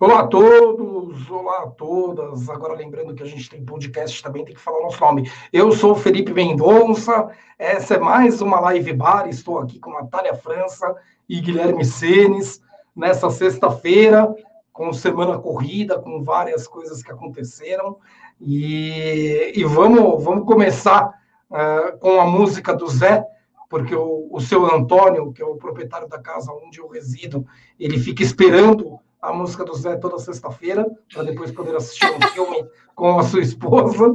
Olá 0.00 0.20
a 0.20 0.26
todos, 0.26 1.30
olá 1.30 1.62
a 1.62 1.66
todas. 1.68 2.50
Agora 2.50 2.74
lembrando 2.74 3.14
que 3.14 3.22
a 3.22 3.26
gente 3.26 3.48
tem 3.48 3.64
podcast 3.64 4.20
também, 4.24 4.44
tem 4.44 4.52
que 4.52 4.60
falar 4.60 4.82
nosso 4.82 5.00
nome. 5.00 5.30
Eu 5.52 5.70
sou 5.70 5.94
Felipe 5.94 6.32
Mendonça, 6.32 7.30
essa 7.56 7.94
é 7.94 7.98
mais 7.98 8.42
uma 8.42 8.58
live 8.58 8.92
bar. 8.92 9.28
Estou 9.28 9.60
aqui 9.60 9.78
com 9.78 9.92
Natália 9.92 10.34
França 10.34 10.96
e 11.28 11.40
Guilherme 11.40 11.84
Senes 11.84 12.60
nessa 12.94 13.30
sexta-feira, 13.30 14.34
com 14.72 14.92
semana 14.92 15.38
corrida, 15.38 16.00
com 16.00 16.24
várias 16.24 16.66
coisas 16.66 17.00
que 17.00 17.12
aconteceram. 17.12 17.98
E, 18.40 19.52
e 19.54 19.62
vamos, 19.62 20.24
vamos 20.24 20.44
começar 20.44 21.14
uh, 21.48 21.96
com 22.00 22.20
a 22.20 22.26
música 22.26 22.74
do 22.74 22.88
Zé, 22.88 23.24
porque 23.70 23.94
o, 23.94 24.28
o 24.28 24.40
seu 24.40 24.66
Antônio, 24.66 25.32
que 25.32 25.40
é 25.40 25.46
o 25.46 25.54
proprietário 25.54 26.08
da 26.08 26.18
casa 26.18 26.52
onde 26.52 26.80
eu 26.80 26.88
resido, 26.88 27.46
ele 27.78 27.96
fica 27.96 28.24
esperando 28.24 28.98
a 29.24 29.32
música 29.32 29.64
do 29.64 29.74
Zé 29.74 29.96
toda 29.96 30.18
sexta-feira, 30.18 30.86
para 31.12 31.24
depois 31.24 31.50
poder 31.50 31.74
assistir 31.74 32.06
um 32.06 32.28
filme 32.28 32.68
com 32.94 33.18
a 33.18 33.22
sua 33.22 33.40
esposa. 33.40 34.14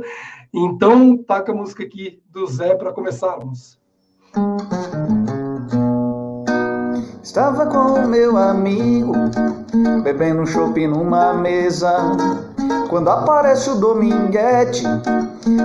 Então, 0.53 1.17
taca 1.17 1.51
a 1.51 1.55
música 1.55 1.83
aqui 1.83 2.21
do 2.29 2.45
Zé 2.45 2.75
para 2.75 2.93
começarmos. 2.93 3.79
Estava 7.23 7.65
com 7.65 8.01
o 8.01 8.07
meu 8.07 8.37
amigo, 8.37 9.13
bebendo 10.03 10.41
um 10.41 10.45
chopp 10.45 10.87
numa 10.87 11.33
mesa, 11.33 11.91
quando 12.89 13.09
aparece 13.09 13.69
o 13.69 13.75
Dominguete. 13.75 14.83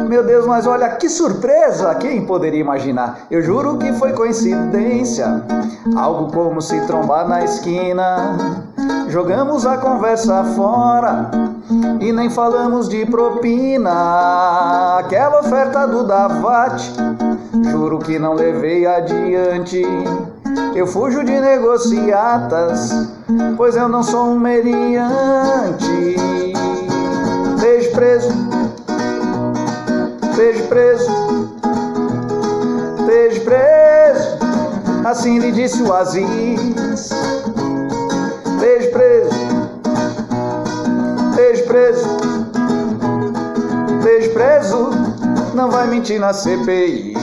Meu 0.09 0.23
Deus, 0.25 0.47
mas 0.47 0.67
olha 0.67 0.89
que 0.91 1.09
surpresa! 1.09 1.95
Quem 1.97 2.25
poderia 2.25 2.61
imaginar? 2.61 3.27
Eu 3.31 3.43
juro 3.43 3.79
que 3.79 3.93
foi 3.95 4.13
coincidência, 4.13 5.43
algo 5.97 6.33
como 6.33 6.61
se 6.61 6.81
trombar 6.87 7.29
na 7.29 7.45
esquina. 7.45 8.37
Jogamos 9.09 9.67
a 9.67 9.77
conversa 9.77 10.45
fora 10.57 11.31
e 12.01 12.13
nem 12.13 12.31
falamos 12.31 12.89
de 12.89 13.05
propina. 13.07 14.99
Aquela 14.99 15.41
oferta 15.41 15.87
do 15.87 16.07
Davat, 16.07 16.93
juro 17.71 17.99
que 17.99 18.19
não 18.19 18.35
levei 18.35 18.87
adiante. 18.87 19.83
Eu 20.75 20.87
fujo 20.87 21.25
de 21.25 21.41
negociatas, 21.41 23.09
pois 23.57 23.77
eu 23.77 23.89
não 23.89 24.03
sou 24.03 24.27
um 24.27 24.39
meriante. 24.39 26.17
Preso, 27.95 28.29
beijo 30.37 30.67
preso, 30.69 31.11
beijo 33.07 33.41
preso. 33.45 34.39
Assim 35.07 35.39
lhe 35.39 35.53
disse 35.53 35.81
o 35.81 35.93
Aziz. 35.93 37.11
Beijo 38.59 38.91
preso, 38.91 39.31
beijo 41.37 41.65
preso, 41.67 42.09
beijo 44.03 44.33
preso. 44.33 44.91
Não 45.55 45.71
vai 45.71 45.87
mentir 45.87 46.19
na 46.19 46.33
CPI. 46.33 47.15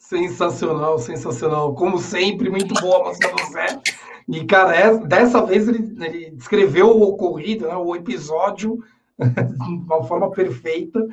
Sensacional, 0.00 0.98
sensacional. 0.98 1.74
Como 1.74 1.98
sempre, 1.98 2.50
muito 2.50 2.74
boa 2.80 3.02
a 3.02 3.04
música 3.04 3.28
do 3.28 3.52
Zé. 3.52 3.80
E, 4.28 4.44
cara, 4.44 4.76
é, 4.76 4.96
dessa 4.98 5.40
vez 5.42 5.66
ele, 5.66 5.96
ele 6.04 6.30
descreveu 6.32 6.88
o 6.88 7.02
ocorrido, 7.02 7.66
né, 7.66 7.76
o 7.76 7.96
episódio, 7.96 8.78
de 9.18 9.84
uma 9.86 10.04
forma 10.04 10.30
perfeita 10.30 11.04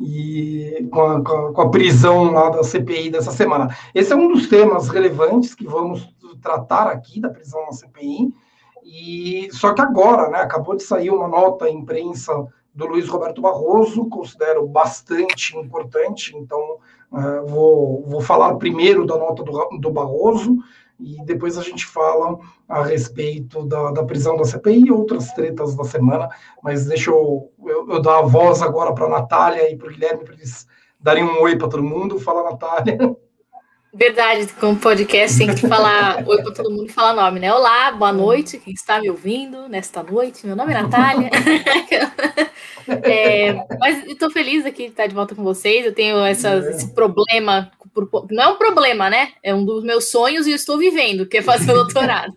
e 0.00 0.88
com 0.90 1.00
a, 1.00 1.22
com 1.22 1.60
a, 1.60 1.70
prisão 1.70 2.32
lá 2.32 2.48
da 2.50 2.64
CPI 2.64 3.10
dessa 3.10 3.30
semana. 3.30 3.76
Esse 3.94 4.12
é 4.12 4.16
um 4.16 4.32
dos 4.32 4.48
temas 4.48 4.88
relevantes 4.88 5.54
que 5.54 5.66
vamos 5.66 6.08
tratar 6.40 6.88
aqui 6.88 7.20
da 7.20 7.28
prisão 7.28 7.64
na 7.66 7.72
CPI. 7.72 8.32
E 8.84 9.48
só 9.52 9.72
que 9.74 9.80
agora, 9.80 10.28
né, 10.28 10.38
acabou 10.38 10.74
de 10.74 10.82
sair 10.82 11.10
uma 11.10 11.28
nota 11.28 11.68
em 11.68 11.78
imprensa 11.78 12.32
do 12.74 12.86
Luiz 12.86 13.08
Roberto 13.08 13.40
Barroso, 13.40 14.08
considero 14.08 14.66
bastante 14.66 15.56
importante, 15.56 16.34
então 16.36 16.78
uh, 17.12 17.46
vou, 17.46 18.02
vou 18.06 18.20
falar 18.20 18.54
primeiro 18.56 19.06
da 19.06 19.16
nota 19.16 19.44
do, 19.44 19.52
do 19.78 19.90
Barroso 19.90 20.56
e 21.02 21.24
depois 21.24 21.58
a 21.58 21.62
gente 21.62 21.84
fala 21.84 22.38
a 22.68 22.82
respeito 22.84 23.66
da, 23.66 23.90
da 23.90 24.04
prisão 24.04 24.36
da 24.36 24.44
CPI 24.44 24.86
e 24.86 24.92
outras 24.92 25.32
tretas 25.32 25.74
da 25.74 25.84
semana, 25.84 26.28
mas 26.62 26.86
deixa 26.86 27.10
eu, 27.10 27.50
eu, 27.66 27.88
eu 27.90 28.00
dar 28.00 28.20
a 28.20 28.22
voz 28.22 28.62
agora 28.62 28.94
para 28.94 29.06
a 29.06 29.10
Natália 29.10 29.70
e 29.70 29.76
para 29.76 29.88
o 29.88 29.90
Guilherme, 29.90 30.24
para 30.24 30.34
eles 30.34 30.66
darem 31.00 31.24
um 31.24 31.42
oi 31.42 31.56
para 31.56 31.68
todo 31.68 31.82
mundo. 31.82 32.20
Fala, 32.20 32.50
Natália. 32.50 33.16
Verdade, 33.94 34.46
com 34.54 34.74
podcast 34.74 35.36
tem 35.36 35.54
que 35.54 35.68
falar 35.68 36.24
oi 36.26 36.42
para 36.42 36.54
todo 36.54 36.70
mundo 36.70 36.86
e 36.86 36.92
falar 36.92 37.12
nome, 37.12 37.38
né? 37.38 37.52
Olá, 37.52 37.92
boa 37.92 38.10
noite, 38.10 38.58
quem 38.58 38.72
está 38.72 38.98
me 38.98 39.10
ouvindo 39.10 39.68
nesta 39.68 40.02
noite. 40.02 40.46
Meu 40.46 40.56
nome 40.56 40.72
é 40.72 40.80
Natália. 40.80 41.28
é, 43.04 43.52
mas 43.78 44.02
estou 44.06 44.30
feliz 44.30 44.64
aqui 44.64 44.84
de 44.84 44.92
estar 44.92 45.06
de 45.06 45.14
volta 45.14 45.34
com 45.34 45.42
vocês. 45.42 45.84
Eu 45.84 45.94
tenho 45.94 46.24
essa, 46.24 46.54
é. 46.54 46.70
esse 46.70 46.94
problema, 46.94 47.70
não 48.30 48.42
é 48.42 48.48
um 48.48 48.56
problema, 48.56 49.10
né? 49.10 49.32
É 49.42 49.54
um 49.54 49.62
dos 49.62 49.84
meus 49.84 50.10
sonhos 50.10 50.46
e 50.46 50.52
eu 50.52 50.56
estou 50.56 50.78
vivendo, 50.78 51.26
que 51.26 51.36
é 51.36 51.42
fazer 51.42 51.72
o 51.72 51.84
doutorado. 51.84 52.32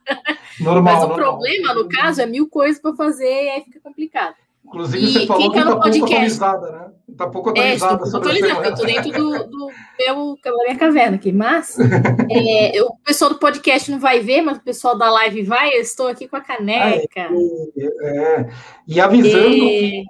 Normal, 0.60 0.84
mas 0.84 1.04
o 1.06 1.08
normal. 1.08 1.18
problema, 1.18 1.74
no 1.74 1.88
caso, 1.88 2.22
é 2.22 2.26
mil 2.26 2.50
coisas 2.50 2.82
para 2.82 2.94
fazer 2.98 3.46
e 3.46 3.50
aí 3.50 3.64
fica 3.64 3.80
complicado. 3.80 4.36
Inclusive, 4.66 5.06
e 5.06 5.14
você 5.14 5.28
falou 5.28 5.52
que 5.52 5.58
está 5.58 5.70
tá 5.70 5.80
pouco 5.80 6.06
atualizada, 6.06 6.72
né? 6.72 6.92
Está 7.08 7.28
pouco 7.30 7.50
atualizada. 7.50 8.02
É, 8.02 8.06
estou 8.06 8.20
atualizada, 8.20 8.54
porque 8.56 8.68
eu 8.68 8.74
estou 8.74 8.86
dentro 8.86 9.12
do, 9.12 9.50
do 9.50 9.68
meu, 10.00 10.38
da 10.44 10.52
minha 10.64 10.78
caverna 10.78 11.16
aqui. 11.16 11.32
Mas 11.32 11.78
é, 12.30 12.82
o 12.82 12.96
pessoal 13.06 13.32
do 13.32 13.40
podcast 13.40 13.92
não 13.92 14.00
vai 14.00 14.20
ver, 14.20 14.42
mas 14.42 14.58
o 14.58 14.64
pessoal 14.64 14.98
da 14.98 15.10
live 15.12 15.44
vai. 15.44 15.70
Eu 15.70 15.82
estou 15.82 16.08
aqui 16.08 16.28
com 16.28 16.36
a 16.36 16.42
caneca. 16.42 17.30
Ah, 17.30 17.86
é, 18.02 18.50
E 18.88 19.00
avisando 19.00 19.50
que 19.50 20.04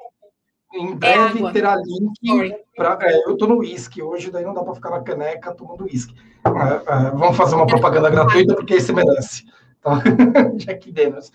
em 0.74 0.92
é 0.92 0.96
breve 0.96 1.52
terá 1.52 1.76
link. 1.76 2.56
Pra, 2.76 2.98
é, 3.02 3.26
eu 3.26 3.34
estou 3.34 3.48
no 3.48 3.58
uísque 3.60 4.02
hoje, 4.02 4.32
daí 4.32 4.44
não 4.44 4.54
dá 4.54 4.64
para 4.64 4.76
ficar 4.76 4.90
na 4.90 5.02
caneca 5.02 5.54
tomando 5.54 5.84
uísque. 5.84 6.16
É, 6.46 7.12
vamos 7.12 7.38
fazer 7.38 7.56
uma 7.56 7.68
propaganda 7.68 8.10
gratuita, 8.10 8.56
porque 8.56 8.76
esse 8.76 8.94
merece. 8.94 9.46
Tá? 9.82 10.02
Jack 10.56 10.92
Daniels. 10.92 11.32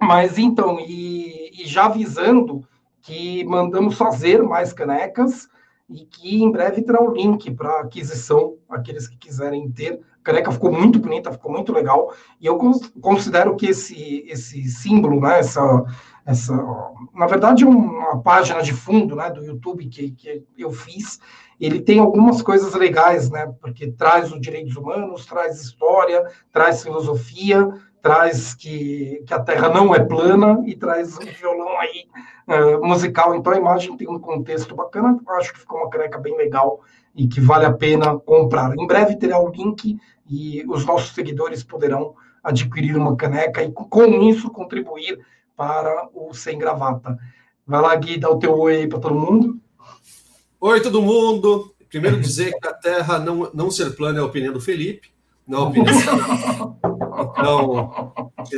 Mas 0.00 0.38
então, 0.38 0.78
e, 0.78 1.62
e, 1.62 1.66
já 1.66 1.86
avisando 1.86 2.64
que 3.02 3.44
mandamos 3.44 3.96
fazer 3.96 4.42
mais 4.42 4.72
canecas 4.72 5.48
e 5.88 6.04
que 6.04 6.42
em 6.42 6.50
breve 6.50 6.82
terá 6.82 7.02
o 7.02 7.12
link 7.12 7.50
para 7.52 7.80
aquisição, 7.80 8.56
aqueles 8.68 9.08
que 9.08 9.16
quiserem 9.16 9.70
ter. 9.70 10.00
A 10.20 10.22
caneca 10.22 10.52
ficou 10.52 10.70
muito 10.70 10.98
bonita, 10.98 11.32
ficou 11.32 11.50
muito 11.50 11.72
legal, 11.72 12.12
e 12.38 12.46
eu 12.46 12.58
considero 13.00 13.56
que 13.56 13.66
esse, 13.66 14.24
esse 14.28 14.62
símbolo, 14.68 15.20
né, 15.20 15.38
essa, 15.38 15.84
essa, 16.26 16.54
na 17.14 17.26
verdade, 17.26 17.64
uma 17.64 18.20
página 18.20 18.62
de 18.62 18.74
fundo 18.74 19.16
né, 19.16 19.30
do 19.30 19.42
YouTube 19.42 19.86
que, 19.86 20.10
que 20.10 20.44
eu 20.58 20.70
fiz, 20.70 21.18
ele 21.58 21.80
tem 21.80 21.98
algumas 21.98 22.42
coisas 22.42 22.74
legais, 22.74 23.30
né, 23.30 23.52
porque 23.60 23.90
traz 23.90 24.30
os 24.30 24.40
direitos 24.40 24.76
humanos, 24.76 25.24
traz 25.24 25.60
história, 25.60 26.22
traz 26.52 26.82
filosofia, 26.82 27.66
traz 28.02 28.54
que, 28.54 29.22
que 29.26 29.34
a 29.34 29.40
Terra 29.40 29.68
não 29.68 29.94
é 29.94 30.00
plana 30.00 30.62
e 30.66 30.74
traz 30.74 31.16
um 31.18 31.24
violão 31.24 31.78
aí 31.78 32.06
uh, 32.46 32.86
musical. 32.86 33.34
Então 33.34 33.52
a 33.52 33.58
imagem 33.58 33.96
tem 33.96 34.08
um 34.08 34.18
contexto 34.18 34.74
bacana. 34.74 35.18
Acho 35.38 35.52
que 35.52 35.60
ficou 35.60 35.78
uma 35.78 35.90
caneca 35.90 36.18
bem 36.18 36.36
legal 36.36 36.80
e 37.14 37.26
que 37.26 37.40
vale 37.40 37.66
a 37.66 37.72
pena 37.72 38.18
comprar. 38.18 38.76
Em 38.76 38.86
breve 38.86 39.16
terá 39.16 39.38
o 39.40 39.50
link 39.50 39.98
e 40.28 40.64
os 40.68 40.84
nossos 40.84 41.14
seguidores 41.14 41.62
poderão 41.62 42.14
adquirir 42.42 42.96
uma 42.96 43.16
caneca 43.16 43.62
e 43.62 43.70
com 43.72 44.04
isso 44.22 44.50
contribuir 44.50 45.18
para 45.56 46.08
o 46.14 46.32
Sem 46.32 46.58
Gravata. 46.58 47.18
Vai 47.66 47.82
lá, 47.82 47.94
Gui, 47.96 48.18
dá 48.18 48.30
o 48.30 48.38
teu 48.38 48.56
oi 48.56 48.76
aí 48.76 48.88
para 48.88 49.00
todo 49.00 49.14
mundo. 49.14 49.58
Oi, 50.60 50.80
todo 50.80 51.02
mundo. 51.02 51.74
Primeiro 51.88 52.20
dizer 52.20 52.52
que 52.60 52.68
a 52.68 52.72
Terra 52.72 53.18
não, 53.18 53.50
não 53.52 53.70
ser 53.70 53.94
plana 53.96 54.18
é 54.18 54.22
a 54.22 54.26
opinião 54.26 54.52
do 54.52 54.60
Felipe, 54.60 55.10
não 55.46 55.58
é 55.58 55.62
a 55.62 55.64
opinião 55.64 56.78
Então, 57.18 58.12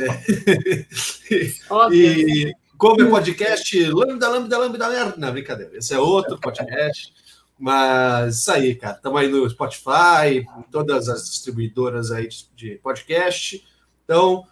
é, 1.89 1.93
e 1.95 2.53
como 2.77 3.01
é 3.01 3.09
podcast, 3.09 3.83
lambda, 3.85 4.29
lambda, 4.29 4.57
lambda, 4.57 4.87
lambda, 4.87 5.15
não, 5.17 5.31
brincadeira, 5.31 5.77
esse 5.77 5.93
é 5.93 5.99
outro 5.99 6.39
podcast, 6.39 7.13
mas 7.57 8.39
isso 8.39 8.51
aí, 8.51 8.75
cara, 8.75 8.95
estamos 8.95 9.19
aí 9.19 9.27
no 9.27 9.49
Spotify, 9.49 10.45
todas 10.71 11.07
as 11.07 11.29
distribuidoras 11.29 12.11
aí 12.11 12.27
de 12.55 12.75
podcast, 12.75 13.63
então 14.03 14.45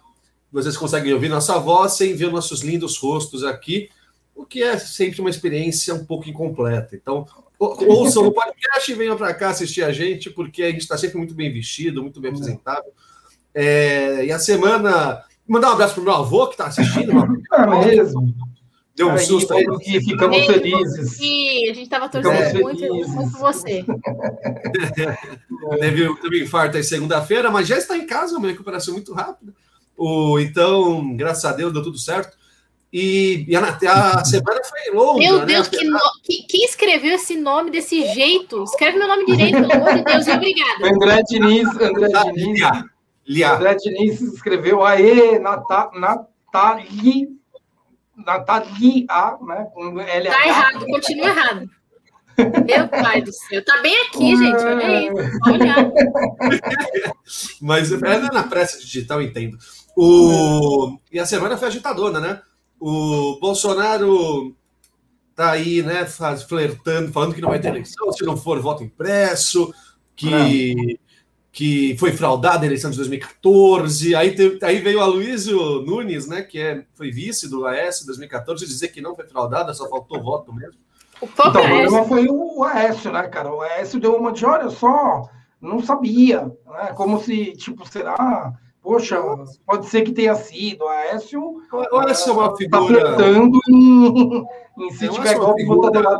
vocês 0.52 0.76
conseguem 0.76 1.12
ouvir 1.12 1.28
nossa 1.28 1.58
voz 1.58 1.92
sem 1.92 2.14
ver 2.14 2.30
nossos 2.30 2.62
lindos 2.62 2.96
rostos 2.98 3.44
aqui, 3.44 3.88
o 4.34 4.44
que 4.44 4.62
é 4.62 4.78
sempre 4.78 5.20
uma 5.20 5.30
experiência 5.30 5.94
um 5.94 6.04
pouco 6.04 6.28
incompleta. 6.28 6.96
Então, 6.96 7.26
ouçam 7.58 8.26
o 8.26 8.32
podcast 8.32 8.90
e 8.90 8.94
venham 8.94 9.16
para 9.16 9.34
cá 9.34 9.50
assistir 9.50 9.84
a 9.84 9.92
gente, 9.92 10.30
porque 10.30 10.62
a 10.62 10.70
gente 10.70 10.80
está 10.80 10.96
sempre 10.96 11.18
muito 11.18 11.34
bem 11.34 11.52
vestido, 11.52 12.02
muito 12.02 12.20
bem 12.20 12.30
apresentado. 12.30 12.86
É, 13.54 14.24
e 14.24 14.32
a 14.32 14.38
semana. 14.38 15.22
Mandar 15.46 15.70
um 15.70 15.72
abraço 15.72 15.94
pro 15.94 16.04
meu 16.04 16.12
avô 16.12 16.46
que 16.46 16.54
está 16.54 16.66
assistindo. 16.66 17.12
É 17.52 17.84
mesmo. 17.84 18.32
Deu 18.94 19.08
um 19.08 19.18
susto 19.18 19.54
aí. 19.54 19.66
E 19.86 20.00
ficamos 20.04 20.46
felizes. 20.46 21.16
Sim, 21.16 21.70
a 21.70 21.74
gente 21.74 21.82
estava 21.82 22.08
torcendo 22.08 22.60
muito, 22.60 22.84
muito 22.86 23.32
por 23.32 23.40
você. 23.40 23.84
teve, 25.80 26.14
teve 26.20 26.40
um 26.40 26.44
infarto 26.44 26.76
aí 26.76 26.84
segunda-feira, 26.84 27.50
mas 27.50 27.66
já 27.66 27.78
está 27.78 27.96
em 27.96 28.06
casa, 28.06 28.36
uma 28.36 28.48
recuperação 28.48 28.94
muito 28.94 29.12
rápida. 29.12 29.52
O, 29.96 30.38
então, 30.38 31.16
graças 31.16 31.44
a 31.44 31.52
Deus, 31.52 31.72
deu 31.72 31.82
tudo 31.82 31.98
certo. 31.98 32.38
E, 32.92 33.44
e 33.48 33.56
a, 33.56 33.60
a, 33.60 34.24
semana 34.24 34.60
foi 34.64 34.94
longa. 34.94 35.18
Meu 35.18 35.38
né? 35.40 35.46
Deus, 35.46 35.70
né? 35.70 35.78
que 35.78 35.84
no... 35.84 35.98
quem 36.48 36.64
escreveu 36.64 37.14
esse 37.14 37.36
nome 37.36 37.70
desse 37.70 38.04
jeito? 38.12 38.64
Escreve 38.64 38.98
meu 38.98 39.06
nome 39.06 39.24
direito, 39.26 39.60
pelo 39.60 39.72
amor 39.72 39.94
de 39.94 40.04
Deus, 40.04 40.26
obrigado. 40.26 40.84
André 40.84 41.22
Diniz, 41.28 41.68
André 41.68 42.08
ah, 42.14 42.32
Diniz. 42.32 42.60
Lia. 43.30 43.54
André 43.54 43.76
Diniz 43.76 44.20
escreveu 44.20 44.84
Aê, 44.84 45.38
Nata, 45.38 45.88
Natali, 45.94 47.28
Natalia, 48.16 49.38
né? 49.40 49.68
Com 49.72 50.00
L 50.00 50.28
tá 50.28 50.46
errado, 50.48 50.84
continua 50.86 51.28
errado. 51.28 51.70
Meu 52.66 52.88
pai 52.88 53.22
do 53.22 53.32
céu, 53.32 53.64
tá 53.64 53.80
bem 53.82 53.96
aqui, 54.02 54.36
gente. 54.36 54.64
Olha 54.64 54.86
aí, 54.86 55.10
olha. 55.46 55.92
Mas 57.62 57.92
é 57.92 58.18
na 58.32 58.42
pressa 58.42 58.80
digital, 58.80 59.22
entendo. 59.22 59.56
O... 59.96 60.98
E 61.12 61.20
a 61.20 61.26
semana 61.26 61.56
foi 61.56 61.68
agitadora, 61.68 62.18
né? 62.18 62.42
O 62.80 63.38
Bolsonaro 63.40 64.56
tá 65.36 65.52
aí, 65.52 65.82
né, 65.82 66.04
faz, 66.04 66.42
flertando, 66.42 67.12
falando 67.12 67.34
que 67.34 67.40
não 67.40 67.50
vai 67.50 67.60
ter 67.60 67.68
eleição 67.68 68.12
se 68.12 68.24
não 68.24 68.36
for 68.36 68.60
voto 68.60 68.82
impresso, 68.82 69.72
que, 70.16 70.98
que 71.52 71.96
foi 71.98 72.12
fraudada 72.12 72.64
a 72.64 72.66
eleição 72.66 72.90
de 72.90 72.96
2014. 72.96 74.14
Aí, 74.14 74.34
teve, 74.34 74.64
aí 74.64 74.78
veio 74.78 75.00
a 75.00 75.06
Luísio 75.06 75.82
Nunes, 75.82 76.26
né, 76.26 76.42
que 76.42 76.58
é, 76.58 76.84
foi 76.94 77.10
vice 77.10 77.48
do 77.48 77.66
AS 77.66 78.02
em 78.02 78.06
2014, 78.06 78.66
dizer 78.66 78.88
que 78.88 79.00
não 79.00 79.14
foi 79.14 79.26
fraudada, 79.26 79.74
só 79.74 79.88
faltou 79.88 80.22
voto 80.22 80.52
mesmo. 80.52 80.78
O 81.20 81.26
então, 81.26 81.48
o 81.48 81.52
problema 81.52 82.04
foi 82.04 82.26
o 82.28 82.64
Aécio, 82.64 83.12
né, 83.12 83.22
cara? 83.28 83.52
O 83.52 83.60
Aécio 83.60 84.00
deu 84.00 84.16
uma 84.16 84.32
de, 84.32 84.46
olha 84.46 84.70
só, 84.70 85.28
não 85.60 85.82
sabia, 85.82 86.44
né? 86.66 86.92
Como 86.94 87.20
se, 87.20 87.52
tipo, 87.52 87.86
será 87.86 88.54
Poxa, 88.82 89.22
pode 89.66 89.86
ser 89.86 90.02
que 90.02 90.12
tenha 90.12 90.34
sido. 90.34 90.86
A 90.88 90.92
Aécio. 90.92 91.62
Olha 91.92 92.14
só 92.14 92.32
uma 92.32 92.48
tá 92.50 92.56
figura. 92.56 93.16
Tá 93.16 93.28
em, 93.28 94.46
em 94.78 94.90
se 94.92 95.08
tiver 95.08 95.38
golpe, 95.38 95.62
figura... 95.62 96.18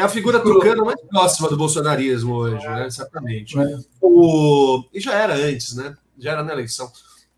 É 0.00 0.02
a 0.02 0.08
figura 0.08 0.40
trucana 0.40 0.82
mais 0.82 1.00
próxima 1.02 1.46
do 1.48 1.58
bolsonarismo 1.58 2.34
hoje, 2.34 2.66
né? 2.66 2.86
Exatamente. 2.86 3.58
É. 3.58 3.78
O... 4.00 4.82
E 4.94 4.98
já 4.98 5.14
era 5.14 5.34
antes, 5.34 5.76
né? 5.76 5.94
Já 6.18 6.32
era 6.32 6.42
na 6.42 6.54
eleição. 6.54 6.90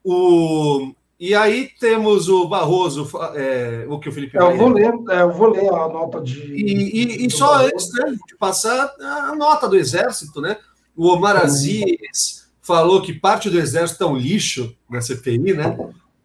O... 0.04 0.94
E 1.18 1.34
aí 1.34 1.70
temos 1.80 2.28
o 2.28 2.46
Barroso, 2.46 3.08
é, 3.34 3.84
o 3.88 3.98
que 3.98 4.08
o 4.08 4.12
Felipe. 4.12 4.38
É, 4.38 4.42
eu, 4.42 4.56
vou 4.56 4.68
ler, 4.68 4.92
é, 5.10 5.22
eu 5.22 5.32
vou 5.32 5.50
ler 5.50 5.68
a 5.68 5.88
nota 5.88 6.20
de. 6.20 6.40
E, 6.40 7.22
e, 7.22 7.26
e 7.26 7.30
só 7.30 7.46
Barroso. 7.46 7.66
antes 7.66 7.92
né, 7.94 8.16
de 8.28 8.36
passar 8.36 8.92
a 9.00 9.34
nota 9.34 9.68
do 9.68 9.76
Exército, 9.76 10.40
né? 10.40 10.56
O 10.96 11.08
Omar 11.08 11.36
Aziz 11.36 12.48
falou 12.60 13.02
que 13.02 13.12
parte 13.12 13.50
do 13.50 13.58
exército 13.58 14.04
é 14.04 14.06
um 14.06 14.16
lixo 14.16 14.76
na 14.88 15.00
CPI, 15.00 15.54
né? 15.54 15.76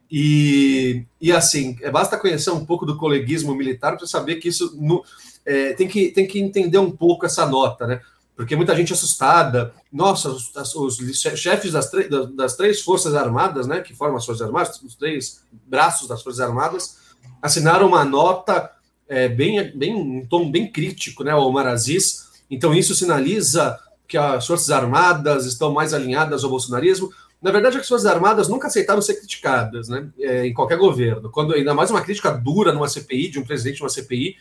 E, 0.10 1.04
e 1.19 1.31
assim, 1.31 1.75
basta 1.92 2.18
conhecer 2.18 2.51
um 2.51 2.66
pouco 2.66 2.86
do 2.86 2.98
coleguismo 2.98 3.56
militar 3.56 3.98
para 3.98 4.06
saber 4.06 4.36
que 4.36 4.50
isso 4.50 4.75
no, 4.80 5.04
é, 5.48 5.72
tem, 5.72 5.88
que, 5.88 6.10
tem 6.12 6.28
que 6.28 6.40
entender 6.40 6.78
um 6.78 6.92
pouco 6.92 7.26
essa 7.26 7.46
nota, 7.46 7.88
né? 7.88 8.02
Porque 8.36 8.56
muita 8.56 8.76
gente 8.76 8.92
assustada. 8.92 9.74
Nossa, 9.92 10.30
os, 10.30 10.52
os 10.76 11.20
chefes 11.36 11.72
das, 11.72 11.90
das 12.36 12.56
três 12.56 12.82
Forças 12.82 13.16
Armadas, 13.16 13.66
né, 13.66 13.80
que 13.80 13.96
formam 13.96 14.18
as 14.18 14.26
Forças 14.26 14.46
Armadas, 14.46 14.80
os 14.84 14.96
três 14.96 15.44
braços 15.66 16.08
das 16.08 16.22
Forças 16.22 16.42
Armadas, 16.42 16.98
assinaram 17.42 17.88
uma 17.88 18.04
nota 18.04 18.70
é, 19.08 19.28
bem, 19.28 19.72
bem, 19.76 19.96
um 19.96 20.26
tom 20.28 20.52
bem 20.52 20.72
crítico, 20.72 21.24
né, 21.24 21.32
ao 21.32 21.48
Omar 21.48 21.66
Aziz. 21.66 22.28
Então, 22.52 22.76
isso 22.76 22.94
sinaliza 22.94 23.80
que 24.08 24.18
as 24.18 24.46
Forças 24.46 24.70
Armadas 24.70 25.46
estão 25.46 25.74
mais 25.74 25.94
alinhadas 25.94 26.44
ao 26.44 26.50
bolsonarismo. 26.50 27.10
Na 27.42 27.52
verdade, 27.52 27.78
as 27.78 27.88
Forças 27.88 28.06
Armadas 28.06 28.48
nunca 28.48 28.68
aceitaram 28.68 29.02
ser 29.02 29.16
criticadas 29.16 29.88
né, 29.88 30.10
é, 30.20 30.46
em 30.46 30.54
qualquer 30.54 30.78
governo. 30.78 31.32
Quando 31.32 31.54
ainda 31.54 31.74
mais 31.74 31.90
uma 31.90 32.02
crítica 32.02 32.32
dura 32.32 32.72
numa 32.72 32.90
CPI, 32.90 33.30
de 33.30 33.40
um 33.40 33.46
presidente 33.46 33.78
de 33.78 33.84
uma 33.84 33.90
CPI, 33.90 34.36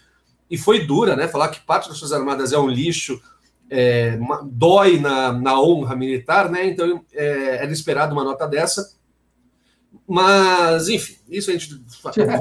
e 0.50 0.56
foi 0.56 0.86
dura, 0.86 1.16
né? 1.16 1.28
Falar 1.28 1.48
que 1.48 1.60
parte 1.60 1.88
das 1.88 1.98
Forças 1.98 2.18
Armadas 2.18 2.52
é 2.52 2.58
um 2.58 2.68
lixo, 2.68 3.20
é, 3.68 4.18
dói 4.44 4.98
na, 4.98 5.32
na 5.32 5.60
honra 5.60 5.96
militar, 5.96 6.50
né? 6.50 6.66
Então 6.66 7.02
é, 7.12 7.62
era 7.62 7.72
esperado 7.72 8.12
uma 8.12 8.24
nota 8.24 8.46
dessa. 8.46 8.96
Mas, 10.06 10.88
enfim, 10.88 11.16
isso 11.28 11.50
a 11.50 11.52
gente 11.52 11.74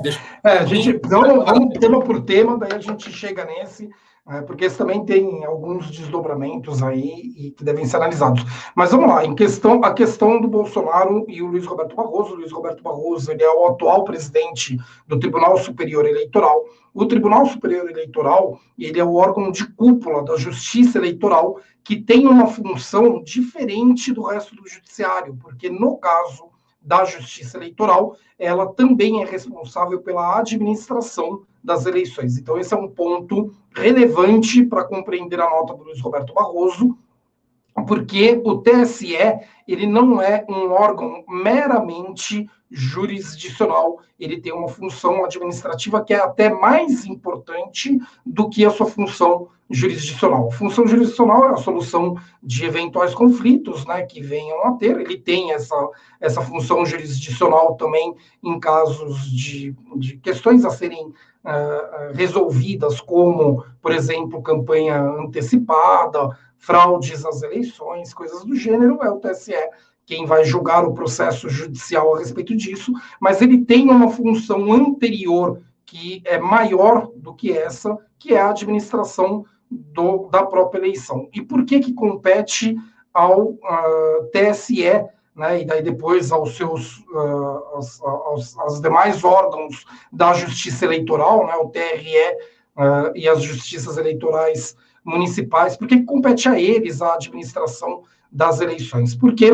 deixa. 0.04 0.20
É, 0.44 0.60
a 0.60 0.66
gente 0.66 1.00
vamos, 1.04 1.46
vamos 1.46 1.80
tema 1.80 2.00
por 2.00 2.22
tema, 2.22 2.58
daí 2.60 2.74
a 2.74 2.80
gente 2.80 3.12
chega 3.12 3.44
nesse 3.46 3.90
né, 4.28 4.42
porque 4.42 4.66
esse 4.66 4.78
também 4.78 5.06
tem 5.06 5.46
alguns 5.46 5.92
desdobramentos 5.92 6.82
aí 6.82 7.32
e 7.38 7.52
que 7.52 7.64
devem 7.64 7.86
ser 7.86 7.98
analisados. 7.98 8.44
Mas 8.76 8.92
vamos 8.92 9.08
lá, 9.08 9.24
em 9.24 9.36
questão, 9.36 9.84
a 9.84 9.94
questão 9.94 10.42
do 10.42 10.48
Bolsonaro 10.48 11.26
e 11.28 11.44
o 11.44 11.48
Luiz 11.48 11.66
Roberto 11.66 11.96
Barroso. 11.96 12.34
O 12.34 12.38
Luiz 12.38 12.52
Roberto 12.52 12.82
Barroso 12.82 13.32
ele 13.32 13.44
é 13.44 13.52
o 13.52 13.68
atual 13.68 14.04
presidente 14.04 14.80
do 15.08 15.20
Tribunal 15.20 15.58
Superior 15.58 16.08
Eleitoral. 16.08 16.64
O 16.96 17.06
Tribunal 17.06 17.46
Superior 17.46 17.90
Eleitoral 17.90 18.58
ele 18.80 19.02
é 19.02 19.04
o 19.04 19.16
órgão 19.16 19.52
de 19.52 19.68
cúpula 19.74 20.24
da 20.24 20.38
Justiça 20.38 20.98
Eleitoral 20.98 21.60
que 21.84 22.02
tem 22.02 22.26
uma 22.26 22.48
função 22.48 23.22
diferente 23.22 24.14
do 24.14 24.24
resto 24.24 24.56
do 24.56 24.66
Judiciário, 24.66 25.38
porque 25.42 25.70
no 25.70 25.98
caso 25.98 26.46
da 26.82 27.04
Justiça 27.04 27.58
Eleitoral, 27.58 28.16
ela 28.40 28.74
também 28.74 29.22
é 29.22 29.26
responsável 29.26 30.02
pela 30.02 30.40
administração 30.40 31.42
das 31.62 31.86
eleições. 31.86 32.38
Então, 32.38 32.58
esse 32.58 32.74
é 32.74 32.78
um 32.78 32.88
ponto 32.88 33.52
relevante 33.76 34.64
para 34.64 34.86
compreender 34.86 35.42
a 35.42 35.50
nota 35.50 35.74
do 35.74 35.84
Luiz 35.84 36.00
Roberto 36.00 36.34
Barroso, 36.34 36.98
porque 37.86 38.42
o 38.46 38.62
TSE 38.62 39.18
ele 39.68 39.86
não 39.86 40.22
é 40.22 40.46
um 40.48 40.72
órgão 40.72 41.26
meramente 41.28 42.50
jurisdicional, 42.76 44.00
ele 44.20 44.42
tem 44.42 44.52
uma 44.52 44.68
função 44.68 45.24
administrativa 45.24 46.04
que 46.04 46.14
é 46.14 46.20
até 46.20 46.50
mais 46.50 47.06
importante 47.06 47.98
do 48.26 48.50
que 48.50 48.66
a 48.66 48.70
sua 48.70 48.86
função 48.86 49.48
jurisdicional. 49.70 50.50
A 50.50 50.52
função 50.52 50.86
jurisdicional 50.86 51.50
é 51.50 51.54
a 51.54 51.58
solução 51.58 52.18
de 52.44 52.66
eventuais 52.66 53.16
conflitos 53.16 53.86
né, 53.86 54.04
que 54.04 54.22
venham 54.22 54.66
a 54.66 54.74
ter, 54.74 55.00
ele 55.00 55.18
tem 55.18 55.54
essa, 55.54 55.76
essa 56.20 56.42
função 56.42 56.86
jurisdicional 56.86 57.76
também 57.76 58.14
em 58.44 58.60
casos 58.60 59.26
de, 59.32 59.74
de 59.96 60.18
questões 60.18 60.66
a 60.66 60.70
serem 60.70 61.08
uh, 61.08 62.14
resolvidas, 62.14 63.00
como, 63.00 63.66
por 63.82 63.94
exemplo, 63.94 64.44
campanha 64.44 65.02
antecipada, 65.02 66.38
fraudes 66.58 67.26
às 67.26 67.42
eleições, 67.42 68.14
coisas 68.14 68.44
do 68.44 68.56
gênero, 68.56 69.00
é 69.02 69.10
o 69.10 69.20
TSE 69.20 69.54
quem 70.06 70.26
vai 70.26 70.46
julgar 70.46 70.86
o 70.86 70.94
processo 70.94 71.50
judicial 71.50 72.16
a 72.16 72.20
respeito 72.20 72.56
disso, 72.56 72.94
mas 73.20 73.42
ele 73.42 73.66
tem 73.66 73.90
uma 73.90 74.10
função 74.10 74.72
anterior 74.72 75.62
que 75.86 76.22
é 76.26 76.38
maior 76.38 77.10
do 77.16 77.34
que 77.34 77.52
essa, 77.52 77.98
que 78.20 78.34
é 78.34 78.40
a 78.40 78.50
administração 78.50 79.46
do, 79.70 80.28
da 80.30 80.46
própria 80.46 80.80
eleição. 80.80 81.30
E 81.34 81.42
por 81.42 81.66
que 81.66 81.80
que 81.80 81.94
compete 81.94 82.76
ao 83.14 83.52
uh, 83.52 83.60
ah, 83.64 84.20
TSE, 84.32 84.84
né, 85.36 85.62
e 85.62 85.66
daí 85.66 85.82
depois 85.82 86.32
aos 86.32 86.56
seus 86.56 87.00
uh, 87.08 87.64
aos, 87.74 88.02
aos, 88.02 88.58
aos, 88.58 88.82
demais 88.82 89.24
órgãos 89.24 89.86
da 90.12 90.34
Justiça 90.34 90.86
Eleitoral, 90.86 91.46
né, 91.48 91.56
o 91.56 91.70
TRE 91.70 92.36
uh, 92.78 93.12
e 93.16 93.28
as 93.28 93.42
justiças 93.42 93.98
eleitorais 93.98 94.76
municipais, 95.04 95.78
por 95.78 95.88
que 95.88 96.04
compete 96.04 96.50
a 96.50 96.60
eles 96.60 97.02
a 97.02 97.14
administração 97.14 98.04
das 98.32 98.60
eleições? 98.60 99.16
Porque 99.16 99.52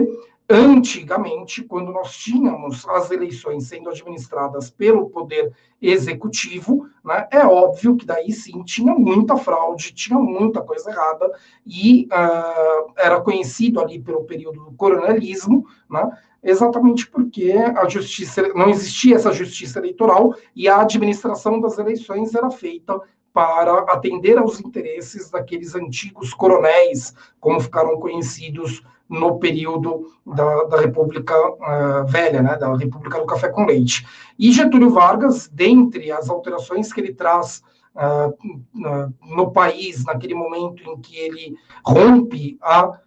Antigamente, 0.53 1.63
quando 1.63 1.93
nós 1.93 2.13
tínhamos 2.13 2.85
as 2.89 3.09
eleições 3.09 3.67
sendo 3.67 3.89
administradas 3.89 4.69
pelo 4.69 5.09
Poder 5.09 5.53
Executivo, 5.81 6.89
né, 7.05 7.25
é 7.31 7.45
óbvio 7.45 7.95
que 7.95 8.05
daí 8.05 8.33
sim 8.33 8.61
tinha 8.63 8.93
muita 8.93 9.37
fraude, 9.37 9.93
tinha 9.93 10.19
muita 10.19 10.61
coisa 10.61 10.91
errada, 10.91 11.31
e 11.65 12.05
uh, 12.07 12.91
era 12.97 13.21
conhecido 13.21 13.79
ali 13.79 13.97
pelo 13.97 14.25
período 14.25 14.65
do 14.65 14.73
coronelismo, 14.73 15.65
né, 15.89 16.09
exatamente 16.43 17.07
porque 17.07 17.53
a 17.53 17.87
justiça 17.87 18.45
não 18.53 18.69
existia 18.69 19.15
essa 19.15 19.31
justiça 19.31 19.79
eleitoral 19.79 20.35
e 20.53 20.67
a 20.67 20.81
administração 20.81 21.61
das 21.61 21.77
eleições 21.77 22.35
era 22.35 22.51
feita 22.51 22.99
para 23.31 23.79
atender 23.83 24.37
aos 24.37 24.59
interesses 24.59 25.29
daqueles 25.29 25.75
antigos 25.75 26.33
coronéis, 26.33 27.13
como 27.39 27.61
ficaram 27.61 27.97
conhecidos 27.99 28.83
no 29.11 29.37
período 29.37 30.09
da, 30.25 30.63
da 30.63 30.79
República 30.79 31.35
uh, 31.35 32.07
Velha, 32.07 32.41
né, 32.41 32.55
da 32.55 32.73
República 32.77 33.19
do 33.19 33.25
Café 33.25 33.49
com 33.49 33.65
Leite. 33.65 34.07
E 34.39 34.53
Getúlio 34.53 34.89
Vargas, 34.89 35.49
dentre 35.49 36.09
as 36.13 36.29
alterações 36.29 36.93
que 36.93 37.01
ele 37.01 37.13
traz 37.13 37.61
uh, 37.93 38.29
uh, 38.29 39.35
no 39.35 39.51
país, 39.51 40.05
naquele 40.05 40.33
momento 40.33 40.81
em 40.89 40.97
que 41.01 41.17
ele 41.17 41.57
rompe 41.85 42.57
a 42.61 42.99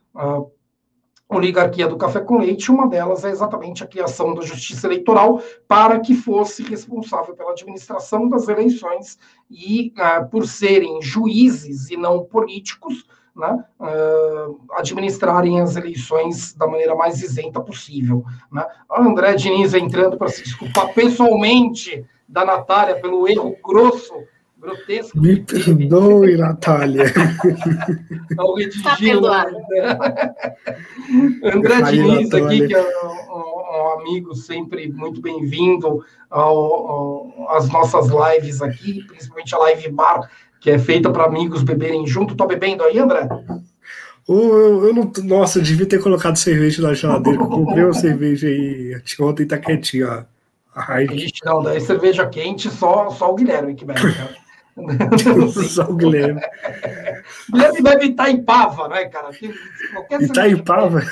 oligarquia 1.26 1.88
do 1.88 1.96
café 1.96 2.20
com 2.20 2.38
leite, 2.38 2.70
uma 2.70 2.86
delas 2.86 3.24
é 3.24 3.30
exatamente 3.30 3.82
a 3.82 3.86
criação 3.86 4.34
da 4.34 4.42
justiça 4.42 4.86
eleitoral 4.86 5.42
para 5.66 5.98
que 5.98 6.14
fosse 6.14 6.62
responsável 6.62 7.34
pela 7.34 7.52
administração 7.52 8.28
das 8.28 8.46
eleições 8.46 9.18
e, 9.50 9.92
uh, 9.96 10.28
por 10.28 10.46
serem 10.46 11.00
juízes 11.00 11.90
e 11.90 11.96
não 11.96 12.22
políticos, 12.22 13.06
né, 13.34 13.64
uh, 13.80 14.60
administrarem 14.72 15.60
as 15.60 15.76
eleições 15.76 16.54
da 16.54 16.66
maneira 16.66 16.94
mais 16.94 17.20
isenta 17.20 17.60
possível. 17.60 18.24
Né? 18.50 18.64
André 18.90 19.34
Diniz 19.34 19.74
entrando 19.74 20.16
para 20.16 20.28
se 20.28 20.42
desculpar 20.42 20.94
pessoalmente 20.94 22.04
da 22.28 22.44
Natália 22.44 23.00
pelo 23.00 23.28
erro 23.28 23.56
grosso 23.62 24.14
grotesco. 24.64 25.20
Me 25.20 25.40
perdoe, 25.40 26.36
Natália. 26.36 27.04
Está 28.58 28.96
perdoado. 28.96 29.56
André 31.42 31.82
Diniz 31.82 32.32
aqui, 32.32 32.66
que 32.66 32.74
é 32.74 32.80
um, 32.80 33.34
um 33.34 33.92
amigo 34.00 34.34
sempre 34.34 34.90
muito 34.90 35.20
bem-vindo 35.20 36.04
às 37.48 37.68
nossas 37.68 38.06
lives 38.08 38.62
aqui, 38.62 39.04
principalmente 39.06 39.54
a 39.54 39.58
Live 39.58 39.90
Bar, 39.90 40.30
que 40.64 40.70
é 40.70 40.78
feita 40.78 41.10
para 41.10 41.24
amigos 41.24 41.62
beberem 41.62 42.06
junto. 42.06 42.34
Tá 42.34 42.46
bebendo 42.46 42.82
aí, 42.84 42.98
André? 42.98 43.28
Eu, 44.26 44.86
eu 44.86 44.94
não, 44.94 45.12
nossa, 45.24 45.58
eu 45.58 45.62
devia 45.62 45.84
ter 45.84 46.00
colocado 46.00 46.36
cerveja 46.36 46.80
na 46.80 46.94
geladeira. 46.94 47.38
Eu 47.38 47.48
comprei 47.48 47.84
uma 47.84 47.92
cerveja 47.92 48.48
aí 48.48 48.96
ontem, 49.20 49.44
tá 49.44 49.58
quietinho, 49.58 50.08
ó. 50.08 50.22
A 50.74 51.02
Ixi, 51.02 51.32
não, 51.44 51.62
daí 51.62 51.78
cerveja 51.82 52.26
quente, 52.26 52.70
só, 52.70 53.10
só 53.10 53.30
o 53.30 53.34
Guilherme 53.34 53.74
que 53.74 53.84
bebe. 53.84 54.00
Só 55.68 55.84
o 55.84 55.94
Guilherme. 55.94 56.40
Guilherme 57.48 57.82
deve 57.82 58.06
estar 58.06 58.28
em 58.28 58.42
Pava, 58.42 58.88
né, 58.88 59.04
cara? 59.04 59.30
Qualquer 59.92 60.22
Itaipava? 60.22 61.02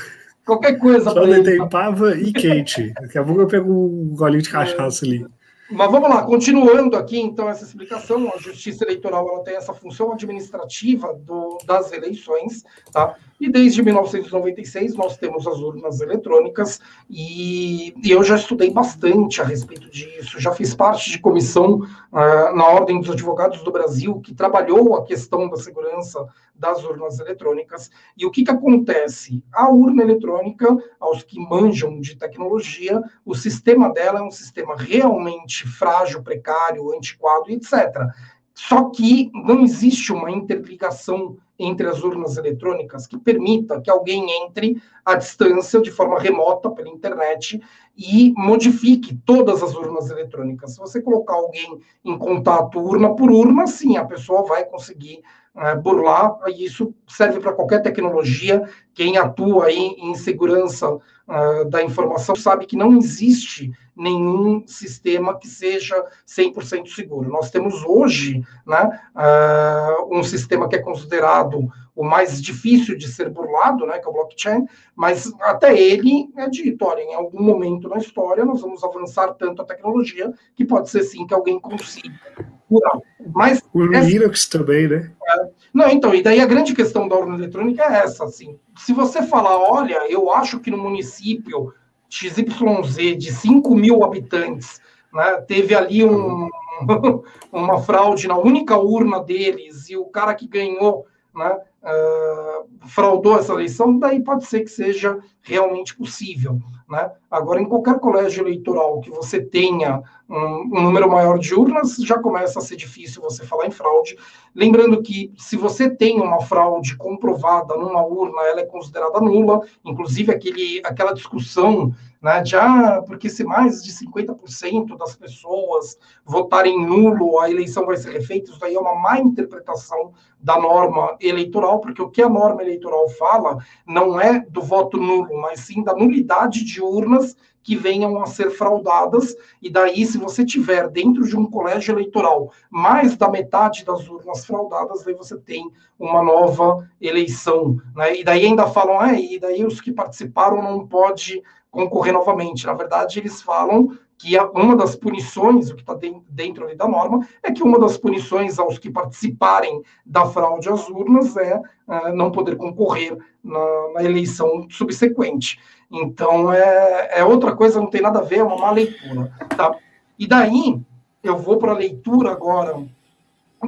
Qualquer 0.45 0.79
coisa. 0.79 1.11
Só 1.11 1.25
Itaipava 1.25 2.17
e 2.19 2.33
quente. 2.33 2.93
Daqui 3.01 3.19
a 3.19 3.23
pouco 3.23 3.43
eu 3.43 3.47
pego 3.47 3.71
um 3.71 4.17
golinho 4.17 4.43
de 4.43 4.51
cachaça 4.51 5.05
ali. 5.05 5.25
Mas 5.73 5.91
vamos 5.91 6.09
lá, 6.09 6.23
continuando 6.23 6.97
aqui, 6.97 7.19
então, 7.19 7.49
essa 7.49 7.65
explicação, 7.65 8.31
a 8.35 8.39
Justiça 8.39 8.85
Eleitoral 8.85 9.29
ela 9.29 9.43
tem 9.43 9.57
essa 9.57 9.73
função 9.73 10.13
administrativa 10.13 11.15
do, 11.15 11.59
das 11.65 11.93
eleições, 11.93 12.63
tá? 12.93 13.17
E 13.43 13.51
desde 13.51 13.83
1996 13.83 14.95
nós 14.95 15.17
temos 15.17 15.49
as 15.49 15.59
urnas 15.59 16.01
eletrônicas 16.01 16.81
e, 17.11 17.93
e, 18.01 18.13
eu 18.13 18.23
já 18.23 18.37
estudei 18.37 18.71
bastante 18.71 19.41
a 19.41 19.45
respeito 19.45 19.91
disso, 19.91 20.39
já 20.39 20.53
fiz 20.53 20.77
parte 20.77 21.11
de 21.11 21.19
comissão 21.19 21.81
uh, 21.81 22.57
na 22.57 22.65
Ordem 22.69 23.01
dos 23.01 23.11
Advogados 23.11 23.61
do 23.65 23.73
Brasil 23.73 24.21
que 24.21 24.33
trabalhou 24.33 24.95
a 24.95 25.05
questão 25.05 25.49
da 25.49 25.57
segurança 25.57 26.25
das 26.55 26.85
urnas 26.85 27.19
eletrônicas. 27.19 27.91
E 28.17 28.25
o 28.25 28.31
que, 28.31 28.45
que 28.45 28.51
acontece? 28.53 29.43
A 29.53 29.69
urna 29.69 30.05
eletrônica, 30.05 30.79
aos 31.01 31.25
que 31.25 31.41
manjam 31.41 31.99
de 31.99 32.15
tecnologia, 32.15 33.03
o 33.27 33.35
sistema 33.35 33.93
dela 33.93 34.21
é 34.21 34.23
um 34.23 34.31
sistema 34.31 34.77
realmente 34.77 35.67
frágil, 35.67 36.23
precário, 36.23 36.95
antiquado, 36.95 37.51
etc. 37.51 38.07
Só 38.55 38.91
que 38.91 39.33
não 39.35 39.65
existe 39.65 40.13
uma 40.13 40.31
interligação 40.31 41.39
entre 41.59 41.87
as 41.87 42.03
urnas 42.03 42.37
eletrônicas 42.37 43.07
que 43.07 43.19
permita 43.19 43.81
que 43.81 43.91
alguém 43.91 44.27
entre 44.45 44.83
à 45.05 45.15
distância, 45.15 45.81
de 45.81 45.91
forma 45.91 46.19
remota, 46.19 46.71
pela 46.71 46.89
internet, 46.89 47.61
e 47.97 48.33
modifique 48.37 49.17
todas 49.27 49.63
as 49.63 49.75
urnas 49.75 50.11
eletrônicas. 50.11 50.75
Se 50.75 50.81
você 50.81 51.01
colocar 51.01 51.35
alguém 51.35 51.79
em 52.05 52.17
contato 52.17 52.81
urna 52.81 53.15
por 53.15 53.31
urna, 53.31 53.67
sim, 53.67 53.97
a 53.97 54.05
pessoa 54.05 54.45
vai 54.45 54.65
conseguir 54.65 55.23
uh, 55.55 55.81
burlar, 55.81 56.39
e 56.49 56.65
isso 56.65 56.95
serve 57.07 57.41
para 57.41 57.53
qualquer 57.53 57.83
tecnologia. 57.83 58.69
Quem 58.95 59.19
atua 59.19 59.67
aí 59.67 59.95
em 59.99 60.15
segurança 60.15 60.95
uh, 60.95 61.65
da 61.69 61.83
informação 61.83 62.35
sabe 62.35 62.67
que 62.67 62.77
não 62.77 62.97
existe 62.97 63.71
nenhum 63.97 64.67
sistema 64.67 65.39
que 65.39 65.47
seja 65.47 66.03
100% 66.27 66.89
seguro. 66.89 67.31
Nós 67.31 67.51
temos 67.51 67.83
hoje 67.85 68.43
né, 68.67 69.01
uh, 69.15 70.19
um 70.19 70.23
sistema 70.23 70.69
que 70.69 70.77
é 70.77 70.79
considerado 70.79 71.71
o 71.95 72.03
mais 72.03 72.41
difícil 72.41 72.97
de 72.97 73.07
ser 73.07 73.29
burlado, 73.29 73.87
né, 73.87 73.99
que 73.99 74.07
é 74.07 74.11
o 74.11 74.13
blockchain, 74.15 74.67
mas 74.97 75.31
até 75.41 75.79
ele 75.79 76.31
é 76.37 76.49
dito, 76.49 76.85
olha, 76.85 77.03
em 77.03 77.15
algum 77.15 77.43
momento 77.43 77.89
na 77.89 77.99
história 77.99 78.45
nós 78.45 78.63
vamos 78.63 78.83
avançar 78.83 79.35
tanto 79.35 79.61
a 79.61 79.65
tecnologia 79.65 80.33
que 80.55 80.65
pode 80.65 80.89
ser 80.89 81.03
sim 81.03 81.27
que 81.27 81.35
alguém 81.35 81.61
consiga 81.61 82.19
curar. 82.67 82.99
Mas 83.35 83.63
o 83.75 83.95
essa... 83.95 84.09
Linux 84.09 84.49
também, 84.49 84.89
né? 84.89 85.13
É. 85.29 85.51
Não, 85.73 85.89
então, 85.89 86.15
e 86.15 86.23
daí 86.23 86.41
a 86.41 86.47
grande 86.47 86.75
questão 86.75 87.07
da 87.07 87.17
urna 87.17 87.37
eletrônica 87.37 87.83
é 87.83 87.99
essa, 87.99 88.25
assim, 88.25 88.59
se 88.79 88.93
você 88.95 89.23
falar, 89.23 89.59
olha, 89.59 90.11
eu 90.11 90.33
acho 90.33 90.61
que 90.61 90.71
no 90.71 90.79
município 90.79 91.75
XYZ 92.13 93.17
de 93.17 93.33
5 93.33 93.75
mil 93.75 94.05
habitantes, 94.05 94.81
né, 95.13 95.41
teve 95.49 95.75
ali 95.75 96.05
um, 96.05 96.51
uma 97.51 97.81
fraude 97.81 98.29
na 98.29 98.37
única 98.37 98.77
urna 98.77 99.19
deles 99.19 99.89
e 99.89 99.97
o 99.97 100.05
cara 100.05 100.35
que 100.35 100.47
ganhou 100.47 101.07
né, 101.35 101.59
uh, 101.83 102.89
fraudou 102.89 103.39
essa 103.39 103.53
eleição, 103.53 103.99
daí 103.99 104.23
pode 104.23 104.47
ser 104.47 104.61
que 104.61 104.71
seja 104.71 105.19
realmente 105.43 105.97
possível. 105.97 106.59
Né? 106.89 107.11
Agora, 107.31 107.61
em 107.61 107.65
qualquer 107.69 107.99
colégio 107.99 108.43
eleitoral 108.43 109.01
que 109.01 109.11
você 109.11 109.41
tenha 109.41 110.03
um, 110.29 110.37
um, 110.37 110.83
número 110.83 111.11
maior 111.11 111.39
de 111.39 111.55
urnas, 111.55 111.97
já 111.97 112.19
começa 112.19 112.59
a 112.59 112.63
ser 112.63 112.77
difícil 112.77 113.23
você 113.23 113.47
falar 113.47 113.67
em 113.67 113.71
fraude. 113.71 114.17
Lembrando 114.55 115.03
que, 115.03 115.33
se 115.37 115.57
você 115.57 115.89
tem 115.89 116.21
uma 116.21 116.43
fraude 116.43 116.97
comprovada 116.97 117.77
numa 117.77 118.05
urna, 118.05 118.43
ela 118.43 118.61
é 118.61 118.67
considerada 118.67 119.21
nula, 119.21 119.61
inclusive 119.85 120.31
aquele, 120.33 120.83
aquela 120.85 121.13
discussão 121.13 121.95
né, 122.23 122.41
de, 122.41 122.55
ah, 122.55 123.03
porque 123.05 123.29
se 123.29 123.43
mais 123.43 123.83
de 123.83 123.93
50% 123.93 124.97
das 124.97 125.17
pessoas 125.17 125.99
votarem 126.25 126.87
nulo, 126.87 127.41
a 127.41 127.51
eleição 127.51 127.85
vai 127.85 127.97
ser 127.97 128.13
refeita, 128.13 128.51
isso 128.51 128.61
daí 128.61 128.77
é 128.77 128.81
uma 128.81 128.95
má 128.95 129.19
interpretação 129.19 130.13
da 130.39 130.59
norma 130.59 131.17
eleitoral, 131.21 131.81
porque 131.81 132.01
o 132.01 132.09
que 132.09 132.23
a 132.23 132.29
norma 132.29 132.63
eleitoral 132.63 133.09
fala 133.09 133.59
não 133.85 134.21
é 134.21 134.41
do 134.41 134.63
voto 134.63 134.99
nulo, 134.99 135.41
mas 135.41 135.61
sim 135.61 135.83
da 135.83 135.95
nulidade 135.95 136.65
de 136.65 136.81
urnas 136.81 137.37
que 137.63 137.77
venham 137.77 138.21
a 138.21 138.27
ser 138.27 138.51
fraudadas, 138.51 139.37
e 139.61 139.71
daí, 139.71 140.05
se 140.05 140.19
você 140.19 140.45
tiver 140.45 140.89
dentro 140.89 141.25
de 141.25 141.37
um 141.37 141.47
colégio 141.47 141.95
eleitoral 141.95 142.51
mais 142.69 143.17
da 143.17 143.29
metade 143.29 143.85
das 143.85 144.09
urnas 144.09 144.45
fraudadas, 144.45 145.05
daí 145.05 145.15
você 145.15 145.39
tem 145.39 145.71
uma 145.99 146.23
nova 146.23 146.89
eleição. 147.01 147.81
Né? 147.95 148.19
E 148.19 148.25
daí 148.25 148.47
ainda 148.47 148.67
falam, 148.67 148.99
ah, 148.99 149.15
e 149.15 149.39
daí 149.39 149.65
os 149.65 149.81
que 149.81 149.93
participaram 149.93 150.61
não 150.61 150.87
pode 150.87 151.43
concorrer 151.73 152.13
novamente. 152.13 152.67
Na 152.67 152.75
verdade, 152.75 153.19
eles 153.19 153.43
falam 153.43 153.99
que 154.19 154.39
uma 154.55 154.77
das 154.77 154.95
punições, 154.95 155.71
o 155.71 155.75
que 155.75 155.81
está 155.81 155.99
dentro 156.29 156.77
da 156.77 156.87
norma, 156.87 157.27
é 157.43 157.51
que 157.51 157.63
uma 157.63 157.81
das 157.81 157.99
punições 157.99 158.57
aos 158.57 158.79
que 158.79 158.89
participarem 158.89 159.83
da 160.07 160.25
fraude 160.27 160.69
às 160.69 160.89
urnas 160.89 161.37
é 161.37 161.57
uh, 161.57 162.15
não 162.15 162.31
poder 162.31 162.57
concorrer 162.57 163.19
na, 163.43 163.89
na, 163.95 164.05
eleição 164.05 164.69
subsequente. 164.71 165.59
Então, 165.91 166.53
é, 166.53 167.19
é 167.19 167.25
outra 167.25 167.57
coisa, 167.57 167.81
não 167.81 167.91
tem 167.91 168.01
nada 168.01 168.21
a 168.21 168.23
ver, 168.23 168.39
é 168.39 168.45
uma 168.45 168.59
má 168.59 168.71
leitura. 168.71 169.33
Tá? 169.57 169.75
E 170.17 170.27
daí, 170.27 170.81
eu 171.21 171.37
vou 171.37 171.57
para 171.57 171.73
a 171.73 171.77
leitura 171.77 172.31
agora 172.31 172.87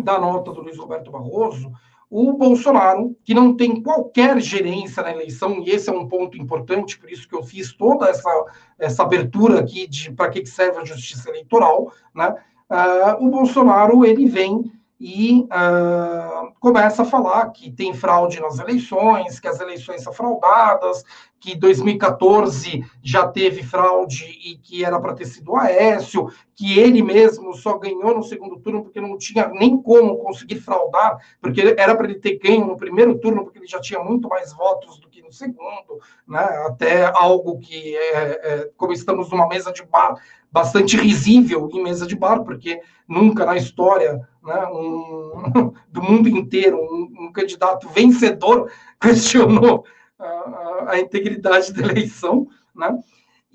da 0.03 0.19
nota 0.21 0.53
do 0.53 0.61
Luiz 0.61 0.79
Roberto 0.79 1.11
Barroso, 1.11 1.73
o 2.17 2.33
Bolsonaro, 2.33 3.17
que 3.25 3.35
não 3.35 3.57
tem 3.57 3.83
qualquer 3.83 4.41
gerência 4.41 5.03
na 5.03 5.11
eleição, 5.11 5.61
e 5.61 5.71
esse 5.71 5.91
é 5.91 5.93
um 5.93 6.07
ponto 6.07 6.39
importante, 6.39 6.97
por 6.97 7.11
isso 7.11 7.29
que 7.29 7.35
eu 7.35 7.43
fiz 7.43 7.73
toda 7.73 8.09
essa, 8.09 8.31
essa 8.79 9.03
abertura 9.03 9.59
aqui 9.59 9.89
de 9.89 10.13
para 10.13 10.31
que 10.31 10.47
serve 10.47 10.79
a 10.79 10.85
justiça 10.85 11.29
eleitoral, 11.29 11.93
né? 12.15 12.33
Uh, 12.71 13.27
o 13.27 13.29
Bolsonaro 13.31 14.05
ele 14.05 14.27
vem 14.27 14.71
e 15.01 15.43
uh, 15.43 16.53
começa 16.61 17.03
a 17.03 17.05
falar 17.05 17.51
que 17.51 17.71
tem 17.71 17.93
fraude 17.93 18.41
nas 18.41 18.59
eleições, 18.59 19.41
que 19.41 19.49
as 19.49 19.61
eleições 19.61 20.03
são 20.03 20.13
fraudadas, 20.13 21.05
que 21.41 21.55
2014 21.55 22.83
já 23.03 23.29
teve 23.29 23.63
fraude 23.63 24.25
e 24.25 24.57
que 24.57 24.85
era 24.85 24.99
para 24.99 25.13
ter 25.13 25.27
sido 25.27 25.57
Aécio, 25.57 26.29
que 26.55 26.79
ele 26.79 27.03
mesmo 27.03 27.53
só 27.55 27.77
ganhou 27.77 28.15
no 28.15 28.23
segundo 28.23 28.59
turno 28.61 28.83
porque 28.83 29.01
não 29.01 29.19
tinha 29.19 29.49
nem 29.49 29.77
como 29.77 30.17
conseguir 30.19 30.61
fraudar, 30.61 31.19
porque 31.41 31.75
era 31.77 31.95
para 31.95 32.07
ele 32.07 32.19
ter 32.19 32.39
ganho 32.39 32.67
no 32.67 32.77
primeiro 32.77 33.19
turno, 33.19 33.45
porque 33.45 33.59
ele 33.59 33.67
já 33.67 33.81
tinha 33.81 34.01
muito 34.01 34.29
mais 34.29 34.55
votos 34.55 34.99
segundo, 35.35 36.01
né? 36.27 36.41
até 36.67 37.05
algo 37.15 37.59
que, 37.59 37.97
é, 37.97 38.41
é, 38.43 38.71
como 38.77 38.93
estamos 38.93 39.31
numa 39.31 39.49
mesa 39.49 39.73
de 39.73 39.83
bar, 39.85 40.15
bastante 40.51 40.97
risível 40.97 41.69
em 41.73 41.83
mesa 41.83 42.07
de 42.07 42.15
bar, 42.15 42.45
porque 42.45 42.81
nunca 43.09 43.45
na 43.45 43.57
história 43.57 44.21
né, 44.43 44.67
um, 44.67 45.73
do 45.91 46.03
mundo 46.03 46.29
inteiro 46.29 46.79
um, 46.79 47.27
um 47.27 47.33
candidato 47.33 47.89
vencedor 47.89 48.71
questionou 49.01 49.85
a, 50.19 50.93
a, 50.93 51.01
integridade 51.01 51.73
da 51.73 51.83
eleição, 51.83 52.47
né? 52.75 52.97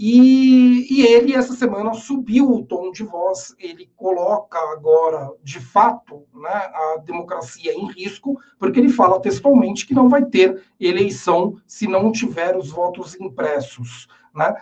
E, 0.01 0.87
e, 0.89 1.05
ele, 1.05 1.35
essa 1.35 1.53
semana, 1.53 1.93
subiu 1.93 2.49
o 2.49 2.63
tom 2.63 2.89
de 2.89 3.03
voz, 3.03 3.53
ele 3.59 3.91
coloca 3.97 4.57
agora, 4.71 5.29
de 5.43 5.59
fato, 5.59 6.23
né, 6.33 6.49
a 6.49 7.01
democracia 7.03 7.73
em 7.73 7.91
risco, 7.91 8.39
porque 8.57 8.79
ele 8.79 8.87
fala 8.87 9.19
textualmente 9.19 9.85
que 9.85 9.93
não 9.93 10.07
vai 10.07 10.23
ter 10.23 10.63
eleição 10.79 11.57
se 11.67 11.85
não 11.85 12.13
tiver 12.13 12.55
os 12.55 12.69
votos 12.69 13.19
impressos. 13.19 14.07
Né? 14.33 14.55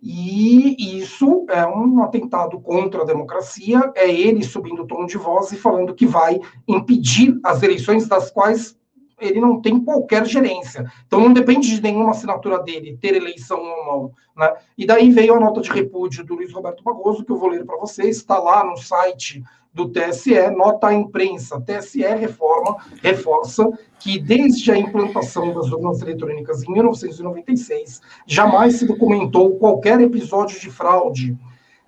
E 0.00 1.00
isso 1.00 1.44
é 1.48 1.66
um 1.66 2.00
atentado 2.04 2.60
contra 2.60 3.02
a 3.02 3.06
democracia, 3.06 3.90
é 3.96 4.08
ele 4.08 4.44
subindo 4.44 4.82
o 4.82 4.86
tom 4.86 5.06
de 5.06 5.18
voz 5.18 5.50
e 5.50 5.56
falando 5.56 5.92
que 5.92 6.06
vai 6.06 6.38
impedir 6.68 7.36
as 7.42 7.64
eleições 7.64 8.06
das 8.06 8.30
quais 8.30 8.78
ele 9.20 9.40
não 9.40 9.60
tem 9.60 9.80
qualquer 9.80 10.26
gerência. 10.26 10.90
Então 11.06 11.20
não 11.20 11.32
depende 11.32 11.74
de 11.74 11.82
nenhuma 11.82 12.10
assinatura 12.10 12.62
dele 12.62 12.98
ter 13.00 13.14
eleição 13.14 13.58
ou 13.58 13.86
não. 13.86 14.12
Né? 14.36 14.52
E 14.76 14.86
daí 14.86 15.10
veio 15.10 15.34
a 15.34 15.40
nota 15.40 15.60
de 15.60 15.70
repúdio 15.70 16.24
do 16.24 16.34
Luiz 16.34 16.52
Roberto 16.52 16.82
Barroso, 16.82 17.24
que 17.24 17.32
eu 17.32 17.38
vou 17.38 17.48
ler 17.48 17.64
para 17.64 17.78
vocês, 17.78 18.16
está 18.16 18.38
lá 18.38 18.64
no 18.64 18.76
site 18.76 19.42
do 19.72 19.88
TSE, 19.88 20.50
nota 20.56 20.88
à 20.88 20.94
imprensa. 20.94 21.60
TSE 21.60 22.02
reforma, 22.02 22.76
reforça 23.02 23.68
que 23.98 24.20
desde 24.20 24.70
a 24.70 24.78
implantação 24.78 25.52
das 25.52 25.70
urnas 25.72 26.00
eletrônicas 26.00 26.62
em 26.62 26.72
1996, 26.72 28.00
jamais 28.26 28.76
se 28.76 28.86
documentou 28.86 29.56
qualquer 29.56 30.00
episódio 30.00 30.60
de 30.60 30.70
fraude 30.70 31.36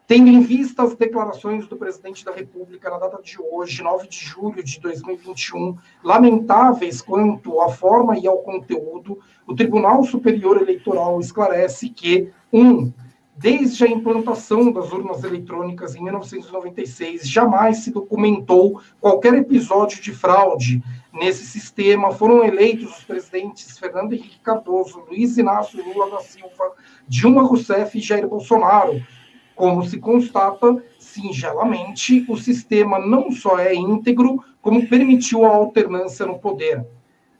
Tendo 0.07 0.29
em 0.29 0.41
vista 0.41 0.85
as 0.85 0.95
declarações 0.95 1.67
do 1.67 1.77
presidente 1.77 2.25
da 2.25 2.31
República 2.31 2.89
na 2.89 2.97
data 2.97 3.21
de 3.21 3.39
hoje, 3.43 3.83
9 3.83 4.07
de 4.07 4.17
julho 4.17 4.63
de 4.63 4.79
2021, 4.79 5.77
lamentáveis 6.05 7.03
quanto 7.03 7.61
à 7.61 7.69
forma 7.69 8.17
e 8.17 8.25
ao 8.25 8.39
conteúdo, 8.39 9.19
o 9.45 9.53
Tribunal 9.53 10.05
Superior 10.05 10.63
Eleitoral 10.63 11.19
esclarece 11.19 11.89
que, 11.89 12.31
um, 12.53 12.93
desde 13.37 13.83
a 13.83 13.89
implantação 13.89 14.71
das 14.71 14.93
urnas 14.93 15.25
eletrônicas 15.25 15.97
em 15.97 16.05
1996, 16.05 17.29
jamais 17.29 17.79
se 17.79 17.91
documentou 17.91 18.81
qualquer 19.01 19.35
episódio 19.35 20.01
de 20.01 20.13
fraude 20.13 20.85
nesse 21.13 21.45
sistema. 21.45 22.13
Foram 22.13 22.45
eleitos 22.45 22.97
os 22.97 23.03
presidentes 23.03 23.77
Fernando 23.77 24.13
Henrique 24.13 24.39
Cardoso, 24.39 25.03
Luiz 25.09 25.37
Inácio 25.37 25.85
Lula 25.85 26.13
da 26.13 26.21
Silva, 26.21 26.75
Dilma 27.09 27.43
Rousseff 27.43 27.99
e 27.99 28.01
Jair 28.01 28.29
Bolsonaro 28.29 29.03
como 29.57 29.85
se 29.85 29.99
constata 29.99 30.85
singelamente, 30.99 32.27
o 32.29 32.37
sistema 32.37 32.99
não 32.99 33.33
só 33.33 33.59
é 33.59 33.75
íntegro, 33.75 34.45
como 34.61 34.87
permitiu 34.87 35.47
a 35.47 35.57
alternância 35.57 36.27
no 36.27 36.39
poder. 36.39 36.87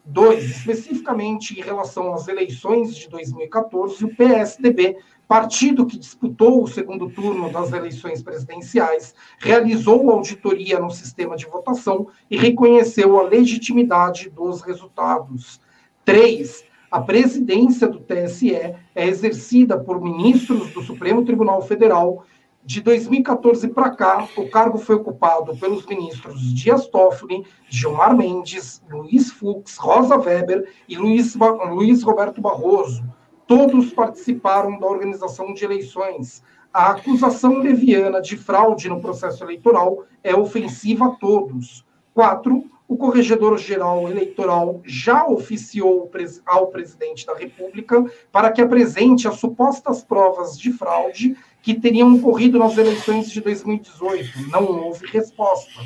Dois, 0.03 0.45
especificamente 0.45 1.59
em 1.59 1.63
relação 1.63 2.15
às 2.15 2.27
eleições 2.27 2.97
de 2.97 3.09
2014, 3.11 4.05
o 4.05 4.17
PSDB, 4.17 4.97
partido 5.29 5.85
que 5.85 5.99
disputou 5.99 6.63
o 6.63 6.67
segundo 6.69 7.11
turno 7.11 7.53
das 7.53 7.73
eleições 7.73 8.23
presidenciais, 8.23 9.15
realizou 9.39 10.11
auditoria 10.11 10.79
no 10.79 10.91
sistema 10.91 11.37
de 11.37 11.45
votação 11.45 12.07
e 12.31 12.37
reconheceu 12.37 13.19
a 13.19 13.25
legitimidade 13.25 14.31
dos 14.31 14.63
resultados. 14.63 15.61
Três, 16.05 16.65
a 16.97 17.03
presidência 17.03 17.87
do 17.87 18.01
TSE 18.01 18.55
é 18.55 19.07
exercida 19.07 19.79
por 19.79 20.01
ministros 20.01 20.73
do 20.73 20.81
Supremo 20.81 21.27
Tribunal 21.27 21.61
Federal. 21.61 22.25
De 22.65 22.81
2014 22.81 23.69
para 23.69 23.91
cá, 23.91 24.27
o 24.35 24.49
cargo 24.49 24.79
foi 24.79 24.97
ocupado 24.97 25.55
pelos 25.59 25.85
ministros 25.85 26.41
Dias 26.55 26.87
Toffoli, 26.87 27.45
Gilmar 27.69 28.17
Mendes, 28.17 28.83
Luiz 28.91 29.31
Fux, 29.31 29.77
Rosa 29.77 30.17
Weber 30.17 30.73
e 30.89 30.97
Luiz, 30.97 31.37
Luiz 31.69 32.03
Roberto 32.03 32.41
Barroso. 32.41 33.05
Todos 33.47 33.93
participaram 33.93 34.79
da 34.79 34.87
organização 34.87 35.53
de 35.53 35.67
eleições. 35.67 36.43
A 36.73 36.93
acusação 36.93 37.59
leviana 37.59 38.23
de 38.23 38.39
fraude 38.39 38.89
no 38.89 39.03
processo 39.03 39.45
eleitoral 39.45 40.05
é 40.25 40.35
ofensiva 40.35 41.09
a 41.09 41.11
todos. 41.11 41.85
Quatro, 42.15 42.65
o 42.89 42.97
Corregedor-Geral 42.97 44.09
Eleitoral 44.09 44.81
já 44.85 45.27
oficiou 45.27 46.11
ao 46.47 46.69
presidente 46.69 47.27
da 47.27 47.35
República 47.35 48.05
para 48.31 48.51
que 48.53 48.63
apresente 48.63 49.27
as 49.27 49.39
supostas 49.39 50.05
provas 50.05 50.59
de 50.59 50.73
fraude 50.73 51.37
que 51.63 51.75
teriam 51.75 52.15
ocorrido 52.15 52.59
nas 52.61 52.79
eleições 52.79 53.29
de 53.29 53.41
2018. 53.41 54.51
Não 54.53 54.85
houve 54.85 55.05
resposta. 55.07 55.83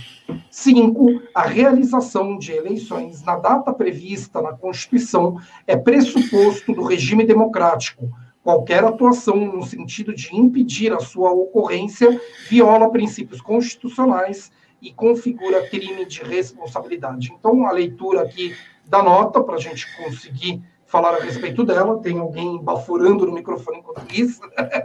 Cinco, 0.50 1.22
a 1.34 1.42
realização 1.42 2.36
de 2.36 2.52
eleições 2.52 3.22
na 3.22 3.36
data 3.36 3.72
prevista 3.72 4.42
na 4.42 4.52
Constituição 4.52 5.40
é 5.66 5.76
pressuposto 5.76 6.74
do 6.74 6.82
regime 6.82 7.24
democrático. 7.24 8.10
Qualquer 8.42 8.84
atuação 8.84 9.36
no 9.36 9.62
sentido 9.64 10.14
de 10.14 10.34
impedir 10.36 10.92
a 10.92 11.00
sua 11.00 11.30
ocorrência 11.30 12.20
viola 12.48 12.90
princípios 12.90 13.40
constitucionais 13.40 14.50
e 14.80 14.92
configura 14.92 15.68
crime 15.68 16.04
de 16.04 16.22
responsabilidade. 16.22 17.32
Então, 17.32 17.66
a 17.66 17.72
leitura 17.72 18.22
aqui 18.22 18.54
da 18.86 19.02
nota, 19.02 19.42
para 19.42 19.56
a 19.56 19.60
gente 19.60 19.86
conseguir 19.96 20.62
falar 20.86 21.14
a 21.14 21.22
respeito 21.22 21.64
dela, 21.64 22.00
tem 22.00 22.18
alguém 22.18 22.58
baforando 22.62 23.24
no 23.24 23.32
microfone 23.32 23.78
enquanto 23.78 24.02
isso, 24.12 24.40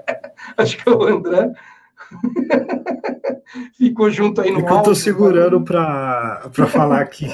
acho 0.56 0.78
que 0.78 0.88
é 0.88 0.92
o 0.92 1.04
André. 1.04 1.52
Ficou 3.78 4.10
junto 4.10 4.42
aí 4.42 4.52
no 4.52 4.58
áudio. 4.58 4.74
Eu 4.74 4.78
estou 4.78 4.96
segurando 4.96 5.62
para 5.62 6.52
falar 6.68 7.02
aqui. 7.02 7.28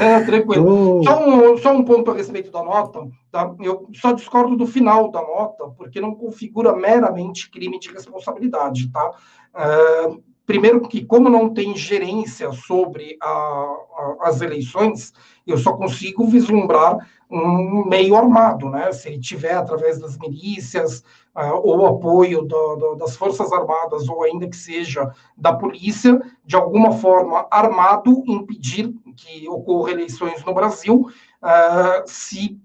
é, 0.00 0.20
tranquilo. 0.24 1.00
Oh. 1.00 1.02
Só, 1.02 1.28
um, 1.28 1.58
só 1.58 1.72
um 1.72 1.84
ponto 1.84 2.10
a 2.10 2.14
respeito 2.14 2.50
da 2.50 2.62
nota. 2.62 3.00
Tá? 3.32 3.52
Eu 3.60 3.88
só 3.94 4.12
discordo 4.12 4.56
do 4.56 4.66
final 4.66 5.10
da 5.10 5.20
nota, 5.20 5.64
porque 5.76 6.00
não 6.00 6.14
configura 6.14 6.76
meramente 6.76 7.50
crime 7.50 7.78
de 7.78 7.90
responsabilidade. 7.90 8.90
Tá? 8.92 9.10
Uh, 9.54 10.22
Primeiro 10.50 10.80
que, 10.80 11.04
como 11.04 11.28
não 11.28 11.54
tem 11.54 11.76
gerência 11.76 12.50
sobre 12.50 13.16
a, 13.22 13.28
a, 13.28 14.16
as 14.22 14.40
eleições, 14.40 15.12
eu 15.46 15.56
só 15.56 15.74
consigo 15.74 16.26
vislumbrar 16.26 17.08
um 17.30 17.84
meio 17.88 18.16
armado, 18.16 18.68
né? 18.68 18.90
Se 18.90 19.06
ele 19.06 19.20
tiver, 19.20 19.54
através 19.54 20.00
das 20.00 20.18
milícias, 20.18 21.04
uh, 21.36 21.54
ou 21.62 21.86
apoio 21.86 22.42
do, 22.42 22.74
do, 22.74 22.94
das 22.96 23.14
Forças 23.14 23.52
Armadas, 23.52 24.08
ou 24.08 24.24
ainda 24.24 24.48
que 24.48 24.56
seja 24.56 25.14
da 25.36 25.52
polícia, 25.52 26.20
de 26.44 26.56
alguma 26.56 26.90
forma 26.94 27.46
armado, 27.48 28.24
impedir 28.26 28.92
que 29.14 29.48
ocorra 29.48 29.92
eleições 29.92 30.44
no 30.44 30.52
Brasil, 30.52 31.08
uh, 31.44 32.02
se 32.06 32.58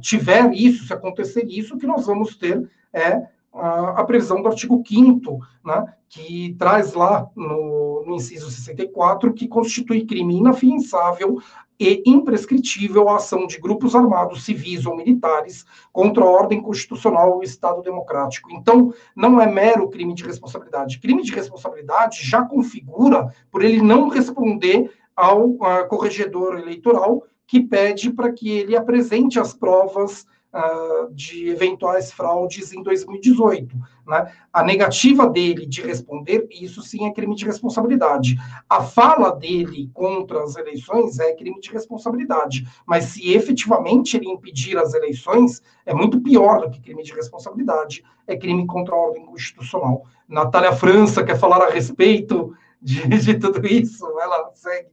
tiver 0.00 0.52
isso, 0.52 0.88
se 0.88 0.92
acontecer 0.92 1.46
isso, 1.48 1.76
o 1.76 1.78
que 1.78 1.86
nós 1.86 2.04
vamos 2.04 2.34
ter 2.34 2.68
é 2.92 3.28
a, 3.60 4.04
previsão 4.04 4.42
do 4.42 4.48
artigo 4.48 4.82
5 4.86 5.38
né, 5.64 5.94
que 6.08 6.54
traz 6.58 6.94
lá 6.94 7.28
no, 7.34 8.04
no, 8.06 8.14
inciso 8.14 8.50
64 8.50 9.32
que 9.32 9.48
constitui 9.48 10.04
crime 10.06 10.36
inafiançável 10.36 11.38
e 11.78 12.02
imprescritível 12.06 13.08
a 13.08 13.16
ação 13.16 13.46
de 13.46 13.58
grupos 13.58 13.94
armados 13.94 14.44
civis 14.44 14.84
ou 14.84 14.96
militares 14.96 15.64
contra 15.92 16.24
a 16.24 16.28
ordem 16.28 16.60
constitucional 16.60 17.36
e 17.36 17.38
o 17.38 17.42
Estado 17.42 17.82
democrático. 17.82 18.50
Então, 18.50 18.92
não 19.14 19.40
é 19.40 19.46
mero 19.46 19.88
crime 19.88 20.12
de 20.12 20.24
responsabilidade. 20.24 20.98
Crime 20.98 21.22
de 21.22 21.32
responsabilidade 21.32 22.18
já 22.22 22.42
configura 22.42 23.32
por 23.50 23.62
ele 23.62 23.80
não 23.80 24.08
responder 24.08 24.90
ao 25.14 25.54
corregedor 25.88 26.58
eleitoral 26.58 27.22
que 27.46 27.60
pede 27.60 28.12
para 28.12 28.32
que 28.32 28.50
ele 28.50 28.76
apresente 28.76 29.40
as 29.40 29.54
provas 29.54 30.26
uh, 30.52 31.12
de 31.12 31.48
eventuais 31.48 32.12
fraudes 32.12 32.72
em 32.72 32.82
2018. 32.82 33.76
Né? 34.06 34.32
A 34.52 34.62
negativa 34.62 35.28
dele 35.28 35.66
de 35.66 35.82
responder, 35.82 36.46
isso 36.50 36.82
sim 36.82 37.06
é 37.06 37.12
crime 37.12 37.34
de 37.34 37.44
responsabilidade. 37.44 38.36
A 38.68 38.82
fala 38.82 39.30
dele 39.30 39.90
contra 39.92 40.42
as 40.42 40.56
eleições 40.56 41.18
é 41.18 41.34
crime 41.34 41.60
de 41.60 41.70
responsabilidade. 41.70 42.66
Mas 42.86 43.04
se 43.04 43.32
efetivamente 43.32 44.16
ele 44.16 44.28
impedir 44.28 44.78
as 44.78 44.94
eleições, 44.94 45.62
é 45.84 45.92
muito 45.92 46.20
pior 46.20 46.60
do 46.60 46.70
que 46.70 46.80
crime 46.80 47.02
de 47.02 47.12
responsabilidade, 47.12 48.04
é 48.26 48.36
crime 48.36 48.66
contra 48.66 48.94
a 48.94 48.98
ordem 48.98 49.26
constitucional. 49.26 50.04
Natália 50.28 50.72
França 50.72 51.24
quer 51.24 51.38
falar 51.38 51.62
a 51.62 51.70
respeito 51.70 52.54
de, 52.80 53.06
de 53.06 53.34
tudo 53.38 53.66
isso? 53.66 54.06
Ela 54.20 54.50
segue. 54.54 54.88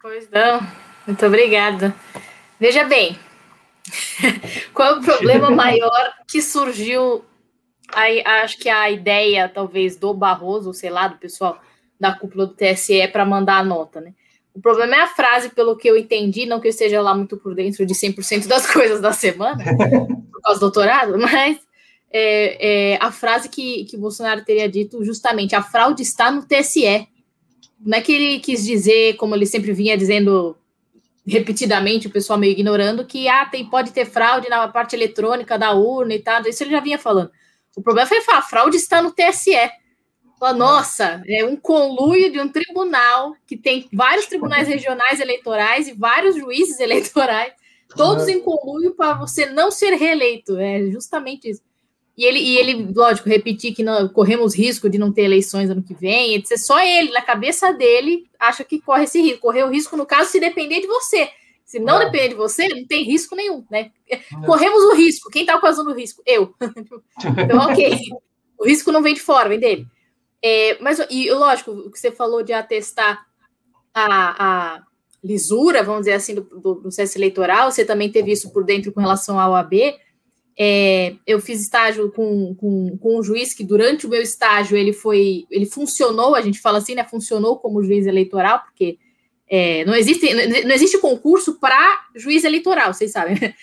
Pois 0.00 0.28
não, 0.30 0.60
muito 1.06 1.24
obrigada. 1.24 1.94
Veja 2.58 2.84
bem, 2.84 3.16
Qual 4.72 4.94
é 4.94 4.98
o 4.98 5.02
problema 5.02 5.50
maior 5.50 6.12
que 6.28 6.40
surgiu? 6.40 7.24
Aí, 7.92 8.22
acho 8.24 8.58
que 8.58 8.68
a 8.68 8.90
ideia, 8.90 9.48
talvez, 9.48 9.96
do 9.96 10.14
Barroso, 10.14 10.72
sei 10.72 10.90
lá, 10.90 11.08
do 11.08 11.18
pessoal 11.18 11.60
da 12.00 12.12
cúpula 12.12 12.46
do 12.46 12.54
TSE 12.54 13.00
é 13.00 13.06
para 13.06 13.24
mandar 13.24 13.58
a 13.58 13.64
nota, 13.64 14.00
né? 14.00 14.14
O 14.54 14.60
problema 14.60 14.96
é 14.96 15.00
a 15.00 15.06
frase, 15.06 15.50
pelo 15.50 15.76
que 15.76 15.88
eu 15.88 15.96
entendi, 15.96 16.44
não 16.44 16.60
que 16.60 16.66
eu 16.66 16.70
esteja 16.70 17.00
lá 17.00 17.14
muito 17.14 17.36
por 17.36 17.54
dentro 17.54 17.86
de 17.86 17.94
100% 17.94 18.46
das 18.46 18.66
coisas 18.70 19.00
da 19.00 19.12
semana, 19.12 19.64
por 20.30 20.40
causa 20.42 20.60
do 20.60 20.66
doutorado, 20.66 21.18
mas 21.18 21.58
é, 22.12 22.92
é, 22.92 22.98
a 23.00 23.10
frase 23.10 23.48
que, 23.48 23.84
que 23.84 23.96
Bolsonaro 23.96 24.44
teria 24.44 24.68
dito 24.68 25.02
justamente, 25.04 25.54
a 25.54 25.62
fraude 25.62 26.02
está 26.02 26.30
no 26.30 26.46
TSE. 26.46 27.08
Não 27.80 27.98
é 27.98 28.00
que 28.00 28.12
ele 28.12 28.40
quis 28.40 28.64
dizer, 28.64 29.16
como 29.16 29.34
ele 29.34 29.46
sempre 29.46 29.72
vinha 29.72 29.96
dizendo 29.96 30.56
repetidamente, 31.26 32.08
o 32.08 32.10
pessoal 32.10 32.38
meio 32.38 32.52
ignorando, 32.52 33.06
que 33.06 33.28
ah, 33.28 33.46
tem, 33.46 33.68
pode 33.68 33.92
ter 33.92 34.04
fraude 34.04 34.48
na 34.48 34.66
parte 34.68 34.96
eletrônica 34.96 35.58
da 35.58 35.72
urna 35.72 36.14
e 36.14 36.18
tal, 36.18 36.42
isso 36.42 36.62
ele 36.62 36.70
já 36.70 36.80
vinha 36.80 36.98
falando. 36.98 37.30
O 37.76 37.82
problema 37.82 38.08
foi 38.08 38.20
falar, 38.20 38.38
a 38.38 38.42
fraude 38.42 38.76
está 38.76 39.00
no 39.00 39.12
TSE. 39.12 39.56
Fala, 40.38 40.52
nossa, 40.54 41.22
é 41.26 41.44
um 41.44 41.56
conluio 41.56 42.32
de 42.32 42.40
um 42.40 42.48
tribunal 42.48 43.34
que 43.46 43.56
tem 43.56 43.88
vários 43.92 44.26
tribunais 44.26 44.66
regionais 44.66 45.20
eleitorais 45.20 45.86
e 45.86 45.92
vários 45.92 46.34
juízes 46.34 46.78
eleitorais, 46.80 47.52
todos 47.96 48.26
em 48.26 48.40
conluio 48.40 48.94
para 48.94 49.14
você 49.14 49.46
não 49.46 49.70
ser 49.70 49.94
reeleito. 49.94 50.58
É 50.58 50.90
justamente 50.90 51.48
isso. 51.48 51.62
E 52.16 52.24
ele, 52.24 52.38
e 52.38 52.58
ele 52.58 52.92
lógico, 52.94 53.28
repetir 53.28 53.74
que 53.74 53.82
não, 53.82 54.08
corremos 54.08 54.54
risco 54.54 54.88
de 54.88 54.98
não 54.98 55.12
ter 55.12 55.22
eleições 55.22 55.70
ano 55.70 55.82
que 55.82 55.94
vem, 55.94 56.34
etc. 56.34 56.58
Só 56.58 56.80
ele, 56.80 57.10
na 57.10 57.22
cabeça 57.22 57.72
dele, 57.72 58.28
acha 58.38 58.64
que 58.64 58.80
corre 58.80 59.04
esse 59.04 59.20
risco. 59.20 59.40
Correr 59.40 59.64
o 59.64 59.70
risco, 59.70 59.96
no 59.96 60.04
caso, 60.04 60.30
se 60.30 60.38
depender 60.38 60.80
de 60.80 60.86
você. 60.86 61.30
Se 61.64 61.78
não 61.78 62.02
é. 62.02 62.04
depender 62.04 62.28
de 62.28 62.34
você, 62.34 62.68
não 62.68 62.86
tem 62.86 63.02
risco 63.02 63.34
nenhum, 63.34 63.64
né? 63.70 63.90
É. 64.08 64.18
Corremos 64.44 64.82
o 64.84 64.94
risco. 64.94 65.30
Quem 65.30 65.42
está 65.42 65.58
causando 65.58 65.90
o 65.90 65.94
risco? 65.94 66.22
Eu. 66.26 66.54
então, 67.38 67.58
ok. 67.60 67.98
O 68.58 68.66
risco 68.66 68.92
não 68.92 69.02
vem 69.02 69.14
de 69.14 69.20
fora, 69.20 69.48
vem 69.48 69.58
dele. 69.58 69.86
É, 70.44 70.76
mas, 70.82 71.00
e 71.08 71.30
lógico, 71.30 71.70
o 71.70 71.90
que 71.90 71.98
você 71.98 72.12
falou 72.12 72.42
de 72.42 72.52
atestar 72.52 73.24
a, 73.94 74.74
a 74.74 74.82
lisura, 75.22 75.82
vamos 75.82 76.02
dizer 76.02 76.14
assim, 76.14 76.34
do, 76.34 76.42
do 76.42 76.76
processo 76.76 77.16
eleitoral, 77.16 77.70
você 77.70 77.84
também 77.84 78.10
teve 78.10 78.32
isso 78.32 78.52
por 78.52 78.64
dentro 78.64 78.92
com 78.92 79.00
relação 79.00 79.38
ao 79.38 79.54
AB. 79.54 79.96
É, 80.58 81.14
eu 81.26 81.40
fiz 81.40 81.60
estágio 81.60 82.12
com, 82.12 82.54
com, 82.54 82.98
com 82.98 83.18
um 83.18 83.22
juiz 83.22 83.54
que 83.54 83.64
durante 83.64 84.06
o 84.06 84.08
meu 84.08 84.20
estágio 84.20 84.76
ele 84.76 84.92
foi, 84.92 85.46
ele 85.50 85.64
funcionou, 85.64 86.34
a 86.34 86.42
gente 86.42 86.60
fala 86.60 86.78
assim, 86.78 86.94
né? 86.94 87.04
Funcionou 87.04 87.58
como 87.58 87.82
juiz 87.82 88.06
eleitoral, 88.06 88.60
porque 88.60 88.98
é, 89.48 89.84
não 89.84 89.94
existe 89.94 90.32
não 90.34 90.74
existe 90.74 90.98
concurso 90.98 91.58
para 91.58 92.06
juiz 92.14 92.44
eleitoral, 92.44 92.92
vocês 92.92 93.12
sabem, 93.12 93.38
né? 93.40 93.54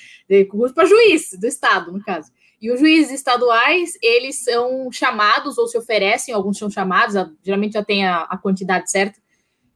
concurso 0.45 0.73
para 0.73 0.85
juiz 0.85 1.31
do 1.39 1.47
estado, 1.47 1.91
no 1.91 2.03
caso. 2.03 2.31
E 2.61 2.71
os 2.71 2.79
juízes 2.79 3.11
estaduais, 3.11 3.93
eles 4.01 4.43
são 4.43 4.91
chamados 4.91 5.57
ou 5.57 5.67
se 5.67 5.77
oferecem, 5.77 6.33
alguns 6.33 6.57
são 6.57 6.69
chamados, 6.69 7.15
geralmente 7.43 7.73
já 7.73 7.83
tem 7.83 8.05
a, 8.05 8.23
a 8.23 8.37
quantidade 8.37 8.91
certa, 8.91 9.17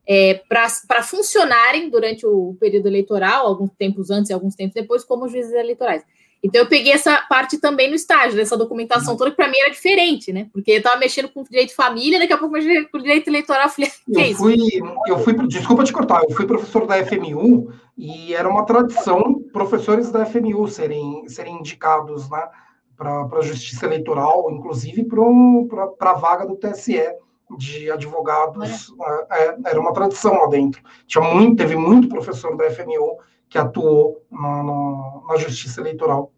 é, 0.06 0.42
para 0.50 1.02
funcionarem 1.02 1.90
durante 1.90 2.26
o 2.26 2.58
período 2.60 2.88
eleitoral, 2.88 3.48
alguns 3.48 3.72
tempos 3.72 4.10
antes 4.10 4.30
e 4.30 4.34
alguns 4.34 4.56
tempos 4.56 4.74
depois, 4.74 5.04
como 5.04 5.30
juízes 5.30 5.54
eleitorais. 5.54 6.04
Então 6.44 6.62
eu 6.62 6.68
peguei 6.68 6.92
essa 6.92 7.18
parte 7.30 7.58
também 7.58 7.90
no 7.90 7.96
estágio, 7.96 8.36
dessa 8.36 8.58
documentação 8.58 9.14
uhum. 9.14 9.18
toda, 9.18 9.32
que 9.32 9.38
para 9.38 9.48
mim 9.48 9.58
era 9.60 9.72
diferente, 9.72 10.34
né? 10.34 10.50
Porque 10.52 10.72
eu 10.72 10.78
estava 10.78 10.98
mexendo 10.98 11.30
com 11.30 11.44
direito 11.44 11.70
de 11.70 11.76
família, 11.76 12.20
daqui 12.20 12.34
a 12.34 12.38
pouco 12.38 12.54
mexendo 12.54 12.90
com 12.90 12.98
direito 12.98 13.30
eleitoral, 13.30 13.64
eu 13.64 13.70
falei, 13.70 13.90
que 13.90 14.04
eu 14.08 14.20
é 14.20 14.34
fui, 14.34 14.58
eu 15.08 15.20
fui, 15.20 15.48
desculpa 15.48 15.86
te 15.86 15.94
cortar, 15.94 16.22
eu 16.24 16.36
fui 16.36 16.46
professor 16.46 16.86
da 16.86 17.04
FMU 17.06 17.72
e 17.98 18.34
era 18.34 18.50
uma 18.50 18.66
tradição 18.66 19.42
professores 19.54 20.12
da 20.12 20.26
FMU 20.26 20.68
serem, 20.68 21.28
serem 21.30 21.60
indicados, 21.60 22.30
né? 22.30 22.44
Para 22.98 23.26
a 23.40 23.42
justiça 23.42 23.86
eleitoral, 23.86 24.52
inclusive 24.52 25.06
para 25.06 26.12
a 26.12 26.14
vaga 26.14 26.46
do 26.46 26.56
TSE 26.56 27.02
de 27.58 27.90
advogados, 27.90 28.94
é, 29.32 29.46
é, 29.46 29.58
era 29.66 29.80
uma 29.80 29.94
tradição 29.94 30.34
lá 30.34 30.48
dentro. 30.48 30.82
Tinha 31.08 31.24
muito, 31.24 31.58
teve 31.58 31.76
muito 31.76 32.08
professor 32.08 32.56
da 32.56 32.70
FMU 32.70 33.18
que 33.50 33.58
atuou 33.58 34.26
na, 34.32 34.64
na, 34.64 35.22
na 35.30 35.38
justiça 35.38 35.80
eleitoral. 35.80 36.33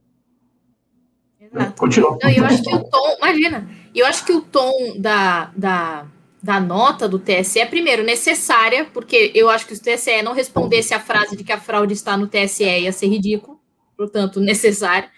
Exato. 1.55 1.79
Continua. 1.79 2.17
Não, 2.21 2.29
eu 2.29 2.45
acho 2.45 2.61
que 2.61 2.75
o 2.75 2.83
tom, 2.83 3.17
imagina, 3.19 3.69
eu 3.93 4.05
acho 4.05 4.25
que 4.25 4.31
o 4.33 4.41
tom 4.41 4.95
da, 4.97 5.51
da, 5.55 6.05
da 6.43 6.59
nota 6.59 7.07
do 7.07 7.17
TSE 7.17 7.59
é, 7.59 7.65
primeiro, 7.65 8.03
necessária, 8.03 8.85
porque 8.93 9.31
eu 9.33 9.49
acho 9.49 9.65
que 9.65 9.75
se 9.75 9.81
o 9.81 9.83
TSE 9.83 10.21
não 10.21 10.33
respondesse 10.33 10.93
a 10.93 10.99
frase 10.99 11.35
de 11.35 11.43
que 11.43 11.51
a 11.51 11.59
fraude 11.59 11.93
está 11.93 12.17
no 12.17 12.27
TSE 12.27 12.63
ia 12.63 12.91
ser 12.91 13.07
ridículo, 13.07 13.59
portanto, 13.95 14.39
necessário. 14.39 15.09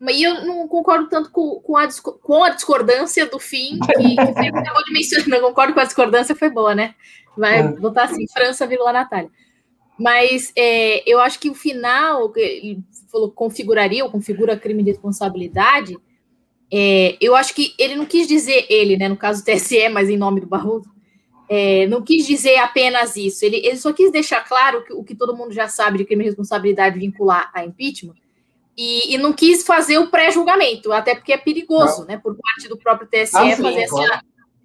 E 0.00 0.22
eu 0.22 0.44
não 0.44 0.68
concordo 0.68 1.08
tanto 1.08 1.30
com, 1.30 1.58
com, 1.60 1.76
a, 1.76 1.88
com 2.22 2.44
a 2.44 2.50
discordância 2.50 3.24
do 3.26 3.38
fim, 3.38 3.78
que, 3.80 3.92
que 3.94 4.14
você 4.14 4.48
acabou 4.48 4.84
de 4.84 4.92
mencionar. 4.92 5.28
Não 5.28 5.40
concordo 5.40 5.72
com 5.72 5.80
a 5.80 5.84
discordância, 5.84 6.36
foi 6.36 6.50
boa, 6.50 6.74
né? 6.74 6.94
Vai 7.36 7.60
é. 7.60 7.62
botar 7.62 8.04
assim, 8.04 8.26
França, 8.28 8.66
vírgula 8.66 8.92
Natália. 8.92 9.30
Mas 9.98 10.52
é, 10.56 11.02
eu 11.10 11.20
acho 11.20 11.38
que 11.38 11.48
o 11.48 11.54
final, 11.54 12.32
ele 12.36 12.80
falou 13.10 13.30
configuraria 13.30 14.04
ou 14.04 14.10
configura 14.10 14.56
crime 14.56 14.82
de 14.82 14.90
responsabilidade, 14.90 15.96
é, 16.72 17.16
eu 17.20 17.34
acho 17.34 17.54
que 17.54 17.74
ele 17.78 17.94
não 17.94 18.04
quis 18.04 18.26
dizer, 18.26 18.66
ele, 18.68 18.96
né, 18.96 19.08
no 19.08 19.16
caso 19.16 19.42
do 19.42 19.46
TSE, 19.46 19.88
mas 19.88 20.10
em 20.10 20.16
nome 20.16 20.40
do 20.40 20.46
Barroso, 20.46 20.90
é, 21.48 21.86
não 21.86 22.02
quis 22.02 22.26
dizer 22.26 22.56
apenas 22.58 23.16
isso. 23.16 23.44
Ele, 23.44 23.56
ele 23.58 23.76
só 23.76 23.92
quis 23.92 24.10
deixar 24.10 24.42
claro 24.42 24.84
que, 24.84 24.92
o 24.92 25.04
que 25.04 25.14
todo 25.14 25.36
mundo 25.36 25.52
já 25.52 25.68
sabe 25.68 25.98
de 25.98 26.04
crime 26.04 26.24
de 26.24 26.30
responsabilidade 26.30 26.98
vincular 26.98 27.50
a 27.54 27.64
impeachment, 27.64 28.16
e, 28.76 29.14
e 29.14 29.18
não 29.18 29.32
quis 29.32 29.64
fazer 29.64 29.96
o 29.98 30.10
pré-julgamento, 30.10 30.92
até 30.92 31.14
porque 31.14 31.32
é 31.32 31.38
perigoso, 31.38 32.00
não. 32.00 32.08
né, 32.08 32.18
por 32.18 32.36
parte 32.36 32.68
do 32.68 32.76
próprio 32.76 33.08
TSE 33.08 33.34
ah, 33.34 33.56
sim, 33.56 33.62
fazer 33.62 33.86
claro. 33.86 34.20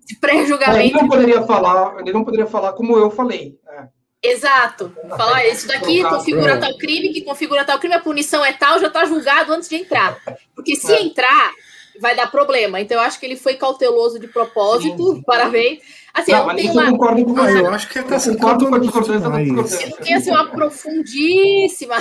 esse 0.05 0.19
pré-julgamento. 0.19 0.97
Ele 0.97 1.01
não 1.01 1.07
poderia 1.07 1.41
falar, 1.43 1.99
ele 1.99 2.11
não 2.11 2.25
poderia 2.25 2.47
falar 2.47 2.73
como 2.73 2.97
eu 2.97 3.09
falei. 3.09 3.57
É. 3.69 4.00
Exato. 4.23 4.93
Falar, 5.09 5.47
isso 5.47 5.67
daqui 5.67 6.03
configura 6.03 6.59
tal 6.59 6.77
crime, 6.77 7.09
que 7.09 7.21
configura 7.21 7.65
tal 7.65 7.79
crime, 7.79 7.95
a 7.95 8.01
punição 8.01 8.45
é 8.45 8.53
tal, 8.53 8.79
já 8.79 8.87
está 8.87 9.03
julgado 9.05 9.51
antes 9.51 9.67
de 9.67 9.75
entrar. 9.75 10.17
Porque 10.53 10.75
se 10.75 10.93
é. 10.93 11.01
entrar, 11.01 11.51
vai 11.99 12.15
dar 12.15 12.29
problema. 12.29 12.79
Então, 12.79 12.97
eu 12.97 13.03
acho 13.03 13.19
que 13.19 13.25
ele 13.25 13.35
foi 13.35 13.55
cauteloso 13.55 14.19
de 14.19 14.27
propósito, 14.27 15.15
sim. 15.15 15.21
parabéns. 15.23 15.79
Assim, 16.13 16.33
não, 16.33 16.49
eu 16.49 16.55
tenho 16.55 16.73
uma. 16.73 16.87
Eu, 16.87 16.97
com 16.97 17.41
ah, 17.41 17.51
eu 17.51 17.69
acho 17.71 17.89
que 17.89 17.99
até 17.99 18.19
se 18.19 18.31
concordo 18.35 18.67
com 18.67 18.75
a 18.75 18.79
discordância 18.79 19.87
Eu 19.87 19.97
tenho 19.97 20.17
assim, 20.17 20.29
uma 20.29 20.47
profundíssima 20.47 21.95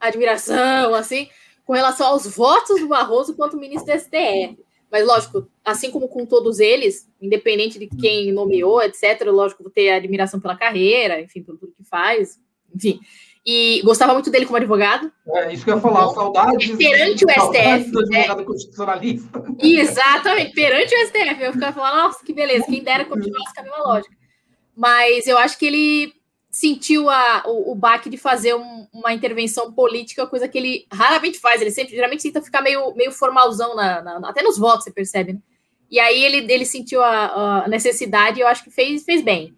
admiração, 0.00 0.94
assim, 0.94 1.28
com 1.66 1.74
relação 1.74 2.06
aos 2.06 2.26
votos 2.26 2.80
do 2.80 2.88
Barroso 2.88 3.34
quanto 3.34 3.58
ministro 3.58 3.92
do 3.92 4.00
STF. 4.00 4.56
Mas, 4.90 5.06
lógico, 5.06 5.46
assim 5.64 5.90
como 5.90 6.08
com 6.08 6.24
todos 6.24 6.60
eles, 6.60 7.10
independente 7.20 7.78
de 7.78 7.86
quem 7.86 8.32
nomeou, 8.32 8.82
etc., 8.82 9.26
lógico, 9.26 9.62
vou 9.62 9.72
ter 9.72 9.90
admiração 9.90 10.40
pela 10.40 10.56
carreira, 10.56 11.20
enfim, 11.20 11.42
por 11.42 11.58
tudo 11.58 11.74
que 11.76 11.84
faz, 11.84 12.38
enfim. 12.74 13.00
E 13.44 13.80
gostava 13.82 14.12
muito 14.12 14.30
dele 14.30 14.44
como 14.44 14.56
advogado. 14.56 15.10
É 15.26 15.52
isso 15.52 15.64
que 15.64 15.70
eu 15.70 15.76
ia 15.76 15.80
falar, 15.80 16.08
saudades. 16.12 16.76
Perante 16.76 17.24
o 17.24 17.30
STF. 17.30 17.90
Do 17.90 18.00
advogado 18.00 18.42
é, 18.42 18.44
constitucionalista. 18.44 19.44
Exatamente, 19.62 20.52
perante 20.52 20.94
o 20.94 21.06
STF. 21.06 21.42
Eu 21.42 21.52
ficava 21.52 21.72
falando, 21.72 22.04
nossa, 22.04 22.24
que 22.24 22.34
beleza, 22.34 22.66
quem 22.66 22.82
dera 22.82 23.04
continuasse 23.04 23.54
com 23.54 23.60
a 23.60 23.62
mesma 23.62 23.78
lógica. 23.78 24.16
Mas 24.76 25.26
eu 25.26 25.38
acho 25.38 25.58
que 25.58 25.66
ele 25.66 26.12
sentiu 26.50 27.10
a, 27.10 27.44
o, 27.46 27.72
o 27.72 27.74
baque 27.74 28.08
de 28.08 28.16
fazer 28.16 28.54
um, 28.54 28.86
uma 28.92 29.12
intervenção 29.12 29.72
política, 29.72 30.26
coisa 30.26 30.48
que 30.48 30.58
ele 30.58 30.86
raramente 30.92 31.38
faz. 31.38 31.60
Ele 31.60 31.70
sempre, 31.70 31.94
geralmente, 31.94 32.22
tenta 32.22 32.42
ficar 32.42 32.62
meio, 32.62 32.94
meio 32.94 33.12
formalzão, 33.12 33.76
na, 33.76 34.02
na, 34.02 34.28
até 34.28 34.42
nos 34.42 34.58
votos, 34.58 34.84
você 34.84 34.90
percebe, 34.90 35.34
né? 35.34 35.40
E 35.90 35.98
aí 35.98 36.22
ele, 36.22 36.52
ele 36.52 36.66
sentiu 36.66 37.02
a, 37.02 37.64
a 37.64 37.68
necessidade 37.68 38.38
e 38.38 38.42
eu 38.42 38.46
acho 38.46 38.62
que 38.62 38.70
fez, 38.70 39.04
fez 39.04 39.22
bem. 39.22 39.56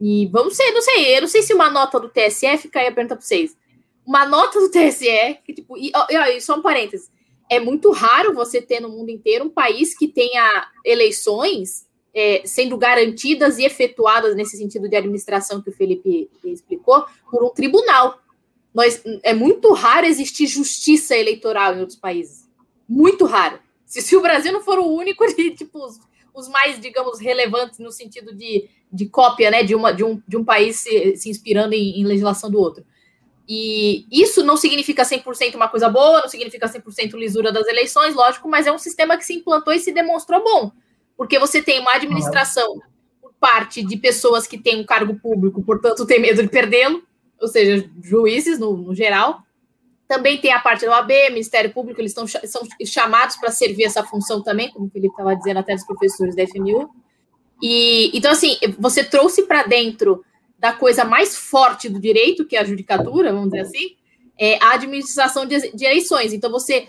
E 0.00 0.26
vamos 0.26 0.56
ser, 0.56 0.72
não 0.72 0.80
sei, 0.80 1.16
eu 1.16 1.20
não 1.20 1.28
sei 1.28 1.42
se 1.42 1.54
uma 1.54 1.70
nota 1.70 2.00
do 2.00 2.08
TSE, 2.08 2.58
fica 2.58 2.80
aí 2.80 2.88
a 2.88 2.92
pergunta 2.92 3.16
para 3.16 3.24
vocês. 3.24 3.56
Uma 4.04 4.26
nota 4.26 4.58
do 4.58 4.70
TSE, 4.70 5.38
que 5.44 5.52
tipo, 5.52 5.76
e, 5.76 5.92
e, 6.10 6.40
só 6.40 6.56
um 6.56 6.62
parênteses, 6.62 7.10
é 7.50 7.60
muito 7.60 7.92
raro 7.92 8.34
você 8.34 8.62
ter 8.62 8.80
no 8.80 8.88
mundo 8.88 9.10
inteiro 9.10 9.44
um 9.44 9.50
país 9.50 9.96
que 9.96 10.08
tenha 10.08 10.68
eleições 10.84 11.86
é, 12.14 12.42
sendo 12.44 12.76
garantidas 12.76 13.58
e 13.58 13.64
efetuadas 13.64 14.34
nesse 14.34 14.56
sentido 14.56 14.88
de 14.88 14.96
administração 14.96 15.62
que 15.62 15.70
o 15.70 15.72
Felipe 15.72 16.30
explicou, 16.44 17.04
por 17.30 17.44
um 17.44 17.50
tribunal. 17.50 18.20
Nós, 18.74 19.02
é 19.22 19.34
muito 19.34 19.72
raro 19.72 20.06
existir 20.06 20.46
justiça 20.46 21.16
eleitoral 21.16 21.74
em 21.74 21.80
outros 21.80 21.98
países. 21.98 22.48
Muito 22.88 23.24
raro. 23.24 23.58
Se, 23.86 24.00
se 24.00 24.16
o 24.16 24.20
Brasil 24.20 24.52
não 24.52 24.60
for 24.60 24.78
o 24.78 24.86
único 24.86 25.26
de, 25.34 25.50
tipo, 25.50 25.84
os, 25.84 25.98
os, 26.34 26.48
mais, 26.48 26.80
digamos, 26.80 27.20
relevantes 27.20 27.78
no 27.78 27.90
sentido 27.90 28.34
de, 28.34 28.68
de 28.92 29.06
cópia, 29.06 29.50
né, 29.50 29.62
de, 29.62 29.74
uma, 29.74 29.92
de, 29.92 30.04
um, 30.04 30.20
de 30.26 30.36
um 30.36 30.44
país 30.44 30.80
se, 30.80 31.16
se 31.16 31.28
inspirando 31.28 31.74
em, 31.74 32.00
em 32.00 32.04
legislação 32.04 32.50
do 32.50 32.58
outro. 32.58 32.84
E 33.48 34.06
isso 34.12 34.44
não 34.44 34.56
significa 34.56 35.02
100% 35.02 35.56
uma 35.56 35.68
coisa 35.68 35.88
boa, 35.88 36.20
não 36.20 36.28
significa 36.28 36.68
100% 36.68 37.14
lisura 37.14 37.50
das 37.50 37.66
eleições, 37.66 38.14
lógico, 38.14 38.48
mas 38.48 38.64
é 38.68 38.72
um 38.72 38.78
sistema 38.78 39.16
que 39.16 39.24
se 39.24 39.34
implantou 39.34 39.72
e 39.72 39.80
se 39.80 39.90
demonstrou 39.90 40.42
bom 40.44 40.70
porque 41.20 41.38
você 41.38 41.60
tem 41.60 41.80
uma 41.80 41.96
administração 41.96 42.80
por 43.20 43.34
parte 43.38 43.84
de 43.84 43.94
pessoas 43.98 44.46
que 44.46 44.56
têm 44.56 44.80
um 44.80 44.86
cargo 44.86 45.20
público, 45.20 45.62
portanto, 45.62 46.06
tem 46.06 46.18
medo 46.18 46.42
de 46.42 46.48
perdê-lo, 46.48 47.02
ou 47.38 47.46
seja, 47.46 47.90
juízes 48.02 48.58
no, 48.58 48.74
no, 48.74 48.94
geral. 48.94 49.42
Também 50.08 50.38
tem 50.38 50.50
a 50.50 50.58
parte 50.58 50.86
do 50.86 50.92
AB, 50.94 51.28
Ministério 51.28 51.74
Público, 51.74 52.00
eles 52.00 52.12
estão 52.12 52.26
são 52.26 52.62
chamados 52.86 53.36
para 53.36 53.50
servir 53.50 53.84
essa 53.84 54.02
função 54.02 54.42
também, 54.42 54.70
como 54.70 54.86
o 54.86 54.90
Felipe 54.90 55.12
estava 55.12 55.36
dizendo, 55.36 55.58
até 55.58 55.74
dos 55.74 55.84
professores 55.84 56.34
da 56.34 56.46
FMU. 56.46 56.88
E 57.60 58.10
então, 58.16 58.32
assim, 58.32 58.56
você 58.78 59.04
trouxe 59.04 59.42
para 59.42 59.64
dentro 59.64 60.24
da 60.58 60.72
coisa 60.72 61.04
mais 61.04 61.36
forte 61.36 61.90
do 61.90 62.00
direito, 62.00 62.46
que 62.46 62.56
é 62.56 62.60
a 62.60 62.64
judicatura, 62.64 63.30
vamos 63.30 63.50
dizer 63.50 63.60
assim, 63.60 63.94
é 64.38 64.56
a 64.64 64.72
administração 64.72 65.44
de, 65.44 65.70
de 65.76 65.84
eleições. 65.84 66.32
Então, 66.32 66.50
você 66.50 66.88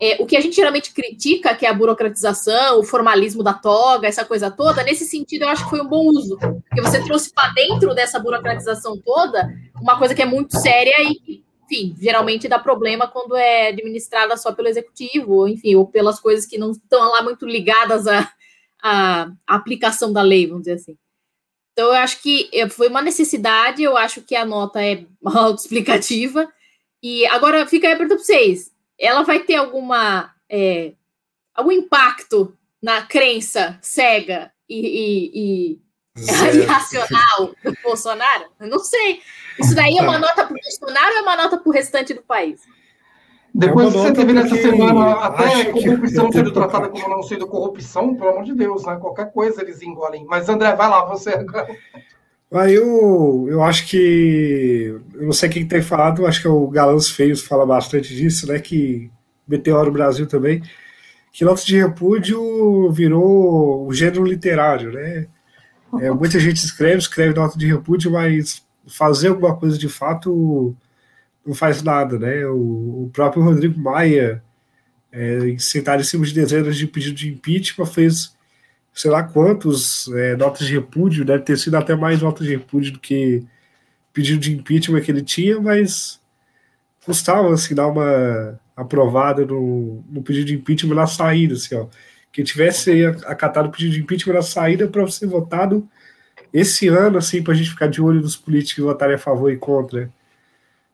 é, 0.00 0.22
o 0.22 0.26
que 0.26 0.36
a 0.36 0.40
gente 0.40 0.56
geralmente 0.56 0.92
critica, 0.92 1.54
que 1.54 1.64
é 1.64 1.68
a 1.68 1.74
burocratização, 1.74 2.80
o 2.80 2.84
formalismo 2.84 3.42
da 3.42 3.54
toga, 3.54 4.06
essa 4.06 4.24
coisa 4.24 4.50
toda, 4.50 4.82
nesse 4.82 5.04
sentido 5.04 5.42
eu 5.42 5.48
acho 5.48 5.64
que 5.64 5.70
foi 5.70 5.80
um 5.80 5.88
bom 5.88 6.06
uso, 6.08 6.36
porque 6.38 6.82
você 6.82 7.02
trouxe 7.04 7.32
para 7.32 7.52
dentro 7.54 7.94
dessa 7.94 8.18
burocratização 8.18 8.98
toda 8.98 9.48
uma 9.80 9.98
coisa 9.98 10.14
que 10.14 10.22
é 10.22 10.26
muito 10.26 10.58
séria 10.58 10.94
e 11.02 11.44
enfim, 11.66 11.96
geralmente 11.98 12.46
dá 12.46 12.58
problema 12.58 13.08
quando 13.08 13.34
é 13.34 13.68
administrada 13.68 14.36
só 14.36 14.52
pelo 14.52 14.68
executivo, 14.68 15.32
ou 15.32 15.48
enfim, 15.48 15.74
ou 15.74 15.86
pelas 15.86 16.20
coisas 16.20 16.46
que 16.46 16.56
não 16.56 16.70
estão 16.70 17.10
lá 17.10 17.22
muito 17.22 17.44
ligadas 17.44 18.06
à, 18.06 18.30
à 18.80 19.32
aplicação 19.46 20.12
da 20.12 20.22
lei, 20.22 20.46
vamos 20.46 20.62
dizer 20.62 20.74
assim. 20.74 20.96
Então, 21.72 21.88
eu 21.88 21.94
acho 21.94 22.22
que 22.22 22.48
é, 22.54 22.68
foi 22.68 22.88
uma 22.88 23.02
necessidade, 23.02 23.82
eu 23.82 23.96
acho 23.96 24.22
que 24.22 24.34
a 24.34 24.44
nota 24.44 24.82
é 24.82 25.04
autoexplicativa. 25.24 26.48
E 27.02 27.26
agora 27.26 27.66
fica 27.66 27.86
aí 27.86 27.94
a 27.94 27.96
pergunta 27.96 28.16
para 28.16 28.24
vocês: 28.24 28.72
ela 28.98 29.22
vai 29.22 29.40
ter 29.40 29.56
alguma 29.56 30.34
é, 30.48 30.92
algum 31.54 31.72
impacto 31.72 32.56
na 32.82 33.02
crença 33.02 33.78
cega 33.80 34.52
e, 34.68 34.78
e, 34.78 35.72
e 35.74 36.58
irracional 36.62 37.54
do 37.64 37.74
Bolsonaro? 37.82 38.44
Eu 38.60 38.68
não 38.68 38.78
sei. 38.78 39.20
Isso 39.58 39.74
daí 39.74 39.96
é 39.96 40.02
uma 40.02 40.18
nota 40.18 40.44
para 40.46 40.54
o 40.54 40.60
Bolsonaro 40.60 41.12
ou 41.12 41.18
é 41.18 41.22
uma 41.22 41.36
nota 41.36 41.58
para 41.58 41.68
o 41.68 41.72
restante 41.72 42.14
do 42.14 42.22
país? 42.22 42.60
Depois 43.54 43.88
é 43.88 43.90
você 43.90 44.12
teve 44.12 44.34
nessa 44.34 44.54
semana 44.54 45.12
até 45.12 45.64
corrupção 45.72 46.30
sendo 46.30 46.52
tratada 46.52 46.90
como 46.90 47.08
não 47.08 47.22
sendo 47.22 47.46
corrupção, 47.46 48.14
pelo 48.14 48.30
amor 48.30 48.44
de 48.44 48.54
Deus, 48.54 48.84
né? 48.84 48.98
Qualquer 49.00 49.32
coisa 49.32 49.62
eles 49.62 49.80
engolem. 49.80 50.26
Mas, 50.26 50.46
André, 50.48 50.74
vai 50.76 50.88
lá, 50.88 51.06
você 51.06 51.30
agora. 51.30 51.66
Ah, 52.52 52.70
eu, 52.70 53.46
eu 53.48 53.62
acho 53.62 53.86
que. 53.88 54.94
Eu 55.14 55.26
não 55.26 55.32
sei 55.32 55.48
quem 55.48 55.66
tem 55.66 55.82
falado, 55.82 56.26
acho 56.26 56.40
que 56.40 56.46
é 56.46 56.50
o 56.50 56.68
Galãs 56.68 57.10
Feios 57.10 57.42
fala 57.42 57.66
bastante 57.66 58.14
disso, 58.14 58.46
né? 58.46 58.60
Que 58.60 59.10
Meteoro 59.46 59.90
Brasil 59.92 60.26
também. 60.26 60.62
Que 61.32 61.44
nota 61.44 61.64
de 61.64 61.76
repúdio 61.76 62.90
virou 62.92 63.86
o 63.86 63.92
gênero 63.92 64.24
literário, 64.24 64.92
né? 64.92 65.26
É, 66.00 66.10
muita 66.10 66.38
gente 66.40 66.58
escreve, 66.58 66.98
escreve 66.98 67.34
nota 67.34 67.58
de 67.58 67.66
repúdio, 67.66 68.10
mas 68.12 68.64
fazer 68.86 69.28
alguma 69.28 69.56
coisa 69.56 69.76
de 69.78 69.88
fato 69.88 70.74
não 71.44 71.54
faz 71.54 71.82
nada, 71.82 72.18
né? 72.18 72.46
O, 72.46 73.04
o 73.06 73.10
próprio 73.12 73.42
Rodrigo 73.42 73.78
Maia, 73.80 74.42
é, 75.12 75.56
sentado 75.58 76.00
em 76.00 76.04
cima 76.04 76.24
de 76.24 76.34
dezenas 76.34 76.76
de 76.76 76.86
pedidos 76.86 77.20
de 77.20 77.28
impeachment, 77.28 77.86
fez 77.86 78.35
sei 78.96 79.10
lá 79.10 79.22
quantos 79.22 80.08
é, 80.14 80.34
notas 80.36 80.66
de 80.66 80.72
repúdio, 80.72 81.22
deve 81.22 81.42
ter 81.44 81.58
sido 81.58 81.76
até 81.76 81.94
mais 81.94 82.22
notas 82.22 82.46
de 82.46 82.56
repúdio 82.56 82.94
do 82.94 82.98
que 82.98 83.44
pedido 84.10 84.40
de 84.40 84.56
impeachment 84.56 85.02
que 85.02 85.10
ele 85.10 85.22
tinha, 85.22 85.60
mas 85.60 86.18
custava 87.04 87.52
assim, 87.52 87.74
dar 87.74 87.88
uma 87.88 88.58
aprovada 88.74 89.44
no, 89.44 90.02
no 90.08 90.22
pedido 90.22 90.46
de 90.46 90.54
impeachment 90.54 90.94
na 90.94 91.06
saída, 91.06 91.54
assim, 91.54 91.74
ó. 91.74 91.86
Que 92.32 92.42
tivesse 92.42 93.04
acatado 93.26 93.68
o 93.68 93.70
pedido 93.70 93.92
de 93.92 94.00
impeachment 94.00 94.34
na 94.34 94.42
saída 94.42 94.88
para 94.88 95.06
ser 95.08 95.26
votado 95.26 95.86
esse 96.52 96.88
ano, 96.88 97.18
assim, 97.18 97.42
para 97.42 97.52
a 97.52 97.56
gente 97.56 97.70
ficar 97.70 97.88
de 97.88 98.00
olho 98.00 98.22
nos 98.22 98.36
políticos 98.36 98.74
que 98.74 98.80
votarem 98.80 99.16
a 99.16 99.18
favor 99.18 99.52
e 99.52 99.58
contra. 99.58 100.10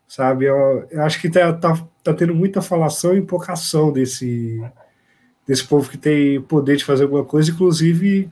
Sabe? 0.09 0.47
Eu, 0.47 0.88
eu 0.91 1.03
acho 1.03 1.21
que 1.21 1.31
tá, 1.31 1.53
tá, 1.53 1.87
tá 2.03 2.12
tendo 2.15 2.35
muita 2.35 2.61
falação 2.61 3.17
e 3.17 3.23
pouca 3.23 3.53
ação 3.53 3.93
desse, 3.93 4.61
desse 5.47 5.65
povo 5.65 5.91
que 5.91 5.99
tem 5.99 6.41
poder 6.41 6.77
de 6.77 6.85
fazer 6.85 7.05
alguma 7.05 7.25
coisa, 7.25 7.51
inclusive 7.51 8.31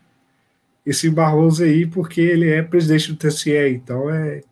esse 0.85 1.11
Barroso 1.11 1.63
aí, 1.63 1.87
porque 1.87 2.21
ele 2.21 2.49
é 2.49 2.63
presidente 2.63 3.13
do 3.13 3.19
TSE, 3.19 3.51
então 3.69 4.11
é 4.11 4.43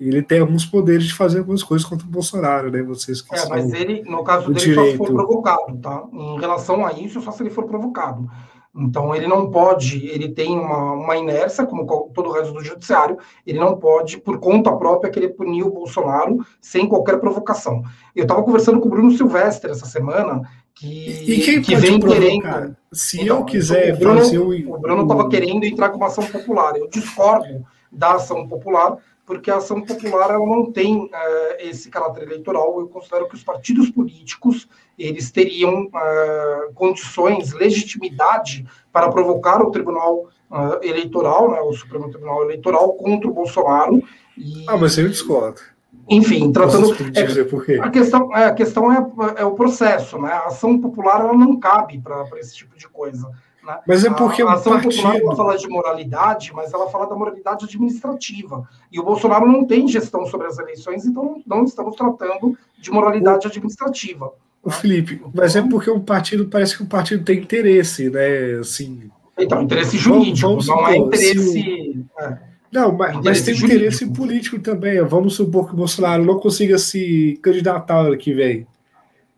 ele 0.00 0.22
tem 0.22 0.40
alguns 0.40 0.64
poderes 0.64 1.04
de 1.04 1.14
fazer 1.14 1.40
algumas 1.40 1.62
coisas 1.62 1.86
contra 1.86 2.06
o 2.06 2.10
Bolsonaro, 2.10 2.70
né? 2.70 2.82
Vocês 2.82 3.20
que 3.20 3.34
é, 3.34 3.46
mas 3.50 3.70
ele, 3.74 4.02
no 4.02 4.24
caso 4.24 4.50
dele, 4.50 4.58
direito. 4.58 4.86
só 4.86 4.90
se 4.92 4.96
for 4.96 5.12
provocado, 5.12 5.76
tá? 5.76 6.04
Em 6.10 6.40
relação 6.40 6.86
a 6.86 6.92
isso, 6.94 7.20
só 7.20 7.30
se 7.30 7.42
ele 7.42 7.50
for 7.50 7.66
provocado. 7.66 8.26
Então, 8.74 9.14
ele 9.14 9.26
não 9.26 9.50
pode, 9.50 10.06
ele 10.06 10.28
tem 10.28 10.58
uma, 10.58 10.92
uma 10.92 11.16
inércia, 11.16 11.66
como 11.66 11.84
todo 12.14 12.28
o 12.28 12.32
resto 12.32 12.54
do 12.54 12.64
judiciário, 12.64 13.18
ele 13.44 13.58
não 13.58 13.76
pode, 13.76 14.16
por 14.18 14.38
conta 14.38 14.72
própria, 14.72 15.10
querer 15.10 15.30
punir 15.30 15.64
o 15.64 15.70
Bolsonaro 15.72 16.38
sem 16.60 16.88
qualquer 16.88 17.18
provocação. 17.18 17.82
Eu 18.14 18.22
estava 18.22 18.42
conversando 18.42 18.80
com 18.80 18.86
o 18.86 18.90
Bruno 18.90 19.10
Silvestre 19.10 19.70
essa 19.70 19.86
semana, 19.86 20.48
que, 20.80 21.32
e 21.34 21.40
quem 21.42 21.60
que 21.60 21.76
vem 21.76 22.00
querendo. 22.00 22.74
Se 22.90 23.20
então, 23.20 23.38
eu 23.38 23.44
quiser 23.44 23.94
o 23.94 23.98
Bruno, 23.98 24.20
fazer 24.20 24.38
o. 24.38 24.78
Bruno 24.78 25.02
estava 25.02 25.28
querendo 25.28 25.64
entrar 25.64 25.90
com 25.90 25.98
uma 25.98 26.06
ação 26.06 26.24
popular. 26.24 26.74
Eu 26.74 26.88
discordo 26.88 27.66
da 27.92 28.14
ação 28.14 28.48
popular, 28.48 28.96
porque 29.26 29.50
a 29.50 29.56
ação 29.56 29.82
popular 29.82 30.30
ela 30.30 30.46
não 30.46 30.72
tem 30.72 31.04
uh, 31.04 31.10
esse 31.58 31.90
caráter 31.90 32.22
eleitoral. 32.22 32.80
Eu 32.80 32.88
considero 32.88 33.28
que 33.28 33.34
os 33.34 33.44
partidos 33.44 33.90
políticos 33.90 34.66
eles 34.98 35.30
teriam 35.30 35.84
uh, 35.84 36.72
condições, 36.74 37.52
legitimidade 37.52 38.66
para 38.90 39.10
provocar 39.10 39.60
o 39.62 39.70
Tribunal 39.70 40.30
uh, 40.50 40.82
Eleitoral, 40.82 41.50
né, 41.50 41.60
o 41.60 41.74
Supremo 41.74 42.08
Tribunal 42.08 42.44
Eleitoral, 42.44 42.94
contra 42.94 43.28
o 43.28 43.34
Bolsonaro. 43.34 44.02
E, 44.36 44.64
ah, 44.66 44.78
mas 44.78 44.96
eu 44.96 45.08
discordo. 45.08 45.60
Enfim, 46.08 46.50
tratando. 46.52 46.92
É, 47.14 47.78
a 47.78 47.88
questão, 47.88 48.36
é, 48.36 48.44
a 48.46 48.52
questão 48.52 48.92
é, 48.92 49.06
é 49.36 49.44
o 49.44 49.52
processo, 49.52 50.18
né? 50.18 50.32
A 50.32 50.46
ação 50.46 50.78
popular 50.78 51.20
ela 51.20 51.34
não 51.34 51.58
cabe 51.58 52.00
para 52.00 52.26
esse 52.38 52.56
tipo 52.56 52.76
de 52.76 52.88
coisa. 52.88 53.30
Né? 53.64 53.78
Mas 53.86 54.04
é 54.04 54.10
porque 54.10 54.42
a, 54.42 54.46
a 54.46 54.54
ação 54.54 54.72
partido... 54.72 54.96
popular 54.96 55.16
ela 55.16 55.36
fala 55.36 55.56
de 55.56 55.68
moralidade, 55.68 56.52
mas 56.52 56.72
ela 56.72 56.88
fala 56.88 57.06
da 57.06 57.14
moralidade 57.14 57.64
administrativa. 57.64 58.68
E 58.90 58.98
o 58.98 59.04
Bolsonaro 59.04 59.46
não 59.46 59.64
tem 59.64 59.86
gestão 59.86 60.26
sobre 60.26 60.48
as 60.48 60.58
eleições, 60.58 61.06
então 61.06 61.40
não 61.46 61.64
estamos 61.64 61.94
tratando 61.94 62.58
de 62.80 62.90
moralidade 62.90 63.46
o... 63.46 63.48
administrativa. 63.48 64.32
O 64.62 64.68
né? 64.68 64.74
Felipe, 64.74 65.22
mas 65.32 65.54
é 65.54 65.62
porque 65.62 65.90
o 65.90 66.00
partido 66.00 66.46
parece 66.46 66.76
que 66.76 66.82
o 66.82 66.88
partido 66.88 67.24
tem 67.24 67.38
interesse, 67.38 68.10
né? 68.10 68.58
Assim. 68.58 69.10
Então, 69.38 69.62
interesse 69.62 69.96
jurídico, 69.96 70.48
vamos, 70.48 70.66
vamos 70.66 70.82
não 70.82 70.88
é 70.88 70.96
interesse. 70.96 72.04
O... 72.18 72.22
É. 72.22 72.49
Não, 72.72 72.92
mas, 72.92 73.16
mas 73.16 73.42
tem 73.42 73.54
jurídico. 73.54 73.82
interesse 73.82 74.06
político 74.06 74.58
também. 74.60 75.02
Vamos 75.04 75.34
supor 75.34 75.66
que 75.66 75.74
o 75.74 75.76
Bolsonaro 75.76 76.24
não 76.24 76.38
consiga 76.38 76.78
se 76.78 77.38
candidatar 77.42 78.00
ano 78.00 78.16
que 78.16 78.32
vem. 78.32 78.66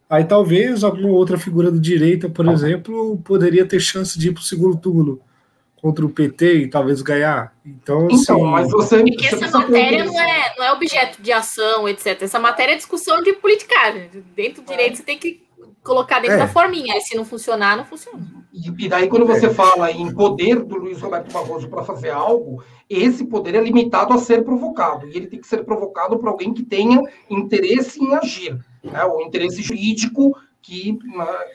Aí 0.09 0.25
talvez 0.25 0.85
alguma 0.85 1.09
outra 1.09 1.38
figura 1.38 1.71
do 1.71 1.81
direita, 1.81 2.29
por 2.29 2.47
exemplo, 2.47 3.18
poderia 3.25 3.64
ter 3.64 3.81
chance 3.81 4.18
de 4.18 4.29
ir 4.29 4.33
para 4.33 4.42
o 4.42 4.45
segundo 4.45 4.77
turno 4.77 5.18
contra 5.83 6.05
o 6.05 6.11
PT 6.11 6.55
e 6.55 6.68
talvez 6.68 7.01
ganhar. 7.01 7.55
Então, 7.64 8.09
então 8.11 8.37
assim, 8.37 8.51
mas 8.51 8.71
você. 8.71 8.99
Porque 8.99 9.31
você 9.31 9.45
essa 9.45 9.59
matéria 9.59 10.05
não 10.05 10.21
é, 10.21 10.55
não 10.59 10.64
é 10.64 10.73
objeto 10.73 11.23
de 11.23 11.33
ação, 11.33 11.88
etc. 11.88 12.21
Essa 12.21 12.38
matéria 12.38 12.75
é 12.75 12.77
discussão 12.77 13.23
de 13.23 13.33
politicagem. 13.33 14.11
Dentro 14.37 14.62
do 14.62 14.68
direito 14.68 14.99
você 14.99 15.03
tem 15.03 15.18
que 15.18 15.42
colocar 15.83 16.21
dentro 16.21 16.37
é. 16.37 16.40
da 16.40 16.49
forminha. 16.49 17.01
Se 17.01 17.16
não 17.16 17.25
funcionar, 17.25 17.77
não 17.77 17.85
funciona. 17.85 18.25
E, 18.53 18.68
e 18.68 18.88
daí, 18.88 19.09
quando 19.09 19.27
você 19.27 19.47
é. 19.47 19.55
fala 19.55 19.90
em 19.90 20.14
poder 20.14 20.62
do 20.62 20.77
Luiz 20.77 21.01
Roberto 21.01 21.33
Barroso 21.33 21.68
para 21.68 21.83
fazer 21.83 22.11
algo, 22.11 22.62
esse 22.88 23.25
poder 23.25 23.55
é 23.55 23.61
limitado 23.61 24.12
a 24.12 24.18
ser 24.18 24.45
provocado. 24.45 25.07
E 25.09 25.16
ele 25.16 25.27
tem 25.27 25.40
que 25.40 25.47
ser 25.47 25.64
provocado 25.64 26.18
por 26.18 26.29
alguém 26.29 26.53
que 26.53 26.62
tenha 26.62 27.01
interesse 27.29 28.03
em 28.03 28.14
agir 28.14 28.59
né, 28.83 29.05
o 29.05 29.21
interesse 29.21 29.62
jurídico 29.62 30.37
que 30.61 30.99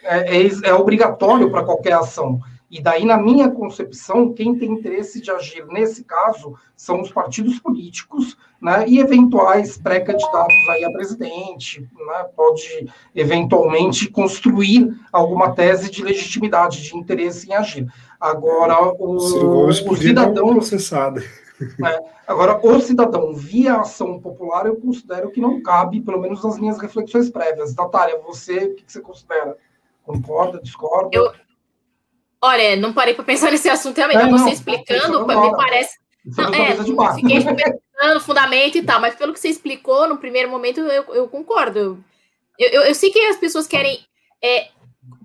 é, 0.04 0.38
é, 0.38 0.50
é 0.64 0.74
obrigatório 0.74 1.50
para 1.50 1.64
qualquer 1.64 1.94
ação. 1.94 2.40
E 2.70 2.82
daí, 2.82 3.06
na 3.06 3.18
minha 3.18 3.50
concepção, 3.50 4.34
quem 4.34 4.58
tem 4.58 4.72
interesse 4.72 5.22
de 5.22 5.32
agir 5.32 5.66
nesse 5.68 6.04
caso 6.04 6.56
são 6.76 7.02
os 7.02 7.12
partidos 7.12 7.60
políticos 7.60 8.38
né, 8.62 8.86
e 8.88 9.00
eventuais 9.00 9.78
pré-candidatos 9.78 10.70
aí 10.70 10.84
a 10.84 10.92
presidente, 10.92 11.82
né, 11.82 12.26
pode 12.36 12.88
eventualmente 13.16 14.10
construir 14.10 14.94
alguma 15.12 15.54
tese 15.54 15.92
de 15.92 16.04
legitimidade, 16.04 16.82
de 16.82 16.96
interesse 16.96 17.50
em 17.50 17.54
agir. 17.54 17.88
Agora, 18.20 18.94
o, 18.98 19.16
o 19.16 19.96
cidadão. 19.96 20.54
Processado. 20.54 21.22
É, 21.86 22.04
agora, 22.28 22.60
o 22.64 22.80
cidadão 22.80 23.34
via 23.34 23.78
ação 23.78 24.20
popular, 24.20 24.66
eu 24.66 24.76
considero 24.76 25.32
que 25.32 25.42
não 25.42 25.62
cabe, 25.62 26.02
pelo 26.02 26.20
menos 26.20 26.44
nas 26.44 26.58
minhas 26.60 26.80
reflexões 26.80 27.30
prévias. 27.30 27.76
Natália, 27.76 28.20
você, 28.20 28.66
o 28.66 28.76
que 28.76 28.84
você 28.88 29.02
considera? 29.02 29.58
Concorda, 30.04 30.60
discorda? 30.62 31.10
Eu, 31.12 31.32
olha, 32.42 32.76
não 32.76 32.94
parei 32.94 33.14
para 33.14 33.24
pensar 33.24 33.50
nesse 33.52 33.70
assunto 33.70 33.98
realmente. 33.98 34.22
É, 34.22 34.30
você 34.30 34.44
não, 34.44 34.50
explicando, 34.50 35.28
me 35.28 35.56
parece. 35.56 35.98
Não, 36.38 36.54
é, 36.54 37.16
fiquei 37.16 37.42
pensando 37.98 38.22
fundamento 38.22 38.78
e 38.78 38.84
tal, 38.84 39.02
mas 39.02 39.16
pelo 39.16 39.34
que 39.34 39.40
você 39.40 39.50
explicou, 39.50 40.08
no 40.08 40.18
primeiro 40.18 40.50
momento, 40.50 40.82
eu, 40.82 41.04
eu 41.14 41.28
concordo. 41.28 42.04
Eu, 42.58 42.70
eu, 42.70 42.82
eu 42.84 42.96
sei 42.96 43.10
que 43.10 43.20
as 43.20 43.38
pessoas 43.38 43.68
querem 43.68 44.00
é, 44.42 44.70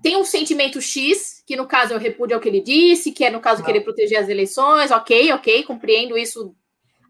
tem 0.01 0.17
um 0.17 0.23
sentimento 0.23 0.81
X, 0.81 1.43
que 1.45 1.55
no 1.55 1.67
caso 1.67 1.93
é 1.93 1.95
o 1.95 1.99
repúdio 1.99 2.35
ao 2.35 2.41
que 2.41 2.49
ele 2.49 2.61
disse, 2.61 3.11
que 3.11 3.23
é 3.23 3.29
no 3.29 3.39
caso 3.39 3.63
querer 3.63 3.81
proteger 3.81 4.19
as 4.19 4.29
eleições, 4.29 4.91
ok, 4.91 5.31
ok, 5.33 5.63
compreendo 5.63 6.17
isso. 6.17 6.55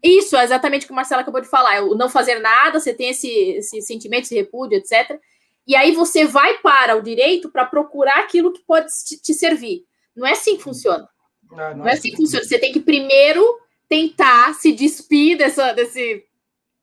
Isso 0.02 0.36
é 0.36 0.44
exatamente 0.44 0.84
o 0.84 0.86
que 0.86 0.92
o 0.92 0.96
Marcelo 0.96 1.22
acabou 1.22 1.40
de 1.40 1.48
falar, 1.48 1.76
é 1.76 1.80
o 1.80 1.94
não 1.94 2.10
fazer 2.10 2.38
nada, 2.38 2.78
você 2.78 2.92
tem 2.92 3.08
esse, 3.08 3.28
esse 3.28 3.80
sentimento, 3.80 4.24
esse 4.24 4.34
repúdio, 4.34 4.76
etc. 4.76 5.18
E 5.66 5.74
aí 5.74 5.92
você 5.92 6.26
vai 6.26 6.58
para 6.58 6.94
o 6.94 7.02
direito 7.02 7.50
para 7.50 7.64
procurar 7.64 8.18
aquilo 8.18 8.52
que 8.52 8.62
pode 8.66 8.88
te 9.22 9.32
servir. 9.32 9.84
Não 10.14 10.26
é 10.26 10.32
assim 10.32 10.56
que 10.56 10.62
funciona. 10.62 11.08
Não, 11.50 11.56
não, 11.56 11.76
não 11.78 11.88
é 11.88 11.92
assim 11.92 12.10
que 12.10 12.18
funciona. 12.18 12.44
Você 12.44 12.58
tem 12.58 12.72
que 12.72 12.80
primeiro 12.80 13.42
tentar 13.88 14.54
se 14.54 14.72
despir 14.72 15.36
dessa, 15.36 15.72
desse 15.72 16.24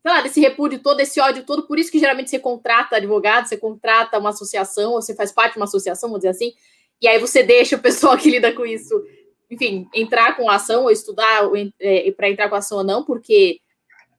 sei 0.02 0.12
lá, 0.12 0.22
desse 0.22 0.40
repúdio 0.40 0.80
todo, 0.80 0.98
desse 0.98 1.20
ódio 1.22 1.46
todo. 1.46 1.68
Por 1.68 1.78
isso 1.78 1.92
que 1.92 2.00
geralmente 2.00 2.30
você 2.30 2.40
contrata 2.40 2.96
advogado, 2.96 3.48
você 3.48 3.58
contrata 3.58 4.18
uma 4.18 4.30
associação, 4.30 4.94
ou 4.94 5.02
você 5.02 5.16
faz 5.16 5.32
parte 5.32 5.54
de 5.54 5.60
uma 5.60 5.66
associação, 5.66 6.10
vamos 6.10 6.22
dizer 6.22 6.30
assim, 6.30 6.54
e 7.00 7.08
aí 7.08 7.20
você 7.20 7.44
deixa 7.44 7.76
o 7.76 7.82
pessoal 7.82 8.18
que 8.18 8.30
lida 8.30 8.52
com 8.52 8.66
isso, 8.66 8.94
enfim, 9.50 9.88
entrar 9.94 10.36
com 10.36 10.50
a 10.50 10.56
ação 10.56 10.84
ou 10.84 10.92
estudar 10.92 11.44
é, 11.80 12.12
para 12.12 12.30
entrar 12.30 12.50
com 12.50 12.56
a 12.56 12.60
ação 12.60 12.80
ou 12.80 12.84
não, 12.84 13.04
porque 13.04 13.60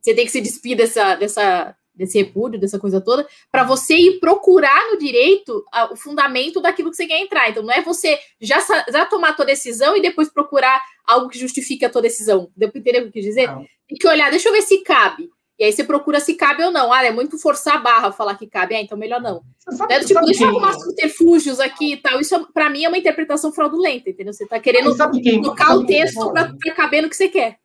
você 0.01 0.15
tem 0.15 0.25
que 0.25 0.33
se 0.33 0.41
despir 0.41 0.77
dessa, 0.77 1.15
dessa 1.17 1.77
desse 1.95 2.19
repúdio, 2.19 2.59
dessa 2.59 2.79
coisa 2.79 3.01
toda, 3.01 3.27
para 3.51 3.65
você 3.65 3.95
ir 3.95 4.19
procurar 4.19 4.91
no 4.91 4.99
direito 4.99 5.65
a, 5.71 5.93
o 5.93 5.97
fundamento 5.97 6.61
daquilo 6.61 6.91
que 6.91 6.97
você 6.97 7.07
quer 7.07 7.21
entrar. 7.21 7.51
Então, 7.51 7.63
não 7.63 7.73
é 7.73 7.83
você 7.83 8.19
já, 8.41 8.59
já 8.91 9.05
tomar 9.05 9.37
a 9.39 9.45
decisão 9.45 9.95
e 9.97 10.01
depois 10.01 10.31
procurar 10.31 10.81
algo 11.07 11.29
que 11.29 11.39
justifique 11.39 11.85
a 11.85 11.91
tua 11.91 12.03
decisão. 12.03 12.51
Deu 12.57 12.71
para 12.71 12.81
entender 12.81 12.99
o 12.99 13.03
que 13.03 13.09
eu 13.09 13.13
quis 13.13 13.25
dizer? 13.25 13.47
Não. 13.47 13.65
Tem 13.89 13.99
que 13.99 14.09
olhar, 14.09 14.31
deixa 14.31 14.49
eu 14.49 14.53
ver 14.53 14.63
se 14.63 14.83
cabe. 14.83 15.29
E 15.59 15.65
aí 15.65 15.73
você 15.73 15.85
procura 15.85 16.19
se 16.19 16.35
cabe 16.35 16.65
ou 16.65 16.73
não. 16.73 16.93
Ah, 16.93 17.05
é 17.05 17.13
muito 17.13 17.39
forçar 17.39 17.77
a 17.77 17.79
barra 17.79 18.11
falar 18.11 18.37
que 18.37 18.47
cabe. 18.47 18.75
Ah, 18.75 18.81
então 18.81 18.99
melhor 18.99 19.21
não. 19.21 19.43
Sabe, 19.59 19.95
é, 19.95 20.01
tipo, 20.01 20.21
deixa 20.25 20.45
eu 20.45 20.49
arrumar 20.49 20.73
subterfúgios 20.73 21.61
aqui 21.61 21.93
e 21.93 21.97
tal. 21.99 22.21
Isso, 22.21 22.49
para 22.53 22.69
mim, 22.69 22.85
é 22.85 22.89
uma 22.89 22.99
interpretação 22.99 23.53
fraudulenta, 23.53 24.11
entendeu? 24.11 24.33
Você 24.33 24.45
está 24.45 24.59
querendo 24.59 24.97
colocar 24.97 25.75
o 25.77 25.87
texto 25.87 26.33
para 26.33 26.75
caber 26.75 27.03
no 27.03 27.09
que 27.09 27.17
você 27.17 27.29
quer. 27.29 27.59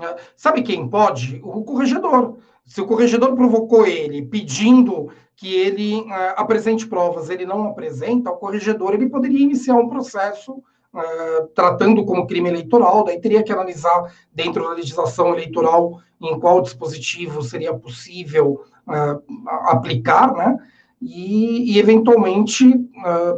É, 0.00 0.16
sabe 0.36 0.62
quem 0.62 0.88
pode? 0.88 1.40
O 1.44 1.62
corregedor. 1.62 2.38
Se 2.66 2.80
o 2.80 2.86
corregedor 2.86 3.36
provocou 3.36 3.86
ele 3.86 4.22
pedindo 4.22 5.12
que 5.36 5.54
ele 5.54 6.00
uh, 6.00 6.34
apresente 6.36 6.86
provas, 6.86 7.28
ele 7.28 7.44
não 7.44 7.68
apresenta, 7.68 8.30
o 8.30 8.36
corregedor 8.36 8.94
ele 8.94 9.08
poderia 9.08 9.42
iniciar 9.42 9.76
um 9.76 9.88
processo 9.88 10.62
uh, 10.94 11.46
tratando 11.54 12.04
como 12.04 12.26
crime 12.26 12.48
eleitoral, 12.48 13.04
daí 13.04 13.20
teria 13.20 13.42
que 13.42 13.52
analisar 13.52 14.12
dentro 14.32 14.62
da 14.62 14.74
legislação 14.74 15.32
eleitoral 15.32 16.00
em 16.20 16.38
qual 16.38 16.62
dispositivo 16.62 17.42
seria 17.42 17.74
possível 17.74 18.62
uh, 18.86 19.48
aplicar, 19.68 20.32
né? 20.32 20.56
E, 21.02 21.74
e 21.74 21.78
eventualmente 21.78 22.64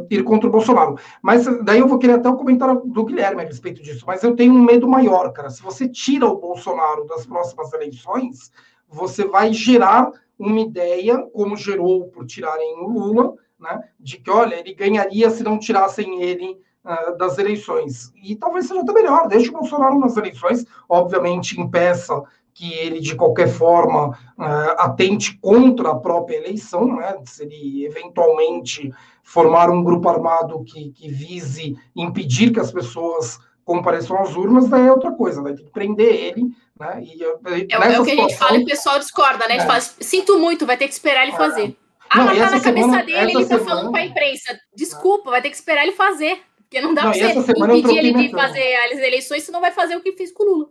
ir 0.09 0.23
contra 0.23 0.47
o 0.47 0.51
Bolsonaro. 0.51 0.97
Mas 1.21 1.45
daí 1.65 1.79
eu 1.79 1.87
vou 1.87 1.99
querer 1.99 2.13
até 2.13 2.29
o 2.29 2.37
comentário 2.37 2.81
do 2.85 3.03
Guilherme 3.03 3.41
a 3.41 3.45
respeito 3.45 3.83
disso. 3.83 4.05
Mas 4.07 4.23
eu 4.23 4.37
tenho 4.37 4.53
um 4.53 4.63
medo 4.63 4.87
maior, 4.87 5.33
cara. 5.33 5.49
Se 5.49 5.61
você 5.61 5.89
tira 5.89 6.25
o 6.27 6.39
Bolsonaro 6.39 7.03
das 7.05 7.25
próximas 7.25 7.73
eleições, 7.73 8.53
você 8.87 9.25
vai 9.25 9.51
gerar 9.51 10.09
uma 10.39 10.61
ideia, 10.61 11.17
como 11.33 11.57
gerou 11.57 12.07
por 12.07 12.25
tirarem 12.25 12.79
o 12.79 12.87
Lula, 12.87 13.33
né, 13.59 13.83
de 13.99 14.17
que, 14.17 14.29
olha, 14.29 14.55
ele 14.55 14.73
ganharia 14.73 15.29
se 15.29 15.43
não 15.43 15.57
tirassem 15.57 16.21
ele 16.21 16.57
uh, 16.87 17.17
das 17.17 17.37
eleições. 17.37 18.13
E 18.23 18.35
talvez 18.35 18.67
seja 18.67 18.81
até 18.81 18.93
melhor, 18.93 19.27
deixe 19.27 19.49
o 19.49 19.53
Bolsonaro 19.53 19.99
nas 19.99 20.15
eleições, 20.15 20.65
obviamente 20.87 21.59
impeça 21.59 22.23
que 22.53 22.73
ele, 22.73 22.99
de 22.99 23.15
qualquer 23.15 23.49
forma, 23.49 24.09
uh, 24.09 24.79
atente 24.79 25.37
contra 25.39 25.91
a 25.91 25.95
própria 25.95 26.37
eleição, 26.37 26.95
né, 26.95 27.15
se 27.25 27.43
ele 27.43 27.85
eventualmente 27.85 28.91
formar 29.21 29.69
um 29.69 29.83
grupo 29.83 30.09
armado 30.09 30.63
que, 30.63 30.89
que 30.91 31.09
vise 31.09 31.77
impedir 31.95 32.51
que 32.51 32.59
as 32.59 32.71
pessoas 32.71 33.37
compareçam 33.63 34.17
às 34.17 34.35
urnas, 34.35 34.69
daí 34.69 34.87
é 34.87 34.91
outra 34.91 35.11
coisa, 35.11 35.41
vai 35.41 35.53
ter 35.53 35.63
que 35.63 35.71
prender 35.71 36.07
ele 36.07 36.51
né? 36.79 37.03
E 37.03 37.21
eu, 37.21 37.39
é, 37.45 37.93
é, 37.93 37.99
o 37.99 38.03
que 38.03 38.11
a 38.11 38.15
gente 38.15 38.37
fala 38.37 38.57
e 38.57 38.63
o 38.63 38.65
pessoal 38.65 38.99
discorda, 38.99 39.47
né? 39.47 39.55
A 39.55 39.59
gente 39.59 39.63
é. 39.63 39.67
fala, 39.67 39.81
sinto 39.81 40.39
muito, 40.39 40.65
vai 40.65 40.77
ter 40.77 40.87
que 40.87 40.93
esperar 40.93 41.23
ele 41.23 41.35
fazer. 41.35 41.75
Ah, 42.09 42.19
não, 42.19 42.25
mas 42.25 42.37
tá 42.37 42.51
na 42.51 42.59
semana, 42.59 42.97
cabeça 42.97 43.05
dele, 43.05 43.31
ele 43.31 43.33
tá 43.33 43.57
semana... 43.57 43.65
falando 43.65 43.91
para 43.91 44.01
a 44.01 44.05
imprensa. 44.05 44.59
Desculpa, 44.73 45.31
vai 45.31 45.41
ter 45.41 45.49
que 45.49 45.55
esperar 45.55 45.83
ele 45.83 45.91
fazer. 45.91 46.39
Porque 46.69 46.81
não 46.81 46.93
dá 46.93 47.03
para 47.03 47.33
você 47.33 47.51
impedir 47.51 47.97
ele 47.97 48.13
de 48.13 48.29
fazer 48.29 48.75
as 48.75 48.99
eleições, 48.99 49.43
senão 49.43 49.61
vai 49.61 49.71
fazer 49.71 49.95
o 49.95 50.01
que 50.01 50.11
fez 50.11 50.33
com 50.33 50.43
o 50.43 50.45
Lula. 50.45 50.67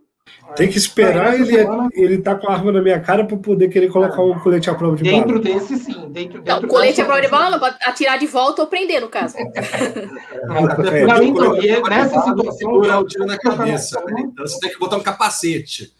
Tem 0.55 0.69
que 0.69 0.77
esperar 0.77 1.35
ele, 1.35 1.45
semana... 1.45 1.89
ele 1.93 2.17
tá 2.19 2.35
com 2.35 2.49
a 2.49 2.53
arma 2.53 2.71
na 2.71 2.81
minha 2.81 2.99
cara 2.99 3.25
para 3.25 3.37
poder 3.37 3.69
querer 3.69 3.89
colocar 3.89 4.21
um 4.21 4.39
colete 4.39 4.69
à 4.69 4.75
prova 4.75 4.95
de 4.95 5.03
bala. 5.03 5.23
Dentro 5.23 5.39
desse, 5.39 5.77
sim. 5.77 6.09
Dentro, 6.09 6.41
dentro 6.41 6.61
não, 6.61 6.67
colete 6.67 7.01
à 7.01 7.05
prova 7.05 7.21
de 7.21 7.27
bala 7.27 7.49
não, 7.49 7.59
pode 7.59 7.77
atirar 7.83 8.17
de 8.17 8.27
volta 8.27 8.61
ou 8.61 8.67
prender, 8.67 9.01
no 9.01 9.09
caso. 9.09 9.37
É, 9.37 11.05
não, 11.05 11.23
então, 11.23 11.53
nessa 11.89 12.21
situação. 12.21 12.51
Segurar 12.53 12.99
o 12.99 13.05
tiro 13.05 13.25
na 13.25 13.37
cabeça. 13.37 14.01
Né? 14.05 14.23
Então 14.25 14.47
você 14.47 14.59
tem 14.59 14.69
que 14.69 14.79
botar 14.79 14.97
um 14.97 15.03
capacete. 15.03 15.93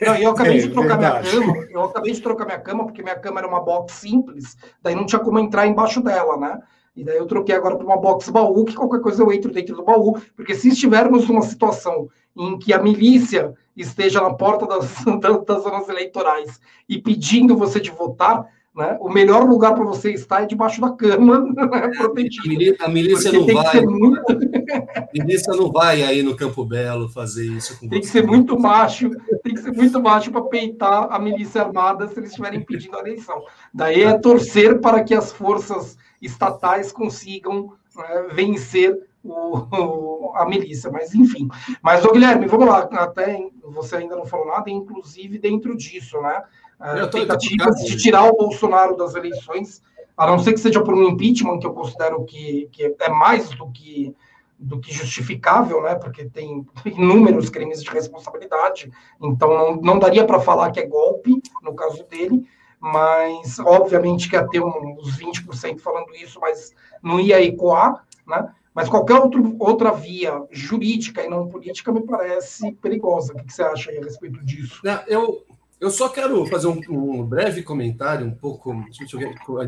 Não, 0.00 0.14
eu 0.16 0.30
acabei 0.30 0.58
é, 0.58 0.62
de 0.62 0.70
trocar 0.70 0.98
verdade. 0.98 1.36
minha 1.36 1.46
cama. 1.46 1.66
Eu 1.70 1.84
acabei 1.84 2.12
de 2.12 2.20
trocar 2.20 2.44
minha 2.46 2.58
cama, 2.58 2.84
porque 2.84 3.02
minha 3.02 3.16
cama 3.16 3.40
era 3.40 3.48
uma 3.48 3.60
box 3.60 3.94
simples, 3.94 4.56
daí 4.82 4.94
não 4.94 5.06
tinha 5.06 5.20
como 5.20 5.38
entrar 5.38 5.66
embaixo 5.66 6.00
dela, 6.00 6.36
né? 6.36 6.58
E 6.96 7.02
daí 7.02 7.16
eu 7.16 7.26
troquei 7.26 7.54
agora 7.54 7.76
para 7.76 7.86
uma 7.86 8.00
box 8.00 8.30
baú, 8.30 8.64
que 8.64 8.74
qualquer 8.74 9.00
coisa 9.00 9.22
eu 9.22 9.32
entro 9.32 9.52
dentro 9.52 9.74
do 9.74 9.84
baú, 9.84 10.20
porque 10.36 10.54
se 10.54 10.68
estivermos 10.68 11.28
numa 11.28 11.42
situação 11.42 12.08
em 12.36 12.58
que 12.58 12.72
a 12.72 12.82
milícia 12.82 13.54
esteja 13.76 14.20
na 14.20 14.32
porta 14.32 14.66
das, 14.66 15.04
das 15.46 15.62
zonas 15.62 15.88
eleitorais 15.88 16.60
e 16.88 16.98
pedindo 16.98 17.56
você 17.56 17.80
de 17.80 17.90
votar, 17.90 18.46
né? 18.74 18.98
O 19.00 19.08
melhor 19.08 19.44
lugar 19.44 19.72
para 19.72 19.84
você 19.84 20.12
estar 20.12 20.42
é 20.42 20.46
debaixo 20.46 20.80
da 20.80 20.90
cama, 20.90 21.40
né? 21.54 21.90
protegido. 21.96 22.76
A 22.80 22.88
milícia 22.88 23.30
não 23.32 23.46
vai. 23.46 23.80
Muito... 23.82 24.24
A 24.74 25.06
milícia 25.12 25.54
não 25.54 25.70
vai 25.70 26.02
aí 26.02 26.22
no 26.22 26.34
Campo 26.34 26.64
Belo 26.64 27.08
fazer 27.08 27.46
isso 27.46 27.78
com 27.78 27.88
Tem 27.88 28.00
você. 28.00 28.06
que 28.06 28.06
ser 28.06 28.26
muito 28.26 28.58
macho, 28.58 29.10
tem 29.44 29.54
que 29.54 29.60
ser 29.60 29.70
muito 29.70 30.00
macho 30.02 30.32
para 30.32 30.42
peitar 30.42 31.06
a 31.12 31.18
milícia 31.20 31.62
armada 31.62 32.08
se 32.08 32.18
eles 32.18 32.30
estiverem 32.30 32.64
pedindo 32.64 32.96
a 32.96 33.00
eleição. 33.00 33.40
Daí 33.72 34.02
é 34.02 34.18
torcer 34.18 34.80
para 34.80 35.04
que 35.04 35.14
as 35.14 35.32
forças 35.32 35.96
estatais 36.24 36.90
consigam 36.90 37.72
né, 37.94 38.28
vencer 38.32 38.98
o, 39.22 40.32
a 40.34 40.44
milícia, 40.46 40.90
mas 40.90 41.14
enfim. 41.14 41.48
Mas, 41.82 42.04
ô 42.04 42.12
Guilherme, 42.12 42.46
vamos 42.46 42.66
lá, 42.66 42.80
até 42.80 43.48
você 43.62 43.96
ainda 43.96 44.16
não 44.16 44.26
falou 44.26 44.46
nada, 44.46 44.70
inclusive 44.70 45.38
dentro 45.38 45.76
disso, 45.76 46.20
né? 46.20 46.42
uh, 46.80 47.08
tentativas 47.10 47.76
de 47.84 47.96
tirar 47.96 48.24
o 48.24 48.36
Bolsonaro 48.36 48.96
das 48.96 49.14
eleições, 49.14 49.82
a 50.16 50.26
não 50.26 50.38
ser 50.38 50.52
que 50.52 50.60
seja 50.60 50.82
por 50.82 50.94
um 50.94 51.08
impeachment, 51.08 51.58
que 51.58 51.66
eu 51.66 51.72
considero 51.72 52.24
que, 52.24 52.68
que 52.70 52.94
é 53.00 53.08
mais 53.08 53.50
do 53.50 53.70
que, 53.70 54.14
do 54.58 54.78
que 54.78 54.92
justificável, 54.92 55.82
né? 55.82 55.94
Porque 55.94 56.24
tem 56.26 56.66
inúmeros 56.84 57.50
crimes 57.50 57.82
de 57.82 57.90
responsabilidade, 57.90 58.92
então 59.20 59.48
não, 59.48 59.76
não 59.76 59.98
daria 59.98 60.24
para 60.24 60.40
falar 60.40 60.70
que 60.70 60.80
é 60.80 60.86
golpe, 60.86 61.42
no 61.62 61.74
caso 61.74 62.04
dele, 62.04 62.46
mas 62.84 63.58
obviamente 63.60 64.28
que 64.28 64.36
ia 64.36 64.46
ter 64.46 64.62
uns 64.62 65.18
20% 65.18 65.80
falando 65.80 66.14
isso, 66.14 66.38
mas 66.38 66.74
não 67.02 67.18
ia 67.18 67.42
ecoar, 67.42 68.04
né? 68.26 68.52
Mas 68.74 68.90
qualquer 68.90 69.14
outro, 69.14 69.56
outra 69.58 69.90
via 69.90 70.42
jurídica 70.50 71.22
e 71.22 71.28
não 71.28 71.48
política 71.48 71.90
me 71.90 72.02
parece 72.02 72.72
perigosa. 72.72 73.32
O 73.32 73.42
que 73.42 73.50
você 73.50 73.62
acha 73.62 73.90
a 73.90 73.94
respeito 73.94 74.44
disso? 74.44 74.82
Eu, 75.06 75.46
eu 75.80 75.88
só 75.88 76.10
quero 76.10 76.44
fazer 76.46 76.66
um, 76.66 76.78
um, 76.90 77.24
breve 77.24 77.62
comentário, 77.62 78.26
um 78.26 78.34
pouco. 78.34 78.72
A 78.72 78.90
gente 78.90 79.16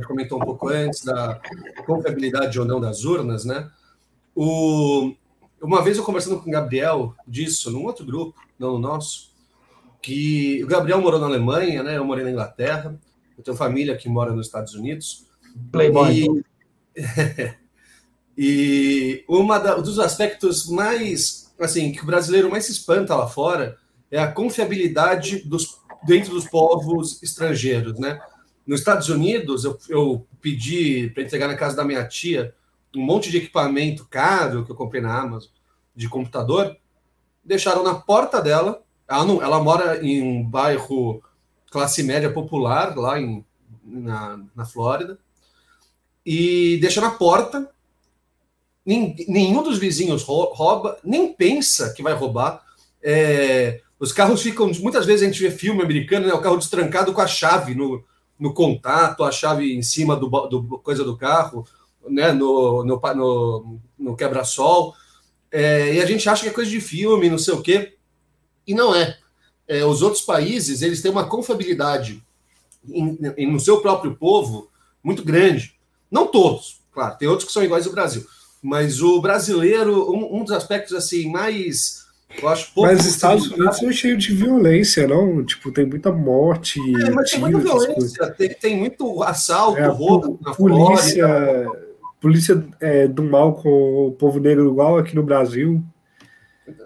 comentou 0.06 0.38
um 0.38 0.44
pouco 0.44 0.68
antes 0.68 1.02
da 1.02 1.40
confiabilidade 1.86 2.60
ou 2.60 2.66
não 2.66 2.78
das 2.78 3.04
urnas, 3.04 3.46
né? 3.46 3.70
O, 4.34 5.14
uma 5.62 5.80
vez 5.80 5.96
eu 5.96 6.04
conversando 6.04 6.38
com 6.38 6.50
o 6.50 6.52
Gabriel 6.52 7.14
disso, 7.26 7.70
num 7.70 7.84
outro 7.84 8.04
grupo, 8.04 8.38
não 8.58 8.72
no 8.72 8.78
nosso, 8.78 9.34
que 10.02 10.62
o 10.62 10.66
Gabriel 10.66 11.00
morou 11.00 11.18
na 11.18 11.26
Alemanha, 11.26 11.82
né? 11.82 11.96
Eu 11.96 12.04
morei 12.04 12.24
na 12.24 12.30
Inglaterra, 12.30 12.98
eu 13.36 13.44
tenho 13.44 13.56
família 13.56 13.96
que 13.96 14.08
mora 14.08 14.32
nos 14.32 14.46
Estados 14.46 14.74
Unidos. 14.74 15.26
Playboy. 15.70 16.44
E, 16.96 17.54
e 18.36 19.24
uma 19.28 19.58
da, 19.58 19.78
um 19.78 19.82
dos 19.82 19.98
aspectos 19.98 20.68
mais, 20.68 21.54
assim, 21.58 21.92
que 21.92 22.02
o 22.02 22.06
brasileiro 22.06 22.50
mais 22.50 22.64
se 22.64 22.72
espanta 22.72 23.14
lá 23.14 23.26
fora 23.26 23.76
é 24.10 24.18
a 24.18 24.30
confiabilidade 24.30 25.40
dos 25.48 25.80
dentro 26.06 26.30
dos 26.30 26.46
povos 26.48 27.22
estrangeiros, 27.22 27.98
né? 27.98 28.20
Nos 28.66 28.80
Estados 28.80 29.08
Unidos, 29.08 29.64
eu, 29.64 29.78
eu 29.88 30.26
pedi 30.40 31.10
para 31.10 31.22
entregar 31.22 31.48
na 31.48 31.56
casa 31.56 31.76
da 31.76 31.84
minha 31.84 32.06
tia 32.06 32.54
um 32.94 33.02
monte 33.04 33.30
de 33.30 33.38
equipamento 33.38 34.06
caro 34.08 34.64
que 34.64 34.72
eu 34.72 34.76
comprei 34.76 35.02
na 35.02 35.18
Amazon 35.18 35.50
de 35.94 36.08
computador, 36.08 36.76
deixaram 37.44 37.82
na 37.82 37.94
porta 37.94 38.40
dela. 38.40 38.82
Ela, 39.08 39.24
não, 39.24 39.42
ela 39.42 39.62
mora 39.62 40.04
em 40.04 40.22
um 40.22 40.42
bairro 40.42 41.22
classe 41.76 42.02
média 42.02 42.32
popular 42.32 42.96
lá 42.96 43.20
em, 43.20 43.44
na, 43.84 44.40
na 44.56 44.64
Flórida 44.64 45.18
e 46.24 46.78
deixa 46.80 47.02
na 47.02 47.10
porta. 47.10 47.70
Nenhum 48.86 49.62
dos 49.62 49.76
vizinhos 49.76 50.22
rouba, 50.22 50.98
nem 51.04 51.34
pensa 51.34 51.92
que 51.92 52.02
vai 52.02 52.14
roubar. 52.14 52.62
É, 53.02 53.82
os 54.00 54.10
carros 54.10 54.40
ficam. 54.40 54.72
Muitas 54.80 55.04
vezes 55.04 55.22
a 55.22 55.26
gente 55.26 55.42
vê 55.42 55.50
filme 55.50 55.82
americano, 55.82 56.26
né? 56.26 56.32
O 56.32 56.40
carro 56.40 56.56
destrancado 56.56 57.12
com 57.12 57.20
a 57.20 57.26
chave 57.26 57.74
no, 57.74 58.02
no 58.38 58.54
contato, 58.54 59.22
a 59.22 59.30
chave 59.30 59.76
em 59.76 59.82
cima 59.82 60.16
do, 60.16 60.28
do 60.46 60.78
coisa 60.78 61.04
do 61.04 61.14
carro, 61.14 61.66
né? 62.08 62.32
No, 62.32 62.84
no, 62.84 62.98
no, 62.98 63.80
no 63.98 64.16
quebra-sol. 64.16 64.94
É, 65.52 65.92
e 65.92 66.00
a 66.00 66.06
gente 66.06 66.26
acha 66.26 66.44
que 66.44 66.48
é 66.48 66.52
coisa 66.54 66.70
de 66.70 66.80
filme, 66.80 67.28
não 67.28 67.38
sei 67.38 67.52
o 67.52 67.60
quê. 67.60 67.98
E 68.66 68.72
não 68.72 68.94
é. 68.94 69.18
É 69.68 69.84
os 69.84 70.02
outros 70.02 70.22
países 70.22 70.82
eles 70.82 71.02
têm 71.02 71.10
uma 71.10 71.28
confiabilidade 71.28 72.22
em, 72.88 73.18
em, 73.36 73.52
no 73.52 73.60
seu 73.60 73.80
próprio 73.80 74.14
povo 74.14 74.70
muito 75.02 75.24
grande. 75.24 75.74
Não 76.10 76.26
todos, 76.26 76.80
claro, 76.92 77.16
tem 77.18 77.28
outros 77.28 77.48
que 77.48 77.52
são 77.52 77.64
iguais 77.64 77.86
ao 77.86 77.92
Brasil. 77.92 78.24
Mas 78.62 79.02
o 79.02 79.20
brasileiro, 79.20 80.10
um, 80.12 80.38
um 80.38 80.44
dos 80.44 80.52
aspectos 80.52 80.94
assim 80.94 81.30
mais 81.30 82.06
eu 82.42 82.48
acho 82.48 82.72
pouco. 82.74 82.90
Mas 82.90 83.00
os 83.00 83.06
Estados 83.06 83.50
Unidos 83.50 83.82
é 83.82 83.92
cheio 83.92 84.16
de 84.16 84.34
violência, 84.34 85.06
não? 85.06 85.44
Tipo, 85.44 85.72
tem 85.72 85.86
muita 85.86 86.12
morte. 86.12 86.80
É, 87.02 87.10
mas 87.10 87.30
tem 87.30 87.40
muita 87.40 87.58
violência, 87.58 88.30
tem, 88.32 88.48
tem, 88.50 88.76
muito 88.76 89.22
assalto, 89.22 89.78
é, 89.78 89.86
roubo 89.86 90.38
na 90.42 90.54
polícia, 90.54 91.26
Flórida. 91.26 91.86
Polícia 92.20 92.66
é, 92.80 93.06
do 93.06 93.22
mal 93.22 93.54
com 93.54 94.08
o 94.08 94.12
povo 94.12 94.40
negro 94.40 94.68
igual 94.68 94.98
aqui 94.98 95.14
no 95.14 95.22
Brasil. 95.22 95.82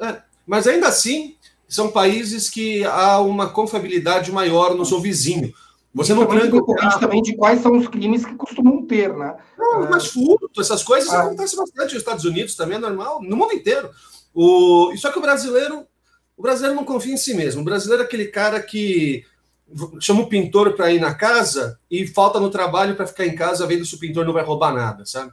É, 0.03 0.18
mas 0.47 0.66
ainda 0.66 0.89
assim, 0.89 1.37
são 1.71 1.91
países 1.91 2.51
que 2.51 2.85
há 2.85 3.21
uma 3.21 3.49
confiabilidade 3.49 4.33
maior 4.33 4.75
no 4.75 4.85
seu 4.85 5.01
vizinho. 5.01 5.55
Você 5.95 6.12
não 6.14 6.23
o 6.23 6.75
carro. 6.75 7.01
também 7.01 7.23
de 7.23 7.35
quais 7.37 7.61
são 7.62 7.77
os 7.77 7.89
crimes 7.89 8.25
que 8.25 8.35
costumam 8.35 8.85
ter, 8.87 9.12
né? 9.16 9.37
Não, 9.59 9.89
mas 9.89 10.09
furto, 10.09 10.61
essas 10.61 10.83
coisas 10.83 11.09
ah. 11.11 11.23
acontecem 11.23 11.59
bastante 11.59 11.95
nos 11.95 12.03
Estados 12.03 12.25
Unidos 12.25 12.55
também, 12.55 12.77
é 12.77 12.81
normal, 12.81 13.23
no 13.23 13.37
mundo 13.37 13.55
inteiro. 13.55 13.91
O... 14.35 14.93
Só 14.97 15.11
que 15.11 15.18
o 15.18 15.23
brasileiro, 15.23 15.87
o 16.37 16.43
brasileiro 16.43 16.77
não 16.77 16.85
confia 16.85 17.14
em 17.14 17.16
si 17.16 17.35
mesmo. 17.35 17.62
O 17.62 17.64
brasileiro 17.64 18.03
é 18.03 18.07
aquele 18.07 18.27
cara 18.27 18.61
que 18.61 19.25
chama 20.01 20.23
o 20.23 20.29
pintor 20.29 20.75
para 20.75 20.93
ir 20.93 21.01
na 21.01 21.14
casa 21.14 21.79
e 21.91 22.07
falta 22.07 22.39
no 22.39 22.51
trabalho 22.51 22.97
para 22.97 23.07
ficar 23.07 23.27
em 23.27 23.35
casa 23.35 23.66
vendo 23.66 23.85
se 23.85 23.95
o 23.95 23.99
pintor 23.99 24.25
não 24.25 24.33
vai 24.33 24.45
roubar 24.45 24.75
nada, 24.75 25.05
sabe? 25.07 25.33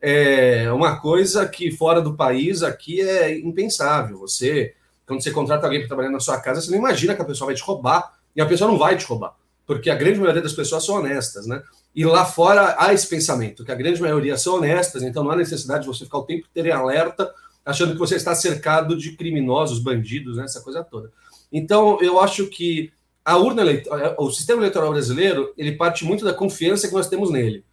É 0.00 0.70
uma 0.70 1.00
coisa 1.00 1.48
que 1.48 1.70
fora 1.70 2.00
do 2.02 2.14
país 2.14 2.62
aqui 2.62 3.00
é 3.00 3.38
impensável. 3.38 4.18
Você, 4.18 4.74
quando 5.06 5.22
você 5.22 5.30
contrata 5.30 5.66
alguém 5.66 5.80
para 5.80 5.88
trabalhar 5.88 6.10
na 6.10 6.20
sua 6.20 6.40
casa, 6.40 6.60
você 6.60 6.70
não 6.70 6.78
imagina 6.78 7.14
que 7.14 7.22
a 7.22 7.24
pessoa 7.24 7.46
vai 7.46 7.54
te 7.54 7.62
roubar 7.62 8.14
e 8.34 8.40
a 8.40 8.46
pessoa 8.46 8.70
não 8.70 8.78
vai 8.78 8.96
te 8.96 9.04
roubar 9.04 9.34
porque 9.66 9.90
a 9.90 9.94
grande 9.94 10.18
maioria 10.18 10.42
das 10.42 10.52
pessoas 10.52 10.84
são 10.84 10.96
honestas, 10.96 11.46
né? 11.46 11.62
E 11.94 12.04
lá 12.04 12.24
fora 12.24 12.76
há 12.78 12.92
esse 12.92 13.06
pensamento, 13.06 13.64
que 13.64 13.72
a 13.72 13.74
grande 13.74 14.00
maioria 14.00 14.36
são 14.36 14.56
honestas, 14.56 15.02
então 15.02 15.22
não 15.22 15.30
há 15.30 15.36
necessidade 15.36 15.82
de 15.82 15.88
você 15.88 16.04
ficar 16.04 16.18
o 16.18 16.24
tempo 16.24 16.46
inteiro 16.50 16.68
em 16.68 16.72
alerta, 16.72 17.32
achando 17.64 17.92
que 17.92 17.98
você 17.98 18.16
está 18.16 18.34
cercado 18.34 18.96
de 18.96 19.12
criminosos, 19.12 19.78
bandidos, 19.78 20.36
né? 20.36 20.44
essa 20.44 20.60
coisa 20.60 20.84
toda. 20.84 21.10
Então, 21.52 21.98
eu 22.00 22.20
acho 22.20 22.46
que 22.48 22.92
a 23.24 23.38
urna 23.38 23.62
eleitoral, 23.62 24.16
o 24.18 24.30
sistema 24.30 24.60
eleitoral 24.60 24.90
brasileiro, 24.90 25.54
ele 25.56 25.72
parte 25.72 26.04
muito 26.04 26.24
da 26.24 26.34
confiança 26.34 26.88
que 26.88 26.94
nós 26.94 27.08
temos 27.08 27.30
nele. 27.30 27.64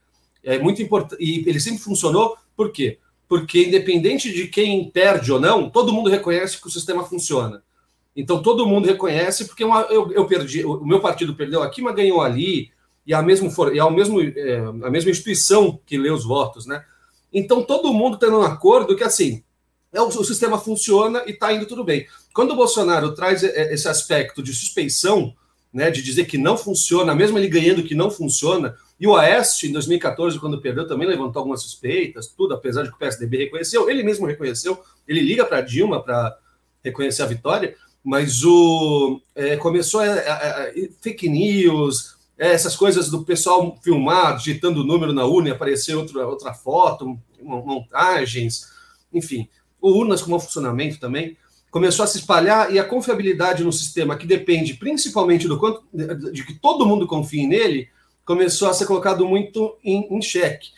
É 0.44 0.58
muito 0.60 0.82
importante, 0.82 1.22
e 1.22 1.48
ele 1.50 1.60
sempre 1.60 1.82
funcionou, 1.82 2.38
por 2.56 2.72
quê? 2.72 3.00
Porque 3.32 3.64
independente 3.64 4.30
de 4.30 4.50
quem 4.50 4.92
perde 4.92 5.32
ou 5.32 5.40
não, 5.40 5.70
todo 5.70 5.94
mundo 5.94 6.10
reconhece 6.10 6.60
que 6.60 6.68
o 6.68 6.70
sistema 6.70 7.06
funciona. 7.06 7.64
Então 8.14 8.44
todo 8.44 8.68
mundo 8.68 8.88
reconhece, 8.88 9.46
porque 9.46 9.64
uma, 9.64 9.84
eu, 9.84 10.12
eu, 10.12 10.26
perdi, 10.26 10.66
o 10.66 10.86
meu 10.86 11.00
partido 11.00 11.34
perdeu 11.34 11.64
aqui, 11.64 11.82
mas 11.82 11.96
ganhou 11.96 12.20
ali, 12.20 12.74
e 13.08 13.14
a, 13.14 13.22
mesmo, 13.22 13.50
e 13.74 13.80
a, 13.80 13.90
mesmo, 13.90 14.22
é, 14.22 14.58
a 14.58 14.90
mesma 14.90 15.12
instituição 15.12 15.80
que 15.86 15.98
lê 15.98 16.10
os 16.10 16.26
votos, 16.26 16.66
né? 16.66 16.84
Então 17.32 17.64
todo 17.64 17.94
mundo 17.94 18.18
tendo 18.18 18.38
um 18.38 18.42
acordo 18.42 18.98
que 18.98 19.04
assim 19.06 19.42
é 19.94 20.02
o, 20.02 20.08
o 20.08 20.26
sistema 20.26 20.60
funciona 20.60 21.24
e 21.26 21.32
está 21.32 21.54
indo 21.54 21.66
tudo 21.66 21.86
bem. 21.86 22.08
Quando 22.34 22.52
o 22.52 22.58
Bolsonaro 22.58 23.16
traz 23.16 23.44
esse 23.44 23.88
aspecto 23.88 24.44
de 24.44 24.54
suspeição, 24.54 25.34
né, 25.72 25.90
de 25.90 26.04
dizer 26.04 26.26
que 26.26 26.38
não 26.38 26.58
funciona, 26.58 27.16
mesmo 27.16 27.38
ele 27.38 27.48
ganhando 27.48 27.84
que 27.84 27.96
não 27.96 28.12
funciona, 28.12 28.76
e 29.02 29.08
o 29.08 29.16
Aécio, 29.16 29.68
em 29.68 29.72
2014, 29.72 30.40
quando 30.40 30.62
perdeu, 30.62 30.86
também 30.86 31.08
levantou 31.08 31.40
algumas 31.40 31.64
suspeitas, 31.64 32.28
tudo, 32.28 32.54
apesar 32.54 32.84
de 32.84 32.90
que 32.90 32.96
o 32.96 33.00
PSDB 33.00 33.46
reconheceu, 33.46 33.90
ele 33.90 34.04
mesmo 34.04 34.28
reconheceu, 34.28 34.80
ele 35.08 35.22
liga 35.22 35.44
para 35.44 35.60
Dilma 35.62 36.04
para 36.04 36.38
reconhecer 36.84 37.24
a 37.24 37.26
vitória, 37.26 37.76
mas 38.04 38.44
o 38.44 39.20
é, 39.34 39.58
começou 39.58 40.02
a, 40.02 40.06
a, 40.06 40.64
a, 40.66 40.72
fake 41.02 41.28
news, 41.28 42.16
é, 42.38 42.52
essas 42.52 42.76
coisas 42.76 43.10
do 43.10 43.24
pessoal 43.24 43.76
filmar, 43.82 44.38
digitando 44.38 44.82
o 44.82 44.86
número 44.86 45.12
na 45.12 45.26
urna 45.26 45.50
e 45.50 45.52
aparecer 45.52 45.96
outra, 45.96 46.28
outra 46.28 46.54
foto, 46.54 47.18
montagens, 47.42 48.68
enfim, 49.12 49.50
o 49.82 49.90
urnas 49.98 50.22
com 50.22 50.30
mau 50.30 50.40
funcionamento 50.40 51.00
também, 51.00 51.36
começou 51.72 52.04
a 52.04 52.08
se 52.08 52.20
espalhar 52.20 52.72
e 52.72 52.78
a 52.78 52.84
confiabilidade 52.84 53.64
no 53.64 53.74
sistema, 53.74 54.16
que 54.16 54.28
depende 54.28 54.76
principalmente 54.76 55.48
do 55.48 55.58
quanto 55.58 55.84
de 56.32 56.46
que 56.46 56.54
todo 56.54 56.86
mundo 56.86 57.08
confie 57.08 57.48
nele, 57.48 57.90
começou 58.26 58.70
a 58.70 58.74
ser 58.74 58.86
colocado 58.86 59.26
muito 59.26 59.78
em, 59.84 60.08
em 60.10 60.22
xeque. 60.22 60.70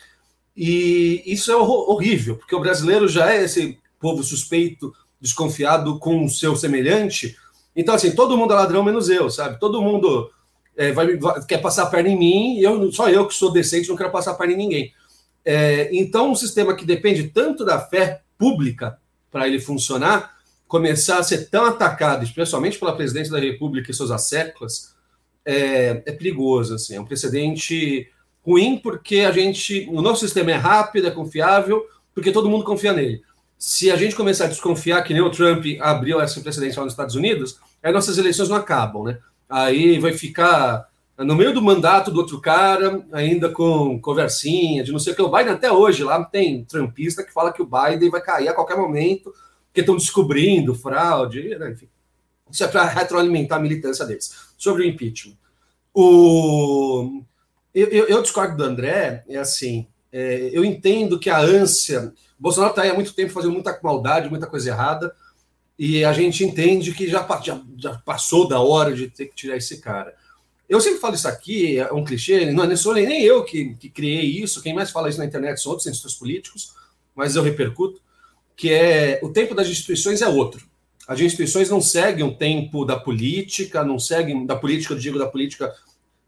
E 0.56 1.22
isso 1.26 1.50
é 1.50 1.56
horrível, 1.56 2.36
porque 2.36 2.54
o 2.54 2.60
brasileiro 2.60 3.08
já 3.08 3.32
é 3.32 3.42
esse 3.42 3.78
povo 3.98 4.22
suspeito 4.22 4.92
desconfiado 5.20 5.98
com 5.98 6.24
o 6.24 6.28
seu 6.28 6.54
semelhante. 6.54 7.36
Então, 7.74 7.94
assim, 7.94 8.14
todo 8.14 8.36
mundo 8.36 8.52
é 8.52 8.56
ladrão 8.56 8.84
menos 8.84 9.08
eu, 9.08 9.28
sabe? 9.30 9.58
Todo 9.58 9.82
mundo 9.82 10.30
é, 10.76 10.92
vai, 10.92 11.16
vai, 11.16 11.44
quer 11.44 11.58
passar 11.58 11.84
a 11.84 11.86
perna 11.86 12.10
em 12.10 12.18
mim, 12.18 12.58
eu, 12.58 12.92
só 12.92 13.08
eu 13.08 13.26
que 13.26 13.34
sou 13.34 13.52
decente 13.52 13.88
não 13.88 13.96
quero 13.96 14.12
passar 14.12 14.32
a 14.32 14.34
perna 14.34 14.52
em 14.52 14.58
ninguém. 14.58 14.92
É, 15.44 15.88
então, 15.92 16.30
um 16.30 16.34
sistema 16.34 16.74
que 16.74 16.84
depende 16.84 17.28
tanto 17.28 17.64
da 17.64 17.78
fé 17.78 18.22
pública 18.38 18.98
para 19.30 19.48
ele 19.48 19.58
funcionar, 19.58 20.34
começar 20.68 21.18
a 21.18 21.22
ser 21.22 21.50
tão 21.50 21.64
atacado, 21.64 22.24
especialmente 22.24 22.78
pela 22.78 22.96
presidência 22.96 23.32
da 23.32 23.40
República 23.40 23.90
e 23.90 23.94
seus 23.94 24.10
asseclas, 24.10 24.93
é, 25.44 26.02
é 26.06 26.12
perigoso. 26.12 26.74
Assim, 26.74 26.96
é 26.96 27.00
um 27.00 27.04
precedente 27.04 28.08
ruim 28.44 28.78
porque 28.82 29.20
a 29.20 29.32
gente, 29.32 29.88
o 29.90 30.02
nosso 30.02 30.20
sistema 30.20 30.52
é 30.52 30.56
rápido, 30.56 31.08
é 31.08 31.10
confiável, 31.10 31.84
porque 32.14 32.32
todo 32.32 32.50
mundo 32.50 32.64
confia 32.64 32.92
nele 32.92 33.22
se 33.58 33.90
a 33.90 33.96
gente 33.96 34.14
começar 34.14 34.44
a 34.44 34.48
desconfiar 34.48 35.02
que 35.02 35.14
nem 35.14 35.22
o 35.22 35.30
Trump 35.30 35.64
abriu 35.80 36.20
essa 36.20 36.38
precedência 36.38 36.82
nos 36.82 36.92
Estados 36.92 37.14
Unidos, 37.14 37.58
aí 37.82 37.90
nossas 37.92 38.18
eleições 38.18 38.50
não 38.50 38.56
acabam, 38.56 39.04
né? 39.04 39.18
Aí 39.48 39.98
vai 39.98 40.12
ficar 40.12 40.86
no 41.16 41.34
meio 41.34 41.54
do 41.54 41.62
mandato 41.62 42.10
do 42.10 42.18
outro 42.18 42.40
cara, 42.42 43.02
ainda 43.10 43.48
com 43.48 43.98
conversinha 44.00 44.84
de 44.84 44.92
não 44.92 44.98
sei 44.98 45.14
o 45.14 45.16
que. 45.16 45.22
O 45.22 45.30
Biden 45.30 45.54
até 45.54 45.72
hoje 45.72 46.04
lá 46.04 46.22
tem 46.22 46.62
trumpista 46.64 47.22
que 47.22 47.32
fala 47.32 47.52
que 47.52 47.62
o 47.62 47.68
Biden 47.68 48.10
vai 48.10 48.20
cair 48.20 48.48
a 48.48 48.52
qualquer 48.52 48.76
momento, 48.76 49.32
que 49.72 49.80
estão 49.80 49.96
descobrindo 49.96 50.74
fraude, 50.74 51.56
né? 51.56 51.70
enfim. 51.70 51.88
Isso 52.50 52.64
é 52.64 52.68
para 52.68 52.84
retroalimentar 52.84 53.58
a 53.58 53.62
militância 53.62 54.04
deles. 54.04 54.30
Sobre 54.64 54.82
o 54.82 54.86
impeachment. 54.86 55.36
O... 55.92 57.22
Eu, 57.74 57.88
eu, 57.88 58.06
eu 58.06 58.22
discordo 58.22 58.56
do 58.56 58.64
André, 58.64 59.24
é 59.28 59.36
assim, 59.36 59.86
é, 60.10 60.48
eu 60.52 60.64
entendo 60.64 61.18
que 61.18 61.28
a 61.28 61.38
ânsia 61.38 62.14
Bolsonaro 62.38 62.72
está 62.72 62.82
aí 62.82 62.90
há 62.90 62.94
muito 62.94 63.12
tempo 63.12 63.32
fazendo 63.32 63.52
muita 63.52 63.78
maldade, 63.82 64.30
muita 64.30 64.46
coisa 64.46 64.70
errada, 64.70 65.14
e 65.78 66.04
a 66.04 66.12
gente 66.12 66.44
entende 66.44 66.92
que 66.92 67.08
já, 67.08 67.26
já, 67.42 67.60
já, 67.76 67.94
passou 67.98 68.48
da 68.48 68.60
hora 68.60 68.94
de 68.94 69.08
ter 69.08 69.26
que 69.26 69.34
tirar 69.34 69.56
esse 69.56 69.80
cara. 69.80 70.14
Eu 70.68 70.80
sempre 70.80 70.98
falo 70.98 71.14
isso 71.14 71.28
aqui, 71.28 71.78
é 71.78 71.92
um 71.92 72.04
clichê, 72.04 72.50
não, 72.52 72.76
sou 72.76 72.94
nem 72.94 73.22
eu 73.22 73.44
que, 73.44 73.74
que 73.74 73.90
criei 73.90 74.42
isso, 74.42 74.62
quem 74.62 74.74
mais 74.74 74.90
fala 74.90 75.10
isso 75.10 75.18
na 75.18 75.26
internet 75.26 75.60
são 75.60 75.70
outros 75.70 75.82
cientistas 75.82 76.14
políticos, 76.14 76.74
mas 77.14 77.36
eu 77.36 77.42
repercuto, 77.42 78.00
que 78.56 78.72
é 78.72 79.20
o 79.22 79.28
tempo 79.28 79.54
das 79.54 79.68
instituições 79.68 80.22
é 80.22 80.28
outro. 80.28 80.66
As 81.06 81.20
instituições 81.20 81.68
não 81.68 81.80
seguem 81.80 82.24
o 82.24 82.34
tempo 82.34 82.84
da 82.84 82.98
política, 82.98 83.84
não 83.84 83.98
seguem 83.98 84.46
da 84.46 84.56
política, 84.56 84.94
eu 84.94 84.98
digo 84.98 85.18
da 85.18 85.26
política, 85.26 85.72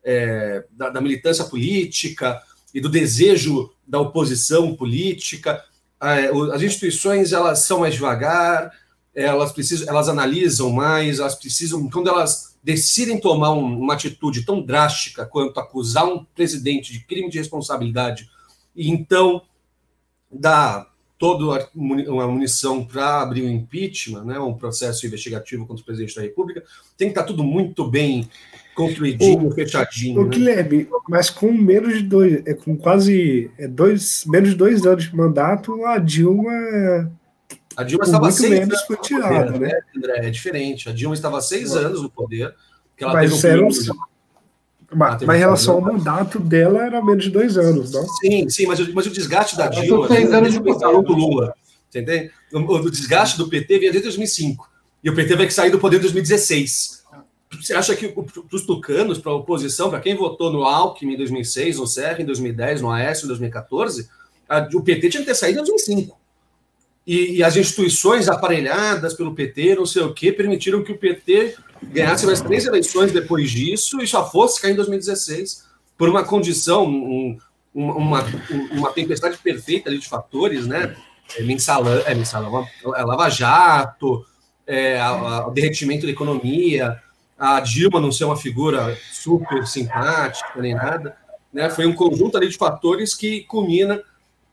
é, 0.04 0.64
da, 0.70 0.90
da 0.90 1.00
militância 1.00 1.44
política 1.44 2.42
e 2.74 2.80
do 2.80 2.88
desejo 2.88 3.72
da 3.86 3.98
oposição 4.00 4.74
política. 4.74 5.64
É, 6.02 6.26
as 6.52 6.62
instituições 6.62 7.32
elas 7.32 7.60
são 7.60 7.80
mais 7.80 7.94
devagar, 7.94 8.70
elas 9.14 9.50
precisam, 9.50 9.88
elas 9.88 10.10
analisam 10.10 10.70
mais, 10.70 11.20
elas 11.20 11.34
precisam, 11.34 11.88
quando 11.88 12.08
elas 12.08 12.54
decidem 12.62 13.18
tomar 13.18 13.52
uma 13.52 13.94
atitude 13.94 14.44
tão 14.44 14.60
drástica 14.60 15.24
quanto 15.24 15.58
acusar 15.58 16.04
um 16.04 16.24
presidente 16.24 16.92
de 16.92 17.00
crime 17.00 17.30
de 17.30 17.38
responsabilidade 17.38 18.28
e 18.74 18.90
então 18.90 19.40
dá 20.30 20.86
toda 21.18 21.68
uma 21.74 22.26
munição 22.26 22.84
para 22.84 23.22
abrir 23.22 23.42
um 23.42 23.50
impeachment, 23.50 24.24
né, 24.24 24.38
um 24.38 24.54
processo 24.54 25.06
investigativo 25.06 25.66
contra 25.66 25.82
o 25.82 25.86
presidente 25.86 26.14
da 26.14 26.22
República, 26.22 26.62
tem 26.96 27.08
que 27.08 27.12
estar 27.12 27.22
tá 27.22 27.26
tudo 27.26 27.42
muito 27.42 27.88
bem 27.88 28.28
construidinho, 28.74 29.48
o, 29.48 29.50
fechadinho. 29.50 30.20
O 30.20 30.24
né? 30.24 30.30
Guilherme, 30.30 30.88
mas 31.08 31.30
com 31.30 31.50
menos 31.50 31.94
de 31.94 32.02
dois, 32.02 32.42
é, 32.46 32.52
com 32.52 32.76
quase 32.76 33.50
é, 33.58 33.66
dois, 33.66 34.24
menos 34.26 34.50
de 34.50 34.56
dois 34.56 34.84
anos 34.84 35.04
de 35.04 35.16
mandato, 35.16 35.84
a 35.86 35.98
Dilma. 35.98 37.10
A 37.74 37.82
Dilma 37.82 38.04
estava 38.04 38.30
seis 38.30 38.82
foi 38.82 38.96
tirada, 38.98 39.52
poder, 39.52 39.60
né? 39.60 39.68
né? 39.68 39.80
André, 39.96 40.26
é 40.26 40.30
diferente. 40.30 40.88
A 40.88 40.92
Dilma 40.92 41.14
estava 41.14 41.40
seis 41.40 41.74
anos 41.74 42.02
no 42.02 42.10
poder. 42.10 42.54
Que 42.96 43.04
ela 43.04 43.12
mas 43.12 43.40
teve 43.40 43.62
um 43.62 43.70
mas, 44.92 45.22
mas 45.22 45.36
em 45.36 45.40
relação 45.40 45.74
ao 45.74 45.80
mandato 45.80 46.38
dela 46.38 46.84
era 46.84 47.04
menos 47.04 47.24
de 47.24 47.30
dois 47.30 47.58
anos, 47.58 47.92
não? 47.92 48.06
Sim, 48.20 48.48
sim, 48.48 48.66
mas, 48.66 48.78
mas 48.92 49.06
o 49.06 49.10
desgaste 49.10 49.56
da 49.56 49.66
Dilma. 49.66 50.08
Seis 50.08 50.32
anos 50.32 50.52
de 50.52 50.60
do 50.60 51.12
Lula. 51.12 51.54
Entendeu? 51.88 52.30
O, 52.52 52.58
o 52.58 52.90
desgaste 52.90 53.36
do 53.36 53.48
PT 53.48 53.78
vinha 53.78 53.90
desde 53.90 54.08
2005. 54.08 54.68
E 55.02 55.10
o 55.10 55.14
PT 55.14 55.36
vai 55.36 55.50
sair 55.50 55.70
do 55.70 55.78
poder 55.78 55.98
em 55.98 56.00
2016. 56.00 57.04
Você 57.60 57.74
acha 57.74 57.94
que 57.94 58.08
para 58.08 58.24
os 58.52 58.66
tucanos, 58.66 59.18
para 59.18 59.32
a 59.32 59.36
oposição, 59.36 59.88
para 59.88 60.00
quem 60.00 60.16
votou 60.16 60.52
no 60.52 60.64
Alckmin 60.64 61.14
em 61.14 61.16
2006, 61.16 61.78
no 61.78 61.86
Serra 61.86 62.20
em 62.20 62.24
2010, 62.24 62.82
no 62.82 62.90
Aécio 62.90 63.24
em 63.24 63.28
2014, 63.28 64.08
a, 64.48 64.68
o 64.74 64.82
PT 64.82 65.08
tinha 65.10 65.20
que 65.20 65.28
ter 65.28 65.34
saído 65.34 65.60
em 65.60 65.64
2005. 65.64 66.18
E, 67.06 67.36
e, 67.36 67.44
as 67.44 67.54
instituições 67.54 68.28
aparelhadas 68.28 69.14
pelo 69.14 69.32
PT, 69.32 69.76
não 69.76 69.86
sei 69.86 70.02
o 70.02 70.12
quê, 70.12 70.32
permitiram 70.32 70.82
que 70.82 70.90
o 70.90 70.98
PT 70.98 71.56
ganhasse 71.82 72.26
mais 72.26 72.40
três 72.40 72.66
eleições 72.66 73.12
depois 73.12 73.50
disso 73.50 74.00
e 74.00 74.06
só 74.06 74.28
fosse 74.28 74.60
cair 74.60 74.72
em 74.72 74.76
2016 74.76 75.64
por 75.96 76.08
uma 76.08 76.24
condição, 76.24 76.84
um, 76.86 77.38
uma, 77.74 78.24
uma 78.72 78.92
tempestade 78.92 79.38
perfeita 79.38 79.90
de 79.90 80.06
fatores, 80.08 80.66
né? 80.66 80.94
É, 81.36 81.42
mensalão, 81.42 82.02
é, 82.06 82.14
mensalão, 82.14 82.66
é, 82.94 83.04
Lava 83.04 83.28
Jato, 83.28 84.24
é, 84.66 84.98
o 85.46 85.50
derretimento 85.50 86.06
da 86.06 86.12
economia, 86.12 87.00
a 87.38 87.60
Dilma 87.60 88.00
não 88.00 88.12
ser 88.12 88.24
uma 88.24 88.36
figura 88.36 88.96
super 89.12 89.66
simpática 89.66 90.60
nem 90.60 90.74
nada, 90.74 91.16
né? 91.52 91.68
Foi 91.70 91.86
um 91.86 91.94
conjunto 91.94 92.36
ali 92.36 92.48
de 92.48 92.56
fatores 92.56 93.14
que 93.14 93.42
culmina 93.42 94.02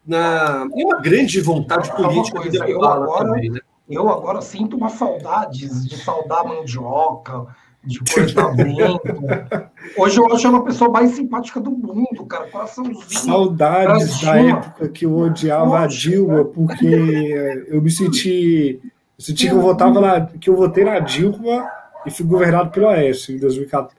na 0.05 0.67
em 0.76 0.84
uma 0.86 0.99
grande 0.99 1.39
vontade 1.39 1.93
política 1.95 2.41
coisa, 2.41 2.65
eu 2.67 2.84
agora, 2.84 3.30
também, 3.30 3.49
né? 3.49 3.59
Eu 3.89 4.09
agora 4.09 4.41
sinto 4.41 4.77
uma 4.77 4.89
saudades 4.89 5.88
de 5.88 5.97
saudar 5.97 6.45
mandioca, 6.45 7.47
de 7.84 7.99
comportamento. 7.99 9.01
Hoje 9.97 10.17
eu 10.17 10.34
acho 10.34 10.47
ela 10.47 10.59
a 10.59 10.63
pessoa 10.63 10.89
mais 10.89 11.11
simpática 11.11 11.59
do 11.59 11.71
mundo, 11.71 12.25
cara. 12.25 12.49
Coraçãozinho. 12.49 13.03
Saudades 13.07 14.21
da 14.21 14.38
época 14.38 14.89
que 14.89 15.05
eu 15.05 15.15
odiava 15.17 15.79
a 15.81 15.88
Dilma, 15.88 16.45
porque 16.45 17.65
eu 17.67 17.81
me 17.81 17.91
senti. 17.91 18.79
Eu 18.84 19.25
senti 19.25 19.47
que 19.47 19.53
eu 19.53 19.61
votava 19.61 19.99
na, 19.99 20.25
que 20.25 20.49
eu 20.49 20.55
votei 20.55 20.86
na 20.86 20.99
Dilma 20.99 21.69
e 22.05 22.11
fui 22.11 22.25
governado 22.25 22.71
pelo 22.71 22.88
Aécio 22.88 23.36
em 23.36 23.39
2014, 23.39 23.95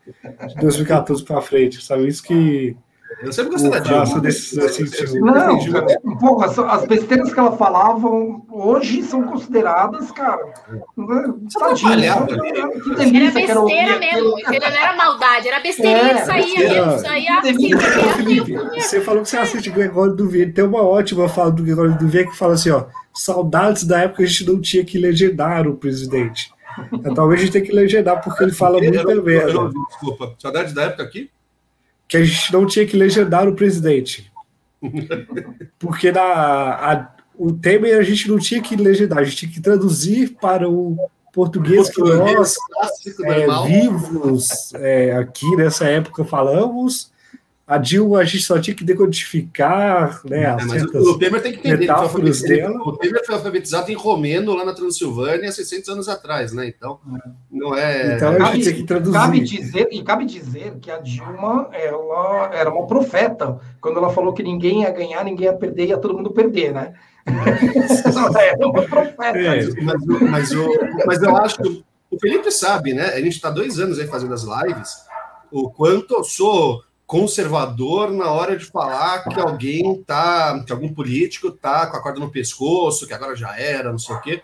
2014 0.61 1.25
para 1.25 1.41
frente, 1.41 1.85
sabe? 1.85 2.09
Isso 2.09 2.23
que 2.23 2.77
eu 3.23 3.33
sempre 3.33 3.53
gostei 3.53 3.71
da 3.71 3.79
Dilma. 3.79 4.21
Desse, 4.21 4.61
assim, 4.61 4.85
tipo, 4.85 5.19
não, 5.25 5.59
pô, 6.19 6.43
as, 6.43 6.59
as, 6.59 6.87
besteiras 6.87 7.33
que 7.33 7.39
ela 7.39 7.57
falava 7.57 8.09
hoje 8.51 9.03
são 9.03 9.23
consideradas, 9.23 10.11
cara. 10.13 10.43
Tadinha. 11.59 12.27
Que 12.27 12.95
delícia 12.97 13.45
era 13.45 13.61
besteira 13.61 13.99
mesmo. 13.99 14.37
Aquilo 14.39 14.71
não 14.71 14.77
era 14.77 14.97
maldade, 14.97 15.49
era 15.49 15.61
besteirinha 15.61 16.13
é, 16.13 16.15
que 16.15 16.27
saía 16.27 16.59
mesmo. 16.59 16.99
Saía 16.99 17.39
assim. 17.39 17.71
Você 18.81 19.01
falou 19.01 19.23
que 19.23 19.29
você 19.29 19.37
assiste 19.37 19.71
Gregório 19.71 20.15
do 20.15 20.29
Vier. 20.29 20.53
Tem 20.53 20.65
uma 20.65 20.83
ótima 20.83 21.29
fala 21.29 21.51
do 21.51 21.63
Gregório 21.63 21.97
do 21.99 22.09
Vier 22.09 22.29
que 22.29 22.37
fala 22.37 22.55
assim: 22.55 22.71
ó, 22.71 22.85
saudades 23.13 23.85
da 23.85 24.01
época 24.01 24.23
a 24.23 24.27
gente 24.27 24.47
não 24.47 24.61
tinha 24.61 24.85
que 24.85 24.99
legendar 24.99 25.67
o 25.67 25.77
presidente. 25.77 26.53
Talvez 27.15 27.41
a 27.41 27.45
gente 27.45 27.53
tenha 27.53 27.65
que 27.65 27.73
legendar 27.73 28.21
porque 28.23 28.43
ele 28.43 28.53
fala 28.53 28.81
muito 28.81 29.23
merda. 29.23 29.71
Desculpa, 29.89 30.35
saudades 30.39 30.73
da 30.73 30.85
época 30.85 31.05
aqui? 31.05 31.31
Que 32.09 32.17
a 32.17 32.25
gente 32.25 32.53
não 32.53 32.67
tinha 32.67 32.87
que 32.87 32.97
legendar 32.97 33.49
o 33.49 33.55
presidente. 33.55 34.31
Porque 35.79 36.13
na, 36.13 36.23
a, 36.23 37.15
o 37.37 37.53
Temer 37.53 37.99
a 37.99 38.03
gente 38.03 38.29
não 38.29 38.39
tinha 38.39 38.61
que 38.61 38.77
legendar, 38.77 39.19
a 39.19 39.25
gente 39.25 39.37
tinha 39.37 39.53
que 39.53 39.61
traduzir 39.61 40.37
para 40.41 40.69
o 40.69 40.97
português 41.33 41.91
que 41.91 42.01
nós, 42.01 42.55
é, 43.25 43.47
vivos 43.67 44.73
é, 44.75 45.17
aqui 45.17 45.57
nessa 45.57 45.85
época, 45.87 46.25
falamos 46.25 47.13
a 47.67 47.79
Dilma 47.79 48.19
a 48.19 48.25
gente 48.25 48.43
só 48.43 48.59
tinha 48.59 48.77
que 48.77 48.85
decodificar, 48.85 50.21
né? 50.27 50.43
É, 50.43 50.65
mas 50.67 50.83
o 50.83 51.19
Temer 51.19 51.41
tem 51.41 51.53
que 51.53 51.59
entender. 51.61 51.91
O 51.91 52.93
Temer 52.93 53.25
foi 53.25 53.35
alfabetizado 53.35 53.91
em 53.91 53.95
romeno 53.95 54.55
lá 54.55 54.67
na 54.67 54.75
Transilvânia 54.75 55.49
há 55.49 55.53
600 55.53 55.89
anos 55.89 56.09
atrás, 56.09 56.53
né? 56.53 56.67
Então, 56.69 57.01
não 57.51 57.75
é. 57.75 58.17
Então 58.17 58.33
a 58.33 58.53
gente 58.53 58.65
tem 58.67 58.75
que 58.75 58.85
traduzir. 58.85 59.15
Cabe 59.15 59.41
dizer, 59.41 59.89
e 59.91 60.03
cabe 60.03 60.27
dizer 60.27 60.77
que 60.79 60.91
a 60.91 60.99
Dilma 60.99 61.71
ela 61.73 62.51
era 62.53 62.71
uma 62.71 62.87
profeta 62.87 63.59
quando 63.81 63.97
ela 63.97 64.11
falou 64.11 64.35
que 64.35 64.43
ninguém 64.43 64.83
ia 64.83 64.91
ganhar, 64.91 65.25
ninguém 65.25 65.47
ia 65.47 65.55
perder, 65.55 65.87
ia 65.87 65.99
todo 65.99 66.15
mundo 66.15 66.33
perder, 66.33 66.73
né? 66.73 66.93
é 67.27 68.67
uma 68.67 68.83
profeta. 68.83 69.39
É, 69.39 69.65
mas, 69.83 70.05
mas, 70.21 70.51
mas 71.07 71.23
eu 71.23 71.35
acho 71.35 71.63
que 71.63 71.85
o 72.11 72.21
Felipe 72.21 72.51
sabe, 72.51 72.93
né? 72.93 73.07
A 73.07 73.21
gente 73.21 73.37
está 73.37 73.49
dois 73.49 73.79
anos 73.79 73.99
aí 73.99 74.07
fazendo 74.07 74.35
as 74.35 74.43
lives, 74.43 74.93
o 75.51 75.71
quanto 75.71 76.15
eu 76.15 76.25
sou 76.25 76.83
conservador 77.07 78.11
na 78.11 78.31
hora 78.31 78.57
de 78.57 78.65
falar 78.65 79.25
que 79.25 79.39
alguém 79.39 80.03
tá, 80.03 80.63
que 80.67 80.73
algum 80.73 80.93
político 80.93 81.51
tá 81.51 81.87
com 81.87 81.97
a 81.97 82.03
corda 82.03 82.21
no 82.21 82.31
pescoço, 82.31 83.07
que 83.07 83.13
agora 83.13 83.37
já 83.37 83.59
era, 83.59 83.91
não 83.91 83.99
sei 83.99 84.17
o 84.17 84.21
quê. 84.21 84.43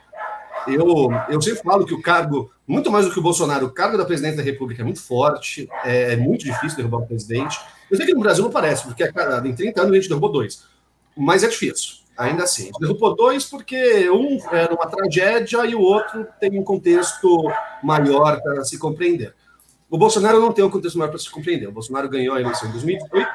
Eu, 0.66 1.08
eu 1.30 1.40
sempre 1.40 1.62
falo 1.62 1.86
que 1.86 1.94
o 1.94 2.02
cargo, 2.02 2.50
muito 2.66 2.90
mais 2.90 3.06
do 3.06 3.12
que 3.12 3.18
o 3.18 3.22
Bolsonaro, 3.22 3.66
o 3.66 3.72
cargo 3.72 3.96
da 3.96 4.04
presidente 4.04 4.36
da 4.36 4.42
República 4.42 4.82
é 4.82 4.84
muito 4.84 5.00
forte, 5.00 5.68
é, 5.84 6.12
é 6.12 6.16
muito 6.16 6.44
difícil 6.44 6.76
derrubar 6.76 6.98
o 6.98 7.06
presidente. 7.06 7.58
Eu 7.90 7.96
sei 7.96 8.06
que 8.06 8.14
no 8.14 8.20
Brasil 8.20 8.44
não 8.44 8.50
parece, 8.50 8.84
porque 8.84 9.10
cara, 9.10 9.46
em 9.46 9.54
30 9.54 9.80
anos 9.80 9.92
a 9.92 9.96
gente 9.96 10.08
derrubou 10.08 10.30
dois, 10.30 10.64
mas 11.16 11.42
é 11.42 11.48
difícil, 11.48 12.00
ainda 12.16 12.44
assim. 12.44 12.64
A 12.64 12.66
gente 12.66 12.80
derrubou 12.80 13.16
dois 13.16 13.46
porque 13.46 14.10
um 14.10 14.38
era 14.52 14.74
uma 14.74 14.86
tragédia 14.86 15.64
e 15.64 15.74
o 15.74 15.80
outro 15.80 16.26
tem 16.38 16.58
um 16.58 16.62
contexto 16.62 17.50
maior 17.82 18.40
para 18.42 18.62
se 18.64 18.78
compreender. 18.78 19.34
O 19.90 19.98
Bolsonaro 19.98 20.40
não 20.40 20.52
tem 20.52 20.64
um 20.64 20.70
contexto 20.70 20.96
maior 20.96 21.10
para 21.10 21.18
se 21.18 21.28
compreender. 21.28 21.66
O 21.66 21.72
Bolsonaro 21.72 22.08
ganhou 22.08 22.36
a 22.36 22.40
eleição 22.40 22.68
em 22.68 22.72
2018 22.72 23.28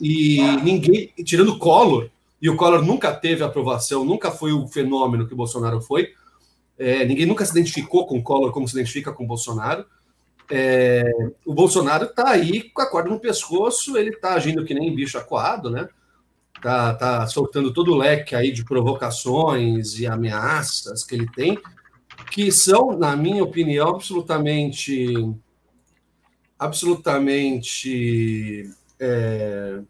e 0.00 0.40
ninguém, 0.62 1.12
tirando 1.24 1.50
o 1.50 1.58
Collor, 1.58 2.10
e 2.42 2.48
o 2.48 2.56
Collor 2.56 2.82
nunca 2.82 3.12
teve 3.14 3.44
aprovação, 3.44 4.04
nunca 4.04 4.30
foi 4.30 4.52
o 4.52 4.66
fenômeno 4.66 5.26
que 5.26 5.34
o 5.34 5.36
Bolsonaro 5.36 5.80
foi. 5.80 6.08
É, 6.78 7.04
ninguém 7.04 7.26
nunca 7.26 7.44
se 7.44 7.52
identificou 7.52 8.06
com 8.06 8.18
o 8.18 8.22
Collor 8.22 8.50
como 8.50 8.66
se 8.66 8.74
identifica 8.74 9.12
com 9.12 9.24
o 9.24 9.26
Bolsonaro. 9.26 9.84
É, 10.50 11.04
o 11.46 11.54
Bolsonaro 11.54 12.06
está 12.06 12.30
aí 12.30 12.62
com 12.70 12.82
a 12.82 12.90
corda 12.90 13.10
no 13.10 13.20
pescoço, 13.20 13.96
ele 13.96 14.10
está 14.10 14.34
agindo 14.34 14.64
que 14.64 14.74
nem 14.74 14.92
bicho 14.92 15.18
acuado, 15.18 15.70
né? 15.70 15.88
Tá, 16.60 16.94
tá 16.94 17.26
soltando 17.26 17.72
todo 17.72 17.92
o 17.92 17.96
leque 17.96 18.34
aí 18.34 18.50
de 18.50 18.64
provocações 18.64 19.98
e 19.98 20.06
ameaças 20.06 21.04
que 21.04 21.14
ele 21.14 21.30
tem, 21.30 21.58
que 22.30 22.50
são, 22.50 22.98
na 22.98 23.14
minha 23.14 23.44
opinião, 23.44 23.90
absolutamente 23.90 25.14
absolutamente. 26.60 28.70
É, 29.00 29.80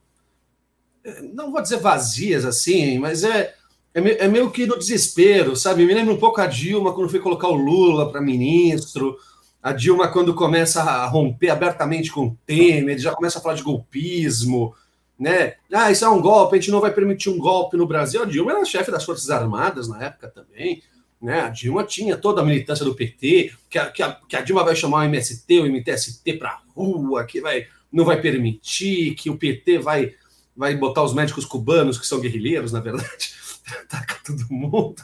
não 1.35 1.51
vou 1.51 1.61
dizer 1.61 1.79
vazias 1.79 2.45
assim, 2.45 2.99
mas 2.99 3.25
é, 3.25 3.55
é, 3.93 4.25
é, 4.25 4.29
meio 4.29 4.51
que 4.53 4.67
no 4.67 4.79
desespero, 4.79 5.57
sabe? 5.57 5.85
Me 5.85 5.93
lembra 5.93 6.15
um 6.15 6.19
pouco 6.19 6.41
a 6.41 6.47
Dilma 6.47 6.93
quando 6.93 7.11
foi 7.11 7.19
colocar 7.19 7.49
o 7.49 7.57
Lula 7.57 8.13
para 8.13 8.21
ministro, 8.21 9.19
a 9.61 9.73
Dilma 9.73 10.07
quando 10.07 10.33
começa 10.33 10.81
a 10.81 11.07
romper 11.07 11.51
abertamente 11.51 12.13
com 12.13 12.27
o 12.27 12.39
Temer, 12.47 12.99
já 12.99 13.13
começa 13.13 13.39
a 13.39 13.43
falar 13.43 13.57
de 13.57 13.65
golpismo, 13.65 14.73
né? 15.19 15.55
Ah, 15.73 15.91
isso 15.91 16.05
é 16.05 16.09
um 16.09 16.23
golpe, 16.23 16.55
a 16.55 16.61
gente 16.61 16.71
não 16.71 16.81
vai 16.81 16.93
permitir 16.93 17.31
um 17.31 17.39
golpe 17.39 17.77
no 17.77 17.87
Brasil. 17.87 18.23
A 18.23 18.27
Dilma 18.27 18.53
era 18.53 18.65
chefe 18.65 18.93
das 18.93 19.05
Forças 19.05 19.29
Armadas 19.29 19.89
na 19.89 20.05
época 20.05 20.29
também. 20.29 20.83
Né? 21.21 21.41
A 21.41 21.49
Dilma 21.49 21.85
tinha 21.85 22.17
toda 22.17 22.41
a 22.41 22.45
militância 22.45 22.85
do 22.85 22.95
PT, 22.95 23.53
que 23.69 23.79
a, 23.79 23.91
que 23.91 24.03
a, 24.03 24.13
que 24.13 24.37
a 24.37 24.41
Dilma 24.41 24.65
vai 24.65 24.75
chamar 24.75 25.01
o 25.01 25.05
MST, 25.05 25.61
o 25.61 25.67
MTST 25.67 26.33
para 26.35 26.61
rua, 26.75 27.25
que 27.25 27.41
vai, 27.41 27.67
não 27.93 28.05
vai 28.05 28.21
permitir, 28.21 29.15
que 29.15 29.29
o 29.29 29.37
PT 29.37 29.79
vai, 29.79 30.15
vai 30.57 30.75
botar 30.75 31.03
os 31.03 31.13
médicos 31.13 31.45
cubanos, 31.45 31.99
que 31.99 32.07
são 32.07 32.21
guerrilheiros, 32.21 32.73
na 32.73 32.81
verdade, 32.81 33.35
tacar 33.89 34.23
todo 34.23 34.47
mundo. 34.49 35.03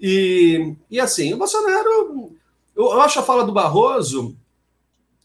E, 0.00 0.74
e 0.90 1.00
assim, 1.00 1.34
o 1.34 1.38
Bolsonaro, 1.38 1.88
eu, 2.76 2.84
eu 2.84 3.00
acho 3.00 3.18
a 3.18 3.22
fala 3.22 3.44
do 3.44 3.52
Barroso 3.52 4.36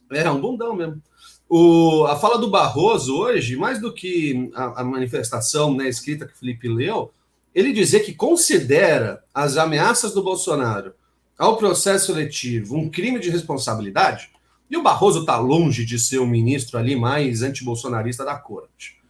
é 0.10 0.30
um 0.30 0.42
bundão 0.42 0.76
mesmo. 0.76 1.02
O, 1.48 2.06
a 2.06 2.16
fala 2.16 2.38
do 2.38 2.50
Barroso 2.50 3.16
hoje, 3.16 3.56
mais 3.56 3.80
do 3.80 3.94
que 3.94 4.50
a, 4.54 4.82
a 4.82 4.84
manifestação 4.84 5.74
né, 5.74 5.88
escrita 5.88 6.26
que 6.26 6.34
o 6.34 6.38
Felipe 6.38 6.68
leu, 6.68 7.12
ele 7.54 7.74
dizer 7.74 8.02
que 8.02 8.14
considera 8.14 9.24
as 9.34 9.58
ameaças 9.58 10.14
do 10.14 10.24
Bolsonaro 10.24 10.94
ao 11.38 11.58
processo 11.58 12.12
eletivo 12.12 12.78
um 12.78 12.90
crime 12.90 13.20
de 13.20 13.30
responsabilidade, 13.30 14.30
e 14.70 14.78
o 14.78 14.84
Barroso 14.84 15.22
está 15.22 15.38
longe 15.38 15.84
de 15.84 16.00
ser 16.00 16.20
o 16.20 16.26
ministro 16.26 16.78
ali 16.78 16.96
mais 16.96 17.42
antibolsonarista 17.42 18.24
da 18.24 18.36
corte. 18.36 19.02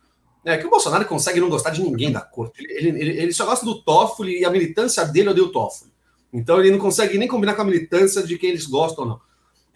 É 0.44 0.58
que 0.58 0.66
o 0.66 0.70
Bolsonaro 0.72 1.06
consegue 1.06 1.40
não 1.40 1.50
gostar 1.50 1.70
de 1.70 1.84
ninguém 1.84 2.12
da 2.12 2.22
corte. 2.22 2.66
Ele, 2.68 2.90
ele, 2.90 3.18
ele 3.20 3.34
só 3.34 3.46
gosta 3.46 3.64
do 3.64 3.84
Toffoli 3.84 4.40
e 4.40 4.46
a 4.46 4.50
militância 4.50 5.06
dele 5.06 5.30
odeia 5.30 5.46
o 5.46 5.52
Toffoli. 5.52 5.92
Então 6.34 6.60
ele 6.60 6.72
não 6.72 6.80
consegue 6.80 7.18
nem 7.18 7.28
combinar 7.28 7.54
com 7.54 7.62
a 7.62 7.66
militância 7.66 8.24
de 8.24 8.38
quem 8.40 8.50
eles 8.50 8.66
gostam 8.66 9.04
ou 9.04 9.10
não. 9.12 9.22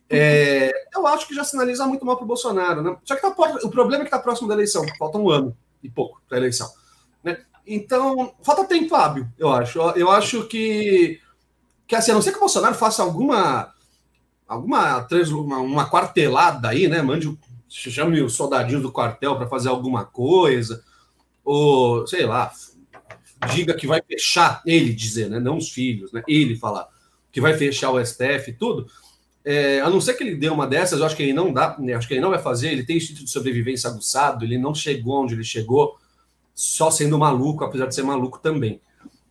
É, 0.10 0.72
eu 0.96 1.06
acho 1.06 1.28
que 1.28 1.36
já 1.36 1.44
sinaliza 1.44 1.86
muito 1.86 2.06
mal 2.06 2.16
para 2.16 2.24
o 2.24 2.28
Bolsonaro. 2.28 2.82
Né? 2.82 2.96
Só 3.04 3.16
que 3.16 3.22
tá, 3.22 3.36
o 3.64 3.70
problema 3.70 4.04
é 4.04 4.06
que 4.06 4.08
está 4.08 4.20
próximo 4.20 4.48
da 4.48 4.54
eleição. 4.56 4.84
Falta 4.98 5.18
um 5.18 5.30
ano 5.30 5.56
e 5.84 5.90
pouco 5.90 6.22
para 6.28 6.38
a 6.38 6.40
eleição. 6.40 6.68
Então, 7.66 8.34
falta 8.44 8.66
tempo 8.66 8.90
Fábio, 8.90 9.32
eu 9.38 9.52
acho. 9.52 9.80
Eu 9.96 10.12
acho 10.12 10.48
que, 10.48 11.20
que 11.88 11.96
assim, 11.96 12.12
a 12.12 12.14
não 12.14 12.22
ser 12.22 12.32
que 12.32 12.38
o 12.38 12.42
Bolsonaro 12.42 12.76
faça 12.76 13.02
alguma 13.02 13.74
alguma 14.48 15.08
uma, 15.34 15.58
uma 15.58 15.90
quartelada 15.90 16.70
aí, 16.70 16.88
né? 16.88 17.02
Mande, 17.02 17.36
chame 17.68 18.22
os 18.22 18.34
soldadinhos 18.34 18.84
do 18.84 18.92
quartel 18.92 19.36
para 19.36 19.48
fazer 19.48 19.70
alguma 19.70 20.06
coisa, 20.06 20.84
ou 21.44 22.06
sei 22.06 22.26
lá, 22.26 22.52
diga 23.54 23.74
que 23.74 23.88
vai 23.88 24.02
fechar, 24.02 24.62
ele 24.66 24.94
dizer, 24.94 25.30
né? 25.30 25.40
Não 25.40 25.58
os 25.58 25.70
filhos, 25.70 26.12
né? 26.12 26.24
Ele 26.28 26.56
falar 26.56 26.88
que 27.36 27.42
vai 27.42 27.54
fechar 27.54 27.92
o 27.92 28.00
STF 28.00 28.52
e 28.52 28.54
tudo. 28.54 28.88
É, 29.44 29.82
a 29.82 29.90
não 29.90 30.00
ser 30.00 30.14
que 30.14 30.24
ele 30.24 30.38
dê 30.38 30.48
uma 30.48 30.66
dessas, 30.66 31.02
eu 31.02 31.06
acho 31.06 31.18
que 31.18 31.22
ele 31.22 31.34
não 31.34 31.52
dá, 31.52 31.76
né, 31.78 31.94
acho 31.94 32.08
que 32.08 32.14
ele 32.14 32.22
não 32.22 32.30
vai 32.30 32.40
fazer, 32.40 32.72
ele 32.72 32.86
tem 32.86 32.96
instinto 32.96 33.26
de 33.26 33.30
sobrevivência 33.30 33.90
aguçado, 33.90 34.46
ele 34.46 34.58
não 34.58 34.74
chegou 34.74 35.22
onde 35.22 35.34
ele 35.34 35.44
chegou 35.44 35.98
só 36.56 36.90
sendo 36.90 37.20
maluco, 37.20 37.66
apesar 37.66 37.88
de 37.88 37.94
ser 37.94 38.04
maluco 38.04 38.40
também. 38.40 38.80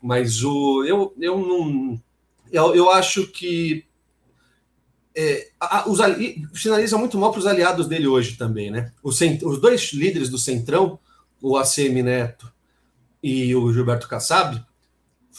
Mas 0.00 0.44
o, 0.44 0.84
eu, 0.84 1.14
eu 1.18 1.38
não. 1.38 2.00
Eu, 2.52 2.74
eu 2.74 2.90
acho 2.90 3.26
que. 3.28 3.86
É, 5.16 5.48
a, 5.58 5.88
os 5.88 6.00
ali, 6.00 6.46
finaliza 6.52 6.98
muito 6.98 7.16
mal 7.16 7.30
para 7.30 7.38
os 7.38 7.46
aliados 7.46 7.86
dele 7.86 8.06
hoje 8.06 8.36
também, 8.36 8.70
né? 8.70 8.92
Os, 9.02 9.18
os 9.42 9.58
dois 9.58 9.92
líderes 9.94 10.28
do 10.28 10.38
Centrão, 10.38 10.98
o 11.40 11.56
ACM 11.56 12.02
Neto 12.02 12.52
e 13.22 13.54
o 13.54 13.72
Gilberto 13.72 14.08
Kassab, 14.08 14.62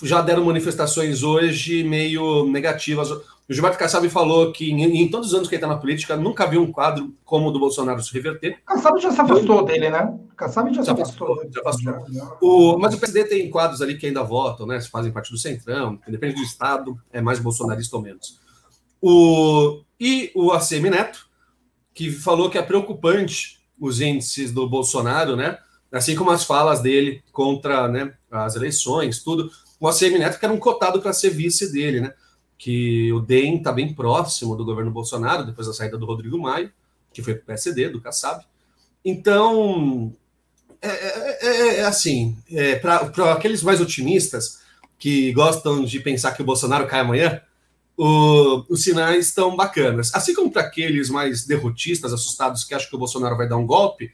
já 0.02 0.22
deram 0.22 0.46
manifestações 0.46 1.22
hoje 1.22 1.84
meio 1.84 2.50
negativas. 2.50 3.10
O 3.48 3.54
Gilberto 3.54 3.78
Kassab 3.78 4.10
falou 4.10 4.52
que 4.52 4.72
em, 4.72 4.84
em, 4.84 5.08
todos 5.08 5.28
os 5.28 5.34
anos 5.36 5.48
que 5.48 5.54
ele 5.54 5.64
está 5.64 5.72
na 5.72 5.80
política, 5.80 6.18
nunca 6.18 6.48
viu 6.48 6.64
um 6.64 6.72
quadro 6.72 7.14
como 7.24 7.50
o 7.50 7.52
do 7.52 7.60
Bolsonaro 7.60 8.02
se 8.02 8.12
reverter. 8.12 8.60
Kassab 8.66 9.00
já 9.00 9.12
se 9.12 9.22
afastou 9.22 9.64
dele, 9.64 9.92
né? 9.92 10.18
Kassab 10.36 10.74
já, 10.74 10.82
já 10.82 10.96
se 10.96 11.02
afastou. 11.02 11.48
Já 11.54 11.62
afastou. 11.62 11.94
O, 12.42 12.80
mas 12.80 12.96
o 12.96 12.98
PSD 12.98 13.26
tem 13.26 13.50
quadros 13.52 13.84
ali 13.84 13.98
que 13.98 14.08
ainda 14.08 14.24
votam, 14.24 14.66
né? 14.66 14.82
Fazem 14.82 15.12
parte 15.12 15.32
do 15.32 15.38
Centrão, 15.38 16.00
independe 16.08 16.36
do 16.36 16.42
Estado, 16.42 17.00
é 17.14 17.22
mais 17.22 17.38
bolsonarista 17.38 17.96
ou 17.96 18.02
menos. 18.02 18.40
O, 19.00 19.84
E 20.00 20.32
o 20.34 20.52
ACM 20.52 20.90
Neto, 20.90 21.28
que 21.94 22.12
falou 22.12 22.50
que 22.50 22.58
é 22.58 22.64
preocupante 22.64 23.60
os 23.80 24.02
índices 24.02 24.52
do 24.52 24.68
Bolsonaro, 24.68 25.36
né? 25.36 25.60
Assim 25.92 26.16
como 26.16 26.32
as 26.32 26.44
falas 26.44 26.82
dele 26.82 27.24
contra 27.32 27.88
né, 27.88 28.12
as 28.32 28.56
eleições, 28.56 29.24
tudo. 29.24 29.52
O 29.80 29.88
ACM 29.88 30.18
Neto, 30.18 30.40
que 30.40 30.46
era 30.46 30.54
um 30.54 30.60
cotado 30.60 31.00
para 31.00 31.14
ser 31.14 31.30
vice 31.30 31.72
dele, 31.72 32.02
né? 32.02 32.12
Que 32.58 33.12
o 33.14 33.20
DEM 33.20 33.58
está 33.58 33.72
bem 33.72 33.94
próximo 33.94 34.56
do 34.56 34.66
governo 34.66 34.92
Bolsonaro, 34.92 35.46
depois 35.46 35.68
da 35.68 35.74
saída 35.74 35.98
do 35.98 36.06
Rodrigo 36.06 36.38
Maia, 36.38 36.72
que 37.14 37.22
foi 37.22 37.36
para 37.36 37.44
o 37.44 37.46
PSD, 37.46 37.90
do 37.90 38.02
Kassab. 38.02 38.46
Então, 39.04 40.14
é, 40.82 40.90
é, 40.90 41.38
é, 41.42 41.76
é 41.78 41.86
assim, 41.86 42.38
é, 42.52 42.76
para 42.76 43.34
aqueles 43.34 43.62
mais 43.62 43.82
otimistas 43.82 44.62
que 44.98 45.32
gostam 45.34 45.84
de 45.84 46.00
pensar 46.00 46.32
que 46.32 46.42
o 46.42 46.46
Bolsonaro 46.46 46.88
cai 46.88 47.02
amanhã, 47.02 47.42
o, 47.98 48.66
os 48.70 48.84
sinais 48.84 49.28
estão 49.28 49.56
bacanas. 49.56 50.14
Assim 50.14 50.34
como 50.34 50.52
para 50.52 50.64
aqueles 50.64 51.10
mais 51.10 51.46
derrotistas, 51.46 52.14
assustados, 52.14 52.64
que 52.64 52.74
acham 52.74 52.90
que 52.90 52.96
o 52.96 53.00
Bolsonaro 53.00 53.38
vai 53.38 53.48
dar 53.48 53.58
um 53.58 53.66
golpe, 53.66 54.14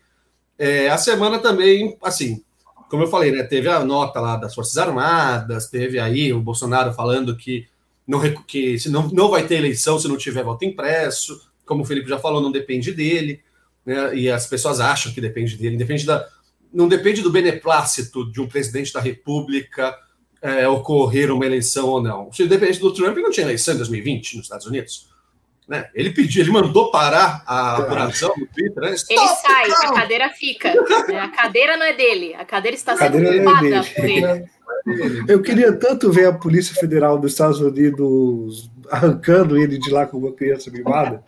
é, 0.57 0.89
a 0.89 0.97
semana 0.97 1.39
também, 1.39 1.97
assim, 2.03 2.43
como 2.89 3.03
eu 3.03 3.07
falei, 3.07 3.31
né, 3.31 3.41
teve 3.41 3.67
a 3.67 3.83
nota 3.83 4.19
lá 4.19 4.35
das 4.35 4.53
Forças 4.53 4.77
Armadas, 4.77 5.67
teve 5.67 5.97
aí 5.97 6.31
o 6.31 6.41
Bolsonaro 6.41 6.93
falando 6.93 7.35
que 7.35 7.67
não, 8.07 8.19
que 8.43 8.77
se 8.79 8.89
não, 8.89 9.07
não 9.09 9.29
vai 9.29 9.45
ter 9.45 9.55
eleição 9.55 9.99
se 9.99 10.07
não 10.07 10.17
tiver 10.17 10.43
voto 10.43 10.65
impresso, 10.65 11.39
como 11.65 11.83
o 11.83 11.85
Felipe 11.85 12.09
já 12.09 12.19
falou, 12.19 12.41
não 12.41 12.51
depende 12.51 12.91
dele, 12.91 13.41
né, 13.85 14.15
e 14.15 14.29
as 14.29 14.47
pessoas 14.47 14.79
acham 14.79 15.13
que 15.13 15.21
depende 15.21 15.57
dele, 15.57 15.77
depende 15.77 16.05
da, 16.05 16.27
não 16.73 16.87
depende 16.87 17.21
do 17.21 17.31
beneplácito 17.31 18.29
de 18.31 18.41
um 18.41 18.47
presidente 18.47 18.93
da 18.93 18.99
República 18.99 19.97
é, 20.41 20.67
ocorrer 20.67 21.31
uma 21.31 21.45
eleição 21.45 21.87
ou 21.87 22.01
não. 22.01 22.31
Se 22.31 22.47
depende 22.47 22.79
do 22.79 22.93
Trump, 22.93 23.15
não 23.17 23.29
tinha 23.29 23.45
eleição 23.45 23.75
em 23.75 23.77
2020 23.77 24.37
nos 24.37 24.45
Estados 24.45 24.65
Unidos. 24.65 25.09
Né? 25.67 25.89
Ele 25.93 26.09
pediu, 26.09 26.41
ele 26.41 26.51
mandou 26.51 26.91
parar 26.91 27.43
a 27.45 27.77
apuração 27.77 28.33
no 28.35 28.47
Twitter. 28.47 28.81
Né? 28.81 28.95
Ele 29.09 29.27
sai, 29.27 29.71
a 29.71 29.93
cadeira 29.93 30.29
fica. 30.31 30.73
Né? 31.07 31.19
A 31.19 31.29
cadeira 31.29 31.77
não 31.77 31.85
é 31.85 31.93
dele, 31.93 32.33
a 32.33 32.43
cadeira 32.43 32.75
está 32.75 32.97
sendo 32.97 33.19
é 33.19 33.37
ocupada 33.37 33.67
é 33.67 33.83
por 33.83 34.05
ele. 34.05 34.49
Eu 35.27 35.41
queria 35.41 35.73
tanto 35.73 36.11
ver 36.11 36.25
a 36.25 36.33
Polícia 36.33 36.75
Federal 36.75 37.17
dos 37.17 37.31
Estados 37.31 37.59
Unidos 37.59 38.69
arrancando 38.91 39.57
ele 39.57 39.77
de 39.77 39.89
lá 39.89 40.05
com 40.05 40.17
uma 40.17 40.33
criança 40.33 40.69
mimada. 40.69 41.23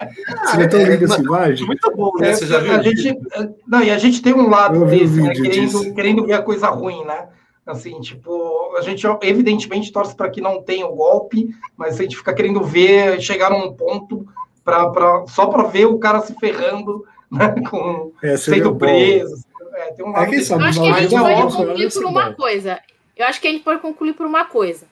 Você 0.46 0.58
não 0.58 0.64
é 0.64 0.68
tão 0.68 0.80
é, 0.82 0.84
linda 0.84 1.06
essa 1.06 1.22
imagem? 1.22 1.66
Muito 1.66 1.96
bom, 1.96 2.12
né? 2.20 2.34
Você 2.34 2.46
já 2.46 2.60
viu? 2.60 2.74
A 2.74 2.82
gente, 2.82 3.18
não, 3.66 3.82
e 3.82 3.90
a 3.90 3.98
gente 3.98 4.22
tem 4.22 4.34
um 4.34 4.50
lado 4.50 4.86
desse, 4.86 5.22
né? 5.22 5.34
querendo, 5.34 5.94
querendo 5.94 6.26
ver 6.26 6.34
a 6.34 6.42
coisa 6.42 6.68
ruim, 6.68 7.06
né? 7.06 7.30
Assim, 7.66 7.98
tipo, 8.02 8.76
a 8.78 8.82
gente 8.82 9.08
evidentemente 9.22 9.92
torce 9.94 10.14
para 10.14 10.30
que 10.30 10.42
não 10.42 10.62
tenha 10.62 10.86
o 10.86 10.96
golpe, 10.96 11.56
mas 11.78 11.98
a 11.98 12.04
gente 12.04 12.18
fica 12.18 12.34
querendo 12.34 12.62
ver 12.62 13.22
chegar 13.22 13.50
num 13.50 13.72
ponto 13.72 14.28
pra, 14.66 14.90
pra, 14.90 15.26
só 15.28 15.46
para 15.46 15.64
ver 15.64 15.86
o 15.86 15.98
cara 15.98 16.20
se 16.20 16.36
ferrando, 16.36 17.06
né, 17.32 17.56
com, 17.70 18.12
é, 18.22 18.36
sendo 18.36 18.76
preso. 18.76 19.42
É, 19.76 19.94
tem 19.94 20.06
um 20.06 20.12
lado 20.12 20.26
é, 20.26 20.30
desse. 20.32 20.52
Eu 20.52 20.60
acho 20.60 20.82
que 20.82 20.90
a 20.90 21.02
gente 21.02 21.16
pode 21.16 21.56
concluir 21.56 21.94
por 21.94 22.06
uma 22.06 22.34
coisa. 22.34 22.80
Eu 23.16 23.26
acho 23.26 23.40
que 23.40 23.48
a 23.48 23.52
gente 23.52 23.64
pode 23.64 23.82
concluir 23.82 24.14
por 24.14 24.26
uma 24.26 24.46
coisa. 24.46 24.88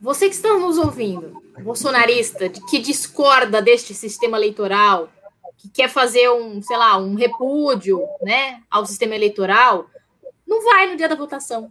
Você 0.00 0.28
que 0.28 0.34
está 0.34 0.54
nos 0.54 0.78
ouvindo, 0.78 1.42
bolsonarista, 1.60 2.48
que 2.48 2.78
discorda 2.78 3.60
deste 3.60 3.92
sistema 3.94 4.36
eleitoral, 4.36 5.08
que 5.56 5.68
quer 5.68 5.88
fazer 5.88 6.30
um, 6.30 6.62
sei 6.62 6.76
lá, 6.76 6.96
um 6.96 7.16
repúdio, 7.16 8.00
né, 8.22 8.62
ao 8.70 8.86
sistema 8.86 9.16
eleitoral, 9.16 9.86
não 10.46 10.64
vai 10.64 10.86
no 10.86 10.96
dia 10.96 11.08
da 11.08 11.16
votação. 11.16 11.68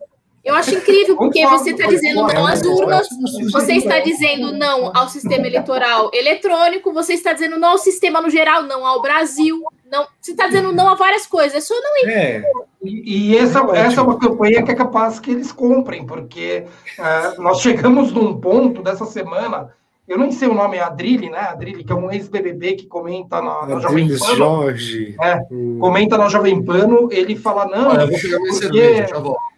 Eu 0.47 0.55
acho 0.55 0.75
incrível, 0.75 1.17
porque 1.17 1.45
você 1.45 1.71
está 1.71 1.87
dizendo 1.87 2.25
não 2.25 2.47
às 2.47 2.61
urnas, 2.61 3.05
você 3.51 3.73
está 3.73 3.99
dizendo 3.99 4.53
não 4.53 4.95
ao 4.95 5.09
sistema 5.09 5.45
eleitoral 5.45 6.09
eletrônico, 6.13 6.93
você 6.93 7.15
está 7.15 7.33
dizendo 7.33 7.59
não 7.59 7.71
ao 7.71 7.77
sistema 7.77 8.21
no 8.21 8.29
geral, 8.29 8.63
não 8.63 8.85
ao 8.85 9.01
Brasil, 9.01 9.61
não, 9.91 10.07
você 10.21 10.31
está 10.31 10.47
dizendo 10.47 10.71
não 10.71 10.87
a 10.87 10.95
várias 10.95 11.27
coisas, 11.27 11.53
é 11.53 11.59
só 11.59 11.73
não 11.73 11.97
ir. 11.97 12.09
É. 12.09 12.43
E, 12.81 13.31
e 13.31 13.37
essa, 13.37 13.59
essa 13.75 13.99
é 13.99 14.03
uma 14.03 14.17
campanha 14.17 14.63
que 14.63 14.71
é 14.71 14.75
capaz 14.75 15.19
que 15.19 15.31
eles 15.31 15.51
comprem, 15.51 16.05
porque 16.05 16.63
uh, 16.97 17.41
nós 17.41 17.59
chegamos 17.59 18.13
num 18.13 18.39
ponto 18.39 18.81
dessa 18.81 19.05
semana, 19.05 19.73
eu 20.07 20.17
nem 20.17 20.31
sei 20.31 20.47
o 20.47 20.53
nome, 20.53 20.77
é 20.77 20.81
Adrilli, 20.81 21.29
né? 21.29 21.39
Adrilli, 21.39 21.83
que 21.83 21.91
é 21.91 21.95
um 21.95 22.09
ex-BBB 22.09 22.75
que 22.75 22.87
comenta 22.87 23.41
na, 23.41 23.65
na 23.65 23.79
Jovem 23.81 24.07
Pan. 24.07 24.35
Jorge. 24.37 25.13
É, 25.21 25.41
hum. 25.51 25.77
Comenta 25.81 26.17
na 26.17 26.29
Jovem 26.29 26.63
Pano, 26.63 27.09
ele 27.11 27.35
fala, 27.35 27.65
não, 27.65 27.89
Olha, 27.89 28.03
eu 28.03 28.07
vou 28.07 28.17
pegar 28.17 28.37
porque... 28.37 28.53
cerveja, 28.53 29.07
já 29.07 29.19
volto 29.19 29.56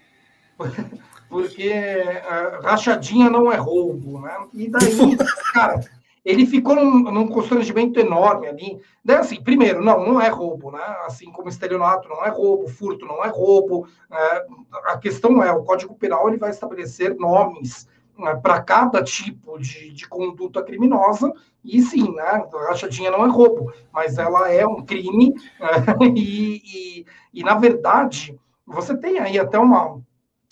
porque 1.30 1.72
uh, 1.72 2.64
rachadinha 2.64 3.30
não 3.30 3.52
é 3.52 3.56
roubo, 3.56 4.20
né? 4.20 4.36
E 4.54 4.70
daí, 4.70 5.18
cara, 5.54 5.80
ele 6.26 6.46
ficou 6.46 6.76
num, 6.76 7.12
num, 7.12 7.28
constrangimento 7.28 8.00
enorme 8.00 8.48
ali. 8.48 8.82
Daí, 9.04 9.18
assim, 9.18 9.42
primeiro, 9.42 9.84
não, 9.84 10.06
não 10.06 10.22
é 10.22 10.28
roubo, 10.28 10.72
né? 10.72 10.84
Assim 11.06 11.32
como 11.32 11.50
estelionato 11.50 12.10
não 12.10 12.26
é 12.26 12.30
roubo, 12.30 12.68
furto 12.68 13.06
não 13.06 13.24
é 13.24 13.30
roubo. 13.30 13.88
Uh, 14.10 14.66
a 14.86 14.98
questão 14.98 15.42
é, 15.44 15.52
o 15.52 15.64
Código 15.64 15.96
Penal 15.96 16.28
ele 16.28 16.38
vai 16.38 16.50
estabelecer 16.50 17.16
nomes 17.16 17.88
uh, 18.18 18.42
para 18.42 18.62
cada 18.62 19.04
tipo 19.04 19.58
de, 19.60 19.92
de 19.92 20.08
conduta 20.08 20.64
criminosa, 20.64 21.32
e 21.64 21.82
sim, 21.82 22.14
né? 22.14 22.46
Rachadinha 22.68 23.12
não 23.12 23.26
é 23.26 23.30
roubo, 23.30 23.72
mas 23.94 24.18
ela 24.18 24.52
é 24.52 24.66
um 24.66 24.84
crime, 24.84 25.34
e, 26.16 26.62
e, 26.64 27.06
e, 27.34 27.44
na 27.44 27.56
verdade, 27.56 28.40
você 28.66 28.96
tem 28.98 29.20
aí 29.20 29.38
até 29.38 29.58
uma 29.60 30.02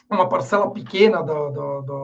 uma 0.09 0.27
parcela 0.27 0.69
pequena 0.71 1.21
da, 1.21 1.49
da, 1.49 1.81
da, 1.81 2.03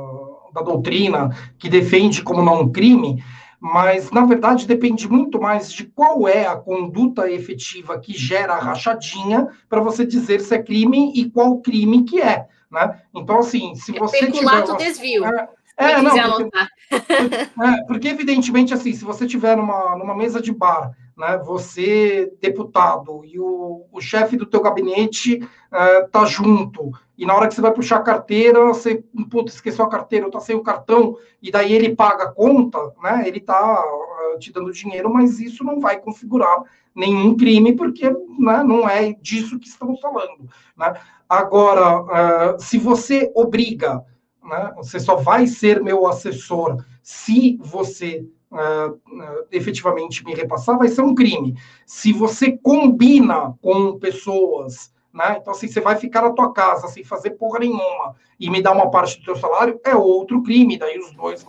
da 0.54 0.62
doutrina 0.62 1.30
que 1.58 1.70
defende 1.70 2.22
como 2.22 2.42
não 2.42 2.62
um 2.62 2.72
crime, 2.72 3.24
mas 3.60 4.12
na 4.12 4.26
verdade 4.26 4.68
depende 4.68 5.08
muito 5.08 5.40
mais 5.40 5.72
de 5.72 5.86
qual 5.86 6.28
é 6.28 6.46
a 6.46 6.56
conduta 6.56 7.32
efetiva 7.32 8.00
que 8.00 8.14
gera 8.14 8.54
a 8.54 8.60
rachadinha 8.60 9.48
para 9.70 9.82
você 9.82 10.06
dizer 10.06 10.42
se 10.42 10.54
é 10.54 10.62
crime 10.62 11.14
e 11.16 11.30
qual 11.30 11.62
crime 11.62 12.04
que 12.04 12.22
é, 12.22 12.46
né? 12.70 13.02
Então 13.14 13.40
assim, 13.40 13.74
se 13.76 13.94
você 13.94 14.30
tiver 14.32 14.64
uma... 14.64 14.78
desvio. 14.78 15.26
É, 15.26 15.48
é 15.78 16.02
não, 16.02 16.38
porque, 16.38 16.58
é, 16.92 17.84
porque 17.88 18.08
evidentemente 18.10 18.74
assim, 18.74 18.94
se 18.94 19.04
você 19.04 19.26
tiver 19.26 19.56
numa, 19.56 19.98
numa 19.98 20.16
mesa 20.16 20.42
de 20.42 20.52
bar 20.52 20.92
né, 21.18 21.38
você, 21.38 22.32
deputado, 22.42 23.24
e 23.24 23.40
o, 23.40 23.86
o 23.92 24.02
chefe 24.02 24.36
do 24.36 24.46
teu 24.46 24.62
gabinete 24.62 25.36
uh, 25.38 26.10
tá 26.12 26.26
junto, 26.26 26.92
e 27.18 27.26
na 27.26 27.36
hora 27.36 27.48
que 27.48 27.54
você 27.54 27.62
vai 27.62 27.72
puxar 27.72 27.98
a 27.98 28.04
carteira, 28.04 28.66
você, 28.66 29.04
puta, 29.30 29.52
esqueceu 29.52 29.86
a 29.86 29.90
carteira, 29.90 30.30
tá 30.32 30.40
sem 30.40 30.56
o 30.56 30.64
cartão, 30.64 31.16
e 31.42 31.52
daí 31.52 31.74
ele 31.74 31.96
paga 31.96 32.26
a 32.26 32.32
conta, 32.32 32.80
né, 33.02 33.24
ele 33.28 33.40
tá 33.40 33.82
uh, 33.82 34.40
te 34.40 34.52
dando 34.52 34.72
dinheiro, 34.72 35.14
mas 35.14 35.40
isso 35.40 35.64
não 35.64 35.80
vai 35.80 36.00
configurar 36.00 36.64
nenhum 36.96 37.36
crime, 37.36 37.76
porque 37.76 38.10
né, 38.10 38.64
não 38.64 38.88
é 38.88 39.14
disso 39.14 39.60
que 39.60 39.68
estamos 39.68 40.00
falando. 40.00 40.50
Né? 40.78 40.94
Agora, 41.30 42.56
uh, 42.56 42.60
se 42.60 42.78
você 42.78 43.32
obriga, 43.36 44.04
né, 44.44 44.74
você 44.76 45.00
só 45.00 45.16
vai 45.16 45.48
ser 45.48 45.82
meu 45.82 46.06
assessor 46.08 46.84
se 47.02 47.58
você 47.62 48.26
uh, 48.54 49.46
efetivamente 49.52 50.24
me 50.24 50.34
repassar, 50.34 50.78
vai 50.78 50.88
ser 50.88 51.02
um 51.02 51.16
crime. 51.16 51.56
Se 51.86 52.14
você 52.14 52.52
combina 52.52 53.54
com 53.62 53.98
pessoas, 53.98 54.94
né? 55.14 55.38
Então, 55.40 55.54
assim, 55.54 55.68
você 55.68 55.82
vai 55.82 55.96
ficar 55.96 56.22
na 56.22 56.32
tua 56.32 56.54
casa 56.54 56.88
sem 56.88 57.04
fazer 57.04 57.32
porra 57.32 57.60
nenhuma 57.60 58.16
e 58.40 58.50
me 58.50 58.62
dar 58.62 58.72
uma 58.72 58.90
parte 58.90 59.20
do 59.20 59.26
teu 59.26 59.36
salário, 59.36 59.80
é 59.84 59.96
outro 59.96 60.42
crime. 60.42 60.78
Daí 60.78 60.98
os 60.98 61.12
dois 61.12 61.46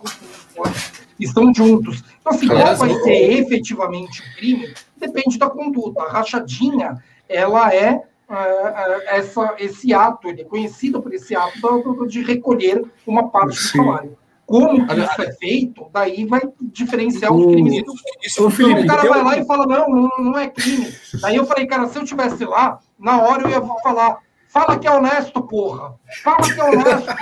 estão 1.19 1.53
juntos. 1.53 2.03
Então, 2.19 2.33
assim, 2.33 2.47
qual 2.47 2.75
vai 2.75 2.93
ser 2.93 3.39
efetivamente 3.39 4.21
o 4.21 4.35
crime? 4.35 4.73
Depende 4.97 5.37
da 5.37 5.49
conduta. 5.49 6.01
A 6.03 6.09
rachadinha, 6.09 7.03
ela 7.29 7.73
é 7.73 8.03
Uh, 8.27 9.05
essa, 9.05 9.53
esse 9.59 9.93
ato, 9.93 10.27
ele 10.27 10.41
é 10.41 10.45
conhecido 10.45 10.99
por 10.99 11.13
esse 11.13 11.35
ato 11.35 12.07
de 12.07 12.23
recolher 12.23 12.83
uma 13.05 13.29
parte 13.29 13.55
Sim. 13.55 13.77
do 13.77 13.85
salário 13.85 14.17
como 14.45 14.83
isso 14.83 15.21
é 15.21 15.31
feito, 15.33 15.87
daí 15.91 16.25
vai 16.25 16.41
diferenciar 16.61 17.33
os 17.33 17.45
crimes. 17.45 17.83
Isso, 18.23 18.49
Felipe, 18.51 18.81
o 18.81 18.87
cara 18.87 19.09
vai 19.09 19.23
lá 19.23 19.37
e 19.37 19.45
fala, 19.45 19.65
não, 19.65 19.89
não, 19.89 20.09
não 20.19 20.37
é 20.37 20.47
crime. 20.47 20.93
Daí 21.19 21.35
eu 21.35 21.45
falei, 21.45 21.65
cara, 21.65 21.87
se 21.87 21.97
eu 21.97 22.05
tivesse 22.05 22.45
lá, 22.45 22.79
na 22.99 23.21
hora 23.21 23.43
eu 23.43 23.49
ia 23.49 23.61
falar, 23.81 24.19
fala 24.47 24.77
que 24.77 24.87
é 24.87 24.91
honesto, 24.91 25.41
porra. 25.41 25.95
Fala 26.23 26.37
que 26.37 26.59
é 26.59 26.63
honesto. 26.63 27.13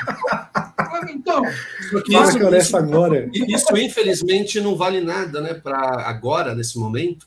então. 1.10 1.44
Isso, 1.46 2.04
que 2.04 2.16
é 2.16 2.46
honesto 2.46 2.76
agora. 2.76 3.30
Isso, 3.34 3.78
infelizmente, 3.78 4.60
não 4.60 4.76
vale 4.76 5.00
nada, 5.00 5.40
né, 5.40 5.54
para 5.54 6.02
agora, 6.08 6.54
nesse 6.54 6.78
momento, 6.78 7.26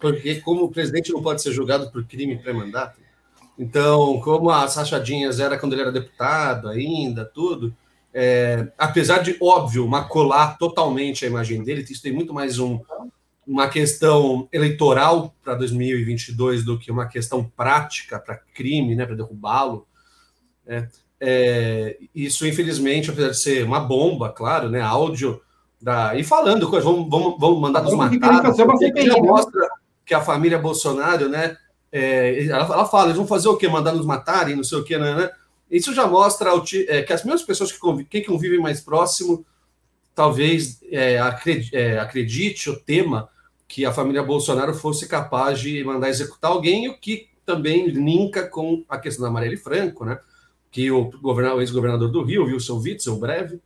porque 0.00 0.36
como 0.36 0.64
o 0.64 0.70
presidente 0.70 1.12
não 1.12 1.20
pode 1.20 1.42
ser 1.42 1.52
julgado 1.52 1.90
por 1.90 2.04
crime 2.04 2.38
pré-mandato, 2.38 3.00
então, 3.58 4.20
como 4.20 4.50
as 4.50 4.76
rachadinhas 4.76 5.38
era 5.38 5.58
quando 5.58 5.74
ele 5.74 5.82
era 5.82 5.92
deputado 5.92 6.68
ainda, 6.68 7.24
tudo, 7.24 7.74
é, 8.14 8.68
apesar 8.76 9.18
de, 9.18 9.36
óbvio, 9.40 9.88
macular 9.88 10.58
totalmente 10.58 11.24
a 11.24 11.28
imagem 11.28 11.62
dele, 11.62 11.84
isso 11.88 12.02
tem 12.02 12.12
muito 12.12 12.34
mais 12.34 12.58
um, 12.58 12.80
uma 13.46 13.68
questão 13.68 14.48
eleitoral 14.52 15.34
para 15.42 15.54
2022 15.54 16.64
do 16.64 16.78
que 16.78 16.90
uma 16.90 17.06
questão 17.06 17.44
prática 17.44 18.18
para 18.18 18.36
crime, 18.36 18.94
né, 18.94 19.06
para 19.06 19.16
derrubá-lo. 19.16 19.86
É, 20.66 20.86
é, 21.20 21.98
isso, 22.14 22.46
infelizmente, 22.46 23.10
apesar 23.10 23.30
de 23.30 23.38
ser 23.38 23.64
uma 23.64 23.80
bomba, 23.80 24.30
claro, 24.30 24.68
né, 24.68 24.80
áudio 24.80 25.40
Da, 25.80 26.14
e 26.14 26.22
falando 26.22 26.68
coisas, 26.68 26.84
vamos, 26.84 27.08
vamos, 27.08 27.36
vamos 27.38 27.60
mandar 27.60 27.82
nos 27.82 27.94
matar. 27.94 28.42
Né? 28.42 28.50
mostra 29.20 29.68
que 30.04 30.14
a 30.14 30.20
família 30.20 30.58
Bolsonaro, 30.58 31.28
né? 31.28 31.56
É, 31.90 32.44
ela, 32.46 32.64
ela, 32.64 32.84
fala, 32.86 33.06
eles 33.06 33.16
vão 33.16 33.26
fazer 33.26 33.48
o 33.48 33.56
quê? 33.56 33.68
Mandar 33.68 33.92
nos 33.92 34.06
matarem, 34.06 34.56
não 34.56 34.64
sei 34.64 34.78
o 34.78 34.84
quê, 34.84 34.98
né? 34.98 35.14
né? 35.14 35.30
Isso 35.72 35.94
já 35.94 36.06
mostra 36.06 36.50
é, 36.88 37.02
que 37.02 37.12
as 37.12 37.24
mesmas 37.24 37.42
pessoas 37.42 37.72
que 37.72 37.78
convivem, 37.78 38.06
quem 38.08 38.24
convive 38.24 38.58
mais 38.58 38.80
próximo, 38.80 39.44
talvez 40.14 40.80
é, 40.90 41.18
acredite, 41.18 41.74
é, 41.76 41.98
acredite 41.98 42.70
ou 42.70 42.76
tema 42.76 43.28
que 43.66 43.84
a 43.86 43.92
família 43.92 44.22
Bolsonaro 44.22 44.74
fosse 44.74 45.08
capaz 45.08 45.58
de 45.58 45.82
mandar 45.82 46.10
executar 46.10 46.50
alguém, 46.50 46.88
o 46.88 46.98
que 46.98 47.28
também 47.44 47.88
linka 47.88 48.46
com 48.46 48.84
a 48.88 48.98
questão 48.98 49.24
da 49.24 49.30
Marielle 49.30 49.56
Franco, 49.56 50.04
né? 50.04 50.18
Que 50.70 50.90
o, 50.90 51.10
o 51.22 51.60
ex-governador 51.60 52.10
do 52.10 52.22
Rio, 52.22 52.44
Wilson 52.44 52.78
Witzel, 52.78 53.16
breve, 53.16 53.60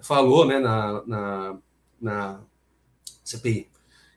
falou 0.00 0.46
né, 0.46 0.58
na, 0.58 1.02
na, 1.06 1.58
na 2.00 2.40
CPI 3.24 3.68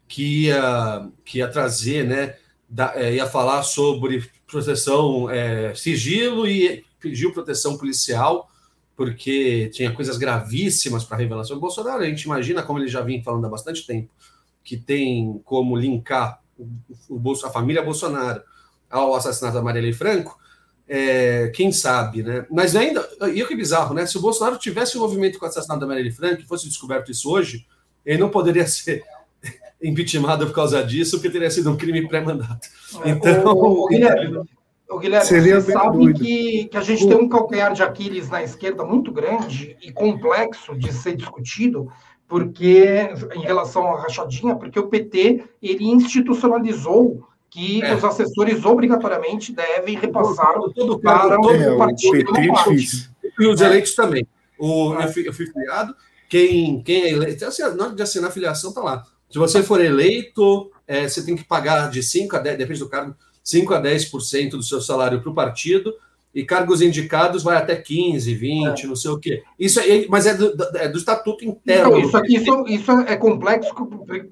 que 0.08 0.46
ia, 0.46 1.10
que 1.24 1.40
ia 1.40 1.48
trazer, 1.48 2.06
né, 2.06 2.36
da, 2.70 2.94
é, 2.96 3.16
ia 3.16 3.26
falar 3.26 3.64
sobre 3.64 4.30
proteção, 4.48 5.30
é, 5.30 5.74
sigilo 5.74 6.48
e 6.48 6.85
pediu 7.06 7.32
proteção 7.32 7.78
policial, 7.78 8.50
porque 8.96 9.70
tinha 9.72 9.92
coisas 9.92 10.18
gravíssimas 10.18 11.04
para 11.04 11.18
a 11.18 11.20
revelação 11.20 11.56
do 11.56 11.62
Bolsonaro. 11.62 12.02
A 12.02 12.06
gente 12.06 12.24
imagina, 12.24 12.64
como 12.64 12.80
ele 12.80 12.88
já 12.88 13.02
vinha 13.02 13.24
falando 13.24 13.46
há 13.46 13.50
bastante 13.50 13.86
tempo, 13.86 14.10
que 14.64 14.76
tem 14.76 15.40
como 15.46 15.78
linkar 15.78 16.42
o, 16.58 16.68
o, 17.10 17.46
a 17.46 17.52
família 17.52 17.84
Bolsonaro 17.84 18.42
ao 18.90 19.14
assassinato 19.14 19.54
da 19.54 19.62
Marielle 19.62 19.94
Franco, 19.94 20.40
é, 20.88 21.52
quem 21.54 21.72
sabe, 21.72 22.24
né? 22.24 22.46
Mas 22.50 22.76
ainda, 22.76 23.08
e 23.34 23.44
o 23.44 23.48
que 23.48 23.56
bizarro, 23.56 23.94
né? 23.94 24.08
Se 24.08 24.18
o 24.18 24.22
Bolsonaro 24.22 24.58
tivesse 24.58 24.98
envolvimento 24.98 25.38
com 25.38 25.46
o 25.46 25.48
assassinato 25.48 25.82
da 25.82 25.88
Marielle 25.88 26.12
Franco 26.12 26.42
e 26.42 26.48
fosse 26.48 26.68
descoberto 26.68 27.12
isso 27.12 27.30
hoje, 27.30 27.68
ele 28.04 28.20
não 28.20 28.30
poderia 28.30 28.66
ser 28.66 29.04
impeachmentado 29.82 30.48
por 30.48 30.56
causa 30.56 30.84
disso, 30.84 31.18
porque 31.18 31.30
teria 31.30 31.52
sido 31.52 31.72
um 31.72 31.78
crime 31.78 32.08
pré-mandato. 32.08 32.68
É, 33.04 33.12
então, 33.12 33.44
o, 33.54 33.84
o 33.84 33.88
Guilherme, 33.88 34.44
o 34.90 35.00
Guilherme 35.00 35.26
você 35.26 35.62
sabe 35.62 36.14
que, 36.14 36.66
que 36.66 36.78
a 36.78 36.82
gente 36.82 37.08
tem 37.08 37.18
um 37.18 37.28
calcanhar 37.28 37.74
de 37.74 37.82
Aquiles 37.82 38.30
na 38.30 38.44
esquerda 38.44 38.84
muito 38.84 39.12
grande 39.12 39.76
e 39.82 39.92
complexo 39.92 40.78
de 40.78 40.94
ser 40.94 41.16
discutido, 41.16 41.92
porque 42.28 43.10
em 43.36 43.42
relação 43.42 43.88
à 43.88 44.02
rachadinha, 44.02 44.56
porque 44.56 44.80
o 44.80 44.88
PT 44.88 45.44
ele 45.62 45.86
institucionalizou 45.86 47.28
que 47.50 47.82
é. 47.82 47.96
os 47.96 48.04
assessores 48.04 48.66
obrigatoriamente 48.66 49.54
devem 49.54 49.98
repassar 49.98 50.54
todo, 50.76 51.00
para 51.00 51.40
o, 51.40 51.50
é, 51.52 51.78
partido. 51.78 52.30
O 52.30 52.34
PT 52.34 53.10
e 53.40 53.48
os 53.48 53.62
eleitos 53.62 53.96
também. 53.96 54.28
O, 54.58 54.94
eu, 54.94 55.08
fui, 55.08 55.28
eu 55.28 55.34
fui 55.34 55.46
filiado, 55.46 55.96
quem, 56.30 56.82
quem 56.84 57.04
é 57.04 57.12
eleito, 57.12 57.46
assim, 57.46 57.64
na 57.64 57.86
hora 57.86 57.96
de 57.96 58.04
assinar 58.04 58.30
a 58.30 58.34
filiação, 58.34 58.70
está 58.70 58.82
lá. 58.82 59.04
Se 59.30 59.40
você 59.40 59.64
for 59.64 59.82
eleito, 59.82 60.70
é, 60.88 61.08
você 61.08 61.26
tem 61.26 61.36
que 61.36 61.44
pagar 61.44 61.90
de 61.90 62.04
5 62.04 62.36
a 62.36 62.40
10, 62.40 62.58
depende 62.58 62.80
do 62.80 62.90
cargo, 62.90 63.16
5 63.46 63.74
a 63.76 63.82
10% 63.82 64.50
do 64.50 64.64
seu 64.64 64.82
salário 64.82 65.22
para 65.22 65.30
o 65.30 65.36
partido, 65.36 65.94
e 66.34 66.44
cargos 66.44 66.82
indicados 66.82 67.44
vai 67.44 67.56
até 67.56 67.78
15, 67.78 68.36
20, 68.36 68.84
é. 68.84 68.88
não 68.88 68.96
sei 68.96 69.12
o 69.12 69.18
quê. 69.18 69.44
Isso 69.58 69.80
é, 69.80 70.06
mas 70.10 70.26
é 70.26 70.34
do, 70.34 70.54
é 70.76 70.90
do 70.90 70.98
estatuto 70.98 71.46
interno. 71.46 71.98
Então, 71.98 72.00
isso 72.00 72.18
aqui 72.18 72.36
isso, 72.36 72.66
isso, 72.68 72.92
é 72.92 73.16
complexo, 73.16 73.74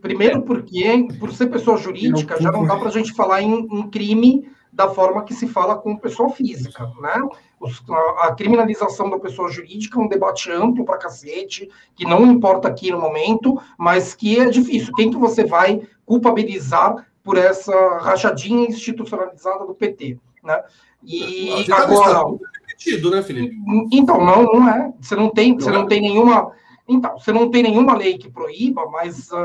primeiro 0.01 0.41
porque, 0.41 1.07
por 1.17 1.31
ser 1.31 1.47
pessoa 1.47 1.77
jurídica, 1.77 2.41
já 2.41 2.51
não 2.51 2.65
dá 2.65 2.75
para 2.75 2.89
a 2.89 2.91
gente 2.91 3.13
falar 3.13 3.41
em, 3.41 3.53
em, 3.71 3.89
crime 3.89 4.51
da 4.73 4.89
forma 4.89 5.23
que 5.23 5.33
se 5.33 5.47
fala 5.47 5.77
com 5.77 5.95
pessoa 5.95 6.29
física, 6.31 6.91
né? 6.99 7.21
Os, 7.57 7.81
a, 7.89 8.27
a, 8.27 8.35
criminalização 8.35 9.09
da 9.09 9.19
pessoa 9.19 9.49
jurídica 9.49 9.97
é 9.97 10.03
um 10.03 10.09
debate 10.09 10.51
amplo 10.51 10.83
para 10.83 10.97
cacete, 10.97 11.69
que 11.95 12.03
não 12.03 12.25
importa 12.25 12.67
aqui 12.67 12.91
no 12.91 12.99
momento, 12.99 13.61
mas 13.77 14.13
que 14.13 14.37
é 14.37 14.49
difícil. 14.49 14.93
Quem 14.95 15.09
que 15.09 15.17
você 15.17 15.45
vai 15.45 15.87
culpabilizar 16.05 17.07
por 17.23 17.37
essa 17.37 17.73
rachadinha 17.99 18.67
institucionalizada 18.67 19.65
do 19.65 19.73
PT, 19.73 20.17
né? 20.43 20.61
E 21.03 21.71
agora. 21.71 22.37
Repetido, 22.67 23.11
né, 23.11 23.21
Felipe? 23.21 23.55
Então, 23.91 24.23
não, 24.23 24.43
não 24.43 24.69
é. 24.69 24.93
Você 24.99 25.15
não 25.15 25.29
tem, 25.29 25.55
você 25.55 25.71
não 25.71 25.85
tem 25.87 26.01
nenhuma. 26.01 26.51
Então, 26.87 27.17
você 27.17 27.31
não 27.31 27.49
tem 27.49 27.63
nenhuma 27.63 27.95
lei 27.95 28.17
que 28.17 28.29
proíba, 28.29 28.85
mas, 28.91 29.31
uh, 29.31 29.35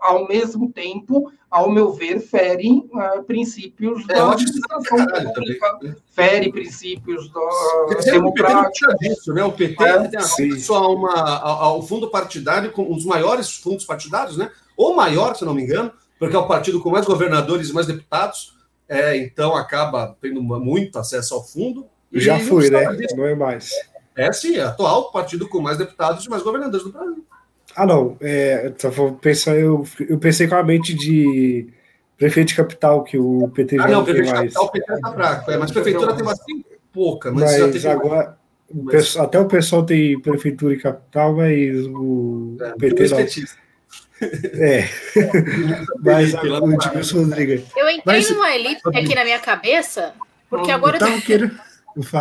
ao 0.00 0.26
mesmo 0.26 0.72
tempo, 0.72 1.30
ao 1.50 1.70
meu 1.70 1.92
ver, 1.92 2.20
fere 2.20 2.82
uh, 2.90 3.22
princípios 3.24 4.02
é, 4.08 4.14
da 4.14 4.32
administração 4.32 5.04
pública, 5.04 5.78
né? 5.82 5.96
fere 6.10 6.50
princípios 6.50 7.30
da 7.30 8.00
democrática. 8.12 8.96
Disso, 8.98 9.34
né? 9.34 9.44
O 9.44 9.52
PT 9.52 9.84
é, 9.84 10.08
tem 10.08 10.18
acesso 10.18 10.74
a 10.74 10.88
uma, 10.88 11.38
ao 11.38 11.82
fundo 11.82 12.08
partidário, 12.08 12.72
com 12.72 12.90
os 12.94 13.04
maiores 13.04 13.54
fundos 13.56 13.84
partidários, 13.84 14.38
né? 14.38 14.50
ou 14.78 14.94
maior, 14.94 15.34
se 15.34 15.44
não 15.44 15.52
me 15.52 15.64
engano, 15.64 15.92
porque 16.18 16.34
é 16.34 16.38
o 16.38 16.46
partido 16.46 16.80
com 16.80 16.90
mais 16.90 17.06
governadores 17.06 17.70
e 17.70 17.72
mais 17.72 17.86
deputados, 17.86 18.56
é, 18.88 19.16
então 19.16 19.54
acaba 19.54 20.16
tendo 20.20 20.42
muito 20.42 20.98
acesso 20.98 21.34
ao 21.34 21.44
fundo. 21.44 21.86
Já 22.12 22.38
fui, 22.40 22.70
né? 22.70 22.86
Disso. 22.94 23.16
Não 23.16 23.26
é 23.26 23.34
mais. 23.34 23.70
É 24.16 24.32
sim, 24.32 24.56
é 24.56 24.62
atual 24.62 25.12
partido 25.12 25.48
com 25.48 25.60
mais 25.60 25.78
deputados 25.78 26.24
e 26.24 26.30
mais 26.30 26.42
governadores 26.42 26.84
do 26.84 26.92
Brasil. 26.92 27.24
Ah, 27.76 27.86
não. 27.86 28.16
É, 28.20 28.72
pensar, 29.20 29.56
eu, 29.56 29.84
eu 30.08 30.18
pensei 30.18 30.48
com 30.48 30.56
a 30.56 30.62
mente 30.62 30.94
de 30.94 31.68
prefeito 32.16 32.48
de 32.48 32.56
capital, 32.56 33.04
que 33.04 33.16
o 33.16 33.48
PT 33.54 33.76
já 33.76 33.84
ah, 33.84 33.88
não, 33.88 34.04
prefeito 34.04 34.30
mais. 34.30 34.48
de 34.48 34.54
capital, 34.54 34.64
o 34.64 34.72
PT 34.72 35.00
tá 35.00 35.12
fraco, 35.12 35.50
é, 35.52 35.56
mas 35.56 35.70
prefeitura 35.70 36.14
tem 36.14 36.24
bastante 36.24 36.66
pouca. 36.92 37.30
Mas, 37.30 37.60
mas 37.60 37.86
agora, 37.86 38.36
mas... 38.74 39.16
até 39.16 39.38
o 39.38 39.46
pessoal 39.46 39.84
tem 39.84 40.20
prefeitura 40.20 40.74
e 40.74 40.78
capital, 40.78 41.36
mas 41.36 41.86
o 41.86 42.56
é, 42.60 42.72
PT 42.72 43.08
não. 43.08 43.18
É. 44.20 44.88
Mas 46.02 46.34
a 46.34 46.42
Edmilson 46.42 47.18
Rodrigues. 47.18 47.62
Eu 47.76 47.88
entrei 47.88 48.02
Mas, 48.04 48.30
numa 48.30 48.54
elipse 48.54 48.82
aqui 48.86 49.14
na 49.14 49.24
minha 49.24 49.38
cabeça, 49.38 50.14
porque 50.50 50.70
agora 50.70 50.96
eu 50.96 51.00
tô. 51.00 51.20
Querendo... 51.22 51.60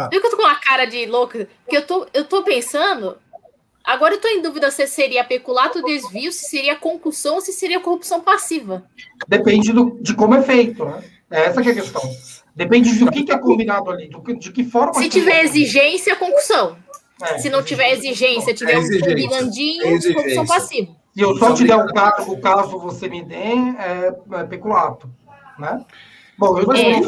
Que 0.10 0.16
eu 0.16 0.22
tô 0.22 0.38
com 0.38 0.44
uma 0.44 0.56
cara 0.56 0.86
de 0.86 1.06
louca? 1.06 1.48
Porque 1.64 1.78
eu 1.78 1.86
tô, 1.86 2.08
eu 2.14 2.26
tô 2.26 2.44
pensando. 2.44 3.18
Agora 3.84 4.16
eu 4.16 4.20
tô 4.20 4.28
em 4.28 4.42
dúvida 4.42 4.70
se 4.70 4.86
seria 4.86 5.24
peculato 5.24 5.82
desvio, 5.82 6.32
se 6.32 6.50
seria 6.50 6.76
concussão 6.76 7.36
ou 7.36 7.42
se 7.42 7.54
seria 7.54 7.80
corrupção 7.80 8.20
passiva. 8.20 8.84
Depende 9.28 9.72
do, 9.72 9.98
de 10.02 10.14
como 10.14 10.36
é 10.36 10.44
feito, 10.44 10.84
né? 10.84 11.02
É 11.32 11.46
essa 11.46 11.62
que 11.62 11.70
é 11.70 11.72
a 11.72 11.76
questão. 11.76 12.02
Depende 12.54 12.92
do 13.00 13.10
que, 13.10 13.24
que 13.24 13.32
é 13.32 13.38
combinado 13.38 13.90
ali, 13.90 14.10
do, 14.10 14.22
de 14.36 14.52
que 14.52 14.66
forma. 14.66 14.94
Se 14.96 15.08
tiver 15.08 15.46
exigência, 15.46 16.16
concussão. 16.18 16.78
É. 17.22 17.38
Se 17.38 17.50
não 17.50 17.64
tiver 17.64 17.94
exigência, 17.94 18.54
tiver 18.54 18.74
é 18.74 18.78
exigência. 18.78 19.06
um 19.06 19.10
combinandinho, 19.10 19.88
é 19.88 20.14
corrupção 20.14 20.46
passiva. 20.46 20.96
Se 21.18 21.24
eu 21.24 21.36
só 21.36 21.52
te 21.52 21.66
der 21.66 21.76
o 21.76 21.92
caso, 21.92 22.38
caso 22.38 22.78
você 22.78 23.10
me 23.10 23.24
dê, 23.24 23.36
é, 23.36 24.16
é 24.34 24.44
peculato, 24.44 25.10
né? 25.58 25.84
Bom, 26.38 26.60
eu 26.60 26.72
é, 26.72 27.02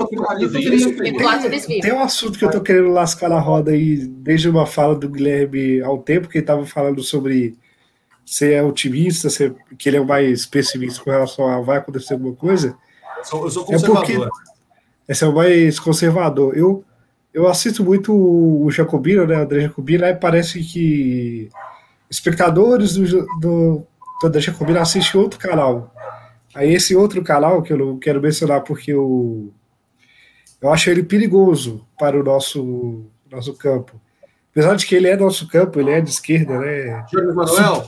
tem, 1.67 1.79
tem 1.79 1.93
um 1.93 2.01
assunto 2.01 2.39
que 2.39 2.43
eu 2.43 2.49
estou 2.49 2.63
querendo 2.63 2.89
lascar 2.89 3.29
na 3.29 3.39
roda 3.39 3.69
aí, 3.69 3.97
desde 3.97 4.49
uma 4.49 4.65
fala 4.65 4.95
do 4.95 5.07
Guilherme 5.07 5.79
ao 5.81 5.99
tempo, 5.99 6.27
que 6.27 6.39
ele 6.39 6.43
estava 6.43 6.65
falando 6.65 7.03
sobre 7.03 7.55
ser 8.25 8.53
é 8.53 8.63
otimista, 8.63 9.29
ser, 9.29 9.55
que 9.77 9.87
ele 9.87 9.97
é 9.97 10.01
o 10.01 10.07
mais 10.07 10.43
pessimista 10.43 11.03
com 11.03 11.11
relação 11.11 11.47
a 11.47 11.61
vai 11.61 11.77
acontecer 11.77 12.13
alguma 12.13 12.33
coisa. 12.33 12.75
Eu 13.19 13.23
sou, 13.23 13.43
eu 13.43 13.51
sou 13.51 13.65
conservador. 13.65 14.03
É 14.03 14.17
porque, 14.17 14.29
esse 15.07 15.23
é 15.23 15.27
o 15.27 15.35
mais 15.35 15.79
conservador. 15.79 16.57
Eu, 16.57 16.83
eu 17.31 17.47
assisto 17.47 17.83
muito 17.83 18.11
o 18.11 18.71
Jacobino, 18.71 19.27
né, 19.27 19.35
André 19.35 19.61
Jacobino, 19.61 20.03
aí 20.03 20.15
parece 20.15 20.63
que 20.63 21.47
espectadores 22.09 22.95
do, 22.95 23.27
do, 23.39 23.87
então 24.19 24.29
deixa 24.29 24.51
eu 24.51 24.55
combinar, 24.55 24.81
assiste 24.81 25.17
outro 25.17 25.39
canal. 25.39 25.95
Aí 26.53 26.73
esse 26.73 26.93
outro 26.93 27.23
canal, 27.23 27.61
que 27.61 27.71
eu 27.71 27.77
não 27.77 27.97
quero 27.97 28.21
mencionar 28.21 28.61
porque 28.61 28.91
eu, 28.91 29.53
eu 30.61 30.73
acho 30.73 30.89
ele 30.89 31.03
perigoso 31.03 31.87
para 31.97 32.19
o 32.19 32.23
nosso, 32.23 33.05
nosso 33.31 33.53
campo. 33.53 33.99
Apesar 34.51 34.75
de 34.75 34.85
que 34.85 34.93
ele 34.93 35.07
é 35.07 35.15
nosso 35.15 35.47
campo, 35.47 35.79
ele 35.79 35.91
é 35.91 36.01
de 36.01 36.09
esquerda, 36.09 36.59
né? 36.59 37.05
Júlio 37.09 37.33
Manuel? 37.33 37.87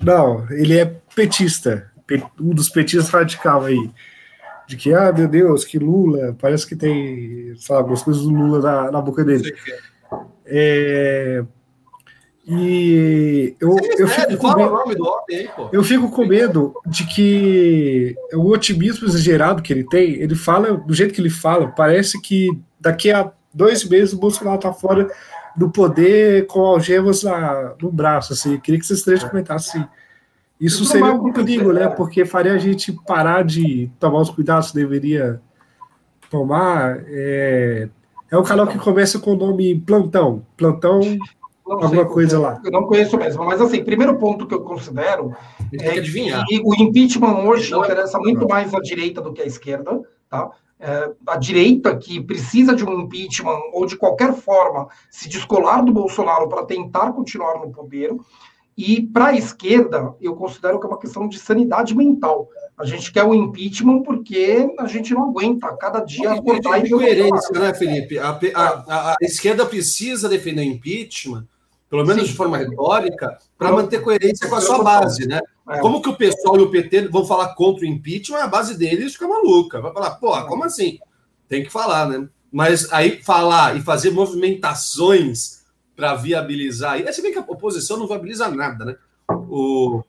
Não, 0.00 0.50
ele 0.50 0.76
é 0.76 0.84
petista, 1.14 1.92
um 2.40 2.50
dos 2.52 2.68
petistas 2.68 3.08
radical 3.08 3.64
aí. 3.64 3.90
De 4.66 4.76
que, 4.76 4.92
ah, 4.92 5.12
meu 5.12 5.28
Deus, 5.28 5.64
que 5.64 5.78
Lula, 5.78 6.36
parece 6.40 6.66
que 6.66 6.74
tem, 6.74 7.54
sabe, 7.56 7.78
algumas 7.78 8.02
coisas 8.02 8.24
do 8.24 8.30
Lula 8.30 8.60
na, 8.60 8.90
na 8.90 9.00
boca 9.00 9.22
dele. 9.22 9.54
É, 10.44 11.44
e 12.48 13.56
eu, 13.58 13.76
eu, 13.98 14.06
fico 14.06 14.36
com 14.36 14.54
medo, 14.54 15.70
eu 15.72 15.82
fico 15.82 16.10
com 16.12 16.24
medo 16.24 16.74
de 16.86 17.04
que 17.04 18.14
o 18.32 18.50
otimismo 18.50 19.04
exagerado 19.04 19.60
que 19.60 19.72
ele 19.72 19.82
tem, 19.82 20.12
ele 20.14 20.36
fala, 20.36 20.76
do 20.76 20.94
jeito 20.94 21.12
que 21.12 21.20
ele 21.20 21.28
fala, 21.28 21.66
parece 21.68 22.22
que 22.22 22.48
daqui 22.78 23.10
a 23.10 23.32
dois 23.52 23.84
meses 23.88 24.14
o 24.14 24.18
Bolsonaro 24.18 24.58
está 24.58 24.72
fora 24.72 25.10
do 25.56 25.70
poder 25.70 26.46
com 26.46 26.60
algemas 26.60 27.24
na, 27.24 27.74
no 27.82 27.90
braço. 27.90 28.32
Assim. 28.34 28.52
Eu 28.52 28.60
queria 28.60 28.78
que 28.78 28.86
vocês 28.86 29.02
três 29.02 29.24
comentassem. 29.24 29.84
Isso 30.60 30.84
seria 30.84 31.12
um 31.12 31.32
perigo, 31.32 31.72
né? 31.72 31.88
Porque 31.88 32.24
faria 32.24 32.52
a 32.52 32.58
gente 32.58 32.92
parar 33.06 33.44
de 33.44 33.90
tomar 33.98 34.20
os 34.20 34.30
cuidados 34.30 34.70
que 34.70 34.76
deveria 34.76 35.40
tomar. 36.30 36.98
É, 37.08 37.88
é 38.30 38.38
um 38.38 38.44
canal 38.44 38.66
que 38.66 38.78
começa 38.78 39.18
com 39.18 39.32
o 39.32 39.36
nome 39.36 39.80
Plantão. 39.80 40.46
Plantão 40.56 41.00
alguma 41.66 42.06
coisa 42.06 42.38
lá. 42.38 42.60
Eu 42.64 42.70
não 42.70 42.86
conheço 42.86 43.16
mesmo, 43.16 43.44
mas 43.44 43.60
assim, 43.60 43.84
primeiro 43.84 44.16
ponto 44.18 44.46
que 44.46 44.54
eu 44.54 44.62
considero 44.62 45.34
é 45.80 46.00
que, 46.00 46.62
o 46.64 46.74
impeachment 46.74 47.44
hoje 47.44 47.74
interessa 47.74 48.18
muito 48.18 48.46
mais 48.48 48.72
a 48.74 48.80
direita 48.80 49.20
do 49.20 49.32
que 49.32 49.42
a 49.42 49.46
esquerda, 49.46 50.00
tá? 50.28 50.50
É, 50.78 51.10
a 51.26 51.36
direita 51.36 51.96
que 51.96 52.20
precisa 52.20 52.74
de 52.74 52.84
um 52.84 53.00
impeachment 53.00 53.58
ou 53.72 53.86
de 53.86 53.96
qualquer 53.96 54.34
forma 54.34 54.88
se 55.10 55.26
descolar 55.26 55.82
do 55.82 55.92
Bolsonaro 55.92 56.48
para 56.48 56.66
tentar 56.66 57.12
continuar 57.12 57.58
no 57.58 57.72
poder. 57.72 58.14
E 58.76 59.00
para 59.00 59.28
a 59.28 59.36
esquerda, 59.36 60.14
eu 60.20 60.36
considero 60.36 60.78
que 60.78 60.84
é 60.84 60.88
uma 60.88 60.98
questão 60.98 61.26
de 61.26 61.38
sanidade 61.38 61.96
mental. 61.96 62.46
A 62.78 62.84
gente 62.84 63.10
quer 63.10 63.24
o 63.24 63.34
impeachment 63.34 64.02
porque 64.02 64.70
a 64.78 64.86
gente 64.86 65.14
não 65.14 65.30
aguenta 65.30 65.74
cada 65.78 66.00
dia 66.00 66.32
acordar 66.32 66.84
e 66.84 66.90
coerência, 66.90 67.58
né, 67.58 67.72
Felipe? 67.72 68.18
A, 68.18 68.38
a, 68.54 68.68
a, 68.68 69.12
a, 69.12 69.16
esquerda 69.22 69.64
precisa 69.64 70.28
defender 70.28 70.60
o 70.60 70.64
impeachment, 70.64 71.46
pelo 71.88 72.04
menos 72.04 72.24
Sim. 72.24 72.30
de 72.30 72.36
forma 72.36 72.56
retórica, 72.56 73.38
para 73.56 73.72
manter 73.72 74.02
coerência 74.02 74.48
com 74.48 74.56
a 74.56 74.60
sua 74.60 74.82
base, 74.82 75.26
né? 75.26 75.40
É. 75.68 75.80
Como 75.80 76.02
que 76.02 76.08
o 76.08 76.16
pessoal 76.16 76.56
e 76.56 76.62
o 76.62 76.70
PT 76.70 77.08
vão 77.08 77.24
falar 77.24 77.54
contra 77.54 77.84
o 77.84 77.88
impeachment, 77.88 78.38
a 78.38 78.48
base 78.48 78.76
deles 78.76 79.12
fica 79.14 79.28
maluca. 79.28 79.80
Vai 79.80 79.92
falar, 79.92 80.12
pô, 80.16 80.46
como 80.46 80.64
assim? 80.64 80.98
Tem 81.48 81.62
que 81.62 81.70
falar, 81.70 82.08
né? 82.08 82.28
Mas 82.52 82.92
aí 82.92 83.22
falar 83.22 83.76
e 83.76 83.82
fazer 83.82 84.10
movimentações 84.10 85.64
para 85.94 86.14
viabilizar. 86.14 87.00
Se 87.12 87.22
bem 87.22 87.32
que 87.32 87.38
a 87.38 87.42
oposição 87.42 87.96
não 87.96 88.06
viabiliza 88.06 88.48
nada, 88.48 88.84
né? 88.84 88.96
O, 89.28 90.02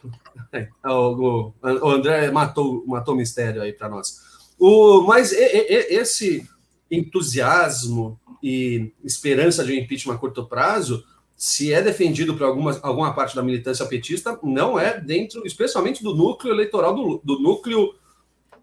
o, 0.86 1.53
o 1.63 1.89
André 1.89 2.30
matou, 2.32 2.84
matou 2.86 3.13
o 3.13 3.17
mistério 3.17 3.61
aí 3.61 3.73
para 3.73 3.89
nós. 3.89 4.21
O, 4.59 5.01
mas 5.01 5.32
esse 5.32 6.47
entusiasmo 6.89 8.19
e 8.41 8.93
esperança 9.03 9.63
de 9.63 9.73
um 9.73 9.75
impeachment 9.75 10.15
a 10.15 10.17
curto 10.17 10.45
prazo, 10.45 11.03
se 11.38 11.71
é 11.71 11.81
defendido 11.81 12.35
por 12.35 12.43
alguma, 12.43 12.77
alguma 12.81 13.13
parte 13.13 13.35
da 13.35 13.43
militância 13.43 13.85
petista, 13.85 14.38
não 14.43 14.77
é 14.77 14.99
dentro, 14.99 15.45
especialmente 15.45 16.03
do 16.03 16.13
núcleo 16.13 16.53
eleitoral 16.53 16.93
do, 16.93 17.21
do 17.23 17.39
núcleo 17.39 17.93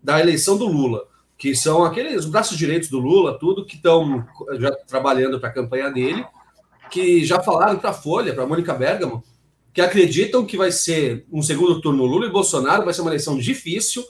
da 0.03 0.21
eleição 0.21 0.59
do 0.59 0.67
Lula, 0.67 1.07
que 1.39 1.55
são 1.55 1.85
aqueles 1.85 2.27
braços 2.27 2.59
direitos 2.59 2.91
do 2.91 2.99
Lula, 2.99 3.39
tudo 3.39 3.65
que 3.65 3.77
estão 3.77 4.27
já 4.59 4.73
trabalhando 4.87 5.39
para 5.39 5.49
a 5.49 5.53
campanha 5.53 5.91
dele 5.91 6.27
que 6.91 7.25
já 7.25 7.43
falaram 7.43 7.79
para 7.79 7.91
a 7.91 7.95
Folha, 7.95 8.33
para 8.33 8.45
a 8.45 8.47
Mônica 8.47 8.73
Bergamo, 8.73 9.23
que 9.73 9.81
acreditam 9.81 10.47
que 10.47 10.57
vai 10.57 10.71
ser 10.71 11.27
um 11.33 11.43
segundo 11.43 11.81
turno 11.81 12.05
Lula 12.05 12.27
e 12.27 12.31
Bolsonaro, 12.31 12.85
vai 12.85 12.95
ser 12.95 13.01
uma 13.01 13.11
eleição 13.11 13.37
difícil, 13.37 14.05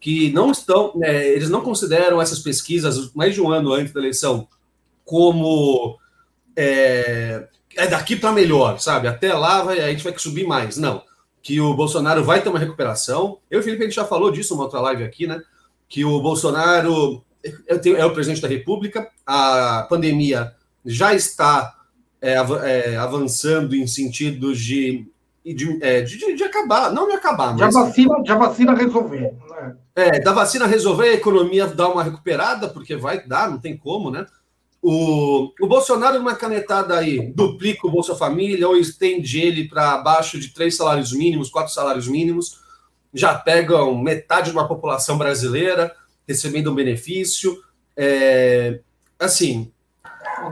que 0.00 0.32
não 0.32 0.50
estão, 0.50 0.98
é, 1.02 1.28
eles 1.28 1.48
não 1.48 1.60
consideram 1.60 2.20
essas 2.20 2.40
pesquisas 2.40 3.14
mais 3.14 3.34
de 3.34 3.40
um 3.40 3.50
ano 3.50 3.72
antes 3.72 3.92
da 3.92 4.00
eleição 4.00 4.48
como 5.04 5.96
é, 6.56 7.46
é 7.76 7.86
daqui 7.86 8.16
para 8.16 8.32
melhor, 8.32 8.78
sabe? 8.80 9.08
Até 9.08 9.32
lá 9.32 9.62
vai, 9.62 9.80
a 9.80 9.90
gente 9.90 10.04
vai 10.04 10.16
subir 10.18 10.46
mais. 10.46 10.76
Não, 10.76 11.02
que 11.42 11.60
o 11.60 11.74
Bolsonaro 11.74 12.24
vai 12.24 12.42
ter 12.42 12.48
uma 12.48 12.58
recuperação. 12.58 13.38
Eu 13.50 13.58
e 13.58 13.60
o 13.60 13.64
Felipe 13.64 13.82
a 13.82 13.86
gente 13.86 13.96
já 13.96 14.04
falou 14.04 14.30
disso 14.30 14.54
numa 14.54 14.64
outra 14.64 14.80
live 14.80 15.04
aqui, 15.04 15.26
né? 15.26 15.40
Que 15.88 16.04
o 16.04 16.20
Bolsonaro 16.20 17.22
é 17.96 18.04
o 18.04 18.12
presidente 18.12 18.40
da 18.40 18.48
República, 18.48 19.10
a 19.26 19.86
pandemia 19.88 20.54
já 20.84 21.14
está 21.14 21.74
é, 22.20 22.32
é, 22.32 22.96
avançando 22.96 23.76
em 23.76 23.86
sentido 23.86 24.54
de, 24.54 25.06
de, 25.44 25.78
é, 25.82 26.00
de, 26.00 26.34
de, 26.34 26.42
acabar, 26.44 26.90
não 26.90 27.06
de 27.06 27.14
acabar, 27.14 27.54
mas. 27.54 27.74
Já 27.74 27.82
vacina, 27.82 28.14
já 28.24 28.36
vacina 28.36 28.74
resolver. 28.74 29.34
Né? 29.50 29.76
É, 29.94 30.20
da 30.20 30.32
vacina 30.32 30.66
resolver, 30.66 31.10
a 31.10 31.14
economia 31.14 31.66
dar 31.66 31.88
uma 31.88 32.02
recuperada, 32.02 32.68
porque 32.68 32.96
vai 32.96 33.26
dar, 33.26 33.50
não 33.50 33.58
tem 33.58 33.76
como, 33.76 34.10
né? 34.10 34.26
O, 34.86 35.50
o 35.62 35.66
Bolsonaro, 35.66 36.18
numa 36.18 36.34
canetada 36.34 36.98
aí, 36.98 37.32
duplica 37.34 37.86
o 37.86 37.90
Bolsa 37.90 38.14
Família 38.14 38.68
ou 38.68 38.76
estende 38.76 39.40
ele 39.40 39.66
para 39.66 39.92
abaixo 39.94 40.38
de 40.38 40.52
três 40.52 40.76
salários 40.76 41.10
mínimos, 41.10 41.48
quatro 41.48 41.72
salários 41.72 42.06
mínimos, 42.06 42.60
já 43.10 43.34
pegam 43.34 43.96
metade 43.96 44.50
de 44.50 44.52
uma 44.52 44.68
população 44.68 45.16
brasileira 45.16 45.90
recebendo 46.28 46.70
um 46.70 46.74
benefício. 46.74 47.56
É, 47.96 48.80
assim, 49.18 49.72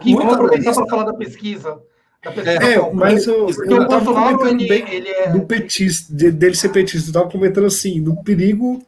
Gui, 0.02 0.14
vamos 0.14 0.32
aproveitar 0.32 0.72
para 0.72 0.86
falar 0.86 1.04
da 1.04 1.12
pesquisa. 1.12 1.78
Da 2.24 2.32
pesquisa 2.32 2.64
é, 2.64 2.90
mas 2.90 3.26
eu, 3.26 3.50
eu 3.66 3.82
estava 3.82 4.14
comentando 4.14 4.60
ele, 4.62 4.66
bem 4.66 4.94
ele 4.94 5.08
é... 5.10 5.28
do 5.28 5.42
petista, 5.42 6.10
dele 6.10 6.54
ser 6.54 6.70
petista, 6.70 7.08
eu 7.08 7.10
estava 7.10 7.30
comentando 7.30 7.66
assim, 7.66 8.02
do 8.02 8.16
perigo 8.22 8.82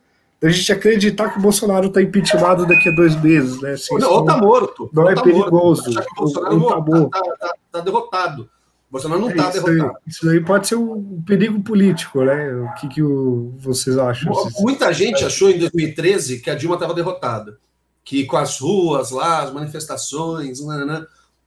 da 0.45 0.51
gente 0.51 0.71
acreditar 0.71 1.31
que 1.31 1.39
o 1.39 1.41
Bolsonaro 1.41 1.87
está 1.87 2.03
impeachmentado 2.03 2.67
daqui 2.67 2.91
a 2.91 2.93
dois 2.93 3.17
meses, 3.17 3.63
né? 3.63 3.73
Assim, 3.73 3.97
não, 3.97 4.13
ou 4.13 4.25
tá 4.27 4.37
morto. 4.37 4.91
Não 4.93 5.09
é 5.09 5.15
tá 5.15 5.23
perigoso. 5.23 5.91
Morto. 5.91 6.13
O 6.13 6.15
Bolsonaro 6.17 6.57
está 6.59 7.11
tá, 7.11 7.37
tá, 7.39 7.55
tá, 7.73 7.81
derrotado. 7.81 8.43
O 8.43 8.93
Bolsonaro 8.93 9.23
não 9.23 9.31
está 9.31 9.49
é, 9.49 9.53
derrotado. 9.53 9.99
isso 10.07 10.29
aí 10.29 10.45
pode 10.45 10.69
ser 10.69 10.75
um 10.75 11.23
perigo 11.27 11.63
político, 11.63 12.23
né? 12.23 12.53
O 12.57 12.75
que, 12.75 12.89
que 12.89 13.03
o, 13.03 13.55
vocês 13.57 13.97
acham? 13.97 14.35
Muita 14.59 14.93
gente 14.93 15.25
achou 15.25 15.49
em 15.49 15.59
2013 15.59 16.41
que 16.41 16.51
a 16.51 16.55
Dilma 16.55 16.75
estava 16.75 16.93
derrotada 16.93 17.59
que 18.05 18.27
com 18.27 18.37
as 18.37 18.61
ruas 18.61 19.11
lá, 19.11 19.43
as 19.43 19.51
manifestações, 19.51 20.61
né, 20.61 20.85
né, 20.85 21.07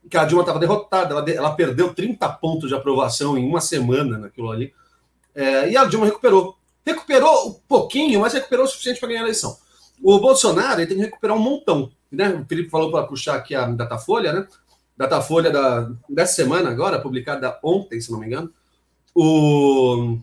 que 0.10 0.18
a 0.18 0.26
Dilma 0.26 0.41
estava 0.41 0.58
derrotada, 0.58 1.14
ela, 1.14 1.30
ela, 1.30 1.56
perdeu 1.56 1.93
30 1.93 2.28
pontos 2.30 2.70
de 2.70 2.76
aprovação 2.76 3.38
em 3.38 3.48
uma 3.48 3.62
semana 3.62 4.18
naquilo 4.18 4.50
ali, 4.50 4.74
é, 5.36 5.70
e 5.70 5.78
a 5.78 5.86
Dilma 5.86 6.08
recuperou. 6.08 6.57
Recuperou 6.88 7.49
um 7.49 7.53
pouquinho, 7.67 8.21
mas 8.21 8.31
recuperou 8.31 8.63
o 8.63 8.67
suficiente 8.67 8.97
para 8.97 9.09
ganhar 9.09 9.19
a 9.19 9.23
eleição. 9.23 9.57
O 10.01 10.19
Bolsonaro 10.19 10.79
ele 10.79 10.88
tem 10.88 10.95
que 10.95 11.03
recuperar 11.03 11.35
um 11.35 11.41
montão. 11.41 11.91
Né? 12.09 12.29
O 12.29 12.45
Felipe 12.45 12.69
falou 12.69 12.89
para 12.89 13.05
puxar 13.05 13.35
aqui 13.35 13.53
a 13.53 13.67
Datafolha, 13.67 14.31
né? 14.31 14.47
Datafolha 14.95 15.51
da, 15.51 15.91
dessa 16.07 16.35
semana 16.35 16.69
agora, 16.69 17.01
publicada 17.01 17.59
ontem, 17.61 17.99
se 17.99 18.09
não 18.09 18.19
me 18.19 18.27
engano. 18.27 18.49
O, 19.13 20.17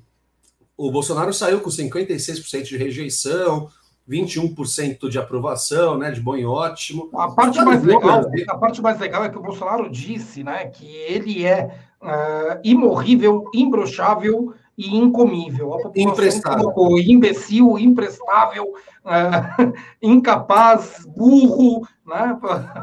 o 0.75 0.91
Bolsonaro 0.91 1.35
saiu 1.35 1.61
com 1.61 1.69
56% 1.69 2.63
de 2.63 2.79
rejeição, 2.79 3.69
21% 4.09 5.11
de 5.11 5.19
aprovação, 5.19 5.99
né, 5.99 6.11
de 6.11 6.21
bom 6.21 6.35
e 6.35 6.47
ótimo. 6.47 7.11
A 7.15 7.31
parte, 7.31 7.61
mais 7.63 7.83
legal, 7.83 8.23
a 8.49 8.57
parte 8.57 8.81
mais 8.81 8.99
legal 8.99 9.23
é 9.23 9.29
que 9.29 9.39
o 9.39 9.43
Bolsonaro 9.43 9.91
disse 9.91 10.43
né, 10.43 10.67
que 10.67 10.87
ele 10.87 11.45
é 11.45 11.67
uh, 12.03 12.61
imorrível, 12.65 13.51
imbrochável 13.55 14.55
e 14.77 14.97
incomível. 14.97 15.75
A 15.75 15.83
população 15.83 16.41
colocou 16.43 16.99
imbecil, 16.99 17.79
imprestável, 17.79 18.73
uh, 19.05 19.73
incapaz, 20.03 21.07
burro. 21.07 21.87
Né? 22.07 22.39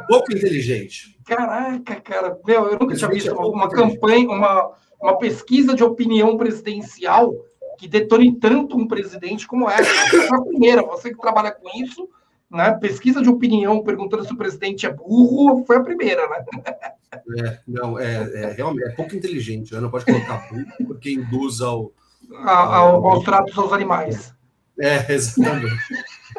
Pouco 0.07 0.31
inteligente. 0.31 1.17
Caraca, 1.25 1.95
cara, 2.01 2.39
meu, 2.45 2.67
eu 2.67 2.79
nunca 2.79 2.95
tinha 2.95 3.09
visto 3.09 3.33
uma 3.33 3.69
campanha, 3.69 4.29
uma, 4.29 4.71
uma 5.01 5.17
pesquisa 5.17 5.73
de 5.75 5.83
opinião 5.83 6.37
presidencial 6.37 7.33
que 7.77 7.87
detone 7.87 8.35
tanto 8.37 8.77
um 8.77 8.87
presidente 8.87 9.47
como 9.47 9.69
essa. 9.69 10.09
Foi 10.09 10.37
a 10.37 10.41
primeira, 10.41 10.83
você 10.83 11.11
que 11.11 11.19
trabalha 11.19 11.51
com 11.51 11.67
isso, 11.81 12.07
né? 12.49 12.73
Pesquisa 12.73 13.21
de 13.21 13.29
opinião 13.29 13.81
perguntando 13.81 14.25
se 14.25 14.33
o 14.33 14.37
presidente 14.37 14.85
é 14.85 14.93
burro, 14.93 15.63
foi 15.65 15.77
a 15.77 15.83
primeira, 15.83 16.27
né? 16.27 16.45
É, 17.13 17.59
não, 17.67 17.99
é, 17.99 18.31
é 18.33 18.53
realmente 18.53 18.87
é 18.87 18.91
pouco 18.91 19.15
inteligente, 19.15 19.73
né? 19.73 19.79
não 19.79 19.91
pode 19.91 20.05
colocar 20.05 20.47
burro, 20.49 20.87
porque 20.87 21.11
induz 21.11 21.59
ao, 21.61 21.91
a, 22.37 22.77
ao, 22.77 23.05
aos 23.05 23.25
tratos 23.25 23.57
aos 23.57 23.73
animais. 23.73 24.33
É, 24.79 25.13
exatamente. 25.13 25.75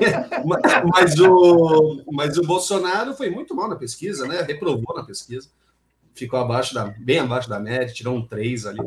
mas, 0.92 1.18
o, 1.20 2.02
mas 2.10 2.38
o 2.38 2.42
Bolsonaro 2.42 3.14
foi 3.14 3.30
muito 3.30 3.54
mal 3.54 3.68
na 3.68 3.76
pesquisa, 3.76 4.26
né? 4.26 4.42
Reprovou 4.42 4.96
na 4.96 5.04
pesquisa 5.04 5.48
ficou 6.14 6.38
abaixo 6.38 6.74
da, 6.74 6.86
bem 6.98 7.18
abaixo 7.18 7.48
da 7.48 7.58
média, 7.58 7.92
tirou 7.92 8.16
um 8.16 8.26
3 8.26 8.66
ali. 8.66 8.78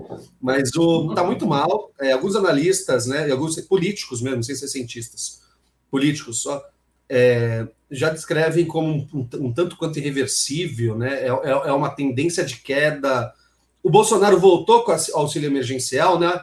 Mas 0.41 0.75
o 0.75 1.13
tá 1.13 1.23
muito 1.23 1.45
mal. 1.45 1.91
É, 1.99 2.11
alguns 2.11 2.35
analistas, 2.35 3.07
né, 3.07 3.27
e 3.27 3.31
alguns 3.31 3.59
políticos 3.61 4.21
mesmo, 4.21 4.43
sem 4.43 4.55
ser 4.55 4.67
cientistas, 4.67 5.41
políticos 5.89 6.41
só, 6.41 6.63
é, 7.09 7.67
já 7.89 8.09
descrevem 8.09 8.65
como 8.65 9.07
um, 9.13 9.29
um, 9.35 9.53
tanto 9.53 9.77
quanto 9.77 9.99
irreversível, 9.99 10.97
né? 10.97 11.21
É, 11.21 11.27
é, 11.27 11.51
é, 11.51 11.71
uma 11.71 11.89
tendência 11.89 12.43
de 12.43 12.57
queda. 12.57 13.33
O 13.83 13.89
Bolsonaro 13.89 14.39
voltou 14.39 14.83
com 14.83 14.91
o 14.91 15.17
auxílio 15.17 15.47
emergencial, 15.47 16.19
né? 16.19 16.39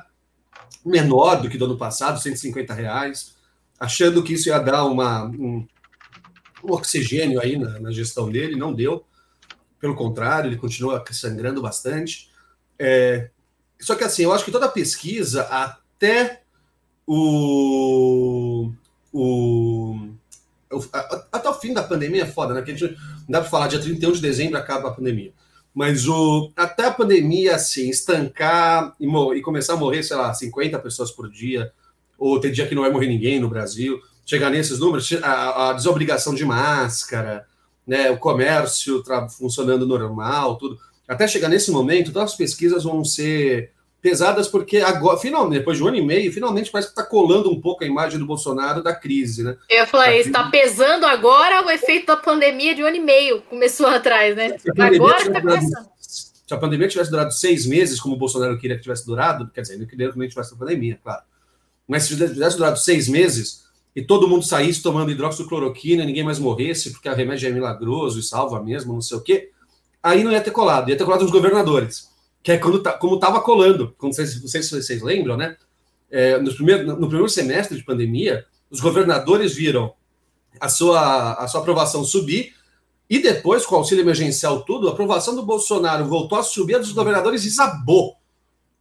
Menor 0.85 1.43
do 1.43 1.49
que 1.49 1.59
do 1.59 1.65
ano 1.65 1.77
passado, 1.77 2.21
150 2.21 2.73
reais, 2.75 3.37
achando 3.79 4.23
que 4.23 4.35
isso 4.35 4.49
ia 4.49 4.59
dar 4.59 4.85
uma, 4.85 5.25
um, 5.25 5.67
um 6.65 6.73
oxigênio 6.73 7.41
aí 7.41 7.59
na, 7.59 7.79
na 7.81 7.91
gestão 7.91 8.31
dele, 8.31 8.57
não 8.57 8.73
deu. 8.73 9.05
Pelo 9.81 9.97
contrário, 9.97 10.49
ele 10.49 10.57
continua 10.57 11.05
sangrando 11.11 11.61
bastante. 11.61 12.31
É, 12.79 13.31
só 13.81 13.97
que 13.97 14.05
assim, 14.05 14.23
eu 14.23 14.33
acho 14.33 14.45
que 14.45 14.53
toda 14.53 14.69
pesquisa, 14.69 15.43
até 15.43 16.43
o, 17.07 18.73
o, 19.13 20.09
até 21.31 21.49
o 21.49 21.55
fim 21.55 21.73
da 21.73 21.83
pandemia 21.83 22.23
é 22.23 22.27
foda, 22.27 22.55
né? 22.55 22.61
Porque 22.61 22.73
a 22.73 22.77
gente 22.77 22.95
não 22.95 23.25
dá 23.29 23.41
para 23.41 23.51
falar 23.51 23.69
dia 23.69 23.81
31 23.81 24.13
de 24.13 24.21
dezembro 24.21 24.59
acaba 24.59 24.89
a 24.89 24.93
pandemia. 24.93 25.33
Mas 25.75 26.07
o, 26.07 26.53
até 26.57 26.87
a 26.87 26.93
pandemia 26.93 27.55
assim, 27.55 27.89
estancar 27.89 28.95
e, 29.01 29.07
e 29.07 29.43
começar 29.43 29.75
a 29.75 29.77
morrer, 29.77 30.03
sei 30.03 30.17
lá, 30.17 30.33
50 30.33 30.79
pessoas 30.79 31.11
por 31.11 31.31
dia, 31.31 31.73
ou 32.19 32.39
ter 32.39 32.51
dia 32.51 32.67
que 32.67 32.75
não 32.75 32.83
vai 32.83 32.91
morrer 32.91 33.09
ninguém 33.09 33.41
no 33.41 33.49
Brasil, 33.49 34.01
chegar 34.25 34.51
nesses 34.51 34.79
números, 34.79 35.11
a, 35.23 35.71
a 35.71 35.73
desobrigação 35.73 36.35
de 36.35 36.45
máscara, 36.45 37.47
né, 37.87 38.11
o 38.11 38.19
comércio 38.19 39.03
funcionando 39.37 39.87
normal, 39.87 40.57
tudo. 40.57 40.79
até 41.09 41.27
chegar 41.27 41.49
nesse 41.49 41.71
momento, 41.71 42.13
todas 42.13 42.33
as 42.33 42.37
pesquisas 42.37 42.85
vão 42.85 43.05
ser 43.05 43.73
pesadas 44.03 44.49
porque 44.49 44.79
agora, 44.79 45.17
finalmente, 45.17 45.61
depois 45.61 45.79
de 45.79 45.85
um 45.85 45.87
ano 45.87 45.97
e 45.97 46.05
meio, 46.05 46.33
finalmente 46.33 46.73
parece 46.73 46.89
que 46.89 46.99
está 46.99 47.09
colando 47.09 47.49
um 47.49 47.61
pouco 47.61 47.85
a 47.85 47.87
imagem 47.87 48.19
do 48.19 48.27
Bolsonaro 48.27 48.83
da 48.83 48.93
crise, 48.93 49.45
né? 49.45 49.57
Eu 49.71 49.87
falei, 49.87 50.21
está 50.21 50.51
pesando 50.51 51.07
agora 51.07 51.65
o 51.65 51.71
efeito 51.71 52.07
da 52.07 52.17
pandemia 52.17 52.75
de 52.75 52.83
um 52.83 52.87
ano 52.87 52.97
e 52.97 53.01
meio, 53.01 53.43
começou 53.43 53.87
atrás, 53.87 54.35
né? 54.35 54.57
Agora 54.77 55.23
está 55.23 55.41
pesando. 55.41 55.93
Se 55.99 56.53
a 56.53 56.59
pandemia 56.59 56.89
tivesse 56.89 57.11
durado 57.11 57.33
seis 57.33 57.65
meses, 57.65 58.01
como 58.01 58.17
o 58.17 58.19
Bolsonaro 58.19 58.59
queria 58.59 58.77
que 58.77 58.83
tivesse 58.83 59.07
durado, 59.07 59.49
quer 59.55 59.63
dizer, 59.63 59.75
ele 59.75 59.87
queria 59.87 60.11
que 60.11 60.19
não 60.19 60.29
tivesse 60.29 60.53
a 60.53 60.57
pandemia, 60.57 60.99
claro. 61.03 61.23
Mas 61.87 62.03
se 62.03 62.17
tivesse 62.17 62.57
durado 62.57 62.79
seis 62.79 63.09
meses 63.09 63.63
e 63.95 64.03
todo 64.03 64.29
mundo 64.29 64.45
saísse 64.45 64.83
tomando 64.83 65.13
hidroxicloroquina, 65.13 66.05
ninguém 66.05 66.25
mais 66.25 66.41
morresse, 66.41 66.91
porque 66.91 67.09
a 67.09 67.15
remédio 67.15 67.49
é 67.49 67.53
milagroso 67.53 68.19
e 68.19 68.23
salva 68.23 68.61
mesmo, 68.61 68.93
não 68.93 69.01
sei 69.01 69.17
o 69.17 69.21
quê, 69.21 69.51
aí 70.03 70.25
não 70.25 70.33
ia 70.33 70.41
ter 70.41 70.51
colado, 70.51 70.91
ia 70.91 70.97
ter 70.97 71.05
colado 71.05 71.25
os 71.25 71.31
governadores, 71.31 72.12
que 72.43 72.53
é 72.53 72.59
quando 72.59 72.83
tá, 72.83 72.93
como 72.93 73.15
estava 73.15 73.41
colando, 73.41 73.95
não 74.03 74.13
sei 74.13 74.27
se 74.27 74.71
vocês 74.71 75.03
lembram, 75.03 75.37
né? 75.37 75.57
É, 76.11 76.39
no, 76.39 76.53
primeiro, 76.55 76.87
no 76.87 77.07
primeiro 77.07 77.29
semestre 77.29 77.77
de 77.77 77.85
pandemia, 77.85 78.45
os 78.71 78.81
governadores 78.81 79.55
viram 79.55 79.95
a 80.61 80.69
sua, 80.69 81.35
a 81.35 81.49
sua 81.49 81.61
aprovação 81.61 82.05
subir, 82.05 82.55
e 83.09 83.19
depois, 83.19 83.65
com 83.67 83.75
o 83.75 83.79
auxílio 83.79 84.03
emergencial 84.03 84.63
tudo, 84.63 84.89
a 84.89 84.93
aprovação 84.93 85.35
do 85.37 85.45
Bolsonaro 85.45 86.07
voltou 86.07 86.39
a 86.39 86.43
subir, 86.43 86.77
a 86.77 86.79
dos 86.79 86.93
governadores 86.93 87.43
desabou. 87.43 88.17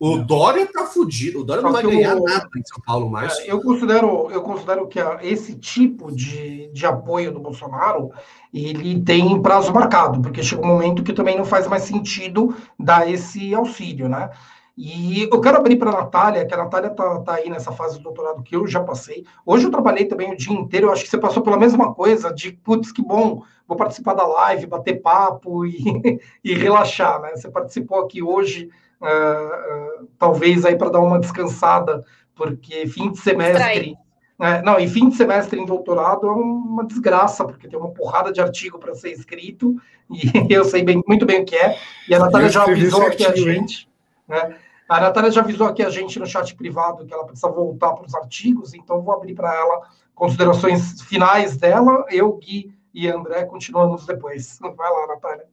O 0.03 0.17
Dória 0.17 0.65
tá 0.65 0.87
fudido, 0.87 1.41
o 1.41 1.43
Dória 1.43 1.61
não 1.61 1.71
vai 1.71 1.83
ganhar 1.83 2.15
nada 2.15 2.49
em 2.57 2.65
São 2.65 2.81
Paulo 2.83 3.07
mais. 3.07 3.37
É, 3.41 3.51
eu 3.51 3.61
considero, 3.61 4.31
eu 4.31 4.41
considero 4.41 4.87
que 4.87 4.99
esse 5.21 5.53
tipo 5.53 6.11
de, 6.11 6.71
de 6.73 6.87
apoio 6.87 7.31
do 7.31 7.39
Bolsonaro 7.39 8.09
ele 8.51 8.99
tem 9.03 9.39
prazo 9.39 9.71
marcado, 9.71 10.19
porque 10.19 10.41
chega 10.41 10.63
um 10.63 10.69
momento 10.69 11.03
que 11.03 11.13
também 11.13 11.37
não 11.37 11.45
faz 11.45 11.67
mais 11.67 11.83
sentido 11.83 12.55
dar 12.79 13.07
esse 13.07 13.53
auxílio, 13.53 14.09
né? 14.09 14.31
E 14.75 15.29
eu 15.31 15.39
quero 15.39 15.57
abrir 15.57 15.75
para 15.75 15.91
a 15.91 16.01
Natália, 16.01 16.47
que 16.47 16.53
a 16.55 16.57
Natália 16.57 16.87
está 16.87 17.19
tá 17.19 17.33
aí 17.35 17.47
nessa 17.47 17.71
fase 17.71 17.99
do 17.99 18.03
doutorado 18.05 18.41
que 18.41 18.55
eu 18.55 18.65
já 18.65 18.81
passei. 18.81 19.23
Hoje 19.45 19.65
eu 19.65 19.71
trabalhei 19.71 20.05
também 20.05 20.31
o 20.31 20.35
dia 20.35 20.51
inteiro, 20.51 20.87
eu 20.87 20.91
acho 20.91 21.03
que 21.03 21.11
você 21.11 21.19
passou 21.19 21.43
pela 21.43 21.59
mesma 21.59 21.93
coisa, 21.93 22.33
de 22.33 22.53
putz, 22.53 22.91
que 22.91 23.03
bom, 23.03 23.43
vou 23.67 23.77
participar 23.77 24.15
da 24.15 24.25
live, 24.25 24.65
bater 24.65 24.99
papo 24.99 25.63
e, 25.63 25.77
e 26.43 26.55
relaxar, 26.55 27.21
né? 27.21 27.35
Você 27.35 27.51
participou 27.51 27.99
aqui 27.99 28.23
hoje 28.23 28.67
uh, 29.01 30.03
uh, 30.03 30.07
talvez 30.17 30.65
aí 30.65 30.77
para 30.77 30.89
dar 30.89 30.99
uma 30.99 31.19
descansada, 31.19 32.05
porque 32.35 32.87
fim 32.87 33.11
de 33.11 33.19
semestre. 33.19 33.97
Uh, 34.39 34.63
não, 34.63 34.79
e 34.79 34.87
fim 34.87 35.09
de 35.09 35.15
semestre 35.15 35.59
em 35.59 35.65
doutorado 35.65 36.27
é 36.27 36.31
uma 36.31 36.85
desgraça, 36.85 37.45
porque 37.45 37.67
tem 37.67 37.77
uma 37.77 37.91
porrada 37.91 38.31
de 38.31 38.41
artigo 38.41 38.79
para 38.79 38.95
ser 38.95 39.11
escrito, 39.11 39.75
e 40.09 40.53
eu 40.53 40.63
sei 40.63 40.83
bem, 40.83 41.03
muito 41.07 41.25
bem 41.25 41.41
o 41.41 41.45
que 41.45 41.55
é, 41.55 41.77
e 42.07 42.15
a 42.15 42.19
Natália 42.19 42.49
já 42.49 42.63
avisou 42.63 43.05
aqui 43.05 43.25
a 43.25 43.35
gente. 43.35 43.89
Né? 44.27 44.55
A 44.89 44.99
Natália 44.99 45.31
já 45.31 45.41
avisou 45.41 45.67
aqui 45.67 45.83
a 45.83 45.89
gente 45.89 46.19
no 46.19 46.25
chat 46.25 46.53
privado 46.55 47.05
que 47.05 47.13
ela 47.13 47.25
precisa 47.25 47.49
voltar 47.49 47.93
para 47.93 48.05
os 48.05 48.13
artigos, 48.13 48.73
então 48.73 49.01
vou 49.01 49.13
abrir 49.13 49.33
para 49.33 49.55
ela 49.55 49.81
considerações 50.13 51.01
finais 51.03 51.55
dela. 51.55 52.05
Eu, 52.09 52.33
Gui 52.33 52.73
e 52.93 53.07
André 53.07 53.45
continuamos 53.45 54.05
depois. 54.05 54.59
Vai 54.75 54.91
lá, 54.91 55.07
Natália. 55.07 55.45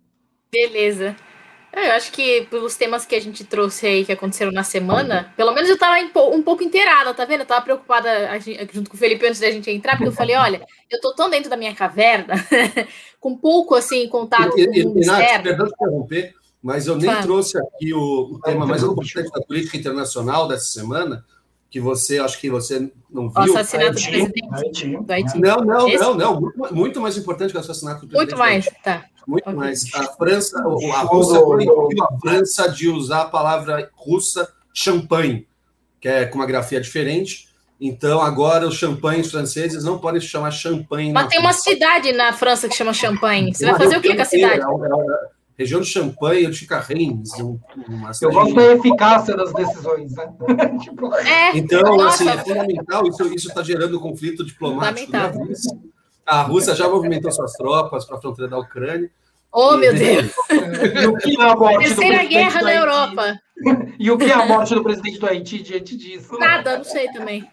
Beleza. 0.50 1.14
É, 1.72 1.90
eu 1.90 1.92
acho 1.92 2.10
que 2.12 2.46
pelos 2.50 2.76
temas 2.76 3.04
que 3.04 3.14
a 3.14 3.20
gente 3.20 3.44
trouxe 3.44 3.86
aí, 3.86 4.04
que 4.04 4.12
aconteceram 4.12 4.50
na 4.50 4.64
semana, 4.64 5.32
pelo 5.36 5.52
menos 5.52 5.68
eu 5.68 5.74
estava 5.74 5.96
um 6.32 6.42
pouco 6.42 6.62
inteirada, 6.62 7.12
tá 7.12 7.24
vendo? 7.24 7.40
Eu 7.40 7.46
tava 7.46 7.62
preocupada 7.62 8.10
junto 8.72 8.90
com 8.90 8.96
o 8.96 8.98
Felipe 8.98 9.26
antes 9.26 9.40
da 9.40 9.50
gente 9.50 9.70
entrar, 9.70 9.96
porque 9.96 10.08
eu 10.08 10.12
falei, 10.12 10.34
olha, 10.36 10.66
eu 10.90 11.00
tô 11.00 11.14
tão 11.14 11.28
dentro 11.28 11.50
da 11.50 11.56
minha 11.56 11.74
caverna, 11.74 12.34
com 13.20 13.36
pouco, 13.36 13.74
assim, 13.74 14.08
contato 14.08 14.58
e, 14.58 14.66
com 14.82 14.90
o 14.90 14.94
mundo 14.94 15.42
Perdão 15.42 15.66
de 15.66 15.72
interromper, 15.72 16.34
mas 16.62 16.86
eu 16.86 16.96
nem 16.96 17.14
trouxe 17.22 17.58
aqui 17.58 17.92
o, 17.92 18.32
o 18.32 18.40
tema 18.40 18.66
mais 18.66 18.82
importante 18.82 19.30
da 19.30 19.40
política 19.42 19.76
internacional 19.76 20.48
dessa 20.48 20.66
semana, 20.66 21.24
que 21.70 21.78
você, 21.78 22.18
acho 22.18 22.40
que 22.40 22.48
você 22.48 22.90
não 23.10 23.28
viu. 23.28 23.42
O 23.42 23.58
assassinato 23.58 23.92
do 23.92 24.02
presidente 24.02 24.96
do 24.96 25.12
Haiti. 25.12 25.38
Não, 25.38 25.56
não, 25.58 25.86
não, 25.86 26.14
não, 26.14 26.52
muito 26.72 26.98
mais 26.98 27.18
importante 27.18 27.50
que 27.50 27.58
o 27.58 27.60
assassinato 27.60 28.06
do 28.06 28.08
presidente. 28.08 28.30
Muito 28.30 28.38
mais, 28.38 28.66
tá. 28.82 29.04
Muito 29.28 29.42
okay. 29.42 29.54
mais. 29.54 29.84
A 29.94 30.04
França, 30.04 30.58
a 30.58 31.02
Rússia 31.02 31.38
proibiu 31.42 32.02
a 32.02 32.18
França 32.18 32.66
de 32.66 32.88
usar 32.88 33.22
a 33.22 33.24
palavra 33.26 33.90
russa 33.94 34.48
champanhe, 34.72 35.46
que 36.00 36.08
é 36.08 36.24
com 36.24 36.36
uma 36.36 36.46
grafia 36.46 36.80
diferente. 36.80 37.46
Então, 37.78 38.22
agora 38.22 38.66
os 38.66 38.74
champanhes 38.74 39.30
franceses 39.30 39.84
não 39.84 39.98
podem 39.98 40.18
se 40.18 40.26
chamar 40.26 40.50
champanhe. 40.50 41.12
Mas 41.12 41.28
tem 41.28 41.38
uma 41.38 41.52
cidade 41.52 42.10
na 42.12 42.32
França 42.32 42.68
que 42.70 42.74
chama 42.74 42.94
champanhe. 42.94 43.54
Você 43.54 43.66
vai 43.66 43.78
fazer 43.78 43.98
o 43.98 44.00
que 44.00 44.16
com 44.16 44.22
a 44.22 44.24
cidade? 44.24 44.64
região 45.58 45.80
de 45.80 45.88
Champagne 45.88 46.44
ou 46.44 46.50
de 46.52 46.56
Chicarrens. 46.56 47.32
Um, 47.40 47.58
eu 48.22 48.30
gosto 48.30 48.54
da 48.54 48.64
eficácia 48.74 49.36
das 49.36 49.52
decisões, 49.52 50.12
né? 50.14 50.32
tipo... 50.80 51.12
é, 51.16 51.58
então, 51.58 51.96
nossa. 51.96 52.22
assim, 52.22 52.28
é 52.28 52.44
fundamental. 52.44 53.06
Isso 53.08 53.48
está 53.48 53.62
gerando 53.62 54.00
conflito 54.00 54.46
diplomático 54.46 55.10
na 55.10 55.26
Rússia. 55.26 55.76
A 56.28 56.42
Rússia 56.42 56.74
já 56.74 56.86
movimentou 56.86 57.32
suas 57.32 57.54
tropas 57.54 58.04
para 58.04 58.18
a 58.18 58.20
fronteira 58.20 58.50
da 58.50 58.58
Ucrânia. 58.58 59.10
Oh, 59.50 59.78
meu 59.78 59.94
Deus! 59.94 60.30
E 61.00 61.06
o 61.06 61.16
que 61.16 61.40
é 61.40 61.42
a 61.42 61.56
morte 61.56 61.86
Terceira 61.86 62.24
guerra 62.24 62.62
na 62.62 62.74
Europa. 62.74 63.40
E 63.98 64.10
o 64.10 64.18
que 64.18 64.26
é 64.26 64.32
a 64.34 64.46
morte 64.46 64.74
do 64.74 64.84
presidente 64.84 65.18
do 65.18 65.26
Haiti 65.26 65.60
diante 65.60 65.96
disso? 65.96 66.38
Nada, 66.38 66.76
não 66.76 66.84
sei 66.84 67.10
também. 67.10 67.44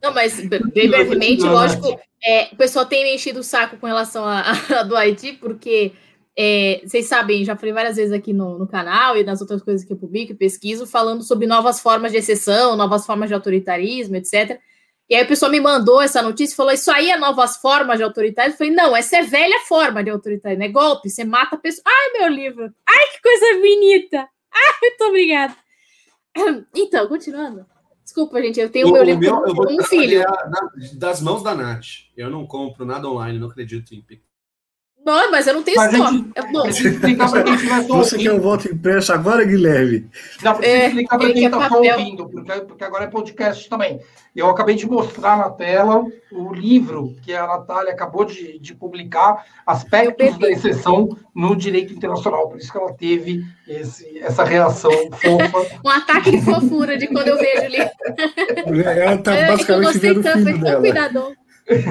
Não, 0.00 0.12
mas 0.12 0.38
bem 0.46 0.88
brevemente, 0.88 1.42
lógico, 1.42 1.98
é, 2.24 2.48
o 2.52 2.56
pessoal 2.56 2.86
tem 2.86 3.12
enchido 3.14 3.40
o 3.40 3.42
saco 3.42 3.76
com 3.78 3.86
relação 3.86 4.24
a, 4.24 4.52
a 4.78 4.82
do 4.84 4.94
Haiti, 4.94 5.32
porque 5.32 5.92
é, 6.38 6.80
vocês 6.84 7.06
sabem, 7.06 7.44
já 7.44 7.56
falei 7.56 7.72
várias 7.72 7.96
vezes 7.96 8.12
aqui 8.12 8.32
no, 8.32 8.56
no, 8.56 8.68
canal 8.68 9.16
e 9.16 9.24
nas 9.24 9.40
outras 9.40 9.62
coisas 9.62 9.84
que 9.84 9.92
eu 9.92 9.96
publico 9.96 10.32
e 10.32 10.36
pesquiso, 10.36 10.86
falando 10.86 11.24
sobre 11.24 11.46
novas 11.46 11.80
formas 11.80 12.12
de 12.12 12.18
exceção, 12.18 12.76
novas 12.76 13.04
formas 13.04 13.28
de 13.28 13.34
autoritarismo, 13.34 14.14
etc. 14.14 14.60
E 15.12 15.14
aí 15.14 15.24
a 15.24 15.26
pessoa 15.26 15.50
me 15.50 15.60
mandou 15.60 16.00
essa 16.00 16.22
notícia 16.22 16.54
e 16.54 16.56
falou: 16.56 16.72
Isso 16.72 16.90
aí 16.90 17.10
é 17.10 17.18
novas 17.18 17.58
formas 17.58 17.98
de 17.98 18.02
autoritarismo? 18.02 18.54
Eu 18.54 18.56
falei: 18.56 18.72
Não, 18.72 18.96
essa 18.96 19.18
é 19.18 19.22
velha 19.22 19.60
forma 19.68 20.02
de 20.02 20.08
autoritarismo, 20.08 20.64
é 20.64 20.68
golpe, 20.68 21.10
você 21.10 21.22
mata 21.22 21.54
a 21.54 21.58
pessoa. 21.58 21.82
Ai, 21.86 22.18
meu 22.18 22.28
livro! 22.30 22.72
Ai, 22.88 23.08
que 23.12 23.20
coisa 23.20 23.60
bonita! 23.60 24.26
Ai, 24.50 24.72
muito 24.80 25.04
obrigada! 25.04 25.54
Então, 26.74 27.06
continuando. 27.08 27.66
Desculpa, 28.02 28.40
gente, 28.40 28.58
eu 28.58 28.70
tenho 28.70 28.88
o 28.88 28.92
meu 28.92 29.02
livro 29.02 29.20
meu, 29.20 29.46
eu 29.46 29.54
vou 29.54 29.70
um 29.70 29.84
filho. 29.84 30.24
das 30.94 31.20
mãos 31.20 31.42
da 31.42 31.54
Nath. 31.54 32.06
Eu 32.16 32.30
não 32.30 32.46
compro 32.46 32.86
nada 32.86 33.06
online, 33.06 33.38
não 33.38 33.48
acredito 33.48 33.94
em 33.94 34.00
não, 35.04 35.30
mas 35.30 35.46
eu 35.46 35.54
não 35.54 35.62
tenho 35.62 35.76
mas 35.76 35.92
store. 35.92 36.72
Gente... 36.72 37.86
Você 37.88 38.18
quer 38.18 38.32
o 38.32 38.40
voto 38.40 38.68
impresso 38.68 39.12
agora, 39.12 39.44
Guilherme? 39.44 40.08
Não, 40.42 40.54
precisa 40.54 40.76
é, 40.76 40.86
explicar 40.86 41.18
para 41.18 41.32
quem 41.32 41.44
está 41.44 41.76
ouvindo, 41.76 42.28
porque, 42.28 42.52
porque 42.60 42.84
agora 42.84 43.04
é 43.04 43.08
podcast 43.08 43.68
também. 43.68 44.00
Eu 44.34 44.48
acabei 44.48 44.76
de 44.76 44.86
mostrar 44.86 45.36
na 45.36 45.50
tela 45.50 46.04
o 46.30 46.54
livro 46.54 47.16
que 47.22 47.34
a 47.34 47.46
Natália 47.46 47.92
acabou 47.92 48.24
de, 48.24 48.58
de 48.58 48.74
publicar, 48.74 49.44
Aspectos 49.66 50.38
da 50.38 50.50
Exceção 50.50 51.08
no 51.34 51.56
Direito 51.56 51.92
Internacional. 51.92 52.48
Por 52.48 52.58
isso 52.58 52.70
que 52.70 52.78
ela 52.78 52.92
teve 52.94 53.44
esse, 53.66 54.18
essa 54.20 54.44
reação 54.44 54.92
fofa. 55.10 55.78
um 55.84 55.90
ataque 55.90 56.30
de 56.30 56.42
fofura 56.42 56.96
de 56.96 57.08
quando 57.08 57.28
eu 57.28 57.38
vejo 57.38 57.62
o 57.62 57.68
livro. 57.68 58.88
Ela 58.88 59.14
está 59.14 59.32
basicamente 59.32 59.98
vendo 59.98 60.20
o 60.20 60.22
filho 60.22 60.58
dela. 60.60 60.80
Cuidado. 60.80 61.36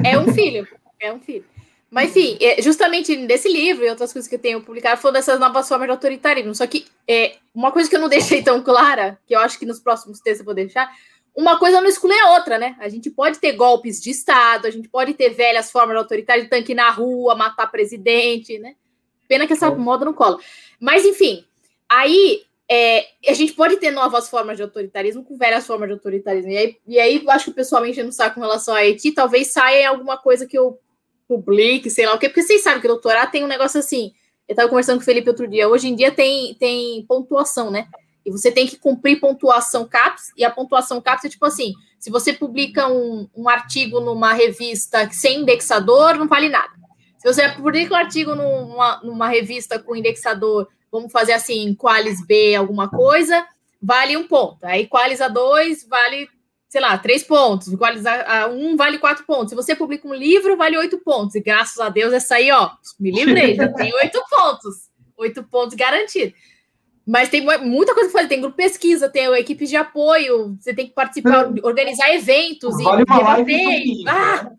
É 0.04 0.18
um 0.18 0.34
filho, 0.34 0.68
é 1.00 1.14
um 1.14 1.20
filho. 1.20 1.51
Mas, 1.92 2.12
enfim, 2.12 2.38
é, 2.40 2.62
justamente 2.62 3.18
nesse 3.18 3.52
livro 3.52 3.84
e 3.84 3.90
outras 3.90 4.14
coisas 4.14 4.28
que 4.28 4.36
eu 4.36 4.40
tenho 4.40 4.62
publicado 4.62 5.02
foram 5.02 5.14
dessas 5.14 5.38
novas 5.38 5.68
formas 5.68 5.88
de 5.88 5.92
autoritarismo. 5.92 6.56
Só 6.56 6.66
que 6.66 6.88
é, 7.06 7.36
uma 7.54 7.70
coisa 7.70 7.90
que 7.90 7.96
eu 7.98 8.00
não 8.00 8.08
deixei 8.08 8.42
tão 8.42 8.64
clara, 8.64 9.20
que 9.28 9.36
eu 9.36 9.40
acho 9.40 9.60
que 9.60 9.66
nos 9.66 9.78
próximos 9.78 10.22
textos 10.22 10.40
eu 10.40 10.46
vou 10.46 10.54
deixar, 10.54 10.90
uma 11.36 11.60
coisa 11.60 11.82
não 11.82 11.90
exclui 11.90 12.18
a 12.18 12.32
outra, 12.32 12.58
né? 12.58 12.78
A 12.80 12.88
gente 12.88 13.10
pode 13.10 13.40
ter 13.40 13.52
golpes 13.54 14.02
de 14.02 14.10
Estado, 14.10 14.68
a 14.68 14.72
gente 14.72 14.88
pode 14.88 15.14
ter 15.14 15.32
velhas 15.32 15.70
formas 15.70 15.96
de 15.96 16.00
autoritarismo, 16.00 16.50
tanque 16.50 16.74
na 16.74 16.90
rua, 16.90 17.36
matar 17.36 17.70
presidente, 17.70 18.58
né? 18.58 18.76
Pena 19.28 19.46
que 19.46 19.54
essa 19.54 19.68
é. 19.68 19.76
moda 19.76 20.06
não 20.06 20.14
cola. 20.14 20.40
Mas, 20.80 21.06
enfim, 21.06 21.46
aí 21.90 22.44
é, 22.70 23.06
a 23.28 23.34
gente 23.34 23.52
pode 23.52 23.76
ter 23.78 23.92
novas 23.92 24.30
formas 24.30 24.56
de 24.56 24.64
autoritarismo 24.64 25.26
com 25.26 25.38
velhas 25.38 25.68
formas 25.68 25.90
de 25.90 25.94
autoritarismo. 25.94 26.52
E 26.52 26.58
aí, 26.58 26.78
e 26.88 27.00
aí 27.00 27.24
acho 27.28 27.46
que 27.46 27.52
o 27.52 27.56
pessoal 27.56 27.82
me 27.82 27.90
enchendo 27.90 28.10
o 28.10 28.14
saco 28.14 28.36
com 28.36 28.42
relação 28.42 28.74
a 28.74 28.78
Haiti, 28.78 29.12
talvez 29.12 29.52
saia 29.52 29.90
alguma 29.90 30.18
coisa 30.18 30.46
que 30.48 30.58
eu 30.58 30.80
publique, 31.38 31.90
sei 31.90 32.06
lá 32.06 32.14
o 32.16 32.20
quê, 32.20 32.28
porque 32.28 32.44
vocês 32.44 32.62
sabem 32.62 32.82
que 32.82 32.88
doutorado 32.88 33.32
tem 33.32 33.44
um 33.44 33.48
negócio 33.48 33.80
assim. 33.80 34.12
Eu 34.48 34.54
estava 34.54 34.68
conversando 34.68 34.98
com 34.98 35.04
o 35.04 35.06
Felipe 35.06 35.30
outro 35.30 35.48
dia. 35.48 35.70
Hoje 35.70 35.88
em 35.88 35.96
dia 35.96 36.12
tem, 36.12 36.54
tem 36.56 37.06
pontuação, 37.08 37.72
né? 37.72 37.88
E 38.26 38.32
você 38.32 38.52
tem 38.52 38.68
que 38.68 38.78
cumprir 38.78 39.20
pontuação 39.20 39.88
CAPS, 39.88 40.32
e 40.38 40.44
a 40.44 40.52
pontuação 40.52 41.02
CAPS 41.02 41.26
é 41.26 41.30
tipo 41.30 41.46
assim: 41.46 41.74
se 41.98 42.12
você 42.12 42.34
publica 42.34 42.88
um, 42.88 43.28
um 43.36 43.48
artigo 43.48 44.00
numa 44.00 44.34
revista 44.34 45.10
sem 45.12 45.42
indexador, 45.42 46.18
não 46.18 46.28
vale 46.28 46.50
nada. 46.50 46.74
Se 47.18 47.32
você 47.32 47.50
publica 47.50 47.94
um 47.94 47.98
artigo 47.98 48.36
numa, 48.36 49.00
numa 49.04 49.28
revista 49.28 49.80
com 49.80 49.96
indexador, 49.96 50.68
vamos 50.92 51.12
fazer 51.12 51.34
assim, 51.34 51.74
Qualis 51.76 52.26
B, 52.26 52.56
alguma 52.56 52.90
coisa, 52.90 53.46
vale 53.82 54.18
um 54.18 54.28
ponto. 54.28 54.64
Aí 54.66 54.88
Qualis 54.88 55.20
A2 55.20 55.88
vale 55.88 56.28
sei 56.72 56.80
lá, 56.80 56.98
três 56.98 57.22
pontos, 57.22 57.68
um 57.68 58.78
vale 58.78 58.98
quatro 58.98 59.26
pontos. 59.26 59.50
Se 59.50 59.56
você 59.56 59.76
publica 59.76 60.08
um 60.08 60.14
livro, 60.14 60.56
vale 60.56 60.78
oito 60.78 60.98
pontos. 61.00 61.36
E 61.36 61.42
graças 61.42 61.78
a 61.82 61.90
Deus, 61.90 62.14
essa 62.14 62.36
aí, 62.36 62.50
ó, 62.50 62.70
me 62.98 63.12
livrei, 63.12 63.56
já 63.56 63.68
tem 63.76 63.94
oito 63.94 64.24
pontos. 64.30 64.90
Oito 65.18 65.44
pontos 65.44 65.76
garantidos. 65.76 66.34
Mas 67.06 67.28
tem 67.28 67.42
muita 67.42 67.94
coisa 67.94 68.08
que 68.08 68.14
fazer. 68.14 68.30
Tem 68.30 68.40
grupo 68.40 68.56
pesquisa, 68.56 69.10
tem 69.10 69.26
equipes 69.34 69.70
de 69.70 69.76
apoio, 69.76 70.56
você 70.58 70.74
tem 70.74 70.88
que 70.88 70.94
participar, 70.94 71.52
organizar 71.62 72.10
eventos 72.16 72.82
vale 72.82 73.02
e 73.02 73.12
uma 73.12 73.22
live 73.22 73.54
sobre 73.54 73.76
isso, 73.76 74.08
ah! 74.08 74.44
né? 74.44 74.52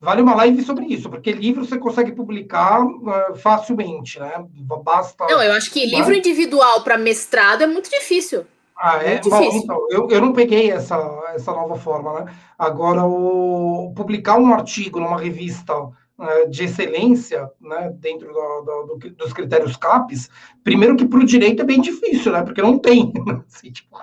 Vale 0.00 0.22
uma 0.22 0.34
live 0.36 0.62
sobre 0.62 0.86
isso, 0.86 1.10
porque 1.10 1.32
livro 1.32 1.66
você 1.66 1.76
consegue 1.76 2.12
publicar 2.12 2.82
uh, 2.82 3.36
facilmente, 3.36 4.18
né? 4.18 4.42
Basta. 4.82 5.26
Não, 5.26 5.42
eu 5.42 5.52
acho 5.52 5.70
que 5.70 5.84
livro 5.84 6.14
individual 6.14 6.82
para 6.82 6.96
mestrado 6.96 7.62
é 7.62 7.66
muito 7.66 7.90
difícil. 7.90 8.46
Ah, 8.80 8.98
é? 9.02 9.20
Bom, 9.20 9.42
então, 9.42 9.86
eu, 9.90 10.08
eu 10.08 10.20
não 10.20 10.32
peguei 10.32 10.70
essa, 10.70 10.96
essa 11.34 11.52
nova 11.52 11.74
forma, 11.74 12.20
né? 12.20 12.34
Agora, 12.56 13.04
o, 13.04 13.92
publicar 13.96 14.38
um 14.38 14.54
artigo 14.54 15.00
numa 15.00 15.18
revista 15.18 15.76
uh, 15.76 16.48
de 16.48 16.62
excelência, 16.62 17.50
né, 17.60 17.92
dentro 17.96 18.32
do, 18.32 18.96
do, 18.96 19.10
dos 19.10 19.32
critérios 19.32 19.76
CAPES, 19.76 20.30
primeiro 20.62 20.96
que 20.96 21.04
para 21.04 21.18
o 21.18 21.24
direito 21.24 21.62
é 21.62 21.64
bem 21.64 21.80
difícil, 21.80 22.30
né? 22.30 22.42
Porque 22.42 22.62
não 22.62 22.78
tem. 22.78 23.12
Assim, 23.48 23.72
tipo, 23.72 23.98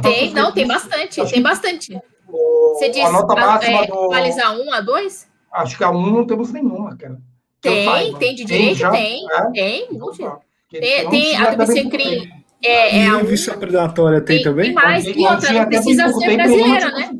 tem, 0.00 0.32
não, 0.32 0.52
tem 0.52 0.68
bastante, 0.68 1.28
tem 1.28 1.42
bastante. 1.42 2.00
O, 2.28 2.74
Você 2.74 2.90
diz 2.90 3.04
a 3.04 3.10
nota 3.10 3.34
máxima 3.34 3.82
é, 3.82 3.86
do... 3.88 4.12
a 4.12 4.52
1, 4.52 4.72
a 4.74 4.80
2? 4.80 5.28
Acho 5.52 5.76
que 5.76 5.82
a 5.82 5.90
1 5.90 6.10
não 6.12 6.24
temos 6.24 6.52
nenhuma, 6.52 6.96
cara. 6.96 7.20
Tem, 7.60 8.14
tem 8.16 8.34
de 8.34 8.44
direito, 8.44 8.78
tem, 8.90 8.90
tem, 8.90 9.26
é? 9.32 9.50
tem, 9.50 9.88
então, 9.90 10.12
tá. 10.12 10.40
tem, 10.70 11.08
tem, 11.08 11.36
a 11.36 11.50
do 11.50 11.56
BCCRIM 11.56 12.43
é, 12.66 12.98
é 12.98 13.06
e 13.06 13.24
vício 13.24 13.56
predatória 13.58 14.20
tem, 14.20 14.36
tem, 14.36 14.44
também? 14.44 14.66
Tem 14.66 14.74
mais, 14.74 15.06
e 15.06 15.10
outra, 15.18 15.52
não 15.52 15.66
precisa 15.66 16.12
ser 16.12 16.36
brasileira, 16.36 16.90
né? 16.90 17.10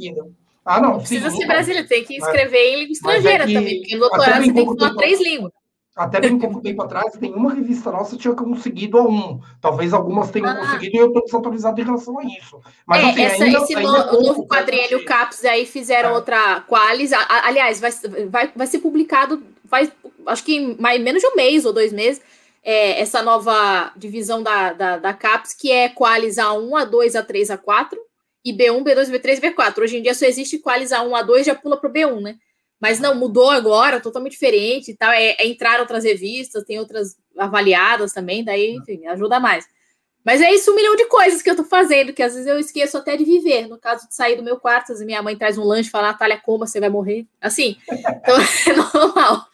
Ah, 0.64 0.80
não. 0.80 0.98
Precisa 0.98 1.30
sim, 1.30 1.36
ser 1.38 1.46
brasileira, 1.46 1.86
tem 1.86 2.04
que 2.04 2.16
escrever 2.16 2.58
mas, 2.58 2.72
em 2.72 2.78
língua 2.78 2.92
estrangeira 2.92 3.44
é 3.44 3.46
que, 3.46 3.54
também, 3.54 3.78
porque 3.80 3.94
no 3.94 4.00
doutorado 4.00 4.44
você 4.44 4.52
tem 4.52 4.66
que 4.66 4.78
falar 4.78 4.94
três 4.94 5.20
línguas. 5.20 5.52
Até 5.96 6.20
bem 6.20 6.36
pouco 6.36 6.60
tempo 6.60 6.82
atrás, 6.82 7.12
tem 7.20 7.32
uma 7.32 7.54
revista 7.54 7.92
nossa 7.92 8.16
que 8.16 8.22
tinha 8.22 8.34
conseguido 8.34 8.98
a 8.98 9.02
um. 9.02 9.40
Talvez 9.60 9.92
algumas 9.92 10.28
tenham 10.28 10.48
ah. 10.48 10.56
conseguido 10.56 10.96
e 10.96 10.98
eu 10.98 11.06
estou 11.06 11.24
desatualizado 11.24 11.80
em 11.80 11.84
relação 11.84 12.18
a 12.18 12.24
isso. 12.24 12.60
Mas, 12.84 13.04
é, 13.04 13.10
assim, 13.10 13.22
essa, 13.22 13.44
ainda, 13.44 13.58
esse 13.58 13.76
ainda 13.76 14.12
no, 14.12 14.22
novo 14.22 14.48
quadrinho 14.48 15.04
CAPS 15.04 15.44
aí 15.44 15.64
fizeram 15.66 16.10
é. 16.10 16.12
outra 16.14 16.62
Qualis. 16.62 17.12
Aliás, 17.12 17.78
vai, 17.78 17.92
vai, 18.28 18.50
vai 18.56 18.66
ser 18.66 18.80
publicado, 18.80 19.40
vai, 19.64 19.92
acho 20.26 20.42
que 20.42 20.74
mais, 20.80 21.00
menos 21.00 21.22
de 21.22 21.28
um 21.28 21.36
mês 21.36 21.64
ou 21.64 21.72
dois 21.72 21.92
meses 21.92 22.20
é, 22.64 22.98
essa 23.00 23.22
nova 23.22 23.92
divisão 23.94 24.42
da, 24.42 24.72
da, 24.72 24.96
da, 24.96 25.12
CAPES, 25.12 25.52
que 25.52 25.70
é 25.70 25.90
Qualis 25.90 26.36
A1, 26.36 26.70
A2, 26.70 27.12
A3, 27.12 27.58
A4, 27.58 27.96
e 28.42 28.52
B1, 28.52 28.82
B2, 28.82 29.10
B3, 29.10 29.40
B4. 29.40 29.82
Hoje 29.82 29.98
em 29.98 30.02
dia 30.02 30.14
só 30.14 30.24
existe 30.24 30.58
Qualis 30.58 30.90
A1, 30.90 31.10
A2, 31.10 31.44
já 31.44 31.54
pula 31.54 31.76
para 31.76 31.90
o 31.90 31.92
B1, 31.92 32.22
né? 32.22 32.36
Mas 32.80 32.98
não, 32.98 33.14
mudou 33.14 33.50
agora, 33.50 34.00
totalmente 34.00 34.32
diferente 34.32 34.90
e 34.90 34.96
tal. 34.96 35.10
É, 35.10 35.36
é 35.38 35.46
entrar 35.46 35.78
outras 35.80 36.04
revistas, 36.04 36.64
tem 36.64 36.78
outras 36.78 37.16
avaliadas 37.36 38.12
também, 38.12 38.42
daí, 38.42 38.74
enfim, 38.74 39.06
ajuda 39.06 39.38
mais. 39.38 39.66
Mas 40.24 40.40
é 40.40 40.50
isso, 40.50 40.72
um 40.72 40.74
milhão 40.74 40.96
de 40.96 41.04
coisas 41.04 41.42
que 41.42 41.50
eu 41.50 41.56
tô 41.56 41.64
fazendo, 41.64 42.14
que 42.14 42.22
às 42.22 42.32
vezes 42.32 42.48
eu 42.48 42.58
esqueço 42.58 42.96
até 42.96 43.14
de 43.14 43.24
viver. 43.24 43.68
No 43.68 43.78
caso 43.78 44.08
de 44.08 44.14
sair 44.14 44.36
do 44.36 44.42
meu 44.42 44.58
quarto, 44.58 44.84
às 44.84 44.98
vezes 44.98 45.04
minha 45.04 45.22
mãe 45.22 45.36
traz 45.36 45.58
um 45.58 45.64
lanche 45.64 45.88
e 45.88 45.92
fala, 45.92 46.08
Natália, 46.08 46.40
coma, 46.40 46.66
você 46.66 46.80
vai 46.80 46.88
morrer. 46.88 47.26
Assim, 47.38 47.76
então 47.90 48.36
é 48.40 48.72
normal. 48.74 49.46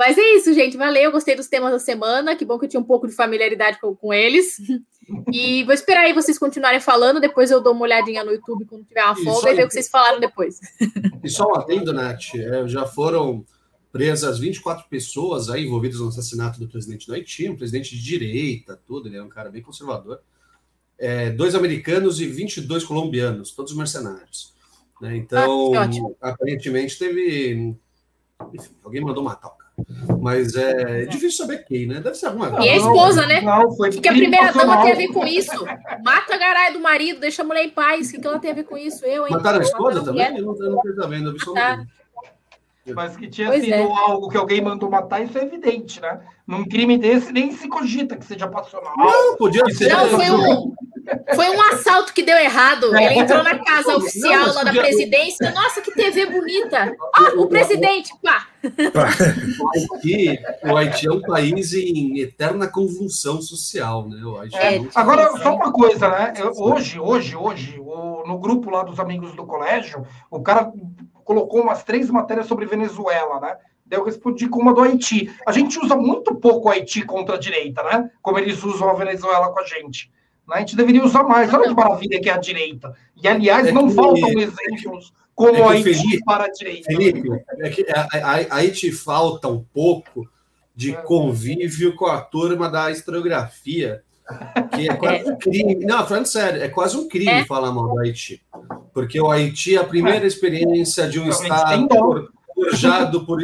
Mas 0.00 0.16
é 0.16 0.22
isso, 0.34 0.54
gente. 0.54 0.78
Valeu, 0.78 1.12
gostei 1.12 1.36
dos 1.36 1.46
temas 1.46 1.72
da 1.72 1.78
semana. 1.78 2.34
Que 2.34 2.42
bom 2.42 2.58
que 2.58 2.64
eu 2.64 2.70
tinha 2.70 2.80
um 2.80 2.84
pouco 2.84 3.06
de 3.06 3.14
familiaridade 3.14 3.78
com, 3.78 3.94
com 3.94 4.14
eles. 4.14 4.56
E 5.32 5.64
vou 5.64 5.74
esperar 5.74 6.02
aí 6.02 6.12
vocês 6.12 6.38
continuarem 6.38 6.78
falando. 6.78 7.20
Depois 7.20 7.50
eu 7.50 7.60
dou 7.60 7.72
uma 7.72 7.82
olhadinha 7.82 8.22
no 8.22 8.30
YouTube 8.30 8.64
quando 8.64 8.84
tiver 8.84 9.04
uma 9.04 9.16
folga 9.16 9.50
e 9.50 9.54
ver 9.56 9.64
o 9.64 9.66
que 9.66 9.72
vocês 9.72 9.88
falaram 9.88 10.20
depois. 10.20 10.60
E 11.24 11.28
só 11.28 11.48
um 11.48 11.56
adendo, 11.56 11.92
Nath. 11.92 12.32
É, 12.36 12.68
já 12.68 12.86
foram 12.86 13.44
presas 13.90 14.38
24 14.38 14.88
pessoas 14.88 15.50
aí 15.50 15.66
envolvidas 15.66 15.98
no 15.98 16.06
assassinato 16.06 16.60
do 16.60 16.68
presidente 16.68 17.08
do 17.08 17.14
Haiti, 17.14 17.48
um 17.48 17.56
presidente 17.56 17.96
de 17.96 18.00
direita, 18.00 18.80
tudo. 18.86 19.08
Ele 19.08 19.16
é 19.16 19.22
um 19.22 19.28
cara 19.28 19.50
bem 19.50 19.60
conservador. 19.60 20.20
É, 20.96 21.30
dois 21.30 21.56
americanos 21.56 22.20
e 22.20 22.26
22 22.28 22.84
colombianos, 22.84 23.50
todos 23.50 23.74
mercenários. 23.74 24.54
Né? 25.02 25.16
Então, 25.16 25.72
ah, 25.74 26.30
aparentemente 26.30 26.96
teve. 26.96 27.74
Enfim, 28.54 28.70
alguém 28.84 29.00
mandou 29.00 29.24
matar 29.24 29.48
mas 30.20 30.54
é, 30.54 31.02
é 31.02 31.06
difícil 31.06 31.46
saber 31.46 31.64
quem, 31.64 31.86
né? 31.86 32.00
Deve 32.00 32.14
ser 32.14 32.26
alguma 32.26 32.50
coisa. 32.50 32.66
E 32.66 32.68
a 32.68 32.76
esposa, 32.76 33.26
né? 33.26 33.40
Não, 33.40 33.70
foi 33.72 33.90
o 33.90 34.00
que 34.00 34.08
a 34.08 34.12
primeira 34.12 34.52
dama 34.52 34.82
tem 34.82 34.92
a 34.92 34.96
ver 34.96 35.08
com 35.08 35.26
isso? 35.26 35.64
Mata 36.04 36.34
a 36.34 36.38
garagem 36.38 36.72
do 36.74 36.80
marido, 36.80 37.20
deixa 37.20 37.42
a 37.42 37.44
mulher 37.44 37.64
em 37.64 37.70
paz. 37.70 38.08
O 38.08 38.12
que, 38.12 38.20
que 38.20 38.26
ela 38.26 38.38
tem 38.38 38.50
a 38.50 38.54
ver 38.54 38.64
com 38.64 38.76
isso? 38.76 39.04
Eu, 39.04 39.26
hein? 39.26 39.32
Mataram 39.32 39.58
a 39.58 39.62
esposa 39.62 40.04
também? 40.04 40.38
Eu 40.38 40.44
não, 40.44 40.56
eu 40.62 40.70
não 40.70 40.82
sabendo, 40.96 41.30
eu 41.30 41.32
vi 41.32 41.40
só. 41.40 41.54
Mas 42.94 43.16
que 43.16 43.28
tinha 43.28 43.48
pois 43.48 43.62
sido 43.62 43.74
é. 43.74 43.82
algo 43.82 44.28
que 44.28 44.36
alguém 44.36 44.60
mandou 44.60 44.90
matar, 44.90 45.22
isso 45.22 45.38
é 45.38 45.42
evidente, 45.42 46.00
né? 46.00 46.20
Num 46.46 46.64
crime 46.64 46.98
desse, 46.98 47.32
nem 47.32 47.52
se 47.52 47.68
cogita 47.68 48.16
que 48.16 48.24
seja 48.24 48.48
passional. 48.48 48.94
Não, 48.96 49.36
podia 49.36 49.64
ser. 49.66 49.88
Não, 49.90 50.08
foi 50.08 50.30
um, 50.30 50.74
foi 51.34 51.50
um 51.50 51.62
assalto 51.72 52.12
que 52.12 52.22
deu 52.22 52.36
errado. 52.36 52.94
Ele 52.96 53.20
entrou 53.20 53.42
na 53.42 53.58
casa 53.58 53.96
oficial 53.96 54.46
não, 54.46 54.54
lá 54.54 54.64
da 54.64 54.72
presidência. 54.72 55.50
Nossa, 55.52 55.80
que 55.80 55.92
TV 55.92 56.26
bonita! 56.26 56.92
Ah, 57.14 57.32
o 57.36 57.46
presidente, 57.46 58.12
pá! 58.22 58.48
O 59.62 59.70
Haiti, 59.70 60.42
o 60.64 60.76
Haiti 60.76 61.08
é 61.08 61.12
um 61.12 61.20
país 61.22 61.72
em 61.72 62.18
eterna 62.20 62.68
convulsão 62.68 63.40
social, 63.40 64.08
né? 64.08 64.18
É, 64.52 64.76
é 64.76 64.88
agora, 64.94 65.30
só 65.38 65.54
uma 65.54 65.72
coisa, 65.72 66.08
né? 66.08 66.34
hoje, 66.56 67.00
hoje, 67.00 67.36
hoje, 67.36 67.78
o, 67.80 68.24
no 68.26 68.38
grupo 68.38 68.70
lá 68.70 68.82
dos 68.82 69.00
amigos 69.00 69.34
do 69.34 69.46
colégio, 69.46 70.06
o 70.30 70.40
cara 70.42 70.72
colocou 71.24 71.62
umas 71.62 71.84
três 71.84 72.10
matérias 72.10 72.46
sobre 72.46 72.66
Venezuela, 72.66 73.40
né? 73.40 73.56
Daí 73.86 73.98
eu 73.98 74.04
respondi 74.04 74.48
com 74.48 74.60
uma 74.60 74.72
do 74.72 74.82
Haiti. 74.82 75.32
A 75.46 75.52
gente 75.52 75.78
usa 75.78 75.96
muito 75.96 76.34
pouco 76.36 76.68
o 76.68 76.70
Haiti 76.70 77.02
contra 77.02 77.34
a 77.34 77.38
direita, 77.38 77.82
né? 77.82 78.10
Como 78.22 78.38
eles 78.38 78.62
usam 78.62 78.88
a 78.88 78.94
Venezuela 78.94 79.52
com 79.52 79.58
a 79.58 79.64
gente. 79.64 80.12
Né? 80.46 80.56
A 80.56 80.58
gente 80.60 80.76
deveria 80.76 81.04
usar 81.04 81.24
mais. 81.24 81.52
Olha 81.52 81.68
que 81.68 81.74
maravilha 81.74 82.20
que 82.20 82.30
é 82.30 82.32
a 82.32 82.38
direita. 82.38 82.94
E, 83.20 83.26
aliás, 83.26 83.66
é 83.66 83.72
não 83.72 83.88
que, 83.88 83.94
faltam 83.94 84.30
exemplos 84.30 85.12
como 85.34 85.56
é 85.56 85.62
a 85.62 85.70
Haiti 85.70 85.94
Felipe, 85.94 86.24
para 86.24 86.44
a 86.44 86.48
direita. 86.48 86.86
Felipe, 86.86 87.28
é 87.60 87.70
que 87.70 87.86
aí 88.50 88.70
te 88.70 88.92
falta 88.92 89.48
um 89.48 89.64
pouco 89.72 90.28
de 90.74 90.92
é. 90.92 91.02
convívio 91.02 91.94
com 91.96 92.06
a 92.06 92.20
turma 92.20 92.68
da 92.68 92.90
historiografia, 92.90 94.02
que 94.74 94.88
é 94.88 94.96
quase 94.96 95.30
um 95.30 95.36
crime. 95.36 95.74
Não, 95.84 96.06
falando 96.06 96.26
sério, 96.26 96.62
é 96.62 96.68
quase 96.68 96.96
um 96.96 97.08
crime 97.08 97.30
é. 97.30 97.44
falar 97.44 97.72
mal 97.72 97.88
do 97.88 97.98
Haiti. 97.98 98.42
Porque 98.92 99.20
o 99.20 99.30
Haiti 99.30 99.76
é 99.76 99.80
a 99.80 99.84
primeira 99.84 100.26
experiência 100.26 101.08
de 101.08 101.18
um 101.18 101.28
Estado 101.28 102.30
forjado 102.54 103.26
por, 103.26 103.40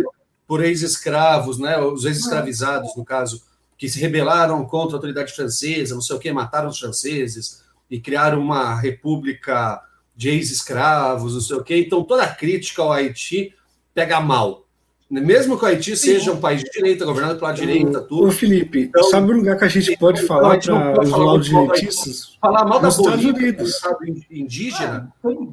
por 0.47 0.64
ex-escravos, 0.64 1.59
né? 1.59 1.78
os 1.78 2.05
ex-escravizados, 2.05 2.97
no 2.97 3.05
caso, 3.05 3.43
que 3.76 3.89
se 3.89 4.01
rebelaram 4.01 4.64
contra 4.64 4.97
a 4.97 4.99
autoridade 4.99 5.32
francesa, 5.32 5.95
não 5.95 6.03
sei 6.03 6.16
o 6.16 6.18
que, 6.18 6.32
mataram 6.32 6.68
os 6.68 6.78
franceses 6.78 7.62
e 7.91 8.01
criaram 8.01 8.41
uma 8.41 8.74
república 8.74 9.80
de 10.16 10.30
ex-escravos, 10.30 11.34
não 11.34 11.40
sei 11.40 11.56
o 11.56 11.62
que. 11.62 11.76
Então, 11.76 12.02
toda 12.02 12.26
crítica 12.26 12.82
ao 12.82 12.92
Haiti 12.92 13.54
pega 13.94 14.20
mal. 14.20 14.64
Mesmo 15.08 15.56
que 15.56 15.64
o 15.64 15.68
Haiti 15.68 15.96
seja 15.96 16.32
um 16.32 16.40
país 16.40 16.64
de 16.64 16.70
direita, 16.70 17.04
governado 17.04 17.38
pela 17.38 17.52
direita, 17.52 18.00
tudo. 18.00 18.26
Ô, 18.26 18.30
Felipe, 18.32 18.80
então, 18.80 19.04
sabe 19.04 19.30
um 19.30 19.36
lugar 19.36 19.56
que 19.56 19.64
a 19.64 19.68
gente 19.68 19.96
pode 19.96 20.26
falar 20.26 20.58
para 20.58 21.00
os 21.00 21.10
laudireitistas? 21.10 22.36
Falar 22.40 22.64
mal 22.64 22.80
da 22.80 22.90
Bolívia, 22.90 23.54
é 23.56 23.62
um 23.62 23.64
estado 23.64 23.98
indígena, 24.28 25.12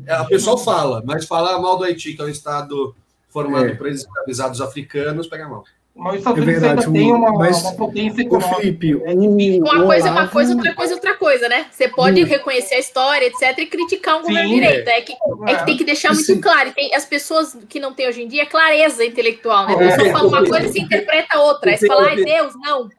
ah, 0.09 0.21
a 0.21 0.25
pessoa 0.25 0.57
fala, 0.57 1.03
mas 1.05 1.25
falar 1.25 1.59
mal 1.59 1.77
do 1.77 1.83
Haiti, 1.83 2.13
que 2.13 2.21
é 2.21 2.25
um 2.25 2.29
estado 2.29 2.95
formado 3.29 3.67
é. 3.67 3.75
por 3.75 3.87
escravizados 3.87 4.59
africanos, 4.59 5.27
pega 5.27 5.47
mal. 5.47 5.63
Mas 5.95 6.13
os 6.13 6.19
Estados 6.19 6.39
é 6.39 6.41
Unidos 6.41 6.63
ainda 6.63 6.91
tem 6.91 7.13
uma, 7.13 7.31
mas, 7.33 7.61
uma 7.61 7.75
potência 7.75 8.21
econômica. 8.21 8.55
Felipe, 8.55 8.91
é 9.05 9.13
uma 9.13 9.85
coisa 9.85 10.07
é 10.07 10.11
uma 10.11 10.27
coisa, 10.27 10.55
outra 10.55 10.73
coisa 10.73 10.91
é 10.91 10.95
outra 10.95 11.13
coisa, 11.15 11.47
né? 11.47 11.67
Você 11.71 11.87
pode 11.87 12.23
hum. 12.23 12.25
reconhecer 12.25 12.75
a 12.75 12.79
história, 12.79 13.27
etc., 13.27 13.59
e 13.59 13.65
criticar 13.67 14.17
um 14.17 14.23
governo 14.23 14.49
direito. 14.49 14.87
É 14.87 15.01
que, 15.01 15.13
é 15.47 15.55
que 15.55 15.65
tem 15.65 15.77
que 15.77 15.83
deixar 15.83 16.11
muito 16.11 16.25
Sim. 16.25 16.41
claro. 16.41 16.71
Tem, 16.73 16.95
as 16.95 17.05
pessoas 17.05 17.55
que 17.69 17.79
não 17.79 17.93
têm 17.93 18.09
hoje 18.09 18.23
em 18.23 18.27
dia 18.27 18.41
é 18.41 18.45
clareza 18.45 19.05
intelectual, 19.05 19.67
né? 19.67 19.73
A 19.73 19.77
pessoa 19.77 20.11
fala 20.11 20.27
uma 20.27 20.45
coisa 20.45 20.65
e 20.65 20.71
se 20.71 20.79
interpreta 20.79 21.37
outra. 21.39 21.69
Aí 21.69 21.77
você 21.77 21.85
fala, 21.85 22.07
ai 22.07 22.15
Deus, 22.15 22.53
não. 22.55 22.89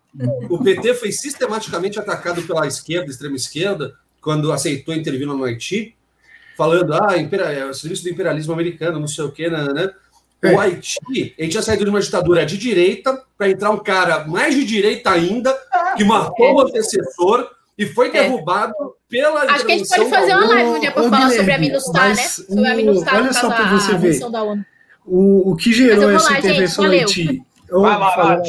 O 0.48 0.62
PT 0.62 0.94
foi 0.94 1.10
sistematicamente 1.10 1.98
atacado 1.98 2.43
pela 2.43 2.64
esquerda, 2.64 3.10
extrema 3.10 3.35
esquerda, 3.35 3.94
quando 4.20 4.52
aceitou 4.52 4.94
intervir 4.94 5.27
no 5.27 5.43
Haiti, 5.43 5.97
falando, 6.56 6.94
ah, 6.94 7.18
impera, 7.18 7.68
o 7.68 7.74
serviço 7.74 8.05
do 8.05 8.10
imperialismo 8.10 8.52
americano, 8.52 9.01
não 9.01 9.09
sei 9.09 9.24
o 9.24 9.32
quê, 9.32 9.51
né? 9.51 9.93
Né? 10.44 10.54
O 10.54 10.60
é. 10.60 10.64
Haiti, 10.64 11.34
a 11.38 11.42
gente 11.42 11.52
tinha 11.52 11.62
saído 11.62 11.84
de 11.84 11.90
uma 11.90 12.00
ditadura 12.00 12.44
de 12.44 12.58
direita 12.58 13.22
para 13.36 13.48
entrar 13.48 13.70
um 13.70 13.78
cara 13.78 14.26
mais 14.26 14.54
de 14.54 14.64
direita 14.64 15.10
ainda, 15.10 15.56
que 15.96 16.04
matou 16.04 16.54
o 16.54 16.60
antecessor 16.60 17.48
e 17.78 17.86
foi 17.86 18.08
é. 18.08 18.10
derrubado 18.10 18.74
pela 19.08 19.42
Acho 19.44 19.64
que 19.64 19.72
a 19.72 19.78
gente 19.78 19.88
pode 19.88 20.10
fazer 20.10 20.32
uma 20.32 20.46
live 20.46 20.70
um 20.70 20.80
dia 20.80 20.92
para 20.92 21.02
falar 21.04 21.30
sobre 21.30 21.52
a 21.52 21.58
Minustar, 21.58 22.08
né? 22.08 22.14
Sobre 22.14 22.68
a 22.68 22.76
Minustar, 22.76 23.16
olha 23.16 23.32
só 23.32 23.50
para 23.50 23.70
você 23.70 23.96
ver. 23.96 24.20
O, 25.06 25.52
o 25.52 25.56
que 25.56 25.72
gerou 25.72 26.10
essa 26.10 26.32
lá, 26.32 26.38
intervenção 26.38 26.90
gente, 26.90 27.24
no 27.24 27.30
Haiti? 27.30 27.42
Vai 27.70 27.98
lá, 27.98 28.12
falar, 28.12 28.42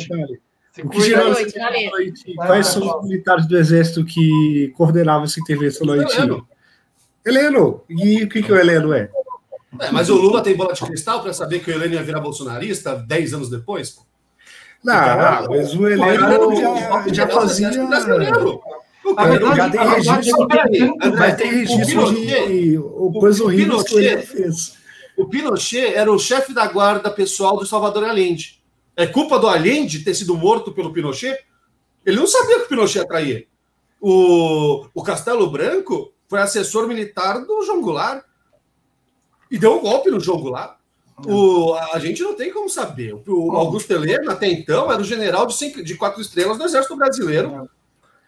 o 0.84 0.90
que 0.90 1.02
gerou 1.02 1.32
essa 1.32 1.42
intervenção 1.42 1.90
no 1.90 1.96
Haiti? 1.96 2.36
Quais 2.36 2.68
são 2.68 3.00
os 3.00 3.08
militares 3.08 3.48
do 3.48 3.58
exército 3.58 4.06
que 4.06 4.74
coordenavam 4.76 5.24
essa 5.24 5.40
intervenção 5.40 5.88
no 5.88 5.94
Haiti? 5.94 6.18
Heleno. 7.26 7.82
E 7.90 8.24
o 8.24 8.30
que, 8.30 8.44
que 8.44 8.52
o 8.52 8.58
Heleno 8.58 8.94
é? 8.94 9.10
É, 9.80 9.92
mas 9.92 10.10
o 10.10 10.16
Lula 10.16 10.42
tem 10.42 10.56
bola 10.56 10.74
de 10.74 10.82
cristal 10.82 11.22
para 11.22 11.34
saber 11.34 11.60
que 11.60 11.70
o 11.70 11.74
Heleno 11.74 11.96
ia 11.96 12.04
virar 12.04 12.20
bolsonarista 12.20 12.96
10 12.96 13.34
anos 13.34 13.50
depois? 13.50 13.98
Não, 14.84 14.94
não 14.94 15.50
mas 15.50 15.74
o 15.74 15.88
Heleno 15.88 16.56
já, 16.56 17.14
já 17.14 17.28
fazia. 17.28 17.72
Já 17.72 19.70
tem 19.70 19.88
registro, 19.88 20.48
ter 21.38 21.48
registro 21.48 22.14
de 23.34 23.44
horríveis 23.44 23.84
que 23.84 23.96
ele 23.96 24.22
fez. 24.22 24.78
O 25.18 25.28
Pinochet 25.28 25.94
era 25.94 26.12
o 26.12 26.20
chefe 26.20 26.54
da 26.54 26.68
guarda 26.68 27.10
pessoal 27.10 27.58
do 27.58 27.66
Salvador 27.66 28.04
Allende. 28.04 28.62
É 28.98 29.08
culpa 29.08 29.40
do 29.40 29.48
Allende 29.48 30.04
ter 30.04 30.14
sido 30.14 30.36
morto 30.36 30.72
pelo 30.72 30.92
Pinochet? 30.92 31.38
Ele 32.06 32.18
não 32.18 32.28
sabia 32.28 32.60
que 32.60 32.66
o 32.66 32.68
Pinochet 32.68 33.00
ia 33.00 33.08
trair. 33.08 33.48
O, 34.02 34.86
o 34.94 35.04
Castelo 35.04 35.50
Branco 35.50 36.14
foi 36.28 36.40
assessor 36.40 36.88
militar 36.88 37.40
do 37.46 37.64
João 37.64 37.82
Goulart 37.82 38.24
e 39.50 39.58
deu 39.58 39.78
um 39.78 39.82
golpe 39.82 40.10
no 40.10 40.20
João 40.20 40.42
Goulart. 40.42 40.78
O, 41.26 41.74
a 41.94 42.00
gente 42.00 42.22
não 42.22 42.36
tem 42.36 42.52
como 42.52 42.70
saber. 42.70 43.14
O, 43.26 43.52
Augusto 43.54 43.92
Helena, 43.92 44.34
até 44.34 44.48
então, 44.48 44.92
era 44.92 45.02
o 45.02 45.06
general 45.06 45.46
de, 45.46 45.56
cinco, 45.56 45.82
de 45.82 45.96
quatro 45.96 46.22
estrelas 46.22 46.58
do 46.58 46.66
Exército 46.66 46.98
Brasileiro, 46.98 47.70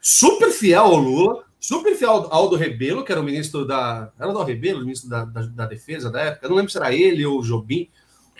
super 0.02 0.50
fiel 0.52 0.84
ao 0.84 0.96
Lula, 0.96 1.44
super 1.60 1.96
fiel 1.96 2.12
ao 2.12 2.34
Aldo 2.34 2.56
Rebelo, 2.56 3.04
que 3.04 3.12
era 3.12 3.20
o 3.20 3.24
ministro 3.24 3.66
da. 3.66 4.10
Era 4.18 4.28
o 4.28 4.32
Aldo 4.32 4.44
Rebelo, 4.44 4.82
ministro 4.82 5.10
da, 5.10 5.26
da, 5.26 5.42
da, 5.42 5.66
Defesa 5.66 6.10
da 6.10 6.22
época. 6.22 6.46
Eu 6.46 6.50
não 6.50 6.58
lembro 6.58 6.72
se 6.72 6.78
era 6.78 6.94
ele 6.94 7.26
ou 7.26 7.40
o 7.40 7.44
Jobim, 7.44 7.90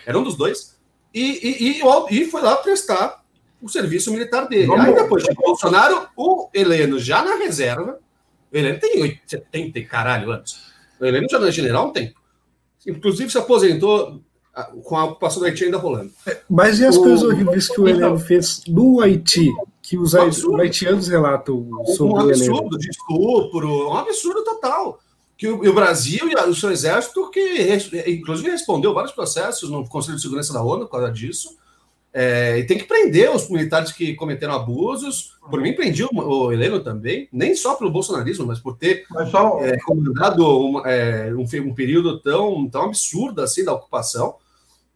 era 0.06 0.18
um 0.18 0.22
dos 0.22 0.34
dois. 0.34 0.78
E, 1.12 1.20
e, 1.20 1.82
e, 1.82 2.22
e 2.22 2.30
foi 2.30 2.40
lá 2.40 2.56
prestar 2.56 3.22
o 3.60 3.68
serviço 3.68 4.12
militar 4.12 4.46
dele. 4.48 4.72
Aí 4.72 4.94
depois 4.94 5.24
de 5.24 5.34
Bolsonaro, 5.34 6.08
o 6.16 6.48
Heleno 6.54 6.98
já 6.98 7.22
na 7.22 7.36
reserva. 7.36 7.98
O 8.50 8.56
Heleno 8.56 8.80
tem 8.80 9.20
70 9.26 9.82
caralho 9.82 10.30
anos. 10.30 10.72
O 10.98 11.04
Heleno 11.04 11.28
já 11.30 11.38
não 11.38 11.48
é 11.48 11.52
general 11.52 11.84
há 11.84 11.88
um 11.88 11.92
tempo. 11.92 12.17
Inclusive 12.88 13.30
se 13.30 13.38
aposentou 13.38 14.20
com 14.84 14.96
a 14.96 15.04
ocupação 15.04 15.40
do 15.40 15.46
Haiti 15.46 15.64
ainda 15.64 15.78
rolando. 15.78 16.10
É, 16.26 16.40
mas 16.48 16.80
e 16.80 16.84
as 16.84 16.96
o... 16.96 17.00
coisas 17.00 17.22
horríveis 17.22 17.68
que 17.68 17.80
o 17.80 17.88
Heleno 17.88 18.06
então, 18.06 18.18
fez 18.18 18.62
no 18.66 19.00
Haiti? 19.00 19.50
Que 19.82 19.96
os 19.96 20.14
um 20.14 20.56
haitianos 20.56 21.08
relatam 21.08 21.68
sobre 21.96 22.12
um 22.12 22.16
o 22.16 22.30
Heleno. 22.30 22.54
Um 22.54 22.58
absurdo 22.58 22.78
de 22.78 22.90
estupro, 22.90 23.88
um 23.90 23.94
absurdo 23.94 24.44
total. 24.44 25.00
Que 25.36 25.48
o, 25.48 25.70
o 25.70 25.72
Brasil 25.72 26.28
e 26.28 26.34
o 26.34 26.54
seu 26.54 26.70
exército, 26.70 27.30
que 27.30 27.78
inclusive 28.06 28.50
respondeu 28.50 28.92
vários 28.92 29.12
processos 29.12 29.70
no 29.70 29.88
Conselho 29.88 30.16
de 30.16 30.22
Segurança 30.22 30.52
da 30.52 30.62
ONU 30.62 30.86
por 30.86 30.92
causa 30.92 31.10
disso, 31.10 31.56
é, 32.20 32.58
e 32.58 32.64
tem 32.64 32.76
que 32.76 32.82
prender 32.82 33.30
os 33.30 33.48
militares 33.48 33.92
que 33.92 34.12
cometeram 34.14 34.52
abusos. 34.52 35.36
Por 35.48 35.60
mim, 35.60 35.72
prendi 35.72 36.02
o, 36.02 36.08
o 36.12 36.52
Heleno 36.52 36.80
também, 36.80 37.28
nem 37.32 37.54
só 37.54 37.76
pelo 37.76 37.92
bolsonarismo, 37.92 38.44
mas 38.44 38.58
por 38.58 38.76
ter 38.76 39.04
mas 39.08 39.30
só... 39.30 39.60
é, 39.60 39.78
comandado 39.78 40.44
um, 40.44 40.84
é, 40.84 41.32
um, 41.32 41.44
um, 41.68 41.72
período 41.72 42.18
tão, 42.20 42.68
tão 42.68 42.86
absurdo 42.86 43.40
assim 43.40 43.64
da 43.64 43.72
ocupação. 43.72 44.34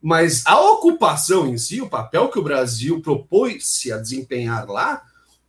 Mas 0.03 0.45
a 0.45 0.61
ocupação 0.73 1.47
em 1.47 1.57
si, 1.57 1.81
o 1.81 1.89
papel 1.89 2.29
que 2.29 2.41
o 2.41 2.43
Brasil 2.43 3.01
propôs-se 3.01 3.93
a 3.93 3.99
desempenhar 3.99 4.69
lá, 4.69 5.01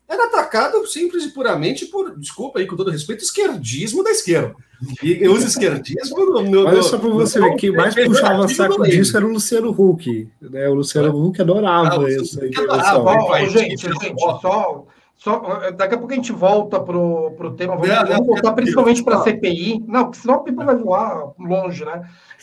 era 0.08 0.26
atacado 0.26 0.86
simples 0.86 1.24
e 1.24 1.30
puramente 1.30 1.88
por, 1.88 2.16
desculpa 2.20 2.60
aí 2.60 2.68
com 2.68 2.76
todo 2.76 2.91
respeito, 2.91 3.24
esquerdismo 3.24 4.04
da 4.04 4.12
esquerda. 4.12 4.56
E 5.01 5.23
eu 5.23 5.34
uso 5.34 5.47
esquerdismo 5.47 6.26
no, 6.26 6.41
no, 6.41 6.65
Olha 6.68 6.84
só 6.84 6.97
para 6.97 7.10
você 7.10 7.39
ver, 7.39 7.55
quem 7.55 7.72
mais 7.72 7.95
puxava 7.95 8.47
saco 8.47 8.84
disso 8.84 9.15
era 9.15 9.26
o 9.26 9.30
Luciano 9.30 9.69
Huck. 9.69 10.27
Né? 10.41 10.68
O 10.68 10.73
Luciano 10.76 11.15
Huck 11.15 11.41
adorava 11.41 12.05
ah, 12.05 12.10
isso. 12.10 12.39
Adorava, 12.57 13.45
gente, 13.49 13.81
gente, 13.81 14.22
só, 14.41 14.85
só, 15.15 15.72
daqui 15.72 15.95
a 15.95 15.97
pouco 15.97 16.11
a 16.11 16.15
gente 16.15 16.31
volta 16.31 16.80
pro, 16.80 17.31
pro 17.38 17.53
tema. 17.53 17.76
Vamos, 17.76 17.88
não, 17.88 18.05
vamos 18.05 18.27
voltar 18.27 18.53
principalmente 18.53 19.03
para 19.03 19.18
a 19.18 19.23
CPI. 19.23 19.84
Não, 19.88 20.05
porque 20.05 20.19
senão 20.19 20.35
o 20.35 20.43
Pipa 20.43 20.65
vai 20.65 20.76
voar 20.76 21.31
longe, 21.39 21.85
né? 21.85 22.01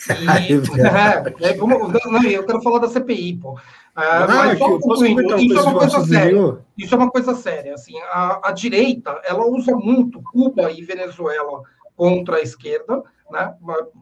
E, 0.09 0.55
é, 0.81 1.51
é, 1.51 1.55
vamos, 1.55 1.93
não, 1.93 2.23
eu 2.25 2.45
quero 2.45 2.63
falar 2.63 2.79
da 2.79 2.89
CPI, 2.89 3.37
pô. 3.37 3.59
É, 3.97 4.27
mas 4.27 4.59
só 4.59 4.79
concluindo, 4.79 5.39
isso 5.39 5.59
é 5.59 5.63
uma 5.63 5.79
coisa 5.79 6.07
séria. 6.07 6.59
Isso 6.79 6.95
é 6.95 6.99
uma 6.99 7.11
coisa 7.11 7.35
séria. 7.35 7.75
Assim, 7.75 7.99
a, 8.13 8.49
a 8.49 8.53
direita 8.53 9.21
ela 9.25 9.45
usa 9.47 9.77
muito 9.77 10.23
Cuba 10.23 10.71
e 10.71 10.83
Venezuela 10.83 11.63
contra 12.01 12.37
a 12.37 12.41
esquerda, 12.41 13.03
né? 13.31 13.55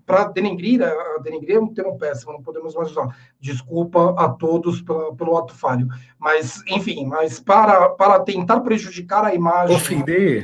Para 0.06 0.28
denegrir, 0.28 0.80
a 0.80 1.18
denegrir 1.20 1.56
é 1.56 1.60
um 1.60 1.74
termo 1.74 1.98
péssimo, 1.98 2.32
não 2.32 2.40
podemos 2.40 2.76
mais 2.76 2.92
usar. 2.92 3.08
Desculpa 3.40 4.14
a 4.16 4.28
todos 4.28 4.80
pelo, 4.80 5.16
pelo 5.16 5.36
ato 5.36 5.52
falho. 5.52 5.88
Mas, 6.16 6.62
enfim, 6.68 7.06
mas 7.06 7.40
para, 7.40 7.88
para 7.88 8.20
tentar 8.20 8.60
prejudicar 8.60 9.24
a 9.24 9.34
imagem 9.34 9.74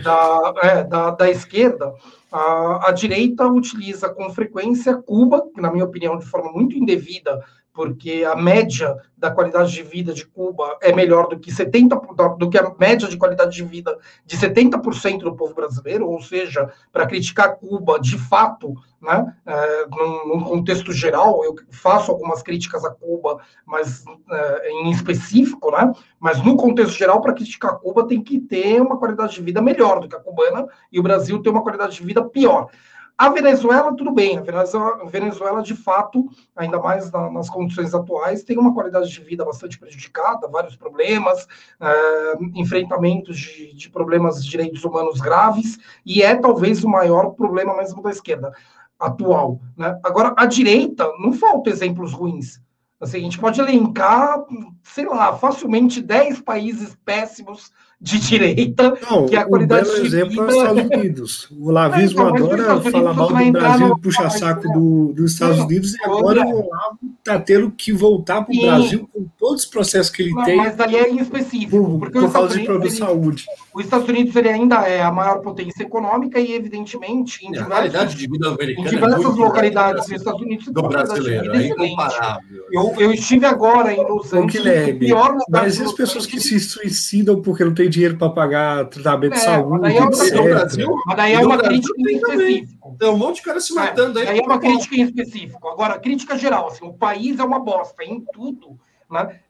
da, 0.03 0.55
é, 0.65 0.83
da, 0.83 1.11
da 1.13 1.31
esquerda, 1.31 1.95
a, 2.33 2.89
a 2.89 2.91
direita 2.91 3.47
utiliza 3.47 4.09
com 4.09 4.29
frequência 4.31 4.97
Cuba, 4.97 5.49
que, 5.55 5.61
na 5.61 5.71
minha 5.71 5.85
opinião, 5.85 6.19
de 6.19 6.27
forma 6.27 6.51
muito 6.51 6.77
indevida, 6.77 7.41
porque 7.75 8.25
a 8.25 8.37
média 8.37 8.97
da 9.19 9.33
qualidade 9.33 9.73
de 9.73 9.83
vida 9.83 10.15
de 10.15 10.25
Cuba 10.25 10.79
é 10.81 10.95
melhor 10.95 11.27
do 11.29 11.39
que 11.39 11.51
70 11.51 11.97
do 12.39 12.49
que 12.49 12.57
a 12.57 12.73
média 12.79 13.09
de 13.09 13.17
qualidade 13.17 13.57
de 13.57 13.65
vida 13.65 13.99
de 14.25 14.39
70% 14.39 15.19
do 15.19 15.35
povo 15.35 15.55
brasileiro, 15.55 16.09
ou 16.09 16.23
seja, 16.23 16.73
para 16.93 17.07
criticar 17.07 17.57
Cuba 17.57 17.99
de 17.99 18.17
fato, 18.17 18.75
né, 19.03 19.35
é, 19.45 19.87
num, 19.91 20.29
num, 20.29 20.45
contexto 20.45 20.93
geral, 20.93 21.45
eu 21.45 21.55
faço 21.71 22.13
algumas 22.13 22.43
críticas 22.43 22.85
a 22.85 22.91
Cuba, 22.91 23.39
mas 23.67 24.05
é, 24.31 24.71
em 24.71 24.91
específico, 24.91 25.73
né, 25.73 25.93
mas 26.21 26.43
no 26.45 26.57
contexto 26.57 26.97
geral, 26.97 27.21
para 27.21 27.35
criticar 27.35 27.79
Cuba 27.79 28.07
tem 28.07 28.23
que 28.23 28.39
ter 28.39 28.81
uma 28.81 28.99
qualidade 28.99 29.35
de 29.35 29.43
vida 29.43 29.61
melhor 29.61 30.01
do 30.01 30.09
que 30.09 30.15
a 30.15 30.21
cubana 30.21 30.67
e 30.93 31.01
o 31.01 31.03
Brasil 31.03 31.43
tem 31.43 31.51
uma 31.51 31.63
qualidade 31.63 31.97
de 31.97 32.05
vida 32.05 32.23
pior. 32.23 32.69
A 33.17 33.29
Venezuela, 33.29 33.95
tudo 33.97 34.11
bem, 34.11 34.39
a 34.39 34.41
Venezuela, 34.41 35.03
a 35.03 35.07
Venezuela 35.07 35.63
de 35.63 35.77
fato, 35.77 36.29
ainda 36.57 36.81
mais 36.81 37.13
na, 37.13 37.31
nas 37.31 37.49
condições 37.49 37.95
atuais, 37.95 38.43
tem 38.43 38.59
uma 38.59 38.75
qualidade 38.75 39.09
de 39.09 39.21
vida 39.21 39.45
bastante 39.45 39.79
prejudicada, 39.79 40.49
vários 40.49 40.75
problemas, 40.75 41.47
é, 41.81 42.35
enfrentamentos 42.55 43.39
de, 43.39 43.73
de 43.73 43.89
problemas 43.89 44.43
de 44.43 44.51
direitos 44.51 44.85
humanos 44.85 45.21
graves, 45.21 45.79
e 46.05 46.23
é 46.23 46.35
talvez 46.35 46.83
o 46.83 46.89
maior 46.89 47.31
problema 47.31 47.77
mesmo 47.77 48.03
da 48.03 48.11
esquerda 48.11 48.53
atual. 48.99 49.61
Né? 49.77 49.97
Agora, 50.03 50.35
a 50.37 50.45
direita, 50.45 51.09
não 51.21 51.33
falta 51.33 51.71
exemplos 51.71 52.13
ruins. 52.13 52.61
Assim, 53.01 53.19
a 53.19 53.21
gente 53.21 53.39
pode 53.39 53.61
elencar, 53.61 54.43
sei 54.83 55.07
lá, 55.07 55.37
facilmente 55.37 56.01
10 56.01 56.41
países 56.41 56.97
péssimos 57.05 57.71
de 58.05 58.19
direita, 58.19 58.99
não, 59.11 59.25
que 59.25 59.35
é 59.35 59.39
a 59.39 59.47
qualidade 59.47 59.89
um 59.89 59.93
belo 59.93 60.07
exemplo 60.07 60.31
vida... 60.31 60.43
é 60.43 60.47
os 60.47 60.55
Estados 60.55 60.85
Unidos. 60.99 61.49
O 61.59 61.71
lavismo 61.71 62.21
é, 62.21 62.31
então, 62.31 62.37
adora 62.37 62.81
falar 62.83 63.15
mal 63.15 63.29
do 63.29 63.53
Brasil 63.53 63.89
e 63.89 64.01
puxa 64.03 64.29
saco 64.29 64.69
do, 64.69 65.13
dos 65.15 65.33
Estados 65.33 65.59
Unidos, 65.61 65.95
e 65.95 66.05
agora 66.05 66.47
o 66.47 66.67
Olavo 66.67 66.99
está 67.19 67.41
tendo 67.41 67.71
que 67.71 67.95
voltar 67.95 68.43
para 68.43 68.55
o 68.55 68.61
Brasil 68.61 69.09
com 69.11 69.27
todos 69.39 69.63
os 69.63 69.67
processos 69.67 70.13
que 70.13 70.23
ele 70.23 70.33
não, 70.33 70.45
tem. 70.45 70.57
Mas 70.59 70.77
daí 70.77 70.97
é 70.97 71.11
em 71.11 71.19
específico. 71.19 71.99
Por, 71.99 72.11
por 72.11 72.31
causa 72.31 72.59
de 72.59 72.65
produto 72.65 72.91
de 72.91 72.97
saúde. 72.97 73.47
Os 73.75 73.85
Estados 73.85 74.07
Unidos 74.07 74.37
ele 74.37 74.51
ainda 74.51 74.87
é 74.87 75.03
a 75.03 75.11
maior 75.11 75.41
potência 75.41 75.83
econômica 75.83 76.39
e, 76.39 76.53
evidentemente, 76.53 77.47
em, 77.47 77.53
diversos, 77.53 77.73
qualidade 77.73 78.17
de 78.17 78.29
vida 78.29 78.57
em 78.61 78.85
diversas 78.85 79.25
é 79.25 79.41
localidades 79.41 80.03
dos 80.03 80.13
Estados 80.13 80.43
Unidos, 80.43 80.67
do 80.67 80.83
brasileiro, 80.83 81.55
é 81.55 81.67
incomparável. 81.69 82.65
Eu, 82.71 82.95
eu 82.99 83.13
estive 83.15 83.47
agora 83.47 83.95
em 83.95 84.05
Los 84.07 84.33
Angeles. 84.35 84.99
Pior 84.99 85.39
mas 85.49 85.79
e 85.79 85.83
as 85.83 85.93
pessoas 85.93 86.27
que 86.27 86.39
se 86.39 86.61
suicidam 86.61 87.41
porque 87.41 87.65
não 87.65 87.73
tem 87.73 87.89
dinheiro 87.95 88.19
para 88.19 88.31
pagar 88.31 88.85
tratamento 88.87 89.33
é, 89.33 89.37
de 89.37 89.43
saúde, 89.43 89.83
daí 89.83 89.97
é, 89.97 90.03
etc. 90.03 90.43
Brasil, 90.43 90.95
mas 91.07 91.17
daí 91.17 91.33
é 91.33 91.41
uma 91.41 91.59
crítica 91.59 91.95
em 91.99 92.17
específico. 92.17 92.97
Tem 92.99 93.09
um 93.09 93.17
monte 93.17 93.37
de 93.37 93.43
cara 93.43 93.61
se 93.61 93.73
é, 93.73 93.75
matando 93.77 94.19
aí. 94.19 94.27
Daí 94.27 94.39
é 94.39 94.43
uma 94.43 94.59
crítica 94.59 94.97
em 94.97 95.03
específico. 95.03 95.69
Agora, 95.69 95.99
crítica 95.99 96.37
geral, 96.37 96.69
assim, 96.69 96.85
o 96.85 96.93
país 96.93 97.39
é 97.39 97.45
uma 97.45 97.59
bosta 97.59 98.05
em 98.05 98.21
tudo, 98.33 98.79
né? 99.11 99.41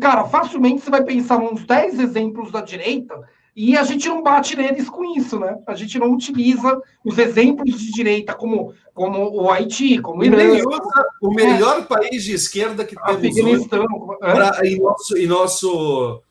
Cara, 0.00 0.24
facilmente 0.24 0.82
você 0.82 0.90
vai 0.90 1.02
pensar 1.02 1.38
uns 1.38 1.64
10 1.64 1.98
exemplos 1.98 2.52
da 2.52 2.60
direita 2.60 3.20
e 3.60 3.76
a 3.76 3.82
gente 3.82 4.08
não 4.08 4.22
bate 4.22 4.54
neles 4.54 4.88
com 4.88 5.04
isso, 5.18 5.36
né? 5.36 5.58
A 5.66 5.74
gente 5.74 5.98
não 5.98 6.12
utiliza 6.12 6.80
os 7.04 7.18
exemplos 7.18 7.76
de 7.76 7.90
direita 7.90 8.32
como, 8.32 8.72
como 8.94 9.28
o 9.30 9.50
Haiti, 9.50 10.00
como 10.00 10.22
o 10.22 10.24
Irã. 10.24 10.62
o 11.20 11.34
melhor 11.34 11.80
é. 11.80 11.82
país 11.82 12.22
de 12.22 12.34
esquerda 12.34 12.84
que 12.84 12.94
temos 12.94 13.36
hoje 13.36 13.68
pra, 13.68 14.60
em, 14.62 14.78
nosso, 14.78 15.18
em, 15.18 15.26
nosso, 15.26 16.22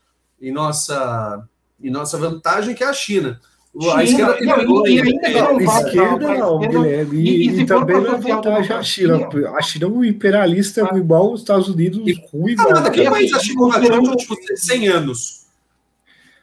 em, 0.42 0.52
nossa, 0.52 1.44
em 1.82 1.90
nossa 1.90 2.18
vantagem, 2.18 2.76
que 2.76 2.84
é 2.84 2.88
a 2.88 2.94
China. 2.94 3.40
China 3.80 3.96
a 3.96 4.04
esquerda 4.04 4.34
tem 4.38 4.48
vergonha. 4.48 4.90
E, 4.90 5.00
a 5.00 5.82
esquerda 5.82 6.38
não, 6.38 6.60
Guilherme. 6.60 7.20
E, 7.20 7.50
e, 7.50 7.62
e 7.62 7.66
também 7.66 8.02
não 8.02 8.16
é 8.16 8.18
vantagem 8.18 8.76
a 8.76 8.84
China. 8.84 9.30
A 9.56 9.62
China 9.62 9.86
é 9.86 9.90
um 9.90 10.04
imperialista 10.04 10.90
ah. 10.92 10.98
igual 10.98 11.34
os 11.34 11.42
Estados 11.42 11.68
Unidos, 11.68 12.02
ruim. 12.32 12.56
Ah, 12.60 12.74
nada, 12.74 12.92
que 12.92 13.10
país 13.10 13.34
a 13.34 13.40
China 13.40 13.78
nos 13.78 14.10
últimos 14.10 14.40
100 14.56 14.88
anos? 14.88 15.48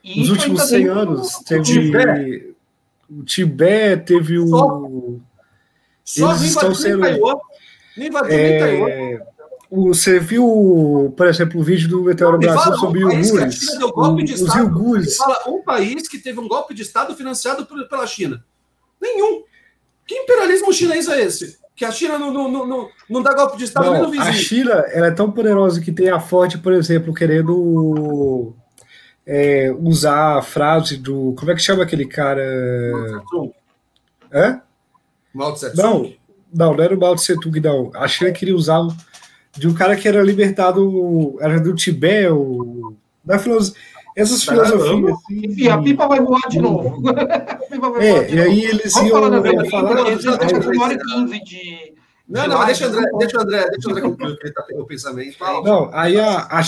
E 0.02 0.20
Nos 0.20 0.30
últimos 0.30 0.62
100 0.62 0.88
anos, 0.88 1.38
teve. 1.46 2.54
O 3.10 3.22
Tibete 3.22 4.04
teve 4.14 4.38
o. 4.38 5.20
Só 6.04 6.30
Eles 6.30 6.42
estão 6.42 6.74
sendo. 6.74 7.00
Taiwan. 7.00 7.38
É, 8.28 9.22
você 9.74 10.18
viu, 10.18 11.12
por 11.16 11.26
exemplo, 11.26 11.60
o 11.60 11.64
vídeo 11.64 11.88
do 11.88 12.02
Meteoro 12.02 12.38
Brasil 12.38 12.74
sobre 12.76 13.04
um 13.04 13.08
Uigures? 13.08 13.62
Os 14.40 14.54
Uigures. 14.54 15.16
Fala 15.16 15.38
um 15.48 15.62
país 15.62 16.08
que 16.08 16.18
teve 16.18 16.38
um 16.38 16.48
golpe 16.48 16.74
de 16.74 16.82
Estado 16.82 17.14
financiado 17.14 17.66
pela 17.88 18.06
China. 18.06 18.44
Nenhum. 19.00 19.42
Que 20.06 20.14
imperialismo 20.14 20.72
chinês 20.72 21.08
é 21.08 21.22
esse? 21.22 21.58
Que 21.74 21.84
a 21.84 21.90
China 21.90 22.18
não, 22.18 22.32
não, 22.32 22.66
não, 22.66 22.88
não 23.10 23.22
dá 23.22 23.34
golpe 23.34 23.56
de 23.56 23.64
Estado 23.64 23.86
não, 23.86 23.92
nem 23.94 24.02
no 24.02 24.10
vizinho. 24.10 24.28
A 24.28 24.32
China 24.32 24.72
ela 24.92 25.06
é 25.08 25.10
tão 25.10 25.30
poderosa 25.30 25.80
que 25.80 25.90
tem 25.90 26.08
a 26.08 26.20
Ford, 26.20 26.56
por 26.62 26.72
exemplo, 26.72 27.12
querendo 27.12 28.54
é, 29.26 29.74
usar 29.80 30.38
a 30.38 30.42
frase 30.42 30.96
do. 30.96 31.34
Como 31.36 31.50
é 31.50 31.54
que 31.54 31.62
chama 31.62 31.82
aquele 31.82 32.06
cara? 32.06 32.42
Hã? 34.32 34.60
Mao 35.32 35.52
Tse 35.52 35.76
Não, 35.76 36.12
não, 36.52 36.74
não 36.74 36.84
era 36.84 36.94
o 36.94 37.00
Mao 37.00 37.16
Tse 37.16 37.38
Tung, 37.40 37.58
não. 37.60 37.90
A 37.94 38.06
China 38.06 38.30
queria 38.30 38.54
usar 38.54 38.86
de 39.56 39.68
um 39.68 39.74
cara 39.74 39.96
que 39.96 40.08
era 40.08 40.22
libertado, 40.22 41.36
era 41.40 41.60
do 41.60 41.74
Tibete, 41.74 42.28
ou, 42.28 42.96
da 43.24 43.38
filosofia. 43.38 43.80
Essas 44.16 44.44
filosofias. 44.44 45.16
Assim, 45.16 45.40
Enfim, 45.44 45.68
a 45.68 45.82
pipa 45.82 46.06
vai 46.06 46.20
voar 46.20 46.48
de 46.48 46.60
novo. 46.60 47.02
é, 48.00 48.32
e 48.32 48.40
aí 48.40 48.64
eles 48.64 48.92
Vamos 48.92 49.10
iam 49.10 49.20
falar, 49.20 49.52
iam 49.52 49.70
falar. 49.70 50.06
Eles 50.06 50.24
com 50.24 50.70
uma 50.70 50.84
hora 50.84 50.94
e 50.94 50.98
quinze 50.98 51.44
de. 51.44 51.94
Não, 52.28 52.46
não, 52.46 52.64
deixa 52.64 52.86
o 52.86 52.88
André, 52.88 53.10
deixa 53.18 53.36
o 53.36 53.40
André, 53.40 53.68
deixa 53.70 53.88
o 53.88 53.90
André 53.90 54.02
concluir 54.02 54.54
tá, 54.54 54.64
o 54.74 54.84
pensamento. 54.84 55.36
Fala. 55.36 55.62
Não, 55.62 55.90
aí 55.92 56.18
a, 56.18 56.38
a, 56.42 56.62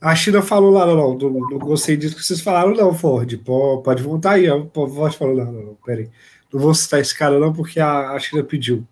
a 0.00 0.14
China 0.14 0.42
falou 0.42 0.70
lá, 0.70 0.86
não, 0.86 1.14
não, 1.14 1.18
não, 1.18 1.30
não 1.30 1.58
gostei 1.58 1.96
disso 1.96 2.14
que 2.14 2.22
vocês 2.22 2.40
falaram, 2.40 2.74
não, 2.74 2.94
Ford. 2.94 3.36
Pode, 3.82 4.02
voltar 4.02 4.32
aí. 4.32 4.48
O 4.48 4.68
Ford 4.70 5.14
falou, 5.14 5.34
não, 5.34 5.46
não, 5.46 5.62
não, 5.62 5.78
peraí. 5.84 6.08
Não 6.52 6.60
vou 6.60 6.74
citar 6.74 7.00
esse 7.00 7.16
cara, 7.16 7.40
não, 7.40 7.52
porque 7.52 7.80
a, 7.80 8.10
a 8.10 8.18
China 8.20 8.44
pediu. 8.44 8.86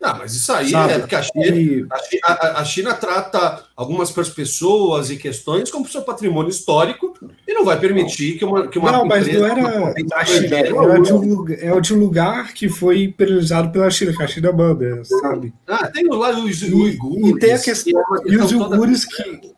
Não, 0.00 0.16
mas 0.16 0.34
isso 0.34 0.50
aí 0.50 0.70
Sabe? 0.70 0.94
é 0.94 0.98
porque 0.98 1.14
a 1.14 1.22
China, 1.22 1.88
a, 2.24 2.60
a 2.60 2.64
China, 2.64 2.94
trata 2.94 3.64
algumas 3.76 4.10
pessoas 4.10 5.10
e 5.10 5.16
questões 5.16 5.70
como 5.70 5.86
seu 5.86 6.00
patrimônio 6.00 6.48
histórico 6.48 7.12
e 7.46 7.52
não 7.52 7.66
vai 7.66 7.78
permitir 7.78 8.38
que 8.38 8.44
uma. 8.44 8.66
Que 8.66 8.78
uma 8.78 8.92
não, 8.92 9.04
mas 9.04 9.30
não 9.30 9.44
era 9.44 9.94
a 10.14 10.24
China, 10.24 10.56
era 10.56 11.00
de, 11.00 11.12
um, 11.12 11.46
é 11.50 11.80
de 11.80 11.94
um 11.94 11.98
lugar 11.98 12.54
que 12.54 12.68
foi 12.68 13.08
penalizado 13.08 13.70
pela 13.70 13.90
China, 13.90 14.16
que 14.16 14.22
a 14.22 14.26
China 14.26 14.52
manda, 14.52 15.04
sabe? 15.04 15.52
Ah, 15.66 15.88
tem 15.88 16.06
lá 16.08 16.30
os 16.30 16.62
uigures. 16.62 17.26
E, 17.26 17.38
tem 17.38 17.52
a 17.52 17.58
questão, 17.58 18.02
e 18.24 18.36
os 18.38 18.52
uigures 18.52 19.04
que 19.04 19.50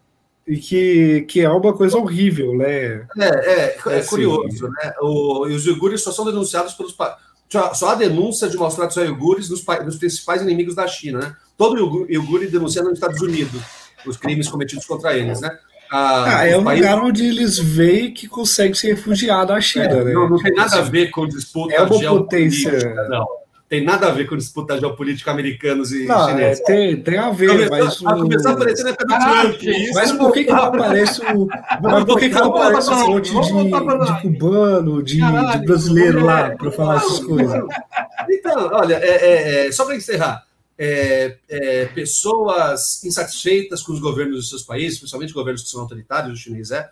e 0.45 0.57
que, 0.57 1.23
que 1.23 1.41
é 1.41 1.49
uma 1.49 1.73
coisa 1.73 1.97
horrível, 1.97 2.57
né? 2.57 3.07
É, 3.17 3.19
é, 3.21 3.79
é, 3.87 3.99
é 3.99 4.03
curioso, 4.03 4.69
né? 4.69 4.93
O, 5.01 5.47
e 5.49 5.55
os 5.55 5.67
uigures 5.67 6.03
só 6.03 6.11
são 6.11 6.25
denunciados 6.25 6.75
pelos 6.75 6.93
só 7.75 7.91
há 7.91 7.95
denúncia 7.95 8.49
de 8.49 8.57
maus 8.57 8.75
tratos 8.75 8.99
a 8.99 9.03
uigures 9.03 9.49
dos, 9.49 9.63
principais 9.99 10.43
inimigos 10.43 10.75
da 10.75 10.87
China, 10.87 11.19
né? 11.19 11.37
Todo 11.57 12.07
uigure 12.09 12.47
denuncia 12.47 12.83
nos 12.83 12.95
Estados 12.95 13.21
Unidos 13.21 13.61
os 14.07 14.17
crimes 14.17 14.49
cometidos 14.49 14.85
contra 14.87 15.17
eles, 15.17 15.41
né? 15.41 15.57
Ah, 15.91 16.39
ah 16.39 16.47
é 16.47 16.57
um 16.57 16.65
países... 16.65 16.87
lugar 16.87 17.05
onde 17.05 17.25
eles 17.25 17.59
veem 17.59 18.13
que 18.13 18.27
conseguem 18.27 18.75
se 18.75 18.87
refugiar 18.89 19.47
da 19.47 19.61
China, 19.61 19.85
é, 19.85 20.05
né? 20.05 20.13
Não, 20.13 20.29
não, 20.29 20.39
tem 20.39 20.53
nada 20.55 20.79
a 20.79 20.83
ver 20.83 21.11
com 21.11 21.29
disputa 21.29 21.75
é 21.75 21.83
uma 21.83 22.01
potência. 22.01 22.73
Não 23.09 23.42
tem 23.73 23.83
nada 23.83 24.09
a 24.09 24.11
ver 24.11 24.29
com 24.29 24.37
disputa 24.37 24.79
geopolítica 24.79 25.31
americanos 25.31 25.93
e 25.93 26.05
não, 26.05 26.29
chineses. 26.29 26.61
É, 26.61 26.65
tem, 26.65 27.03
tem 27.03 27.17
a 27.17 27.31
ver, 27.31 27.71
Começou, 27.71 27.79
mas. 27.79 28.05
A 28.05 28.17
começar 28.17 28.51
a 28.51 28.53
aparecer 28.53 28.83
na 28.83 28.91
época 28.91 29.07
do 29.07 29.19
Trump. 29.19 29.63
Isso. 29.63 29.95
Mas 29.95 30.13
por 30.13 30.33
que, 30.33 30.45
que 30.45 30.53
não 30.53 30.63
aparece 30.65 31.23
o. 31.23 31.47
Mas 31.81 32.05
por 32.05 32.19
que, 32.19 32.29
que 32.29 32.35
não 32.35 32.55
aparece 32.55 32.91
um 32.91 33.09
monte 33.09 33.31
de, 33.31 34.15
de 34.15 34.21
cubano, 34.21 35.03
de, 35.03 35.15
de 35.15 35.65
brasileiro 35.65 36.23
lá 36.23 36.51
para 36.51 36.71
falar 36.71 36.97
essas 36.97 37.21
coisas? 37.21 37.65
Então, 38.29 38.71
olha, 38.75 38.97
é, 38.97 39.09
é, 39.09 39.67
é 39.69 39.73
só 39.73 39.87
para 39.87 39.97
encerrar. 39.97 40.47
É, 40.77 41.39
é, 41.49 41.87
pessoas 41.87 43.03
insatisfeitas 43.03 43.83
com 43.83 43.95
os 43.95 44.01
governos 44.01 44.37
dos 44.37 44.51
seus 44.51 44.63
países, 44.65 44.99
principalmente 44.99 45.33
governos 45.33 45.63
que 45.63 45.71
são 45.71 45.81
autoritários, 45.81 46.39
o 46.39 46.43
chinês 46.43 46.71
é, 46.71 46.91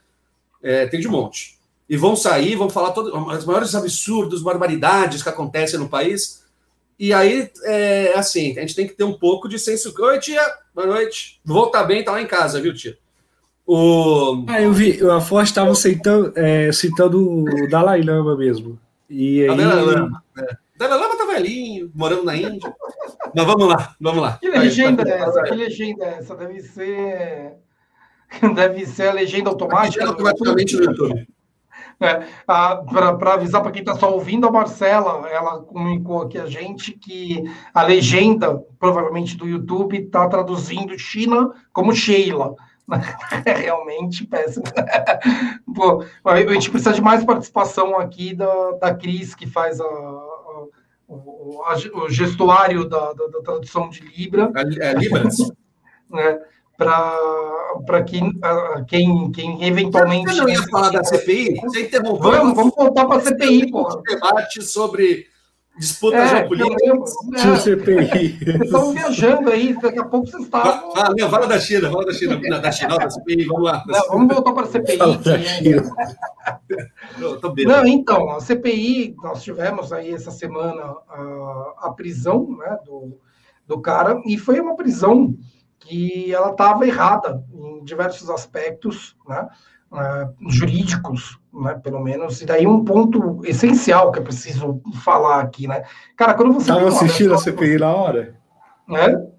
é 0.63 0.87
tem 0.87 0.99
de 0.99 1.09
monte. 1.09 1.59
E 1.87 1.99
vão 1.99 2.17
sair, 2.17 2.57
vão 2.57 2.71
falar 2.71 2.93
todos 2.93 3.13
os 3.13 3.45
maiores 3.45 3.75
absurdos, 3.75 4.41
barbaridades 4.41 5.23
que 5.23 5.29
acontecem 5.29 5.79
no 5.79 5.87
país, 5.87 6.41
e 7.01 7.15
aí, 7.15 7.51
é 7.65 8.13
assim, 8.15 8.59
a 8.59 8.61
gente 8.61 8.77
tem 8.77 8.87
que 8.87 8.93
ter 8.93 9.05
um 9.05 9.15
pouco 9.15 9.49
de 9.49 9.59
senso. 9.59 9.95
Oi, 9.99 10.19
tia, 10.19 10.43
boa 10.75 10.87
noite. 10.87 11.41
Vou 11.43 11.65
estar 11.65 11.83
bem, 11.85 12.05
tá 12.05 12.13
lá 12.13 12.21
em 12.21 12.27
casa, 12.27 12.61
viu, 12.61 12.75
tia? 12.75 12.99
O... 13.67 14.45
Ah, 14.47 14.61
eu 14.61 14.71
vi, 14.71 15.01
a 15.11 15.19
Foz 15.19 15.49
estava 15.49 15.75
citando, 15.75 16.31
é, 16.37 16.71
citando 16.71 17.43
o 17.43 17.69
Dalai 17.71 18.03
Lama 18.03 18.37
mesmo. 18.37 18.79
E 19.09 19.49
aí... 19.49 19.57
Dalai 19.57 19.81
Lama. 19.83 20.23
É. 20.41 20.57
Dalai 20.77 20.99
Lama 20.99 21.17
tá 21.17 21.25
velhinho, 21.25 21.91
morando 21.95 22.25
na 22.25 22.37
Índia. 22.37 22.71
Mas 23.35 23.47
vamos 23.47 23.67
lá, 23.67 23.97
vamos 23.99 24.21
lá. 24.21 24.37
Que 24.39 24.51
legenda 24.51 25.03
é 25.09 25.23
essa? 25.23 25.43
Que 25.45 25.55
legenda 25.55 26.05
é 26.05 26.19
essa? 26.19 26.35
Deve 26.35 26.61
ser. 26.61 27.55
Deve 28.55 28.85
ser 28.85 29.09
a 29.09 29.13
legenda 29.15 29.49
automática. 29.49 30.07
Automaticamente 30.07 30.77
no 30.77 30.85
YouTube. 30.85 31.27
É, 32.01 32.27
para 32.47 33.35
avisar 33.35 33.61
para 33.61 33.71
quem 33.71 33.83
está 33.83 33.95
só 33.95 34.11
ouvindo, 34.11 34.47
a 34.47 34.51
Marcela, 34.51 35.29
ela 35.29 35.61
comunicou 35.61 36.23
aqui 36.23 36.39
a 36.39 36.47
gente 36.47 36.93
que 36.93 37.45
a 37.75 37.83
legenda, 37.83 38.57
provavelmente 38.79 39.37
do 39.37 39.47
YouTube, 39.47 39.99
está 39.99 40.27
traduzindo 40.27 40.99
China 40.99 41.51
como 41.73 41.95
Sheila. 41.95 42.55
É 43.45 43.53
realmente 43.53 44.27
péssimo. 44.27 44.65
Pô, 45.75 46.05
a 46.25 46.53
gente 46.55 46.71
precisa 46.71 46.95
de 46.95 47.03
mais 47.03 47.25
participação 47.25 47.97
aqui 47.99 48.35
da, 48.35 48.73
da 48.73 48.95
Cris, 48.95 49.35
que 49.35 49.47
faz 49.47 49.81
a, 49.81 49.85
a, 49.85 50.67
o, 51.07 51.63
a, 51.67 51.75
o, 51.99 52.09
gestuário 52.09 52.89
da, 52.89 53.13
da, 53.13 53.27
da, 53.27 53.41
tradução 53.43 53.89
de 53.89 54.01
Libra. 54.01 54.51
É, 54.81 54.95
Libras. 54.95 55.37
É, 56.13 56.41
para 56.81 58.03
quem, 58.05 58.33
quem, 58.89 59.31
quem 59.33 59.65
eventualmente. 59.65 60.33
Você 60.33 60.41
não 60.41 60.49
ia 60.49 60.63
falar 60.69 60.91
da 60.91 61.05
CPI? 61.05 61.61
Você 61.61 61.83
interrompeu. 61.83 62.31
Vamos, 62.31 62.57
vamos 62.57 62.75
voltar 62.75 63.05
para 63.07 63.19
a 63.19 63.21
CPI, 63.21 63.71
porra. 63.71 64.01
Debate 64.03 64.63
sobre 64.63 65.27
disputa 65.79 66.17
é, 66.17 66.29
geopolítica. 66.29 67.09
É, 67.37 67.57
CPI. 67.57 68.39
Vocês 68.39 68.61
estão 68.63 68.93
viajando 68.93 69.51
aí, 69.51 69.79
daqui 69.81 69.99
a 69.99 70.05
pouco 70.05 70.27
vocês 70.27 70.45
estavam. 70.45 70.93
Ah, 70.97 71.13
não, 71.17 71.31
fala 71.31 71.47
da 71.47 71.61
China, 71.61 71.91
fala 71.91 72.07
da 72.07 72.13
China, 72.13 72.61
da 72.61 72.73
China, 72.73 72.99
da 72.99 73.11
CPI, 73.11 73.45
vamos 73.45 73.65
lá. 73.65 73.85
Não, 73.87 74.09
vamos 74.09 74.35
voltar 74.35 74.53
para 74.53 74.65
a 74.65 74.71
CPI. 74.71 74.99
não, 77.19 77.41
não, 77.67 77.87
então, 77.87 78.31
a 78.31 78.41
CPI, 78.41 79.15
nós 79.23 79.43
tivemos 79.43 79.93
aí 79.93 80.13
essa 80.13 80.31
semana 80.31 80.83
a, 81.09 81.75
a 81.83 81.93
prisão 81.93 82.57
né, 82.59 82.79
do, 82.85 83.19
do 83.67 83.81
cara, 83.81 84.21
e 84.27 84.39
foi 84.39 84.61
uma 84.61 84.77
prisão 84.77 85.35
que 85.81 86.33
ela 86.33 86.51
estava 86.51 86.87
errada 86.87 87.43
em 87.53 87.83
diversos 87.83 88.31
aspectos, 88.31 89.17
né, 89.27 89.49
uh, 89.91 90.51
jurídicos, 90.51 91.41
né, 91.53 91.75
pelo 91.83 92.01
menos. 92.01 92.41
E 92.41 92.47
daí 92.47 92.67
um 92.67 92.85
ponto 92.85 93.41
essencial 93.45 94.13
que 94.13 94.19
é 94.19 94.23
preciso 94.23 94.81
falar 95.03 95.41
aqui, 95.41 95.67
né? 95.67 95.83
Cara, 96.17 96.35
quando 96.35 96.53
você 96.53 96.71
estava 96.71 96.89
assistindo 96.89 97.35
a 97.35 97.39
CPI 97.39 97.79
na 97.79 97.93
hora? 97.93 98.37
É? 98.91 99.31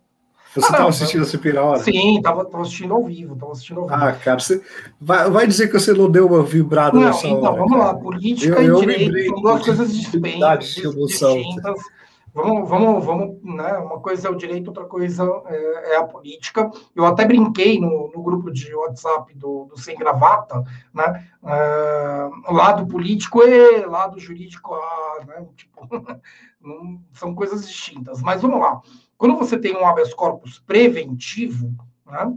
Você 0.53 0.59
estava 0.59 0.83
ah, 0.83 0.89
assistindo 0.89 1.21
a 1.21 1.25
CPI 1.25 1.53
na 1.53 1.61
hora? 1.61 1.79
Sim, 1.79 2.17
estava 2.17 2.61
assistindo 2.61 2.93
ao 2.93 3.05
vivo, 3.05 3.35
estava 3.35 3.51
assistindo 3.53 3.79
ao 3.79 3.87
vivo. 3.87 4.03
Ah, 4.03 4.11
cara, 4.11 4.39
você 4.39 4.61
vai, 4.99 5.29
vai 5.29 5.47
dizer 5.47 5.67
que 5.67 5.79
você 5.79 5.93
não 5.93 6.11
deu 6.11 6.27
uma 6.27 6.43
vibrada 6.43 6.97
não, 6.97 7.05
nessa 7.05 7.27
então, 7.27 7.41
hora. 7.41 7.57
vamos 7.57 7.77
lá, 7.77 7.93
política 7.93 8.61
eu, 8.61 8.83
e 8.83 8.85
direito 8.85 9.29
são 9.29 9.41
duas 9.41 9.65
coisas 9.65 9.93
distintas, 9.93 10.59
distintas 10.59 11.79
Vamos, 12.33 12.69
vamos, 12.69 13.05
vamos, 13.05 13.43
né? 13.43 13.73
Uma 13.79 13.99
coisa 13.99 14.27
é 14.27 14.31
o 14.31 14.35
direito, 14.35 14.69
outra 14.69 14.85
coisa 14.85 15.23
é, 15.47 15.93
é 15.93 15.97
a 15.97 16.05
política. 16.05 16.71
Eu 16.95 17.05
até 17.05 17.25
brinquei 17.25 17.79
no, 17.79 18.09
no 18.15 18.23
grupo 18.23 18.49
de 18.51 18.73
WhatsApp 18.73 19.33
do, 19.35 19.65
do 19.65 19.77
Sem 19.77 19.97
Gravata, 19.97 20.63
né? 20.93 21.27
Uh, 21.43 22.53
lado 22.53 22.87
político 22.87 23.43
e 23.43 23.85
lado 23.85 24.17
jurídico, 24.17 24.73
ah, 24.73 25.25
né? 25.27 25.45
Tipo, 25.57 25.89
não, 26.61 27.01
são 27.11 27.35
coisas 27.35 27.67
distintas. 27.67 28.21
Mas 28.21 28.41
vamos 28.41 28.61
lá. 28.61 28.81
Quando 29.17 29.35
você 29.35 29.57
tem 29.57 29.75
um 29.75 29.85
habeas 29.85 30.13
corpus 30.13 30.59
preventivo, 30.59 31.75
né? 32.05 32.33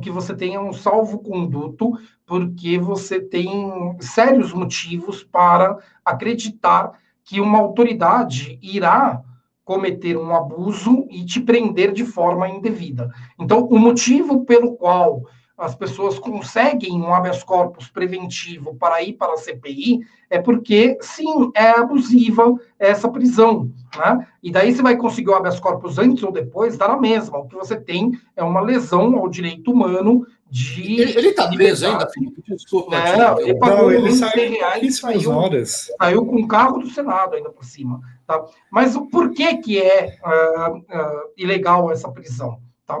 Que 0.00 0.10
você 0.10 0.34
tem 0.34 0.54
é 0.54 0.60
um 0.60 0.72
salvo-conduto, 0.72 1.92
porque 2.24 2.78
você 2.78 3.20
tem 3.20 3.96
sérios 4.00 4.52
motivos 4.52 5.24
para 5.24 5.76
acreditar 6.04 6.92
que 7.30 7.40
uma 7.40 7.60
autoridade 7.60 8.58
irá 8.60 9.22
cometer 9.64 10.16
um 10.16 10.34
abuso 10.34 11.06
e 11.08 11.24
te 11.24 11.38
prender 11.40 11.92
de 11.92 12.04
forma 12.04 12.48
indevida. 12.48 13.08
Então, 13.38 13.68
o 13.70 13.78
motivo 13.78 14.44
pelo 14.44 14.74
qual 14.74 15.22
as 15.56 15.72
pessoas 15.72 16.18
conseguem 16.18 17.00
um 17.00 17.14
habeas 17.14 17.44
corpus 17.44 17.88
preventivo 17.88 18.74
para 18.74 19.00
ir 19.00 19.12
para 19.12 19.34
a 19.34 19.36
CPI 19.36 20.00
é 20.28 20.40
porque, 20.40 20.98
sim, 21.00 21.52
é 21.54 21.70
abusiva 21.70 22.52
essa 22.80 23.08
prisão. 23.08 23.70
Né? 23.96 24.26
E 24.42 24.50
daí 24.50 24.74
você 24.74 24.82
vai 24.82 24.96
conseguir 24.96 25.30
o 25.30 25.34
habeas 25.34 25.60
corpus 25.60 25.98
antes 25.98 26.24
ou 26.24 26.32
depois, 26.32 26.76
dá 26.76 26.88
na 26.88 26.98
mesma. 26.98 27.38
O 27.38 27.46
que 27.46 27.54
você 27.54 27.78
tem 27.78 28.10
é 28.34 28.42
uma 28.42 28.60
lesão 28.60 29.16
ao 29.16 29.28
direito 29.28 29.70
humano 29.70 30.26
de. 30.50 31.00
Ele 31.00 31.28
está 31.28 31.48
preso 31.48 31.86
ainda, 31.86 32.08
Felipe? 32.08 32.42
Desculpa. 32.48 32.96
É, 32.96 33.42
ele 33.42 33.54
pagou 33.58 33.84
não, 33.84 33.92
ele 33.92 34.12
saiu, 34.12 34.50
reais, 34.50 34.98
saiu, 34.98 35.30
horas. 35.30 35.90
saiu 36.00 36.26
com 36.26 36.36
o 36.36 36.48
carro 36.48 36.78
do 36.78 36.90
Senado 36.90 37.36
ainda 37.36 37.50
por 37.50 37.64
cima. 37.64 38.00
Tá? 38.26 38.44
Mas 38.70 38.96
o 38.96 39.06
porquê 39.06 39.56
que 39.58 39.80
é 39.80 40.18
uh, 40.24 40.76
uh, 40.76 41.32
ilegal 41.36 41.90
essa 41.90 42.10
prisão? 42.10 42.60
Tá? 42.86 43.00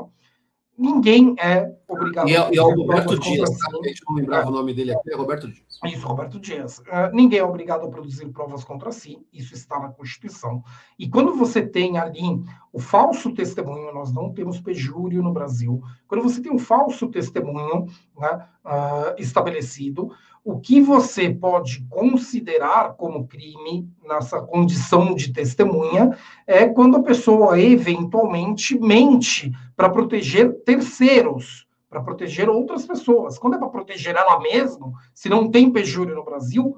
ninguém 0.80 1.34
é 1.38 1.70
obrigado 1.86 2.26
e, 2.26 2.34
é, 2.34 2.50
e 2.54 2.56
é 2.56 2.62
o 2.62 2.70
Roberto 2.70 3.18
Dias, 3.18 3.50
tá? 3.50 3.66
a 3.70 3.86
gente 3.88 4.02
não 4.08 4.14
lembrava 4.14 4.46
é. 4.46 4.48
o 4.48 4.50
nome 4.50 4.72
dele 4.72 4.94
aqui, 4.94 5.12
é 5.12 5.14
Roberto 5.16 5.46
Dias. 5.46 5.69
Isso, 5.84 6.06
Roberto 6.06 6.38
Dias. 6.38 6.78
Uh, 6.80 7.10
ninguém 7.14 7.38
é 7.38 7.44
obrigado 7.44 7.86
a 7.86 7.90
produzir 7.90 8.28
provas 8.28 8.62
contra 8.62 8.92
si, 8.92 9.18
isso 9.32 9.54
está 9.54 9.80
na 9.80 9.88
Constituição. 9.88 10.62
E 10.98 11.08
quando 11.08 11.34
você 11.34 11.62
tem 11.62 11.96
ali 11.96 12.42
o 12.70 12.78
falso 12.78 13.32
testemunho, 13.32 13.92
nós 13.94 14.12
não 14.12 14.30
temos 14.30 14.60
pejúrio 14.60 15.22
no 15.22 15.32
Brasil, 15.32 15.82
quando 16.06 16.22
você 16.22 16.42
tem 16.42 16.52
um 16.52 16.58
falso 16.58 17.08
testemunho 17.08 17.86
né, 18.18 18.46
uh, 18.62 19.14
estabelecido, 19.18 20.10
o 20.44 20.58
que 20.58 20.80
você 20.80 21.30
pode 21.30 21.84
considerar 21.88 22.94
como 22.94 23.26
crime 23.26 23.88
nessa 24.06 24.40
condição 24.40 25.14
de 25.14 25.32
testemunha 25.32 26.16
é 26.46 26.66
quando 26.66 26.96
a 26.96 27.02
pessoa 27.02 27.60
eventualmente 27.60 28.78
mente 28.78 29.52
para 29.76 29.90
proteger 29.90 30.52
terceiros, 30.64 31.66
para 31.90 32.00
proteger 32.00 32.48
outras 32.48 32.86
pessoas. 32.86 33.36
Quando 33.36 33.56
é 33.56 33.58
para 33.58 33.68
proteger 33.68 34.14
ela 34.14 34.40
mesma, 34.40 34.92
se 35.12 35.28
não 35.28 35.50
tem 35.50 35.72
pejúrio 35.72 36.14
no 36.14 36.24
Brasil, 36.24 36.76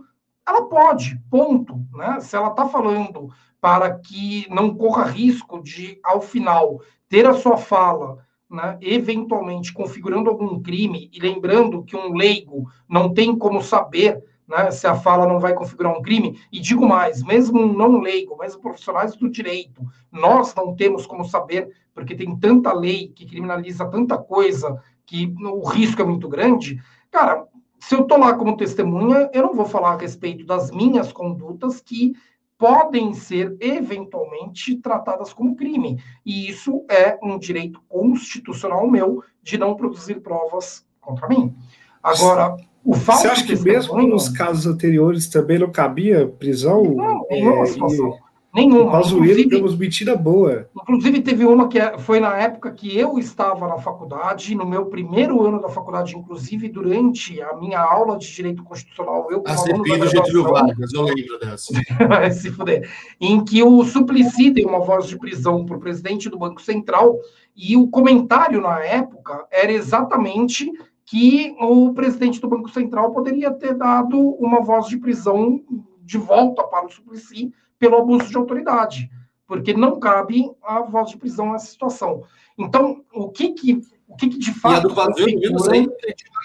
ela 0.49 0.63
pode, 0.63 1.21
ponto. 1.31 1.87
Né? 1.93 2.19
Se 2.21 2.35
ela 2.35 2.49
está 2.49 2.67
falando 2.67 3.29
para 3.61 3.99
que 3.99 4.47
não 4.51 4.75
corra 4.75 5.05
risco 5.05 5.63
de, 5.63 6.01
ao 6.03 6.21
final, 6.21 6.81
ter 7.09 7.27
a 7.27 7.35
sua 7.35 7.59
fala 7.59 8.27
né, 8.51 8.77
eventualmente 8.81 9.73
configurando 9.73 10.29
algum 10.29 10.61
crime, 10.61 11.11
e 11.13 11.21
lembrando 11.21 11.85
que 11.85 11.97
um 11.97 12.13
leigo 12.13 12.69
não 12.89 13.13
tem 13.13 13.37
como 13.37 13.63
saber 13.63 14.23
né, 14.47 14.71
se 14.71 14.87
a 14.87 14.95
fala 14.95 15.27
não 15.27 15.41
vai 15.41 15.55
configurar 15.55 15.97
um 15.97 16.03
crime, 16.03 16.39
e 16.53 16.61
digo 16.61 16.87
mais, 16.87 17.23
mesmo 17.23 17.61
um 17.61 17.73
não 17.73 17.99
leigo, 18.01 18.37
mesmo 18.37 18.61
profissionais 18.61 19.17
do 19.17 19.31
direito, 19.31 19.83
nós 20.11 20.55
não 20.55 20.75
temos 20.75 21.07
como 21.07 21.25
saber, 21.25 21.71
porque 21.95 22.15
tem 22.15 22.37
tanta 22.37 22.73
lei 22.73 23.09
que 23.09 23.25
criminaliza 23.25 23.87
tanta 23.87 24.19
coisa 24.19 24.83
que 25.07 25.35
o 25.41 25.69
risco 25.69 26.01
é 26.03 26.05
muito 26.05 26.29
grande. 26.29 26.81
Cara, 27.11 27.47
se 27.79 27.95
eu 27.95 28.03
estou 28.03 28.19
lá 28.19 28.35
como 28.35 28.57
testemunha, 28.57 29.29
eu 29.33 29.43
não 29.43 29.55
vou 29.55 29.67
falar 29.67 29.95
a 29.95 29.97
respeito 29.99 30.47
das 30.47 30.71
minhas 30.71 31.13
condutas 31.13 31.81
que 31.81 32.15
podem 32.57 33.13
ser 33.13 33.57
eventualmente 33.59 34.77
tratadas 34.77 35.33
como 35.33 35.57
crime. 35.57 36.01
E 36.25 36.49
isso 36.49 36.85
é 36.89 37.19
um 37.21 37.37
direito 37.37 37.81
constitucional 37.89 38.89
meu 38.89 39.25
de 39.43 39.59
não 39.59 39.75
produzir 39.75 40.21
provas 40.21 40.87
contra 41.01 41.29
mim. 41.29 41.53
Agora, 42.01 42.57
o 42.85 42.95
fato 42.95 43.23
Você 43.23 43.29
acha 43.29 43.47
que 43.47 43.61
mesmo 43.61 44.01
nos 44.07 44.29
casos 44.29 44.67
anteriores 44.67 45.29
também 45.29 45.59
não 45.59 45.73
cabia 45.73 46.27
prisão? 46.27 46.83
Não, 46.85 47.27
é, 47.29 47.67
situação. 47.67 48.17
Nenhuma. 48.55 48.93
Pazuello 48.93 49.49
temos 49.49 49.75
mentira 49.75 50.15
boa. 50.15 50.69
Inclusive, 50.77 51.23
teve 51.23 51.47
uma 51.47 51.69
que 51.69 51.79
é, 51.79 51.99
foi 51.99 52.21
na 52.21 52.37
época 52.37 52.71
que 52.71 52.99
eu 52.99 53.19
estava 53.19 53.67
na 53.67 53.79
faculdade, 53.79 54.55
no 54.55 54.67
meu 54.67 54.87
primeiro 54.87 55.43
ano 55.43 55.59
da 55.59 55.71
faculdade, 55.71 56.15
inclusive 56.15 56.69
durante 56.69 57.41
a 57.41 57.57
minha 57.57 57.81
aula 57.81 58.19
de 58.19 58.31
Direito 58.31 58.63
Constitucional, 58.63 59.29
eu 59.31 59.41
como 59.41 59.59
aluno 59.59 59.99
da 59.99 60.07
Getúlio 60.07 60.43
Vargas, 60.45 60.93
eu 60.93 61.03
lembro 61.03 61.39
dessa. 61.39 61.73
se 62.33 62.51
fuder. 62.51 62.91
Em 63.19 63.43
que 63.43 63.63
o 63.63 63.83
Suplicy 63.85 64.51
deu 64.51 64.69
uma 64.69 64.81
voz 64.81 65.07
de 65.07 65.19
prisão 65.19 65.65
para 65.65 65.77
o 65.77 65.81
presidente 65.81 66.29
do 66.29 66.39
Banco 66.39 66.61
Central, 66.61 67.19
e 67.57 67.75
o 67.75 67.89
comentário 67.89 68.61
na 68.61 68.81
época 68.85 69.47
era 69.51 69.73
exatamente 69.73 70.71
que 71.07 71.55
o 71.59 71.93
presidente 71.95 72.39
do 72.39 72.49
Banco 72.49 72.69
Central 72.71 73.13
poderia 73.13 73.51
ter 73.51 73.75
dado 73.75 74.19
uma 74.19 74.61
voz 74.61 74.87
de 74.87 74.99
prisão 74.99 75.63
de 76.03 76.19
volta 76.19 76.63
para 76.65 76.87
o 76.87 76.91
Suplicy, 76.91 77.53
pelo 77.83 77.97
abuso 77.97 78.29
de 78.29 78.37
autoridade, 78.37 79.11
porque 79.45 79.75
não 79.75 79.99
cabe 79.99 80.49
a 80.63 80.83
voz 80.83 81.11
de 81.11 81.17
prisão 81.17 81.51
nessa 81.51 81.67
situação. 81.67 82.23
Então, 82.57 83.03
o 83.13 83.29
que 83.29 83.55
que, 83.55 83.83
o 84.07 84.15
que, 84.15 84.29
que 84.29 84.39
de 84.39 84.55
fato... 84.55 84.75
E 84.75 84.77
a 84.77 84.81
do 84.83 84.95
vazio 84.95 85.27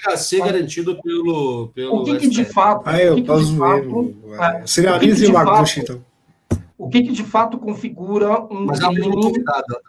HC 0.04 0.40
garantido 0.40 1.00
pelo, 1.00 1.68
pelo 1.76 2.02
O 2.02 2.04
que, 2.04 2.18
que 2.18 2.28
de 2.28 2.44
fato... 2.44 2.82
Ah, 2.90 3.00
eu. 3.00 3.16
É, 3.20 4.66
Seria 4.66 4.96
a 4.96 4.98
Lise 4.98 5.26
e 5.26 5.80
então. 5.80 6.04
O 6.76 6.90
que, 6.90 7.04
que 7.04 7.12
de 7.12 7.24
fato 7.24 7.60
configura 7.60 8.42
um 8.52 8.66
Mas 8.66 8.80
crime... 8.80 9.12
Convidada, 9.12 9.80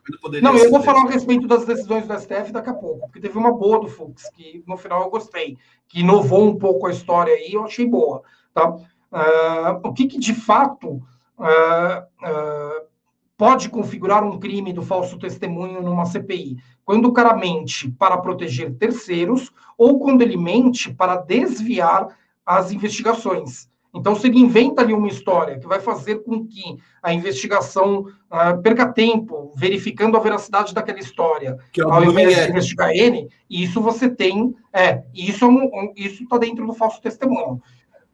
não, 0.43 0.55
eu 0.55 0.71
vou 0.71 0.83
falar 0.83 1.07
a 1.07 1.11
respeito 1.11 1.47
das 1.47 1.65
decisões 1.65 2.07
do 2.07 2.13
STF 2.13 2.53
daqui 2.53 2.69
a 2.69 2.75
pouco, 2.75 3.07
porque 3.07 3.21
teve 3.21 3.39
uma 3.39 3.55
boa 3.55 3.81
do 3.81 3.89
Fux, 3.89 4.29
que 4.37 4.63
no 4.67 4.77
final 4.77 5.03
eu 5.03 5.09
gostei, 5.09 5.57
que 5.89 6.01
inovou 6.01 6.47
um 6.47 6.57
pouco 6.57 6.87
a 6.87 6.91
história 6.91 7.33
aí, 7.33 7.55
eu 7.55 7.65
achei 7.65 7.87
boa. 7.87 8.23
Tá? 8.53 8.69
Uh, 8.69 9.81
o 9.83 9.95
que, 9.95 10.07
que 10.07 10.19
de 10.19 10.35
fato 10.35 11.03
uh, 11.39 12.03
uh, 12.27 12.89
pode 13.37 13.69
configurar 13.69 14.25
um 14.25 14.39
crime 14.39 14.73
do 14.73 14.83
falso 14.83 15.19
testemunho 15.19 15.83
numa 15.83 16.07
CPI? 16.07 16.57
Quando 16.85 17.07
o 17.07 17.13
cara 17.13 17.37
mente 17.37 17.91
para 17.91 18.19
proteger 18.19 18.75
terceiros 18.75 19.53
ou 19.77 19.99
quando 19.99 20.23
ele 20.23 20.37
mente 20.37 20.93
para 20.93 21.17
desviar 21.17 22.09
as 22.45 22.73
investigações. 22.73 23.69
Então, 23.95 24.15
se 24.15 24.27
ele 24.27 24.39
inventa 24.39 24.83
ali 24.83 24.93
uma 24.93 25.09
história 25.09 25.59
que 25.59 25.67
vai 25.67 25.81
fazer 25.81 26.23
com 26.23 26.47
que 26.47 26.77
a 27.03 27.13
investigação 27.13 28.01
uh, 28.01 28.63
perca 28.63 28.93
tempo 28.93 29.53
verificando 29.57 30.17
a 30.17 30.21
veracidade 30.21 30.75
daquela 30.75 30.99
história, 30.99 31.59
que 31.73 31.81
é 31.81 31.85
ao 31.85 32.05
invés 32.05 32.35
de 32.35 32.51
investigar 32.51 32.91
ele, 32.91 33.29
isso 33.49 33.81
você 33.81 34.09
tem, 34.09 34.55
é, 34.73 35.03
isso 35.15 35.45
é 35.45 35.49
um, 35.49 35.65
um, 35.65 35.93
isso 35.97 36.23
está 36.23 36.37
dentro 36.37 36.67
do 36.67 36.75
falso 36.75 37.01
testemunho. 37.01 37.63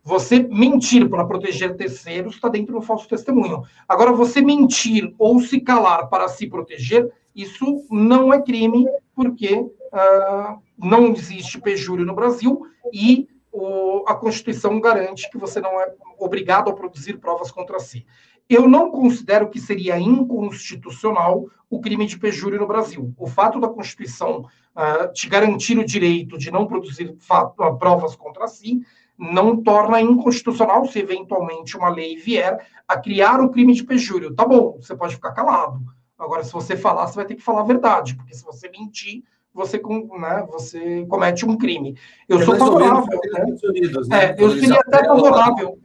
Você 0.05 0.41
mentir 0.41 1.09
para 1.09 1.25
proteger 1.25 1.77
terceiros 1.77 2.35
está 2.35 2.51
dentro 2.51 2.75
do 2.75 2.83
falso 2.83 3.09
testemunho. 3.09 3.63
Agora, 3.89 4.13
você 4.13 4.43
mentir 4.43 5.15
ou 5.19 5.41
se 5.41 5.59
calar 5.61 6.11
para 6.11 6.29
se 6.29 6.47
proteger, 6.47 7.11
isso 7.35 7.87
não 7.91 8.33
é 8.33 8.43
crime, 8.43 8.87
porque 9.15 9.55
uh, 9.55 10.61
não 10.77 11.07
existe 11.09 11.59
pejúrio 11.59 12.05
no 12.05 12.15
Brasil 12.15 12.67
e 12.93 13.27
o, 13.51 14.05
a 14.07 14.15
Constituição 14.15 14.79
garante 14.79 15.31
que 15.31 15.39
você 15.39 15.59
não 15.59 15.81
é 15.81 15.95
obrigado 16.19 16.69
a 16.69 16.75
produzir 16.75 17.17
provas 17.19 17.51
contra 17.51 17.79
si. 17.79 18.05
Eu 18.47 18.69
não 18.69 18.91
considero 18.91 19.49
que 19.49 19.59
seria 19.59 19.99
inconstitucional 19.99 21.47
o 21.71 21.81
crime 21.81 22.07
de 22.07 22.19
pejúrio 22.19 22.61
no 22.61 22.67
Brasil. 22.67 23.15
O 23.17 23.27
fato 23.27 23.59
da 23.59 23.69
Constituição 23.69 24.41
uh, 24.77 25.11
te 25.15 25.31
garantir 25.31 25.79
o 25.79 25.87
direito 25.87 26.37
de 26.37 26.51
não 26.51 26.67
produzir 26.67 27.17
fato, 27.21 27.55
uh, 27.59 27.79
provas 27.79 28.15
contra 28.15 28.47
si 28.47 28.83
não 29.19 29.63
torna 29.63 30.01
inconstitucional 30.01 30.87
se 30.87 30.99
eventualmente 30.99 31.77
uma 31.77 31.89
lei 31.89 32.17
vier 32.17 32.67
a 32.87 32.99
criar 32.99 33.41
o 33.41 33.51
crime 33.51 33.73
de 33.73 33.85
pejúrio. 33.85 34.35
Tá 34.35 34.45
bom, 34.45 34.79
você 34.81 34.95
pode 34.95 35.15
ficar 35.15 35.33
calado. 35.33 35.81
Agora, 36.19 36.45
se 36.45 36.53
você 36.53 36.77
falar, 36.77 37.07
você 37.07 37.17
vai 37.17 37.25
ter 37.25 37.35
que 37.35 37.43
falar 37.43 37.61
a 37.61 37.65
verdade, 37.65 38.17
porque 38.17 38.35
se 38.35 38.45
você 38.45 38.69
mentir, 38.69 39.23
você, 39.53 39.81
né, 40.19 40.47
você 40.51 41.07
comete 41.07 41.47
um 41.47 41.57
crime. 41.57 41.97
Eu 42.29 42.41
é 42.41 42.45
sou 42.45 42.57
favorável. 42.57 43.21
Né? 43.33 43.57
Unidos, 43.69 44.09
né? 44.09 44.25
É, 44.25 44.37
eu 44.39 44.51
seria 44.51 44.81
até 44.81 45.05
favorável. 45.05 45.79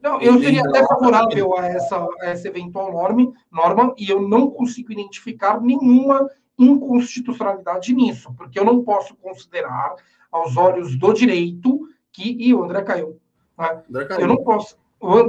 Não, 0.00 0.20
eu 0.20 0.38
seria 0.40 0.62
até 0.62 0.86
favorável 0.86 1.58
a 1.58 1.66
essa, 1.66 2.08
a 2.20 2.26
essa 2.26 2.48
eventual 2.48 2.90
norma, 2.92 3.32
norma, 3.50 3.94
e 3.98 4.08
eu 4.08 4.22
não 4.22 4.50
consigo 4.50 4.92
identificar 4.92 5.60
nenhuma 5.60 6.26
inconstitucionalidade 6.58 7.92
nisso, 7.94 8.32
porque 8.34 8.58
eu 8.58 8.64
não 8.64 8.82
posso 8.82 9.14
considerar, 9.16 9.94
aos 10.30 10.56
olhos 10.56 10.96
do 10.96 11.12
direito, 11.12 11.80
que 12.12 12.36
e 12.38 12.54
o 12.54 12.62
André 12.64 12.82
caiu. 12.82 13.18
Né? 13.58 13.82
André 13.88 14.04
caiu. 14.06 14.20
Eu 14.20 14.28
não 14.28 14.44
posso 14.44 14.76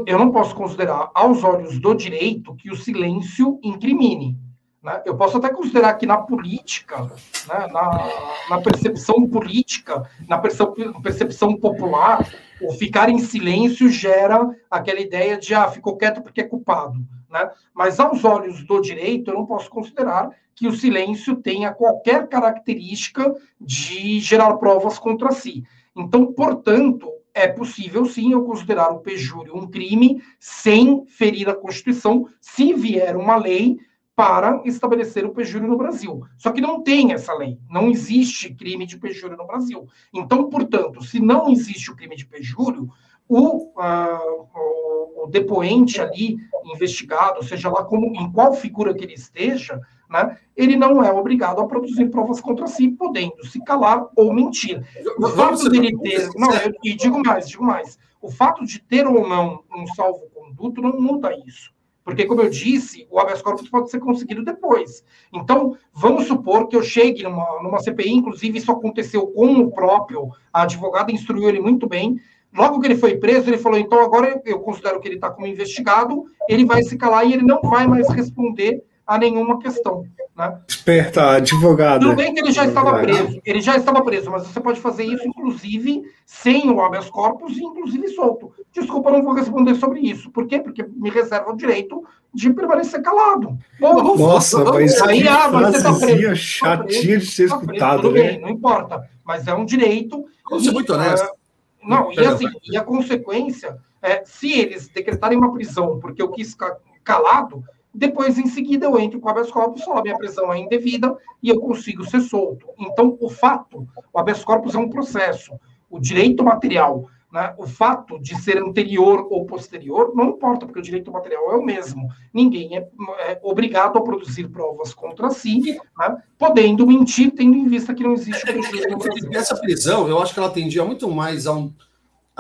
eu 0.05 0.19
não 0.19 0.31
posso 0.31 0.53
considerar 0.53 1.09
aos 1.15 1.45
olhos 1.45 1.79
do 1.79 1.93
direito 1.93 2.55
que 2.55 2.69
o 2.69 2.75
silêncio 2.75 3.57
incrimine. 3.63 4.37
Né? 4.83 5.01
Eu 5.05 5.15
posso 5.15 5.37
até 5.37 5.49
considerar 5.49 5.93
que 5.93 6.05
na 6.05 6.17
política, 6.17 7.03
né, 7.03 7.67
na, 7.71 8.09
na, 8.49 8.61
percepção 8.61 9.27
política, 9.29 10.09
na 10.27 10.39
percepção 10.39 11.55
popular, 11.55 12.27
o 12.61 12.73
ficar 12.73 13.09
em 13.09 13.19
silêncio 13.19 13.87
gera 13.89 14.49
aquela 14.69 14.99
ideia 14.99 15.37
de 15.37 15.53
ah, 15.53 15.69
ficou 15.69 15.95
quieto 15.95 16.21
porque 16.21 16.41
é 16.41 16.47
culpado. 16.47 16.99
Né? 17.29 17.49
Mas 17.73 17.99
aos 17.99 18.25
olhos 18.25 18.65
do 18.65 18.81
direito, 18.81 19.31
eu 19.31 19.35
não 19.35 19.45
posso 19.45 19.69
considerar 19.69 20.31
que 20.53 20.67
o 20.67 20.73
silêncio 20.73 21.35
tenha 21.37 21.73
qualquer 21.73 22.27
característica 22.27 23.33
de 23.59 24.19
gerar 24.19 24.55
provas 24.57 24.99
contra 24.99 25.31
si. 25.31 25.63
Então, 25.95 26.31
portanto, 26.33 27.11
é 27.33 27.47
possível 27.47 28.05
sim 28.05 28.33
eu 28.33 28.43
considerar 28.43 28.89
o 28.89 28.99
pejúrio 28.99 29.55
um 29.55 29.67
crime 29.67 30.21
sem 30.39 31.05
ferir 31.05 31.49
a 31.49 31.55
Constituição, 31.55 32.27
se 32.39 32.73
vier 32.73 33.15
uma 33.15 33.35
lei 33.35 33.79
para 34.15 34.61
estabelecer 34.65 35.25
o 35.25 35.33
pejúrio 35.33 35.67
no 35.67 35.77
Brasil. 35.77 36.21
Só 36.37 36.51
que 36.51 36.61
não 36.61 36.83
tem 36.83 37.13
essa 37.13 37.33
lei, 37.33 37.57
não 37.69 37.89
existe 37.89 38.53
crime 38.53 38.85
de 38.85 38.97
pejúrio 38.97 39.37
no 39.37 39.47
Brasil. 39.47 39.87
Então, 40.13 40.49
portanto, 40.49 41.03
se 41.03 41.19
não 41.19 41.49
existe 41.49 41.89
o 41.89 41.95
crime 41.95 42.15
de 42.15 42.25
pejúrio, 42.25 42.89
o, 43.27 43.71
uh, 43.79 45.23
o, 45.23 45.27
depoente 45.27 46.01
ali, 46.01 46.37
investigado, 46.65 47.43
seja 47.43 47.69
lá 47.69 47.85
como, 47.85 48.07
em 48.07 48.29
qual 48.31 48.53
figura 48.53 48.93
que 48.93 49.05
ele 49.05 49.13
esteja, 49.13 49.79
né, 50.11 50.37
ele 50.55 50.75
não 50.75 51.03
é 51.03 51.11
obrigado 51.11 51.61
a 51.61 51.67
produzir 51.67 52.09
provas 52.09 52.41
contra 52.41 52.67
si, 52.67 52.89
podendo 52.89 53.45
se 53.45 53.63
calar 53.63 54.05
ou 54.15 54.33
mentir. 54.33 54.83
O 55.17 55.27
fato 55.29 55.69
dele 55.69 55.97
ter. 55.99 56.29
Não, 56.35 56.49
e 56.83 56.93
digo 56.95 57.21
mais, 57.25 57.47
digo 57.47 57.63
mais. 57.63 57.97
O 58.21 58.29
fato 58.29 58.65
de 58.65 58.79
ter 58.79 59.07
ou 59.07 59.27
não 59.27 59.63
um 59.75 59.87
salvo-conduto 59.87 60.81
não 60.81 60.99
muda 60.99 61.31
isso. 61.45 61.71
Porque, 62.03 62.25
como 62.25 62.41
eu 62.41 62.49
disse, 62.49 63.07
o 63.09 63.19
habeas 63.19 63.41
corpus 63.41 63.69
pode 63.69 63.89
ser 63.89 63.99
conseguido 63.99 64.43
depois. 64.43 65.03
Então, 65.31 65.77
vamos 65.93 66.25
supor 66.25 66.67
que 66.67 66.75
eu 66.75 66.83
chegue 66.83 67.23
numa, 67.23 67.61
numa 67.61 67.79
CPI, 67.79 68.11
inclusive 68.11 68.57
isso 68.57 68.71
aconteceu 68.71 69.27
com 69.27 69.53
o 69.59 69.71
próprio 69.71 70.29
advogado, 70.51 71.11
instruiu 71.11 71.47
ele 71.47 71.61
muito 71.61 71.87
bem. 71.87 72.19
Logo 72.53 72.79
que 72.79 72.87
ele 72.87 72.97
foi 72.97 73.17
preso, 73.17 73.49
ele 73.49 73.57
falou: 73.57 73.79
então 73.79 74.03
agora 74.03 74.41
eu 74.45 74.59
considero 74.59 74.99
que 74.99 75.07
ele 75.07 75.15
está 75.15 75.29
como 75.29 75.47
investigado, 75.47 76.25
ele 76.49 76.65
vai 76.65 76.83
se 76.83 76.97
calar 76.97 77.25
e 77.25 77.33
ele 77.33 77.43
não 77.43 77.61
vai 77.61 77.87
mais 77.87 78.09
responder 78.09 78.83
a 79.05 79.17
nenhuma 79.17 79.59
questão. 79.59 80.05
Né? 80.35 80.59
Esperta, 80.67 81.31
advogado. 81.31 82.01
Tudo 82.01 82.15
bem 82.15 82.33
que 82.33 82.39
ele 82.39 82.51
já 82.51 82.65
estava 82.65 82.99
preso, 82.99 83.41
ele 83.45 83.61
já 83.61 83.75
estava 83.75 84.01
preso, 84.03 84.31
mas 84.31 84.47
você 84.47 84.59
pode 84.59 84.79
fazer 84.79 85.03
isso, 85.03 85.27
inclusive, 85.27 86.03
sem 86.25 86.69
o 86.69 86.81
habeas 86.81 87.09
corpus 87.09 87.57
e, 87.57 87.63
inclusive, 87.63 88.07
solto. 88.09 88.51
Desculpa, 88.71 89.11
não 89.11 89.23
vou 89.23 89.33
responder 89.33 89.75
sobre 89.75 89.99
isso. 89.99 90.31
Por 90.31 90.47
quê? 90.47 90.59
Porque 90.59 90.83
me 90.95 91.09
reserva 91.09 91.51
o 91.51 91.55
direito 91.57 92.03
de 92.33 92.51
permanecer 92.53 93.01
calado. 93.01 93.57
Bom, 93.79 94.15
Nossa, 94.15 94.63
mas 94.63 95.01
aí, 95.01 95.27
ah, 95.27 95.49
mas 95.51 95.75
você 95.75 95.83
tá 95.83 95.93
preso. 95.93 96.35
chatinha 96.35 97.17
de 97.17 97.25
ser 97.25 97.49
tá 97.49 97.55
escutado, 97.57 98.11
preso, 98.11 98.15
né? 98.15 98.31
Bem, 98.31 98.41
não 98.41 98.49
importa. 98.49 99.09
Mas 99.25 99.47
é 99.47 99.53
um 99.53 99.65
direito. 99.65 100.25
Vamos 100.49 100.65
ser 100.65 100.71
muito 100.71 100.93
honesto. 100.93 101.25
Uh, 101.25 101.89
não, 101.89 102.11
e 102.13 102.19
assim, 102.19 102.47
e 102.63 102.77
a 102.77 102.83
consequência 102.83 103.77
é, 104.01 104.23
se 104.25 104.51
eles 104.51 104.87
decretarem 104.87 105.37
uma 105.37 105.53
prisão 105.53 105.99
porque 105.99 106.21
eu 106.21 106.29
quis 106.29 106.51
ficar 106.51 106.75
calado, 107.03 107.63
depois, 107.93 108.37
em 108.37 108.47
seguida, 108.47 108.85
eu 108.85 108.97
entro 108.99 109.19
com 109.19 109.27
o 109.27 109.31
habeas 109.31 109.51
corpus, 109.51 109.83
falo, 109.83 109.99
a 109.99 110.03
minha 110.03 110.17
prisão 110.17 110.51
é 110.51 110.57
indevida 110.57 111.15
e 111.43 111.49
eu 111.49 111.59
consigo 111.59 112.05
ser 112.05 112.21
solto. 112.21 112.67
Então, 112.79 113.17
o 113.19 113.29
fato, 113.29 113.87
o 114.13 114.19
habeas 114.19 114.43
corpus 114.43 114.75
é 114.75 114.77
um 114.77 114.89
processo. 114.89 115.53
O 115.89 115.99
direito 115.99 116.41
material, 116.41 117.09
né, 117.31 117.53
o 117.57 117.67
fato 117.67 118.17
de 118.19 118.35
ser 118.41 118.57
anterior 118.57 119.27
ou 119.29 119.45
posterior, 119.45 120.13
não 120.15 120.29
importa, 120.29 120.65
porque 120.65 120.79
o 120.79 120.83
direito 120.83 121.11
material 121.11 121.51
é 121.51 121.55
o 121.55 121.63
mesmo. 121.63 122.07
Ninguém 122.33 122.77
é, 122.77 122.87
é 123.19 123.39
obrigado 123.43 123.97
a 123.97 124.01
produzir 124.01 124.47
provas 124.47 124.93
contra 124.93 125.29
si, 125.29 125.77
né, 125.97 126.17
podendo 126.37 126.87
mentir, 126.87 127.31
tendo 127.31 127.57
em 127.57 127.67
vista 127.67 127.93
que 127.93 128.03
não 128.03 128.13
existe 128.13 128.45
prejuízo 128.45 129.29
Essa 129.33 129.57
prisão, 129.57 130.07
eu 130.07 130.21
acho 130.21 130.33
que 130.33 130.39
ela 130.39 130.49
tendia 130.49 130.85
muito 130.85 131.09
mais 131.11 131.45
a 131.45 131.53
um 131.53 131.73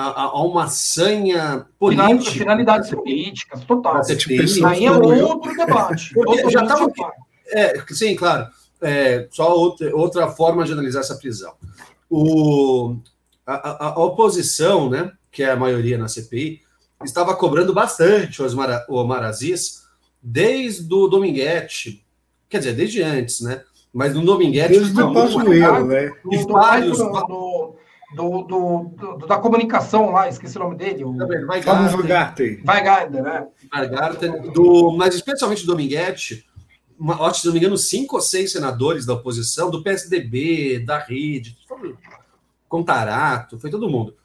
a, 0.09 0.21
a, 0.23 0.43
uma 0.43 0.67
sanha 0.67 1.65
política. 1.77 2.31
Finalidades 2.31 2.89
políticas, 2.89 3.63
total. 3.65 4.01
Tipo, 4.01 4.67
aí 4.67 4.85
é 4.85 4.91
outro 4.91 5.55
debate. 5.55 6.13
já 6.49 6.65
tava, 6.65 6.91
é, 7.47 7.81
sim, 7.89 8.15
claro. 8.15 8.47
É, 8.81 9.27
só 9.29 9.55
outra, 9.55 9.95
outra 9.95 10.27
forma 10.29 10.63
de 10.63 10.73
analisar 10.73 11.01
essa 11.01 11.15
prisão. 11.15 11.53
O, 12.09 12.95
a, 13.45 13.53
a, 13.53 13.87
a, 13.89 13.99
oposição, 13.99 14.89
né, 14.89 15.11
que 15.31 15.43
é 15.43 15.51
a 15.51 15.55
maioria 15.55 15.97
na 15.97 16.07
CPI, 16.07 16.61
estava 17.03 17.35
cobrando 17.35 17.73
bastante 17.73 18.41
o 18.41 18.45
Osmar, 18.45 18.85
o 18.89 18.95
Omar 18.95 19.23
Aziz 19.23 19.83
desde 20.21 20.93
o 20.93 21.07
Dominguete, 21.07 22.05
quer 22.49 22.59
dizer, 22.59 22.73
desde 22.73 23.01
antes, 23.01 23.41
né? 23.41 23.63
Mas 23.93 24.13
no 24.13 24.23
Dominguete... 24.23 24.79
Desde 24.79 25.01
o 25.01 25.13
Pazuello, 25.13 25.85
né? 25.85 26.11
E 26.31 26.37
vários... 26.45 26.99
No, 26.99 27.75
do, 28.15 28.43
do, 28.43 28.91
do, 28.97 29.27
da 29.27 29.37
comunicação 29.37 30.11
lá, 30.11 30.27
esqueci 30.27 30.57
o 30.57 30.61
nome 30.61 30.75
dele. 30.75 31.03
O... 31.03 31.15
Vai 31.47 31.61
Garten. 32.03 32.61
Vai 32.63 32.83
Garten, 32.83 33.21
né? 33.21 33.47
Vai 33.71 33.89
Garten, 33.89 34.51
do, 34.51 34.91
mas 34.97 35.15
especialmente 35.15 35.65
do 35.65 35.71
Dominguete, 35.71 36.45
uma, 36.99 37.33
se 37.33 37.45
não 37.45 37.53
me 37.53 37.59
engano, 37.59 37.77
cinco 37.77 38.17
ou 38.17 38.21
seis 38.21 38.51
senadores 38.51 39.05
da 39.05 39.13
oposição, 39.13 39.71
do 39.71 39.81
PSDB, 39.81 40.79
da 40.79 40.99
Rede, 40.99 41.57
Contarato, 42.67 43.59
foi 43.59 43.69
todo 43.69 43.89
mundo, 43.89 44.15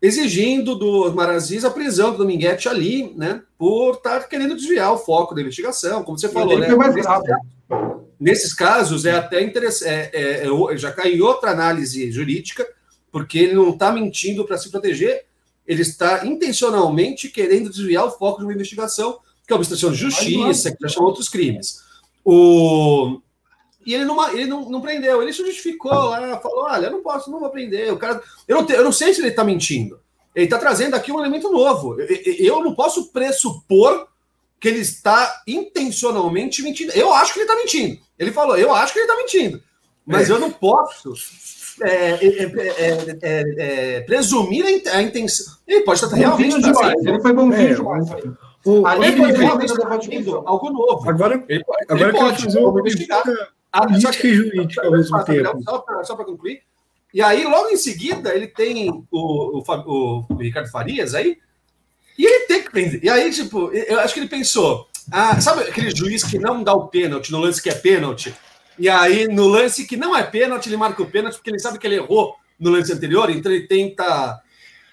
exigindo 0.00 0.76
do 0.76 1.12
Maraziz 1.12 1.64
a 1.64 1.70
prisão 1.70 2.12
do 2.12 2.18
Dominguete 2.18 2.68
ali, 2.68 3.12
né, 3.16 3.42
por 3.58 3.94
estar 3.94 4.28
querendo 4.28 4.54
desviar 4.54 4.92
o 4.92 4.98
foco 4.98 5.34
da 5.34 5.40
investigação, 5.40 6.04
como 6.04 6.18
você 6.18 6.28
falou, 6.28 6.58
né? 6.58 6.68
Nesses, 6.68 7.06
nesses 8.20 8.54
casos, 8.54 9.04
é 9.06 9.12
até 9.12 9.42
interessante, 9.42 9.88
é, 9.88 10.10
é, 10.12 10.46
é, 10.46 10.76
já 10.76 10.92
cai 10.92 11.14
em 11.14 11.20
outra 11.20 11.50
análise 11.50 12.10
jurídica, 12.12 12.66
porque 13.10 13.38
ele 13.38 13.54
não 13.54 13.70
está 13.70 13.92
mentindo 13.92 14.44
para 14.44 14.58
se 14.58 14.70
proteger, 14.70 15.24
ele 15.66 15.82
está 15.82 16.24
intencionalmente 16.26 17.28
querendo 17.28 17.70
desviar 17.70 18.04
o 18.04 18.10
foco 18.10 18.38
de 18.38 18.44
uma 18.44 18.52
investigação, 18.52 19.18
que 19.46 19.52
é 19.52 19.54
uma 19.54 19.58
obstrução 19.58 19.90
de 19.90 19.98
justiça, 19.98 20.70
que 20.70 20.78
já 20.82 20.88
são 20.88 21.04
outros 21.04 21.28
crimes. 21.28 21.80
O... 22.24 23.20
E 23.84 23.94
ele, 23.94 24.04
não, 24.04 24.28
ele 24.30 24.46
não, 24.46 24.68
não 24.68 24.80
prendeu, 24.80 25.22
ele 25.22 25.32
se 25.32 25.44
justificou 25.44 25.92
lá, 25.92 26.40
falou: 26.40 26.64
olha, 26.64 26.86
eu 26.86 26.90
não 26.90 27.02
posso, 27.02 27.30
não 27.30 27.38
vou 27.38 27.50
prender. 27.50 27.92
O 27.92 27.96
cara, 27.96 28.20
eu, 28.48 28.56
não 28.56 28.66
te, 28.66 28.72
eu 28.72 28.82
não 28.82 28.90
sei 28.90 29.14
se 29.14 29.20
ele 29.20 29.28
está 29.28 29.44
mentindo. 29.44 30.00
Ele 30.34 30.46
está 30.46 30.58
trazendo 30.58 30.94
aqui 30.94 31.12
um 31.12 31.20
elemento 31.20 31.50
novo. 31.50 31.98
Eu, 32.00 32.06
eu 32.38 32.64
não 32.64 32.74
posso 32.74 33.12
pressupor 33.12 34.08
que 34.60 34.68
ele 34.68 34.80
está 34.80 35.42
intencionalmente 35.46 36.62
mentindo. 36.62 36.92
Eu 36.92 37.12
acho 37.12 37.32
que 37.32 37.38
ele 37.38 37.44
está 37.44 37.56
mentindo. 37.56 38.00
Ele 38.18 38.32
falou, 38.32 38.56
eu 38.56 38.74
acho 38.74 38.92
que 38.92 38.98
ele 38.98 39.06
está 39.06 39.16
mentindo. 39.16 39.62
Mas 40.04 40.28
é. 40.28 40.32
eu 40.32 40.38
não 40.38 40.50
posso 40.50 41.14
é, 41.82 42.18
é, 43.22 43.44
é, 43.58 44.00
presumir 44.00 44.64
a 44.92 45.02
intenção. 45.02 45.54
Ele 45.66 45.82
pode 45.82 46.02
estar 46.02 46.14
realmente. 46.16 46.60
Demais. 46.60 47.04
Ele 47.04 47.20
foi 47.20 47.32
bonzinho 47.32 47.76
demais. 47.76 48.10
O, 48.64 48.84
Ali 48.84 49.06
ele 49.06 49.32
realmente 49.32 49.72
algo 50.44 50.70
novo. 50.70 51.08
Agora, 51.08 51.44
ele, 51.48 51.64
agora 51.88 52.10
ele 52.10 52.18
pode, 52.18 52.42
fazer 52.42 52.58
uma 52.58 52.72
política, 52.72 53.22
política 53.72 54.26
e 54.26 54.34
jurídica 54.34 54.86
ao 54.86 54.92
mesmo 54.92 55.24
tempo. 55.24 55.62
Só 56.02 56.16
para 56.16 56.24
concluir. 56.24 56.62
E 57.14 57.22
aí, 57.22 57.44
logo 57.44 57.68
em 57.68 57.76
seguida, 57.76 58.34
ele 58.34 58.48
tem 58.48 58.90
o, 58.90 59.04
o, 59.10 59.62
o, 60.28 60.34
Ricardo 60.36 60.70
Farias 60.70 61.14
aí, 61.14 61.38
e 62.18 62.26
ele 62.26 62.46
tem 62.46 62.62
que 62.62 62.70
prender. 62.70 63.04
E 63.04 63.08
aí, 63.08 63.30
tipo, 63.30 63.70
eu 63.72 64.00
acho 64.00 64.12
que 64.12 64.20
ele 64.20 64.28
pensou: 64.28 64.88
ah, 65.10 65.40
sabe 65.40 65.62
aquele 65.62 65.94
juiz 65.94 66.24
que 66.24 66.38
não 66.38 66.62
dá 66.62 66.74
o 66.74 66.88
pênalti 66.88 67.30
no 67.30 67.38
lance 67.38 67.62
que 67.62 67.70
é 67.70 67.74
pênalti? 67.74 68.34
E 68.78 68.88
aí, 68.88 69.26
no 69.26 69.46
lance 69.46 69.86
que 69.86 69.96
não 69.96 70.16
é 70.16 70.22
pênalti, 70.22 70.68
ele 70.68 70.76
marca 70.76 71.02
o 71.02 71.10
pênalti, 71.10 71.36
porque 71.36 71.50
ele 71.50 71.58
sabe 71.58 71.78
que 71.78 71.86
ele 71.86 71.96
errou 71.96 72.36
no 72.58 72.70
lance 72.70 72.92
anterior, 72.92 73.30
então 73.30 73.50
ele 73.50 73.66
tenta. 73.66 74.40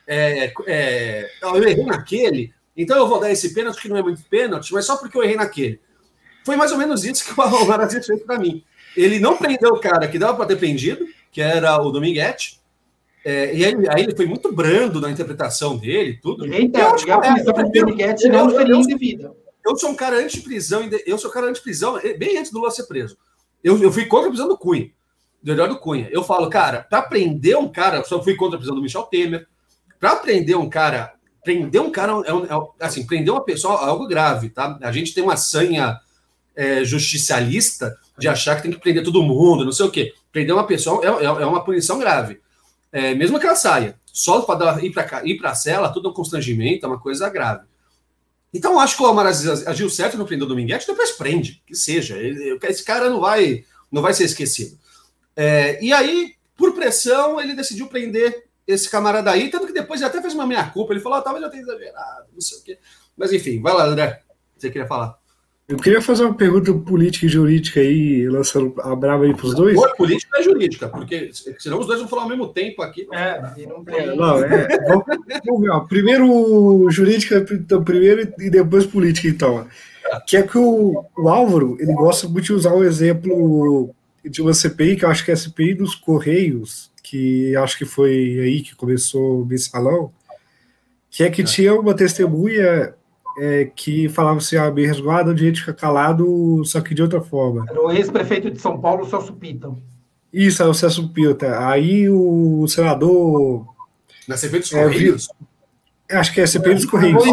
É, 0.06 0.52
é, 0.68 1.30
eu 1.42 1.64
errei 1.64 1.84
naquele, 1.86 2.54
então 2.76 2.98
eu 2.98 3.08
vou 3.08 3.20
dar 3.20 3.32
esse 3.32 3.54
pênalti 3.54 3.82
que 3.82 3.88
não 3.88 3.98
é 3.98 4.02
muito 4.02 4.22
pênalti, 4.24 4.74
mas 4.74 4.86
só 4.86 4.98
porque 4.98 5.18
eu 5.18 5.24
errei 5.24 5.36
naquele. 5.36 5.80
Foi 6.46 6.58
mais 6.58 6.72
ou 6.72 6.78
menos 6.78 7.06
isso 7.06 7.24
que 7.24 7.40
o 7.40 7.42
Alvaraz 7.42 7.94
fez 8.06 8.22
para 8.24 8.38
mim. 8.38 8.64
Ele 8.96 9.20
não 9.20 9.38
prendeu 9.38 9.70
o 9.72 9.80
cara 9.80 10.08
que 10.08 10.20
dava 10.20 10.36
para 10.36 10.48
ter 10.48 10.58
prendido, 10.58 11.08
que 11.32 11.42
era 11.42 11.82
o 11.82 11.90
Dominguete, 11.90 12.62
é, 13.26 13.56
e 13.56 13.64
aí, 13.64 13.74
aí, 13.90 14.04
ele 14.04 14.16
foi 14.16 14.26
muito 14.26 14.52
brando 14.52 15.00
na 15.00 15.10
interpretação 15.10 15.78
dele, 15.78 16.20
tudo. 16.22 16.46
Eita, 16.46 16.80
eu, 16.80 16.88
acho 16.94 17.10
é, 17.10 17.44
Dominguete 17.72 18.28
não. 18.28 18.50
Eu 19.66 19.78
sou 19.78 19.92
um 19.92 19.96
cara 19.96 20.18
anti-prisão, 20.18 20.90
eu 21.06 21.18
sou 21.18 21.32
um 21.32 21.34
cara 21.34 21.48
anti-prisão, 21.48 21.98
bem 22.18 22.38
antes 22.38 22.52
do 22.52 22.60
Lula 22.60 22.70
ser 22.70 22.84
preso. 22.84 23.18
Eu, 23.64 23.82
eu 23.82 23.92
fui 23.92 24.06
contra 24.06 24.28
a 24.28 24.30
prisão 24.30 24.48
do 24.48 24.58
Cunha, 24.58 24.90
do 25.42 25.52
Eduardo 25.52 25.80
Cunha. 25.80 26.10
Eu 26.12 26.24
falo, 26.24 26.50
cara, 26.50 26.86
para 26.90 27.02
prender 27.02 27.58
um 27.58 27.70
cara, 27.70 28.04
só 28.04 28.22
fui 28.22 28.36
contra 28.36 28.56
a 28.56 28.60
prisão 28.60 28.76
do 28.76 28.82
Michel 28.82 29.04
Temer. 29.04 29.48
Para 30.00 30.18
prender 30.18 30.58
um 30.58 30.70
cara, 30.70 31.14
prender 31.44 31.82
um 31.82 31.90
cara 31.90 32.14
é, 32.26 32.32
é, 32.32 32.86
assim, 32.86 33.06
prender 33.06 33.34
uma 33.34 33.44
pessoa 33.44 33.82
é 33.82 33.86
algo 33.86 34.08
grave, 34.08 34.50
tá? 34.50 34.78
A 34.82 34.92
gente 34.92 35.14
tem 35.14 35.24
uma 35.24 35.38
sanha 35.38 35.98
é, 36.56 36.84
justicialista 36.84 37.96
de 38.18 38.28
achar 38.28 38.56
que 38.56 38.64
tem 38.64 38.72
que 38.72 38.80
prender 38.80 39.04
todo 39.04 39.24
mundo, 39.24 39.64
não 39.64 39.72
sei 39.72 39.86
o 39.86 39.92
quê. 39.92 40.14
Prender 40.32 40.54
uma 40.54 40.66
pessoa 40.66 41.04
é, 41.04 41.24
é, 41.24 41.26
é 41.26 41.46
uma 41.46 41.64
punição 41.64 41.98
grave. 41.98 42.42
É, 42.92 43.16
mesmo 43.16 43.40
que 43.40 43.46
ela 43.46 43.56
saia, 43.56 43.96
só 44.06 44.42
para 44.42 44.84
ir 44.84 44.92
para 44.92 45.26
ir 45.26 45.38
para 45.38 45.52
a 45.52 45.56
cela, 45.56 45.90
tudo 45.90 46.10
é 46.10 46.12
um 46.12 46.14
constrangimento, 46.14 46.86
é 46.86 46.90
uma 46.90 47.00
coisa 47.00 47.30
grave. 47.30 47.66
Então, 48.54 48.80
acho 48.80 48.96
que 48.96 49.04
o 49.04 49.10
Omar 49.10 49.26
agiu 49.26 49.90
certo 49.90 50.18
no 50.18 50.26
prender 50.26 50.46
o 50.46 50.50
Dominguete, 50.50 50.86
depois 50.86 51.12
prende, 51.12 51.64
que 51.66 51.76
seja. 51.76 52.16
Esse 52.64 52.84
cara 52.84 53.10
não 53.10 53.20
vai, 53.20 53.66
não 53.92 54.02
vai 54.02 54.14
ser 54.14 54.26
esquecido. 54.26 54.78
É, 55.36 55.84
e 55.84 55.92
aí, 55.92 56.36
por 56.56 56.74
pressão, 56.74 57.42
ele 57.42 57.56
decidiu 57.56 57.88
prender 57.88 58.46
esse 58.68 58.90
camarada 58.90 59.32
aí, 59.32 59.50
tanto 59.50 59.68
que 59.68 59.74
depois 59.74 60.00
ele 60.00 60.10
até 60.10 60.22
fez 60.22 60.34
uma 60.34 60.46
meia-culpa. 60.46 60.94
Ele 60.94 61.02
falou, 61.02 61.18
ah, 61.18 61.22
talvez 61.22 61.44
eu 61.44 61.50
tenha 61.50 61.64
exagerado, 61.64 62.28
não 62.32 62.42
sei 62.42 62.58
o 62.60 62.64
quê. 62.64 62.80
Mas 63.18 63.34
enfim, 63.34 63.62
vai 63.62 63.74
lá, 63.74 63.86
André. 63.86 64.22
Você 64.56 64.70
queria 64.70 64.88
falar? 64.88 65.18
Eu 65.68 65.78
queria 65.78 66.02
fazer 66.02 66.26
uma 66.26 66.34
pergunta 66.34 66.74
política 66.74 67.26
e 67.26 67.30
jurídica 67.30 67.80
aí, 67.80 68.28
lançando 68.28 68.74
a 68.82 68.94
brava 68.94 69.24
aí 69.24 69.34
para 69.34 69.46
os 69.46 69.56
dois. 69.56 69.78
Ou 69.78 69.96
política 69.96 70.40
e 70.40 70.44
jurídica, 70.44 70.90
porque 70.90 71.32
senão 71.58 71.80
os 71.80 71.88
dois 71.88 72.00
vão 72.00 72.10
falar 72.10 72.24
ao 72.24 72.30
mesmo 72.30 72.50
tempo 72.50 72.82
aqui. 72.82 73.08
É, 73.14 73.42
não 73.66 73.84
tem. 73.84 73.96
É, 73.96 74.16
não, 74.16 74.44
é, 74.44 74.68
vamos, 74.86 75.06
vamos 75.46 75.62
ver, 75.62 75.70
ó. 75.70 75.80
primeiro 75.82 76.90
jurídica, 76.90 77.46
então, 77.50 77.82
primeiro 77.82 78.34
e 78.40 78.50
depois 78.50 78.86
política, 78.86 79.30
então. 79.30 79.66
Que 80.28 80.36
é 80.36 80.44
que 80.44 80.58
o, 80.58 81.06
o 81.18 81.30
Álvaro, 81.30 81.78
ele 81.80 81.94
gosta 81.94 82.28
muito 82.28 82.46
de 82.46 82.54
usar 82.54 82.74
o 82.74 82.84
exemplo 82.84 83.96
de 84.24 84.42
uma 84.42 84.54
CPI, 84.54 84.98
que 84.98 85.06
eu 85.06 85.10
acho 85.10 85.24
que 85.24 85.32
é 85.32 85.34
a 85.34 85.38
CPI 85.38 85.76
dos 85.76 85.96
Correios, 85.96 86.92
que 87.02 87.56
acho 87.56 87.78
que 87.78 87.86
foi 87.86 88.12
aí 88.40 88.62
que 88.62 88.76
começou 88.76 89.42
o 89.42 89.46
mensalão, 89.46 90.12
que 91.10 91.24
é 91.24 91.30
que 91.30 91.42
é. 91.42 91.46
tinha 91.46 91.74
uma 91.74 91.94
testemunha 91.94 92.94
é, 93.38 93.66
que 93.76 94.08
falava 94.10 94.38
assim, 94.38 94.56
ah, 94.56 94.72
me 94.72 94.86
resguarda 94.86 95.32
o 95.32 95.36
direito 95.36 95.56
de 95.56 95.62
ficar 95.62 95.74
calado, 95.74 96.64
só 96.66 96.82
que 96.82 96.94
de 96.94 97.02
outra 97.02 97.22
forma. 97.22 97.66
Era 97.70 97.82
o 97.82 97.92
ex-prefeito 97.92 98.52
de 98.52 98.60
São 98.60 98.80
Paulo, 98.80 99.06
Celso 99.06 99.34
Pita. 99.34 99.72
Isso, 100.32 100.62
é 100.64 100.66
o 100.66 100.74
Celso 100.74 101.10
Pita. 101.10 101.68
Aí 101.68 102.10
o 102.10 102.68
senador... 102.68 103.66
Na 104.28 104.38
CPI 104.38 104.60
dos 104.60 104.74
é, 104.74 104.84
Correios? 104.84 105.30
Acho 106.10 106.34
que 106.34 106.42
é 106.42 106.48
CPI 106.48 106.76
dos 106.76 106.86
Correios. 106.86 107.24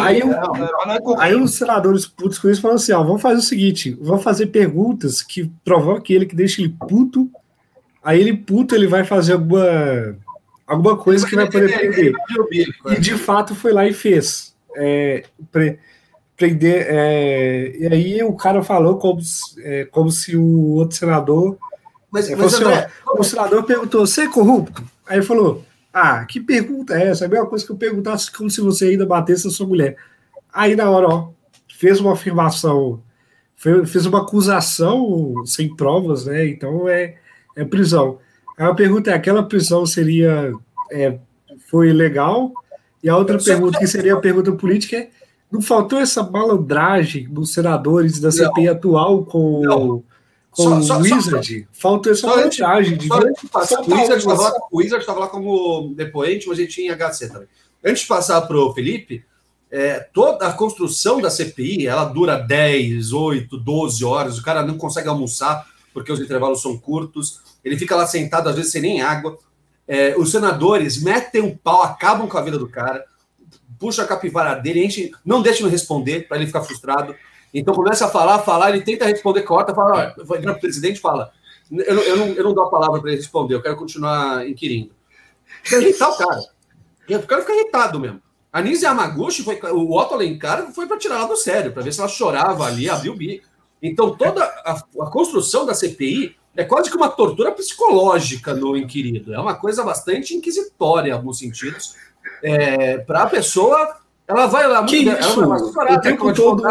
Aí, 0.00 0.20
é, 0.20 0.24
aí 1.18 1.34
os 1.34 1.54
senadores 1.54 2.06
putos 2.06 2.38
com 2.38 2.48
isso 2.48 2.60
falaram 2.60 2.76
assim: 2.76 2.92
ó, 2.92 3.02
vamos 3.02 3.22
fazer 3.22 3.38
o 3.38 3.42
seguinte: 3.42 3.96
vamos 4.00 4.22
fazer 4.22 4.46
perguntas 4.46 5.22
que 5.22 5.50
provoquem 5.64 6.16
ele, 6.16 6.26
que 6.26 6.36
deixe 6.36 6.62
ele 6.62 6.76
puto. 6.88 7.30
Aí 8.04 8.20
ele 8.20 8.36
puto, 8.36 8.74
ele 8.74 8.86
vai 8.86 9.04
fazer 9.04 9.32
alguma, 9.32 10.16
alguma 10.66 10.96
coisa 10.96 11.26
que 11.26 11.36
vai 11.36 11.50
poder 11.50 11.78
prender. 11.78 12.12
E 12.86 13.00
de 13.00 13.16
fato 13.16 13.54
foi 13.54 13.72
lá 13.72 13.86
e 13.86 13.92
fez. 13.92 14.51
É, 14.76 15.24
pre, 15.50 15.78
prender. 16.36 16.86
É, 16.88 17.76
e 17.78 17.86
aí 17.86 18.22
o 18.22 18.34
cara 18.34 18.62
falou 18.62 18.96
como, 18.96 19.20
é, 19.58 19.84
como 19.86 20.10
se 20.10 20.36
o 20.36 20.72
outro 20.74 20.96
senador. 20.96 21.58
Mas, 22.10 22.28
é, 22.28 22.36
mas 22.36 22.54
André, 22.54 22.74
assim, 22.84 22.90
o 23.06 23.24
senador 23.24 23.62
perguntou: 23.64 24.06
você 24.06 24.22
é 24.22 24.28
corrupto? 24.28 24.82
Aí 25.06 25.18
ele 25.18 25.26
falou. 25.26 25.64
Ah, 25.94 26.24
que 26.24 26.40
pergunta 26.40 26.94
é 26.94 27.08
essa? 27.08 27.24
É 27.24 27.26
a 27.26 27.30
mesma 27.30 27.46
coisa 27.46 27.66
que 27.66 27.70
eu 27.70 27.76
perguntasse 27.76 28.32
como 28.32 28.48
se 28.48 28.62
você 28.62 28.86
ainda 28.86 29.04
batesse 29.04 29.46
a 29.46 29.50
sua 29.50 29.66
mulher. 29.66 29.96
Aí 30.50 30.74
na 30.74 30.88
hora, 30.88 31.06
ó, 31.06 31.28
fez 31.78 32.00
uma 32.00 32.14
afirmação, 32.14 33.02
fez 33.54 34.06
uma 34.06 34.22
acusação 34.22 35.44
sem 35.44 35.76
provas, 35.76 36.24
né? 36.24 36.46
Então 36.46 36.88
é, 36.88 37.16
é 37.54 37.64
prisão. 37.64 38.18
Aí 38.56 38.66
a 38.66 38.74
pergunta 38.74 39.10
é: 39.10 39.14
aquela 39.14 39.42
prisão 39.42 39.84
seria 39.84 40.54
é, 40.90 41.18
foi 41.70 41.92
legal? 41.92 42.52
E 43.02 43.08
a 43.08 43.16
outra 43.16 43.38
pergunta, 43.38 43.78
que 43.78 43.86
seria 43.86 44.14
a 44.14 44.20
pergunta 44.20 44.52
política, 44.52 44.96
é: 44.96 45.10
não 45.50 45.60
faltou 45.60 45.98
essa 45.98 46.22
malandragem 46.22 47.28
dos 47.28 47.52
senadores 47.52 48.20
da 48.20 48.30
CPI 48.30 48.66
não. 48.66 48.72
atual 48.72 49.24
com 49.24 49.62
não 49.62 50.04
com 50.52 50.82
só, 50.82 50.82
só, 50.82 50.98
o 50.98 51.02
Wizard, 51.02 51.60
só, 51.60 51.66
falta 51.72 52.10
essa 52.10 52.28
vantagem 52.28 52.98
de. 52.98 53.08
O 54.70 54.78
Wizard 54.78 55.00
estava 55.00 55.20
lá, 55.20 55.26
como 55.26 55.94
depoente, 55.96 56.46
mas 56.46 56.58
ele 56.58 56.68
tinha 56.68 56.94
HC 56.94 57.28
também. 57.28 57.48
Antes 57.82 58.02
de 58.02 58.08
passar 58.08 58.42
para 58.42 58.58
o 58.58 58.72
Felipe, 58.74 59.24
é, 59.70 59.98
toda 60.12 60.46
a 60.46 60.52
construção 60.52 61.22
da 61.22 61.30
CPI 61.30 61.86
ela 61.86 62.04
dura 62.04 62.36
10, 62.36 63.12
8, 63.14 63.56
12 63.56 64.04
horas, 64.04 64.38
o 64.38 64.42
cara 64.42 64.62
não 64.62 64.76
consegue 64.76 65.08
almoçar 65.08 65.66
porque 65.94 66.12
os 66.12 66.20
intervalos 66.20 66.60
são 66.60 66.76
curtos, 66.76 67.40
ele 67.64 67.78
fica 67.78 67.96
lá 67.96 68.06
sentado, 68.06 68.48
às 68.48 68.56
vezes 68.56 68.72
sem 68.72 68.82
nem 68.82 69.02
água. 69.02 69.38
É, 69.94 70.16
os 70.16 70.30
senadores 70.30 71.02
metem 71.02 71.42
um 71.42 71.54
pau, 71.54 71.82
acabam 71.82 72.26
com 72.26 72.38
a 72.38 72.40
vida 72.40 72.58
do 72.58 72.66
cara, 72.66 73.04
puxa 73.78 74.02
a 74.02 74.06
capivara 74.06 74.54
dele, 74.54 74.82
enche, 74.82 75.12
não 75.22 75.42
deixa 75.42 75.62
ele 75.62 75.68
responder 75.68 76.26
para 76.26 76.38
ele 76.38 76.46
ficar 76.46 76.62
frustrado. 76.62 77.14
Então 77.52 77.74
começa 77.74 78.06
a 78.06 78.08
falar, 78.08 78.38
falar, 78.38 78.70
ele 78.70 78.80
tenta 78.80 79.04
responder, 79.04 79.42
corta, 79.42 79.74
fala, 79.74 80.14
o 80.16 80.54
presidente 80.58 80.98
fala. 80.98 81.30
Eu, 81.70 82.00
eu, 82.00 82.16
não, 82.16 82.26
eu 82.28 82.42
não 82.42 82.54
dou 82.54 82.64
a 82.64 82.70
palavra 82.70 83.02
para 83.02 83.10
ele 83.10 83.18
responder, 83.18 83.54
eu 83.54 83.60
quero 83.60 83.76
continuar 83.76 84.48
inquirindo. 84.48 84.92
Quer 85.62 85.82
irritar 85.82 86.08
o 86.08 86.16
cara. 86.16 86.40
O 87.10 87.26
cara 87.26 87.42
fica 87.42 87.54
irritado 87.54 88.00
mesmo. 88.00 88.22
A 88.50 88.62
Nise 88.62 88.86
Yamaguchi, 88.86 89.42
foi, 89.42 89.60
o 89.72 89.94
Otto 89.94 90.14
Alencar 90.14 90.72
foi 90.72 90.86
para 90.86 90.96
tirar 90.96 91.16
ela 91.16 91.28
do 91.28 91.36
sério, 91.36 91.70
para 91.70 91.82
ver 91.82 91.92
se 91.92 92.00
ela 92.00 92.08
chorava 92.08 92.64
ali, 92.64 92.88
abriu 92.88 93.12
o 93.12 93.16
bico. 93.16 93.46
Então 93.82 94.16
toda 94.16 94.42
a, 94.42 94.72
a 94.72 95.10
construção 95.10 95.66
da 95.66 95.74
CPI 95.74 96.34
é 96.56 96.64
quase 96.64 96.90
que 96.90 96.96
uma 96.96 97.08
tortura 97.08 97.50
psicológica 97.52 98.54
no 98.54 98.76
inquirido. 98.76 99.32
É 99.34 99.38
uma 99.38 99.54
coisa 99.54 99.82
bastante 99.82 100.34
inquisitória, 100.34 101.10
em 101.10 101.12
alguns 101.12 101.38
sentidos, 101.38 101.94
é, 102.42 102.98
para 102.98 103.22
a 103.22 103.26
pessoa 103.26 104.02
ela 104.26 104.46
vai 104.46 104.66
lá, 104.68 104.84
que 104.84 105.04
muito, 105.04 105.20
isso? 105.20 105.42
o 105.42 106.00
tempo 106.00 106.32
todo 106.32 106.62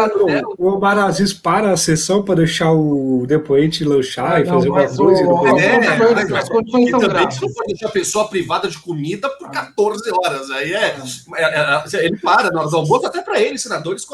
o, 0.58 0.66
Omar 0.68 0.98
Aziz 0.98 1.32
para 1.34 1.70
a 1.70 1.76
sessão 1.76 2.22
para 2.24 2.36
deixar 2.36 2.72
o 2.72 3.24
depoente 3.26 3.84
lanchar 3.84 4.40
e 4.40 4.46
fazer 4.46 4.68
uma 4.68 4.88
coisa. 4.88 5.26
O, 5.26 5.58
é, 5.58 5.98
mas, 5.98 6.32
as 6.32 6.48
condições 6.48 6.90
são 6.90 7.00
graves. 7.00 7.36
Você 7.36 7.46
não 7.46 7.52
pode 7.52 7.68
deixar 7.68 7.86
a 7.86 7.92
pessoa 7.92 8.28
privada 8.28 8.68
de 8.68 8.78
comida 8.78 9.28
por 9.28 9.50
14 9.50 10.10
horas. 10.10 10.50
Aí 10.50 10.72
é, 10.72 10.96
é, 11.36 11.44
é, 11.44 11.84
é 11.94 12.04
ele 12.06 12.16
para 12.16 12.50
na 12.50 12.60
hora 12.60 12.70
do 12.70 12.76
almoço, 12.76 13.06
até 13.06 13.20
para 13.20 13.40
ele, 13.40 13.58
senadores, 13.58 14.04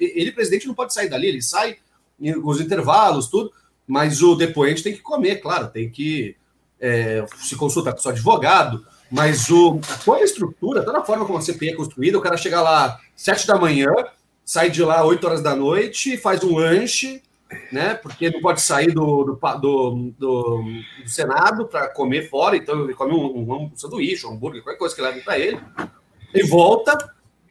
ele, 0.00 0.32
presidente, 0.32 0.66
não 0.66 0.74
pode 0.74 0.94
sair 0.94 1.10
dali, 1.10 1.26
ele 1.26 1.42
sai 1.42 1.76
os 2.42 2.60
intervalos, 2.60 3.26
tudo, 3.26 3.52
mas 3.86 4.22
o 4.22 4.34
depoente 4.34 4.82
tem 4.82 4.92
que 4.92 5.00
comer, 5.00 5.36
claro, 5.36 5.68
tem 5.68 5.90
que 5.90 6.36
é, 6.80 7.24
se 7.36 7.56
consultar 7.56 7.92
com 7.92 7.98
seu 7.98 8.10
advogado 8.10 8.84
mas 9.12 9.50
o, 9.50 9.78
toda 10.06 10.22
a 10.22 10.24
estrutura, 10.24 10.82
toda 10.82 11.00
a 11.00 11.04
forma 11.04 11.26
como 11.26 11.36
a 11.36 11.42
CPI 11.42 11.68
é 11.68 11.74
construída, 11.74 12.16
o 12.16 12.22
cara 12.22 12.38
chega 12.38 12.62
lá 12.62 12.98
sete 13.14 13.46
da 13.46 13.58
manhã, 13.58 13.92
sai 14.42 14.70
de 14.70 14.82
lá 14.82 15.04
oito 15.04 15.26
horas 15.26 15.42
da 15.42 15.54
noite, 15.54 16.16
faz 16.16 16.42
um 16.42 16.56
lanche, 16.56 17.22
né? 17.70 17.92
Porque 17.92 18.30
não 18.30 18.40
pode 18.40 18.62
sair 18.62 18.90
do, 18.90 19.24
do, 19.24 19.34
do, 19.34 20.14
do, 20.18 20.64
do 21.02 21.08
Senado 21.10 21.66
para 21.66 21.88
comer 21.88 22.30
fora, 22.30 22.56
então 22.56 22.84
ele 22.84 22.94
come 22.94 23.12
um, 23.12 23.36
um, 23.36 23.64
um 23.64 23.76
sanduíche, 23.76 24.26
um 24.26 24.30
hambúrguer, 24.30 24.62
qualquer 24.62 24.78
coisa 24.78 24.94
que 24.94 25.02
leve 25.02 25.20
para 25.20 25.38
ele, 25.38 25.60
e 26.32 26.42
volta 26.44 26.96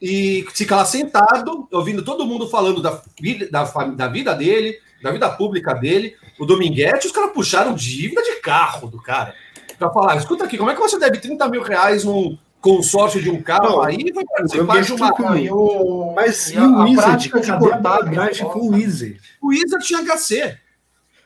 e 0.00 0.44
fica 0.52 0.74
lá 0.74 0.84
sentado, 0.84 1.68
ouvindo 1.70 2.04
todo 2.04 2.26
mundo 2.26 2.48
falando 2.48 2.82
da, 2.82 3.00
da, 3.52 3.62
da 3.84 4.08
vida 4.08 4.34
dele, 4.34 4.80
da 5.02 5.10
vida 5.10 5.28
pública 5.30 5.74
dele. 5.74 6.16
O 6.38 6.46
Dominguete, 6.46 7.06
os 7.06 7.12
caras 7.12 7.32
puxaram 7.32 7.74
dívida 7.74 8.22
de 8.22 8.40
carro 8.40 8.88
do 8.88 9.00
cara 9.00 9.34
para 9.82 9.90
falar: 9.90 10.16
escuta 10.16 10.44
aqui, 10.44 10.56
como 10.56 10.70
é 10.70 10.74
que 10.74 10.80
você 10.80 10.98
deve 10.98 11.18
30 11.18 11.48
mil 11.48 11.62
reais 11.62 12.04
num 12.04 12.38
consórcio 12.60 13.20
de 13.20 13.28
um 13.28 13.42
carro 13.42 13.70
não, 13.70 13.82
aí 13.82 14.12
vai 14.12 14.24
participar 14.24 14.80
de 14.80 14.92
uma. 14.92 15.40
Eu, 15.40 16.12
mas 16.14 16.50
e 16.50 16.58
o 16.58 16.82
Wizard? 16.82 17.28
Cadê 17.28 17.72
a 17.72 17.76
bagagem 17.76 18.46
com 18.48 18.60
o 18.60 18.70
Wizard? 18.70 19.20
O 19.40 19.48
Wizard 19.48 19.84
tinha 19.84 20.02
HC. 20.02 20.58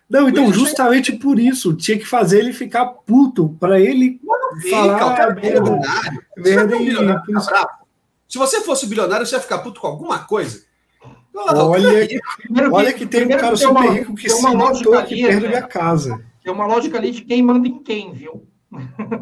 Não, 0.09 0.28
então 0.28 0.53
justamente 0.53 1.07
tinha... 1.07 1.19
por 1.19 1.39
isso 1.39 1.74
tinha 1.74 1.98
que 1.98 2.07
fazer 2.07 2.39
ele 2.39 2.53
ficar 2.53 2.86
puto 2.86 3.57
para 3.61 3.81
ele 3.81 4.20
falar 4.70 5.35
merda, 5.35 5.81
merda 6.36 6.77
e, 6.77 6.94
Se 8.28 8.39
você 8.39 8.61
fosse 8.61 8.86
bilionário, 8.86 9.27
você 9.27 9.35
ia 9.35 9.40
ficar 9.40 9.59
puto 9.59 9.81
com 9.81 9.89
alguma 9.89 10.20
Olha, 11.37 12.07
que, 12.07 12.21
olha 12.73 12.93
que 12.93 13.07
tem 13.07 13.27
um 13.27 13.29
cara 13.29 13.57
super 13.57 13.91
rico 13.91 14.15
que 14.15 14.29
se 14.29 14.43
matou 14.43 14.95
aqui 14.95 15.23
perto 15.23 15.43
da 15.43 15.49
minha 15.49 15.63
casa. 15.63 16.25
Tem 16.43 16.53
uma 16.53 16.67
lógica 16.67 16.97
ali 16.97 17.11
de 17.11 17.23
quem 17.23 17.43
manda 17.43 17.69
em 17.69 17.83
quem, 17.83 18.13
viu? 18.13 18.47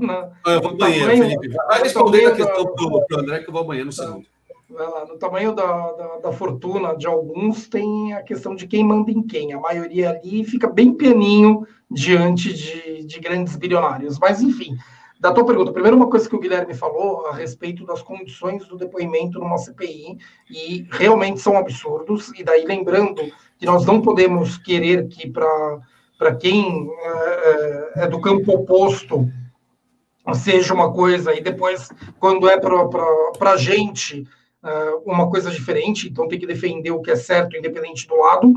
Na, 0.01 0.31
eu 0.47 0.61
vou 0.61 0.77
banheiro, 0.77 1.11
Felipe. 1.11 1.49
Vai 1.49 1.83
responder 1.83 2.27
a 2.27 2.37
questão 2.37 2.65
do, 2.65 3.05
André, 3.19 3.41
que 3.41 3.49
eu 3.49 3.53
vou 3.53 3.65
banheiro 3.65 3.87
no 3.87 3.93
segundo. 3.93 4.27
No 5.09 5.19
tamanho 5.19 5.55
da, 5.55 5.93
da, 5.93 6.17
da, 6.19 6.33
fortuna 6.33 6.97
de 6.97 7.07
alguns, 7.07 7.69
tem 7.69 8.13
a 8.13 8.23
questão 8.23 8.55
de 8.55 8.67
quem 8.67 8.83
manda 8.83 9.11
em 9.11 9.23
quem. 9.23 9.53
A 9.53 9.61
maioria 9.61 10.11
ali 10.11 10.45
fica 10.45 10.69
bem 10.69 10.93
pianinho 10.93 11.67
diante 11.91 12.53
de, 12.53 13.05
de 13.05 13.21
grandes 13.21 13.55
bilionários. 13.57 14.19
Mas, 14.19 14.43
enfim, 14.43 14.77
da 15.19 15.33
tua 15.33 15.47
pergunta, 15.47 15.73
primeiro 15.73 15.97
uma 15.97 16.11
coisa 16.11 16.29
que 16.29 16.37
o 16.37 16.41
Guilherme 16.41 16.75
falou 16.75 17.27
a 17.27 17.35
respeito 17.35 17.87
das 17.87 18.03
condições 18.03 18.67
do 18.67 18.77
depoimento 18.77 19.39
numa 19.39 19.59
CPI, 19.59 20.19
e 20.51 20.87
realmente 20.91 21.41
são 21.41 21.57
absurdos, 21.57 22.33
e 22.39 22.43
daí 22.43 22.65
lembrando 22.65 23.23
que 23.59 23.65
nós 23.65 23.87
não 23.87 24.03
podemos 24.03 24.59
querer 24.59 25.09
que 25.09 25.31
para 25.31 26.35
quem 26.39 26.91
é, 26.91 27.09
é, 27.09 27.93
é, 28.05 28.09
do 28.09 28.21
campo 28.21 28.53
oposto 28.53 29.31
seja 30.35 30.75
uma 30.75 30.93
coisa, 30.93 31.35
e 31.35 31.41
depois, 31.41 31.91
quando 32.19 32.49
é 32.49 32.59
para 32.59 33.53
a 33.53 33.57
gente, 33.57 34.27
é, 34.63 34.91
uma 35.05 35.31
coisa 35.31 35.51
diferente, 35.51 36.09
então 36.09 36.27
tem 36.27 36.39
que 36.39 36.47
defender 36.47 36.91
o 36.91 37.01
que 37.01 37.11
é 37.11 37.17
certo, 37.17 37.57
independente 37.57 38.07
do 38.09 38.17
lado. 38.17 38.55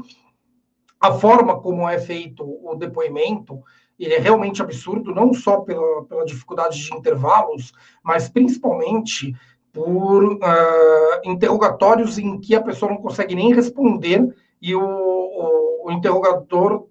A 1.00 1.14
forma 1.14 1.60
como 1.60 1.88
é 1.88 2.00
feito 2.00 2.44
o 2.44 2.76
depoimento, 2.76 3.62
ele 4.00 4.14
é 4.14 4.20
realmente 4.20 4.62
absurdo, 4.62 5.14
não 5.14 5.34
só 5.34 5.62
pela, 5.62 6.04
pela 6.06 6.26
dificuldade 6.26 6.80
de 6.80 6.94
intervalos, 6.94 7.72
mas 8.04 8.30
principalmente 8.30 9.36
por 9.74 10.34
uh, 10.34 10.40
interrogatórios 11.24 12.18
em 12.18 12.40
que 12.40 12.56
a 12.56 12.62
pessoa 12.62 12.92
não 12.92 13.02
consegue 13.02 13.36
nem 13.36 13.54
responder 13.54 14.36
e 14.62 14.76
o, 14.76 14.82
o, 14.82 15.88
o 15.88 15.92
interrogador 15.92 16.88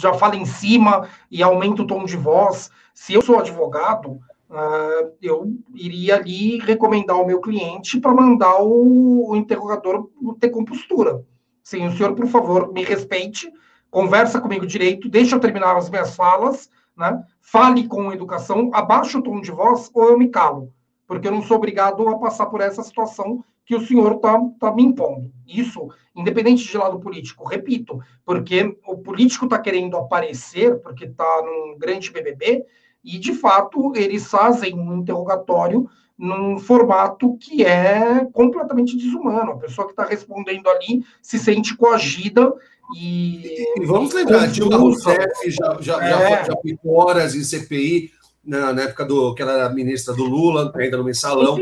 já 0.00 0.12
fala 0.14 0.36
em 0.36 0.44
cima 0.44 1.08
e 1.30 1.42
aumenta 1.42 1.82
o 1.82 1.86
tom 1.86 2.04
de 2.04 2.16
voz. 2.16 2.70
Se 2.92 3.14
eu 3.14 3.22
sou 3.22 3.38
advogado, 3.38 4.12
uh, 4.50 5.12
eu 5.20 5.52
iria 5.74 6.16
ali 6.16 6.58
recomendar 6.58 7.16
ao 7.16 7.26
meu 7.26 7.40
cliente 7.40 8.00
para 8.00 8.14
mandar 8.14 8.62
o, 8.62 9.30
o, 9.30 9.36
interrogador 9.36 10.08
ter 10.40 10.50
compostura. 10.50 11.24
Sim, 11.62 11.86
o 11.86 11.96
senhor, 11.96 12.14
por 12.14 12.26
favor, 12.26 12.72
me 12.72 12.84
respeite, 12.84 13.50
conversa 13.94 14.40
comigo 14.40 14.66
direito, 14.66 15.08
deixa 15.08 15.36
eu 15.36 15.40
terminar 15.40 15.76
as 15.76 15.88
minhas 15.88 16.16
falas, 16.16 16.68
né? 16.96 17.24
fale 17.40 17.86
com 17.86 18.12
educação, 18.12 18.68
abaixe 18.74 19.16
o 19.16 19.22
tom 19.22 19.40
de 19.40 19.52
voz 19.52 19.88
ou 19.94 20.08
eu 20.08 20.18
me 20.18 20.28
calo, 20.30 20.72
porque 21.06 21.28
eu 21.28 21.32
não 21.32 21.40
sou 21.40 21.58
obrigado 21.58 22.08
a 22.08 22.18
passar 22.18 22.46
por 22.46 22.60
essa 22.60 22.82
situação 22.82 23.44
que 23.64 23.76
o 23.76 23.86
senhor 23.86 24.16
está 24.16 24.36
tá 24.58 24.74
me 24.74 24.82
impondo. 24.82 25.30
Isso, 25.46 25.88
independente 26.14 26.68
de 26.68 26.76
lado 26.76 26.98
político, 26.98 27.46
repito, 27.46 28.00
porque 28.24 28.76
o 28.84 28.96
político 28.98 29.44
está 29.44 29.60
querendo 29.60 29.96
aparecer, 29.96 30.80
porque 30.80 31.04
está 31.04 31.42
num 31.44 31.78
grande 31.78 32.10
BBB, 32.10 32.64
e 33.04 33.16
de 33.16 33.32
fato 33.32 33.92
eles 33.94 34.28
fazem 34.28 34.74
um 34.76 34.96
interrogatório 34.96 35.88
num 36.18 36.58
formato 36.58 37.36
que 37.38 37.64
é 37.64 38.24
completamente 38.32 38.96
desumano. 38.96 39.52
A 39.52 39.58
pessoa 39.58 39.86
que 39.86 39.92
está 39.92 40.04
respondendo 40.04 40.68
ali 40.68 41.04
se 41.22 41.38
sente 41.38 41.76
coagida 41.76 42.52
e. 42.94 43.66
e 43.80 43.86
vamos 43.86 44.12
lembrar, 44.12 44.46
Dilma 44.46 44.76
Rousseff 44.76 45.50
já, 45.50 45.78
já, 45.80 46.04
é. 46.04 46.10
já, 46.10 46.44
já 46.44 46.54
horas 46.86 47.34
em 47.34 47.42
CPI 47.42 48.12
na, 48.44 48.72
na, 48.72 48.82
época 48.82 49.04
do 49.04 49.34
que 49.34 49.42
ela 49.42 49.52
era 49.52 49.70
ministra 49.70 50.14
do 50.14 50.24
Lula, 50.24 50.70
ainda 50.76 50.98
no 50.98 51.04
mensalão, 51.04 51.58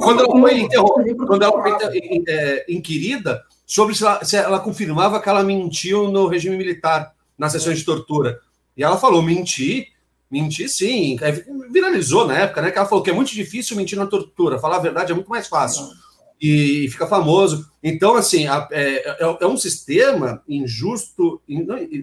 quando, 0.00 0.20
ela 0.20 0.40
foi, 0.40 0.68
quando 1.16 1.42
ela 1.42 1.62
foi 1.62 1.72
é, 2.28 2.64
inquirida 2.68 3.42
sobre 3.66 3.94
se 3.94 4.04
ela, 4.04 4.24
se 4.24 4.36
ela 4.36 4.60
confirmava 4.60 5.20
que 5.20 5.28
ela 5.28 5.42
mentiu 5.42 6.08
no 6.08 6.28
regime 6.28 6.56
militar, 6.56 7.12
nas 7.36 7.52
sessões 7.52 7.78
de 7.78 7.84
tortura. 7.84 8.38
E 8.76 8.82
ela 8.82 8.96
falou: 8.96 9.22
mentir, 9.22 9.88
mentir 10.30 10.68
sim. 10.68 11.16
Viralizou 11.70 12.26
na 12.26 12.38
época, 12.38 12.62
né? 12.62 12.70
Que 12.70 12.78
ela 12.78 12.88
falou 12.88 13.02
que 13.02 13.10
é 13.10 13.14
muito 13.14 13.32
difícil 13.32 13.76
mentir 13.76 13.98
na 13.98 14.06
tortura, 14.06 14.58
falar 14.58 14.76
a 14.76 14.80
verdade 14.80 15.12
é 15.12 15.14
muito 15.14 15.30
mais 15.30 15.48
fácil. 15.48 15.84
E 16.40 16.88
fica 16.90 17.06
famoso. 17.06 17.70
Então, 17.82 18.14
assim, 18.14 18.46
é, 18.48 18.68
é, 18.72 19.36
é, 19.40 19.46
um 19.46 19.56
sistema 19.56 20.42
injusto, 20.48 21.40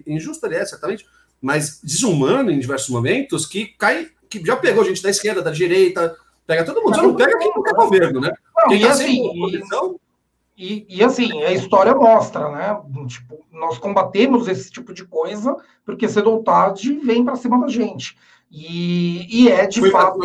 injusto, 0.06 0.46
aliás, 0.46 0.70
certamente, 0.70 1.04
mas 1.40 1.80
desumano 1.82 2.50
em 2.50 2.58
diversos 2.58 2.88
momentos, 2.88 3.46
que 3.46 3.66
cai 3.78 4.08
que 4.28 4.44
já 4.44 4.56
pegou 4.56 4.84
gente 4.84 5.02
da 5.02 5.10
esquerda, 5.10 5.42
da 5.42 5.50
direita, 5.50 6.14
pega 6.46 6.64
todo 6.64 6.82
mundo. 6.82 6.94
Só 6.94 7.02
não 7.02 7.16
pega 7.16 7.38
quem 7.38 7.50
não 7.54 7.62
quer 7.62 7.74
governo, 7.74 8.20
né? 8.20 8.32
Não, 8.56 8.68
quem 8.68 8.82
tá 8.82 8.90
assim, 8.90 9.22
e, 10.56 10.84
e, 10.88 11.04
assim, 11.04 11.40
a 11.44 11.52
história 11.52 11.94
mostra, 11.94 12.50
né? 12.50 12.76
Tipo, 13.06 13.46
nós 13.52 13.78
combatemos 13.78 14.48
esse 14.48 14.68
tipo 14.72 14.92
de 14.92 15.04
coisa 15.04 15.56
porque 15.84 16.08
cedo 16.08 16.32
ou 16.32 16.42
tarde 16.42 16.94
vem 16.98 17.24
para 17.24 17.36
cima 17.36 17.60
da 17.60 17.68
gente. 17.68 18.18
E, 18.50 19.44
e 19.44 19.48
é 19.48 19.68
de 19.68 19.78
Foi 19.78 19.90
fato. 19.90 20.18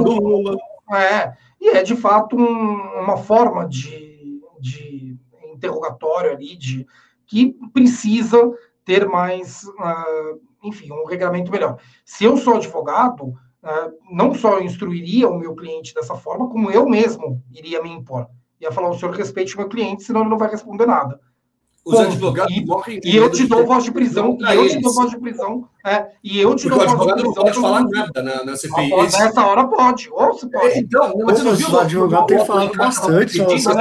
É, 0.92 1.34
e 1.64 1.70
é 1.70 1.82
de 1.82 1.96
fato 1.96 2.36
um, 2.36 3.02
uma 3.02 3.16
forma 3.16 3.66
de, 3.66 4.42
de 4.60 5.18
interrogatório 5.54 6.32
ali, 6.32 6.58
de, 6.58 6.86
que 7.26 7.56
precisa 7.72 8.38
ter 8.84 9.08
mais, 9.08 9.64
uh, 9.64 10.42
enfim, 10.62 10.92
um 10.92 11.06
regramento 11.06 11.50
melhor. 11.50 11.80
Se 12.04 12.26
eu 12.26 12.36
sou 12.36 12.56
advogado, 12.56 13.28
uh, 13.28 13.98
não 14.12 14.36
só 14.36 14.60
instruiria 14.60 15.30
o 15.30 15.40
meu 15.40 15.56
cliente 15.56 15.94
dessa 15.94 16.16
forma, 16.16 16.50
como 16.50 16.70
eu 16.70 16.86
mesmo 16.86 17.42
iria 17.50 17.82
me 17.82 17.90
impor. 17.90 18.28
Ia 18.60 18.70
falar, 18.70 18.90
o 18.90 19.00
senhor 19.00 19.16
respeite 19.16 19.56
o 19.56 19.60
meu 19.60 19.70
cliente, 19.70 20.04
senão 20.04 20.20
ele 20.20 20.32
não 20.32 20.38
vai 20.38 20.50
responder 20.50 20.86
nada. 20.86 21.18
Os 21.86 21.96
Ponto. 21.96 22.08
advogados 22.08 22.56
e, 22.56 22.66
morrem. 22.66 23.02
E 23.04 23.16
eu 23.16 23.30
te 23.30 23.46
dou 23.46 23.66
voz 23.66 23.84
de 23.84 23.92
prisão, 23.92 24.38
e 24.40 24.56
eu 24.56 24.70
te 24.70 24.80
dou 24.80 24.94
voz 24.94 25.10
de 25.12 25.20
prisão. 25.20 25.68
É, 25.86 26.08
e 26.24 26.40
eu 26.40 26.56
te 26.56 26.70
Porque 26.70 26.86
dou 26.86 26.96
voz 26.96 27.08
de 27.08 27.14
prisão. 27.14 27.26
não 27.26 27.44
pode 27.44 27.60
falar 27.60 27.84
nada 27.84 28.24
na, 28.24 28.46
na 28.46 28.56
CPI. 28.56 28.90
nessa 28.90 29.46
hora 29.46 29.68
pode. 29.68 30.10
Ou 30.10 30.34
se 30.34 30.50
pode. 30.50 30.66
É, 30.66 30.80
então, 30.80 31.14
mas 31.26 31.40
você 31.40 31.44
não 31.44 31.56
viu? 31.56 31.70
O 31.70 31.80
advogado 31.80 32.26
tem 32.26 32.46
falado 32.46 32.78
bastante. 32.78 33.42
Nessa 33.42 33.72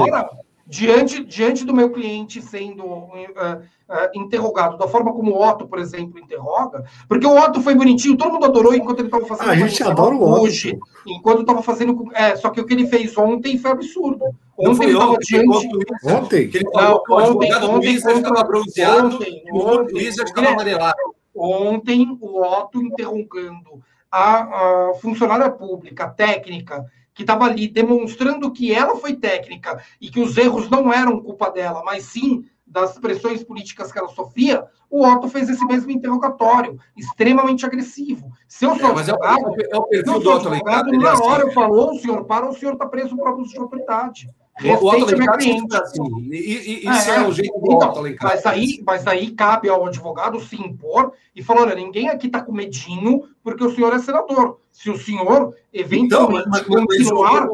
hora, 0.00 0.30
diante, 0.66 1.24
diante 1.24 1.64
do 1.64 1.74
meu 1.74 1.90
cliente 1.90 2.42
sendo 2.42 2.84
uh, 2.84 3.12
uh, 3.12 4.08
interrogado 4.14 4.76
da 4.76 4.88
forma 4.88 5.12
como 5.12 5.32
o 5.32 5.48
Otto, 5.48 5.68
por 5.68 5.78
exemplo, 5.78 6.18
interroga, 6.18 6.84
porque 7.08 7.26
o 7.26 7.36
Otto 7.36 7.60
foi 7.60 7.74
bonitinho, 7.74 8.16
todo 8.16 8.32
mundo 8.32 8.46
adorou 8.46 8.74
enquanto 8.74 8.98
ele 9.00 9.08
estava 9.08 9.26
fazendo. 9.26 9.48
Ah, 9.48 9.52
a 9.52 9.56
gente 9.56 9.82
adora 9.82 10.14
o 10.14 10.22
Otto. 10.22 10.42
Hoje, 10.42 10.78
enquanto 11.06 11.42
estava 11.42 11.62
fazendo. 11.62 12.04
É, 12.14 12.34
só 12.36 12.50
que 12.50 12.60
o 12.60 12.66
que 12.66 12.74
ele 12.74 12.86
fez 12.86 13.16
ontem 13.16 13.58
foi 13.58 13.70
absurdo. 13.70 14.24
Ontem 14.58 14.84
ele 14.84 14.92
estava 14.92 15.16
diante. 15.18 15.68
Ontem? 16.04 16.48
Que 16.48 16.58
ele 16.58 16.70
falou 16.70 17.02
que 17.02 17.12
o 17.12 17.18
advogado 17.18 17.70
ontem, 17.70 17.88
Luiz 17.90 18.04
estava 18.04 18.44
bronzeado 18.44 19.16
ontem, 19.16 19.42
e 19.44 19.52
o 19.52 19.82
Luiz 19.82 20.18
estava 20.18 20.48
amarelado. 20.48 21.14
Ontem, 21.34 22.16
o 22.20 22.40
Otto 22.40 22.80
interrogando 22.80 23.82
a, 24.10 24.90
a 24.90 24.94
funcionária 24.94 25.50
pública, 25.50 26.08
técnica, 26.08 26.84
que 27.12 27.22
estava 27.22 27.44
ali 27.44 27.68
demonstrando 27.68 28.52
que 28.52 28.72
ela 28.72 28.96
foi 28.96 29.14
técnica 29.14 29.82
e 30.00 30.10
que 30.10 30.20
os 30.20 30.36
erros 30.36 30.70
não 30.70 30.92
eram 30.92 31.20
culpa 31.20 31.50
dela, 31.50 31.82
mas 31.84 32.04
sim 32.04 32.44
das 32.66 32.98
pressões 32.98 33.44
políticas 33.44 33.92
que 33.92 33.98
ela 33.98 34.08
sofria, 34.08 34.66
o 34.90 35.06
Otto 35.06 35.28
fez 35.28 35.48
esse 35.48 35.64
mesmo 35.64 35.90
interrogatório, 35.90 36.78
extremamente 36.96 37.64
agressivo. 37.64 38.32
Se 38.48 38.64
eu 38.64 38.76
sou 38.76 38.88
é, 38.88 39.00
advogado, 39.00 39.54
é 39.60 39.76
o, 39.76 39.76
é 39.76 39.78
o 39.78 39.82
perfil 39.84 40.20
do 40.20 40.30
Otto 40.30 40.48
advogado, 40.48 40.92
na 40.92 41.12
assim. 41.12 41.22
hora 41.22 41.42
eu 41.42 41.52
falo, 41.52 41.92
o 41.92 41.98
senhor 41.98 42.24
para, 42.24 42.48
o 42.48 42.54
senhor 42.54 42.72
está 42.72 42.86
preso 42.86 43.16
por 43.16 43.28
abuso 43.28 43.50
de 43.50 43.58
autoridade. 43.58 44.28
O 44.62 44.88
Alencar 44.88 45.34
assim. 45.34 46.08
E, 46.30 46.84
e, 46.86 46.88
isso 46.88 47.10
é, 47.10 47.16
é, 47.16 47.26
o 47.26 47.32
jeito 47.32 47.58
do 47.58 47.72
então, 47.72 47.90
Alencar. 47.90 48.30
Mas 48.30 48.46
aí, 48.46 48.82
mas 48.86 49.06
aí 49.06 49.32
cabe 49.32 49.68
ao 49.68 49.84
advogado 49.84 50.40
se 50.40 50.54
impor 50.54 51.12
e 51.34 51.42
falar, 51.42 51.62
olha, 51.62 51.74
ninguém 51.74 52.08
aqui 52.08 52.28
está 52.28 52.40
com 52.40 52.52
medinho 52.52 53.28
porque 53.42 53.64
o 53.64 53.74
senhor 53.74 53.92
é 53.92 53.98
senador. 53.98 54.60
Se 54.70 54.90
o 54.90 54.96
senhor, 54.96 55.56
eventualmente, 55.72 56.48
então, 56.48 56.50
mas, 56.50 56.86
continuar... 56.86 57.48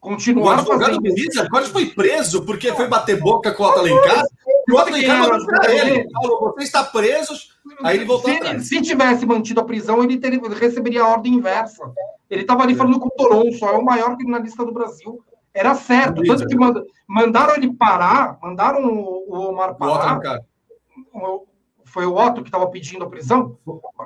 continuar 0.00 0.56
o 0.56 0.58
advogado 0.60 0.94
fazendo... 0.94 1.14
Luiz 1.14 1.36
agora 1.36 1.66
foi 1.66 1.86
preso 1.86 2.42
porque 2.46 2.72
foi 2.72 2.88
bater 2.88 3.20
boca 3.20 3.52
com 3.52 3.62
o 3.62 3.66
Alencar. 3.66 4.24
E 4.66 4.72
o 4.72 4.78
Alencar 4.78 5.28
mandou 5.28 5.46
para 5.46 5.74
ele. 5.74 6.08
Falou, 6.10 6.54
você 6.54 6.64
está 6.64 6.84
preso... 6.84 7.34
Aí 7.84 7.98
ele 7.98 8.06
voltou 8.06 8.30
se, 8.30 8.36
atrás. 8.38 8.66
se 8.66 8.80
tivesse 8.80 9.26
mantido 9.26 9.60
a 9.60 9.64
prisão, 9.64 10.02
ele 10.02 10.18
teria, 10.18 10.40
receberia 10.58 11.02
a 11.02 11.08
ordem 11.08 11.34
inversa. 11.34 11.82
Ele 12.28 12.42
estava 12.42 12.62
ali 12.62 12.74
falando 12.74 12.98
com 12.98 13.08
o 13.08 13.10
Toronto, 13.10 13.64
é 13.64 13.72
o 13.72 13.84
maior 13.84 14.16
criminalista 14.16 14.64
do 14.64 14.72
Brasil 14.72 15.22
era 15.54 15.74
certo. 15.74 16.22
Tanto 16.22 16.46
que 16.46 16.56
manda, 16.56 16.84
mandaram 17.06 17.54
ele 17.56 17.74
parar, 17.74 18.38
mandaram 18.42 18.84
o, 18.84 19.48
Omar 19.48 19.74
parar. 19.74 20.20
O, 21.12 21.46
foi 21.84 22.06
o 22.06 22.14
Otto 22.14 22.42
que 22.42 22.48
estava 22.48 22.68
pedindo 22.68 23.04
a 23.04 23.10
prisão? 23.10 23.58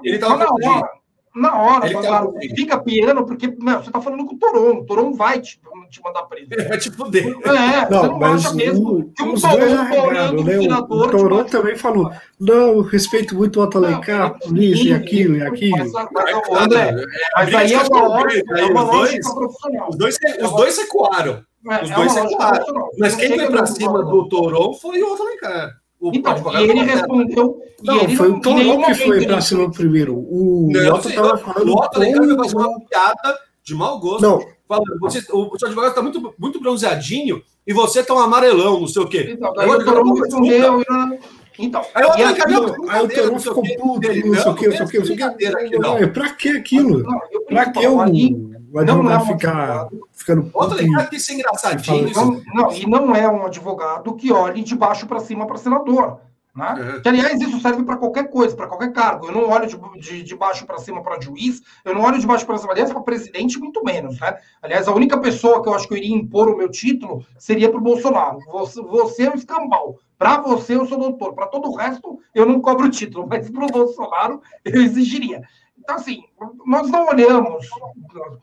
Ele 0.02 0.16
estava 0.16 0.44
hora. 0.44 1.03
Na 1.34 1.60
hora, 1.60 1.86
ele 1.86 1.96
mandaram, 1.96 2.32
fica 2.54 2.78
piano, 2.78 3.26
porque 3.26 3.48
meu, 3.48 3.78
você 3.78 3.88
está 3.88 4.00
falando 4.00 4.24
com 4.24 4.36
o 4.36 4.38
Toron. 4.38 4.78
O 4.78 4.84
Toron 4.86 5.14
vai 5.14 5.40
te, 5.40 5.60
te 5.90 6.00
mandar 6.00 6.22
preso. 6.22 6.46
Ele 6.54 6.68
vai 6.68 6.78
te 6.78 6.90
fuder. 6.92 7.26
É, 7.26 7.90
não, 7.90 8.00
você 8.02 8.08
não 8.08 8.18
mas 8.20 8.46
acha 8.46 8.54
mesmo 8.54 9.12
que 9.16 9.22
um 9.24 9.32
os 9.32 9.42
dois 9.42 9.72
arregaram, 9.72 10.44
né? 10.44 10.68
O, 10.68 10.94
o 10.94 11.10
Toron 11.10 11.44
também 11.44 11.74
falou, 11.74 12.12
não, 12.38 12.74
eu 12.74 12.82
respeito 12.82 13.34
muito 13.34 13.58
o 13.58 13.62
Alencar, 13.62 14.36
isso 14.54 14.86
e 14.86 14.92
aquilo 14.92 15.36
e 15.36 15.42
aquilo. 15.42 15.78
Mas, 15.78 15.92
mas, 16.12 16.62
André, 16.62 16.94
mas 17.34 17.54
aí 17.54 17.72
é 17.72 17.82
uma 17.82 18.06
lógica, 18.06 18.60
é 18.60 18.64
uma 18.66 18.82
lógica 18.82 19.34
profissional. 19.34 19.88
Os 19.88 19.96
dois, 19.96 20.18
os 20.40 20.50
dois 20.52 20.78
recuaram. 20.78 21.44
É, 21.68 21.82
os 21.82 21.90
dois 21.90 22.14
recuaram. 22.14 22.90
Mas 22.96 23.16
quem 23.16 23.36
foi 23.36 23.50
para 23.50 23.66
cima 23.66 24.04
do 24.04 24.28
Toron 24.28 24.72
foi 24.74 25.02
o 25.02 25.14
Alencar. 25.14 25.83
O 26.04 26.10
então, 26.14 26.60
e 26.60 26.64
ele 26.64 26.82
respondeu. 26.82 27.58
Não, 27.82 28.00
ele 28.02 28.14
foi 28.14 28.30
o 28.30 28.38
Toron 28.38 28.82
que 28.82 28.94
foi 28.94 29.26
para 29.26 29.40
cima 29.40 29.70
primeiro. 29.70 30.14
O 30.14 30.70
Otto 30.92 31.08
estava 31.08 31.38
falando. 31.38 31.70
O 31.70 31.76
Otto 31.76 31.98
foi 31.98 32.36
fazer 32.36 32.56
uma 32.56 32.80
piada 32.80 33.38
de 33.62 33.74
mau 33.74 33.98
gosto. 33.98 34.20
Não. 34.20 34.46
Falando, 34.68 34.98
você, 35.00 35.20
o, 35.32 35.58
seu 35.58 35.68
advogado 35.68 35.90
está 35.90 36.02
muito, 36.02 36.34
muito 36.38 36.60
bronzeadinho 36.60 37.42
e 37.66 37.72
você 37.72 38.00
está 38.00 38.12
um 38.12 38.18
amarelão, 38.18 38.80
não 38.80 38.86
sei 38.86 39.02
o 39.02 39.08
quê. 39.08 39.30
Então, 39.30 39.58
aí 39.58 39.66
o 39.66 39.82
Toron 39.82 40.12
respondeu. 40.12 40.84
Então, 41.58 41.82
aí, 41.94 42.04
aí, 42.04 42.40
aquilo, 42.40 42.90
aí 42.90 43.04
o 43.04 43.08
Toron 43.08 43.38
ficou 43.38 43.62
puto, 43.62 44.08
não 44.08 44.34
sei 44.34 44.50
o 44.50 44.54
quê, 44.54 44.68
não 44.68 44.76
sei 44.76 44.84
o 44.84 44.88
quê, 44.88 44.98
não 44.98 45.06
sei 45.06 45.14
o 45.14 45.96
quê. 45.98 46.06
Pra 46.08 46.30
que 46.30 46.48
aquilo? 46.56 47.04
Pra 47.46 47.70
que 47.70 47.86
o 47.86 48.00
advogado 48.00 49.26
ficar 49.26 49.88
ficando 50.12 50.42
puto? 50.44 50.58
Outro 50.58 51.08
que 51.08 51.16
isso 51.16 51.30
é 51.30 51.34
engraçadinho. 51.34 52.42
Não, 52.52 52.72
e 52.72 52.86
não 52.86 53.14
é 53.14 53.28
um 53.28 53.46
advogado 53.46 54.14
que 54.16 54.32
olhe 54.32 54.64
de 54.64 54.74
baixo 54.74 55.06
para 55.06 55.20
cima 55.20 55.46
para 55.46 55.56
senador. 55.56 56.18
Né? 56.54 57.00
Que, 57.02 57.08
aliás, 57.08 57.40
isso 57.40 57.60
serve 57.60 57.82
para 57.82 57.96
qualquer 57.96 58.30
coisa, 58.30 58.54
para 58.54 58.68
qualquer 58.68 58.92
cargo. 58.92 59.26
Eu 59.26 59.32
não 59.32 59.48
olho 59.48 59.66
de, 59.66 59.76
de, 60.00 60.22
de 60.22 60.36
baixo 60.36 60.64
para 60.64 60.78
cima 60.78 61.02
para 61.02 61.20
juiz, 61.20 61.60
eu 61.84 61.94
não 61.94 62.02
olho 62.02 62.18
de 62.18 62.26
baixo 62.26 62.46
para 62.46 62.56
cima, 62.58 62.72
aliás, 62.72 62.92
para 62.92 63.02
presidente, 63.02 63.58
muito 63.58 63.82
menos. 63.82 64.20
Né? 64.20 64.36
Aliás, 64.62 64.86
a 64.86 64.94
única 64.94 65.18
pessoa 65.18 65.62
que 65.62 65.68
eu 65.68 65.74
acho 65.74 65.88
que 65.88 65.94
eu 65.94 65.98
iria 65.98 66.14
impor 66.14 66.48
o 66.48 66.56
meu 66.56 66.70
título 66.70 67.26
seria 67.38 67.68
para 67.68 67.78
o 67.78 67.82
Bolsonaro. 67.82 68.38
Você, 68.52 68.80
você 68.80 69.24
é 69.24 69.30
o 69.30 69.34
escambau. 69.34 69.98
Para 70.16 70.40
você, 70.40 70.76
eu 70.76 70.86
sou 70.86 70.98
doutor. 70.98 71.34
Para 71.34 71.48
todo 71.48 71.68
o 71.68 71.74
resto, 71.74 72.20
eu 72.34 72.46
não 72.46 72.60
cobro 72.60 72.88
título, 72.88 73.26
mas 73.28 73.50
para 73.50 73.64
o 73.64 73.68
Bolsonaro, 73.68 74.40
eu 74.64 74.80
exigiria. 74.80 75.42
Então, 75.84 75.96
assim, 75.96 76.24
nós 76.66 76.90
não 76.90 77.06
olhamos, 77.06 77.68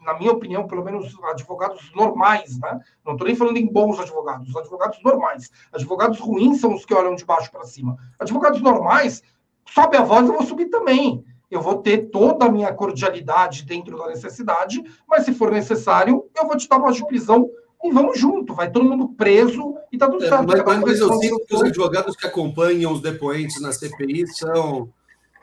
na 0.06 0.14
minha 0.18 0.32
opinião, 0.32 0.68
pelo 0.68 0.86
menos 0.86 1.12
advogados 1.24 1.92
normais, 1.96 2.60
né? 2.60 2.80
Não 3.04 3.14
estou 3.14 3.28
nem 3.28 3.36
falando 3.36 3.58
em 3.58 3.66
bons 3.66 4.00
advogados, 4.00 4.56
advogados 4.56 5.02
normais. 5.04 5.50
Advogados 5.74 6.20
ruins 6.20 6.62
são 6.62 6.76
os 6.76 6.86
que 6.86 6.94
olham 6.94 7.16
de 7.16 7.26
baixo 7.26 7.52
para 7.52 7.64
cima. 7.64 7.98
Advogados 8.20 8.62
normais, 8.62 9.24
sobe 9.68 9.98
a 9.98 10.04
voz, 10.04 10.28
eu 10.28 10.36
vou 10.36 10.44
subir 10.44 10.68
também. 10.68 11.26
Eu 11.50 11.62
vou 11.62 11.80
ter 11.80 12.12
toda 12.12 12.46
a 12.46 12.52
minha 12.52 12.72
cordialidade 12.74 13.66
dentro 13.66 13.98
da 13.98 14.08
necessidade, 14.08 14.84
mas 15.08 15.26
se 15.26 15.34
for 15.34 15.52
necessário, 15.52 16.24
eu 16.38 16.46
vou 16.46 16.56
te 16.56 16.70
dar 16.70 16.78
voz 16.78 16.96
de 16.96 17.06
prisão 17.08 17.50
e 17.84 17.92
vamos 17.92 18.20
junto, 18.20 18.54
vai 18.54 18.72
todo 18.72 18.86
mundo 18.86 19.10
preso 19.10 19.76
e 19.92 19.98
tá 19.98 20.08
tudo 20.08 20.24
é, 20.24 20.30
certo. 20.30 20.48
Mas, 20.48 20.80
mas 20.80 21.00
eu 21.00 21.12
sinto 21.14 21.44
que 21.48 21.56
os 21.56 21.64
advogados 21.64 22.16
que 22.16 22.28
acompanham 22.28 22.94
os 22.94 23.02
depoentes 23.02 23.60
na 23.60 23.72
CPI 23.72 24.28
são 24.28 24.94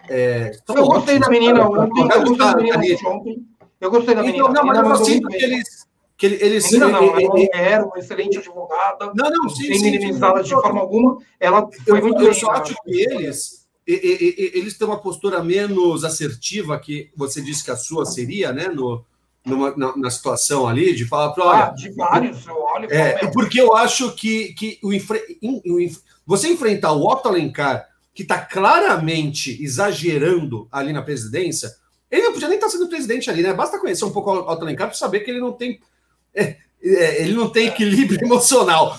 é, 0.08 0.52
eu 0.68 0.86
gostei 0.86 1.18
da 1.18 1.28
menina 1.28 1.68
ontem. 1.68 2.02
Eu 2.02 2.24
gostei 2.24 2.36
da 2.36 2.56
menina 2.56 3.08
ontem. 3.08 3.46
Eu 3.80 3.90
gostei 3.90 4.14
da 4.14 4.22
menina. 4.22 4.48
Não, 4.48 4.64
mas 4.64 5.00
eu 5.00 5.04
sinto 5.04 5.28
que 5.28 5.36
eles. 5.36 5.88
Que 6.16 6.26
eles, 6.26 6.70
menina, 6.72 6.88
não, 6.88 7.16
ela 7.16 7.48
era 7.52 7.86
uma 7.86 7.98
excelente 7.98 8.38
advogada. 8.38 9.12
Não, 9.14 9.30
não, 9.30 9.48
sim. 9.48 9.72
Sem 9.72 9.92
minimizá-la 9.92 10.42
de 10.42 10.50
forma 10.50 10.80
alguma. 10.80 11.18
Ela 11.38 11.68
foi 11.86 11.98
eu, 11.98 12.04
muito 12.04 12.22
Eu 12.22 12.34
só 12.34 12.50
acho 12.50 12.74
que 12.82 12.90
eles. 12.90 13.66
Eles 13.86 14.76
têm 14.76 14.86
uma 14.86 15.00
postura 15.00 15.42
menos 15.42 16.04
assertiva 16.04 16.78
que 16.78 17.10
você 17.16 17.40
disse 17.40 17.64
que 17.64 17.70
a 17.70 17.76
sua 17.76 18.04
seria, 18.04 18.52
né? 18.52 18.68
No, 18.68 19.04
numa, 19.46 19.74
na, 19.76 19.96
na, 19.96 20.10
situação 20.10 20.66
ali, 20.66 20.94
de 20.94 21.06
falar 21.06 21.32
para 21.32 21.44
olha. 21.44 21.64
Ah, 21.64 21.70
de 21.70 21.90
vários, 21.92 22.46
eu 22.46 22.56
olho. 22.56 22.92
É, 22.92 23.26
porque 23.28 23.60
eu 23.60 23.74
acho 23.74 24.12
que, 24.14 24.52
que 24.54 24.78
o, 24.82 24.90
o, 24.90 25.88
você 26.26 26.48
enfrentar 26.48 26.92
o 26.92 27.06
Otto 27.06 27.28
Alencar 27.28 27.88
que 28.18 28.22
está 28.22 28.40
claramente 28.40 29.62
exagerando 29.62 30.66
ali 30.72 30.92
na 30.92 31.02
presidência, 31.02 31.72
Ele 32.10 32.22
não 32.22 32.32
podia 32.32 32.48
nem 32.48 32.56
estar 32.56 32.68
sendo 32.68 32.88
presidente 32.88 33.30
ali, 33.30 33.44
né? 33.44 33.54
Basta 33.54 33.78
conhecer 33.78 34.04
um 34.04 34.10
pouco 34.10 34.32
o 34.32 34.48
Alencar 34.48 34.88
para 34.88 34.96
saber 34.96 35.20
que 35.20 35.30
ele 35.30 35.38
não 35.38 35.52
tem. 35.52 35.78
É, 36.34 36.56
é, 36.82 37.22
ele 37.22 37.34
não 37.34 37.48
tem 37.48 37.68
equilíbrio 37.68 38.20
emocional 38.20 38.98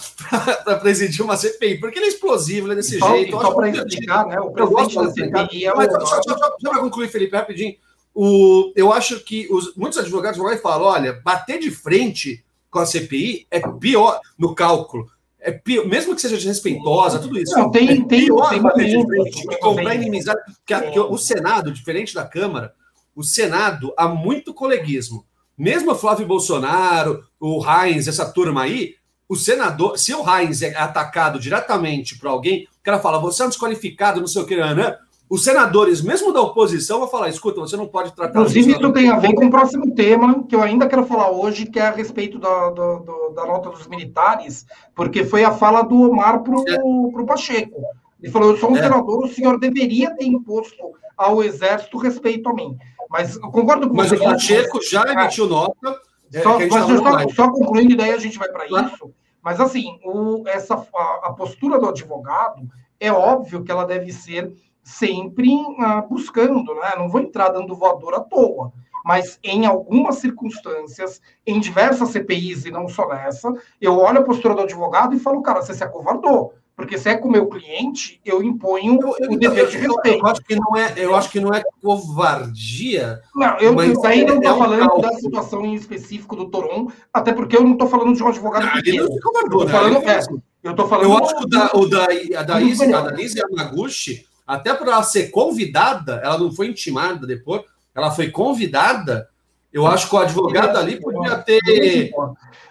para 0.64 0.78
presidir 0.78 1.22
uma 1.22 1.36
CPI, 1.36 1.82
porque 1.82 2.00
ele 2.00 2.06
é 2.06 2.10
explosivo, 2.10 2.68
ele 2.68 2.76
é 2.76 2.76
desse 2.78 2.98
só, 2.98 3.10
jeito. 3.10 3.32
Só 3.32 3.54
para 3.54 3.70
explicar, 3.70 4.26
né? 4.26 4.40
O 4.40 4.52
presidente 4.52 4.96
da 4.96 5.12
CPI 5.12 5.66
é 5.66 5.74
o... 5.74 5.76
Só, 5.76 6.00
só, 6.00 6.22
só, 6.24 6.38
só 6.58 6.70
para 6.70 6.80
concluir, 6.80 7.10
Felipe, 7.10 7.36
rapidinho. 7.36 7.76
O, 8.16 8.72
eu 8.74 8.94
acho 8.94 9.20
que 9.20 9.50
os, 9.52 9.76
muitos 9.76 10.00
advogados 10.00 10.38
vão 10.38 10.48
lá 10.48 10.54
e 10.54 10.60
falam: 10.60 10.88
olha, 10.88 11.20
bater 11.26 11.60
de 11.60 11.72
frente 11.72 12.42
com 12.72 12.80
a 12.80 12.86
CPI 12.86 13.48
é 13.52 13.60
pior 13.60 14.22
no 14.38 14.56
cálculo. 14.56 15.12
É 15.42 15.52
pior, 15.52 15.88
mesmo 15.88 16.14
que 16.14 16.22
seja 16.22 16.36
desrespeitosa, 16.36 17.20
tudo 17.20 17.40
isso. 17.40 17.58
Não, 17.58 17.72
tem, 17.72 17.90
é 17.90 18.06
tem, 18.06 18.26
pior 18.26 18.50
tem 18.50 18.62
bater 18.62 18.86
de 18.86 19.06
frente, 19.06 19.48
de 19.48 19.60
comprar 19.60 19.96
inimizade. 19.96 20.40
Que, 20.66 20.80
que 20.92 21.00
o 21.00 21.18
Senado, 21.18 21.72
diferente 21.72 22.14
da 22.14 22.26
Câmara, 22.26 22.74
o 23.16 23.24
Senado 23.24 23.94
há 23.98 24.08
muito 24.08 24.54
coleguismo. 24.54 25.26
Mesmo 25.58 25.92
o 25.92 25.96
Flávio 25.96 26.26
Bolsonaro, 26.26 27.24
o 27.40 27.62
Heinz, 27.64 28.08
essa 28.08 28.26
turma 28.32 28.64
aí, 28.64 28.96
o 29.28 29.36
senador, 29.36 30.00
se 30.00 30.14
o 30.14 30.24
Heinz 30.28 30.62
é 30.62 30.76
atacado 30.76 31.40
diretamente 31.40 32.18
por 32.18 32.30
alguém, 32.30 32.64
o 32.80 32.84
cara 32.84 33.00
fala, 33.00 33.20
você 33.20 33.44
é 33.44 33.46
um 33.46 33.50
desqualificado, 33.50 34.20
não 34.20 34.28
sei 34.28 34.42
o 34.42 34.46
que, 34.46 34.56
né? 34.56 34.98
Os 35.30 35.44
senadores, 35.44 36.02
mesmo 36.02 36.34
da 36.34 36.42
oposição, 36.42 37.00
vão 37.00 37.08
falar: 37.08 37.30
escuta, 37.30 37.62
você 37.62 37.78
não 37.78 37.88
pode 37.88 38.16
tratar. 38.16 38.40
Inclusive, 38.40 38.72
isso 38.72 38.94
tem 38.94 39.10
a 39.10 39.20
ver 39.20 39.36
com 39.36 39.46
o 39.46 39.52
próximo 39.52 39.94
tema, 39.94 40.44
que 40.44 40.56
eu 40.56 40.64
ainda 40.64 40.88
quero 40.88 41.06
falar 41.06 41.30
hoje, 41.30 41.68
que 41.68 41.80
é 41.80 41.88
a 41.88 41.92
respeito 41.92 42.40
da, 42.40 42.72
do, 42.72 43.30
da 43.36 43.46
nota 43.46 43.70
dos 43.70 43.86
militares, 43.88 44.66
porque 44.96 45.24
foi 45.24 45.44
a 45.44 45.52
fala 45.52 45.84
do 45.84 46.10
Omar 46.10 46.42
para 46.42 46.56
o 46.56 47.22
é. 47.22 47.26
Pacheco. 47.26 47.80
Ele 48.22 48.32
falou: 48.32 48.50
eu 48.50 48.58
sou 48.58 48.72
um 48.72 48.78
é. 48.78 48.82
senador, 48.82 49.24
o 49.24 49.28
senhor 49.28 49.60
deveria 49.60 50.16
ter 50.16 50.26
imposto 50.26 50.94
ao 51.16 51.44
Exército 51.44 52.00
respeito 52.00 52.50
a 52.50 52.54
mim. 52.54 52.76
Mas 53.08 53.36
eu 53.36 53.52
concordo 53.52 53.88
com 53.88 53.96
mas 53.96 54.10
você. 54.10 54.18
Mas 54.18 54.28
o 54.28 54.32
Pacheco 54.32 54.82
já 54.84 55.04
emitiu 55.12 55.48
nota. 55.48 56.00
É, 56.34 56.42
só, 56.42 56.60
mas 56.60 56.70
só, 56.70 57.30
só, 57.30 57.52
concluindo, 57.52 57.94
e 57.94 57.96
daí 57.96 58.12
a 58.12 58.20
gente 58.20 58.38
vai 58.38 58.50
para 58.50 58.68
claro. 58.68 58.88
isso. 58.88 59.12
Mas, 59.44 59.60
assim, 59.60 60.00
o, 60.04 60.44
essa, 60.48 60.76
a, 60.76 61.20
a, 61.24 61.34
postura 61.34 61.80
do 61.80 61.90
advogado, 61.90 62.62
é 63.00 63.12
óbvio 63.12 63.64
que 63.64 63.72
ela 63.72 63.86
deve 63.86 64.12
ser 64.12 64.54
sempre 64.90 65.54
uh, 65.54 66.08
buscando, 66.10 66.74
né? 66.76 66.94
Não 66.98 67.10
vou 67.10 67.22
entrar 67.22 67.50
dando 67.50 67.76
voador 67.76 68.16
à 68.16 68.20
toa. 68.20 68.74
Mas 69.06 69.40
em 69.44 69.66
algumas 69.66 70.16
circunstâncias, 70.16 71.22
em 71.46 71.60
diversas 71.60 72.10
CPIs 72.10 72.66
e 72.66 72.72
não 72.72 72.88
só 72.88 73.08
nessa, 73.08 73.54
eu 73.80 73.98
olho 73.98 74.20
a 74.20 74.24
postura 74.24 74.56
do 74.56 74.62
advogado 74.62 75.16
e 75.16 75.20
falo, 75.20 75.42
cara, 75.42 75.62
você 75.62 75.74
se 75.74 75.84
acovardou. 75.84 76.54
Porque 76.76 76.98
se 76.98 77.10
é 77.10 77.18
com 77.18 77.28
o 77.28 77.32
meu 77.32 77.48
cliente, 77.48 78.22
eu 78.24 78.42
imponho 78.42 79.00
o 79.00 79.38
dever 79.38 79.68
de 79.68 79.78
respeito. 79.78 80.20
Eu 80.20 80.28
acho 80.28 80.42
que 80.42 80.56
não 80.56 80.78
é, 80.78 80.94
eu 80.96 81.16
acho 81.16 81.30
que 81.30 81.40
não 81.40 81.54
é 81.54 81.62
covardia. 81.82 83.20
Não, 83.36 83.58
eu 83.60 83.78
aí 84.06 84.26
não 84.26 84.38
estou 84.38 84.56
é 84.56 84.58
falando 84.58 84.96
um 84.96 85.02
da 85.02 85.12
situação 85.14 85.66
em 85.66 85.76
específico 85.76 86.38
do 86.38 86.50
Toron, 86.50 86.88
até 87.14 87.34
porque 87.34 87.58
eu 87.58 87.64
não 87.64 87.74
estou 87.74 87.88
falando 87.88 88.16
de 88.16 88.24
um 88.24 88.28
advogado 88.30 88.66
não, 88.66 88.74
pequeno. 88.74 88.98
Ele 88.98 89.10
não 89.10 89.20
covardou, 89.20 89.66
né? 89.66 89.72
falando, 89.72 90.10
é, 90.10 90.20
eu 90.64 90.72
estou 90.72 90.88
falando. 90.88 91.06
Eu 91.06 91.18
acho 91.18 91.36
que 91.36 91.44
o 91.44 91.48
da, 91.48 91.72
o 91.74 91.86
da, 91.86 92.06
a 92.38 92.44
da 92.44 92.62
Izzy, 92.62 92.94
a 92.94 93.02
da 93.02 93.18
Yamaguchi, 93.18 94.29
até 94.50 94.74
para 94.74 94.92
ela 94.92 95.04
ser 95.04 95.30
convidada, 95.30 96.20
ela 96.24 96.38
não 96.38 96.52
foi 96.52 96.68
intimada 96.68 97.28
depois, 97.28 97.62
ela 97.94 98.10
foi 98.10 98.32
convidada 98.32 99.30
eu 99.72 99.86
acho 99.86 100.10
que 100.10 100.16
o 100.16 100.20
advogado 100.20 100.78
ali 100.78 101.00
podia 101.00 101.38
ter. 101.38 102.12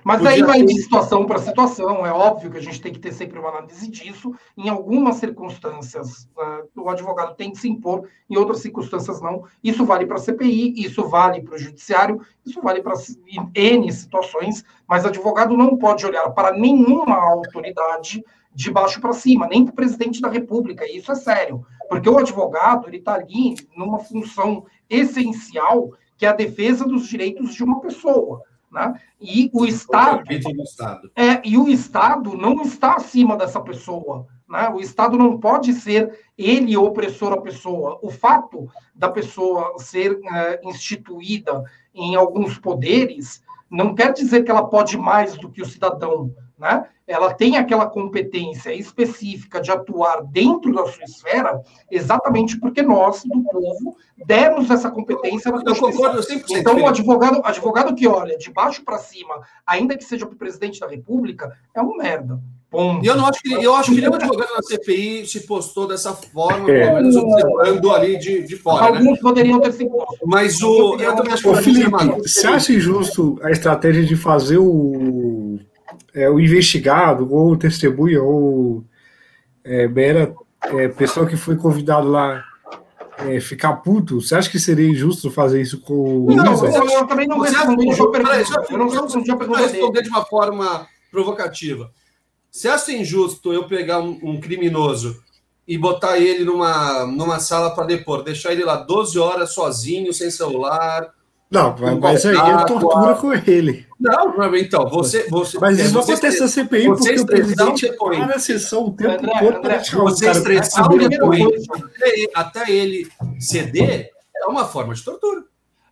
Mas 0.03 0.19
podia 0.19 0.35
aí 0.35 0.43
vai 0.43 0.59
ter... 0.59 0.67
de 0.67 0.83
situação 0.83 1.25
para 1.27 1.39
situação. 1.39 2.05
É 2.05 2.13
óbvio 2.13 2.51
que 2.51 2.59
a 2.59 2.63
gente 2.63 2.81
tem 2.81 2.93
que 2.93 2.99
ter 2.99 3.13
sempre 3.13 3.39
uma 3.39 3.51
análise 3.51 3.89
disso. 3.89 4.35
Em 4.57 4.69
algumas 4.69 5.17
circunstâncias, 5.17 6.29
uh, 6.37 6.83
o 6.83 6.91
advogado 6.91 7.37
tem 7.37 7.53
que 7.53 7.59
se 7.59 7.69
impor, 7.69 8.09
em 8.29 8.37
outras 8.37 8.61
circunstâncias, 8.61 9.21
não. 9.21 9.45
Isso 9.63 9.87
vale 9.87 10.07
para 10.07 10.17
a 10.17 10.21
CPI, 10.21 10.75
isso 10.77 11.09
vale 11.09 11.41
para 11.41 11.55
o 11.55 11.59
judiciário, 11.59 12.21
isso 12.45 12.61
vale 12.61 12.83
para 12.83 12.95
N 13.55 13.93
situações, 13.93 14.65
mas 14.89 15.05
advogado 15.05 15.57
não 15.57 15.77
pode 15.77 16.05
olhar 16.05 16.29
para 16.31 16.53
nenhuma 16.53 17.15
autoridade 17.15 18.25
de 18.55 18.71
baixo 18.71 19.01
para 19.01 19.13
cima, 19.13 19.47
nem 19.47 19.65
para 19.65 19.73
o 19.73 19.77
presidente 19.77 20.21
da 20.21 20.29
República. 20.29 20.85
E 20.87 20.99
isso 20.99 21.13
é 21.13 21.15
sério, 21.15 21.65
porque 21.89 22.09
o 22.09 22.19
advogado 22.19 22.89
ele 22.89 22.99
está 22.99 23.15
ali 23.15 23.55
numa 23.77 23.99
função 23.99 24.67
essencial 24.89 25.93
que 26.17 26.27
é 26.27 26.29
a 26.29 26.35
defesa 26.35 26.85
dos 26.85 27.07
direitos 27.07 27.55
de 27.55 27.63
uma 27.63 27.81
pessoa. 27.81 28.43
Né? 28.71 29.01
E 29.21 29.51
o 29.55 29.65
Estado, 29.65 30.25
é, 31.17 31.41
e 31.49 31.57
o 31.57 31.69
Estado 31.69 32.37
não 32.37 32.63
está 32.63 32.97
acima 32.97 33.37
dessa 33.37 33.61
pessoa. 33.61 34.27
Né? 34.49 34.69
O 34.69 34.81
Estado 34.81 35.17
não 35.17 35.39
pode 35.39 35.73
ser 35.73 36.19
ele 36.37 36.77
opressor 36.77 37.33
à 37.33 37.41
pessoa. 37.41 37.99
O 38.03 38.11
fato 38.11 38.69
da 38.95 39.09
pessoa 39.09 39.75
ser 39.79 40.19
é, 40.33 40.61
instituída 40.65 41.63
em 41.95 42.15
alguns 42.15 42.59
poderes 42.59 43.43
não 43.71 43.95
quer 43.95 44.13
dizer 44.13 44.43
que 44.43 44.51
ela 44.51 44.67
pode 44.67 44.99
mais 44.99 45.37
do 45.39 45.51
que 45.51 45.63
o 45.63 45.67
cidadão. 45.67 46.35
Né? 46.59 46.87
Ela 47.09 47.33
tem 47.33 47.57
aquela 47.57 47.87
competência 47.87 48.73
específica 48.75 49.63
de 49.63 49.71
atuar 49.71 50.23
dentro 50.23 50.73
da 50.75 50.87
sua 50.87 51.05
esfera, 51.05 51.59
exatamente 51.91 52.61
porque 52.61 52.83
nós, 52.83 53.23
do 53.25 53.43
povo, 53.45 53.97
demos 54.27 54.71
essa 54.71 54.91
competência. 54.91 55.49
Eu 55.49 55.75
concordo 55.75 56.21
100%. 56.21 56.45
Então, 56.51 56.79
o 56.79 56.87
advogado, 56.87 57.41
advogado 57.43 57.95
que 57.95 58.07
olha 58.07 58.37
de 58.37 58.53
baixo 58.53 58.85
para 58.85 58.99
cima, 58.99 59.41
ainda 59.67 59.97
que 59.97 60.05
seja 60.05 60.27
para 60.27 60.35
o 60.35 60.39
presidente 60.39 60.81
da 60.81 60.87
República, 60.87 61.57
é 61.75 61.81
um 61.81 61.97
merda. 61.97 62.39
Ponto. 62.71 63.03
E 63.03 63.09
eu 63.09 63.17
não 63.17 63.27
acho 63.27 63.41
que 63.41 63.51
eu 63.51 63.75
acho 63.75 63.95
que 63.95 63.99
nenhum 63.99 64.13
advogado 64.13 64.51
na 64.55 64.63
CPI 64.63 65.27
se 65.27 65.47
postou 65.47 65.89
dessa 65.89 66.13
forma, 66.13 66.71
é. 66.71 66.83
pelo 66.83 66.97
menos 66.97 67.17
observando 67.17 67.91
ali 67.91 68.19
de, 68.19 68.43
de 68.43 68.57
fora. 68.57 68.91
Né? 68.91 68.99
Alguns 68.99 69.15
né? 69.15 69.23
poderiam 69.23 69.59
ter 69.59 69.73
se 69.73 69.89
posto. 69.89 70.19
Mas 70.27 70.63
o. 70.63 70.97
Eu 71.01 71.17
também 71.17 71.33
acho 71.33 71.45
que 71.45 71.49
Ô, 71.49 71.55
Felipe, 71.55 71.91
você 72.21 72.47
acha 72.47 72.75
injusto 72.75 73.39
a 73.43 73.51
estratégia 73.51 74.05
de 74.05 74.17
fazer 74.17 74.59
o 74.59 75.28
é, 76.15 76.29
o 76.29 76.41
investigado, 76.41 77.33
ou 77.33 77.57
testemunha, 77.57 78.23
ou 78.23 78.85
é, 79.65 79.87
mera 79.87 80.35
é, 80.63 80.89
pessoa 80.89 81.27
que 81.27 81.37
foi 81.37 81.57
convidado 81.57 82.09
lá 82.09 82.45
é, 83.19 83.41
ficar 83.41 83.75
puto, 83.77 84.21
você 84.21 84.35
acha 84.35 84.51
que 84.51 84.59
seria 84.59 84.89
injusto 84.89 85.31
fazer 85.31 85.61
isso 85.61 85.81
com 85.81 86.27
o 86.27 86.35
Não, 86.35 86.65
eu, 86.65 86.91
eu, 86.91 87.07
também 87.07 87.27
não 87.27 87.41
respondi 87.41 88.01
pergunta. 88.11 88.67
Eu 88.71 88.79
não 88.79 88.89
respondi 88.89 89.31
a 89.31 89.37
pergunta 89.37 89.61
responder 89.61 90.03
de 90.03 90.09
uma 90.09 90.25
forma 90.25 90.87
provocativa. 91.11 91.91
Você 92.51 92.69
acha 92.69 92.93
injusto 92.93 93.53
eu 93.53 93.67
pegar 93.67 94.01
um, 94.01 94.19
um 94.23 94.41
criminoso 94.41 95.23
e 95.67 95.77
botar 95.77 96.19
ele 96.19 96.45
numa, 96.45 97.05
numa 97.07 97.39
sala 97.39 97.75
para 97.75 97.85
depor, 97.85 98.23
deixar 98.23 98.53
ele 98.53 98.65
lá 98.65 98.77
12 98.77 99.19
horas 99.19 99.53
sozinho, 99.53 100.13
sem 100.15 100.31
celular, 100.31 101.13
não, 101.51 101.75
mas 102.01 102.27
aí 102.27 102.37
é 102.37 102.65
tortura 102.67 103.15
com 103.15 103.33
ele. 103.33 103.87
Não, 103.99 104.55
então, 104.55 104.89
você. 104.89 105.29
você 105.29 105.59
mas 105.59 105.79
isso 105.79 105.93
você, 105.93 106.13
acontece 106.13 106.41
na 106.41 106.49
CPI 106.49 106.87
porque 106.87 107.21
o 107.21 107.27
presidente 107.27 107.93
para 107.97 108.37
a 108.37 108.39
sessão 108.39 108.87
o 108.87 108.93
tempo 108.93 109.25
André, 109.25 109.39
todo 109.41 109.61
para 109.61 109.79
tirar 109.81 110.03
você 110.03 110.27
cara 110.27 110.39
estressar 110.39 110.93
o 110.93 111.09
depoimento 111.09 111.63
até 112.33 112.71
ele 112.71 113.09
ceder 113.41 114.11
é 114.37 114.47
uma 114.47 114.65
forma 114.65 114.95
de 114.95 115.03
tortura. 115.03 115.43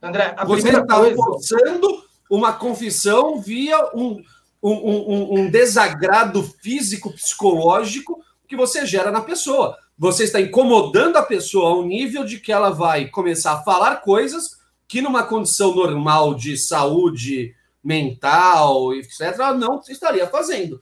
André, 0.01 0.35
a 0.37 0.45
você 0.45 0.69
está 0.69 0.85
coisa... 0.85 1.17
forçando 1.17 2.05
uma 2.31 2.53
confissão 2.53 3.41
via 3.41 3.77
um, 3.93 4.23
um, 4.63 4.73
um, 4.73 5.41
um 5.41 5.51
desagrado 5.51 6.43
físico, 6.43 7.13
psicológico 7.13 8.21
que 8.47 8.55
você 8.55 8.87
gera 8.87 9.11
na 9.11 9.21
pessoa. 9.21 9.77
Você 9.99 10.25
está 10.25 10.41
incomodando 10.41 11.17
a 11.17 11.23
pessoa 11.23 11.71
ao 11.71 11.85
nível 11.85 12.25
de 12.25 12.39
que 12.39 12.53
ela 12.53 12.71
vai 12.71 13.07
começar 13.07 13.55
a 13.55 13.63
falar 13.63 13.97
coisas 13.97 14.57
que 14.87 15.03
numa 15.03 15.25
condição 15.25 15.75
normal 15.75 16.35
de 16.35 16.57
saúde 16.57 17.55
mental, 17.87 18.93
etc., 18.93 19.39
não 19.57 19.81
estaria 19.89 20.27
fazendo. 20.27 20.81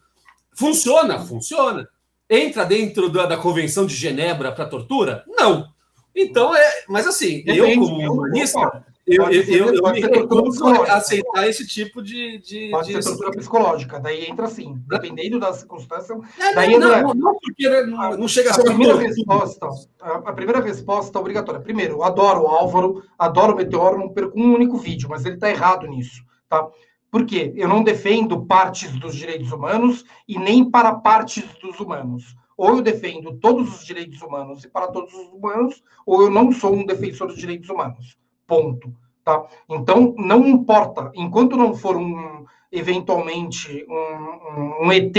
Funciona? 0.57 1.21
Funciona. 1.21 1.87
Entra 2.29 2.65
dentro 2.65 3.11
da, 3.11 3.27
da 3.27 3.37
Convenção 3.37 3.85
de 3.85 3.95
Genebra 3.95 4.51
para 4.51 4.65
tortura? 4.65 5.23
Não. 5.29 5.69
Então, 6.17 6.57
é. 6.57 6.85
Mas 6.89 7.07
assim, 7.07 7.45
Depende, 7.45 7.59
eu, 7.59 7.81
como 7.81 8.13
humanista, 8.13 8.85
eu, 9.07 9.25
eu, 9.31 9.43
eu, 9.43 9.75
eu 9.75 9.93
me 9.93 10.01
recuso 10.01 10.67
a 10.67 10.95
aceitar 10.95 11.47
esse 11.47 11.67
tipo 11.67 12.01
de. 12.01 12.39
de 12.39 12.71
pode 12.71 12.87
de... 12.87 13.03
ser 13.03 13.11
tortura 13.11 13.33
psicológica, 13.33 14.01
daí 14.01 14.25
entra 14.25 14.47
assim, 14.47 14.81
dependendo 14.87 15.39
da 15.39 15.53
circunstância. 15.53 16.17
É, 16.39 16.55
daí 16.55 16.79
não, 16.79 16.89
entra... 16.89 17.03
não, 17.03 17.15
não, 17.15 17.39
porque 17.39 17.69
não, 17.83 18.17
não 18.17 18.29
chega 18.29 18.49
a, 18.49 18.53
a 18.53 18.55
ser. 18.55 18.65
Primeira 18.65 18.97
resposta, 18.97 19.69
a, 20.01 20.33
primeira 20.33 20.61
resposta 20.61 21.19
obrigatória. 21.19 21.61
Primeiro, 21.61 21.95
eu 21.95 22.03
adoro 22.03 22.45
o 22.45 22.47
Álvaro, 22.47 23.03
adoro 23.19 23.53
o 23.53 23.57
Meteoro, 23.57 23.99
não 23.99 24.09
perco 24.09 24.41
um 24.41 24.55
único 24.55 24.79
vídeo, 24.79 25.09
mas 25.11 25.27
ele 25.27 25.35
está 25.35 25.51
errado 25.51 25.87
nisso. 25.87 26.25
Tá? 26.49 26.67
Por 27.15 27.27
quê? 27.27 27.53
Eu 27.55 27.69
não 27.69 27.85
defendo 27.85 28.45
partes 28.45 28.91
dos 28.99 29.15
direitos 29.15 29.53
humanos 29.53 30.05
e 30.27 30.37
nem 30.37 30.69
para 30.69 30.97
partes 30.97 31.45
dos 31.63 31.79
humanos. 31.79 32.35
Ou 32.57 32.71
eu 32.71 32.83
defendo 32.83 33.39
todos 33.39 33.73
os 33.73 33.87
direitos 33.87 34.21
humanos 34.21 34.65
e 34.65 34.69
para 34.69 34.89
todos 34.89 35.15
os 35.15 35.29
humanos, 35.29 35.81
ou 36.05 36.23
eu 36.23 36.29
não 36.29 36.51
sou 36.51 36.75
um 36.75 36.85
defensor 36.85 37.29
dos 37.29 37.37
direitos 37.37 37.71
humanos. 37.71 38.17
Ponto. 38.49 38.93
Tá? 39.25 39.47
Então, 39.71 40.13
não 40.19 40.45
importa, 40.45 41.13
enquanto 41.15 41.57
não 41.57 41.73
for 41.73 41.97
um, 41.97 42.47
eventualmente, 42.73 43.87
um, 43.89 44.83
um, 44.83 44.87
um 44.87 44.93
ET, 44.93 45.17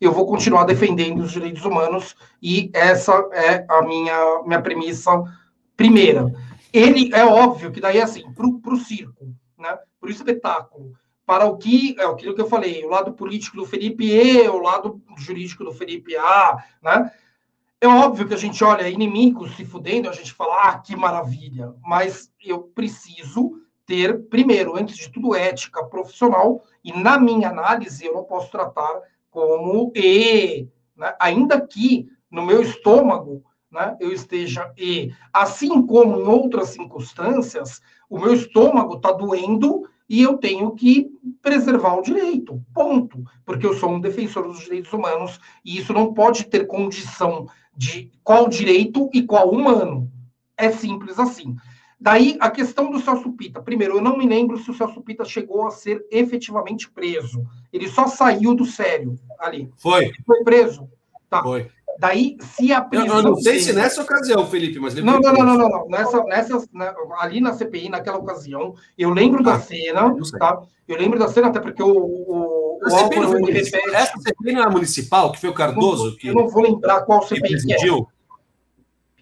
eu 0.00 0.10
vou 0.10 0.26
continuar 0.26 0.64
defendendo 0.64 1.20
os 1.20 1.30
direitos 1.30 1.64
humanos 1.64 2.16
e 2.42 2.68
essa 2.74 3.12
é 3.32 3.64
a 3.68 3.80
minha, 3.82 4.42
minha 4.44 4.60
premissa 4.60 5.22
primeira. 5.76 6.34
ele 6.72 7.14
é 7.14 7.24
óbvio 7.24 7.70
que 7.70 7.80
daí 7.80 8.00
assim, 8.00 8.24
para 8.32 8.74
o 8.74 8.76
circo, 8.76 9.32
né? 9.56 9.78
Para 10.00 10.08
o 10.08 10.10
espetáculo, 10.10 10.94
para 11.28 11.44
o 11.44 11.58
que 11.58 11.94
é 11.98 12.06
aquilo 12.06 12.34
que 12.34 12.40
eu 12.40 12.48
falei, 12.48 12.82
o 12.82 12.88
lado 12.88 13.12
político 13.12 13.58
do 13.58 13.66
Felipe 13.66 14.10
E, 14.10 14.48
o 14.48 14.62
lado 14.62 15.02
jurídico 15.18 15.62
do 15.62 15.74
Felipe 15.74 16.16
A, 16.16 16.64
né? 16.82 17.12
É 17.78 17.86
óbvio 17.86 18.26
que 18.26 18.32
a 18.32 18.38
gente 18.38 18.64
olha 18.64 18.88
inimigos 18.88 19.54
se 19.54 19.62
fudendo, 19.62 20.08
a 20.08 20.12
gente 20.12 20.32
fala, 20.32 20.70
ah, 20.70 20.78
que 20.78 20.96
maravilha, 20.96 21.74
mas 21.84 22.32
eu 22.42 22.62
preciso 22.62 23.60
ter, 23.84 24.26
primeiro, 24.30 24.74
antes 24.74 24.96
de 24.96 25.10
tudo, 25.10 25.34
ética 25.34 25.84
profissional, 25.84 26.62
e 26.82 26.94
na 26.94 27.20
minha 27.20 27.50
análise 27.50 28.06
eu 28.06 28.14
não 28.14 28.24
posso 28.24 28.50
tratar 28.50 29.02
como 29.30 29.92
E, 29.94 30.66
né? 30.96 31.14
ainda 31.20 31.60
que 31.60 32.08
no 32.30 32.40
meu 32.40 32.62
estômago 32.62 33.44
né, 33.70 33.98
eu 34.00 34.10
esteja 34.10 34.72
E. 34.78 35.12
Assim 35.30 35.86
como 35.86 36.16
em 36.16 36.26
outras 36.26 36.70
circunstâncias, 36.70 37.82
o 38.08 38.18
meu 38.18 38.32
estômago 38.32 38.96
está 38.96 39.12
doendo 39.12 39.86
e 40.08 40.22
eu 40.22 40.38
tenho 40.38 40.70
que 40.72 41.10
preservar 41.42 41.96
o 41.96 42.02
direito, 42.02 42.62
ponto. 42.72 43.22
Porque 43.44 43.66
eu 43.66 43.74
sou 43.74 43.90
um 43.90 44.00
defensor 44.00 44.48
dos 44.48 44.60
direitos 44.60 44.92
humanos 44.92 45.38
e 45.64 45.78
isso 45.78 45.92
não 45.92 46.14
pode 46.14 46.44
ter 46.44 46.66
condição 46.66 47.46
de 47.76 48.10
qual 48.24 48.48
direito 48.48 49.10
e 49.12 49.22
qual 49.22 49.50
humano. 49.50 50.10
É 50.56 50.70
simples 50.70 51.18
assim. 51.18 51.54
Daí 52.00 52.36
a 52.40 52.50
questão 52.50 52.90
do 52.90 53.00
Celso 53.00 53.32
Pita. 53.32 53.60
Primeiro, 53.60 53.96
eu 53.96 54.00
não 54.00 54.16
me 54.16 54.26
lembro 54.26 54.56
se 54.56 54.70
o 54.70 54.74
Celso 54.74 55.00
Pita 55.02 55.24
chegou 55.24 55.66
a 55.66 55.70
ser 55.70 56.04
efetivamente 56.10 56.88
preso. 56.90 57.44
Ele 57.72 57.88
só 57.88 58.06
saiu 58.06 58.54
do 58.54 58.64
sério 58.64 59.18
ali. 59.38 59.70
Foi. 59.76 60.12
Foi 60.24 60.42
preso. 60.44 60.88
Tá. 61.28 61.42
Foi. 61.42 61.68
Daí, 61.98 62.36
se 62.54 62.72
a 62.72 62.80
prisão. 62.80 63.06
Eu, 63.06 63.14
eu 63.16 63.22
não 63.22 63.36
sei 63.36 63.58
se 63.58 63.72
nessa 63.72 64.02
ocasião, 64.02 64.46
Felipe, 64.46 64.78
mas. 64.78 64.94
Não, 64.94 65.18
não, 65.18 65.32
não, 65.32 65.44
não, 65.44 65.68
não, 65.68 65.88
Nessa, 65.88 66.22
nessa, 66.24 66.64
ali 67.18 67.40
na 67.40 67.52
CPI, 67.54 67.88
naquela 67.88 68.18
ocasião, 68.18 68.74
eu 68.96 69.10
lembro 69.10 69.40
ah, 69.40 69.42
da 69.42 69.60
cena, 69.60 70.14
tá? 70.38 70.62
Eu 70.86 70.96
lembro 70.96 71.18
da 71.18 71.26
cena, 71.26 71.48
até 71.48 71.58
porque 71.58 71.82
o. 71.82 71.88
o, 71.88 72.78
o 72.80 72.94
Álvaro 72.94 73.44
repete. 73.44 73.76
Essa 73.92 74.16
CPI 74.16 74.52
não 74.52 74.62
é 74.62 74.70
municipal, 74.70 75.32
que 75.32 75.40
foi 75.40 75.50
o 75.50 75.54
Cardoso? 75.54 76.04
Eu 76.04 76.10
não, 76.10 76.16
que, 76.16 76.28
eu 76.28 76.34
não 76.34 76.48
vou 76.48 76.62
lembrar 76.62 77.00
qual 77.00 77.20
CPI 77.22 77.66
que, 77.66 77.74
que. 77.74 77.86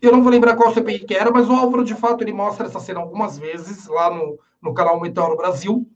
Eu 0.03 0.13
não 0.13 0.23
vou 0.23 0.31
lembrar 0.31 0.55
qual 0.55 0.75
CPI 0.75 0.99
que 0.99 1.15
era, 1.15 1.31
mas 1.31 1.49
o 1.49 1.55
Álvaro, 1.55 1.83
de 1.83 1.95
fato, 1.95 2.23
ele 2.23 2.33
mostra 2.35 2.67
essa 2.67 2.79
cena 2.79 3.01
algumas 3.01 3.39
vezes 3.39 3.87
lá 3.89 4.15
no, 4.15 4.39
no 4.61 4.75
canal 4.75 5.01
Meteoro 5.01 5.35
Brasil, 5.35 5.89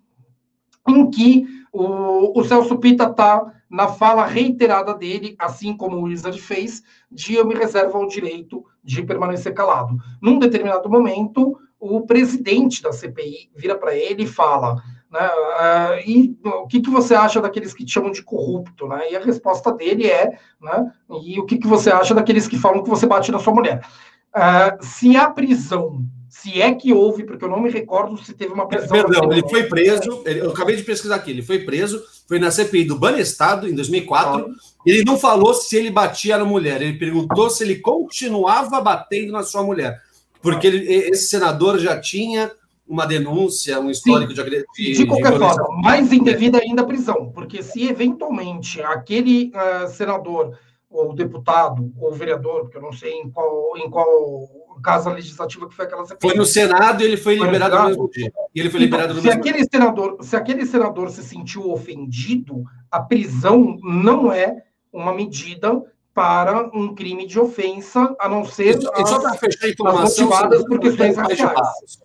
em 0.89 1.11
que 1.11 1.47
o, 1.71 2.41
o 2.41 2.43
Celso 2.45 2.79
Pita 2.79 3.05
está 3.05 3.53
na 3.71 3.87
fala 3.87 4.27
reiterada 4.27 4.93
dele, 4.93 5.37
assim 5.39 5.77
como 5.77 5.97
o 5.97 6.03
Wizard 6.03 6.41
fez, 6.41 6.83
de 7.11 7.35
eu 7.35 7.47
me 7.47 7.55
reservo 7.55 7.99
o 7.99 8.09
direito 8.09 8.65
de 8.83 9.03
permanecer 9.03 9.55
calado. 9.55 9.97
Num 10.21 10.39
determinado 10.41 10.91
momento, 10.91 11.57
o 11.79 12.01
presidente 12.03 12.83
da 12.83 12.93
CPI 12.93 13.51
vira 13.55 13.79
para 13.79 13.95
ele 13.95 14.25
e 14.25 14.27
fala: 14.27 14.83
né, 15.11 15.29
uh, 15.29 16.09
e 16.09 16.37
o 16.45 16.67
que, 16.67 16.81
que 16.81 16.91
você 16.91 17.15
acha 17.15 17.41
daqueles 17.41 17.73
que 17.73 17.85
te 17.85 17.93
chamam 17.93 18.11
de 18.11 18.23
corrupto? 18.23 18.89
Né? 18.89 19.13
E 19.13 19.17
a 19.17 19.21
resposta 19.21 19.73
dele 19.73 20.09
é: 20.09 20.39
né, 20.61 20.93
e 21.23 21.39
o 21.39 21.47
que, 21.47 21.57
que 21.57 21.69
você 21.69 21.91
acha 21.91 22.15
daqueles 22.15 22.49
que 22.49 22.59
falam 22.59 22.83
que 22.83 22.91
você 22.91 23.07
bate 23.07 23.31
na 23.31 23.39
sua 23.39 23.55
mulher? 23.55 23.87
Uh, 24.35 24.85
se 24.85 25.17
a 25.17 25.31
prisão 25.31 26.05
se 26.31 26.63
é 26.63 26.73
que 26.73 26.93
houve, 26.93 27.25
porque 27.25 27.45
eu 27.45 27.49
não 27.49 27.61
me 27.61 27.69
recordo 27.69 28.17
se 28.25 28.33
teve 28.33 28.53
uma 28.53 28.69
prisão. 28.69 28.89
Perdão, 28.89 29.33
ele 29.33 29.43
foi 29.49 29.65
preso, 29.65 30.23
ele, 30.25 30.41
eu 30.41 30.51
acabei 30.51 30.77
de 30.77 30.85
pesquisar 30.85 31.17
aqui, 31.17 31.33
ele 31.33 31.43
foi 31.43 31.59
preso, 31.59 32.01
foi 32.29 32.39
na 32.39 32.53
CPI 32.53 32.85
do 32.85 32.97
Banestado, 32.97 33.69
em 33.69 33.75
2004. 33.75 34.47
Ah. 34.49 34.55
Ele 34.87 35.05
não 35.05 35.19
falou 35.19 35.53
se 35.53 35.77
ele 35.77 35.91
batia 35.91 36.39
na 36.39 36.45
mulher, 36.45 36.81
ele 36.81 36.97
perguntou 36.97 37.51
se 37.51 37.65
ele 37.65 37.81
continuava 37.81 38.81
batendo 38.81 39.33
na 39.33 39.43
sua 39.43 39.65
mulher. 39.65 40.01
Porque 40.41 40.69
ele, 40.69 40.91
esse 40.93 41.27
senador 41.27 41.81
já 41.81 42.01
tinha 42.01 42.53
uma 42.87 43.07
denúncia, 43.07 43.81
um 43.81 43.91
histórico 43.91 44.33
Sim, 44.35 44.45
de, 44.45 44.65
de, 44.77 44.93
de 44.99 45.07
qualquer 45.07 45.33
de 45.33 45.39
forma, 45.39 45.83
mais 45.83 46.13
indevida 46.13 46.59
ainda 46.59 46.83
a 46.83 46.87
prisão, 46.87 47.31
porque 47.33 47.63
se 47.63 47.89
eventualmente 47.89 48.81
aquele 48.83 49.53
uh, 49.55 49.89
senador 49.89 50.57
ou 50.89 51.13
deputado 51.15 51.93
ou 52.01 52.13
vereador, 52.13 52.63
porque 52.63 52.79
eu 52.79 52.83
não 52.83 52.93
sei 52.93 53.13
em 53.15 53.31
qual, 53.31 53.77
em 53.77 53.89
qual 53.89 54.49
casa 54.81 55.11
legislativa 55.11 55.69
que 55.69 55.75
foi 55.75 55.85
aquela. 55.85 56.05
Foi 56.21 56.35
no 56.35 56.45
Senado 56.45 57.03
e 57.03 57.07
ele 57.07 57.17
foi, 57.17 57.37
foi 57.37 57.47
liberado 57.47 57.77
no 57.77 57.89
mesmo 57.89 58.11
dia. 58.11 58.33
E 58.55 58.61
ele 58.61 58.71
foi 58.71 58.83
então, 58.83 58.99
liberado 58.99 59.21
se 59.21 59.31
aquele 59.31 59.59
dia. 59.59 59.69
senador, 59.71 60.17
se 60.21 60.37
aquele 60.37 60.67
senador 60.67 61.11
se 61.11 61.23
sentiu 61.23 61.71
ofendido, 61.71 62.65
a 62.91 63.01
prisão 63.01 63.77
não 63.83 64.33
é 64.33 64.65
uma 64.93 65.15
medida 65.15 65.83
para 66.13 66.71
um 66.75 66.95
crime 66.95 67.27
de 67.27 67.39
ofensa, 67.39 68.15
a 68.19 68.29
não 68.29 68.45
ser 68.45 68.81
e, 68.81 68.87
as, 68.95 69.09
só 69.09 69.21
para 69.21 69.35
fechar 69.35 69.67
a 69.67 69.71
informação, 69.71 70.25
motivadas 70.25 70.65
por 70.65 70.81
questões 70.81 71.17
raciais. 71.17 71.99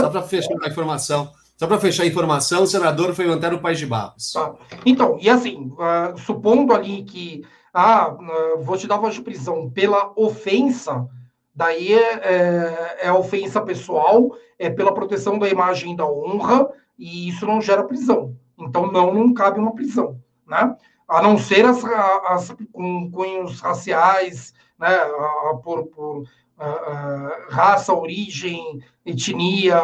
Só 0.00 0.10
para 0.10 0.22
fechar 0.22 0.54
a 0.62 0.68
informação, 0.68 1.30
só 1.56 1.66
para 1.66 1.78
fechar 1.78 2.02
a 2.02 2.06
informação, 2.06 2.62
o 2.64 2.66
senador 2.66 3.14
foi 3.14 3.26
manter 3.26 3.54
o 3.54 3.60
País 3.60 3.78
de 3.78 3.86
Barros. 3.86 4.32
Tá. 4.32 4.54
Então, 4.84 5.16
e 5.20 5.30
assim, 5.30 5.72
uh, 5.72 6.18
supondo 6.18 6.74
ali 6.74 7.04
que 7.04 7.44
ah, 7.72 8.10
uh, 8.10 8.62
vou 8.62 8.76
te 8.76 8.86
dar 8.86 8.96
voz 8.96 9.14
de 9.14 9.22
prisão 9.22 9.70
pela 9.70 10.12
ofensa, 10.16 11.06
Daí 11.56 11.94
é, 11.94 12.12
é, 12.12 12.98
é 13.06 13.12
ofensa 13.12 13.62
pessoal, 13.62 14.36
é 14.58 14.68
pela 14.68 14.92
proteção 14.92 15.38
da 15.38 15.48
imagem 15.48 15.94
e 15.94 15.96
da 15.96 16.06
honra, 16.06 16.68
e 16.98 17.30
isso 17.30 17.46
não 17.46 17.62
gera 17.62 17.82
prisão. 17.82 18.36
Então, 18.58 18.92
não, 18.92 19.12
não 19.14 19.32
cabe 19.32 19.58
uma 19.58 19.74
prisão, 19.74 20.20
né? 20.46 20.76
A 21.08 21.22
não 21.22 21.38
ser 21.38 21.64
as, 21.64 21.82
as 22.28 22.54
com 22.72 23.10
cunhos 23.10 23.60
raciais, 23.60 24.52
né? 24.78 24.98
Por, 25.62 25.86
por 25.86 26.24
raça, 27.48 27.94
origem, 27.94 28.80
etnia, 29.04 29.80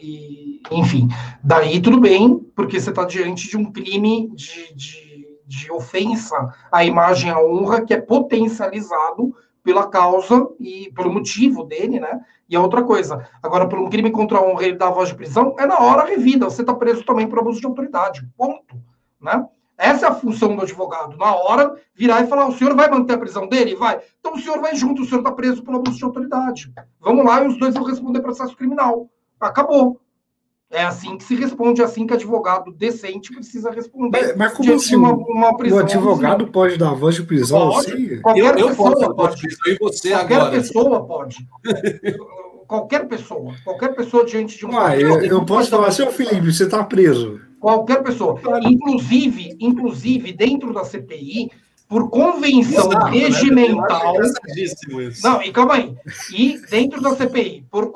e, 0.00 0.60
enfim. 0.70 1.08
Daí 1.42 1.80
tudo 1.80 2.00
bem, 2.00 2.38
porque 2.54 2.80
você 2.80 2.90
está 2.90 3.04
diante 3.04 3.48
de 3.48 3.56
um 3.56 3.70
crime 3.70 4.30
de, 4.34 4.74
de, 4.74 5.38
de 5.46 5.72
ofensa 5.72 6.54
à 6.72 6.84
imagem 6.84 7.30
à 7.30 7.38
honra 7.38 7.82
que 7.82 7.94
é 7.94 8.00
potencializado 8.00 9.34
pela 9.64 9.88
causa 9.88 10.46
e 10.60 10.92
pelo 10.94 11.12
motivo 11.12 11.64
dele, 11.64 11.98
né? 11.98 12.20
E 12.48 12.54
a 12.54 12.60
outra 12.60 12.84
coisa, 12.84 13.26
agora, 13.42 13.66
por 13.66 13.78
um 13.78 13.88
crime 13.88 14.10
contra 14.10 14.38
a 14.38 14.42
honra, 14.42 14.64
ele 14.64 14.76
dá 14.76 14.88
a 14.88 14.90
voz 14.90 15.08
de 15.08 15.14
prisão, 15.14 15.56
é 15.58 15.66
na 15.66 15.80
hora 15.80 16.04
revida, 16.04 16.44
você 16.44 16.60
está 16.60 16.74
preso 16.74 17.02
também 17.04 17.26
por 17.26 17.38
abuso 17.38 17.58
de 17.58 17.66
autoridade, 17.66 18.28
ponto, 18.36 18.76
né? 19.20 19.44
Essa 19.76 20.06
é 20.06 20.08
a 20.08 20.14
função 20.14 20.54
do 20.54 20.62
advogado, 20.62 21.16
na 21.16 21.34
hora, 21.34 21.74
virar 21.96 22.22
e 22.22 22.28
falar, 22.28 22.46
o 22.46 22.52
senhor 22.52 22.76
vai 22.76 22.88
manter 22.88 23.14
a 23.14 23.18
prisão 23.18 23.48
dele? 23.48 23.74
Vai. 23.74 24.00
Então 24.20 24.34
o 24.34 24.38
senhor 24.38 24.60
vai 24.60 24.76
junto, 24.76 25.02
o 25.02 25.04
senhor 25.04 25.18
está 25.18 25.32
preso 25.32 25.64
por 25.64 25.74
abuso 25.74 25.96
de 25.96 26.04
autoridade. 26.04 26.72
Vamos 27.00 27.24
lá 27.24 27.42
e 27.42 27.48
os 27.48 27.58
dois 27.58 27.74
vão 27.74 27.82
responder 27.82 28.20
processo 28.20 28.56
criminal. 28.56 29.08
Acabou. 29.40 30.00
É 30.74 30.82
assim 30.82 31.16
que 31.16 31.22
se 31.22 31.36
responde, 31.36 31.80
é 31.80 31.84
assim 31.84 32.04
que 32.04 32.14
advogado 32.14 32.72
decente 32.72 33.32
precisa 33.32 33.70
responder. 33.70 34.20
Mas, 34.20 34.36
mas 34.36 34.52
como 34.54 34.74
assim? 34.74 34.96
Uma, 34.96 35.12
uma 35.12 35.56
prisão, 35.56 35.78
o 35.78 35.80
advogado 35.80 36.48
pode 36.48 36.76
dar 36.76 36.94
voz 36.94 37.14
de 37.14 37.22
prisão? 37.22 37.70
Pode, 37.70 37.92
assim? 37.92 38.20
Qualquer 38.20 38.58
eu, 38.58 38.68
pessoa 38.68 39.04
eu 39.04 39.14
pode. 39.14 39.46
E 39.66 39.78
você 39.78 40.10
qualquer 40.10 40.34
agora. 40.34 40.50
pessoa 40.50 41.06
pode. 41.06 41.36
qualquer 42.66 43.06
pessoa. 43.06 43.54
Qualquer 43.62 43.94
pessoa 43.94 44.24
diante 44.24 44.58
de 44.58 44.66
um. 44.66 44.76
Ah, 44.76 44.98
eu, 44.98 45.20
eu 45.22 45.46
posso 45.46 45.70
falar, 45.70 45.92
seu 45.92 46.10
Felipe, 46.10 46.52
você 46.52 46.64
está 46.64 46.82
preso. 46.82 47.40
Qualquer 47.60 48.02
pessoa. 48.02 48.40
Inclusive, 48.64 49.56
inclusive, 49.60 50.32
dentro 50.32 50.72
da 50.72 50.84
CPI, 50.84 51.52
por 51.88 52.10
convenção 52.10 52.88
Exato, 52.88 53.04
né? 53.04 53.10
regimental. 53.10 54.14
Né? 54.14 54.32
Não, 55.22 55.42
e 55.42 55.52
calma 55.52 55.74
aí. 55.74 55.96
E 56.32 56.58
dentro 56.70 57.00
da 57.00 57.14
CPI, 57.14 57.66
por, 57.70 57.92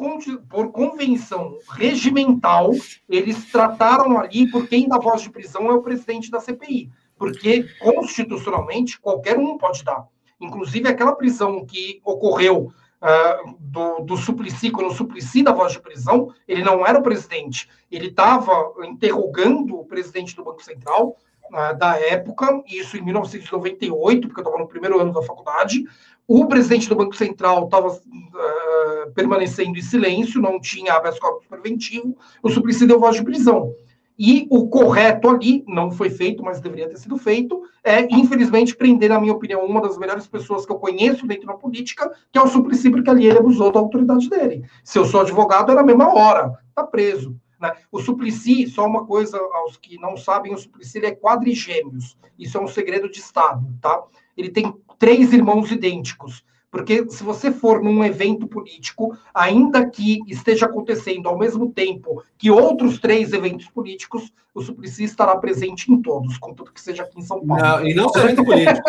por 0.49 0.71
convenção 0.71 1.57
regimental, 1.71 2.73
eles 3.09 3.47
trataram 3.51 4.19
ali 4.19 4.51
por 4.51 4.69
quem 4.69 4.89
dá 4.89 4.99
voz 4.99 5.23
de 5.23 5.31
prisão 5.31 5.71
é 5.71 5.73
o 5.73 5.83
presidente 5.83 6.31
da 6.31 6.41
CPI. 6.41 6.91
Porque, 7.17 7.67
constitucionalmente, 7.81 9.01
qualquer 9.01 9.37
um 9.39 9.59
pode 9.59 9.83
dar. 9.83 10.07
Inclusive, 10.41 10.89
aquela 10.89 11.17
prisão 11.17 11.67
que 11.67 12.01
ocorreu 12.05 12.73
uh, 13.03 13.57
do, 13.59 14.01
do 14.01 14.17
Suplicy, 14.17 14.71
quando 14.71 14.91
o 14.91 14.95
Suplicy 14.95 15.43
da 15.43 15.53
voz 15.53 15.73
de 15.73 15.81
prisão, 15.81 16.33
ele 16.47 16.63
não 16.63 16.87
era 16.87 16.99
o 16.99 17.03
presidente. 17.03 17.69
Ele 17.91 18.09
estava 18.09 18.53
interrogando 18.85 19.81
o 19.81 19.85
presidente 19.85 20.37
do 20.37 20.45
Banco 20.45 20.63
Central, 20.63 21.17
da 21.79 21.97
época, 21.99 22.63
isso 22.67 22.97
em 22.97 23.05
1998, 23.05 24.29
porque 24.29 24.41
eu 24.41 24.45
estava 24.45 24.63
no 24.63 24.69
primeiro 24.69 25.01
ano 25.01 25.13
da 25.13 25.23
faculdade. 25.23 25.85
O 26.27 26.47
presidente 26.47 26.89
do 26.89 26.97
Banco 26.97 27.17
Central 27.17 27.65
estava 27.65 27.89
uh, 27.89 28.01
eh, 28.05 29.11
permanecendo 29.15 29.79
em 29.79 29.83
silêncio, 29.83 30.43
não 30.43 30.61
tinha 30.61 30.93
habeas 30.93 31.19
corpus 31.19 31.47
preventivo, 31.47 32.15
o 32.43 32.51
Suplicy 32.51 32.87
deu 32.87 33.01
voz 33.01 33.17
de 33.17 33.25
prisão. 33.25 33.75
E 34.19 34.47
o 34.51 34.69
correto 34.69 35.31
ali, 35.31 35.65
não 35.67 35.91
foi 35.91 36.11
feito, 36.11 36.43
mas 36.43 36.61
deveria 36.61 36.89
ter 36.89 36.99
sido 36.99 37.17
feito, 37.17 37.63
é, 37.85 38.03
infelizmente, 38.11 38.77
prender, 38.77 39.09
na 39.09 39.21
minha 39.21 39.33
opinião, 39.33 39.65
uma 39.65 39.81
das 39.81 39.97
melhores 39.97 40.27
pessoas 40.27 40.67
que 40.67 40.73
eu 40.73 40.77
conheço 40.77 41.27
dentro 41.27 41.47
da 41.47 41.55
política, 41.55 42.11
que 42.33 42.39
é 42.39 42.43
o 42.43 42.49
Suplicy, 42.49 42.91
porque 42.91 43.09
ali 43.09 43.27
ele 43.27 43.39
abusou 43.39 43.71
da 43.71 43.79
autoridade 43.79 44.29
dele. 44.29 44.65
Se 44.83 44.99
eu 44.99 45.05
sou 45.05 45.21
advogado, 45.21 45.71
era 45.71 45.81
a 45.81 45.85
mesma 45.85 46.13
hora, 46.13 46.53
tá 46.75 46.85
preso. 46.85 47.37
Né? 47.61 47.73
O 47.91 48.01
Suplicy, 48.01 48.69
só 48.69 48.87
uma 48.87 49.05
coisa 49.05 49.39
aos 49.53 49.77
que 49.77 49.99
não 49.99 50.17
sabem, 50.17 50.55
o 50.55 50.59
Suplicy 50.59 51.05
é 51.05 51.15
quadrigêmeos. 51.15 52.17
Isso 52.39 52.57
é 52.57 52.61
um 52.61 52.69
segredo 52.69 53.11
de 53.11 53.19
Estado, 53.19 53.67
tá? 53.81 54.03
Ele 54.37 54.51
tem 54.51 54.73
três 54.99 55.33
irmãos 55.33 55.71
idênticos. 55.71 56.45
Porque 56.71 57.09
se 57.09 57.25
você 57.25 57.51
for 57.51 57.83
num 57.83 58.05
evento 58.05 58.47
político, 58.47 59.17
ainda 59.33 59.89
que 59.89 60.21
esteja 60.29 60.67
acontecendo 60.67 61.27
ao 61.27 61.39
mesmo 61.39 61.73
tempo 61.73 62.23
que 62.37 62.51
outros 62.51 62.99
três 62.99 63.33
eventos 63.33 63.69
políticos, 63.69 64.31
o 64.55 64.61
Suplicy 64.61 65.05
estará 65.05 65.35
presente 65.37 65.91
em 65.91 66.03
todos, 66.03 66.37
contanto 66.37 66.73
que 66.73 66.81
seja 66.81 67.05
aqui 67.05 67.21
em 67.21 67.23
São 67.23 67.45
Paulo. 67.47 67.63
Não, 67.63 67.87
e 67.87 67.95
não 67.95 68.11
só 68.11 68.21
evento 68.21 68.45
político. 68.45 68.87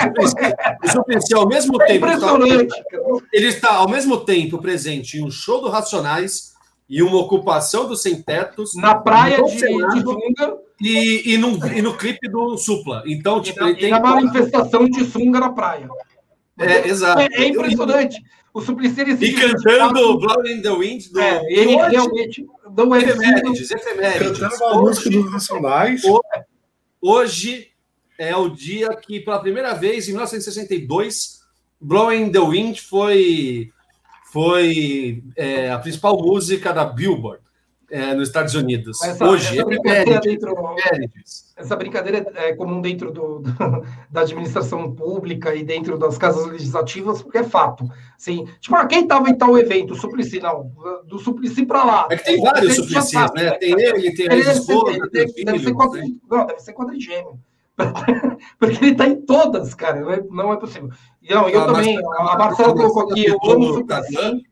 O 0.83 0.89
Suplicy, 0.89 1.33
ao 1.33 1.47
mesmo 1.47 1.81
é 1.81 1.85
tempo. 1.85 2.05
Impressionante. 2.05 2.63
Está, 2.65 3.25
ele 3.31 3.47
está 3.47 3.73
ao 3.75 3.89
mesmo 3.89 4.17
tempo 4.25 4.57
presente 4.57 5.17
em 5.17 5.23
um 5.23 5.31
show 5.31 5.61
do 5.61 5.69
Racionais 5.69 6.48
e 6.89 7.03
uma 7.03 7.17
ocupação 7.17 7.87
dos 7.87 8.01
sem 8.01 8.21
tetos. 8.21 8.73
Na 8.75 8.95
praia 8.95 9.43
de, 9.43 9.55
de 9.55 10.01
Sunga. 10.01 10.57
E, 10.81 11.33
e, 11.33 11.37
no, 11.37 11.67
e 11.67 11.81
no 11.81 11.95
clipe 11.95 12.27
do 12.29 12.57
Supla. 12.57 13.03
Então, 13.05 13.41
tipo, 13.41 13.63
e 13.67 13.75
tem. 13.75 13.89
E 13.89 13.91
na 13.91 13.99
manifestação 13.99 14.85
de 14.85 15.05
Sunga 15.05 15.39
na 15.39 15.51
praia. 15.51 15.87
É, 16.57 16.87
exato. 16.87 17.21
É, 17.21 17.27
é 17.31 17.47
impressionante. 17.47 18.21
O 18.53 18.61
Suplicy 18.61 19.01
ele 19.01 19.11
E 19.13 19.33
cantando 19.33 20.19
Blood 20.19 20.51
in 20.51 20.61
the 20.61 20.71
Wind 20.71 21.09
do. 21.11 21.19
É, 21.19 21.41
ele 21.51 21.75
hoje, 21.75 21.91
realmente 21.91 22.47
não 22.75 22.95
é 22.95 23.03
efemérides, 23.03 23.71
efemérides. 23.71 24.39
Cantando 24.39 24.65
uma 24.65 24.81
música 24.81 25.09
dos 25.09 25.31
Nacionais. 25.31 26.01
Hoje 27.01 27.67
é 28.17 28.35
o 28.35 28.49
dia 28.49 28.89
que, 28.95 29.19
pela 29.19 29.39
primeira 29.39 29.73
vez, 29.73 30.07
em 30.07 30.11
1962, 30.11 31.39
Blowing 31.79 32.23
in 32.23 32.31
the 32.31 32.39
Wind 32.39 32.79
foi, 32.79 33.71
foi 34.31 35.23
é, 35.35 35.71
a 35.71 35.79
principal 35.79 36.17
música 36.21 36.71
da 36.71 36.85
Billboard 36.85 37.41
é, 37.89 38.13
nos 38.13 38.27
Estados 38.27 38.53
Unidos. 38.53 39.01
Essa, 39.01 39.25
Hoje, 39.25 39.57
essa 39.57 39.65
brincadeira, 39.65 40.19
dentro, 40.19 40.55
essa 41.57 41.75
brincadeira 41.75 42.31
é 42.35 42.53
comum 42.53 42.81
dentro 42.81 43.11
do, 43.11 43.39
do, 43.39 43.51
da 44.09 44.21
administração 44.21 44.93
pública 44.93 45.55
e 45.55 45.63
dentro 45.63 45.97
das 45.97 46.17
casas 46.17 46.45
legislativas, 46.45 47.21
porque 47.21 47.39
é 47.39 47.43
fato. 47.43 47.89
Assim, 48.15 48.47
tipo, 48.59 48.75
ah, 48.75 48.85
quem 48.85 49.01
estava 49.01 49.29
em 49.29 49.35
tal 49.35 49.57
evento? 49.57 49.93
O 49.93 49.95
Suplicy, 49.95 50.39
não. 50.39 50.71
Do 51.05 51.17
Suplicy 51.17 51.65
para 51.65 51.83
lá. 51.83 52.07
É 52.11 52.17
que 52.17 52.25
tem 52.25 52.41
vários 52.41 52.75
Suplicy, 52.75 53.15
né? 53.35 53.51
Tem 53.51 53.71
ele, 53.71 54.13
tem 54.13 54.29
a 54.29 54.37
esposa, 54.37 55.09
tem 55.09 55.27
filho. 55.33 55.45
Deve 55.45 55.59
ser, 55.59 55.73
quadri, 55.73 56.19
não, 56.29 56.45
deve 56.45 56.59
ser 56.59 56.73
quadrigêmeo. 56.73 57.39
Porque 58.59 58.83
ele 58.83 58.91
está 58.91 59.07
em 59.07 59.21
todas, 59.21 59.73
cara. 59.73 59.99
Não 60.01 60.11
é, 60.11 60.23
não 60.29 60.53
é 60.53 60.57
possível. 60.57 60.89
Não, 61.29 61.49
eu 61.49 61.61
ah, 61.61 61.65
também. 61.65 61.97
a 61.97 62.37
Marcela 62.37 62.73
colocou 62.73 63.11
aqui, 63.11 63.25
eu 63.25 63.37
amo 63.43 63.69
o 63.69 63.73
Suplicy. 63.75 64.43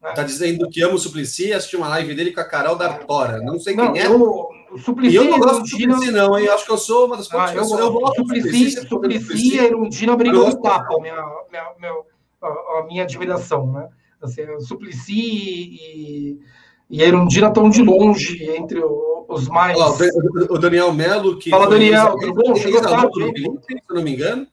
Tá 0.00 0.22
dizendo 0.22 0.68
que 0.70 0.82
ama 0.82 0.94
o 0.94 0.98
Suplicy, 0.98 1.52
assisti 1.52 1.76
uma 1.76 1.88
live 1.88 2.14
dele 2.14 2.32
com 2.32 2.40
a 2.40 2.44
Carol 2.44 2.76
D'Artora. 2.76 3.42
Não 3.42 3.58
sei 3.58 3.76
não, 3.76 3.92
quem 3.92 4.02
é. 4.02 4.06
Eu, 4.06 4.48
o 4.72 4.78
Suplicy 4.78 5.12
e 5.12 5.16
eu 5.16 5.24
não 5.24 5.38
gosto 5.38 5.60
do 5.60 5.68
Suplicy, 5.68 6.10
não, 6.10 6.38
hein? 6.38 6.46
Eu 6.46 6.54
acho 6.54 6.64
que 6.64 6.72
eu 6.72 6.78
sou 6.78 7.06
uma 7.06 7.16
das 7.16 7.28
poucas 7.28 7.50
ah, 7.50 7.54
eu. 7.54 7.78
Eu 7.78 7.92
gosto 7.92 8.22
do 8.22 8.34
Suplicy. 8.34 8.88
Suplicy 8.88 9.56
e 9.56 9.60
a 9.60 9.64
Erundina 9.64 10.16
brigam 10.16 10.48
no 10.48 10.62
tapa, 10.62 10.94
a 10.96 11.00
minha, 11.00 11.14
minha, 11.50 11.74
minha, 11.78 11.92
a 12.42 12.84
minha 12.86 13.02
admiração, 13.02 13.70
né? 13.72 13.88
Assim, 14.22 14.42
Suplicy 14.60 15.12
e, 15.12 16.40
e 16.90 17.02
a 17.02 17.06
Erundina 17.06 17.48
estão 17.48 17.70
de 17.70 17.82
longe 17.82 18.44
entre 18.56 18.82
os 19.28 19.48
mais. 19.48 19.78
O 20.50 20.58
Daniel 20.58 20.92
Melo, 20.92 21.38
que. 21.38 21.50
Fala, 21.50 21.70
Daniel, 21.70 22.16
tudo 22.18 22.34
bom? 22.34 22.56
Chegou 22.56 22.82
tarde. 22.82 23.12
Se 23.64 23.74
eu 23.88 23.94
não 23.94 24.02
me 24.02 24.14
engano. 24.14 24.46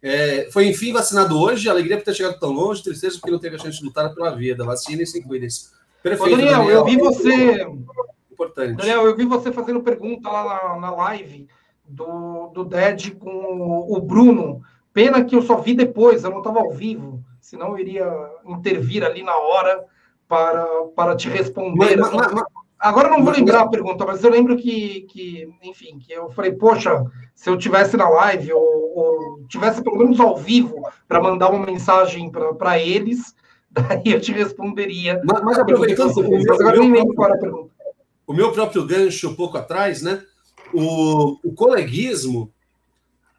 É, 0.00 0.48
foi, 0.52 0.68
enfim, 0.68 0.92
vacinado 0.92 1.36
hoje. 1.36 1.68
Alegria 1.68 1.96
por 1.96 2.04
ter 2.04 2.14
chegado 2.14 2.38
tão 2.38 2.52
longe. 2.52 2.84
Tristeza 2.84 3.18
porque 3.18 3.32
não 3.32 3.40
teve 3.40 3.56
a 3.56 3.58
chance 3.58 3.78
de 3.78 3.84
lutar 3.84 4.14
pela 4.14 4.30
vida. 4.30 4.64
Vacina 4.64 5.02
e 5.02 5.06
se 5.06 5.20
cuidem-se. 5.20 5.70
Perfeito. 6.00 6.34
Ô, 6.34 6.36
Daniel, 6.36 6.58
Daniel, 6.58 6.78
eu 6.78 6.84
vi 6.84 6.96
você. 6.96 7.66
Importante. 8.30 8.76
Daniel, 8.76 9.04
eu 9.04 9.16
vi 9.16 9.24
você 9.24 9.50
fazendo 9.50 9.82
pergunta 9.82 10.30
lá 10.30 10.44
na, 10.44 10.80
na 10.80 10.90
live 10.92 11.48
do, 11.84 12.52
do 12.54 12.64
Ded 12.64 13.16
com 13.16 13.84
o 13.88 14.00
Bruno. 14.00 14.62
Pena 14.92 15.24
que 15.24 15.34
eu 15.34 15.42
só 15.42 15.56
vi 15.56 15.74
depois, 15.74 16.22
eu 16.22 16.30
não 16.30 16.38
estava 16.38 16.60
ao 16.60 16.70
vivo. 16.70 17.20
Senão 17.40 17.70
eu 17.70 17.78
iria 17.80 18.06
intervir 18.46 19.02
ali 19.02 19.24
na 19.24 19.36
hora 19.36 19.84
para, 20.28 20.66
para 20.94 21.16
te 21.16 21.28
responder. 21.28 21.96
Mas, 21.96 22.12
mas, 22.12 22.32
mas, 22.32 22.44
Agora 22.78 23.08
não 23.08 23.24
vou 23.24 23.32
lembrar 23.32 23.62
a 23.62 23.68
pergunta, 23.68 24.06
mas 24.06 24.22
eu 24.22 24.30
lembro 24.30 24.56
que, 24.56 25.00
que 25.10 25.48
enfim, 25.64 25.98
que 25.98 26.12
eu 26.12 26.30
falei, 26.30 26.52
poxa, 26.52 27.04
se 27.34 27.50
eu 27.50 27.58
tivesse 27.58 27.96
na 27.96 28.08
live 28.08 28.52
ou, 28.52 28.92
ou 28.94 29.46
tivesse 29.48 29.82
pelo 29.82 29.98
menos 29.98 30.20
ao 30.20 30.36
vivo 30.36 30.80
para 31.08 31.20
mandar 31.20 31.50
uma 31.50 31.66
mensagem 31.66 32.30
para 32.30 32.78
eles, 32.78 33.34
daí 33.68 34.02
eu 34.06 34.20
te 34.20 34.30
responderia. 34.32 35.20
Mas, 35.24 35.42
mas 35.42 35.58
aproveitando, 35.58 36.14
meu, 36.22 36.54
agora 36.54 36.76
não 36.76 36.92
lembro 36.92 37.14
qual 37.16 37.28
era 37.28 37.36
a 37.36 37.40
pergunta. 37.40 37.70
O 38.24 38.32
meu 38.32 38.52
próprio 38.52 38.86
gancho 38.86 39.28
um 39.28 39.34
pouco 39.34 39.58
atrás, 39.58 40.00
né? 40.00 40.22
O, 40.72 41.36
o 41.42 41.52
coleguismo 41.54 42.52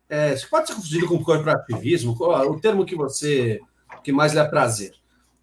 é, 0.10 0.36
pode 0.50 0.68
ser 0.68 0.76
confundido 0.76 1.08
com 1.08 1.24
corporativismo, 1.24 2.18
o 2.20 2.60
termo 2.60 2.84
que 2.84 2.96
você 2.96 3.62
que 4.04 4.12
mais 4.12 4.34
lhe 4.34 4.44
prazer 4.46 4.99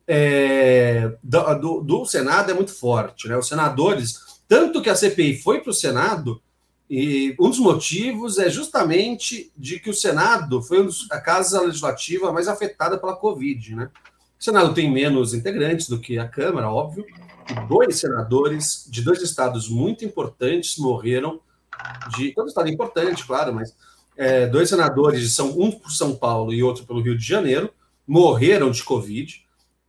é, 0.07 1.13
do, 1.23 1.81
do, 1.81 2.05
Senado 2.05 2.51
é 2.51 2.55
muito 2.55 2.75
forte. 2.75 3.29
Né? 3.29 3.37
Os 3.37 3.49
senadores, 3.49 4.41
tanto 4.49 4.81
que 4.81 4.91
a 4.91 4.95
CPI 4.95 5.39
foi 5.39 5.61
para 5.61 5.71
o 5.71 5.75
Senado, 5.75 6.41
e 6.89 7.35
um 7.41 7.51
dos 7.51 7.59
motivos 7.59 8.39
é 8.39 8.49
justamente 8.49 9.53
de 9.57 9.81
que 9.81 9.91
o 9.91 9.95
Senado 9.95 10.63
foi 10.63 10.89
a 11.11 11.21
casa 11.21 11.61
legislativa 11.61 12.33
mais 12.33 12.47
afetada 12.47 12.97
pela 12.97 13.17
Covid. 13.17 13.75
Né? 13.75 13.91
O 14.39 14.45
Senado 14.45 14.73
tem 14.73 14.91
menos 14.91 15.35
integrantes 15.35 15.89
do 15.89 15.99
que 15.99 16.19
a 16.19 16.29
Câmara, 16.29 16.71
óbvio, 16.71 17.05
e 17.51 17.67
dois 17.67 17.99
senadores 17.99 18.87
de 18.89 19.03
dois 19.03 19.21
estados 19.21 19.69
muito 19.69 20.05
importantes 20.05 20.79
morreram 20.79 21.41
de. 22.17 22.33
Todo 22.33 22.49
estado 22.49 22.69
importante, 22.69 23.27
claro, 23.27 23.53
mas 23.55 23.75
é, 24.17 24.47
dois 24.47 24.69
senadores, 24.69 25.35
são 25.35 25.51
um 25.59 25.71
por 25.71 25.91
São 25.91 26.15
Paulo 26.15 26.53
e 26.53 26.63
outro 26.63 26.85
pelo 26.85 27.01
Rio 27.01 27.17
de 27.17 27.25
Janeiro, 27.25 27.71
morreram 28.07 28.71
de 28.71 28.83
Covid. 28.83 29.46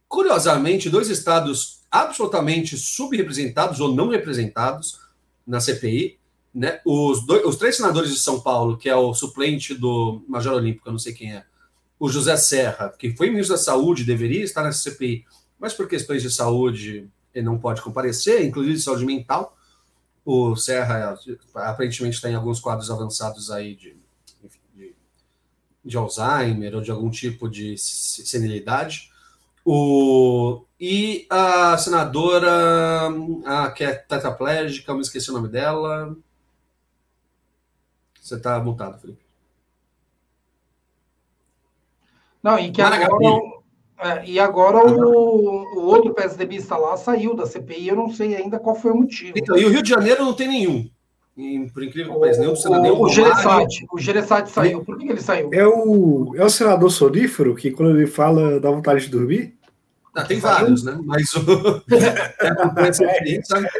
Curiosamente, 0.08 0.90
dois 0.90 1.10
estados 1.10 1.82
absolutamente 1.92 2.78
subrepresentados 2.78 3.80
ou 3.80 3.94
não 3.94 4.10
representados 4.10 5.00
na 5.46 5.60
CPI. 5.60 6.20
Né? 6.54 6.82
Os, 6.86 7.26
dois, 7.26 7.46
os 7.46 7.56
três 7.56 7.78
senadores 7.78 8.10
de 8.10 8.20
São 8.20 8.40
Paulo, 8.40 8.78
que 8.78 8.90
é 8.90 8.96
o 8.96 9.14
suplente 9.14 9.74
do 9.74 10.24
Major 10.28 10.54
Olímpico, 10.54 10.88
eu 10.88 10.92
não 10.92 11.00
sei 11.00 11.14
quem 11.14 11.34
é, 11.34 11.46
o 12.00 12.10
José 12.10 12.38
Serra, 12.38 12.90
que 12.98 13.16
foi 13.16 13.30
ministro 13.30 13.56
da 13.56 13.62
Saúde, 13.62 14.04
deveria 14.04 14.44
estar 14.44 14.64
nessa 14.64 14.90
CPI, 14.90 15.26
mas 15.60 15.74
por 15.74 15.88
questões 15.88 16.22
de 16.22 16.30
saúde 16.30 17.10
ele 17.34 17.46
não 17.46 17.58
pode 17.58 17.82
comparecer, 17.82 18.44
inclusive 18.44 18.76
de 18.76 18.82
saúde 18.82 19.06
mental. 19.06 19.58
O 20.24 20.56
Serra 20.56 21.18
aparentemente 21.56 22.16
está 22.16 22.30
em 22.30 22.36
alguns 22.36 22.60
quadros 22.60 22.92
avançados 22.92 23.50
aí 23.50 23.76
de, 23.76 23.96
de, 24.76 24.94
de 25.84 25.98
Alzheimer 25.98 26.76
ou 26.76 26.82
de 26.82 26.92
algum 26.92 27.10
tipo 27.10 27.50
de 27.50 27.78
senilidade. 27.78 29.12
O, 29.70 30.64
e 30.80 31.28
a 31.30 31.78
senadora, 31.78 32.50
a, 33.46 33.70
que 33.72 33.84
é 33.84 33.96
tetraplégica, 33.96 34.90
eu 34.90 34.96
me 34.96 35.02
esqueci 35.02 35.30
o 35.30 35.34
nome 35.34 35.50
dela. 35.50 36.16
Você 38.22 38.36
está 38.36 38.58
multado, 38.62 38.98
Felipe. 38.98 39.20
Não, 42.42 42.58
e 42.58 42.72
que 42.72 42.82
agora, 42.82 43.42
é, 44.00 44.26
e 44.26 44.40
agora 44.40 44.78
o, 44.86 45.80
o 45.80 45.82
outro 45.82 46.14
PSDBista 46.14 46.78
lá 46.78 46.96
saiu 46.96 47.36
da 47.36 47.46
CPI, 47.46 47.90
eu 47.90 47.98
não 47.98 48.10
sei 48.10 48.38
ainda 48.38 48.58
qual 48.58 48.74
foi 48.74 48.92
o 48.92 48.96
motivo. 48.96 49.34
Então, 49.36 49.58
e 49.58 49.66
o 49.66 49.70
Rio 49.70 49.84
de 49.84 49.90
Janeiro 49.90 50.24
não 50.24 50.34
tem 50.34 50.48
nenhum. 50.48 50.90
E, 51.36 51.70
por 51.72 51.84
incrível 51.84 52.14
que 52.14 52.20
pareça, 52.22 52.40
nenhum 52.40 52.56
senador. 52.56 52.98
O, 52.98 53.04
o 53.04 53.10
Gereçati, 53.10 53.86
o 53.92 54.00
Gereçati 54.00 54.50
saiu. 54.50 54.86
Por 54.86 54.98
que, 54.98 55.10
ele 55.10 55.22
saiu? 55.22 55.50
É 55.52 55.68
o, 55.68 56.34
é 56.38 56.46
o 56.46 56.50
senador 56.50 56.90
sonífero 56.90 57.54
que, 57.54 57.70
quando 57.70 57.98
ele 57.98 58.08
fala, 58.08 58.62
dá 58.62 58.72
vontade 58.72 59.02
de 59.02 59.12
dormir? 59.12 59.57
Ah, 60.18 60.24
tem 60.24 60.40
vários, 60.40 60.82
né? 60.82 61.00
Mas 61.06 61.32
o. 61.36 61.42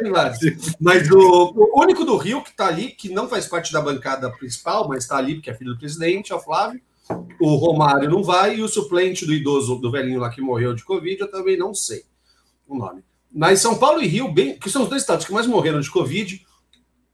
tem 0.00 0.12
vários. 0.12 0.38
Mas 0.78 1.10
o, 1.10 1.18
o 1.18 1.82
único 1.82 2.04
do 2.04 2.16
Rio 2.16 2.44
que 2.44 2.50
está 2.50 2.68
ali, 2.68 2.92
que 2.92 3.08
não 3.08 3.28
faz 3.28 3.48
parte 3.48 3.72
da 3.72 3.80
bancada 3.80 4.30
principal, 4.30 4.86
mas 4.86 5.02
está 5.02 5.16
ali, 5.16 5.34
porque 5.34 5.50
é 5.50 5.54
filho 5.54 5.72
do 5.72 5.78
presidente, 5.80 6.30
é 6.30 6.36
o 6.36 6.40
Flávio. 6.40 6.80
O 7.40 7.56
Romário 7.56 8.08
não 8.08 8.22
vai, 8.22 8.54
e 8.54 8.62
o 8.62 8.68
suplente 8.68 9.26
do 9.26 9.34
idoso, 9.34 9.80
do 9.80 9.90
velhinho 9.90 10.20
lá 10.20 10.30
que 10.30 10.40
morreu 10.40 10.74
de 10.74 10.84
Covid, 10.84 11.20
eu 11.20 11.28
também 11.28 11.56
não 11.56 11.74
sei 11.74 12.04
o 12.68 12.76
nome. 12.76 13.02
Mas 13.32 13.60
São 13.60 13.76
Paulo 13.76 14.00
e 14.00 14.06
Rio, 14.06 14.32
bem, 14.32 14.56
que 14.56 14.70
são 14.70 14.84
os 14.84 14.88
dois 14.88 15.02
estados 15.02 15.26
que 15.26 15.32
mais 15.32 15.46
morreram 15.48 15.80
de 15.80 15.90
Covid, 15.90 16.40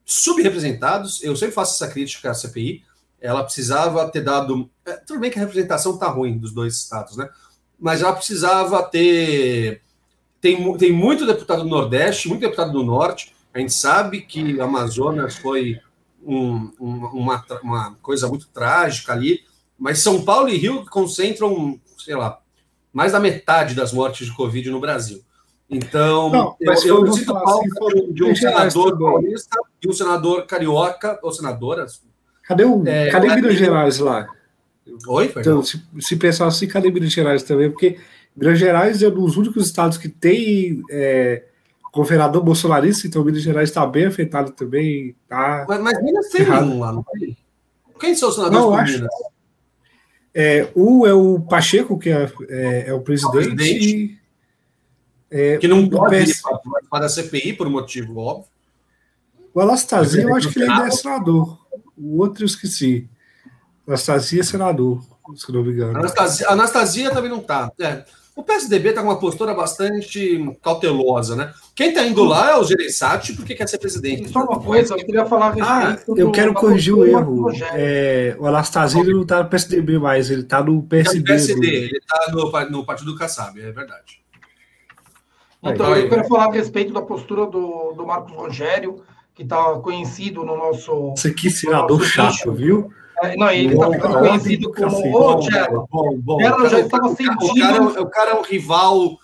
subrepresentados. 0.05 1.23
Eu 1.23 1.35
sempre 1.35 1.55
faço 1.55 1.83
essa 1.83 1.91
crítica 1.91 2.31
à 2.31 2.35
CPI. 2.35 2.83
Ela 3.19 3.43
precisava 3.43 4.07
ter 4.11 4.21
dado. 4.21 4.71
É, 4.85 4.99
tudo 4.99 5.21
bem 5.21 5.31
que 5.31 5.39
a 5.39 5.43
representação 5.43 5.95
está 5.95 6.09
ruim 6.09 6.37
dos 6.37 6.53
dois 6.53 6.77
estados, 6.77 7.17
né? 7.17 7.27
Mas 7.79 8.03
ela 8.03 8.13
precisava 8.13 8.83
ter. 8.83 9.81
Tem, 10.41 10.77
tem 10.77 10.93
muito 10.93 11.27
deputado 11.27 11.63
do 11.63 11.69
Nordeste, 11.69 12.29
muito 12.29 12.43
deputado 12.43 12.73
do 12.73 12.83
Norte. 12.83 13.35
A 13.53 13.59
gente 13.59 13.73
sabe 13.73 14.21
que 14.21 14.55
o 14.55 14.63
Amazonas 14.63 15.37
foi 15.37 15.79
um, 16.23 16.71
um, 16.81 17.07
uma, 17.07 17.45
uma 17.63 17.95
coisa 18.03 18.29
muito 18.29 18.49
trágica 18.49 19.13
ali, 19.13 19.41
mas 19.79 20.01
São 20.01 20.23
Paulo 20.23 20.49
e 20.49 20.57
Rio 20.57 20.85
concentram, 20.87 21.81
sei 21.99 22.17
lá, 22.17 22.39
mais 22.93 23.13
da 23.13 23.21
metade 23.21 23.75
das 23.75 23.93
mortes 23.93 24.27
de 24.27 24.35
Covid 24.35 24.71
no 24.71 24.81
Brasil. 24.81 25.23
Então, 25.69 26.31
Não, 26.31 26.57
eu, 26.61 26.73
eu 27.07 27.13
sinto 27.13 27.33
falta 27.33 27.67
assim, 27.67 28.13
de 28.13 28.23
um 28.23 28.37
senador 28.37 28.99
paulista 28.99 29.59
e 29.83 29.89
um 29.89 29.93
senador 29.93 30.47
carioca, 30.47 31.19
ou 31.23 31.33
senadora. 31.33 31.87
Cadê 32.43 32.65
o 32.65 32.87
é, 32.87 33.11
cadê 33.11 33.35
Minas 33.35 33.57
Gerais 33.57 33.99
lá? 33.99 34.29
Oi, 35.07 35.33
então, 35.37 35.63
se, 35.63 35.83
se 36.01 36.17
pensar 36.17 36.47
assim, 36.47 36.67
cadê 36.67 36.91
Minas 36.91 37.13
Gerais 37.13 37.43
também? 37.43 37.71
Porque 37.71 37.99
Minas 38.37 38.59
Gerais 38.59 39.03
é 39.03 39.09
um 39.09 39.15
dos 39.15 39.37
únicos 39.37 39.67
estados 39.67 39.97
que 39.97 40.09
tem 40.09 40.83
é, 40.91 41.45
governador 41.93 42.43
bolsonarista, 42.43 43.07
então 43.07 43.25
Minas 43.25 43.43
Gerais 43.43 43.71
está 43.71 43.87
bem 43.87 44.07
afetado 44.07 44.53
também. 44.53 45.17
Tá 45.29 45.65
mas, 45.69 45.81
mas 45.81 46.03
Minas 46.03 46.29
tem 46.29 46.51
um 46.51 46.81
lá, 46.81 46.93
não 46.93 47.03
tem? 47.03 47.37
Quem 47.99 48.15
são 48.15 48.29
os 48.29 48.35
senadores 48.35 48.61
não, 48.61 48.75
acho, 48.75 48.93
Minas? 48.95 49.15
É, 50.35 50.69
um 50.75 51.07
é 51.07 51.15
o 51.15 51.41
Pacheco, 51.41 51.99
que 51.99 52.11
é, 52.11 52.31
é, 52.49 52.89
é 52.89 52.93
o 52.93 53.01
presidente. 53.01 53.53
O 53.53 53.57
presidente 53.57 54.21
é, 55.31 55.57
que 55.59 55.69
não 55.69 55.89
pode 55.89 56.25
PS... 56.25 56.41
ir 56.41 56.43
para 56.91 57.07
a 57.07 57.09
CPI 57.09 57.53
por 57.55 57.71
motivo 57.71 58.19
óbvio. 58.19 58.53
O 59.55 59.61
Anastasia, 59.61 60.23
eu 60.23 60.35
acho 60.35 60.51
que 60.51 60.59
ele 60.59 60.69
ainda 60.69 60.89
é 60.89 60.91
senador. 60.91 61.65
O 61.97 62.21
outro 62.21 62.43
eu 62.43 62.47
esqueci. 62.47 63.09
Anastasia 63.87 64.41
é 64.41 64.45
senador, 64.45 65.03
se 65.37 65.53
não 65.53 65.63
me 65.63 65.73
engano. 65.73 65.99
Anastasia, 65.99 66.49
Anastasia 66.49 67.11
também 67.11 67.31
não 67.31 67.39
está. 67.39 67.71
É. 67.79 68.05
O 68.37 68.43
PSDB 68.43 68.89
está 68.89 69.01
com 69.01 69.09
uma 69.09 69.19
postura 69.21 69.55
bastante 69.55 70.59
cautelosa, 70.61 71.37
né? 71.37 71.55
Quem 71.73 71.91
está 71.91 72.05
indo 72.05 72.25
lá 72.25 72.51
é 72.51 72.57
o 72.57 72.65
Gereissati 72.65 73.33
porque 73.33 73.55
quer 73.55 73.69
ser 73.69 73.79
presidente. 73.79 74.29
Só 74.29 74.41
uma 74.41 74.59
coisa, 74.59 74.95
eu 74.95 75.07
queria 75.07 75.25
falar 75.25 75.55
a 75.61 75.93
ah, 75.93 75.99
Eu 76.09 76.33
quero 76.33 76.53
corrigir 76.53 76.93
o 76.95 77.07
erro. 77.07 77.53
É, 77.73 78.35
o 78.37 78.47
Anastasia 78.47 79.05
não 79.05 79.23
está 79.23 79.45
no 79.45 79.49
PSDB 79.49 80.01
mais, 80.01 80.31
ele 80.31 80.43
está 80.43 80.65
no 80.65 80.83
PSD. 80.83 81.21
Tá 81.21 81.27
PSD 81.27 81.61
do... 81.61 81.67
Ele 81.67 81.99
está 81.99 82.33
no, 82.33 82.71
no 82.71 82.85
Partido 82.85 83.13
do 83.13 83.19
Kassab, 83.19 83.61
é 83.61 83.71
verdade. 83.71 84.21
Então, 85.63 85.97
eu 85.97 86.09
quero 86.09 86.25
falar 86.29 86.47
a 86.47 86.53
respeito 86.53 86.93
da 86.93 87.01
postura 87.01 87.47
do, 87.47 87.93
do 87.93 88.05
Marcos 88.05 88.33
Rogério, 88.33 89.03
que 89.33 89.45
está 89.45 89.79
conhecido 89.79 90.45
no 90.45 90.57
nosso. 90.57 91.15
Isso 91.17 91.29
aqui, 91.29 91.51
senador 91.51 92.03
chato, 92.05 92.53
viu? 92.53 92.91
É, 93.33 93.37
não, 93.37 93.51
ele 93.51 93.75
está 93.75 93.91
ficando 93.91 94.19
conhecido 94.19 94.73
como 94.73 94.99
o. 94.99 95.87
Bom, 95.91 96.19
bom. 96.19 96.39
Gerald 96.41 96.69
já 96.69 96.81
estava 96.81 97.09
sentindo. 97.09 97.37
O 97.45 97.55
cara, 97.55 97.77
é 97.77 98.01
o 98.01 98.07
cara 98.07 98.31
é 98.31 98.35
um 98.35 98.43
rival. 98.43 99.19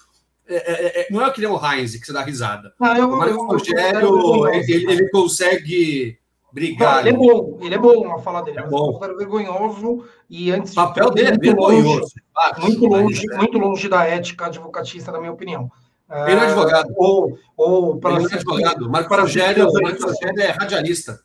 É, 0.49 0.57
é, 0.57 1.01
é, 1.01 1.07
não 1.11 1.23
é 1.23 1.29
o 1.29 1.33
que 1.33 1.41
nem 1.41 1.51
o 1.51 1.61
Heinz, 1.65 1.95
que 1.97 2.05
você 2.05 2.13
dá 2.13 2.23
risada. 2.23 2.73
Não, 2.79 2.97
eu, 2.97 3.09
o 3.09 3.19
Marcos 3.19 3.47
Rogério, 3.47 4.49
ele, 4.49 4.91
ele, 4.91 5.09
consegue 5.11 6.19
brigar. 6.53 6.95
Não, 6.95 7.01
ele 7.01 7.09
é 7.09 7.13
bom, 7.13 7.59
ele 7.61 7.75
é 7.75 7.79
bom 7.79 8.13
a 8.13 8.19
falar 8.19 8.43
dele. 8.43 8.59
É 8.59 8.67
bom. 8.67 8.99
É 9.03 9.15
vergonhoso 9.15 10.05
e 10.29 10.51
antes. 10.51 10.73
O 10.73 10.77
papel 10.77 11.11
dele 11.11 11.29
é 11.29 11.39
vergonhoso. 11.39 12.01
Longe, 12.01 12.61
muito 12.61 12.87
longe, 12.87 13.27
muito 13.37 13.59
longe 13.59 13.89
da 13.89 14.05
ética 14.05 14.47
advocatista, 14.47 15.13
na 15.13 15.21
minha 15.21 15.33
opinião. 15.33 15.71
Ele 16.27 16.41
é 16.41 16.47
advogado. 16.47 16.93
Ou, 16.97 17.39
ou 17.57 18.01
para 18.01 18.17
ele 18.17 18.33
é 18.33 18.35
advogado. 18.35 18.91
Marco 18.91 19.15
Rogério, 19.15 19.69
Marco 19.73 20.03
Rogério 20.03 20.41
é 20.41 20.51
radialista. 20.51 21.21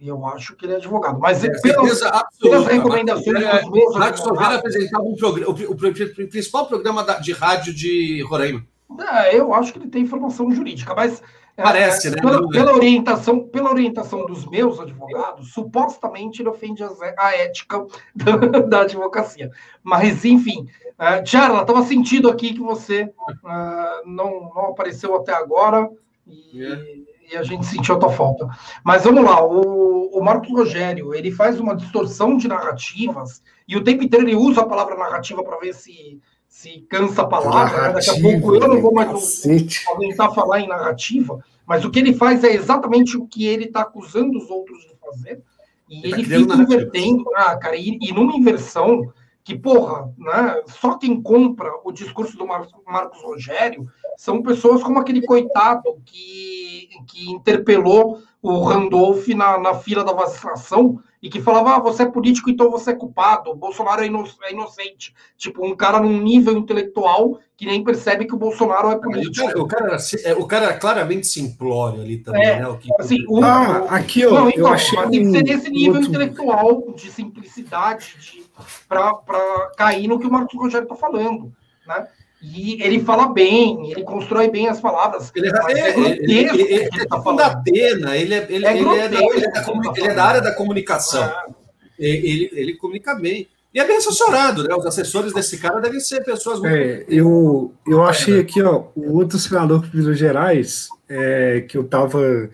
Eu 0.00 0.26
acho 0.26 0.54
que 0.54 0.66
ele 0.66 0.74
é 0.74 0.76
advogado. 0.76 1.18
Mas 1.18 1.42
é, 1.42 1.48
pelas, 1.60 2.00
pelas 2.40 2.66
recomendações 2.66 3.38
dos 3.70 3.96
Rogério 3.96 4.58
apresentava 4.58 5.04
um 5.04 5.16
programa, 5.16 5.52
o, 5.52 5.72
o, 5.72 6.28
principal 6.28 6.66
programa 6.66 7.02
de 7.20 7.32
rádio 7.32 7.72
de 7.72 8.22
Roraima. 8.28 8.66
É, 9.00 9.38
eu 9.38 9.54
acho 9.54 9.72
que 9.72 9.78
ele 9.78 9.88
tem 9.88 10.02
informação 10.02 10.50
jurídica, 10.50 10.94
mas 10.94 11.22
é, 11.56 11.62
Parece, 11.62 12.08
é, 12.08 12.10
né? 12.10 12.16
Pela, 12.20 12.48
pela, 12.50 12.74
orientação, 12.74 13.48
pela 13.48 13.70
orientação 13.70 14.26
dos 14.26 14.44
meus 14.46 14.78
advogados, 14.78 15.52
supostamente 15.52 16.42
ele 16.42 16.50
ofende 16.50 16.84
a, 16.84 16.90
a 17.18 17.34
ética 17.34 17.86
da, 18.14 18.36
da, 18.60 18.80
advocacia. 18.82 19.50
Mas, 19.82 20.24
enfim, 20.26 20.68
uh, 20.98 21.24
Tiara, 21.24 21.58
estava 21.62 21.82
sentindo 21.82 22.28
aqui 22.28 22.52
que 22.52 22.60
você 22.60 23.04
uh, 23.04 24.06
não, 24.06 24.52
não 24.54 24.66
apareceu 24.66 25.16
até 25.16 25.32
agora 25.32 25.88
e. 26.26 27.05
e, 27.30 27.36
a 27.36 27.42
gente 27.42 27.66
sentiu 27.66 27.96
a 27.96 27.98
tua 27.98 28.12
falta. 28.12 28.48
Mas 28.84 29.04
vamos 29.04 29.24
lá, 29.24 29.44
o, 29.44 30.10
o 30.12 30.24
Marcos 30.24 30.50
Rogério, 30.50 31.14
ele 31.14 31.30
faz 31.30 31.60
uma 31.60 31.76
distorção 31.76 32.36
de 32.36 32.48
narrativas 32.48 33.42
e 33.66 33.76
o 33.76 33.84
tempo 33.84 34.02
inteiro 34.02 34.26
ele 34.26 34.36
usa 34.36 34.62
a 34.62 34.66
palavra 34.66 34.96
narrativa 34.96 35.42
para 35.42 35.58
ver 35.58 35.74
se 35.74 36.20
se 36.48 36.80
cansa 36.88 37.20
a 37.20 37.26
palavra, 37.26 37.88
né? 37.88 37.92
daqui 37.92 38.08
a 38.08 38.20
pouco 38.20 38.54
eu 38.54 38.68
não 38.68 38.80
vou 38.80 38.94
mais 38.94 39.44
aguentar 39.90 40.34
falar 40.34 40.60
em 40.60 40.68
narrativa, 40.68 41.44
mas 41.66 41.84
o 41.84 41.90
que 41.90 41.98
ele 41.98 42.14
faz 42.14 42.42
é 42.44 42.54
exatamente 42.54 43.14
o 43.14 43.26
que 43.26 43.44
ele 43.44 43.64
está 43.64 43.82
acusando 43.82 44.38
os 44.38 44.48
outros 44.48 44.78
de 44.86 44.94
fazer, 44.98 45.42
e 45.86 45.98
ele, 46.06 46.22
ele 46.22 46.46
tá 46.46 46.56
fica 46.56 46.74
invertendo, 46.74 47.24
ah, 47.34 47.56
cara, 47.56 47.76
e, 47.76 47.98
e, 48.00 48.10
numa 48.10 48.34
inversão 48.34 49.12
que, 49.44 49.56
porra, 49.56 50.12
né, 50.16 50.62
só 50.66 50.96
quem 50.96 51.20
compra 51.20 51.70
o 51.84 51.92
discurso 51.92 52.36
do 52.38 52.46
Marcos, 52.46 52.72
Marcos 52.86 53.22
Rogério 53.22 53.86
são 54.16 54.42
pessoas 54.42 54.82
como 54.82 54.98
aquele 54.98 55.22
coitado 55.22 55.96
que, 56.04 56.88
que 57.06 57.30
interpelou 57.30 58.22
o 58.42 58.62
Randolph 58.62 59.26
na, 59.28 59.58
na 59.58 59.74
fila 59.74 60.04
da 60.04 60.12
vacinação 60.12 61.00
e 61.22 61.28
que 61.28 61.40
falava, 61.40 61.74
ah, 61.74 61.80
você 61.80 62.04
é 62.04 62.06
político, 62.06 62.48
então 62.48 62.70
você 62.70 62.90
é 62.90 62.94
culpado, 62.94 63.50
o 63.50 63.56
Bolsonaro 63.56 64.02
é, 64.02 64.06
ino 64.06 64.24
é 64.44 64.52
inocente. 64.52 65.12
Tipo, 65.36 65.66
um 65.66 65.74
cara 65.74 65.98
num 65.98 66.22
nível 66.22 66.56
intelectual 66.56 67.40
que 67.56 67.66
nem 67.66 67.82
percebe 67.82 68.26
que 68.26 68.34
o 68.34 68.38
Bolsonaro 68.38 68.90
é 68.90 68.96
político. 68.96 69.62
O 69.62 69.66
cara, 69.66 69.86
o 69.86 69.96
cara, 69.96 69.96
é, 70.24 70.34
o 70.34 70.46
cara 70.46 70.74
claramente 70.74 71.26
simplório 71.26 72.02
ali 72.02 72.18
também, 72.18 72.46
é, 72.46 72.60
né? 72.60 72.68
O 72.68 72.78
que... 72.78 72.88
assim, 73.00 73.24
o, 73.28 73.42
ah, 73.42 73.86
aqui, 73.88 74.24
ó, 74.26 74.30
não, 74.30 74.48
então, 74.48 74.60
eu 74.60 74.66
achei 74.68 74.96
mas 74.96 75.10
tem 75.10 75.24
que 75.24 75.30
ser 75.30 75.42
nesse 75.42 75.70
nível 75.70 75.94
outro... 75.94 76.10
intelectual 76.10 76.92
de 76.94 77.10
simplicidade 77.10 78.16
de, 78.20 78.44
para 78.88 79.70
cair 79.76 80.06
no 80.06 80.20
que 80.20 80.26
o 80.26 80.30
Marcos 80.30 80.54
Rogério 80.54 80.84
está 80.84 80.94
falando, 80.94 81.52
né? 81.88 82.06
E 82.54 82.80
ele 82.82 83.02
fala 83.02 83.32
bem, 83.32 83.90
ele 83.90 84.04
constrói 84.04 84.48
bem 84.48 84.68
as 84.68 84.80
palavras. 84.80 85.32
Ele 85.34 85.48
é, 85.48 85.72
é, 85.72 85.98
ele, 85.98 86.32
ele, 86.32 86.62
ele, 86.62 86.72
ele 86.74 87.06
tá 87.06 87.18
da 87.32 87.46
Atena, 87.46 88.16
ele 88.16 88.34
é, 88.34 88.46
ele, 88.48 88.66
é, 88.66 88.78
ele, 88.78 88.88
é 88.88 89.08
da, 89.08 89.20
ele, 89.20 89.44
é 89.44 89.50
da, 89.50 89.66
ele 89.96 90.06
é 90.06 90.14
da 90.14 90.24
área 90.24 90.40
da 90.40 90.54
comunicação. 90.54 91.24
É. 91.24 91.54
Ele, 91.98 92.50
ele 92.52 92.76
comunica 92.76 93.14
bem. 93.14 93.48
E 93.74 93.80
é 93.80 93.86
bem 93.86 93.96
assessorado, 93.96 94.62
né? 94.62 94.74
Os 94.74 94.86
assessores 94.86 95.34
desse 95.34 95.58
cara 95.58 95.80
devem 95.80 96.00
ser 96.00 96.24
pessoas 96.24 96.60
muito. 96.60 96.74
É, 96.74 97.04
eu, 97.08 97.74
eu 97.86 98.04
achei 98.04 98.40
aqui, 98.40 98.62
ó, 98.62 98.84
o 98.94 99.18
outro 99.18 99.38
senador 99.38 99.84
de 99.84 99.96
Minas 99.96 100.18
Gerais, 100.18 100.88
é, 101.08 101.62
que 101.68 101.76
eu 101.76 101.82
estava 101.82 102.48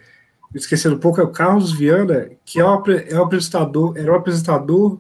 esquecendo 0.55 0.97
um 0.97 0.99
pouco, 0.99 1.21
é 1.21 1.25
o 1.25 1.31
Carlos 1.31 1.71
Viana, 1.71 2.31
que 2.45 2.59
é 2.59 2.65
um, 2.65 2.83
é 3.09 3.19
um 3.19 3.23
apresentador, 3.23 3.97
era 3.97 4.13
um 4.13 4.17
apresentador 4.17 4.99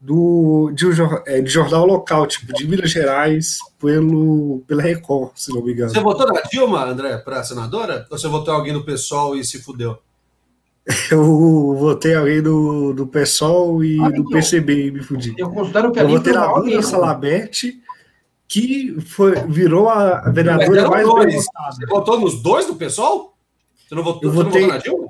do, 0.00 0.70
de, 0.72 0.86
um, 0.86 0.92
é, 1.26 1.40
de 1.40 1.50
jornal 1.50 1.84
local, 1.84 2.26
tipo, 2.26 2.52
de 2.52 2.66
Minas 2.66 2.90
Gerais, 2.90 3.58
pelo, 3.80 4.62
pela 4.66 4.82
Record, 4.82 5.32
se 5.34 5.52
não 5.52 5.62
me 5.62 5.72
engano. 5.72 5.90
Você 5.90 6.00
votou 6.00 6.26
na 6.32 6.40
Dilma, 6.42 6.84
André, 6.84 7.18
para 7.18 7.42
senadora? 7.42 8.06
Ou 8.10 8.18
você 8.18 8.28
votou 8.28 8.54
alguém 8.54 8.72
do 8.72 8.84
PSOL 8.84 9.36
e 9.36 9.44
se 9.44 9.60
fudeu? 9.60 9.98
Eu 11.10 11.74
votei 11.74 12.14
alguém 12.14 12.40
do, 12.40 12.92
do 12.94 13.06
PSOL 13.06 13.84
e 13.84 14.00
ah, 14.00 14.08
do 14.08 14.20
então, 14.20 14.32
PCB 14.32 14.86
e 14.86 14.90
me 14.90 15.02
fudi. 15.02 15.34
Eu 15.36 15.50
considero 15.50 15.92
que 15.92 16.00
eu 16.00 16.08
votei 16.08 16.32
na 16.32 16.46
Duda 16.46 16.82
Salabete, 16.82 17.78
que 18.46 18.98
foi, 19.02 19.34
virou 19.46 19.90
a 19.90 20.30
vereadora 20.30 20.88
mais 20.88 21.06
bem 21.06 21.36
votada. 21.36 21.74
Você 21.74 21.86
votou 21.86 22.18
nos 22.18 22.42
dois 22.42 22.66
do 22.66 22.74
PSOL? 22.76 23.34
Você 23.86 23.94
não 23.94 24.02
votou, 24.02 24.22
eu 24.22 24.32
votei, 24.32 24.62
não 24.62 24.68
votou 24.68 24.74
na 24.74 24.78
Dilma? 24.78 25.06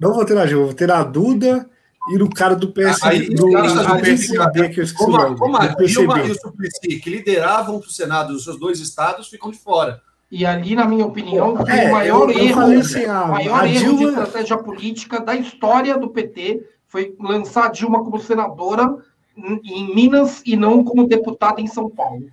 Não 0.00 0.14
votei 0.14 0.36
na 0.36 0.46
Dilma, 0.46 0.66
votei 0.66 0.86
na 0.88 1.02
Duda 1.04 1.70
e 2.08 2.16
no 2.16 2.30
cara 2.30 2.56
do 2.56 2.72
PS, 2.72 3.02
aí, 3.02 3.28
do, 3.28 3.50
cara, 3.50 3.68
do 3.68 4.00
PSB, 4.00 4.68
que 4.70 4.80
eu 4.80 4.84
esqueci 4.84 4.94
como, 4.94 5.18
o. 5.18 5.36
Como 5.36 5.56
a 5.56 5.66
Dilma 5.66 6.20
e 6.20 6.30
o 6.30 6.34
Suplicy, 6.34 6.98
que 6.98 7.10
lideravam 7.10 7.78
para 7.78 7.88
o 7.88 7.92
Senado 7.92 8.34
os 8.34 8.44
seus 8.44 8.58
dois 8.58 8.80
estados, 8.80 9.28
ficam 9.28 9.50
de 9.50 9.58
fora. 9.58 10.00
E 10.30 10.46
ali, 10.46 10.74
na 10.74 10.86
minha 10.86 11.04
opinião, 11.04 11.58
é, 11.66 11.88
o 11.88 11.92
maior 11.92 12.30
eu, 12.30 12.38
erro, 12.38 12.72
eu 12.72 12.80
assim, 12.80 13.04
a, 13.04 13.26
maior 13.26 13.60
a 13.60 13.68
erro 13.68 13.96
Dilma... 13.96 13.98
de 13.98 14.04
estratégia 14.04 14.58
política 14.58 15.20
da 15.20 15.34
história 15.34 15.98
do 15.98 16.08
PT 16.08 16.66
foi 16.86 17.14
lançar 17.20 17.66
a 17.66 17.70
Dilma 17.70 18.02
como 18.02 18.18
senadora 18.18 18.96
em 19.36 19.94
Minas 19.94 20.42
e 20.44 20.56
não 20.56 20.84
como 20.84 21.06
deputada 21.06 21.60
em 21.60 21.66
São 21.66 21.88
Paulo. 21.88 22.26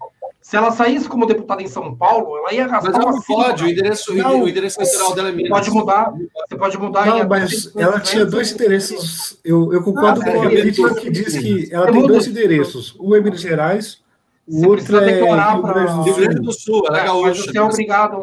Se 0.47 0.55
ela 0.55 0.71
saísse 0.71 1.09
como 1.09 1.25
deputada 1.25 1.61
em 1.61 1.67
São 1.67 1.93
Paulo, 1.93 2.37
ela 2.37 2.53
ia 2.53 2.63
arrastar 2.63 2.93
mas 2.93 3.03
ela 3.03 3.11
não 3.11 3.21
pode, 3.21 3.65
o 3.65 3.67
endereço, 3.67 4.15
não, 4.15 4.43
o 4.43 4.47
endereço 4.47 4.79
eleitoral 4.79 5.13
dela 5.13 5.27
é 5.27 5.31
Minas. 5.33 5.49
Pode 5.49 5.71
mudar, 5.71 6.13
você 6.47 6.55
pode 6.57 6.77
mudar. 6.77 7.05
Não, 7.05 7.27
mas 7.27 7.75
ela 7.75 7.99
tinha 7.99 8.25
dois 8.25 8.53
endereços. 8.53 9.37
Eu, 9.43 9.73
eu 9.73 9.83
concordo 9.83 10.21
ah, 10.21 10.23
com 10.23 10.43
a 10.43 10.49
crítica 10.49 10.95
que 10.95 11.09
diz 11.09 11.37
que 11.37 11.67
ela 11.69 11.91
tem 11.91 12.07
dois 12.07 12.27
endereços. 12.27 12.95
Um 12.97 13.13
é 13.13 13.19
Minas 13.19 13.41
Gerais, 13.41 14.01
o 14.47 14.61
você 14.61 14.67
outro 14.67 14.97
é 14.97 15.11
Rio 15.11 15.61
Grande, 15.61 16.03
Rio 16.03 16.15
Grande 16.15 16.39
do 16.39 16.53
Sul. 16.53 16.81
É, 16.87 17.03
gaúcha, 17.03 17.43
você 17.43 17.57
é 17.57 17.61
obrigado. 17.61 18.21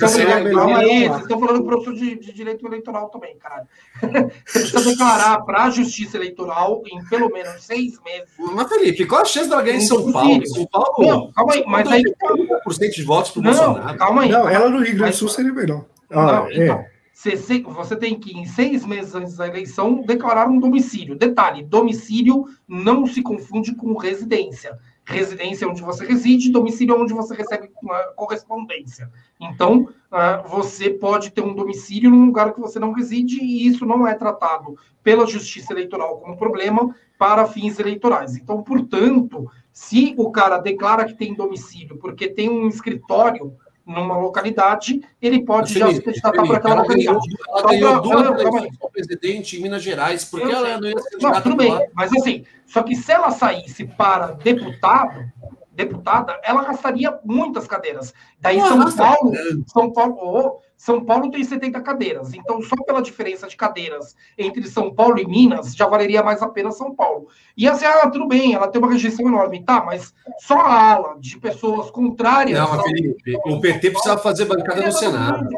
Você 0.00 0.22
é 0.22 0.36
obrigado. 0.36 0.54
Calma 0.56 0.78
aí, 0.78 1.06
vocês 1.06 1.22
estão 1.22 1.38
falando 1.38 1.58
do 1.58 1.64
professor 1.64 1.94
de, 1.94 2.18
de 2.18 2.32
direito 2.32 2.66
eleitoral 2.66 3.08
também, 3.08 3.36
caralho. 3.38 3.68
Você 4.44 4.60
precisa 4.60 4.90
declarar 4.90 5.42
para 5.42 5.64
a 5.64 5.70
Justiça 5.70 6.16
Eleitoral 6.16 6.82
em 6.86 7.04
pelo 7.04 7.30
menos 7.30 7.62
seis 7.62 8.00
meses. 8.02 8.28
Mas, 8.36 8.68
Felipe, 8.68 9.06
qual 9.06 9.22
a 9.22 9.24
chance 9.24 9.48
dela 9.48 9.62
ganhar 9.62 9.76
em 9.76 9.82
São 9.82 10.10
Paulo? 10.10 10.46
São 10.48 10.66
Paulo? 10.66 10.94
Não, 10.98 11.32
calma 11.32 11.52
aí, 11.54 11.64
mas 11.66 11.88
aí. 11.88 12.02
1% 12.02 12.90
de 12.90 13.02
votos 13.04 13.30
para 13.30 13.40
o 13.40 13.42
Bolsonaro. 13.44 13.98
Calma 13.98 14.22
aí. 14.22 14.28
Não, 14.28 14.48
ela 14.48 14.68
no 14.68 14.78
Rio 14.78 14.96
Grande 14.96 15.12
do 15.12 15.18
Sul 15.18 15.28
seria 15.28 15.52
melhor. 15.52 15.84
Ah, 16.10 16.32
não, 16.32 16.50
então. 16.50 16.78
É. 16.78 16.90
Você 17.14 17.96
tem 17.96 18.18
que, 18.18 18.36
em 18.36 18.46
seis 18.46 18.84
meses 18.84 19.14
antes 19.14 19.36
da 19.36 19.46
eleição, 19.46 20.02
declarar 20.02 20.48
um 20.48 20.58
domicílio. 20.58 21.14
Detalhe: 21.14 21.62
domicílio 21.62 22.46
não 22.66 23.06
se 23.06 23.22
confunde 23.22 23.74
com 23.74 23.96
residência 23.96 24.76
residência 25.10 25.68
onde 25.68 25.82
você 25.82 26.06
reside, 26.06 26.50
domicílio 26.50 27.00
onde 27.00 27.12
você 27.12 27.34
recebe 27.34 27.70
correspondência. 28.16 29.10
Então, 29.38 29.88
uh, 30.10 30.48
você 30.48 30.90
pode 30.90 31.30
ter 31.30 31.42
um 31.42 31.54
domicílio 31.54 32.10
num 32.10 32.26
lugar 32.26 32.52
que 32.52 32.60
você 32.60 32.78
não 32.78 32.92
reside 32.92 33.42
e 33.42 33.66
isso 33.66 33.84
não 33.84 34.06
é 34.06 34.14
tratado 34.14 34.76
pela 35.02 35.26
Justiça 35.26 35.72
Eleitoral 35.72 36.18
como 36.18 36.36
problema, 36.36 36.94
para 37.18 37.46
fins 37.46 37.78
eleitorais. 37.78 38.36
Então, 38.36 38.62
portanto, 38.62 39.50
se 39.72 40.14
o 40.16 40.30
cara 40.30 40.58
declara 40.58 41.04
que 41.04 41.14
tem 41.14 41.34
domicílio 41.34 41.98
porque 41.98 42.28
tem 42.28 42.48
um 42.48 42.66
escritório 42.66 43.54
numa 43.90 44.16
localidade, 44.16 45.00
ele 45.20 45.44
pode 45.44 45.78
já 45.78 45.92
se 45.92 46.00
candidatar 46.00 46.42
para 46.42 46.56
aquela 46.56 46.74
localidade. 46.82 47.26
Ela 47.48 47.62
ganhou 47.62 48.00
duas 48.00 48.26
eleições 48.26 48.78
para 48.78 48.88
presidente 48.90 49.56
em 49.56 49.62
Minas 49.62 49.82
Gerais, 49.82 50.24
porque 50.24 50.46
eu 50.46 50.50
ela 50.50 50.80
não 50.80 50.88
ia 50.88 50.98
se 50.98 51.18
Não, 51.20 51.42
tudo 51.42 51.56
bem, 51.56 51.88
mas 51.94 52.12
assim, 52.12 52.44
só 52.66 52.82
que 52.82 52.94
se 52.94 53.10
ela 53.10 53.30
saísse 53.30 53.84
para 53.84 54.28
deputado, 54.32 55.30
deputada, 55.72 56.38
ela 56.42 56.64
gastaria 56.64 57.18
muitas 57.24 57.66
cadeiras. 57.66 58.12
Daí 58.40 58.60
São 58.60 58.92
Paulo, 58.92 59.32
São 59.66 59.92
Paulo, 59.92 60.16
oh, 60.20 60.60
São 60.76 61.04
Paulo 61.04 61.30
tem 61.30 61.44
70 61.44 61.80
cadeiras. 61.80 62.34
Então, 62.34 62.60
só 62.62 62.76
pela 62.84 63.00
diferença 63.00 63.46
de 63.46 63.56
cadeiras 63.56 64.16
entre 64.36 64.66
São 64.66 64.92
Paulo 64.92 65.18
e 65.18 65.26
Minas, 65.26 65.74
já 65.74 65.86
valeria 65.86 66.22
mais 66.22 66.42
a 66.42 66.48
pena 66.48 66.72
São 66.72 66.94
Paulo. 66.94 67.28
E 67.56 67.68
assim, 67.68 67.84
ah, 67.84 68.10
tudo 68.10 68.26
bem, 68.26 68.54
ela 68.54 68.68
tem 68.68 68.80
uma 68.80 68.90
rejeição 68.90 69.26
enorme, 69.26 69.64
tá, 69.64 69.84
mas 69.84 70.12
só 70.38 70.58
a 70.58 70.92
ala 70.92 71.16
de 71.20 71.38
pessoas 71.38 71.90
contrárias. 71.90 72.58
Não, 72.58 72.82
Felipe, 72.82 73.38
o 73.46 73.60
PT 73.60 73.90
precisa 73.90 74.18
fazer 74.18 74.46
bancada 74.46 74.82
no 74.82 74.92
Senado. 74.92 75.48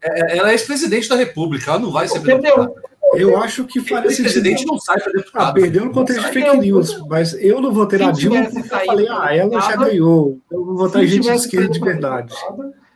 É, 0.00 0.38
ela 0.38 0.50
é 0.50 0.52
ex-presidente 0.52 1.08
da 1.08 1.16
República, 1.16 1.72
ela 1.72 1.80
não 1.80 1.90
vai 1.90 2.06
ser 2.06 2.20
deputada. 2.20 2.72
Eu 3.14 3.36
acho 3.36 3.64
que 3.64 3.80
faria 3.80 4.10
sentido. 4.10 4.20
O 4.20 4.32
presidente 4.32 4.66
não 4.66 4.78
sai 4.78 5.00
para 5.00 5.12
deputado. 5.12 5.48
Ah, 5.48 5.52
perdeu 5.52 5.84
no 5.84 5.92
contexto 5.92 6.22
de 6.22 6.32
fake 6.32 6.56
news, 6.58 7.02
mas 7.08 7.34
eu 7.34 7.60
não 7.60 7.72
votei 7.72 7.98
na 7.98 8.10
Dilma 8.10 8.44
porque 8.44 8.74
eu 8.74 8.80
falei, 8.86 9.08
ah, 9.08 9.34
ela 9.34 9.60
já 9.60 9.76
ganhou. 9.76 10.38
Eu 10.50 10.64
vou 10.64 10.76
votar 10.76 11.02
em 11.02 11.06
gente 11.06 11.28
de 11.28 11.36
esquerda 11.36 11.68
de 11.68 11.80
verdade. 11.80 12.34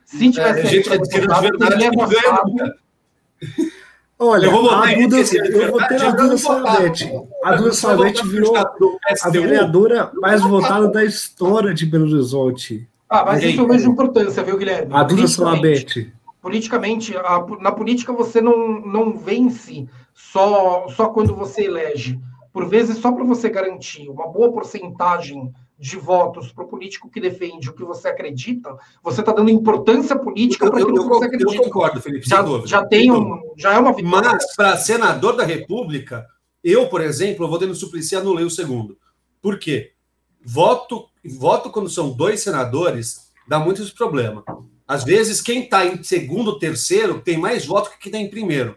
Se 0.05 0.31
tivesse 0.31 0.61
é, 0.61 0.67
gente 0.67 0.91
de 0.91 1.03
esquerda 1.03 1.35
de 1.35 1.41
verdade, 1.41 1.91
Olha, 4.19 4.47
eu, 4.47 4.53
vou 4.53 4.71
a 4.71 4.87
Duda, 4.95 5.17
eu 5.17 5.73
votei 5.73 5.99
na 5.99 6.11
Duda 6.11 6.39
Salvete. 6.39 7.13
A 7.43 7.57
Duda 7.57 7.73
Salvete 7.73 8.25
virou 8.29 8.57
a 8.57 9.31
vereadora 9.31 10.13
mais 10.15 10.41
votada 10.43 10.87
da 10.89 11.05
história 11.05 11.75
de 11.75 11.85
Belo 11.85 12.05
Horizonte. 12.05 12.89
Ah, 13.09 13.25
mas 13.25 13.43
isso 13.43 13.61
eu 13.61 13.67
vejo 13.67 13.91
importância, 13.91 14.45
viu, 14.45 14.57
Guilherme? 14.57 14.95
A 14.95 15.03
Duda 15.03 15.27
Salvete. 15.27 16.13
Politicamente, 16.41 17.17
a, 17.17 17.45
na 17.61 17.73
política 17.73 18.13
você 18.13 18.41
não, 18.41 18.81
não 18.81 19.17
vence 19.17 19.89
só, 20.31 20.87
só 20.89 21.09
quando 21.09 21.35
você 21.35 21.65
elege. 21.65 22.21
Por 22.53 22.69
vezes, 22.69 22.99
só 22.99 23.11
para 23.11 23.25
você 23.25 23.49
garantir 23.49 24.09
uma 24.09 24.29
boa 24.29 24.53
porcentagem 24.53 25.53
de 25.79 25.97
votos 25.97 26.53
para 26.53 26.65
o 26.65 26.69
político 26.69 27.11
que 27.11 27.21
defende 27.21 27.69
o 27.69 27.73
que 27.73 27.83
você 27.83 28.09
acredita, 28.09 28.77
você 29.03 29.21
está 29.21 29.33
dando 29.33 29.51
importância 29.51 30.17
política 30.17 30.71
para 30.71 30.81
aquilo 30.81 31.03
que 31.03 31.09
você 31.09 31.25
acredita. 31.25 31.55
Eu 31.55 31.65
concordo, 31.65 32.01
Felipe. 32.01 32.29
Já, 32.29 32.45
já 32.65 32.87
tem 32.87 33.11
um, 33.11 33.53
já 33.57 33.75
é 33.75 33.79
uma 33.79 33.93
vitória. 33.93 34.33
Mas 34.33 34.55
para 34.55 34.77
senador 34.77 35.35
da 35.35 35.45
República, 35.45 36.25
eu, 36.63 36.89
por 36.89 37.01
exemplo, 37.01 37.45
eu 37.45 37.51
vou 37.51 37.61
no 37.61 37.75
Suplicy 37.75 38.15
anulei 38.15 38.45
o 38.45 38.51
segundo. 38.51 38.97
Por 39.41 39.59
quê? 39.59 39.93
Voto, 40.45 41.07
voto 41.25 41.71
quando 41.71 41.89
são 41.89 42.11
dois 42.11 42.41
senadores 42.41 43.33
dá 43.49 43.59
muitos 43.59 43.91
problemas. 43.91 44.45
Às 44.87 45.05
vezes, 45.05 45.41
quem 45.41 45.65
está 45.65 45.85
em 45.85 46.03
segundo, 46.03 46.59
terceiro, 46.59 47.21
tem 47.21 47.39
mais 47.39 47.67
votos 47.67 47.91
que 47.91 47.99
quem 47.99 48.11
está 48.11 48.19
em 48.19 48.31
primeiro. 48.31 48.77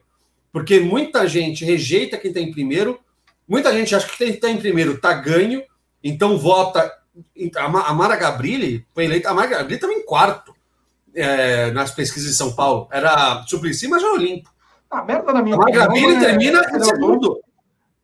Porque 0.55 0.79
muita 0.79 1.27
gente 1.27 1.65
rejeita 1.65 2.17
quem 2.17 2.29
está 2.29 2.39
em 2.39 2.49
primeiro, 2.49 2.97
muita 3.45 3.73
gente 3.73 3.93
acha 3.93 4.07
que 4.07 4.17
quem 4.17 4.29
está 4.29 4.49
em 4.49 4.55
primeiro 4.55 4.93
está 4.93 5.11
ganho, 5.11 5.61
então 6.01 6.37
vota. 6.37 6.89
A 7.57 7.93
Mara 7.93 8.15
Gabrilli 8.15 8.87
foi 8.93 9.03
eleita. 9.03 9.29
A 9.29 9.33
Mara 9.33 9.49
Gabrilli 9.49 9.75
estava 9.75 9.91
em 9.91 10.05
quarto 10.05 10.55
é, 11.13 11.71
nas 11.71 11.91
pesquisas 11.91 12.29
de 12.29 12.37
São 12.37 12.55
Paulo. 12.55 12.87
Era 12.89 13.43
Suplicy, 13.45 13.89
mas 13.89 14.01
era 14.01 14.15
limpo. 14.15 14.49
A 14.89 15.03
merda 15.03 15.33
na 15.33 15.43
minha 15.43 15.57
a 15.57 15.59
Mara 15.59 15.71
Gabrilli 15.71 16.15
é, 16.15 16.19
termina 16.21 16.61
em 16.73 16.83
segundo. 16.85 17.41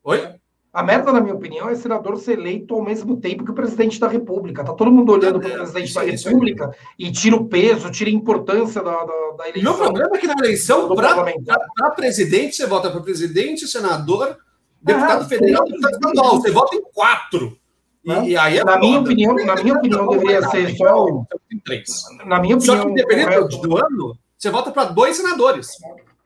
Oi? 0.03 0.35
A 0.73 0.81
merda, 0.81 1.11
na 1.11 1.19
minha 1.19 1.35
opinião, 1.35 1.69
é 1.69 1.75
senador 1.75 2.17
ser 2.17 2.39
eleito 2.39 2.73
ao 2.73 2.81
mesmo 2.81 3.17
tempo 3.17 3.43
que 3.43 3.51
o 3.51 3.53
presidente 3.53 3.99
da 3.99 4.07
República. 4.07 4.63
Tá 4.63 4.73
todo 4.73 4.89
mundo 4.89 5.11
olhando 5.11 5.37
para 5.37 5.49
o 5.49 5.53
presidente 5.53 5.93
da 5.93 6.01
República 6.01 6.71
e 6.97 7.11
tira 7.11 7.35
o 7.35 7.45
peso, 7.45 7.91
tira 7.91 8.09
a 8.09 8.13
importância 8.13 8.81
da, 8.81 9.03
da, 9.03 9.31
da 9.37 9.49
eleição. 9.49 9.73
Meu 9.73 9.83
problema 9.83 10.15
é 10.15 10.17
que 10.17 10.27
na 10.27 10.35
eleição, 10.39 10.95
para 10.95 11.91
presidente, 11.93 12.55
você 12.55 12.65
vota 12.65 12.89
para 12.89 13.01
presidente, 13.01 13.67
senador, 13.67 14.37
deputado 14.81 15.23
ah, 15.23 15.27
federal, 15.27 15.65
deputado 15.65 15.93
estadual. 15.93 16.41
Você 16.41 16.51
vota 16.51 16.75
em 16.77 16.81
quatro. 16.93 17.57
E, 18.05 18.29
e, 18.29 18.37
aí 18.37 18.57
é 18.57 18.63
na 18.63 18.79
minha 18.79 19.01
opinião, 19.01 19.35
na 19.35 19.55
minha 19.55 19.75
opinião, 19.75 20.07
deveria 20.07 20.41
ser 20.43 20.73
só. 20.77 21.25
Três. 21.65 22.01
Na 22.25 22.39
minha 22.39 22.55
opinião. 22.55 22.77
Só 22.77 22.85
que 22.85 22.91
independente 22.91 23.61
do 23.61 23.77
ano, 23.77 24.17
você 24.37 24.49
vota 24.49 24.71
para 24.71 24.85
dois 24.85 25.17
senadores. 25.17 25.67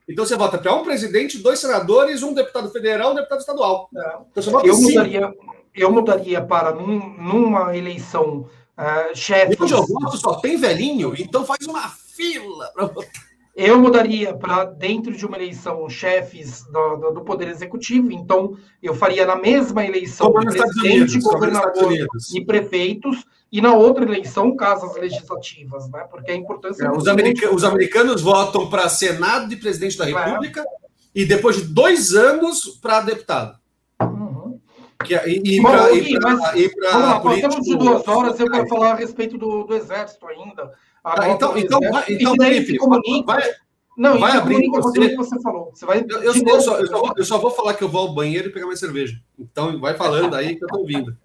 Então 0.08 0.26
você 0.26 0.36
vota 0.36 0.58
para 0.58 0.74
um 0.74 0.84
presidente, 0.84 1.40
dois 1.40 1.60
senadores, 1.60 2.22
um 2.22 2.34
deputado 2.34 2.70
federal, 2.70 3.12
um 3.12 3.16
deputado 3.16 3.40
estadual. 3.40 3.90
Então, 4.32 4.62
eu, 4.64 4.78
mudaria, 4.78 5.34
eu 5.74 5.92
mudaria 5.92 6.42
para 6.42 6.72
num, 6.74 7.16
numa 7.18 7.76
eleição 7.76 8.48
uh, 8.78 9.16
chefe. 9.16 9.58
Onde 9.60 9.74
eu 9.74 9.86
voto 9.86 10.18
só 10.18 10.36
tem 10.36 10.58
velhinho, 10.58 11.14
então 11.18 11.44
faz 11.44 11.66
uma 11.66 11.90
fila 11.90 12.72
para 12.74 12.86
votar. 12.86 13.35
Eu 13.56 13.80
mudaria 13.80 14.34
para 14.34 14.66
dentro 14.66 15.16
de 15.16 15.26
uma 15.26 15.38
eleição 15.38 15.88
chefes 15.88 16.64
do, 16.66 16.98
do, 16.98 17.12
do, 17.14 17.22
Poder 17.22 17.48
Executivo, 17.48 18.12
então 18.12 18.58
eu 18.84 18.94
faria 18.94 19.26
na 19.26 19.38
mesma 19.38 19.86
eleição 19.86 20.34
presidente, 20.34 20.80
Unidos, 20.80 21.16
governador 21.24 21.94
e 22.34 22.44
prefeitos, 22.44 23.24
e 23.50 23.62
na 23.62 23.74
outra 23.74 24.04
eleição 24.04 24.54
casas 24.58 24.94
legislativas, 24.98 25.90
né? 25.90 26.06
Porque 26.12 26.32
a 26.32 26.36
importância. 26.36 26.84
É, 26.84 26.92
os, 26.92 27.08
america 27.08 27.56
os, 27.56 27.64
americanos 27.64 28.22
votam 28.22 28.70
para 28.70 28.90
Senado 28.90 29.54
e 29.54 29.56
presidente 29.56 29.98
da 29.98 30.10
é. 30.10 30.14
República 30.14 30.60
é. 30.60 30.66
e 31.16 31.26
depois 31.26 31.56
de 31.56 31.64
dois 31.64 32.14
anos 32.14 32.78
para 32.82 33.00
deputado. 33.00 33.58
Uhum. 34.02 34.60
Que, 35.06 35.16
é, 35.16 35.30
e, 35.30 35.60
e 35.60 35.62
para 35.62 37.20
político... 37.22 37.62
de 37.62 37.78
duas 37.78 38.06
horas, 38.06 38.38
eu 38.38 38.52
quero 38.52 38.68
falar 38.68 38.92
a 38.92 38.96
respeito 38.96 39.38
do, 39.38 39.64
do 39.64 39.74
Exército 39.74 40.28
ainda. 40.28 40.74
Ah, 41.06 41.30
então, 41.30 41.56
então, 41.56 41.80
vai, 41.80 42.04
então 42.10 42.34
Felipe, 42.36 42.80
vai, 43.24 43.44
não, 43.96 44.20
vai 44.20 44.32
abrir 44.32 44.68
você. 44.70 45.10
Que 45.10 45.16
você 45.16 45.40
falou. 45.40 45.70
Você 45.72 45.86
vai 45.86 46.04
eu, 46.10 46.24
eu, 46.24 46.34
só, 46.34 46.50
eu, 46.50 46.62
só, 46.62 46.80
eu, 46.80 46.88
só 46.88 46.98
vou, 47.00 47.14
eu 47.18 47.26
só 47.26 47.38
vou 47.38 47.52
falar 47.52 47.76
que 47.76 47.84
eu 47.84 47.90
vou 47.90 48.08
ao 48.08 48.16
banheiro 48.16 48.50
e 48.50 48.52
pegar 48.52 48.66
minha 48.66 48.76
cerveja. 48.76 49.22
Então, 49.38 49.80
vai 49.80 49.94
falando 49.94 50.34
aí 50.34 50.56
que 50.56 50.64
eu 50.64 50.66
estou 50.66 50.82
ouvindo. 50.82 51.16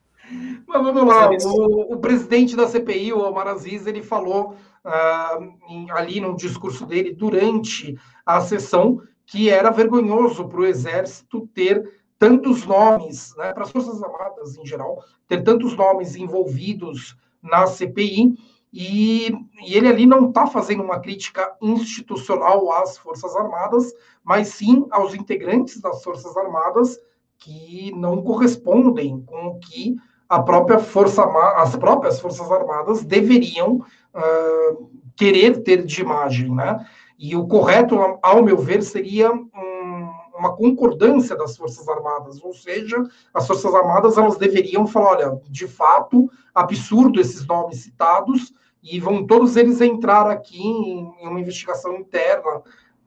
Mas 0.67 0.83
vamos 0.83 1.07
lá, 1.07 1.31
o, 1.31 1.95
o, 1.95 1.99
presidente 1.99 2.55
da 2.55 2.69
CPI, 2.69 3.13
o 3.13 3.27
Omar 3.27 3.49
Aziz, 3.49 3.87
ele 3.87 4.03
falou 4.03 4.55
uh, 4.85 5.43
em, 5.69 5.91
ali 5.91 6.21
no 6.21 6.37
discurso 6.37 6.87
dele 6.87 7.13
durante 7.13 7.99
a 8.25 8.41
sessão 8.41 9.03
que 9.27 9.49
era 9.49 9.71
vergonhoso 9.71 10.47
para 10.47 10.61
o 10.61 10.67
Exército 10.67 11.49
ter 11.55 12.01
tantos 12.19 12.67
nomes, 12.67 13.35
né, 13.37 13.53
para 13.53 13.65
as 13.65 13.73
Forças 13.73 14.01
Armadas 14.03 14.57
em 14.57 14.67
geral, 14.67 15.03
ter 15.27 15.43
tantos 15.43 15.75
nomes 15.75 16.15
envolvidos 16.15 17.17
na 17.43 17.67
CPI, 17.67 18.37
e, 18.73 19.33
e 19.67 19.75
ele 19.75 19.89
ali 19.89 20.07
não 20.07 20.29
está 20.29 20.47
fazendo 20.47 20.83
uma 20.83 21.01
crítica 21.01 21.57
institucional 21.61 22.71
às 22.73 22.97
Forças 22.97 23.35
Armadas, 23.35 23.93
mas 24.23 24.49
sim 24.49 24.87
aos 24.91 25.15
integrantes 25.15 25.81
das 25.81 26.03
Forças 26.03 26.37
Armadas 26.37 26.99
que 27.39 27.93
não 27.97 28.23
correspondem 28.23 29.23
com 29.23 29.47
o 29.47 29.59
que 29.59 29.97
a 30.29 30.41
própria 30.41 30.79
força, 30.79 31.25
as 31.57 31.75
próprias 31.75 32.21
forças 32.21 32.53
armadas 32.53 33.03
deveriam 33.03 33.85
uh, 34.15 34.91
querer 35.17 35.63
ter 35.63 35.85
de 35.85 36.03
imagem, 36.03 36.55
né? 36.55 36.87
E 37.19 37.35
o 37.35 37.49
correto, 37.49 37.97
ao 38.23 38.43
meu 38.43 38.57
ver, 38.57 38.83
seria 38.83 39.33
um, 39.33 40.11
uma 40.39 40.55
concordância 40.55 41.37
das 41.37 41.57
forças 41.57 41.89
armadas, 41.89 42.41
ou 42.43 42.55
seja, 42.55 42.97
as 43.35 43.47
forças 43.47 43.75
armadas 43.75 44.17
elas 44.17 44.37
deveriam 44.37 44.87
falar, 44.87 45.17
olha, 45.17 45.41
de 45.51 45.67
fato, 45.67 46.31
absurdo 46.55 47.21
esses 47.21 47.45
nomes 47.47 47.83
citados 47.83 48.53
e 48.83 48.99
vão 48.99 49.27
todos 49.27 49.57
eles 49.57 49.81
entrar 49.81 50.29
aqui 50.29 50.61
em, 50.61 51.15
em 51.21 51.29
uma 51.29 51.41
investigação 51.41 51.97
interna 51.97 52.63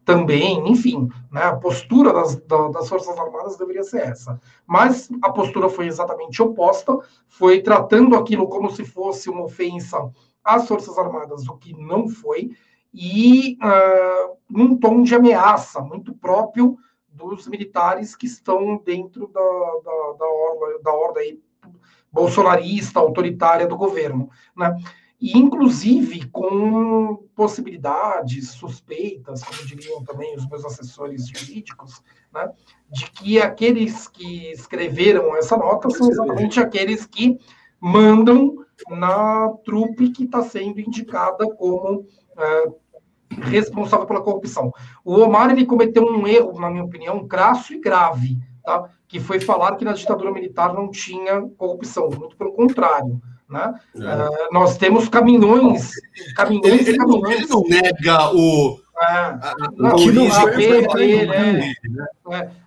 também, 0.05 0.69
enfim, 0.69 1.09
né, 1.31 1.43
a 1.43 1.55
postura 1.55 2.11
das, 2.11 2.35
das 2.35 2.89
Forças 2.89 3.17
Armadas 3.17 3.57
deveria 3.57 3.83
ser 3.83 4.01
essa. 4.01 4.39
Mas 4.67 5.09
a 5.21 5.31
postura 5.31 5.69
foi 5.69 5.87
exatamente 5.87 6.41
oposta, 6.41 6.97
foi 7.27 7.61
tratando 7.61 8.15
aquilo 8.15 8.47
como 8.47 8.69
se 8.69 8.83
fosse 8.83 9.29
uma 9.29 9.45
ofensa 9.45 10.11
às 10.43 10.67
Forças 10.67 10.97
Armadas, 10.97 11.47
o 11.47 11.55
que 11.55 11.73
não 11.73 12.09
foi, 12.09 12.51
e 12.93 13.57
uh, 13.63 14.37
num 14.49 14.77
tom 14.77 15.01
de 15.01 15.15
ameaça 15.15 15.81
muito 15.81 16.13
próprio 16.13 16.77
dos 17.07 17.47
militares 17.47 18.15
que 18.15 18.25
estão 18.25 18.77
dentro 18.83 19.27
da, 19.27 19.39
da, 19.41 20.13
da, 20.19 20.25
orla, 20.25 20.79
da 20.83 20.93
ordem 20.93 21.41
bolsonarista, 22.11 22.99
autoritária 22.99 23.65
do 23.67 23.77
governo. 23.77 24.29
Né? 24.55 24.75
E 25.23 25.37
inclusive 25.37 26.27
com 26.27 27.15
possibilidades, 27.33 28.49
suspeitas, 28.49 29.41
como 29.41 29.65
diriam 29.65 30.03
também 30.03 30.35
os 30.35 30.45
meus 30.49 30.65
assessores 30.65 31.29
jurídicos, 31.29 32.03
né, 32.33 32.51
de 32.91 33.09
que 33.09 33.41
aqueles 33.41 34.09
que 34.09 34.51
escreveram 34.51 35.33
essa 35.37 35.55
nota 35.55 35.89
são 35.91 36.09
exatamente 36.09 36.59
aqueles 36.59 37.05
que 37.05 37.39
mandam 37.79 38.65
na 38.89 39.47
trupe 39.63 40.09
que 40.09 40.25
está 40.25 40.41
sendo 40.41 40.81
indicada 40.81 41.49
como 41.55 42.05
é, 42.37 42.71
responsável 43.43 44.05
pela 44.05 44.21
corrupção. 44.21 44.73
O 45.05 45.21
Omar 45.21 45.51
ele 45.51 45.65
cometeu 45.65 46.03
um 46.03 46.27
erro, 46.27 46.59
na 46.59 46.69
minha 46.69 46.83
opinião, 46.83 47.25
crasso 47.25 47.73
e 47.73 47.79
grave 47.79 48.37
tá? 48.61 48.89
que 49.07 49.21
foi 49.21 49.39
falar 49.39 49.77
que 49.77 49.85
na 49.85 49.93
ditadura 49.93 50.33
militar 50.33 50.73
não 50.73 50.91
tinha 50.91 51.41
corrupção, 51.57 52.09
muito 52.09 52.35
pelo 52.35 52.51
contrário. 52.51 53.21
Né? 53.53 53.79
É. 53.95 53.99
Uh, 53.99 54.51
nós 54.51 54.77
temos 54.77 55.07
caminhões, 55.07 55.91
caminhões 56.35 56.65
ele, 56.65 56.89
ele, 56.89 56.97
caminhões. 56.97 57.37
Ele 57.37 57.47
não 57.47 57.61
nega 57.61 58.33
o. 58.33 58.79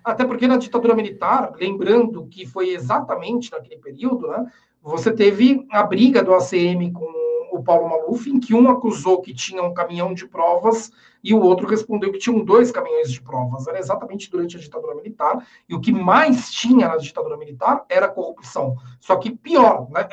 Até 0.03 0.23
porque 0.23 0.47
na 0.47 0.55
ditadura 0.55 0.95
militar, 0.95 1.51
lembrando 1.59 2.25
que 2.27 2.45
foi 2.45 2.69
exatamente 2.69 3.51
naquele 3.51 3.81
período, 3.81 4.27
né, 4.27 4.45
você 4.81 5.11
teve 5.11 5.67
a 5.69 5.83
briga 5.83 6.23
do 6.23 6.33
ACM 6.33 6.91
com 6.93 7.05
o 7.51 7.61
Paulo 7.61 7.89
Maluf, 7.89 8.29
em 8.29 8.39
que 8.39 8.53
um 8.53 8.69
acusou 8.69 9.21
que 9.21 9.33
tinha 9.33 9.61
um 9.61 9.73
caminhão 9.73 10.13
de 10.13 10.25
provas 10.25 10.89
e 11.27 11.33
o 11.33 11.41
outro 11.41 11.67
respondeu 11.67 12.09
que 12.09 12.19
tinham 12.19 12.41
dois 12.41 12.71
caminhões 12.71 13.11
de 13.11 13.21
provas. 13.21 13.67
Era 13.67 13.77
exatamente 13.77 14.31
durante 14.31 14.55
a 14.55 14.59
ditadura 14.61 14.95
militar, 14.95 15.45
e 15.67 15.75
o 15.75 15.81
que 15.81 15.91
mais 15.91 16.49
tinha 16.49 16.87
na 16.87 16.95
ditadura 16.95 17.35
militar 17.35 17.83
era 17.89 18.07
corrupção. 18.07 18.77
Só 18.97 19.17
que 19.17 19.31
pior, 19.31 19.89
né? 19.91 20.07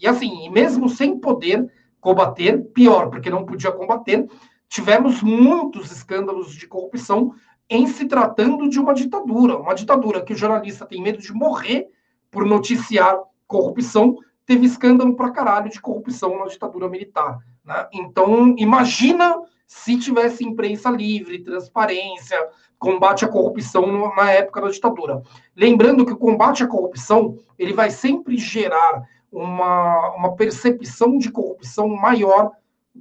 e 0.00 0.06
assim, 0.06 0.48
mesmo 0.48 0.88
sem 0.88 1.18
poder 1.18 1.68
combater, 2.00 2.62
pior, 2.66 3.10
porque 3.10 3.28
não 3.28 3.44
podia 3.44 3.72
combater, 3.72 4.28
tivemos 4.68 5.24
muitos 5.24 5.90
escândalos 5.90 6.52
de 6.54 6.68
corrupção 6.68 7.34
em 7.68 7.88
se 7.88 8.06
tratando 8.06 8.68
de 8.68 8.78
uma 8.78 8.94
ditadura, 8.94 9.56
uma 9.56 9.74
ditadura 9.74 10.22
que 10.22 10.34
o 10.34 10.36
jornalista 10.36 10.86
tem 10.86 11.02
medo 11.02 11.18
de 11.18 11.32
morrer 11.32 11.88
por 12.30 12.46
noticiar 12.46 13.18
corrupção, 13.44 14.16
teve 14.46 14.66
escândalo 14.66 15.16
pra 15.16 15.32
caralho 15.32 15.68
de 15.68 15.80
corrupção 15.80 16.38
na 16.38 16.44
ditadura 16.44 16.88
militar. 16.88 17.38
Né? 17.64 17.88
Então, 17.92 18.54
imagina 18.56 19.36
se 19.70 19.96
tivesse 19.96 20.44
imprensa 20.44 20.90
livre, 20.90 21.44
transparência, 21.44 22.36
combate 22.76 23.24
à 23.24 23.28
corrupção 23.28 24.12
na 24.16 24.32
época 24.32 24.60
da 24.60 24.68
ditadura. 24.68 25.22
Lembrando 25.56 26.04
que 26.04 26.12
o 26.12 26.18
combate 26.18 26.64
à 26.64 26.66
corrupção 26.66 27.38
ele 27.56 27.72
vai 27.72 27.88
sempre 27.88 28.36
gerar 28.36 29.04
uma, 29.30 30.16
uma 30.16 30.34
percepção 30.34 31.16
de 31.18 31.30
corrupção 31.30 31.88
maior 31.88 32.50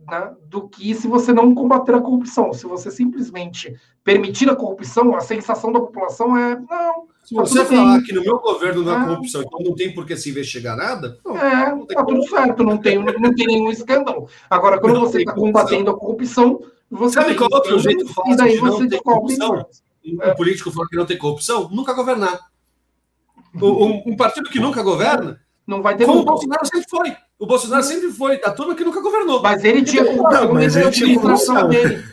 né, 0.07 0.33
do 0.47 0.67
que 0.67 0.93
se 0.93 1.07
você 1.07 1.33
não 1.33 1.53
combater 1.53 1.95
a 1.95 2.01
corrupção. 2.01 2.53
Se 2.53 2.65
você 2.65 2.91
simplesmente 2.91 3.75
permitir 4.03 4.49
a 4.49 4.55
corrupção, 4.55 5.15
a 5.15 5.21
sensação 5.21 5.71
da 5.71 5.79
população 5.79 6.37
é 6.37 6.55
não, 6.55 7.07
se 7.23 7.35
você 7.35 7.63
falar 7.63 7.97
bem. 7.97 8.03
que 8.03 8.13
no 8.13 8.21
meu 8.21 8.39
governo 8.39 8.83
não 8.83 8.91
há 8.91 9.03
é. 9.03 9.05
corrupção, 9.05 9.41
então 9.41 9.59
não 9.59 9.75
tem 9.75 9.93
por 9.93 10.05
que 10.05 10.17
se 10.17 10.31
investigar 10.31 10.75
nada, 10.75 11.19
não, 11.23 11.37
é, 11.37 11.69
não 11.69 11.85
tá 11.85 12.03
tudo 12.03 12.27
certo, 12.27 12.63
não 12.63 12.77
tem, 12.77 12.97
não 12.97 13.35
tem 13.35 13.45
nenhum 13.45 13.69
escândalo. 13.69 14.27
Agora, 14.49 14.79
quando 14.79 14.95
não 14.95 15.01
você 15.01 15.19
está 15.19 15.33
combatendo 15.33 15.91
a 15.91 15.97
corrupção, 15.97 16.59
você. 16.89 17.21
Sabe 17.21 17.35
qual 17.35 17.49
outro 17.51 17.77
jeito 17.79 18.07
fácil 18.07 18.33
e 18.33 18.35
daí 18.35 18.53
de 18.53 18.59
você 18.59 18.99
corrupção? 18.99 19.65
Um 20.03 20.23
é. 20.23 20.33
político 20.33 20.71
fala 20.71 20.87
que 20.89 20.95
não 20.95 21.05
tem 21.05 21.17
corrupção, 21.17 21.69
nunca 21.69 21.93
governar. 21.93 22.39
Um, 23.55 24.11
um 24.11 24.15
partido 24.15 24.49
que 24.49 24.59
nunca 24.59 24.81
governa, 24.81 25.39
não 25.67 25.81
vai 25.81 25.95
ter. 25.95 26.05
Como 26.05 26.21
o 26.21 26.25
Bolsonaro 26.25 26.65
sempre 26.65 26.89
foi. 26.89 27.15
O 27.39 27.47
Bolsonaro 27.47 27.83
sempre 27.83 28.11
foi 28.11 28.41
a 28.43 28.51
turma 28.51 28.75
que 28.75 28.83
nunca 28.83 29.01
governou. 29.01 29.41
Mas 29.41 29.63
ele 29.63 29.81
tinha 29.81 30.03
corrupção 30.03 30.53
mas 30.53 30.75
ele 30.75 30.91
tinha 30.91 31.19
corrupção 31.19 31.69
dele. 31.69 32.03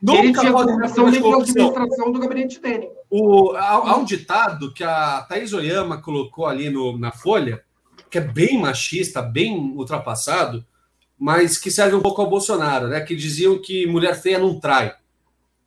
Nunca 0.00 0.18
ele 0.20 0.32
tinha 0.32 0.52
da 0.52 0.60
administração 0.60 2.12
do 2.12 2.20
gabinete 2.20 2.60
dele. 2.60 2.88
O, 3.10 3.50
há, 3.52 3.70
há, 3.70 3.96
um 3.96 4.04
ditado 4.04 4.72
que 4.72 4.84
a 4.84 5.26
Thaís 5.28 5.52
Oyama 5.52 6.00
colocou 6.00 6.46
ali 6.46 6.70
no, 6.70 6.96
na 6.96 7.10
Folha, 7.10 7.62
que 8.08 8.18
é 8.18 8.20
bem 8.20 8.60
machista, 8.60 9.20
bem 9.20 9.74
ultrapassado, 9.76 10.64
mas 11.18 11.58
que 11.58 11.70
serve 11.70 11.96
um 11.96 12.00
pouco 12.00 12.22
ao 12.22 12.30
Bolsonaro, 12.30 12.88
né? 12.88 13.00
Que 13.00 13.16
diziam 13.16 13.58
que 13.58 13.86
mulher 13.86 14.20
feia 14.20 14.38
não 14.38 14.60
trai, 14.60 14.94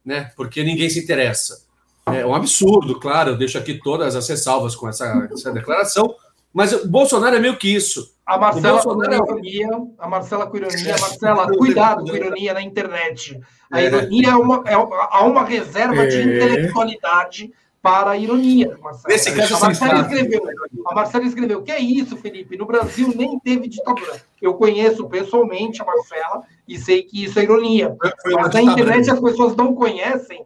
né? 0.05 0.31
Porque 0.37 0.63
ninguém 0.63 0.89
se 0.89 0.99
interessa. 0.99 1.65
É 2.05 2.25
um 2.25 2.33
absurdo, 2.33 2.99
claro, 2.99 3.31
eu 3.31 3.37
deixo 3.37 3.57
aqui 3.57 3.75
todas 3.75 4.15
as 4.15 4.27
ressalvas 4.27 4.75
com 4.75 4.87
essa, 4.87 5.27
essa 5.31 5.51
declaração, 5.51 6.15
mas 6.53 6.71
o 6.71 6.87
Bolsonaro 6.87 7.35
é 7.35 7.39
meio 7.39 7.57
que 7.57 7.73
isso. 7.73 8.13
A 8.29 8.37
Marcela 8.37 8.83
com 8.83 9.03
é 9.03 9.15
ironia, 9.15 9.69
a 9.97 10.07
Marcela 10.07 10.45
com 10.45 10.57
ironia, 10.57 10.95
Marcela, 11.01 11.47
cuidado 11.57 12.05
com 12.05 12.15
ironia 12.15 12.53
na 12.53 12.61
internet. 12.61 13.39
A 13.71 13.81
é. 13.81 13.87
ironia 13.87 14.29
é 14.29 14.35
uma, 14.35 14.63
é, 14.67 14.73
há 14.75 15.23
uma 15.23 15.43
reserva 15.43 16.05
de 16.05 16.17
é. 16.17 16.21
intelectualidade 16.21 17.51
para 17.81 18.11
a 18.11 18.17
ironia. 18.17 18.77
Marcela. 18.83 19.07
Nesse 19.07 19.35
caso, 19.35 19.55
a 19.55 19.59
Marcela 19.59 20.01
escreveu, 20.01 20.43
a 20.85 20.93
Marcela 20.93 21.25
escreveu, 21.25 21.63
que 21.63 21.71
é 21.71 21.79
isso, 21.79 22.17
Felipe? 22.17 22.55
No 22.55 22.67
Brasil 22.67 23.11
nem 23.15 23.39
teve 23.39 23.67
ditadura. 23.67 24.21
Eu 24.39 24.53
conheço 24.53 25.09
pessoalmente 25.09 25.81
a 25.81 25.85
Marcela 25.85 26.43
e 26.67 26.77
sei 26.77 27.01
que 27.01 27.23
isso 27.23 27.39
é 27.39 27.43
ironia. 27.43 27.97
Mas 28.25 28.53
na 28.53 28.61
internet 28.61 29.09
as 29.09 29.19
pessoas 29.19 29.55
não 29.55 29.73
conhecem. 29.73 30.45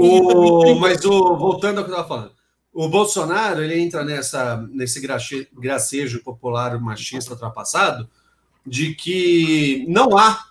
O, 0.00 0.76
mas 0.78 1.04
o, 1.04 1.36
voltando 1.36 1.78
ao 1.78 1.84
que 1.84 1.90
eu 1.90 1.94
estava 1.94 2.08
falando, 2.08 2.39
o 2.72 2.88
Bolsonaro 2.88 3.62
ele 3.62 3.78
entra 3.80 4.04
nessa, 4.04 4.56
nesse 4.70 5.00
gracejo 5.52 6.22
popular 6.22 6.80
machista 6.80 7.32
ultrapassado 7.32 8.08
de 8.64 8.94
que 8.94 9.84
não 9.88 10.16
há. 10.16 10.44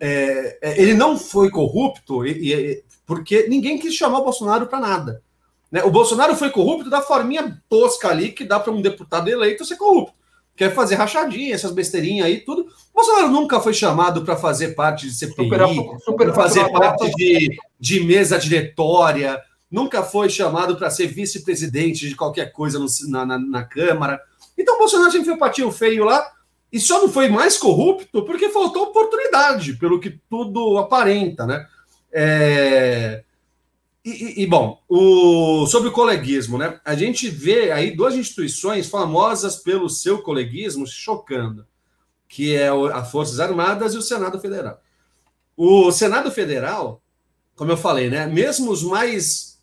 É, 0.00 0.58
é 0.60 0.82
ele 0.82 0.94
não 0.94 1.18
foi 1.18 1.50
corrupto 1.50 2.26
e, 2.26 2.52
e, 2.52 2.84
porque 3.06 3.46
ninguém 3.48 3.78
quis 3.78 3.94
chamar 3.94 4.18
o 4.18 4.24
Bolsonaro 4.24 4.66
para 4.66 4.80
nada. 4.80 5.22
Né? 5.70 5.82
O 5.84 5.90
Bolsonaro 5.90 6.34
foi 6.36 6.50
corrupto 6.50 6.88
da 6.88 7.02
forminha 7.02 7.60
tosca 7.68 8.08
ali 8.08 8.32
que 8.32 8.44
dá 8.44 8.58
para 8.58 8.72
um 8.72 8.80
deputado 8.80 9.28
eleito 9.28 9.64
ser 9.64 9.76
corrupto. 9.76 10.14
Quer 10.56 10.74
fazer 10.74 10.94
rachadinha, 10.94 11.54
essas 11.54 11.70
besteirinhas 11.70 12.26
aí, 12.26 12.40
tudo. 12.40 12.62
O 12.62 12.94
Bolsonaro 12.94 13.28
nunca 13.28 13.60
foi 13.60 13.74
chamado 13.74 14.24
para 14.24 14.36
fazer 14.36 14.74
parte 14.74 15.06
de 15.06 15.14
CPI, 15.14 15.50
para 15.50 16.32
fazer 16.32 16.72
parte 16.72 17.10
de, 17.14 17.58
de 17.78 18.00
mesa 18.02 18.38
diretória, 18.38 19.38
nunca 19.70 20.02
foi 20.02 20.28
chamado 20.28 20.76
para 20.76 20.90
ser 20.90 21.06
vice-presidente 21.08 22.08
de 22.08 22.14
qualquer 22.14 22.52
coisa 22.52 22.78
no, 22.78 22.86
na, 23.08 23.26
na, 23.26 23.38
na, 23.38 23.64
Câmara. 23.64 24.20
Então 24.56 24.76
o 24.76 24.78
Bolsonaro 24.78 25.10
sempre 25.10 25.26
foi 25.26 25.34
um 25.34 25.38
patinho 25.38 25.70
feio 25.70 26.04
lá 26.04 26.32
e 26.72 26.80
só 26.80 27.00
não 27.00 27.08
foi 27.08 27.28
mais 27.28 27.58
corrupto 27.58 28.24
porque 28.24 28.48
faltou 28.48 28.84
oportunidade, 28.84 29.74
pelo 29.74 30.00
que 30.00 30.18
tudo 30.28 30.78
aparenta, 30.78 31.46
né? 31.46 31.66
É... 32.12 33.24
E, 34.04 34.44
e, 34.44 34.46
bom, 34.46 34.80
o, 34.88 35.66
sobre 35.66 35.88
o 35.88 35.92
coleguismo, 35.92 36.56
né? 36.56 36.80
A 36.84 36.94
gente 36.94 37.28
vê 37.28 37.72
aí 37.72 37.90
duas 37.90 38.14
instituições 38.14 38.88
famosas 38.88 39.56
pelo 39.56 39.90
seu 39.90 40.22
coleguismo 40.22 40.86
chocando, 40.86 41.66
que 42.28 42.54
é 42.54 42.68
as 42.94 43.10
Forças 43.10 43.40
Armadas 43.40 43.94
e 43.94 43.98
o 43.98 44.02
Senado 44.02 44.38
Federal. 44.38 44.80
O 45.56 45.90
Senado 45.90 46.30
Federal, 46.30 47.02
como 47.56 47.72
eu 47.72 47.76
falei, 47.76 48.08
né? 48.08 48.26
Mesmo 48.26 48.70
os 48.70 48.84
mais 48.84 49.55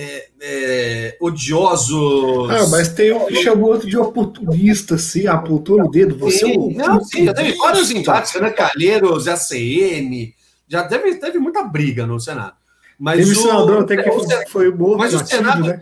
é, 0.00 0.28
é, 0.40 1.16
odiosos. 1.20 2.48
Ah, 2.50 2.68
mas 2.68 2.88
tem 2.88 3.12
um 3.12 3.26
que 3.26 3.42
chamou 3.42 3.70
outro 3.70 3.88
de 3.88 3.98
oportunista, 3.98 4.94
assim, 4.94 5.26
apontou 5.26 5.82
o 5.82 5.90
dedo. 5.90 6.16
Você 6.18 6.46
sim, 6.46 6.80
é 6.80 6.86
não, 6.86 7.04
sim, 7.04 7.24
já 7.24 7.34
teve 7.34 7.56
vários 7.56 7.90
embates, 7.90 8.40
né? 8.40 8.50
Calheiros, 8.50 9.26
ACM, 9.26 10.32
já 10.68 10.84
teve, 10.86 11.16
teve 11.16 11.40
muita 11.40 11.64
briga 11.64 12.06
no 12.06 12.20
Senado. 12.20 12.54
Mas 12.96 13.18
teve 13.18 13.32
o 13.32 13.42
senador 13.42 13.82
até 13.82 13.96
que 13.96 14.08
foi, 14.08 14.46
foi 14.46 14.70
morto. 14.72 14.98
Mas 14.98 15.14
o 15.14 15.26
Senado, 15.26 15.64
né? 15.64 15.80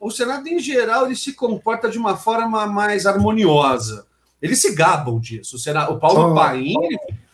o 0.00 0.10
Senado, 0.10 0.48
em 0.48 0.58
geral, 0.58 1.06
ele 1.06 1.14
se 1.14 1.32
comporta 1.32 1.88
de 1.88 1.96
uma 1.96 2.16
forma 2.16 2.66
mais 2.66 3.06
harmoniosa. 3.06 4.04
Eles 4.42 4.60
se 4.60 4.74
gabam 4.74 5.20
disso. 5.20 5.54
O, 5.54 5.58
Senado, 5.60 5.92
o 5.92 6.00
Paulo 6.00 6.28
só, 6.28 6.34
Paim. 6.34 6.74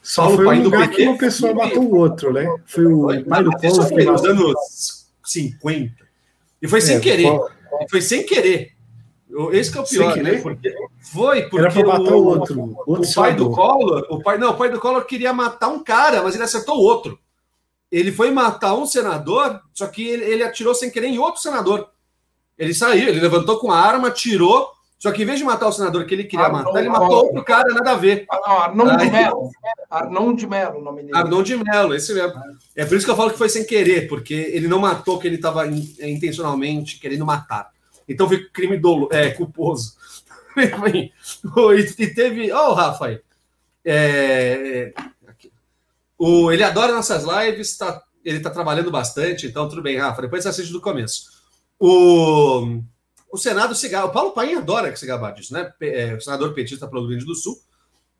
Só 0.02 0.22
Paulo 0.24 0.36
foi 0.36 0.46
Paim 0.46 0.60
um 0.60 0.64
lugar 0.64 0.88
PT, 0.88 0.96
que 0.96 1.08
uma 1.08 1.18
pessoa 1.18 1.54
matou 1.54 1.82
o 1.82 1.96
outro, 1.96 2.30
né? 2.30 2.46
Foi 2.66 2.84
o 2.84 3.24
Paulo. 3.24 3.50
Foi 3.88 4.04
nos 4.04 4.24
anos 4.24 5.06
50. 5.24 5.99
E 6.60 6.68
foi 6.68 6.80
sem 6.80 6.96
é, 6.96 7.00
querer. 7.00 7.28
Foi... 7.28 7.88
foi 7.88 8.02
sem 8.02 8.24
querer. 8.24 8.72
Esse 9.52 9.70
que 9.70 9.78
é 9.78 9.80
o 9.80 9.86
pior, 9.86 10.16
né? 10.16 10.40
Porque 10.40 10.74
foi 11.12 11.42
porque 11.48 11.78
Era 11.78 11.86
matar 11.86 12.14
o, 12.14 12.26
outro, 12.26 12.76
outro 12.84 13.08
o 13.08 13.14
pai 13.14 13.34
do 13.34 13.50
Collor, 13.50 14.06
o 14.10 14.22
pai 14.22 14.38
não, 14.38 14.50
o 14.50 14.56
pai 14.56 14.70
do 14.70 14.80
Collor 14.80 15.04
queria 15.04 15.32
matar 15.32 15.68
um 15.68 15.82
cara, 15.84 16.22
mas 16.22 16.34
ele 16.34 16.44
acertou 16.44 16.76
o 16.76 16.82
outro. 16.82 17.18
Ele 17.90 18.10
foi 18.10 18.30
matar 18.30 18.74
um 18.74 18.86
senador, 18.86 19.60
só 19.72 19.86
que 19.86 20.06
ele, 20.06 20.24
ele 20.24 20.42
atirou 20.42 20.74
sem 20.74 20.90
querer 20.90 21.08
em 21.08 21.18
outro 21.18 21.40
senador. 21.40 21.88
Ele 22.58 22.74
saiu, 22.74 23.08
ele 23.08 23.20
levantou 23.20 23.58
com 23.58 23.70
a 23.70 23.78
arma, 23.78 24.08
atirou, 24.08 24.70
só 25.00 25.10
que 25.10 25.22
em 25.22 25.24
vez 25.24 25.38
de 25.38 25.46
matar 25.46 25.66
o 25.66 25.72
senador 25.72 26.04
que 26.04 26.12
ele 26.12 26.24
queria 26.24 26.44
Arnon, 26.44 26.58
matar, 26.58 26.78
ele 26.78 26.90
matou 26.90 27.24
outro 27.24 27.42
cara, 27.42 27.72
nada 27.72 27.92
a 27.92 27.96
ver. 27.96 28.26
Ah, 28.30 28.64
Arnon 28.64 28.98
de 28.98 29.10
Mello. 29.10 29.50
Arnon 29.90 30.34
de 30.34 30.46
Mello, 30.46 30.78
o 30.78 30.82
nome 30.82 31.02
dele. 31.04 31.16
Arnon 31.16 31.42
de 31.42 31.56
Mello, 31.56 31.94
esse 31.94 32.12
mesmo. 32.12 32.34
É 32.76 32.84
por 32.84 32.98
isso 32.98 33.06
que 33.06 33.10
eu 33.10 33.16
falo 33.16 33.30
que 33.30 33.38
foi 33.38 33.48
sem 33.48 33.64
querer, 33.64 34.08
porque 34.08 34.34
ele 34.34 34.68
não 34.68 34.78
matou 34.78 35.18
que 35.18 35.26
ele 35.26 35.36
estava 35.36 35.66
intencionalmente 35.66 37.00
querendo 37.00 37.24
matar. 37.24 37.70
Então 38.06 38.28
foi 38.28 38.44
crime 38.50 38.76
dolo, 38.76 39.08
é, 39.10 39.30
culposo. 39.30 39.94
e 41.98 42.06
teve. 42.08 42.52
Ó, 42.52 42.68
oh, 42.68 42.74
Rafa 42.74 43.06
aí. 43.06 43.20
É, 43.82 44.92
o, 46.18 46.52
ele 46.52 46.62
adora 46.62 46.92
nossas 46.92 47.24
lives, 47.24 47.74
tá, 47.78 48.02
ele 48.22 48.36
está 48.36 48.50
trabalhando 48.50 48.90
bastante, 48.90 49.46
então 49.46 49.66
tudo 49.66 49.80
bem, 49.80 49.96
Rafa. 49.96 50.20
Depois 50.20 50.42
você 50.42 50.50
assiste 50.50 50.72
do 50.72 50.80
começo. 50.82 51.40
O 51.78 52.82
o 53.32 53.38
Senado 53.38 53.74
se 53.74 53.88
gaba. 53.88 54.08
O 54.08 54.12
Paulo 54.12 54.32
Paim 54.32 54.54
adora 54.54 54.90
que 54.90 54.98
se 54.98 55.06
gabar 55.06 55.32
disso, 55.32 55.52
né? 55.52 55.72
É, 55.80 56.14
o 56.14 56.20
senador 56.20 56.52
petista 56.52 56.86
pelo 56.86 57.02
Rio 57.02 57.10
Grande 57.10 57.24
do 57.24 57.34
Sul. 57.34 57.58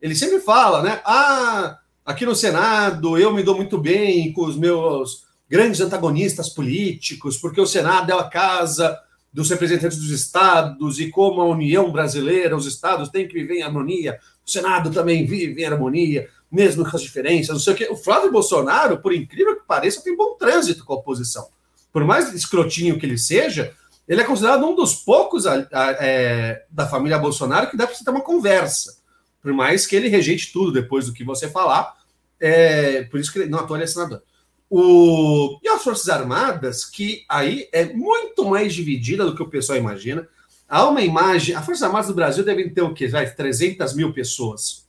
Ele 0.01 0.15
sempre 0.15 0.39
fala, 0.39 0.81
né? 0.81 1.01
Ah, 1.05 1.79
aqui 2.05 2.25
no 2.25 2.35
Senado 2.35 3.17
eu 3.17 3.33
me 3.33 3.43
dou 3.43 3.55
muito 3.55 3.77
bem 3.77 4.31
com 4.33 4.45
os 4.45 4.55
meus 4.55 5.25
grandes 5.49 5.81
antagonistas 5.81 6.49
políticos, 6.49 7.37
porque 7.37 7.59
o 7.59 7.67
Senado 7.67 8.11
é 8.11 8.15
a 8.15 8.23
casa 8.23 8.97
dos 9.33 9.49
representantes 9.49 9.97
dos 9.97 10.09
estados 10.09 10.99
e 10.99 11.09
como 11.09 11.41
a 11.41 11.45
União 11.45 11.91
Brasileira, 11.91 12.55
os 12.55 12.65
estados 12.65 13.09
têm 13.09 13.27
que 13.27 13.33
viver 13.33 13.55
em 13.55 13.63
harmonia, 13.63 14.19
o 14.45 14.49
Senado 14.49 14.91
também 14.91 15.25
vive 15.25 15.61
em 15.61 15.65
harmonia, 15.65 16.29
mesmo 16.51 16.89
com 16.89 16.95
as 16.95 17.01
diferenças, 17.01 17.49
não 17.49 17.59
sei 17.59 17.73
o 17.73 17.75
quê. 17.75 17.87
O 17.89 17.95
Flávio 17.95 18.31
Bolsonaro, 18.31 19.01
por 19.01 19.13
incrível 19.13 19.55
que 19.55 19.65
pareça, 19.65 20.03
tem 20.03 20.15
bom 20.15 20.35
trânsito 20.35 20.83
com 20.83 20.93
a 20.93 20.97
oposição. 20.97 21.47
Por 21.93 22.03
mais 22.03 22.33
escrotinho 22.33 22.97
que 22.97 23.05
ele 23.05 23.17
seja, 23.17 23.73
ele 24.07 24.21
é 24.21 24.25
considerado 24.25 24.65
um 24.65 24.75
dos 24.75 24.95
poucos 24.95 25.45
a, 25.47 25.67
a, 25.71 25.91
é, 25.99 26.65
da 26.69 26.87
família 26.87 27.17
Bolsonaro 27.17 27.69
que 27.69 27.77
dá 27.77 27.85
para 27.85 27.95
você 27.95 28.03
ter 28.03 28.11
uma 28.11 28.21
conversa. 28.21 29.01
Por 29.41 29.53
mais 29.53 29.87
que 29.87 29.95
ele 29.95 30.07
rejeite 30.07 30.51
tudo 30.51 30.71
depois 30.71 31.05
do 31.05 31.13
que 31.13 31.23
você 31.23 31.49
falar, 31.49 31.95
é, 32.39 33.03
por 33.03 33.19
isso 33.19 33.31
que 33.31 33.39
ele 33.39 33.49
não 33.49 33.59
atua, 33.59 33.77
ele 33.77 33.83
é 33.83 33.87
senador. 33.87 34.21
O, 34.69 35.59
e 35.61 35.67
as 35.67 35.83
Forças 35.83 36.07
Armadas, 36.07 36.85
que 36.85 37.25
aí 37.27 37.67
é 37.71 37.85
muito 37.85 38.45
mais 38.45 38.73
dividida 38.73 39.25
do 39.25 39.35
que 39.35 39.43
o 39.43 39.49
pessoal 39.49 39.77
imagina. 39.77 40.27
Há 40.67 40.87
uma 40.87 41.01
imagem. 41.01 41.55
As 41.55 41.65
Forças 41.65 41.83
Armadas 41.83 42.07
do 42.07 42.13
Brasil 42.13 42.43
devem 42.43 42.73
ter 42.73 42.81
o 42.81 42.93
quê? 42.93 43.07
Vai, 43.07 43.29
300 43.29 43.93
mil 43.93 44.13
pessoas, 44.13 44.87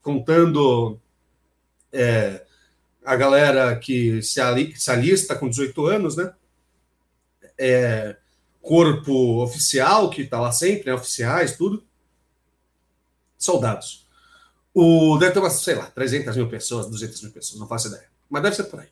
contando 0.00 0.98
é, 1.92 2.42
a 3.04 3.16
galera 3.16 3.76
que 3.76 4.22
se, 4.22 4.40
ali, 4.40 4.74
se 4.76 4.90
alista 4.90 5.34
com 5.34 5.48
18 5.48 5.86
anos, 5.86 6.16
né? 6.16 6.32
É, 7.58 8.16
corpo 8.68 9.42
oficial, 9.42 10.10
que 10.10 10.20
está 10.20 10.38
lá 10.38 10.52
sempre, 10.52 10.90
né? 10.90 10.94
oficiais, 10.94 11.56
tudo. 11.56 11.82
Soldados. 13.38 14.06
O, 14.74 15.16
deve 15.16 15.32
ter 15.32 15.38
umas, 15.38 15.54
sei 15.54 15.74
lá, 15.74 15.86
300 15.86 16.36
mil 16.36 16.48
pessoas, 16.50 16.86
200 16.86 17.22
mil 17.22 17.32
pessoas, 17.32 17.58
não 17.58 17.66
faço 17.66 17.88
ideia. 17.88 18.04
Mas 18.28 18.42
deve 18.42 18.56
ser 18.56 18.64
por 18.64 18.80
aí. 18.80 18.88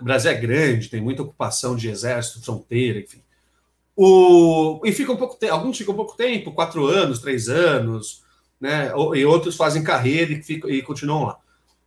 O 0.00 0.04
Brasil 0.04 0.30
é 0.30 0.34
grande, 0.34 0.88
tem 0.88 1.00
muita 1.00 1.22
ocupação 1.22 1.74
de 1.74 1.88
exército, 1.88 2.40
fronteira, 2.40 3.00
enfim. 3.00 3.20
O, 3.96 4.80
e 4.84 4.92
fica 4.92 5.10
um 5.10 5.16
pouco 5.16 5.44
alguns 5.50 5.76
ficam 5.76 5.92
um 5.92 5.96
pouco 5.96 6.16
tempo, 6.16 6.52
quatro 6.52 6.86
anos, 6.86 7.18
três 7.18 7.48
anos, 7.48 8.22
né? 8.60 8.92
E 9.14 9.24
outros 9.24 9.56
fazem 9.56 9.82
carreira 9.82 10.32
e, 10.32 10.42
ficam, 10.42 10.70
e 10.70 10.82
continuam 10.82 11.24
lá. 11.24 11.38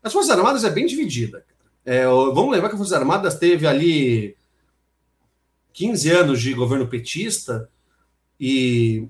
As 0.03 0.11
Forças 0.11 0.31
Armadas 0.31 0.65
é 0.65 0.69
bem 0.69 0.85
dividida. 0.85 1.45
É, 1.85 2.05
vamos 2.05 2.51
lembrar 2.51 2.67
que 2.67 2.75
as 2.75 2.79
Forças 2.79 2.97
Armadas 2.97 3.35
teve 3.35 3.65
ali 3.65 4.35
15 5.73 6.09
anos 6.09 6.41
de 6.41 6.53
governo 6.53 6.87
petista 6.87 7.69
e 8.39 9.07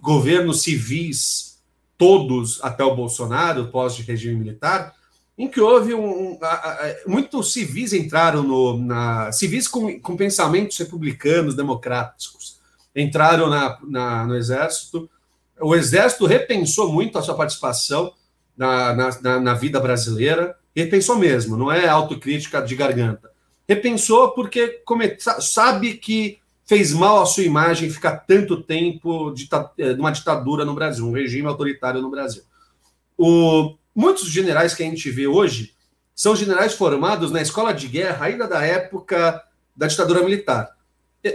governos 0.00 0.62
civis, 0.62 1.60
todos 1.96 2.62
até 2.62 2.84
o 2.84 2.94
Bolsonaro, 2.94 3.68
pós-regime 3.68 4.36
militar, 4.36 4.94
em 5.36 5.48
que 5.48 5.60
houve 5.60 5.94
um, 5.94 6.32
um 6.32 6.38
muitos 7.06 7.52
civis 7.52 7.92
entraram 7.92 8.42
no 8.42 8.78
na 8.78 9.30
civis 9.30 9.68
com, 9.68 10.00
com 10.00 10.16
pensamentos 10.16 10.76
republicanos 10.78 11.54
democráticos 11.54 12.58
entraram 12.94 13.48
na, 13.48 13.78
na, 13.84 14.26
no 14.26 14.34
exército. 14.34 15.08
O 15.60 15.76
exército 15.76 16.26
repensou 16.26 16.92
muito 16.92 17.16
a 17.16 17.22
sua 17.22 17.36
participação 17.36 18.12
na, 18.56 18.94
na, 18.94 19.40
na 19.40 19.54
vida 19.54 19.78
brasileira 19.78 20.56
repensou 20.74 21.16
mesmo 21.16 21.56
não 21.56 21.70
é 21.70 21.88
autocrítica 21.88 22.60
de 22.62 22.74
garganta 22.74 23.30
repensou 23.68 24.30
porque 24.30 24.80
come, 24.84 25.16
sabe 25.18 25.94
que 25.94 26.38
fez 26.64 26.92
mal 26.92 27.22
à 27.22 27.26
sua 27.26 27.44
imagem 27.44 27.90
ficar 27.90 28.16
tanto 28.18 28.62
tempo 28.62 29.30
de 29.30 29.48
eh, 29.78 29.92
uma 29.92 30.10
ditadura 30.10 30.64
no 30.64 30.74
Brasil 30.74 31.04
um 31.04 31.12
regime 31.12 31.46
autoritário 31.46 32.00
no 32.00 32.10
Brasil 32.10 32.42
o 33.16 33.76
Muitos 33.98 34.28
generais 34.30 34.76
que 34.76 34.82
a 34.84 34.86
gente 34.86 35.10
vê 35.10 35.26
hoje 35.26 35.74
são 36.14 36.36
generais 36.36 36.72
formados 36.72 37.32
na 37.32 37.42
escola 37.42 37.74
de 37.74 37.88
guerra 37.88 38.26
ainda 38.26 38.46
da 38.46 38.64
época 38.64 39.42
da 39.76 39.88
ditadura 39.88 40.22
militar. 40.22 40.70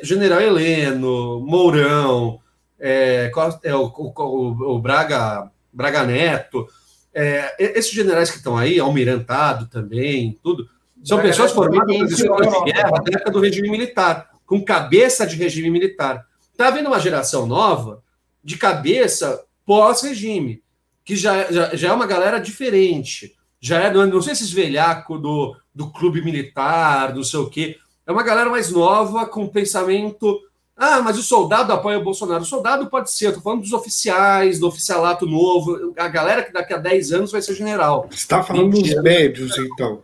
General 0.01 0.39
Heleno, 0.39 1.41
Mourão, 1.41 2.39
é, 2.79 3.29
é, 3.63 3.75
o, 3.75 3.87
o, 3.87 4.75
o, 4.75 4.79
Braga, 4.79 5.51
Braga 5.73 6.05
Neto, 6.05 6.65
é, 7.13 7.77
esses 7.77 7.91
generais 7.91 8.31
que 8.31 8.37
estão 8.37 8.55
aí, 8.55 8.79
Almirantado 8.79 9.67
também, 9.67 10.39
tudo, 10.41 10.65
são 11.03 11.21
pessoas 11.21 11.51
formadas 11.51 11.99
nas 11.99 12.11
escolas 12.11 12.51
de 12.51 12.71
guerra 12.71 12.91
da 12.91 13.11
época 13.11 13.31
do 13.31 13.39
regime 13.39 13.69
militar, 13.69 14.29
com 14.45 14.63
cabeça 14.63 15.27
de 15.27 15.35
regime 15.35 15.69
militar. 15.69 16.25
Está 16.51 16.67
havendo 16.67 16.87
uma 16.87 16.99
geração 16.99 17.45
nova 17.45 18.01
de 18.43 18.57
cabeça 18.57 19.43
pós-regime 19.65 20.61
que 21.03 21.15
já, 21.15 21.51
já, 21.51 21.75
já 21.75 21.89
é 21.89 21.93
uma 21.93 22.07
galera 22.07 22.39
diferente. 22.39 23.35
Já 23.59 23.81
é, 23.81 23.93
não, 23.93 24.05
não 24.05 24.21
sei 24.21 24.33
esses 24.33 24.51
velhacos 24.51 25.21
do, 25.21 25.55
do 25.73 25.91
clube 25.91 26.21
militar, 26.21 27.13
não 27.13 27.23
sei 27.23 27.39
o 27.39 27.49
quê. 27.49 27.77
É 28.05 28.11
uma 28.11 28.23
galera 28.23 28.49
mais 28.49 28.71
nova, 28.71 29.25
com 29.25 29.47
pensamento. 29.47 30.39
Ah, 30.75 31.01
mas 31.01 31.17
o 31.17 31.23
soldado 31.23 31.71
apoia 31.71 31.99
o 31.99 32.03
Bolsonaro. 32.03 32.43
O 32.43 32.45
soldado 32.45 32.87
pode 32.87 33.11
ser, 33.11 33.27
eu 33.27 33.33
tô 33.33 33.41
falando 33.41 33.61
dos 33.61 33.73
oficiais, 33.73 34.59
do 34.59 34.67
oficialato 34.67 35.25
novo, 35.25 35.93
a 35.97 36.07
galera 36.07 36.43
que 36.43 36.51
daqui 36.51 36.73
a 36.73 36.77
10 36.77 37.13
anos 37.13 37.31
vai 37.31 37.41
ser 37.41 37.55
general. 37.55 38.07
Você 38.09 38.17
está 38.17 38.43
falando 38.43 38.71
dos 38.71 39.01
médios, 39.01 39.57
então. 39.57 40.01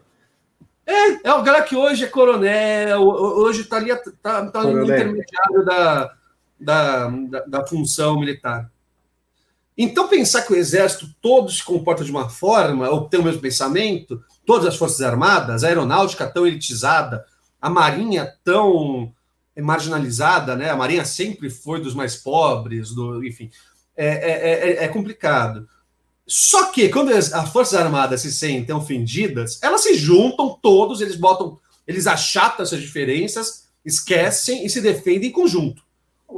É, 0.89 1.29
é 1.29 1.33
o 1.33 1.43
galera 1.43 1.63
que 1.63 1.75
hoje 1.75 2.03
é 2.03 2.07
coronel, 2.07 3.03
hoje 3.03 3.61
está 3.61 3.77
ali, 3.77 3.95
tá, 4.23 4.47
tá 4.47 4.63
no 4.63 4.83
intermediário 4.83 5.63
da, 5.63 6.13
da, 6.59 7.07
da, 7.09 7.39
da 7.45 7.67
função 7.67 8.19
militar. 8.19 8.71
Então, 9.77 10.07
pensar 10.07 10.41
que 10.41 10.51
o 10.51 10.55
exército 10.55 11.07
todo 11.21 11.51
se 11.51 11.63
comporta 11.63 12.03
de 12.03 12.09
uma 12.09 12.27
forma, 12.27 12.89
ou 12.89 13.07
tem 13.07 13.19
o 13.19 13.23
mesmo 13.23 13.39
pensamento, 13.39 14.21
todas 14.45 14.65
as 14.65 14.75
forças 14.75 15.01
armadas, 15.01 15.63
a 15.63 15.67
aeronáutica 15.67 16.27
tão 16.27 16.45
elitizada, 16.45 17.23
a 17.61 17.69
marinha 17.69 18.33
tão 18.43 19.13
marginalizada, 19.55 20.55
né? 20.55 20.71
A 20.71 20.75
marinha 20.75 21.05
sempre 21.05 21.49
foi 21.49 21.79
dos 21.81 21.93
mais 21.93 22.15
pobres, 22.15 22.95
do, 22.95 23.23
enfim, 23.23 23.51
é, 23.95 24.07
é, 24.07 24.69
é, 24.69 24.83
é 24.85 24.87
complicado. 24.87 25.67
Só 26.29 26.67
que 26.67 26.89
quando 26.89 27.09
as, 27.09 27.33
as 27.33 27.49
forças 27.51 27.73
armadas 27.73 28.21
se 28.21 28.31
sentem 28.31 28.75
ofendidas, 28.75 29.57
elas 29.63 29.81
se 29.81 29.95
juntam 29.95 30.57
todos, 30.61 31.01
eles 31.01 31.15
botam, 31.15 31.57
eles 31.87 32.05
achatam 32.05 32.61
essas 32.61 32.79
diferenças, 32.79 33.67
esquecem 33.83 34.63
e 34.63 34.69
se 34.69 34.79
defendem 34.79 35.29
em 35.29 35.33
conjunto. 35.33 35.81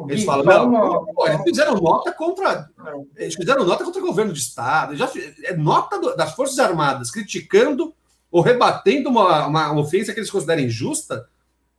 Eles 0.08 0.24
falam, 0.24 0.46
não, 0.46 0.72
não, 0.72 1.06
não, 1.14 1.28
eles 1.28 1.44
fizeram 1.44 1.76
nota 1.76 2.14
contra. 2.14 2.70
Eles 3.18 3.36
fizeram 3.36 3.66
nota 3.66 3.84
contra 3.84 4.02
o 4.02 4.06
governo 4.06 4.32
de 4.32 4.40
Estado. 4.40 4.96
Já 4.96 5.12
é 5.44 5.58
nota 5.58 6.00
do, 6.00 6.16
das 6.16 6.34
Forças 6.34 6.58
Armadas 6.58 7.12
criticando 7.12 7.94
ou 8.32 8.42
rebatendo 8.42 9.10
uma, 9.10 9.46
uma 9.48 9.78
ofensa 9.78 10.14
que 10.14 10.22
eles 10.22 10.32
considerem 10.32 10.68
injusta. 10.68 11.28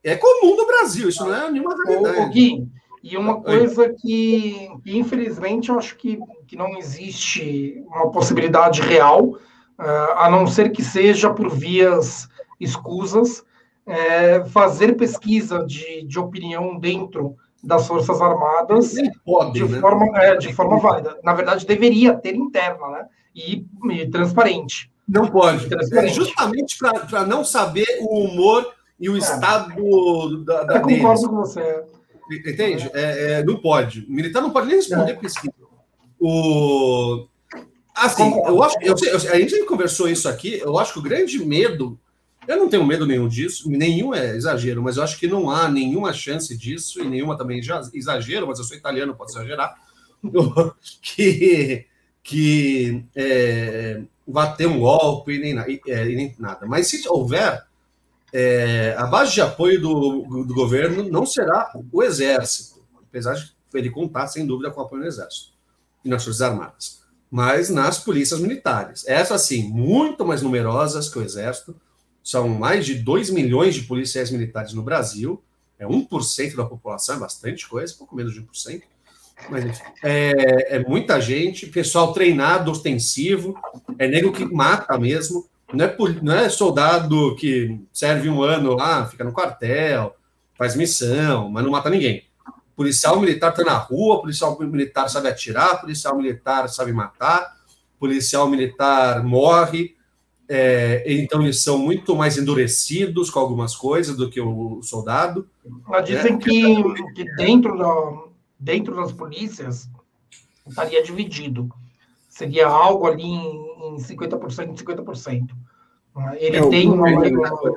É 0.04 0.16
comum 0.16 0.54
no 0.54 0.66
Brasil, 0.66 1.08
isso 1.08 1.24
não 1.24 1.34
é 1.34 1.50
nenhuma 1.50 1.74
realidade. 1.86 2.20
O, 2.20 2.28
Gui, 2.28 2.68
e 3.02 3.16
uma 3.16 3.40
coisa 3.40 3.88
que, 3.88 4.68
que, 4.84 4.96
infelizmente, 4.96 5.70
eu 5.70 5.78
acho 5.78 5.96
que, 5.96 6.20
que 6.46 6.56
não 6.56 6.76
existe 6.78 7.82
uma 7.88 8.10
possibilidade 8.12 8.80
real, 8.80 9.24
uh, 9.24 10.12
a 10.16 10.30
não 10.30 10.46
ser 10.46 10.70
que 10.70 10.84
seja 10.84 11.32
por 11.32 11.50
vias 11.50 12.28
escusas, 12.60 13.44
é 13.84 14.44
fazer 14.44 14.96
pesquisa 14.96 15.64
de, 15.66 16.06
de 16.06 16.18
opinião 16.18 16.78
dentro 16.78 17.36
das 17.62 17.86
Forças 17.86 18.20
Armadas 18.20 18.94
pode, 19.24 19.52
de, 19.52 19.64
né? 19.64 19.80
forma, 19.80 20.06
é, 20.18 20.36
de 20.36 20.52
forma 20.52 20.78
válida. 20.78 21.18
Na 21.22 21.34
verdade, 21.34 21.66
deveria 21.66 22.14
ter 22.14 22.34
interna, 22.34 22.88
né? 22.88 23.06
E, 23.34 23.66
e 23.90 24.10
transparente. 24.10 24.92
Não 25.08 25.26
pode. 25.28 25.68
É 25.94 26.08
justamente 26.08 26.76
para 26.78 27.24
não 27.24 27.44
saber 27.44 27.86
o 28.00 28.24
humor 28.24 28.66
e 28.98 29.08
o 29.08 29.14
é. 29.14 29.18
estado 29.18 30.44
da, 30.44 30.64
da 30.64 30.74
Eu 30.76 30.82
concordo 30.82 31.20
deles. 31.20 31.26
com 31.26 31.36
você. 31.36 31.84
Entende? 32.30 32.90
É, 32.94 33.32
é, 33.32 33.44
não 33.44 33.56
pode. 33.56 34.06
O 34.08 34.12
militar 34.12 34.40
não 34.40 34.50
pode 34.50 34.66
nem 34.66 34.76
responder 34.76 35.12
é. 35.12 35.14
pesquisa. 35.14 35.54
O... 36.20 37.26
Assim, 37.94 38.32
eu 38.46 38.62
acho, 38.62 38.76
eu, 38.80 38.94
eu, 39.02 39.16
a 39.16 39.38
gente 39.38 39.64
conversou 39.64 40.08
isso 40.08 40.28
aqui, 40.28 40.58
eu 40.58 40.78
acho 40.78 40.94
que 40.94 40.98
o 40.98 41.02
grande 41.02 41.44
medo 41.44 41.98
eu 42.46 42.56
não 42.56 42.68
tenho 42.68 42.84
medo 42.84 43.06
nenhum 43.06 43.28
disso, 43.28 43.70
nenhum 43.70 44.12
é 44.12 44.34
exagero, 44.36 44.82
mas 44.82 44.96
eu 44.96 45.02
acho 45.02 45.18
que 45.18 45.28
não 45.28 45.48
há 45.48 45.70
nenhuma 45.70 46.12
chance 46.12 46.56
disso, 46.56 47.00
e 47.00 47.08
nenhuma 47.08 47.38
também 47.38 47.62
já 47.62 47.80
exagero, 47.94 48.46
mas 48.48 48.58
eu 48.58 48.64
sou 48.64 48.76
italiano, 48.76 49.14
posso 49.14 49.38
exagerar, 49.38 49.74
que, 51.00 51.86
que 52.22 53.04
é, 53.14 54.02
vá 54.26 54.48
ter 54.48 54.66
um 54.66 54.80
golpe 54.80 55.38
nem, 55.38 55.56
é, 55.86 56.04
nem 56.04 56.34
nada. 56.38 56.66
Mas 56.66 56.88
se 56.88 57.08
houver, 57.08 57.64
é, 58.32 58.94
a 58.96 59.06
base 59.06 59.32
de 59.32 59.40
apoio 59.40 59.80
do, 59.80 60.44
do 60.44 60.54
governo 60.54 61.08
não 61.08 61.26
será 61.26 61.70
o 61.92 62.02
exército, 62.02 62.82
apesar 62.96 63.34
de 63.34 63.52
ele 63.74 63.90
contar, 63.90 64.26
sem 64.28 64.46
dúvida, 64.46 64.70
com 64.70 64.80
o 64.80 64.84
apoio 64.84 65.02
do 65.02 65.08
exército 65.08 65.52
e 66.04 66.08
nas 66.08 66.24
Forças 66.24 66.42
Armadas, 66.42 67.02
mas 67.30 67.68
nas 67.68 67.98
polícias 67.98 68.40
militares. 68.40 69.06
Essas, 69.06 69.42
sim, 69.42 69.68
muito 69.68 70.24
mais 70.24 70.42
numerosas 70.42 71.08
que 71.08 71.18
o 71.18 71.22
exército, 71.22 71.74
são 72.22 72.48
mais 72.48 72.86
de 72.86 72.94
2 72.94 73.30
milhões 73.30 73.74
de 73.74 73.82
policiais 73.82 74.30
militares 74.30 74.72
no 74.72 74.82
Brasil, 74.82 75.42
é 75.78 75.86
1% 75.86 76.54
da 76.54 76.64
população, 76.64 77.16
é 77.16 77.18
bastante 77.18 77.68
coisa, 77.68 77.94
pouco 77.98 78.14
menos 78.14 78.32
de 78.32 78.40
1%. 78.40 78.82
Mas 79.50 79.64
enfim, 79.64 79.82
é, 80.04 80.76
é 80.76 80.84
muita 80.86 81.20
gente, 81.20 81.66
pessoal 81.66 82.12
treinado, 82.12 82.70
ostensivo, 82.70 83.58
é 83.98 84.06
nego 84.06 84.30
que 84.32 84.44
mata 84.44 84.96
mesmo, 84.96 85.48
não 85.72 85.84
é, 85.84 85.96
não 86.22 86.34
é 86.34 86.48
soldado 86.48 87.34
que 87.36 87.80
serve 87.92 88.28
um 88.28 88.42
ano 88.42 88.74
lá, 88.74 89.06
fica 89.06 89.24
no 89.24 89.32
quartel, 89.32 90.14
faz 90.54 90.76
missão, 90.76 91.48
mas 91.48 91.64
não 91.64 91.70
mata 91.70 91.90
ninguém. 91.90 92.24
Policial 92.76 93.18
militar 93.20 93.50
está 93.50 93.64
na 93.64 93.76
rua, 93.76 94.20
policial 94.20 94.58
militar 94.60 95.08
sabe 95.08 95.28
atirar, 95.28 95.80
policial 95.80 96.16
militar 96.16 96.68
sabe 96.68 96.92
matar, 96.92 97.54
policial 97.98 98.48
militar 98.48 99.22
morre. 99.24 99.94
É, 100.48 101.04
então 101.06 101.42
eles 101.42 101.62
são 101.62 101.78
muito 101.78 102.14
mais 102.14 102.36
endurecidos 102.36 103.30
com 103.30 103.38
algumas 103.38 103.74
coisas 103.76 104.16
do 104.16 104.28
que 104.28 104.40
o 104.40 104.82
soldado. 104.82 105.48
Mas 105.86 106.04
dizem 106.04 106.32
né? 106.32 106.38
que, 106.38 106.82
que 107.14 107.24
dentro, 107.36 107.78
da, 107.78 108.24
dentro 108.58 108.96
das 108.96 109.12
polícias 109.12 109.88
estaria 110.68 111.02
dividido. 111.02 111.68
Seria 112.28 112.66
algo 112.66 113.06
ali 113.06 113.24
em, 113.24 113.71
em 113.94 114.16
50%, 114.16 114.76
50%. 114.76 115.48
Ele 116.38 116.56
é, 116.56 116.68
tem 116.68 116.90
uma, 116.90 117.08
uma, 117.08 117.76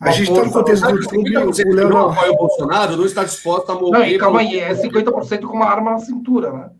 a 0.00 0.10
gente 0.10 0.30
está 0.30 0.44
no 0.44 0.52
contexto 0.52 0.92
do 0.92 1.08
clube. 1.08 1.36
O 1.36 1.74
Léo 1.74 1.88
não 1.88 2.10
apoia 2.10 2.32
o 2.32 2.36
Bolsonaro, 2.36 2.96
não 2.96 3.06
está 3.06 3.24
disposto 3.24 3.70
a 3.72 3.74
morrer. 3.74 4.12
Não, 4.12 4.18
calma 4.18 4.40
aí, 4.40 4.58
é 4.58 4.74
50% 4.74 5.42
com 5.42 5.56
uma 5.56 5.66
arma 5.66 5.92
na 5.92 5.98
cintura, 5.98 6.52
né? 6.52 6.70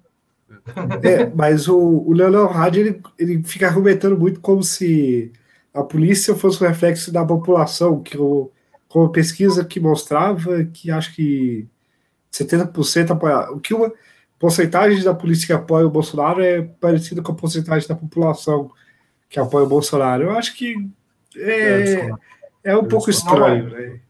É, 1.02 1.26
mas 1.34 1.68
o, 1.68 1.76
o 1.78 2.12
Leonel 2.12 2.46
Hard 2.46 2.76
ele, 2.76 3.02
ele 3.18 3.42
fica 3.42 3.66
argumentando 3.66 4.16
muito 4.16 4.40
como 4.40 4.62
se 4.62 5.32
a 5.72 5.82
polícia 5.82 6.34
fosse 6.34 6.62
um 6.62 6.66
reflexo 6.66 7.12
da 7.12 7.24
população, 7.24 8.02
que 8.02 8.16
o, 8.16 8.51
com 8.88 9.01
uma 9.01 9.12
pesquisa 9.12 9.64
que 9.64 9.80
mostrava 9.80 10.64
que 10.64 10.90
acho 10.90 11.14
que 11.14 11.66
70% 12.32 13.10
apoia. 13.10 13.51
O 13.51 13.60
que 13.60 13.74
uma 13.74 13.92
porcentagem 14.44 15.02
da 15.02 15.14
polícia 15.14 15.46
que 15.46 15.52
apoia 15.54 15.86
o 15.86 15.90
Bolsonaro 15.90 16.42
é 16.42 16.60
parecida 16.60 17.22
com 17.22 17.32
a 17.32 17.34
porcentagem 17.34 17.88
da 17.88 17.94
população 17.94 18.70
que 19.26 19.40
apoia 19.40 19.64
o 19.64 19.68
Bolsonaro. 19.68 20.24
Eu 20.24 20.32
acho 20.32 20.54
que 20.54 20.74
é, 21.34 22.10
é 22.62 22.76
um 22.76 22.84
pouco 22.84 23.08
estranho, 23.08 23.70
né? 23.70 24.00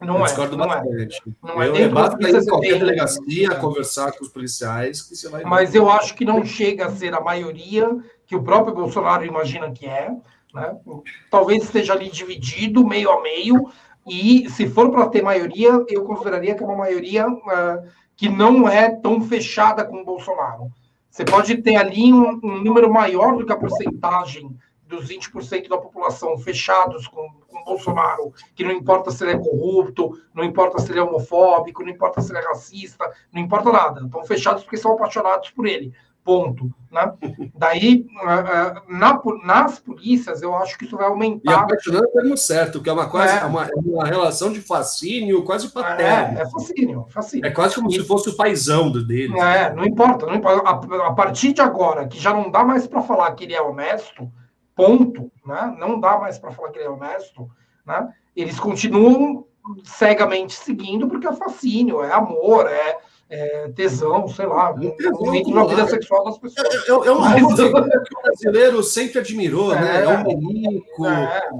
Não 0.00 0.18
eu 0.18 0.22
é, 0.22 0.24
discordo 0.26 0.56
não 0.56 0.66
é. 0.66 0.68
bastante. 0.68 1.22
É. 1.26 1.32
Não 1.42 1.62
eu 1.64 1.74
é 1.74 1.88
basta 1.88 2.46
qualquer 2.46 2.78
delegacia 2.78 3.56
conversar 3.56 4.12
com 4.12 4.24
os 4.24 4.30
policiais 4.30 5.02
que 5.02 5.16
você 5.16 5.28
vai. 5.28 5.42
Mas 5.42 5.74
eu 5.74 5.90
acho 5.90 6.14
que 6.14 6.24
não 6.24 6.44
chega 6.44 6.86
a 6.86 6.92
ser 6.92 7.12
a 7.12 7.20
maioria 7.20 7.88
que 8.28 8.36
o 8.36 8.44
próprio 8.44 8.72
Bolsonaro 8.72 9.26
imagina 9.26 9.72
que 9.72 9.86
é. 9.86 10.12
Né? 10.54 10.76
Talvez 11.28 11.64
esteja 11.64 11.94
ali 11.94 12.08
dividido 12.08 12.86
meio 12.86 13.10
a 13.10 13.20
meio. 13.20 13.68
E 14.08 14.48
se 14.50 14.68
for 14.68 14.88
para 14.92 15.08
ter 15.08 15.20
maioria, 15.20 15.84
eu 15.88 16.04
consideraria 16.04 16.54
que 16.54 16.62
é 16.62 16.66
uma 16.66 16.76
maioria 16.76 17.26
uh, 17.28 17.82
que 18.20 18.28
não 18.28 18.68
é 18.68 18.90
tão 18.90 19.18
fechada 19.22 19.82
com 19.82 20.02
o 20.02 20.04
Bolsonaro. 20.04 20.70
Você 21.10 21.24
pode 21.24 21.56
ter 21.62 21.76
ali 21.76 22.12
um, 22.12 22.38
um 22.44 22.62
número 22.62 22.92
maior 22.92 23.34
do 23.34 23.46
que 23.46 23.52
a 23.52 23.56
porcentagem 23.56 24.54
dos 24.86 25.08
20% 25.08 25.68
da 25.68 25.78
população 25.78 26.36
fechados 26.36 27.08
com, 27.08 27.30
com 27.48 27.64
Bolsonaro, 27.64 28.34
que 28.54 28.62
não 28.62 28.72
importa 28.72 29.10
se 29.10 29.24
ele 29.24 29.32
é 29.32 29.38
corrupto, 29.38 30.20
não 30.34 30.44
importa 30.44 30.78
se 30.78 30.92
ele 30.92 30.98
é 30.98 31.02
homofóbico, 31.02 31.82
não 31.82 31.88
importa 31.88 32.20
se 32.20 32.30
ele 32.30 32.40
é 32.40 32.46
racista, 32.46 33.10
não 33.32 33.40
importa 33.40 33.72
nada. 33.72 34.04
Estão 34.04 34.22
fechados 34.22 34.64
porque 34.64 34.76
são 34.76 34.92
apaixonados 34.92 35.48
por 35.48 35.66
ele. 35.66 35.94
Ponto. 36.24 36.70
Né? 36.90 37.12
Daí, 37.54 38.06
na, 38.88 39.20
nas 39.44 39.78
polícias, 39.78 40.42
eu 40.42 40.54
acho 40.56 40.76
que 40.76 40.84
isso 40.84 40.96
vai 40.96 41.06
aumentar. 41.06 41.52
E 41.52 41.54
apaixonado 41.54 42.32
é 42.32 42.36
certo, 42.36 42.82
que 42.82 42.90
é 42.90 42.92
uma, 42.92 43.08
quase, 43.08 43.38
é. 43.38 43.44
Uma, 43.44 43.68
uma 43.76 44.04
relação 44.04 44.52
de 44.52 44.60
fascínio 44.60 45.44
quase 45.44 45.68
paterno. 45.68 46.38
É, 46.38 46.42
é 46.42 46.50
fascínio, 46.50 47.06
fascínio. 47.08 47.46
É 47.46 47.50
quase 47.50 47.76
como 47.76 47.90
se 47.90 48.02
fosse 48.04 48.28
o 48.28 48.36
paizão 48.36 48.90
dele. 48.90 49.38
É, 49.38 49.72
não 49.72 49.84
importa, 49.84 50.26
não 50.26 50.34
importa. 50.34 50.68
A, 50.68 51.06
a 51.08 51.12
partir 51.12 51.52
de 51.52 51.60
agora, 51.60 52.06
que 52.06 52.18
já 52.18 52.32
não 52.34 52.50
dá 52.50 52.64
mais 52.64 52.86
para 52.86 53.02
falar 53.02 53.32
que 53.32 53.44
ele 53.44 53.54
é 53.54 53.62
honesto, 53.62 54.30
ponto, 54.74 55.30
né? 55.46 55.74
não 55.78 56.00
dá 56.00 56.18
mais 56.18 56.38
para 56.38 56.50
falar 56.50 56.70
que 56.70 56.78
ele 56.78 56.86
é 56.86 56.90
honesto, 56.90 57.50
né? 57.86 58.08
eles 58.34 58.58
continuam 58.58 59.46
cegamente 59.84 60.54
seguindo 60.54 61.06
porque 61.06 61.26
é 61.26 61.32
fascínio, 61.32 62.02
é 62.02 62.12
amor, 62.12 62.66
é, 62.66 62.98
é 63.30 63.68
tesão, 63.68 64.26
sei 64.28 64.46
lá, 64.46 64.72
dentro 64.72 65.54
da 65.54 65.64
vida 65.64 65.86
sexual 65.86 66.24
das 66.24 66.38
pessoas. 66.38 66.74
É, 66.74 66.90
é, 66.90 66.92
é 66.92 67.10
uma 67.12 67.40
coisa 67.40 67.70
que 68.04 68.16
o 68.16 68.22
brasileiro 68.22 68.82
sempre 68.82 69.20
admirou, 69.20 69.72
é, 69.72 69.80
né? 69.80 70.02
É 70.02 70.08
um 70.08 70.24
bonito, 70.24 71.06
é. 71.06 71.50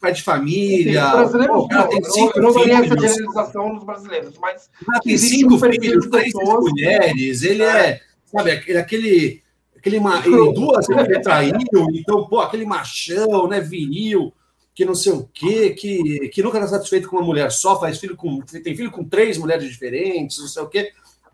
pai 0.00 0.12
de 0.12 0.22
família. 0.22 1.04
Sim, 1.04 1.10
brasileiro, 1.10 1.52
pô, 1.54 1.68
não, 1.70 1.88
tem 1.88 2.04
cinco 2.04 2.38
eu 2.38 2.42
não 2.42 2.50
essa 2.50 2.86
generalização 2.96 3.74
nos 3.74 3.84
brasileiros, 3.84 4.38
mas. 4.38 4.70
Tem 5.02 5.18
cinco 5.18 5.58
filhos, 5.58 6.06
três 6.06 6.32
mulheres, 6.32 7.42
ele 7.42 7.64
é, 7.64 8.00
sabe, 8.24 8.52
aquele 8.52 9.42
Aquele 9.78 10.00
ma... 10.00 10.18
e 10.26 10.52
duas 10.54 10.88
ele 10.88 11.20
traiu, 11.20 11.54
então, 11.94 12.26
pô, 12.26 12.40
aquele 12.40 12.66
machão, 12.66 13.46
né, 13.46 13.60
viril, 13.60 14.34
que 14.74 14.84
não 14.84 14.94
sei 14.94 15.12
o 15.12 15.28
quê, 15.32 15.70
que, 15.70 16.28
que 16.30 16.42
nunca 16.42 16.58
está 16.58 16.68
satisfeito 16.68 17.08
com 17.08 17.16
uma 17.16 17.24
mulher 17.24 17.50
só, 17.52 17.78
faz 17.78 17.98
filho 17.98 18.16
com. 18.16 18.40
tem 18.40 18.76
filho 18.76 18.90
com 18.90 19.04
três 19.04 19.38
mulheres 19.38 19.68
diferentes, 19.68 20.38
não 20.38 20.48
sei 20.48 20.62
o 20.62 20.68
quê. 20.68 20.92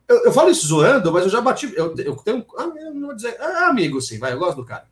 Eu, 0.09 0.24
eu 0.24 0.32
falo 0.32 0.51
isso 0.51 0.66
zoando, 0.66 1.12
mas 1.12 1.24
eu 1.24 1.31
já 1.31 1.40
bati. 1.40 1.72
Eu, 1.74 1.94
eu 1.97 2.16
tenho. 2.16 2.44
Ah, 2.59 2.70
eu 2.76 2.94
não 2.94 3.06
vou 3.09 3.16
dizer. 3.16 3.36
Ah, 3.40 3.68
amigo, 3.68 4.01
sim, 4.01 4.18
vai, 4.18 4.32
eu 4.32 4.39
gosto 4.39 4.56
do 4.56 4.64
cara. 4.64 4.85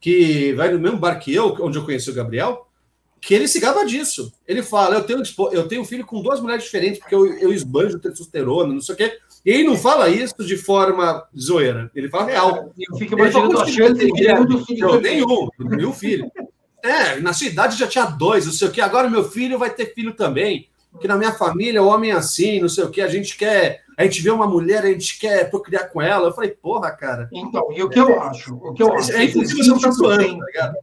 Que 0.00 0.52
vai 0.54 0.72
no 0.72 0.78
mesmo 0.78 0.98
bar 0.98 1.18
que 1.18 1.34
eu, 1.34 1.56
onde 1.60 1.78
eu 1.78 1.84
conheci 1.84 2.10
o 2.10 2.14
Gabriel, 2.14 2.66
que 3.20 3.34
ele 3.34 3.48
se 3.48 3.60
gaba 3.60 3.84
disso. 3.84 4.32
Ele 4.46 4.62
fala: 4.62 4.96
eu 4.96 5.04
tenho, 5.04 5.22
eu 5.52 5.68
tenho 5.68 5.84
filho 5.84 6.04
com 6.04 6.22
duas 6.22 6.40
mulheres 6.40 6.64
diferentes, 6.64 6.98
porque 6.98 7.14
eu, 7.14 7.26
eu 7.38 7.52
esbanjo 7.52 7.98
testosterona, 7.98 8.72
não 8.72 8.80
sei 8.80 8.94
o 8.94 8.98
quê. 8.98 9.18
E 9.44 9.50
ele 9.50 9.64
não 9.64 9.76
fala 9.76 10.08
isso 10.08 10.44
de 10.44 10.56
forma 10.56 11.24
zoeira, 11.38 11.90
ele 11.94 12.08
fala 12.08 12.26
real. 12.26 12.72
Eu 12.76 12.96
fico 12.96 13.14
imaginando 13.14 13.60
a 13.60 13.66
chance 13.66 13.94
de 13.94 14.12
filho. 14.64 15.00
Nenhum, 15.00 15.48
nenhum 15.58 15.92
filho. 15.92 16.30
É, 16.82 17.20
na 17.20 17.32
sua 17.32 17.46
idade 17.46 17.78
já 17.78 17.86
tinha 17.86 18.04
dois, 18.06 18.46
não 18.46 18.52
sei 18.52 18.68
o 18.68 18.70
quê. 18.72 18.80
Agora 18.80 19.08
meu 19.08 19.28
filho 19.28 19.58
vai 19.58 19.70
ter 19.70 19.94
filho 19.94 20.14
também. 20.14 20.68
Que 21.00 21.08
na 21.08 21.16
minha 21.16 21.32
família 21.32 21.82
o 21.82 21.88
homem 21.88 22.10
é 22.10 22.14
assim, 22.14 22.60
não 22.60 22.68
sei 22.68 22.84
o 22.84 22.90
quê. 22.90 23.02
A 23.02 23.08
gente 23.08 23.36
quer, 23.36 23.82
a 23.96 24.04
gente 24.04 24.22
vê 24.22 24.30
uma 24.30 24.46
mulher, 24.46 24.84
a 24.84 24.88
gente 24.88 25.18
quer 25.18 25.50
procriar 25.50 25.90
com 25.90 26.00
ela. 26.00 26.28
Eu 26.28 26.32
falei, 26.32 26.50
porra, 26.50 26.90
cara. 26.90 27.28
Então, 27.32 27.68
e 27.72 27.82
o 27.82 27.88
que 27.88 27.98
eu 27.98 28.20
acho? 28.20 28.54
O 28.54 28.72
que 28.72 28.82
eu 28.82 28.92
acho? 28.94 29.12
É 29.12 29.24
impossível 29.24 29.64
você 29.64 29.70
não 29.70 29.80
tá 29.80 29.90
zoando, 29.90 30.38
tá 30.38 30.46
ligado? 30.46 30.76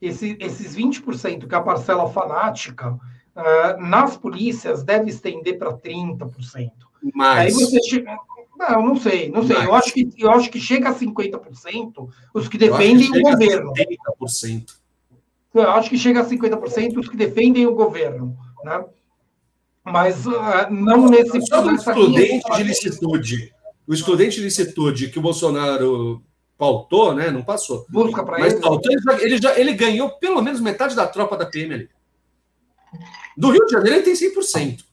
Esse, 0.00 0.36
esses 0.40 0.76
20% 0.76 1.46
que 1.46 1.54
é 1.54 1.58
a 1.58 1.62
parcela 1.62 2.08
fanática, 2.10 2.92
uh, 2.92 3.80
nas 3.80 4.16
polícias 4.16 4.82
deve 4.82 5.10
estender 5.10 5.58
para 5.58 5.72
30%. 5.72 6.70
Mas... 7.14 7.38
Aí 7.38 7.52
você 7.52 7.82
chega... 7.82 8.16
Não, 8.58 8.82
não 8.82 8.96
sei, 8.96 9.30
não 9.30 9.46
sei. 9.46 9.56
Mas... 9.56 9.66
Eu, 9.66 9.74
acho 9.74 9.92
que, 9.92 10.08
eu 10.16 10.30
acho 10.30 10.50
que 10.50 10.58
chega 10.58 10.88
a 10.88 10.94
50% 10.94 12.08
os 12.34 12.48
que 12.48 12.56
defendem 12.56 13.12
que 13.12 13.18
o 13.18 13.22
governo. 13.22 13.72
70%. 14.20 14.76
Eu 15.54 15.70
acho 15.70 15.90
que 15.90 15.98
chega 15.98 16.20
a 16.20 16.24
50% 16.24 16.98
os 16.98 17.08
que 17.08 17.16
defendem 17.16 17.66
o 17.66 17.74
governo. 17.74 18.36
Né? 18.64 18.84
Mas 19.86 20.26
uh, 20.26 20.32
não 20.70 21.06
nesse. 21.08 21.40
Só 21.46 21.64
o 21.64 21.72
excludente 21.72 22.44
de 22.56 22.62
licitude. 22.64 23.52
O 23.86 23.94
excludente 23.94 24.36
de 24.36 24.42
licitude 24.42 25.08
que 25.08 25.18
o 25.18 25.22
Bolsonaro 25.22 26.22
pautou, 26.58 27.14
né? 27.14 27.30
Não 27.30 27.42
passou. 27.42 27.86
Busca 27.88 28.24
para 28.24 28.40
ele. 28.40 28.50
Mas 28.50 28.60
pautou, 28.60 28.90
ele, 28.90 29.00
já, 29.00 29.22
ele, 29.22 29.38
já, 29.38 29.58
ele 29.60 29.74
ganhou 29.74 30.10
pelo 30.18 30.42
menos 30.42 30.60
metade 30.60 30.96
da 30.96 31.06
tropa 31.06 31.36
da 31.36 31.46
PM 31.46 31.74
ali. 31.74 31.88
Do 33.36 33.50
Rio 33.50 33.64
de 33.66 33.72
Janeiro 33.72 33.98
ele 33.98 34.04
tem 34.04 34.14
100% 34.14 34.84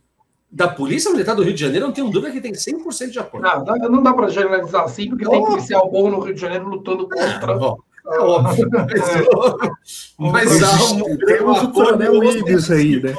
da 0.53 0.67
Polícia 0.67 1.09
Militar 1.09 1.35
do 1.35 1.41
Rio 1.41 1.55
de 1.55 1.61
Janeiro, 1.61 1.85
eu 1.85 1.88
não 1.88 1.93
tenho 1.93 2.11
dúvida 2.11 2.31
que 2.31 2.39
tem 2.39 2.51
100% 2.51 3.09
de 3.09 3.17
apoio. 3.17 3.43
Não, 3.43 3.89
não 3.89 4.03
dá 4.03 4.13
para 4.13 4.27
generalizar 4.27 4.83
assim, 4.83 5.09
porque 5.09 5.25
oh. 5.25 5.31
tem 5.31 5.43
policial 5.43 5.89
bom 5.89 6.11
no 6.11 6.19
Rio 6.19 6.35
de 6.35 6.41
Janeiro 6.41 6.69
lutando 6.69 7.09
contra. 7.09 7.53
É, 7.53 8.19
óbvio. 8.19 8.69
Mas 10.19 10.61
há 10.61 10.93
um, 10.93 11.17
temos 11.17 11.63
o 11.63 11.72
coronel 11.72 12.23
Ibis 12.23 12.69
aí, 12.69 13.01
né? 13.01 13.15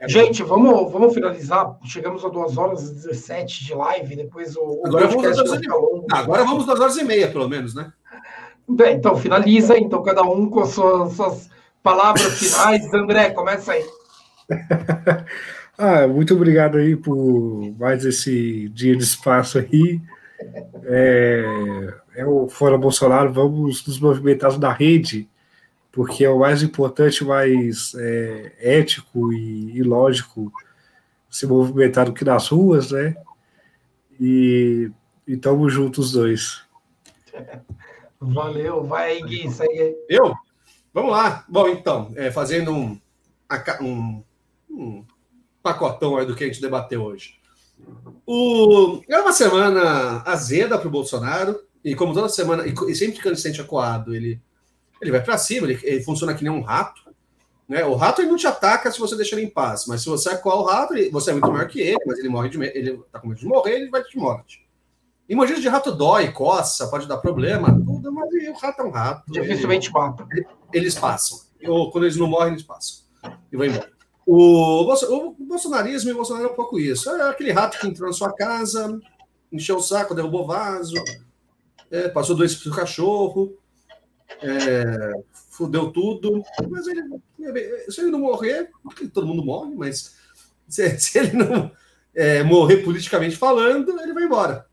É. 0.00 0.08
Gente, 0.08 0.42
vamos, 0.42 0.92
vamos 0.92 1.14
finalizar. 1.14 1.78
Chegamos 1.84 2.24
a 2.24 2.28
2 2.28 2.56
horas 2.56 2.88
e 2.88 2.94
17 2.94 3.64
de 3.64 3.74
live. 3.74 4.16
Depois 4.16 4.56
o. 4.56 4.82
Agora, 4.84 5.06
vamos 5.06 5.26
às 5.26 5.38
horas 5.38 5.60
e... 5.60 5.66
Agora 6.12 6.44
vamos 6.44 6.66
2 6.66 6.80
horas 6.80 6.96
e 6.96 7.04
meia, 7.04 7.28
pelo 7.28 7.48
menos, 7.48 7.74
né? 7.74 7.92
Bem, 8.68 8.96
então 8.96 9.16
finaliza. 9.16 9.78
Então, 9.78 10.02
cada 10.02 10.22
um 10.22 10.48
com 10.48 10.60
as 10.60 10.70
suas, 10.70 11.12
suas 11.14 11.50
palavras 11.82 12.38
finais. 12.38 12.92
André, 12.92 13.30
começa 13.30 13.72
aí. 13.72 13.84
Ah, 15.80 16.08
muito 16.08 16.34
obrigado 16.34 16.76
aí 16.76 16.96
por 16.96 17.16
mais 17.78 18.04
esse 18.04 18.68
dia 18.70 18.96
de 18.96 19.04
espaço 19.04 19.58
aí. 19.60 20.00
É, 20.86 21.94
é 22.16 22.26
o 22.26 22.48
Fora 22.48 22.76
Bolsonaro, 22.76 23.32
vamos 23.32 23.86
nos 23.86 24.00
movimentar 24.00 24.58
na 24.58 24.72
rede, 24.72 25.28
porque 25.90 26.24
é 26.24 26.30
o 26.30 26.40
mais 26.40 26.62
importante, 26.62 27.24
mais 27.24 27.94
é, 27.94 28.52
ético 28.58 29.32
e, 29.32 29.78
e, 29.78 29.82
lógico 29.82 30.52
se 31.30 31.46
movimentar 31.46 32.06
do 32.06 32.12
que 32.12 32.24
nas 32.24 32.48
ruas, 32.48 32.90
né? 32.90 33.16
E 34.20 34.90
estamos 35.26 35.72
juntos 35.72 36.06
os 36.06 36.12
dois. 36.12 36.62
Valeu, 38.20 38.84
vai 38.84 39.12
aí, 39.12 39.22
Gui, 39.22 39.50
segue 39.50 39.80
aí. 39.80 39.96
Eu? 40.08 40.34
Vamos 40.92 41.12
lá. 41.12 41.44
Bom, 41.48 41.68
então, 41.68 42.12
é, 42.16 42.30
fazendo 42.30 42.72
um, 42.72 43.00
um, 43.80 44.24
um 44.68 45.04
pacotão 45.62 46.16
aí 46.16 46.26
do 46.26 46.34
que 46.34 46.42
a 46.42 46.46
gente 46.48 46.60
debateu 46.60 47.02
hoje. 47.04 47.38
O... 48.26 49.00
É 49.08 49.20
uma 49.20 49.32
semana 49.32 50.22
azeda 50.26 50.78
para 50.78 50.88
o 50.88 50.90
Bolsonaro, 50.90 51.60
e 51.84 51.94
como 51.94 52.12
toda 52.12 52.28
semana, 52.28 52.64
e 52.66 52.94
sempre 52.94 53.20
que 53.20 53.28
ele 53.28 53.36
se 53.36 53.42
sente 53.42 53.60
acuado, 53.60 54.14
ele, 54.14 54.40
ele 55.00 55.10
vai 55.10 55.22
para 55.22 55.38
cima, 55.38 55.66
ele, 55.70 55.80
ele, 55.82 56.02
funciona 56.02 56.34
que 56.34 56.42
nem 56.42 56.52
um 56.52 56.62
rato. 56.62 57.02
Né? 57.68 57.84
O 57.84 57.94
rato 57.94 58.22
ele 58.22 58.30
não 58.30 58.36
te 58.36 58.46
ataca 58.46 58.90
se 58.90 58.98
você 58.98 59.14
deixar 59.14 59.36
ele 59.36 59.46
em 59.46 59.50
paz, 59.50 59.86
mas 59.86 60.02
se 60.02 60.08
você 60.08 60.30
acuar 60.30 60.56
o 60.56 60.64
rato, 60.64 60.94
você 61.10 61.30
é 61.30 61.32
muito 61.34 61.50
maior 61.50 61.68
que 61.68 61.80
ele, 61.80 62.02
mas 62.06 62.18
ele 62.18 62.28
morre 62.28 62.48
de 62.48 62.58
ele 62.62 63.00
tá 63.12 63.20
com 63.20 63.28
medo 63.28 63.40
de 63.40 63.46
morrer, 63.46 63.74
ele 63.74 63.90
vai 63.90 64.02
te 64.02 64.16
morte. 64.16 64.66
Mordido 65.30 65.60
de 65.60 65.68
rato 65.68 65.92
dói, 65.92 66.32
coça, 66.32 66.88
pode 66.88 67.06
dar 67.06 67.18
problema, 67.18 67.68
tudo, 67.84 68.10
mas 68.10 68.30
o 68.32 68.52
rato 68.58 68.80
é 68.80 68.84
um 68.84 68.90
rato. 68.90 69.30
Dificilmente 69.30 69.92
mata. 69.92 70.26
Eles 70.72 70.94
passam. 70.94 71.38
Ou 71.66 71.90
quando 71.90 72.04
eles 72.04 72.16
não 72.16 72.26
morrem, 72.26 72.52
eles 72.52 72.62
passam. 72.62 73.04
E 73.52 73.56
vai 73.56 73.68
embora. 73.68 73.90
O, 74.26 74.82
o 74.82 75.34
bolsonarismo 75.38 76.10
e 76.10 76.12
o 76.12 76.16
Bolsonaro 76.16 76.48
é 76.48 76.50
um 76.50 76.54
pouco 76.54 76.78
isso. 76.78 77.10
É 77.10 77.30
aquele 77.30 77.52
rato 77.52 77.78
que 77.78 77.86
entrou 77.86 78.08
na 78.08 78.14
sua 78.14 78.32
casa, 78.32 78.98
encheu 79.52 79.76
o 79.76 79.82
saco, 79.82 80.14
derrubou 80.14 80.46
vaso, 80.46 80.94
é, 81.90 82.08
passou 82.08 82.36
dois 82.36 82.54
pro 82.54 82.74
cachorro, 82.74 83.56
é, 84.42 85.12
fudeu 85.50 85.90
tudo. 85.90 86.42
Mas 86.68 86.86
ele, 86.86 87.02
se 87.88 88.00
ele 88.00 88.10
não 88.10 88.20
morrer, 88.20 88.70
porque 88.82 89.08
todo 89.08 89.26
mundo 89.26 89.44
morre, 89.44 89.74
mas 89.74 90.16
se, 90.68 90.96
se 90.98 91.18
ele 91.18 91.32
não 91.32 91.70
é, 92.14 92.42
morrer 92.42 92.78
politicamente 92.78 93.36
falando, 93.36 94.00
ele 94.00 94.12
vai 94.12 94.24
embora. 94.24 94.66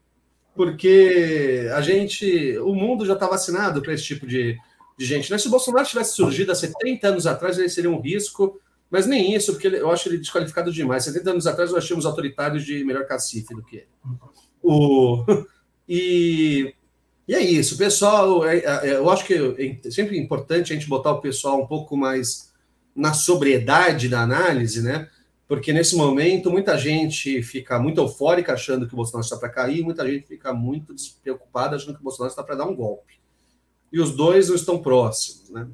Porque 0.55 1.69
a 1.75 1.81
gente, 1.81 2.57
o 2.59 2.73
mundo 2.73 3.05
já 3.05 3.13
está 3.13 3.27
vacinado 3.27 3.81
para 3.81 3.93
esse 3.93 4.03
tipo 4.03 4.25
de, 4.25 4.57
de 4.97 5.05
gente. 5.05 5.29
Né? 5.29 5.37
Se 5.37 5.47
o 5.47 5.51
Bolsonaro 5.51 5.85
tivesse 5.85 6.15
surgido 6.15 6.51
há 6.51 6.55
70 6.55 7.07
anos 7.07 7.27
atrás, 7.27 7.57
ele 7.57 7.69
seria 7.69 7.89
um 7.89 7.99
risco 7.99 8.59
mas 8.89 9.07
nem 9.07 9.33
isso, 9.35 9.51
porque 9.53 9.67
eu 9.67 9.91
acho 9.91 10.07
ele 10.07 10.19
desqualificado 10.19 10.71
demais. 10.71 11.03
70 11.03 11.31
anos 11.31 11.47
atrás 11.47 11.71
nós 11.71 11.85
tínhamos 11.85 12.05
autoritários 12.05 12.63
de 12.63 12.83
melhor 12.83 13.05
cacife 13.05 13.53
do 13.53 13.63
que 13.63 13.77
ele. 13.77 13.87
O, 14.61 15.25
e, 15.89 16.73
e 17.27 17.33
é 17.33 17.41
isso, 17.41 17.77
pessoal. 17.77 18.45
É, 18.45 18.57
é, 18.57 18.95
eu 18.95 19.09
acho 19.09 19.25
que 19.25 19.33
é 19.83 19.91
sempre 19.91 20.17
importante 20.17 20.71
a 20.71 20.75
gente 20.75 20.87
botar 20.87 21.11
o 21.11 21.21
pessoal 21.21 21.61
um 21.61 21.67
pouco 21.67 21.97
mais 21.97 22.51
na 22.95 23.13
sobriedade 23.13 24.07
da 24.07 24.21
análise, 24.21 24.81
né? 24.81 25.09
Porque 25.47 25.71
nesse 25.71 25.95
momento 25.95 26.49
muita 26.49 26.77
gente 26.77 27.43
fica 27.43 27.79
muito 27.79 27.99
eufórica 27.99 28.53
achando 28.53 28.87
que 28.87 28.93
o 28.93 28.97
Bolsonaro 28.97 29.23
está 29.23 29.37
para 29.37 29.49
cair, 29.49 29.83
muita 29.83 30.07
gente 30.09 30.27
fica 30.27 30.53
muito 30.53 30.93
despreocupada 30.93 31.75
achando 31.75 31.93
que 31.93 32.01
o 32.01 32.03
Bolsonaro 32.03 32.31
está 32.31 32.43
para 32.43 32.55
dar 32.55 32.65
um 32.65 32.75
golpe. 32.75 33.19
E 33.91 33.99
os 33.99 34.15
dois 34.15 34.49
não 34.49 34.55
estão 34.55 34.81
próximos, 34.81 35.49
né? 35.49 35.67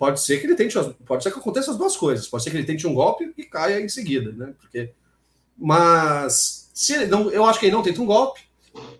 pode 0.00 0.18
ser 0.22 0.40
que 0.40 0.46
ele 0.46 0.54
tente, 0.54 0.74
pode 1.04 1.22
ser 1.22 1.30
que 1.30 1.38
aconteça 1.38 1.70
as 1.70 1.76
duas 1.76 1.94
coisas, 1.94 2.26
pode 2.26 2.42
ser 2.42 2.50
que 2.50 2.56
ele 2.56 2.64
tente 2.64 2.86
um 2.86 2.94
golpe 2.94 3.34
e 3.36 3.44
caia 3.44 3.78
em 3.82 3.88
seguida, 3.88 4.32
né? 4.32 4.54
Porque, 4.58 4.94
mas 5.58 6.70
se 6.72 6.94
ele 6.94 7.06
não, 7.06 7.30
eu 7.30 7.44
acho 7.44 7.60
que 7.60 7.66
ele 7.66 7.76
não 7.76 7.82
tenta 7.82 8.00
um 8.00 8.06
golpe. 8.06 8.40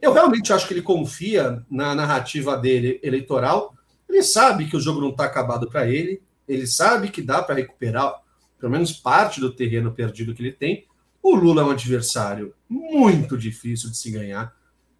Eu 0.00 0.12
realmente 0.12 0.52
acho 0.52 0.66
que 0.66 0.74
ele 0.74 0.82
confia 0.82 1.64
na 1.70 1.94
narrativa 1.94 2.56
dele 2.56 3.00
eleitoral. 3.02 3.74
Ele 4.08 4.22
sabe 4.22 4.66
que 4.66 4.76
o 4.76 4.80
jogo 4.80 5.00
não 5.00 5.10
está 5.10 5.24
acabado 5.24 5.68
para 5.68 5.88
ele. 5.88 6.22
Ele 6.48 6.66
sabe 6.66 7.10
que 7.10 7.22
dá 7.22 7.42
para 7.42 7.54
recuperar 7.54 8.14
pelo 8.58 8.72
menos 8.72 8.92
parte 8.92 9.40
do 9.40 9.52
terreno 9.52 9.92
perdido 9.92 10.34
que 10.34 10.42
ele 10.42 10.52
tem. 10.52 10.86
O 11.22 11.34
Lula 11.34 11.62
é 11.62 11.64
um 11.64 11.70
adversário 11.70 12.54
muito 12.68 13.36
difícil 13.36 13.90
de 13.90 13.96
se 13.96 14.10
ganhar. 14.10 14.54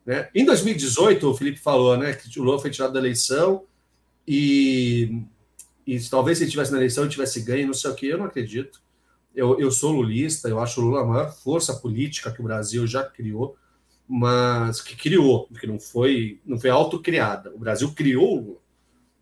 Né? 0.05 0.29
Em 0.35 0.45
2018, 0.45 1.29
o 1.29 1.35
Felipe 1.35 1.59
falou 1.59 1.97
né, 1.97 2.13
que 2.13 2.39
o 2.39 2.43
Lula 2.43 2.59
foi 2.59 2.71
tirado 2.71 2.93
da 2.93 2.99
eleição 2.99 3.65
e 4.27 5.25
e 5.87 5.99
talvez 6.09 6.39
se 6.39 6.45
ele 6.45 6.51
tivesse 6.53 6.71
na 6.71 6.79
eleição 6.79 7.05
e 7.05 7.09
tivesse 7.09 7.41
ganho, 7.41 7.67
não 7.67 7.75
sei 7.75 7.91
o 7.91 7.95
que, 7.97 8.07
eu 8.07 8.17
não 8.17 8.27
acredito. 8.27 8.81
Eu, 9.35 9.59
eu 9.59 9.73
sou 9.73 9.91
lulista, 9.91 10.49
eu 10.49 10.61
acho 10.61 10.81
o 10.81 10.85
Lula 10.85 11.01
a 11.01 11.05
maior 11.05 11.33
força 11.33 11.75
política 11.75 12.31
que 12.31 12.41
o 12.41 12.45
Brasil 12.45 12.87
já 12.87 13.03
criou, 13.03 13.57
mas 14.13 14.81
que 14.81 14.97
criou, 14.97 15.47
porque 15.47 15.69
não 15.69 15.79
foi, 15.79 16.41
não 16.45 16.59
foi 16.59 16.69
autocriada. 16.69 17.53
O 17.55 17.59
Brasil 17.61 17.93
criou 17.95 18.33
o 18.33 18.41
Lula. 18.41 18.57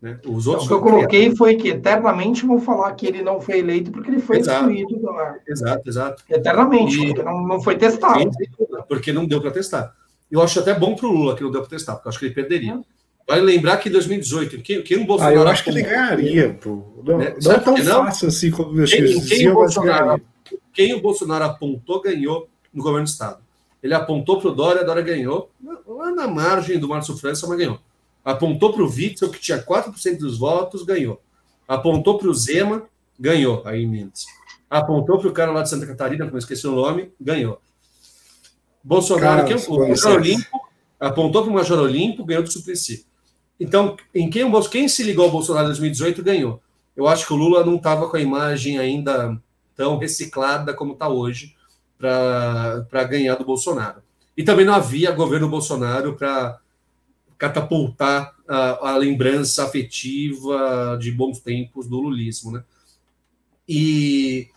Né? 0.01 0.19
Os 0.25 0.47
outros 0.47 0.65
o 0.65 0.67
que 0.67 0.73
eu 0.73 0.81
coloquei 0.81 1.19
criados. 1.19 1.37
foi 1.37 1.55
que 1.57 1.67
eternamente 1.67 2.43
vão 2.43 2.59
falar 2.59 2.91
que 2.93 3.05
ele 3.05 3.21
não 3.21 3.39
foi 3.39 3.59
eleito 3.59 3.91
porque 3.91 4.09
ele 4.09 4.19
foi 4.19 4.39
exato, 4.39 4.71
excluído. 4.71 4.99
Da... 5.03 5.39
Exato, 5.47 5.89
exato. 5.89 6.23
Eternamente, 6.27 6.97
e... 6.97 7.07
porque 7.07 7.21
não, 7.21 7.43
não 7.45 7.61
foi 7.61 7.77
testado. 7.77 8.31
Porque 8.87 9.13
não 9.13 9.27
deu 9.27 9.39
para 9.39 9.51
testar. 9.51 9.93
Eu 10.31 10.41
acho 10.41 10.59
até 10.59 10.73
bom 10.73 10.95
para 10.95 11.05
o 11.05 11.11
Lula 11.11 11.35
que 11.35 11.43
não 11.43 11.51
deu 11.51 11.61
para 11.61 11.69
testar, 11.69 11.93
porque 11.93 12.07
eu 12.07 12.09
acho 12.09 12.19
que 12.19 12.25
ele 12.25 12.33
perderia. 12.33 12.73
É. 12.73 12.79
Vale 13.27 13.41
lembrar 13.41 13.77
que 13.77 13.89
em 13.89 13.91
2018, 13.91 14.59
quem, 14.63 14.81
quem 14.81 14.97
o 14.97 15.05
Bolsonaro. 15.05 15.37
Ah, 15.37 15.43
eu 15.43 15.47
acho 15.47 15.63
que 15.63 15.69
ele 15.69 15.83
ganharia, 15.83 16.57
pô. 16.59 17.03
Não, 17.05 17.19
né? 17.19 17.35
não 17.43 17.51
é 17.51 17.59
tão 17.59 17.77
não? 17.77 18.05
fácil 18.05 18.27
assim 18.29 18.49
como 18.49 18.73
meus 18.73 18.89
quem, 18.89 19.05
quem, 19.05 19.19
diziam, 19.19 19.51
o 19.51 19.55
Bolsonaro, 19.55 20.21
quem 20.73 20.93
o 20.95 21.01
Bolsonaro 21.01 21.43
apontou 21.43 22.01
ganhou 22.01 22.49
no 22.73 22.81
governo 22.81 23.05
do 23.05 23.09
Estado. 23.09 23.48
Ele 23.81 23.93
apontou 23.93 24.39
para 24.39 24.49
o 24.49 24.55
Dória, 24.55 24.81
a 24.81 24.85
Dória 24.85 25.01
ganhou. 25.01 25.49
Lá 25.87 26.11
na 26.11 26.27
margem 26.27 26.77
do 26.77 26.87
Márcio 26.87 27.17
França, 27.17 27.47
mas 27.47 27.57
ganhou. 27.57 27.79
Apontou 28.23 28.73
para 28.73 28.83
o 28.83 28.89
Witzel, 28.89 29.29
que 29.29 29.39
tinha 29.39 29.63
4% 29.63 30.17
dos 30.17 30.37
votos, 30.37 30.83
ganhou. 30.83 31.21
Apontou 31.67 32.17
para 32.17 32.27
o 32.27 32.33
Zema, 32.33 32.83
ganhou 33.17 33.61
aí 33.65 33.83
em 33.83 33.87
Minas. 33.87 34.25
Apontou 34.69 35.17
para 35.17 35.29
o 35.29 35.31
cara 35.31 35.51
lá 35.51 35.61
de 35.63 35.69
Santa 35.69 35.87
Catarina, 35.87 36.25
como 36.25 36.35
eu 36.35 36.39
esqueci 36.39 36.67
o 36.67 36.75
nome, 36.75 37.11
ganhou. 37.19 37.61
Bolsonaro, 38.83 39.43
cara, 39.43 39.59
quem, 39.59 39.67
o 39.67 39.87
Major 39.87 40.13
Olimpo, 40.13 40.59
apontou 40.99 41.43
para 41.43 41.51
o 41.51 41.53
Major 41.53 41.79
Olimpo, 41.79 42.25
ganhou 42.25 42.43
do 42.43 42.51
Suplicy. 42.51 43.05
Então, 43.59 43.97
em 44.13 44.29
quem, 44.29 44.49
quem 44.69 44.87
se 44.87 45.03
ligou 45.03 45.25
ao 45.25 45.31
Bolsonaro 45.31 45.65
em 45.65 45.69
2018 45.69 46.23
ganhou. 46.23 46.61
Eu 46.95 47.07
acho 47.07 47.25
que 47.25 47.33
o 47.33 47.35
Lula 47.35 47.65
não 47.65 47.75
estava 47.75 48.09
com 48.09 48.17
a 48.17 48.21
imagem 48.21 48.77
ainda 48.77 49.39
tão 49.75 49.97
reciclada 49.97 50.73
como 50.73 50.93
está 50.93 51.07
hoje 51.07 51.55
para 51.99 53.03
ganhar 53.03 53.35
do 53.35 53.45
Bolsonaro. 53.45 54.01
E 54.35 54.43
também 54.43 54.65
não 54.65 54.73
havia 54.73 55.11
governo 55.11 55.49
Bolsonaro 55.49 56.15
para 56.15 56.59
catapultar 57.37 58.33
a, 58.47 58.91
a, 58.91 58.97
lembrança 58.97 59.63
afetiva 59.63 60.97
de 60.99 61.11
bons 61.11 61.39
tempos 61.39 61.87
do 61.87 61.99
lulismo, 61.99 62.51
né? 62.51 62.63
E, 63.67 64.47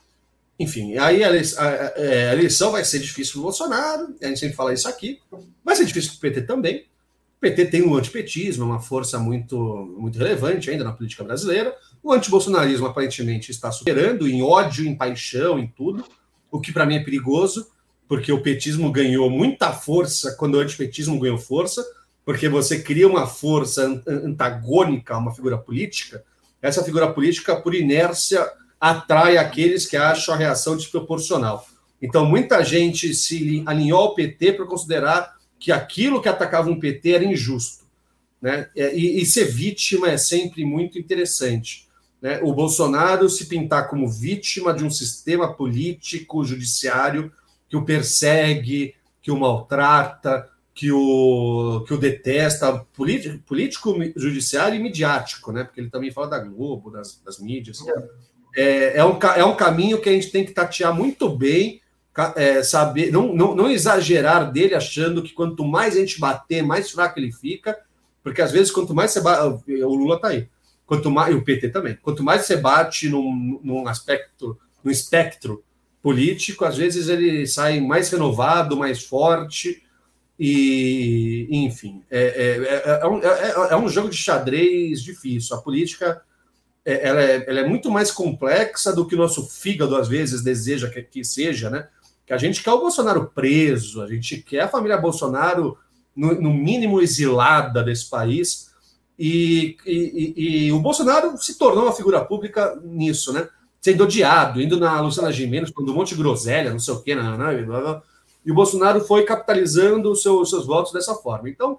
enfim, 0.59 0.97
aí 0.97 1.23
a, 1.23 1.31
a, 1.31 1.67
é, 1.97 2.31
a 2.31 2.33
eleição 2.33 2.73
vai 2.73 2.85
ser 2.85 3.01
difícil 3.01 3.35
para 3.35 3.41
o 3.41 3.43
Bolsonaro, 3.45 4.17
a 4.23 4.27
gente 4.27 4.41
sempre 4.41 4.57
fala 4.57 4.73
isso 4.73 4.89
aqui, 4.89 5.21
vai 5.65 5.77
ser 5.77 5.85
difícil 5.85 6.13
para 6.13 6.19
o 6.19 6.21
PT 6.21 6.43
também, 6.43 6.87
PT 7.43 7.67
tem 7.67 7.83
um 7.83 7.97
antipetismo, 7.97 8.65
uma 8.65 8.79
força 8.79 9.19
muito, 9.19 9.59
muito 9.99 10.17
relevante 10.17 10.71
ainda 10.71 10.85
na 10.85 10.93
política 10.93 11.25
brasileira. 11.25 11.77
O 12.01 12.13
antibolsonarismo 12.13 12.87
aparentemente 12.87 13.51
está 13.51 13.73
superando 13.73 14.29
em 14.29 14.43
ódio, 14.43 14.87
em 14.87 14.95
paixão, 14.95 15.59
em 15.59 15.67
tudo, 15.67 16.05
o 16.53 16.61
que 16.61 16.71
para 16.71 16.87
mim 16.87 16.97
é 16.97 17.03
perigoso, 17.03 17.67
porque 18.07 18.31
o 18.31 18.43
petismo 18.43 18.93
ganhou 18.93 19.31
muita 19.31 19.73
força 19.73 20.37
quando 20.39 20.55
o 20.57 20.61
antipetismo 20.61 21.19
ganhou 21.19 21.39
força, 21.39 21.85
porque 22.25 22.49
você 22.49 22.81
cria 22.81 23.09
uma 23.09 23.27
força 23.27 24.03
antagônica 24.07 25.15
a 25.15 25.19
uma 25.19 25.35
figura 25.35 25.59
política, 25.59 26.23
essa 26.61 26.85
figura 26.85 27.13
política, 27.13 27.57
por 27.57 27.75
inércia, 27.75 28.49
atrai 28.79 29.37
aqueles 29.37 29.87
que 29.87 29.97
acham 29.97 30.35
a 30.35 30.39
reação 30.39 30.77
desproporcional. 30.77 31.67
Então, 32.01 32.25
muita 32.25 32.63
gente 32.63 33.15
se 33.15 33.63
alinhou 33.67 34.01
ao 34.01 34.15
PT 34.15 34.53
para 34.53 34.67
considerar 34.67 35.37
que 35.59 35.73
aquilo 35.73 36.21
que 36.21 36.29
atacava 36.29 36.69
um 36.69 36.79
PT 36.79 37.13
era 37.13 37.25
injusto. 37.25 37.85
Né? 38.41 38.69
É, 38.77 38.95
e, 38.95 39.23
e 39.23 39.27
ser 39.27 39.45
vítima 39.45 40.11
é 40.11 40.17
sempre 40.17 40.65
muito 40.65 40.99
interessante. 40.99 41.89
Né? 42.23 42.41
O 42.43 42.55
Bolsonaro 42.55 43.29
se 43.29 43.47
pintar 43.47 43.89
como 43.89 44.09
vítima 44.09 44.73
de 44.73 44.85
um 44.85 44.91
sistema 44.91 45.53
político, 45.53 46.45
judiciário, 46.45 47.33
que 47.69 47.77
o 47.77 47.85
persegue, 47.85 48.95
que 49.21 49.33
o 49.33 49.39
maltrata, 49.39 50.49
que 50.73 50.93
o, 50.93 51.85
que 51.87 51.93
o 51.93 51.99
detesta, 51.99 52.87
político, 52.95 53.39
político, 53.41 53.95
judiciário 54.17 54.79
e 54.79 54.83
midiático, 54.83 55.51
né? 55.51 55.65
porque 55.65 55.81
ele 55.81 55.91
também 55.91 56.13
fala 56.13 56.29
da 56.29 56.39
Globo, 56.39 56.91
das, 56.91 57.21
das 57.25 57.41
mídias. 57.41 57.81
É, 58.57 58.99
é, 58.99 59.05
um, 59.05 59.19
é 59.37 59.45
um 59.45 59.57
caminho 59.57 60.01
que 60.01 60.09
a 60.09 60.13
gente 60.13 60.31
tem 60.31 60.45
que 60.45 60.53
tatear 60.53 60.95
muito 60.95 61.29
bem 61.29 61.83
é, 62.37 62.63
saber, 62.63 63.11
não, 63.11 63.35
não, 63.35 63.55
não 63.55 63.71
exagerar 63.71 64.53
dele 64.53 64.75
achando 64.75 65.23
que 65.23 65.33
quanto 65.33 65.65
mais 65.65 65.97
a 65.97 66.01
gente 66.01 66.21
bater, 66.21 66.63
mais 66.63 66.91
fraco 66.91 67.19
ele 67.19 67.33
fica, 67.33 67.79
porque 68.23 68.43
às 68.43 68.53
vezes 68.53 68.71
quanto 68.71 68.95
mais 68.95 69.11
você 69.11 69.21
bate, 69.21 69.43
o 69.83 69.95
Lula 69.95 70.21
tá 70.21 70.29
aí, 70.29 70.47
quanto 70.93 71.11
mais, 71.11 71.35
e 71.35 71.39
o 71.39 71.43
PT 71.43 71.71
também, 71.71 71.97
quanto 72.03 72.23
mais 72.23 72.43
você 72.45 72.55
bate 72.55 73.09
num, 73.09 73.59
num 73.65 73.89
aspecto, 73.89 74.59
no 74.85 74.91
espectro 74.91 75.65
político, 76.03 76.67
às 76.67 76.77
vezes 76.77 77.09
ele 77.09 77.47
sai 77.47 77.81
mais 77.81 78.11
renovado, 78.11 78.77
mais 78.77 79.03
forte, 79.03 79.83
e 80.39 81.49
enfim, 81.51 82.03
é, 82.11 82.21
é, 82.21 83.01
é, 83.01 83.07
um, 83.07 83.23
é, 83.23 83.77
um 83.77 83.89
jogo 83.89 84.11
de 84.11 84.19
xadrez 84.19 85.03
difícil. 85.03 85.57
A 85.57 85.63
política 85.63 86.21
ela 86.85 87.23
é, 87.23 87.45
ela 87.49 87.61
é 87.61 87.67
muito 87.67 87.91
mais 87.91 88.11
complexa 88.11 88.93
do 88.93 89.07
que 89.07 89.15
o 89.15 89.19
nosso 89.19 89.49
fígado 89.49 89.97
às 89.97 90.09
vezes 90.09 90.43
deseja 90.43 90.91
que, 90.91 91.01
que 91.01 91.25
seja, 91.25 91.71
né? 91.71 91.89
que 92.27 92.35
a 92.35 92.37
gente 92.37 92.63
quer 92.63 92.73
o 92.73 92.81
Bolsonaro 92.81 93.31
preso, 93.35 94.03
a 94.03 94.09
gente 94.09 94.43
quer 94.43 94.65
a 94.65 94.69
família 94.69 94.99
Bolsonaro, 94.99 95.79
no, 96.15 96.39
no 96.39 96.53
mínimo, 96.53 97.01
exilada 97.01 97.83
desse 97.83 98.11
país. 98.11 98.72
E, 99.19 99.77
e, 99.87 100.35
e, 100.67 100.73
o 100.73 100.81
Bolsonaro 100.81 101.37
se 101.39 101.59
tornou 101.59 101.85
uma 101.85 101.93
figura 101.93 102.25
pública 102.25 102.79
nisso, 102.83 103.33
né? 103.33 103.49
Sendo 103.81 104.05
odiado, 104.05 104.61
indo 104.61 104.79
na 104.79 105.01
Luciana 105.01 105.33
Gimenez, 105.33 105.71
quando 105.71 105.93
um 105.93 105.95
monte 105.95 106.11
de 106.11 106.23
groselha, 106.23 106.71
não 106.71 106.79
sei 106.79 106.95
o 106.95 107.03
quê, 107.03 107.15
não, 107.15 107.37
não, 107.37 108.03
e 108.45 108.51
o 108.51 108.55
Bolsonaro 108.55 109.01
foi 109.03 109.25
capitalizando 109.25 110.11
os 110.11 110.23
seu, 110.23 110.45
seus 110.45 110.67
votos 110.67 110.93
dessa 110.93 111.15
forma. 111.15 111.49
Então, 111.49 111.79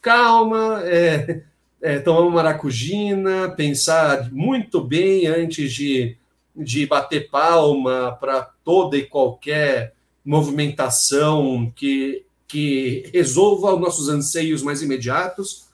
calma, 0.00 0.82
é, 0.84 1.42
é, 1.80 1.98
tomar 2.00 2.20
uma 2.20 2.30
maracujina, 2.30 3.50
pensar 3.50 4.30
muito 4.32 4.80
bem 4.80 5.26
antes 5.26 5.72
de, 5.72 6.16
de 6.54 6.86
bater 6.86 7.30
palma 7.30 8.16
para 8.20 8.42
toda 8.64 8.96
e 8.96 9.06
qualquer 9.06 9.94
movimentação 10.24 11.72
que, 11.74 12.24
que 12.46 13.08
resolva 13.14 13.74
os 13.74 13.80
nossos 13.80 14.08
anseios 14.08 14.62
mais 14.62 14.82
imediatos. 14.82 15.67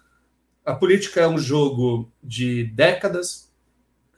A 0.65 0.75
política 0.75 1.21
é 1.21 1.29
um 1.29 1.39
jogo 1.39 2.11
de 2.23 2.65
décadas, 2.65 3.53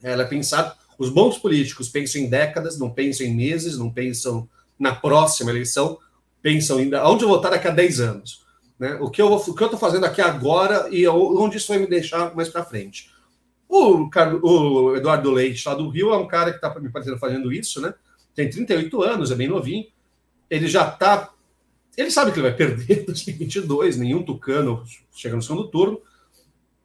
ela 0.02 0.23
é 0.23 0.26
pensada. 0.26 0.76
Os 0.99 1.10
bons 1.10 1.39
políticos 1.39 1.89
pensam 1.89 2.20
em 2.20 2.28
décadas, 2.28 2.78
não 2.78 2.91
pensam 2.91 3.26
em 3.26 3.34
meses, 3.34 3.76
não 3.76 3.91
pensam 3.91 4.49
na 4.78 4.94
próxima 4.94 5.50
eleição, 5.50 5.99
pensam 6.41 6.78
em 6.78 6.94
onde 6.94 7.25
eu 7.25 7.28
vou 7.28 7.39
estar 7.39 7.50
daqui 7.50 7.66
a 7.66 7.73
10 7.73 8.00
anos. 8.00 8.47
Né? 8.78 8.97
O 9.00 9.10
que 9.10 9.20
eu 9.20 9.36
estou 9.36 9.78
fazendo 9.78 10.05
aqui 10.05 10.20
agora 10.20 10.89
e 10.91 11.07
onde 11.08 11.57
isso 11.57 11.68
vai 11.68 11.78
me 11.78 11.86
deixar 11.86 12.34
mais 12.34 12.49
para 12.49 12.65
frente. 12.65 13.10
O, 13.68 14.08
o, 14.42 14.97
Eduardo 14.97 15.31
Leite, 15.31 15.66
lá 15.68 15.75
do 15.75 15.89
Rio, 15.89 16.12
é 16.12 16.16
um 16.16 16.28
cara 16.28 16.50
que 16.50 16.57
está 16.57 16.78
me 16.78 16.89
parecendo 16.89 17.18
fazendo 17.18 17.52
isso, 17.52 17.81
né? 17.81 17.92
Tem 18.34 18.49
38 18.49 19.02
anos, 19.02 19.31
é 19.31 19.34
bem 19.34 19.49
novinho. 19.49 19.86
Ele 20.49 20.68
já 20.68 20.89
está. 20.89 21.33
Ele 21.97 22.10
sabe 22.10 22.31
que 22.31 22.39
ele 22.39 22.49
vai 22.49 22.57
perder 22.57 23.02
em 23.02 23.07
2022, 23.07 23.97
nenhum 23.97 24.23
tucano 24.23 24.84
chega 25.12 25.34
no 25.34 25.42
segundo 25.42 25.68
turno, 25.68 26.00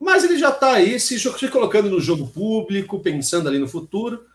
mas 0.02 0.24
ele 0.24 0.36
já 0.40 0.50
está 0.50 0.74
aí 0.74 1.00
se, 1.00 1.22
colocando 1.52 1.88
no 1.88 2.02
jogo 2.02 2.28
público, 2.28 3.00
pensando 3.00 3.48
ali 3.48 3.60
no 3.60 3.68
futuro, 3.68 4.26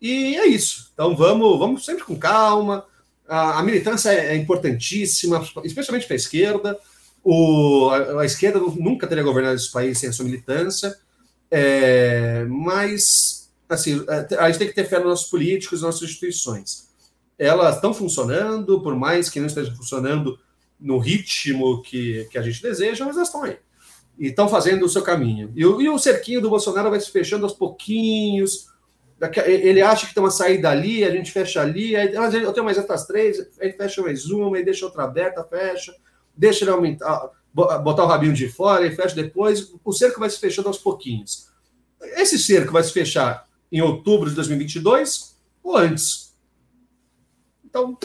e 0.00 0.34
é 0.34 0.46
isso. 0.46 0.90
Então 0.94 1.14
vamos, 1.14 1.58
vamos 1.58 1.84
sempre 1.84 2.04
com 2.04 2.16
calma. 2.16 2.86
A, 3.28 3.58
a 3.58 3.62
militância 3.62 4.08
é, 4.08 4.28
é 4.28 4.36
importantíssima, 4.36 5.46
especialmente 5.62 6.06
para 6.06 6.14
a 6.14 6.16
esquerda. 6.16 6.78
O, 7.22 7.90
a, 7.90 8.22
a, 8.22 8.24
esquerda 8.24 8.58
nunca 8.60 9.06
teria 9.06 9.22
governado 9.22 9.56
esse 9.56 9.70
país 9.70 9.98
sem 9.98 10.08
a 10.08 10.12
sua 10.12 10.24
militância, 10.24 10.96
é, 11.50 12.46
mas 12.48 13.52
assim, 13.68 14.02
é, 14.08 14.36
a 14.36 14.46
gente 14.46 14.58
tem 14.58 14.68
que 14.68 14.74
ter 14.74 14.88
fé 14.88 14.96
nos 15.00 15.08
nossos 15.08 15.30
políticos, 15.30 15.82
nas 15.82 15.96
nossas 15.96 16.08
instituições. 16.08 16.88
Elas 17.38 17.74
estão 17.74 17.92
funcionando, 17.92 18.80
por 18.80 18.96
mais 18.96 19.28
que 19.28 19.38
não 19.38 19.48
estejam 19.48 19.76
funcionando 19.76 20.38
no 20.80 20.96
ritmo 20.96 21.82
que, 21.82 22.26
que 22.30 22.38
a 22.38 22.42
gente 22.42 22.62
deseja, 22.62 23.04
mas 23.04 23.16
elas 23.16 23.28
estão 23.28 23.44
aí. 23.44 23.58
E 24.20 24.28
estão 24.28 24.48
fazendo 24.48 24.84
o 24.84 24.88
seu 24.88 25.02
caminho. 25.02 25.50
E 25.56 25.66
o, 25.66 25.80
e 25.80 25.88
o 25.88 25.98
cerquinho 25.98 26.40
do 26.40 26.50
Bolsonaro 26.50 26.90
vai 26.90 27.00
se 27.00 27.10
fechando 27.10 27.44
aos 27.44 27.54
pouquinhos. 27.54 28.68
Ele 29.44 29.82
acha 29.82 30.06
que 30.06 30.14
tem 30.14 30.22
uma 30.22 30.30
saída 30.30 30.70
ali, 30.70 31.04
a 31.04 31.10
gente 31.10 31.32
fecha 31.32 31.60
ali, 31.60 31.96
aí, 31.96 32.14
eu 32.14 32.52
tenho 32.52 32.64
mais 32.64 32.78
outras 32.78 33.06
três, 33.06 33.38
aí 33.60 33.72
fecha 33.72 34.00
mais 34.00 34.26
uma, 34.26 34.56
aí 34.56 34.64
deixa 34.64 34.86
outra 34.86 35.04
aberta, 35.04 35.44
fecha 35.44 35.94
deixa 36.40 36.64
ele 36.64 36.70
aumentar, 36.70 37.30
botar 37.52 38.04
o 38.04 38.06
rabinho 38.06 38.32
de 38.32 38.48
fora 38.48 38.86
e 38.86 38.96
fecha 38.96 39.14
depois. 39.14 39.72
O 39.84 39.92
cerco 39.92 40.18
vai 40.18 40.30
se 40.30 40.38
fechando 40.38 40.68
aos 40.68 40.78
pouquinhos. 40.78 41.50
Esse 42.00 42.38
cerco 42.38 42.72
vai 42.72 42.82
se 42.82 42.92
fechar 42.92 43.46
em 43.70 43.82
outubro 43.82 44.30
de 44.30 44.34
2022 44.36 45.36
ou 45.62 45.76
antes? 45.76 46.34
Então, 47.62 47.96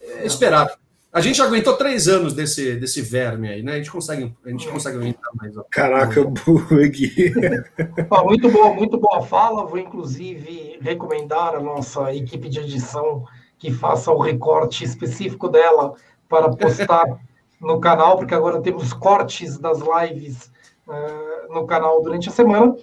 é 0.00 0.24
esperar. 0.24 0.78
A 1.12 1.20
gente 1.20 1.42
aguentou 1.42 1.76
três 1.76 2.08
anos 2.08 2.32
desse, 2.32 2.74
desse 2.76 3.02
verme 3.02 3.46
aí, 3.46 3.62
né? 3.62 3.74
A 3.74 3.76
gente 3.76 3.90
consegue, 3.90 4.34
a 4.42 4.48
gente 4.48 4.66
consegue 4.66 4.96
aguentar 4.96 5.30
mais. 5.34 5.54
Ó. 5.58 5.64
Caraca, 5.70 6.24
bug. 6.24 7.34
muito 8.24 8.50
boa, 8.50 8.72
muito 8.72 8.98
boa 8.98 9.20
fala. 9.20 9.66
Vou 9.66 9.78
inclusive 9.78 10.78
recomendar 10.80 11.54
a 11.54 11.60
nossa 11.60 12.14
equipe 12.14 12.48
de 12.48 12.60
edição 12.60 13.26
que 13.58 13.70
faça 13.70 14.10
o 14.10 14.18
recorte 14.18 14.84
específico 14.84 15.50
dela 15.50 15.94
para 16.30 16.48
postar 16.48 17.04
no 17.60 17.78
canal, 17.78 18.16
porque 18.16 18.34
agora 18.34 18.62
temos 18.62 18.94
cortes 18.94 19.58
das 19.58 19.80
lives 19.80 20.50
uh, 20.88 21.52
no 21.52 21.66
canal 21.66 22.02
durante 22.02 22.30
a 22.30 22.32
semana. 22.32 22.74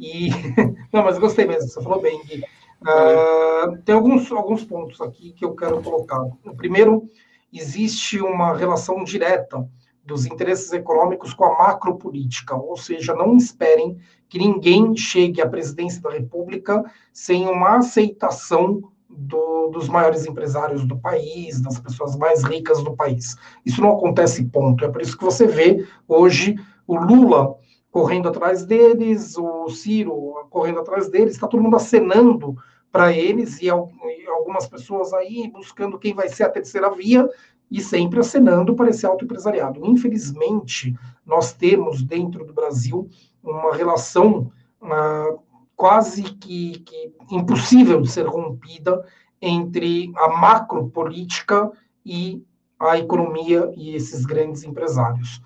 E 0.00 0.30
não, 0.90 1.04
mas 1.04 1.18
gostei 1.18 1.46
mesmo, 1.46 1.68
você 1.68 1.82
falou 1.82 2.00
bem. 2.00 2.18
Gui. 2.24 2.42
Uh, 2.80 3.76
tem 3.84 3.94
alguns, 3.94 4.32
alguns 4.32 4.64
pontos 4.64 5.02
aqui 5.02 5.32
que 5.32 5.44
eu 5.44 5.54
quero 5.54 5.82
colocar. 5.82 6.22
O 6.46 6.56
primeiro, 6.56 7.10
existe 7.54 8.20
uma 8.20 8.56
relação 8.56 9.04
direta 9.04 9.66
dos 10.04 10.26
interesses 10.26 10.72
econômicos 10.72 11.32
com 11.32 11.44
a 11.44 11.58
macropolítica, 11.58 12.54
ou 12.54 12.76
seja, 12.76 13.14
não 13.14 13.36
esperem 13.36 13.96
que 14.28 14.38
ninguém 14.38 14.94
chegue 14.96 15.40
à 15.40 15.48
presidência 15.48 16.02
da 16.02 16.10
República 16.10 16.84
sem 17.12 17.48
uma 17.48 17.78
aceitação 17.78 18.82
do, 19.08 19.68
dos 19.68 19.88
maiores 19.88 20.26
empresários 20.26 20.84
do 20.84 20.98
país, 20.98 21.60
das 21.60 21.78
pessoas 21.78 22.16
mais 22.16 22.42
ricas 22.42 22.82
do 22.82 22.94
país. 22.94 23.36
Isso 23.64 23.80
não 23.80 23.92
acontece, 23.92 24.44
ponto. 24.44 24.84
É 24.84 24.88
por 24.88 25.00
isso 25.00 25.16
que 25.16 25.24
você 25.24 25.46
vê 25.46 25.86
hoje 26.06 26.56
o 26.86 26.96
Lula 26.96 27.56
correndo 27.90 28.28
atrás 28.28 28.66
deles, 28.66 29.38
o 29.38 29.68
Ciro 29.68 30.34
correndo 30.50 30.80
atrás 30.80 31.08
deles, 31.08 31.34
está 31.34 31.46
todo 31.46 31.62
mundo 31.62 31.76
acenando 31.76 32.56
para 32.94 33.10
eles 33.10 33.60
e, 33.60 33.68
algumas 33.68 34.68
pessoas 34.68 35.12
aí 35.12 35.50
buscando 35.52 35.98
quem 35.98 36.14
vai 36.14 36.28
ser 36.28 36.44
a 36.44 36.48
terceira 36.48 36.88
via 36.94 37.28
e 37.68 37.80
sempre 37.80 38.20
acenando 38.20 38.76
para 38.76 38.88
esse 38.88 39.04
autoempresariado. 39.04 39.84
Infelizmente, 39.84 40.96
nós 41.26 41.52
temos 41.52 42.04
dentro 42.04 42.44
do 42.44 42.52
Brasil 42.52 43.08
uma 43.42 43.74
relação 43.74 44.52
uh, 44.80 45.40
quase 45.74 46.22
que, 46.22 46.84
que 46.86 47.12
impossível 47.32 48.00
de 48.00 48.08
ser 48.08 48.28
rompida 48.28 49.04
entre 49.42 50.12
a 50.14 50.28
macro 50.28 50.88
política 50.88 51.72
e 52.06 52.44
a 52.78 52.96
economia 52.96 53.72
e 53.76 53.96
esses 53.96 54.24
grandes 54.24 54.62
empresários. 54.62 55.42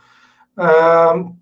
Uh, 0.55 1.35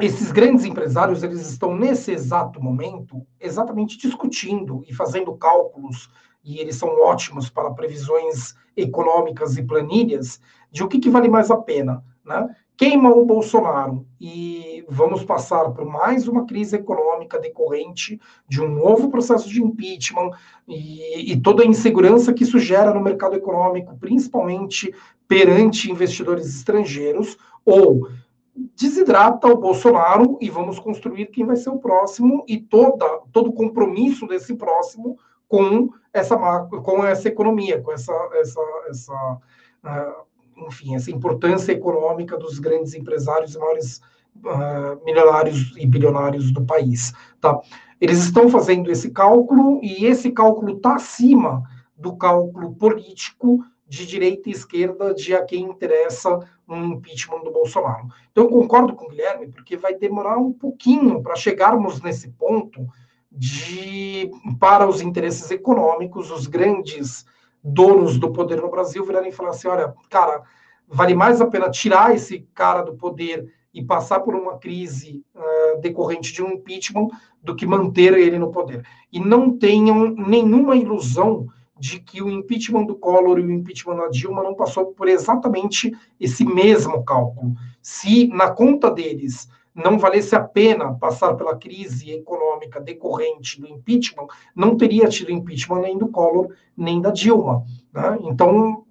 esses 0.00 0.32
grandes 0.32 0.64
empresários 0.64 1.22
eles 1.22 1.40
estão 1.48 1.76
nesse 1.76 2.12
exato 2.12 2.60
momento 2.62 3.24
exatamente 3.40 3.96
discutindo 3.96 4.82
e 4.88 4.94
fazendo 4.94 5.34
cálculos 5.36 6.10
e 6.44 6.58
eles 6.58 6.76
são 6.76 6.88
ótimos 7.00 7.48
para 7.48 7.70
previsões 7.70 8.54
econômicas 8.76 9.56
e 9.56 9.62
planilhas 9.62 10.40
de 10.70 10.82
o 10.82 10.88
que, 10.88 10.98
que 10.98 11.10
vale 11.10 11.28
mais 11.28 11.50
a 11.50 11.56
pena, 11.56 12.04
né? 12.24 12.54
queima 12.76 13.10
o 13.10 13.24
Bolsonaro 13.24 14.04
e 14.20 14.84
vamos 14.88 15.24
passar 15.24 15.70
por 15.70 15.84
mais 15.84 16.26
uma 16.26 16.44
crise 16.44 16.76
econômica 16.76 17.38
decorrente 17.38 18.20
de 18.48 18.60
um 18.60 18.68
novo 18.68 19.08
processo 19.08 19.48
de 19.48 19.62
impeachment 19.62 20.30
e, 20.66 21.32
e, 21.32 21.40
toda 21.40 21.62
a 21.62 21.66
insegurança 21.66 22.32
que 22.32 22.42
isso 22.42 22.58
gera 22.58 22.92
no 22.92 23.00
mercado 23.00 23.36
econômico, 23.36 23.96
principalmente 23.96 24.92
perante 25.28 25.90
investidores 25.90 26.46
estrangeiros, 26.46 27.36
ou 27.64 28.08
desidrata 28.54 29.48
o 29.48 29.56
Bolsonaro 29.56 30.38
e 30.40 30.48
vamos 30.48 30.78
construir 30.78 31.26
quem 31.26 31.44
vai 31.44 31.56
ser 31.56 31.70
o 31.70 31.78
próximo 31.78 32.44
e 32.46 32.58
toda, 32.58 33.20
todo 33.32 33.50
o 33.50 33.52
compromisso 33.52 34.26
desse 34.26 34.54
próximo 34.54 35.18
com 35.48 35.90
essa, 36.12 36.36
com 36.36 37.04
essa 37.04 37.28
economia, 37.28 37.80
com 37.80 37.92
essa, 37.92 38.12
essa, 38.34 38.60
essa 38.88 39.38
uh, 39.84 40.66
enfim, 40.66 40.94
essa 40.94 41.10
importância 41.10 41.72
econômica 41.72 42.36
dos 42.36 42.58
grandes 42.58 42.94
empresários 42.94 43.54
e 43.54 43.58
maiores 43.58 44.00
uh, 44.36 45.04
milionários 45.04 45.72
e 45.76 45.86
bilionários 45.86 46.52
do 46.52 46.64
país. 46.64 47.12
Tá? 47.40 47.60
Eles 48.00 48.18
estão 48.18 48.48
fazendo 48.48 48.90
esse 48.90 49.10
cálculo 49.10 49.80
e 49.82 50.06
esse 50.06 50.30
cálculo 50.30 50.76
está 50.76 50.94
acima 50.94 51.62
do 51.96 52.16
cálculo 52.16 52.74
político 52.74 53.64
de 53.86 54.06
direita 54.06 54.48
e 54.48 54.52
esquerda 54.52 55.14
de 55.14 55.34
a 55.34 55.44
quem 55.44 55.64
interessa 55.64 56.38
um 56.68 56.92
impeachment 56.92 57.42
do 57.42 57.52
Bolsonaro. 57.52 58.08
Então, 58.32 58.44
eu 58.44 58.50
concordo 58.50 58.94
com 58.94 59.06
o 59.06 59.08
Guilherme, 59.08 59.48
porque 59.48 59.76
vai 59.76 59.94
demorar 59.94 60.38
um 60.38 60.52
pouquinho 60.52 61.22
para 61.22 61.36
chegarmos 61.36 62.00
nesse 62.00 62.30
ponto 62.30 62.86
de, 63.30 64.30
para 64.58 64.88
os 64.88 65.00
interesses 65.00 65.50
econômicos, 65.50 66.30
os 66.30 66.46
grandes 66.46 67.26
donos 67.62 68.18
do 68.18 68.32
poder 68.32 68.60
no 68.60 68.70
Brasil 68.70 69.04
virarem 69.04 69.30
e 69.30 69.32
falar 69.32 69.50
assim: 69.50 69.68
olha, 69.68 69.94
cara, 70.08 70.42
vale 70.86 71.14
mais 71.14 71.40
a 71.40 71.46
pena 71.46 71.70
tirar 71.70 72.14
esse 72.14 72.46
cara 72.54 72.82
do 72.82 72.94
poder 72.94 73.52
e 73.72 73.82
passar 73.82 74.20
por 74.20 74.34
uma 74.34 74.58
crise 74.58 75.24
uh, 75.34 75.80
decorrente 75.80 76.32
de 76.32 76.42
um 76.42 76.52
impeachment 76.52 77.08
do 77.42 77.56
que 77.56 77.66
manter 77.66 78.14
ele 78.14 78.38
no 78.38 78.52
poder. 78.52 78.86
E 79.12 79.18
não 79.18 79.58
tenham 79.58 80.10
nenhuma 80.10 80.76
ilusão 80.76 81.48
de 81.78 81.98
que 81.98 82.22
o 82.22 82.30
impeachment 82.30 82.84
do 82.84 82.94
Collor 82.94 83.38
e 83.38 83.42
o 83.42 83.50
impeachment 83.50 83.96
da 83.96 84.08
Dilma 84.08 84.42
não 84.42 84.54
passou 84.54 84.86
por 84.86 85.08
exatamente 85.08 85.92
esse 86.20 86.44
mesmo 86.44 87.04
cálculo. 87.04 87.54
Se 87.82 88.28
na 88.28 88.50
conta 88.50 88.90
deles 88.90 89.48
não 89.74 89.98
valesse 89.98 90.36
a 90.36 90.40
pena 90.40 90.94
passar 90.94 91.34
pela 91.34 91.56
crise 91.56 92.12
econômica 92.12 92.80
decorrente 92.80 93.60
do 93.60 93.66
impeachment, 93.66 94.28
não 94.54 94.76
teria 94.76 95.08
tido 95.08 95.32
impeachment 95.32 95.80
nem 95.80 95.98
do 95.98 96.08
Collor, 96.08 96.52
nem 96.76 97.00
da 97.00 97.10
Dilma. 97.10 97.64
Né? 97.92 98.18
Então, 98.22 98.84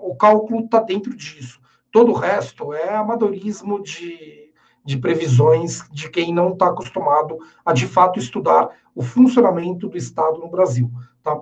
o 0.00 0.14
cálculo 0.14 0.64
está 0.64 0.80
dentro 0.80 1.14
disso. 1.14 1.60
Todo 1.90 2.12
o 2.12 2.14
resto 2.14 2.72
é 2.72 2.96
amadorismo 2.96 3.82
de, 3.82 4.50
de 4.82 4.96
previsões 4.96 5.86
de 5.92 6.08
quem 6.08 6.32
não 6.32 6.54
está 6.54 6.68
acostumado 6.68 7.38
a, 7.64 7.74
de 7.74 7.86
fato, 7.86 8.18
estudar 8.18 8.70
o 8.94 9.02
funcionamento 9.02 9.86
do 9.88 9.98
Estado 9.98 10.38
no 10.38 10.48
Brasil. 10.48 10.90
Tá? 11.22 11.38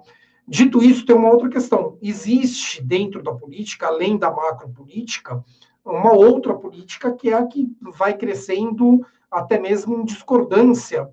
Dito 0.50 0.82
isso, 0.82 1.06
tem 1.06 1.14
uma 1.14 1.30
outra 1.30 1.48
questão. 1.48 1.96
Existe 2.02 2.82
dentro 2.82 3.22
da 3.22 3.32
política, 3.32 3.86
além 3.86 4.18
da 4.18 4.32
macropolítica, 4.32 5.44
uma 5.84 6.12
outra 6.12 6.52
política 6.54 7.12
que 7.12 7.30
é 7.30 7.34
a 7.34 7.46
que 7.46 7.72
vai 7.80 8.16
crescendo 8.16 9.06
até 9.30 9.60
mesmo 9.60 9.94
em 9.94 10.04
discordância 10.04 11.08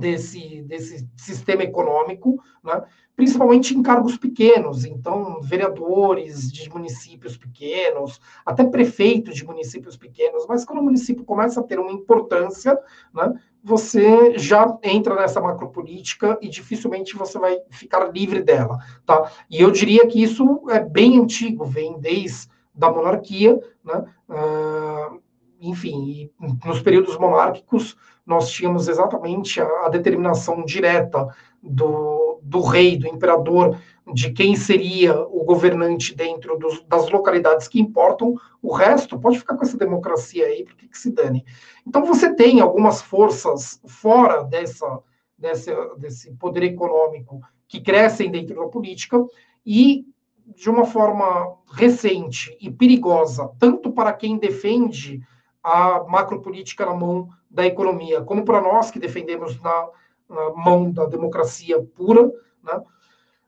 desse, 0.00 0.62
desse 0.62 1.08
sistema 1.16 1.62
econômico, 1.62 2.42
né? 2.64 2.82
principalmente 3.14 3.72
em 3.72 3.82
cargos 3.84 4.16
pequenos, 4.16 4.84
então 4.84 5.40
vereadores 5.40 6.50
de 6.50 6.68
municípios 6.68 7.36
pequenos, 7.36 8.20
até 8.44 8.64
prefeitos 8.64 9.36
de 9.36 9.44
municípios 9.44 9.96
pequenos, 9.96 10.44
mas 10.48 10.64
quando 10.64 10.80
o 10.80 10.84
município 10.84 11.24
começa 11.24 11.60
a 11.60 11.62
ter 11.62 11.78
uma 11.78 11.92
importância, 11.92 12.76
né, 13.14 13.32
você 13.64 14.36
já 14.38 14.78
entra 14.82 15.14
nessa 15.14 15.40
macropolítica 15.40 16.38
e 16.42 16.50
dificilmente 16.50 17.16
você 17.16 17.38
vai 17.38 17.58
ficar 17.70 18.12
livre 18.12 18.42
dela, 18.42 18.78
tá? 19.06 19.32
E 19.48 19.58
eu 19.58 19.70
diria 19.70 20.06
que 20.06 20.22
isso 20.22 20.64
é 20.68 20.78
bem 20.78 21.18
antigo, 21.18 21.64
vem 21.64 21.98
desde 21.98 22.52
da 22.74 22.92
monarquia, 22.92 23.58
né? 23.82 24.04
Uh, 24.28 25.22
enfim, 25.60 26.30
nos 26.62 26.82
períodos 26.82 27.16
monárquicos 27.16 27.96
nós 28.26 28.50
tínhamos 28.50 28.86
exatamente 28.86 29.62
a, 29.62 29.66
a 29.86 29.88
determinação 29.88 30.62
direta 30.62 31.26
do, 31.62 32.40
do 32.42 32.60
rei, 32.60 32.98
do 32.98 33.06
imperador, 33.06 33.78
de 34.12 34.32
quem 34.32 34.54
seria 34.54 35.18
o 35.18 35.44
governante 35.44 36.14
dentro 36.14 36.58
dos, 36.58 36.82
das 36.84 37.08
localidades 37.10 37.66
que 37.66 37.80
importam, 37.80 38.34
o 38.62 38.72
resto 38.72 39.18
pode 39.18 39.38
ficar 39.38 39.56
com 39.56 39.64
essa 39.64 39.78
democracia 39.78 40.46
aí, 40.46 40.64
porque 40.64 40.88
que 40.88 40.98
se 40.98 41.10
dane. 41.10 41.44
Então 41.86 42.04
você 42.04 42.34
tem 42.34 42.60
algumas 42.60 43.00
forças 43.00 43.80
fora 43.86 44.44
dessa, 44.44 45.00
dessa, 45.38 45.74
desse 45.96 46.32
poder 46.34 46.64
econômico 46.64 47.40
que 47.66 47.80
crescem 47.80 48.30
dentro 48.30 48.54
da 48.56 48.68
política 48.68 49.24
e 49.64 50.04
de 50.46 50.68
uma 50.68 50.84
forma 50.84 51.56
recente 51.72 52.56
e 52.60 52.70
perigosa, 52.70 53.50
tanto 53.58 53.90
para 53.90 54.12
quem 54.12 54.36
defende 54.36 55.22
a 55.62 56.04
macropolítica 56.04 56.84
na 56.84 56.94
mão 56.94 57.30
da 57.50 57.64
economia, 57.64 58.20
como 58.20 58.44
para 58.44 58.60
nós 58.60 58.90
que 58.90 58.98
defendemos 58.98 59.58
na, 59.62 59.88
na 60.28 60.50
mão 60.50 60.90
da 60.90 61.06
democracia 61.06 61.82
pura, 61.96 62.30
né? 62.62 62.82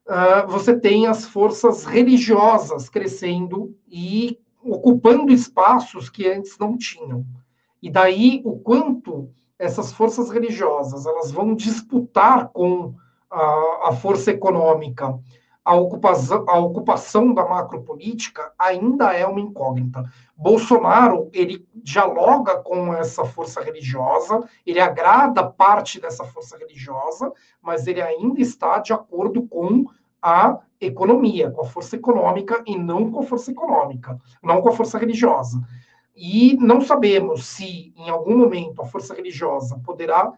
Uh, 0.06 0.46
você 0.46 0.78
tem 0.78 1.06
as 1.06 1.26
forças 1.26 1.84
religiosas 1.84 2.88
crescendo 2.88 3.76
e 3.88 4.38
ocupando 4.62 5.32
espaços 5.32 6.08
que 6.08 6.28
antes 6.28 6.56
não 6.58 6.76
tinham. 6.76 7.26
E 7.82 7.90
daí 7.90 8.40
o 8.44 8.58
quanto 8.58 9.28
essas 9.58 9.92
forças 9.92 10.30
religiosas 10.30 11.06
elas 11.06 11.30
vão 11.32 11.54
disputar 11.54 12.48
com 12.48 12.94
a, 13.30 13.88
a 13.88 13.92
força 13.92 14.30
econômica 14.30 15.18
a 15.66 15.74
ocupação, 15.74 16.44
a 16.46 16.56
ocupação 16.60 17.34
da 17.34 17.44
macropolítica 17.44 18.52
ainda 18.56 19.12
é 19.12 19.26
uma 19.26 19.40
incógnita. 19.40 20.04
Bolsonaro, 20.36 21.28
ele 21.32 21.66
dialoga 21.74 22.58
com 22.58 22.94
essa 22.94 23.24
força 23.24 23.60
religiosa, 23.60 24.48
ele 24.64 24.78
agrada 24.78 25.42
parte 25.42 26.00
dessa 26.00 26.24
força 26.24 26.56
religiosa, 26.56 27.32
mas 27.60 27.88
ele 27.88 28.00
ainda 28.00 28.40
está 28.40 28.78
de 28.78 28.92
acordo 28.92 29.42
com 29.48 29.86
a 30.22 30.60
economia, 30.80 31.50
com 31.50 31.62
a 31.62 31.66
força 31.66 31.96
econômica 31.96 32.62
e 32.64 32.78
não 32.78 33.10
com 33.10 33.18
a 33.18 33.24
força 33.24 33.50
econômica, 33.50 34.20
não 34.40 34.62
com 34.62 34.68
a 34.68 34.72
força 34.72 34.96
religiosa. 34.98 35.60
E 36.14 36.56
não 36.60 36.80
sabemos 36.80 37.44
se, 37.44 37.92
em 37.96 38.08
algum 38.08 38.38
momento, 38.38 38.80
a 38.80 38.86
força 38.86 39.12
religiosa 39.14 39.80
poderá 39.84 40.32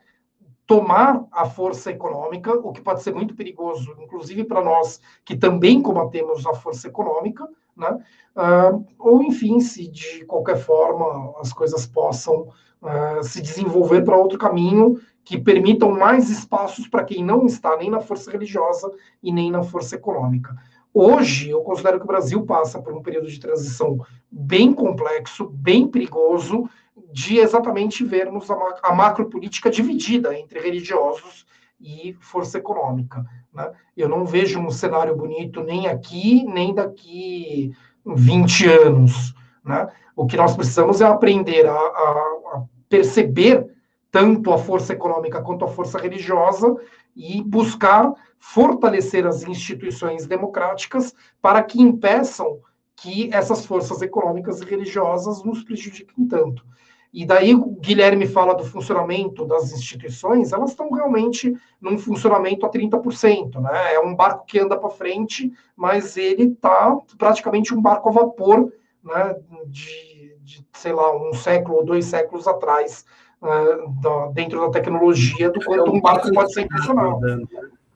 tomar 0.68 1.24
a 1.32 1.46
força 1.46 1.90
econômica, 1.90 2.52
o 2.52 2.72
que 2.72 2.82
pode 2.82 3.02
ser 3.02 3.14
muito 3.14 3.34
perigoso, 3.34 3.96
inclusive 4.02 4.44
para 4.44 4.62
nós 4.62 5.00
que 5.24 5.34
também 5.34 5.80
combatemos 5.80 6.46
a 6.46 6.52
força 6.52 6.86
econômica, 6.86 7.48
né? 7.74 7.98
Uh, 8.36 8.84
ou 8.98 9.22
enfim, 9.22 9.60
se 9.60 9.88
de 9.88 10.26
qualquer 10.26 10.58
forma 10.58 11.32
as 11.40 11.54
coisas 11.54 11.86
possam 11.86 12.48
uh, 12.82 13.22
se 13.22 13.40
desenvolver 13.40 14.02
para 14.02 14.18
outro 14.18 14.38
caminho 14.38 15.00
que 15.24 15.40
permitam 15.40 15.90
mais 15.90 16.28
espaços 16.28 16.86
para 16.86 17.04
quem 17.04 17.24
não 17.24 17.46
está 17.46 17.74
nem 17.78 17.90
na 17.90 18.00
força 18.00 18.30
religiosa 18.30 18.92
e 19.22 19.32
nem 19.32 19.50
na 19.50 19.62
força 19.62 19.96
econômica. 19.96 20.54
Hoje, 20.92 21.48
eu 21.48 21.62
considero 21.62 21.98
que 21.98 22.04
o 22.04 22.08
Brasil 22.08 22.44
passa 22.44 22.78
por 22.80 22.92
um 22.92 23.02
período 23.02 23.28
de 23.28 23.40
transição 23.40 24.04
bem 24.30 24.72
complexo, 24.74 25.46
bem 25.48 25.88
perigoso, 25.88 26.68
de 27.12 27.38
exatamente 27.38 28.04
vermos 28.04 28.50
a, 28.50 28.56
a 28.82 28.94
macropolítica 28.94 29.70
dividida 29.70 30.38
entre 30.38 30.60
religiosos 30.60 31.46
e 31.80 32.16
força 32.20 32.58
econômica. 32.58 33.24
Né? 33.52 33.70
Eu 33.96 34.08
não 34.08 34.24
vejo 34.24 34.60
um 34.60 34.70
cenário 34.70 35.16
bonito 35.16 35.62
nem 35.62 35.86
aqui, 35.86 36.44
nem 36.44 36.74
daqui 36.74 37.72
20 38.04 38.66
anos. 38.68 39.34
Né? 39.64 39.88
O 40.16 40.26
que 40.26 40.36
nós 40.36 40.56
precisamos 40.56 41.00
é 41.00 41.06
aprender 41.06 41.66
a, 41.66 41.72
a, 41.72 42.54
a 42.54 42.62
perceber 42.88 43.66
tanto 44.10 44.52
a 44.52 44.58
força 44.58 44.92
econômica 44.92 45.42
quanto 45.42 45.64
a 45.64 45.68
força 45.68 45.98
religiosa 45.98 46.74
e 47.14 47.42
buscar 47.42 48.12
fortalecer 48.38 49.26
as 49.26 49.42
instituições 49.42 50.26
democráticas 50.26 51.14
para 51.42 51.62
que 51.62 51.80
impeçam 51.80 52.58
que 53.00 53.32
essas 53.32 53.64
forças 53.64 54.02
econômicas 54.02 54.60
e 54.60 54.64
religiosas 54.64 55.42
nos 55.44 55.62
prejudiquem 55.62 56.26
tanto. 56.26 56.64
E 57.12 57.24
daí 57.24 57.54
o 57.54 57.64
Guilherme 57.80 58.26
fala 58.26 58.54
do 58.54 58.64
funcionamento 58.64 59.46
das 59.46 59.72
instituições, 59.72 60.52
elas 60.52 60.70
estão 60.70 60.90
realmente 60.90 61.56
num 61.80 61.96
funcionamento 61.96 62.66
a 62.66 62.70
30%, 62.70 63.60
né? 63.60 63.94
É 63.94 64.00
um 64.00 64.14
barco 64.14 64.44
que 64.44 64.58
anda 64.58 64.76
para 64.76 64.90
frente, 64.90 65.50
mas 65.74 66.16
ele 66.16 66.44
está 66.44 66.96
praticamente 67.16 67.74
um 67.74 67.80
barco 67.80 68.10
a 68.10 68.12
vapor, 68.12 68.70
né? 69.02 69.36
De, 69.66 70.36
de, 70.42 70.66
sei 70.74 70.92
lá, 70.92 71.16
um 71.16 71.32
século 71.32 71.78
ou 71.78 71.84
dois 71.84 72.04
séculos 72.04 72.46
atrás, 72.46 73.06
uh, 73.40 73.90
da, 74.02 74.26
dentro 74.32 74.60
da 74.60 74.70
tecnologia, 74.70 75.50
do 75.50 75.64
quanto 75.64 75.86
é 75.86 75.90
um, 75.90 75.94
um 75.94 76.00
barco 76.00 76.30
pode 76.32 76.52
ser 76.52 76.68
funcional. 76.68 77.20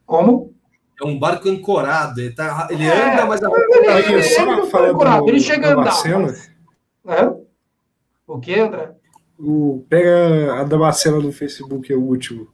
Como? 0.07 0.55
É 1.01 1.07
um 1.07 1.19
barco 1.19 1.49
ancorado, 1.49 2.21
ele, 2.21 2.35
tá, 2.35 2.69
ele 2.71 2.85
é, 2.85 3.13
anda, 3.13 3.27
mas 3.27 3.43
a 3.43 3.49
ele, 3.49 3.57
ele, 3.57 3.89
ele, 3.89 4.13
ele, 4.13 5.31
ele 5.31 5.41
chega 5.41 5.69
a 5.69 5.73
andar. 5.73 5.95
Mas? 7.05 7.33
O 8.27 8.39
que, 8.39 8.59
André? 8.59 8.93
O, 9.39 9.85
pega 9.89 10.61
a 10.61 10.65
Damascena 10.65 11.19
no 11.19 11.33
Facebook, 11.33 11.93
é 11.93 11.97
o 11.97 12.03
último. 12.03 12.49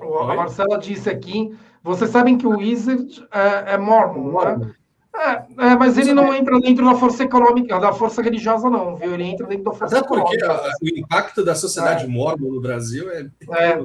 A 0.00 0.34
Marcela 0.34 0.78
disse 0.78 1.08
aqui: 1.08 1.56
vocês 1.82 2.10
sabem 2.10 2.36
que 2.36 2.46
o 2.46 2.58
Wizard 2.58 3.26
é, 3.32 3.74
é 3.74 3.78
mormon, 3.78 4.44
né? 4.44 4.74
É, 5.14 5.66
é, 5.66 5.76
mas 5.76 5.98
ele 5.98 6.12
não 6.12 6.32
entra 6.32 6.58
dentro 6.60 6.84
da 6.84 6.94
força 6.94 7.24
econômica, 7.24 7.78
da 7.80 7.92
força 7.92 8.22
religiosa, 8.22 8.70
não, 8.70 8.96
viu? 8.96 9.12
Ele 9.12 9.24
entra 9.24 9.46
dentro 9.46 9.64
da 9.64 9.72
força 9.72 9.98
Até 9.98 10.06
porque 10.06 10.42
a, 10.44 10.72
o 10.80 10.98
impacto 10.98 11.44
da 11.44 11.54
sociedade 11.54 12.04
é. 12.04 12.08
mormon 12.08 12.52
no 12.52 12.60
Brasil 12.60 13.10
é. 13.10 13.28
é. 13.50 13.78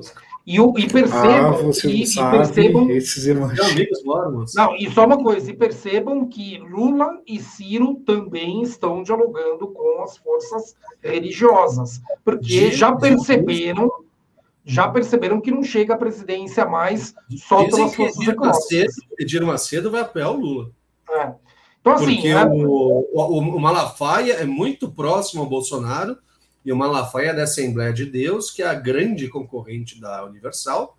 E, 0.46 0.60
o, 0.60 0.78
e 0.78 0.88
percebam, 0.88 1.72
ah, 1.72 1.88
e, 1.88 2.04
e, 2.04 2.32
percebam 2.32 2.92
esses 2.92 3.28
amigos 3.28 4.04
mormons. 4.04 4.54
Não, 4.54 4.76
e 4.76 4.92
só 4.92 5.06
uma 5.06 5.18
coisa, 5.18 5.50
e 5.50 5.56
percebam 5.56 6.28
que 6.28 6.60
Lula 6.60 7.20
e 7.26 7.40
Ciro 7.40 7.96
também 8.06 8.62
estão 8.62 9.02
dialogando 9.02 9.68
com 9.70 10.04
as 10.04 10.18
forças 10.18 10.76
religiosas, 11.02 12.00
porque 12.24 12.70
já 12.70 12.96
perceberam, 12.96 13.90
já 14.64 14.88
perceberam 14.88 15.42
que 15.42 15.50
não 15.50 15.64
chega 15.64 15.96
à 15.96 15.98
presidência 15.98 16.64
mais 16.64 17.16
só 17.38 17.64
Dizem 17.64 17.72
pelas 17.72 17.96
forças 17.96 18.18
Edir 18.18 18.30
econômicas. 18.30 18.64
Macedo, 18.64 18.94
Edir 19.20 19.46
Macedo 19.46 19.92
vai 19.92 20.02
apoiar 20.02 20.30
o 20.30 20.40
Lula. 20.40 20.72
É. 21.10 21.34
Então, 21.82 21.94
assim, 21.94 22.16
porque 22.16 22.28
é... 22.28 22.46
o, 22.46 23.08
o, 23.14 23.40
o 23.40 23.60
Malafaia 23.60 24.34
é 24.34 24.46
muito 24.46 24.92
próximo 24.92 25.42
ao 25.42 25.50
Bolsonaro, 25.50 26.18
e 26.66 26.72
o 26.72 26.76
Malafaia 26.76 27.34
da 27.34 27.44
Assembleia 27.44 27.94
de 27.94 28.06
Deus, 28.06 28.50
que 28.50 28.64
é 28.64 28.68
a 28.68 28.74
grande 28.74 29.28
concorrente 29.30 30.02
da 30.02 30.26
Universal, 30.26 30.98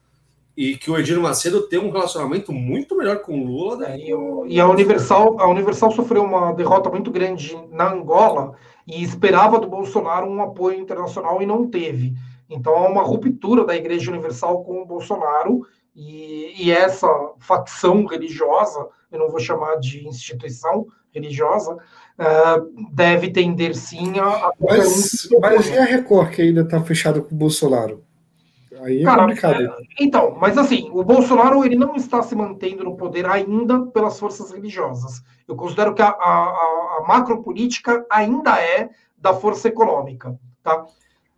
e 0.56 0.76
que 0.76 0.90
o 0.90 0.98
Edir 0.98 1.20
Macedo 1.20 1.68
tem 1.68 1.78
um 1.78 1.90
relacionamento 1.90 2.50
muito 2.50 2.96
melhor 2.96 3.20
com 3.20 3.38
o 3.38 3.44
Lula. 3.44 3.90
É, 3.90 3.98
e, 3.98 4.54
e, 4.54 4.60
a 4.60 4.66
Universal, 4.68 5.38
a 5.38 5.48
Universal 5.48 5.90
sofreu 5.90 6.22
uma 6.22 6.52
derrota 6.52 6.88
muito 6.88 7.10
grande 7.10 7.54
na 7.70 7.92
Angola 7.92 8.54
e 8.86 9.02
esperava 9.02 9.58
do 9.58 9.66
Bolsonaro 9.66 10.26
um 10.26 10.40
apoio 10.40 10.80
internacional 10.80 11.42
e 11.42 11.46
não 11.46 11.68
teve. 11.68 12.14
Então 12.48 12.74
há 12.74 12.88
uma 12.88 13.02
ruptura 13.02 13.64
da 13.64 13.76
Igreja 13.76 14.10
Universal 14.10 14.64
com 14.64 14.80
o 14.80 14.86
Bolsonaro 14.86 15.66
e, 15.94 16.64
e 16.64 16.70
essa 16.70 17.08
facção 17.38 18.06
religiosa, 18.06 18.86
eu 19.10 19.18
não 19.18 19.28
vou 19.28 19.40
chamar 19.40 19.76
de 19.76 20.06
instituição 20.06 20.86
religiosa, 21.10 21.76
uh, 22.18 22.92
deve 22.92 23.30
tender 23.30 23.74
sim 23.74 24.18
a. 24.18 24.50
mas, 24.60 25.28
mas 25.40 25.68
e 25.68 25.78
a 25.78 25.84
Record 25.84 26.30
que 26.30 26.42
ainda 26.42 26.62
está 26.62 26.82
fechada 26.82 27.20
com 27.20 27.34
o 27.34 27.38
Bolsonaro? 27.38 28.04
Aí 28.82 29.00
é 29.00 29.04
Cara, 29.04 29.22
complicado. 29.22 29.62
É, 29.62 29.76
então, 30.00 30.36
mas 30.38 30.58
assim, 30.58 30.90
o 30.92 31.02
Bolsonaro 31.02 31.64
ele 31.64 31.76
não 31.76 31.96
está 31.96 32.22
se 32.22 32.34
mantendo 32.34 32.84
no 32.84 32.96
poder 32.96 33.26
ainda 33.26 33.86
pelas 33.86 34.18
forças 34.18 34.52
religiosas. 34.52 35.22
Eu 35.48 35.56
considero 35.56 35.94
que 35.94 36.02
a, 36.02 36.08
a, 36.08 37.00
a 37.00 37.04
macropolítica 37.06 38.04
ainda 38.10 38.60
é 38.60 38.90
da 39.16 39.32
força 39.34 39.68
econômica, 39.68 40.38
tá? 40.62 40.84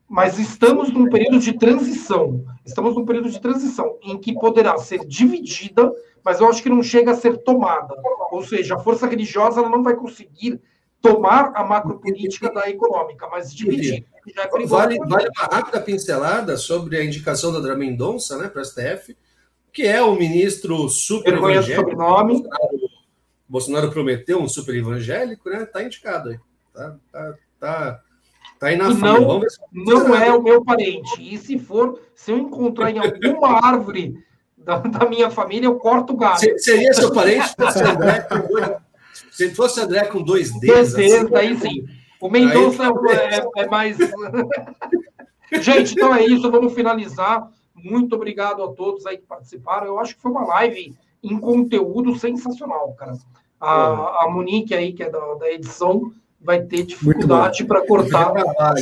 Mas 0.08 0.38
estamos 0.38 0.90
num 0.90 1.08
período 1.10 1.38
de 1.38 1.52
transição. 1.52 2.44
Estamos 2.64 2.94
num 2.94 3.04
período 3.04 3.30
de 3.30 3.40
transição 3.40 3.98
em 4.02 4.18
que 4.18 4.32
poderá 4.32 4.76
ser 4.78 5.06
dividida, 5.06 5.92
mas 6.24 6.40
eu 6.40 6.48
acho 6.48 6.62
que 6.62 6.68
não 6.68 6.82
chega 6.82 7.12
a 7.12 7.16
ser 7.16 7.38
tomada. 7.38 7.94
Ou 8.30 8.44
seja, 8.44 8.74
a 8.74 8.78
força 8.78 9.06
religiosa 9.06 9.60
ela 9.60 9.68
não 9.68 9.82
vai 9.82 9.94
conseguir 9.94 10.60
tomar 11.00 11.52
a 11.54 11.64
macropolítica 11.64 12.52
da 12.52 12.68
econômica, 12.68 13.28
mas 13.28 13.54
dividir. 13.54 14.04
É 14.36 14.66
vale, 14.66 14.98
vale 14.98 15.28
uma 15.28 15.46
rápida 15.46 15.80
pincelada 15.80 16.56
sobre 16.56 16.96
a 16.96 17.04
indicação 17.04 17.52
da 17.52 17.58
André 17.58 17.74
Mendonça 17.76 18.36
né, 18.36 18.48
para 18.48 18.62
a 18.62 18.64
STF, 18.64 19.16
que 19.72 19.86
é 19.86 20.02
o 20.02 20.14
ministro 20.14 20.88
super 20.88 21.34
evangélico. 21.34 21.90
Sobrenome. 21.90 22.42
Bolsonaro, 22.42 22.90
Bolsonaro 23.48 23.90
prometeu 23.90 24.40
um 24.40 24.48
super 24.48 24.74
evangélico, 24.74 25.48
né? 25.48 25.62
Está 25.62 25.82
indicado 25.82 26.30
aí. 26.30 26.38
Tá, 26.74 26.96
tá, 27.10 27.34
tá, 27.58 28.02
tá 28.58 28.66
aí 28.66 28.76
na 28.76 28.94
fila. 28.94 29.40
Não, 29.72 30.08
não 30.08 30.14
é 30.14 30.32
o 30.32 30.42
meu 30.42 30.64
parente. 30.64 31.10
E 31.20 31.38
se 31.38 31.58
for, 31.58 32.00
se 32.14 32.32
eu 32.32 32.38
encontrar 32.38 32.90
em 32.90 32.98
alguma 32.98 33.60
árvore 33.64 34.22
da, 34.68 34.76
da 34.76 35.08
minha 35.08 35.30
família, 35.30 35.66
eu 35.66 35.76
corto 35.76 36.12
o 36.12 36.16
galho. 36.16 36.58
Seria 36.58 36.92
seu 36.92 37.10
parente? 37.10 37.48
Se 39.30 39.48
fosse 39.56 39.80
André 39.80 40.04
com 40.04 40.22
dois 40.22 40.52
dedos. 40.60 40.92
Dois 40.92 40.92
dedos, 40.92 41.32
assim, 41.32 41.36
aí 41.36 41.58
sim. 41.58 41.86
O 42.20 42.28
Mendonça 42.28 42.82
é, 42.84 43.36
é, 43.36 43.62
é 43.62 43.66
mais. 43.66 43.96
Gente, 45.62 45.92
então 45.94 46.14
é 46.14 46.22
isso. 46.22 46.50
Vamos 46.50 46.74
finalizar. 46.74 47.48
Muito 47.74 48.14
obrigado 48.14 48.62
a 48.62 48.68
todos 48.68 49.06
aí 49.06 49.16
que 49.16 49.24
participaram. 49.24 49.86
Eu 49.86 49.98
acho 49.98 50.14
que 50.14 50.20
foi 50.20 50.32
uma 50.32 50.44
live 50.44 50.94
em 51.22 51.40
conteúdo 51.40 52.18
sensacional, 52.18 52.92
cara. 52.92 53.14
A, 53.58 54.24
a 54.24 54.30
Monique 54.30 54.74
aí, 54.74 54.92
que 54.92 55.02
é 55.02 55.08
da, 55.08 55.34
da 55.36 55.50
edição, 55.50 56.12
vai 56.40 56.62
ter 56.62 56.84
dificuldade 56.84 57.64
para 57.64 57.84
cortar 57.86 58.32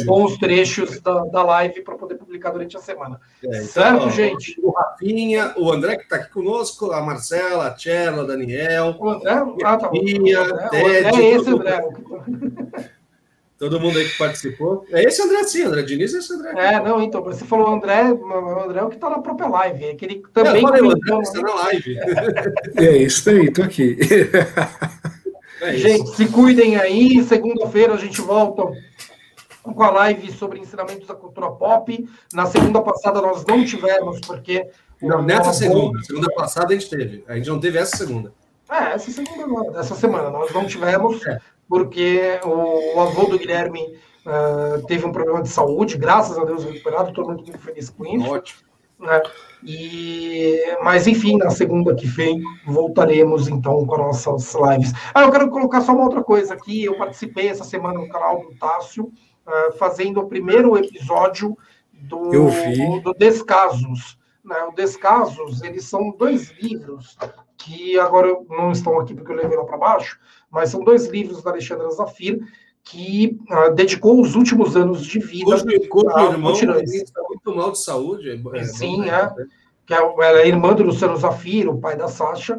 bons 0.04 0.36
trechos 0.36 1.00
da, 1.00 1.24
da 1.24 1.42
live 1.42 1.82
para 1.82 1.96
poder 1.96 2.16
publicar 2.16 2.50
durante 2.50 2.76
a 2.76 2.80
semana. 2.80 3.18
É, 3.42 3.48
então, 3.48 3.66
certo, 3.66 4.02
ó, 4.02 4.10
gente? 4.10 4.60
O 4.62 4.70
Rafinha, 4.70 5.54
o 5.56 5.72
André 5.72 5.96
que 5.96 6.04
está 6.04 6.16
aqui 6.16 6.30
conosco, 6.30 6.92
a 6.92 7.00
Marcela, 7.00 7.68
a 7.68 7.70
Tchela, 7.70 8.24
o 8.24 8.26
Daniel. 8.26 8.96
O 8.98 9.08
André, 9.08 9.30
ah, 9.64 9.76
tá 9.76 9.86
Rafinha, 9.86 10.40
o 10.40 10.44
André, 10.44 10.68
Ted, 10.68 11.20
é 11.20 11.30
esse, 11.34 11.50
André. 11.50 11.88
Todo 13.58 13.80
mundo 13.80 13.98
aí 13.98 14.06
que 14.06 14.18
participou. 14.18 14.84
É 14.90 15.02
esse 15.04 15.22
André, 15.22 15.42
sim, 15.44 15.62
André 15.62 15.80
Diniz 15.80 16.14
é 16.14 16.18
esse 16.18 16.34
André. 16.34 16.52
É, 16.58 16.78
não, 16.78 17.02
então, 17.02 17.22
você 17.22 17.42
falou 17.46 17.74
André, 17.74 18.12
o 18.12 18.60
André 18.64 18.80
é 18.80 18.82
o 18.82 18.90
que 18.90 18.96
está 18.96 19.08
na 19.08 19.20
própria 19.20 19.48
live. 19.48 19.82
É 19.82 19.90
aquele 19.92 20.22
também. 20.34 20.56
É, 20.56 20.58
eu 20.58 20.68
falei, 20.68 20.82
o 20.82 20.90
André 20.90 21.18
está 21.20 21.40
na 21.40 21.54
live. 21.54 21.96
É 22.76 22.96
isso 22.98 23.30
aí, 23.30 23.50
tô 23.50 23.62
aqui. 23.62 23.96
É 25.60 25.72
gente, 25.74 26.10
se 26.10 26.26
cuidem 26.28 26.76
aí. 26.76 27.22
Segunda-feira 27.24 27.94
a 27.94 27.98
gente 27.98 28.20
volta 28.20 28.62
com 29.62 29.82
a 29.82 29.90
live 29.90 30.30
sobre 30.32 30.60
ensinamentos 30.60 31.06
da 31.06 31.14
cultura 31.14 31.50
pop. 31.50 32.08
Na 32.32 32.46
segunda 32.46 32.80
passada 32.82 33.20
nós 33.20 33.44
não 33.44 33.64
tivemos, 33.64 34.20
porque. 34.20 34.68
Não, 35.00 35.22
nessa 35.22 35.52
segunda. 35.52 36.02
Segunda 36.02 36.32
passada 36.34 36.72
a 36.72 36.78
gente 36.78 36.90
teve. 36.90 37.24
A 37.28 37.36
gente 37.36 37.48
não 37.48 37.60
teve 37.60 37.78
essa 37.78 37.96
segunda. 37.96 38.32
É, 38.70 38.94
essa 38.94 39.10
segunda 39.10 39.72
dessa 39.72 39.94
semana. 39.94 40.30
Nós 40.30 40.52
não 40.52 40.66
tivemos. 40.66 41.24
É 41.26 41.38
porque 41.68 42.40
o, 42.44 42.96
o 42.96 43.00
avô 43.00 43.24
do 43.24 43.38
Guilherme 43.38 43.98
uh, 44.24 44.84
teve 44.86 45.04
um 45.04 45.12
problema 45.12 45.42
de 45.42 45.48
saúde, 45.48 45.98
graças 45.98 46.38
a 46.38 46.44
Deus 46.44 46.64
recuperado, 46.64 47.08
estou 47.08 47.26
muito, 47.26 47.44
muito 47.44 47.58
feliz 47.58 47.90
com 47.90 48.06
isso. 48.06 48.30
Ótimo. 48.30 48.60
Né? 48.98 49.20
E, 49.64 50.60
mas 50.82 51.06
enfim, 51.06 51.36
na 51.38 51.50
segunda 51.50 51.94
que 51.94 52.06
vem 52.06 52.42
voltaremos 52.66 53.48
então 53.48 53.84
com 53.86 53.94
as 53.94 54.24
nossas 54.24 54.54
lives. 54.54 54.92
Ah, 55.14 55.22
eu 55.22 55.30
quero 55.30 55.50
colocar 55.50 55.80
só 55.80 55.92
uma 55.92 56.04
outra 56.04 56.22
coisa 56.22 56.54
aqui. 56.54 56.84
Eu 56.84 56.96
participei 56.96 57.48
essa 57.48 57.64
semana 57.64 57.98
no 57.98 58.08
canal 58.08 58.40
do 58.40 58.54
Tássio, 58.56 59.04
uh, 59.04 59.72
fazendo 59.78 60.20
o 60.20 60.28
primeiro 60.28 60.76
episódio 60.76 61.56
do, 61.92 63.00
do 63.00 63.14
Descasos. 63.14 64.18
Né? 64.44 64.56
O 64.64 64.72
Descasos, 64.72 65.62
eles 65.62 65.84
são 65.84 66.10
dois 66.10 66.52
livros 66.60 67.16
que 67.56 67.98
agora 67.98 68.36
não 68.48 68.70
estão 68.70 69.00
aqui 69.00 69.14
porque 69.14 69.32
eu 69.32 69.36
levei 69.36 69.56
lá 69.56 69.64
para 69.64 69.78
baixo, 69.78 70.20
mas 70.50 70.70
são 70.70 70.84
dois 70.84 71.06
livros 71.08 71.42
da 71.42 71.50
Alexandra 71.50 71.90
Zafir, 71.90 72.40
que 72.86 73.36
uh, 73.50 73.74
dedicou 73.74 74.20
os 74.20 74.36
últimos 74.36 74.76
anos 74.76 75.04
de 75.04 75.18
vida. 75.18 75.58
Cujo 75.88 76.18
irmão 76.30 76.52
está 76.52 77.22
muito 77.28 77.54
mal 77.54 77.72
de 77.72 77.80
saúde. 77.80 78.42
É, 78.54 78.64
Sim, 78.64 79.10
é. 79.10 79.14
é. 79.14 79.34
Que 79.84 79.94
é, 79.94 80.42
é 80.42 80.48
irmã 80.48 80.72
do 80.72 80.84
Luciano 80.84 81.16
Zafir, 81.16 81.68
o 81.68 81.78
pai 81.78 81.96
da 81.96 82.08
Sasha. 82.08 82.56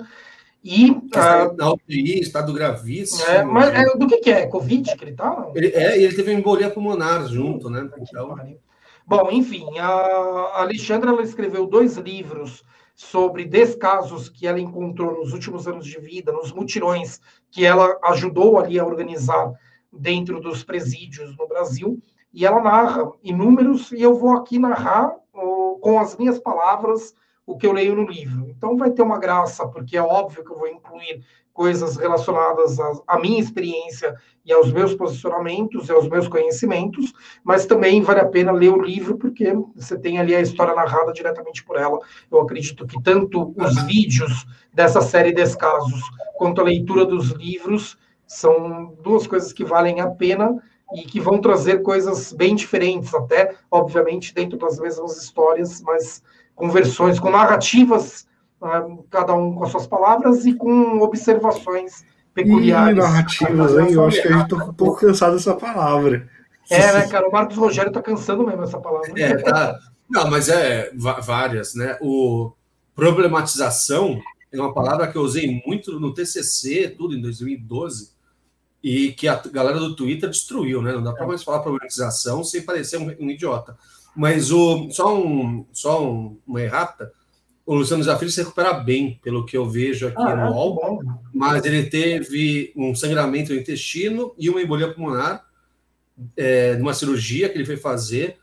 E, 0.64 0.92
uh, 0.92 1.56
na 1.58 1.72
UTI, 1.72 2.20
estado 2.20 2.54
gravíssimo. 2.54 3.24
É, 3.30 3.42
mas 3.42 3.70
é, 3.70 3.98
do 3.98 4.06
que, 4.06 4.18
que 4.18 4.30
é? 4.30 4.48
Covid 4.48 4.98
que 4.98 5.04
ele 5.04 5.12
está? 5.12 5.50
Ele, 5.56 5.68
é, 5.68 6.02
ele 6.02 6.14
teve 6.14 6.34
embolia 6.34 6.70
pulmonar 6.70 7.26
junto, 7.28 7.70
né? 7.70 7.90
Então... 8.02 8.36
Bom, 9.06 9.30
enfim, 9.32 9.66
a 9.80 10.60
Alexandra 10.62 11.12
ela 11.12 11.24
escreveu 11.24 11.66
dois 11.66 11.96
livros 11.96 12.66
sobre 12.94 13.46
descasos 13.46 14.28
que 14.28 14.46
ela 14.46 14.60
encontrou 14.60 15.20
nos 15.20 15.32
últimos 15.32 15.66
anos 15.70 15.86
de 15.86 15.98
vida, 16.02 16.34
nos 16.34 16.52
mutirões 16.52 17.22
que 17.50 17.64
ela 17.64 17.98
ajudou 18.04 18.60
ali 18.60 18.78
a 18.78 18.86
organizar 18.86 19.54
dentro 19.92 20.40
dos 20.40 20.64
presídios 20.64 21.36
no 21.38 21.48
Brasil, 21.48 22.02
e 22.34 22.46
ela 22.46 22.62
narra 22.62 23.12
inúmeros, 23.24 23.92
e 23.92 24.02
eu 24.02 24.16
vou 24.16 24.36
aqui 24.36 24.60
narrar 24.60 25.16
com 25.82 26.00
as 26.00 26.18
minhas 26.18 26.40
palavras 26.40 27.16
o 27.46 27.58
que 27.58 27.66
eu 27.66 27.72
leio 27.72 27.96
no 27.96 28.04
livro. 28.04 28.50
Então 28.50 28.76
vai 28.76 28.92
ter 28.92 29.02
uma 29.02 29.18
graça, 29.18 29.66
porque 29.68 29.96
é 29.96 30.02
óbvio 30.02 30.44
que 30.44 30.52
eu 30.52 30.58
vou 30.58 30.68
incluir 30.68 31.24
coisas 31.54 31.96
relacionadas 31.96 32.78
à, 33.08 33.18
minha 33.20 33.40
experiência 33.40 34.16
e 34.46 34.54
aos 34.54 34.72
meus 34.72 34.94
posicionamentos 34.94 35.90
e 35.90 35.92
aos 35.92 36.08
meus 36.08 36.28
conhecimentos, 36.28 37.14
mas 37.44 37.66
também 37.66 38.02
vale 38.02 38.20
a 38.20 38.28
pena 38.28 38.52
ler 38.52 38.70
o 38.70 38.82
livro, 38.82 39.18
porque 39.18 39.52
você 39.76 39.98
tem 39.98 40.20
ali 40.20 40.36
a 40.36 40.42
história 40.42 40.76
narrada 40.76 41.12
diretamente 41.12 41.64
por 41.64 41.78
ela. 41.78 41.98
Eu 42.30 42.42
acredito 42.42 42.86
que 42.86 43.02
tanto 43.02 43.56
os 43.58 43.84
vídeos 43.84 44.46
dessa 44.72 45.02
série 45.02 45.32
Descasos, 45.32 46.02
quanto 46.36 46.62
a 46.62 46.66
leitura 46.66 47.06
dos 47.06 47.32
livros, 47.32 47.98
são 48.28 48.94
duas 49.02 49.26
coisas 49.26 49.54
que 49.54 49.64
valem 49.64 50.02
a 50.02 50.08
pena 50.08 50.62
e 50.96 51.02
que 51.04 51.20
vão 51.20 51.40
trazer 51.40 51.82
coisas 51.82 52.32
bem 52.32 52.56
diferentes, 52.56 53.14
até, 53.14 53.56
obviamente, 53.72 54.34
dentro 54.34 54.58
das 54.58 54.80
mesmas 54.80 55.18
histórias, 55.18 55.82
mas 55.82 56.22
com 56.56 56.70
versões, 56.70 57.20
com 57.20 57.30
narrativas 57.30 58.28
né, 58.62 58.98
cada 59.10 59.34
um 59.34 59.54
com 59.54 59.64
as 59.64 59.72
suas 59.72 59.88
palavras 59.88 60.46
e 60.46 60.54
com 60.54 61.00
observações 61.00 62.06
peculiares. 62.34 62.98
E 62.98 63.00
narrativas, 63.00 63.72
hein? 63.78 63.94
Eu 63.94 64.06
acho 64.06 64.22
que 64.22 64.28
a 64.28 64.38
gente 64.38 64.50
tá 64.50 64.56
um 64.56 64.74
pouco 64.74 65.00
cansado 65.00 65.34
dessa 65.34 65.56
palavra. 65.56 66.28
É, 66.70 66.94
né, 66.94 67.08
cara? 67.08 67.28
O 67.28 67.32
Marcos 67.32 67.56
Rogério 67.56 67.92
tá 67.92 68.02
cansando 68.02 68.46
mesmo 68.46 68.64
essa 68.64 68.80
palavra. 68.80 69.12
É, 69.16 69.38
tá. 69.38 69.78
Não, 70.10 70.30
mas 70.30 70.50
é 70.50 70.92
várias, 70.96 71.76
né? 71.76 71.98
O 72.02 72.52
problematização 72.96 74.20
é 74.52 74.60
uma 74.60 74.74
palavra 74.74 75.08
que 75.08 75.18
eu 75.18 75.22
usei 75.22 75.62
muito 75.66 76.00
no 76.00 76.14
TCC, 76.14 76.96
tudo 76.98 77.16
em 77.16 77.22
2012, 77.22 78.12
e 78.88 79.12
que 79.12 79.28
a 79.28 79.36
galera 79.52 79.80
do 79.80 79.94
Twitter 79.94 80.30
destruiu, 80.30 80.82
né? 80.82 80.94
Não 80.94 81.04
dá 81.04 81.12
para 81.12 81.28
mais 81.28 81.44
falar 81.44 81.60
problematização 81.60 82.42
sem 82.42 82.62
parecer 82.62 82.96
um, 82.96 83.14
um 83.20 83.30
idiota. 83.30 83.78
Mas 84.16 84.50
o, 84.50 84.90
só, 84.92 85.14
um, 85.14 85.66
só 85.74 86.10
um, 86.10 86.40
uma 86.48 86.62
errata, 86.62 87.12
o 87.66 87.76
Luciano 87.76 88.02
Zafiri 88.02 88.32
se 88.32 88.40
recupera 88.40 88.74
bem, 88.76 89.20
pelo 89.22 89.46
que 89.46 89.58
eu 89.58 89.70
vejo 89.70 90.08
aqui 90.08 90.22
ah, 90.22 90.38
no 90.38 90.54
UOL, 90.54 91.04
mas 91.34 91.66
ele 91.66 91.84
teve 91.90 92.72
um 92.78 92.96
sangramento 92.96 93.52
no 93.52 93.60
intestino 93.60 94.34
e 94.38 94.50
uma 94.50 94.62
embolia 94.62 94.94
pulmonar 94.94 95.46
é, 96.38 96.78
numa 96.78 96.94
cirurgia 96.94 97.50
que 97.50 97.58
ele 97.58 97.66
foi 97.66 97.76
fazer, 97.76 98.38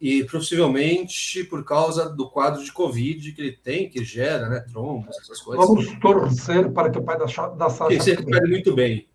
e 0.00 0.24
possivelmente 0.24 1.44
por 1.44 1.62
causa 1.62 2.08
do 2.08 2.30
quadro 2.30 2.64
de 2.64 2.72
Covid 2.72 3.32
que 3.32 3.40
ele 3.40 3.52
tem, 3.52 3.90
que 3.90 4.02
gera, 4.02 4.48
né, 4.48 4.60
trombos, 4.60 5.14
essas 5.18 5.40
coisas. 5.40 5.66
Vamos 5.66 5.98
torcer 6.00 6.72
para 6.72 6.90
que 6.90 6.98
o 6.98 7.02
pai 7.02 7.18
da, 7.18 7.26
da 7.26 7.68
Sasha... 7.68 7.94
Que 7.94 8.02
se 8.02 8.10
recupere 8.12 8.48
muito 8.48 8.74
bem. 8.74 9.06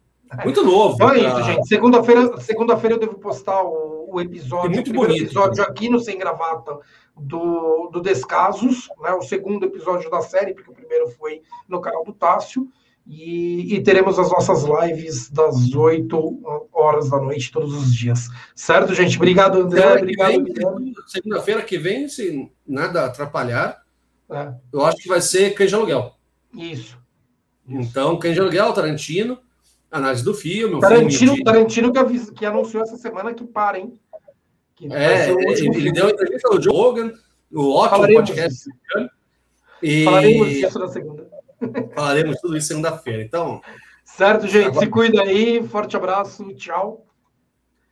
Muito 0.43 0.63
novo. 0.63 0.95
Então 0.95 1.11
é 1.11 1.19
isso, 1.19 1.43
gente. 1.43 1.67
Segunda-feira 1.67 2.39
segunda 2.41 2.79
eu 2.83 2.99
devo 2.99 3.15
postar 3.15 3.63
o, 3.63 4.09
o 4.13 4.21
episódio, 4.21 4.71
muito 4.71 4.91
o 4.91 4.93
bonito, 4.93 5.23
episódio 5.23 5.63
aqui 5.63 5.89
no 5.89 5.99
Sem 5.99 6.17
Gravata 6.17 6.77
do, 7.17 7.89
do 7.91 7.99
Descasos, 7.99 8.87
né? 9.01 9.11
o 9.13 9.21
segundo 9.21 9.65
episódio 9.65 10.09
da 10.09 10.21
série, 10.21 10.53
porque 10.53 10.69
o 10.69 10.73
primeiro 10.73 11.09
foi 11.09 11.41
no 11.67 11.81
canal 11.81 12.03
do 12.03 12.13
Tássio. 12.13 12.67
E, 13.11 13.73
e, 13.73 13.81
teremos 13.81 14.19
as 14.19 14.29
nossas 14.29 14.63
lives 14.63 15.31
das 15.31 15.73
8 15.73 16.69
horas 16.71 17.09
da 17.09 17.17
noite 17.17 17.51
todos 17.51 17.73
os 17.73 17.91
dias. 17.91 18.27
Certo, 18.53 18.93
gente? 18.93 19.17
Obrigado, 19.17 19.61
André. 19.61 19.95
Obrigado, 19.95 20.43
Segunda-feira 21.07 21.63
que 21.63 21.75
vem, 21.75 22.07
se 22.07 22.51
nada 22.67 23.05
atrapalhar, 23.05 23.81
é. 24.29 24.53
eu 24.71 24.85
acho 24.85 24.97
que 24.97 25.07
vai 25.07 25.21
ser 25.21 25.55
Cães 25.55 25.69
de 25.69 25.75
Aluguel. 25.75 26.13
Isso. 26.53 26.99
Então, 27.67 28.19
Cães 28.19 28.35
de 28.35 28.41
Aluguel, 28.41 28.73
Tarantino, 28.73 29.39
análise 29.91 30.23
do 30.23 30.33
filme. 30.33 30.79
Tarantino, 30.79 31.11
filme 31.11 31.37
de... 31.37 31.43
Tarantino 31.43 31.93
que, 31.93 32.31
que, 32.31 32.45
anunciou 32.45 32.83
essa 32.83 32.97
semana 32.97 33.33
que 33.33 33.45
para, 33.45 33.79
hein? 33.79 33.99
Que 34.75 34.91
é, 34.93 35.29
ele, 35.29 35.67
ele 35.75 35.91
deu 35.91 36.09
entrevista 36.09 36.47
ao 36.47 36.61
Joe 36.61 36.73
Rogan, 36.73 37.13
o 37.51 37.75
ótimo 37.75 37.97
Falaremos 37.97 38.29
podcast. 38.29 38.69
E... 39.81 40.05
Falaremos 40.05 40.49
disso 40.49 40.79
na 40.79 40.87
segunda. 40.87 41.27
Falaremos 41.95 42.39
tudo 42.39 42.57
isso 42.57 42.67
segunda-feira. 42.67 43.21
Então. 43.21 43.61
Certo, 44.05 44.47
gente. 44.47 44.67
Agora... 44.67 44.85
Se 44.85 44.91
cuida 44.91 45.21
aí. 45.21 45.65
Forte 45.67 45.95
abraço. 45.95 46.53
Tchau. 46.55 47.05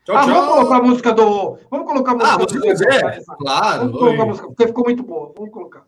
Tchau, 0.05 0.15
ah, 0.15 0.23
tchau. 0.23 0.33
Vamos 0.33 0.53
colocar 0.55 0.75
a 0.77 0.81
música 0.81 1.13
do. 1.13 1.59
Vamos 1.69 1.87
colocar 1.87 2.11
a 2.11 2.15
música 2.15 2.33
ah, 2.33 2.37
do. 2.37 2.61
Quiser. 2.61 3.23
Claro. 3.39 3.79
Vamos 3.79 3.99
colocar 3.99 4.23
a 4.23 4.25
música, 4.25 4.47
porque 4.47 4.67
ficou 4.67 4.83
muito 4.85 5.03
boa. 5.03 5.33
Vamos 5.35 5.51
colocar. 5.51 5.85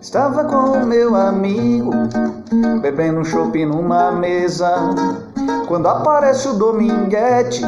Estava 0.00 0.44
com 0.44 0.86
meu 0.86 1.14
amigo, 1.14 1.90
bebendo 2.80 3.20
um 3.20 3.24
chopp 3.24 3.66
numa 3.66 4.10
mesa. 4.10 4.74
Quando 5.68 5.88
aparece 5.88 6.48
o 6.48 6.54
Dominguete, 6.54 7.62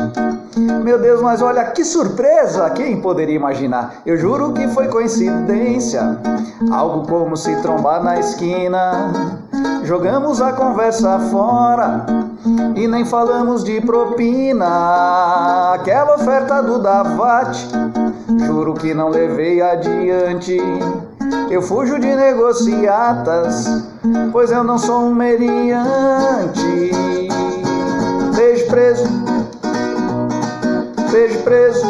meu 0.83 0.99
Deus, 0.99 1.21
mas 1.21 1.43
olha 1.43 1.63
que 1.67 1.85
surpresa! 1.85 2.71
Quem 2.71 3.03
poderia 3.03 3.37
imaginar? 3.37 3.97
Eu 4.07 4.17
juro 4.17 4.55
que 4.55 4.67
foi 4.69 4.89
coincidência, 4.89 6.19
algo 6.71 7.07
como 7.07 7.37
se 7.37 7.55
trombar 7.61 8.03
na 8.03 8.19
esquina. 8.19 9.13
Jogamos 9.85 10.41
a 10.41 10.55
conversa 10.55 11.19
fora 11.31 12.07
e 12.77 12.89
nem 12.89 13.05
falamos 13.05 13.63
de 13.65 13.81
propina. 13.81 15.75
Aquela 15.75 16.17
oferta 16.17 16.63
do 16.63 16.79
Davate, 16.79 17.69
juro 18.47 18.75
que 18.75 18.95
não 18.95 19.09
levei 19.09 19.61
adiante. 19.61 20.59
Eu 21.51 21.63
fujo 21.63 21.99
de 21.99 22.15
negociatas, 22.15 23.67
pois 24.33 24.51
eu 24.51 24.65
não 24.65 24.79
sou 24.79 25.03
um 25.03 25.15
meriante. 25.15 26.91
Beijo 28.35 28.67
preso, 28.67 29.05
beijo 31.11 31.39
preso, 31.41 31.87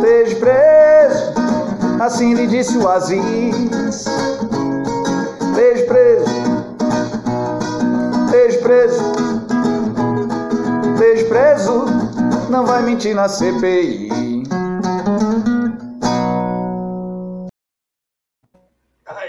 beijo 0.00 0.36
preso. 0.36 1.32
Assim 1.98 2.34
lhe 2.34 2.46
disse 2.46 2.76
o 2.76 2.88
Aziz. 2.88 4.04
Beijo 5.54 5.86
preso, 5.86 6.24
preso, 8.62 9.12
beijo 10.98 11.28
preso. 11.28 11.86
Não 12.48 12.64
vai 12.64 12.82
mentir 12.82 13.14
na 13.14 13.28
CPI. 13.28 14.31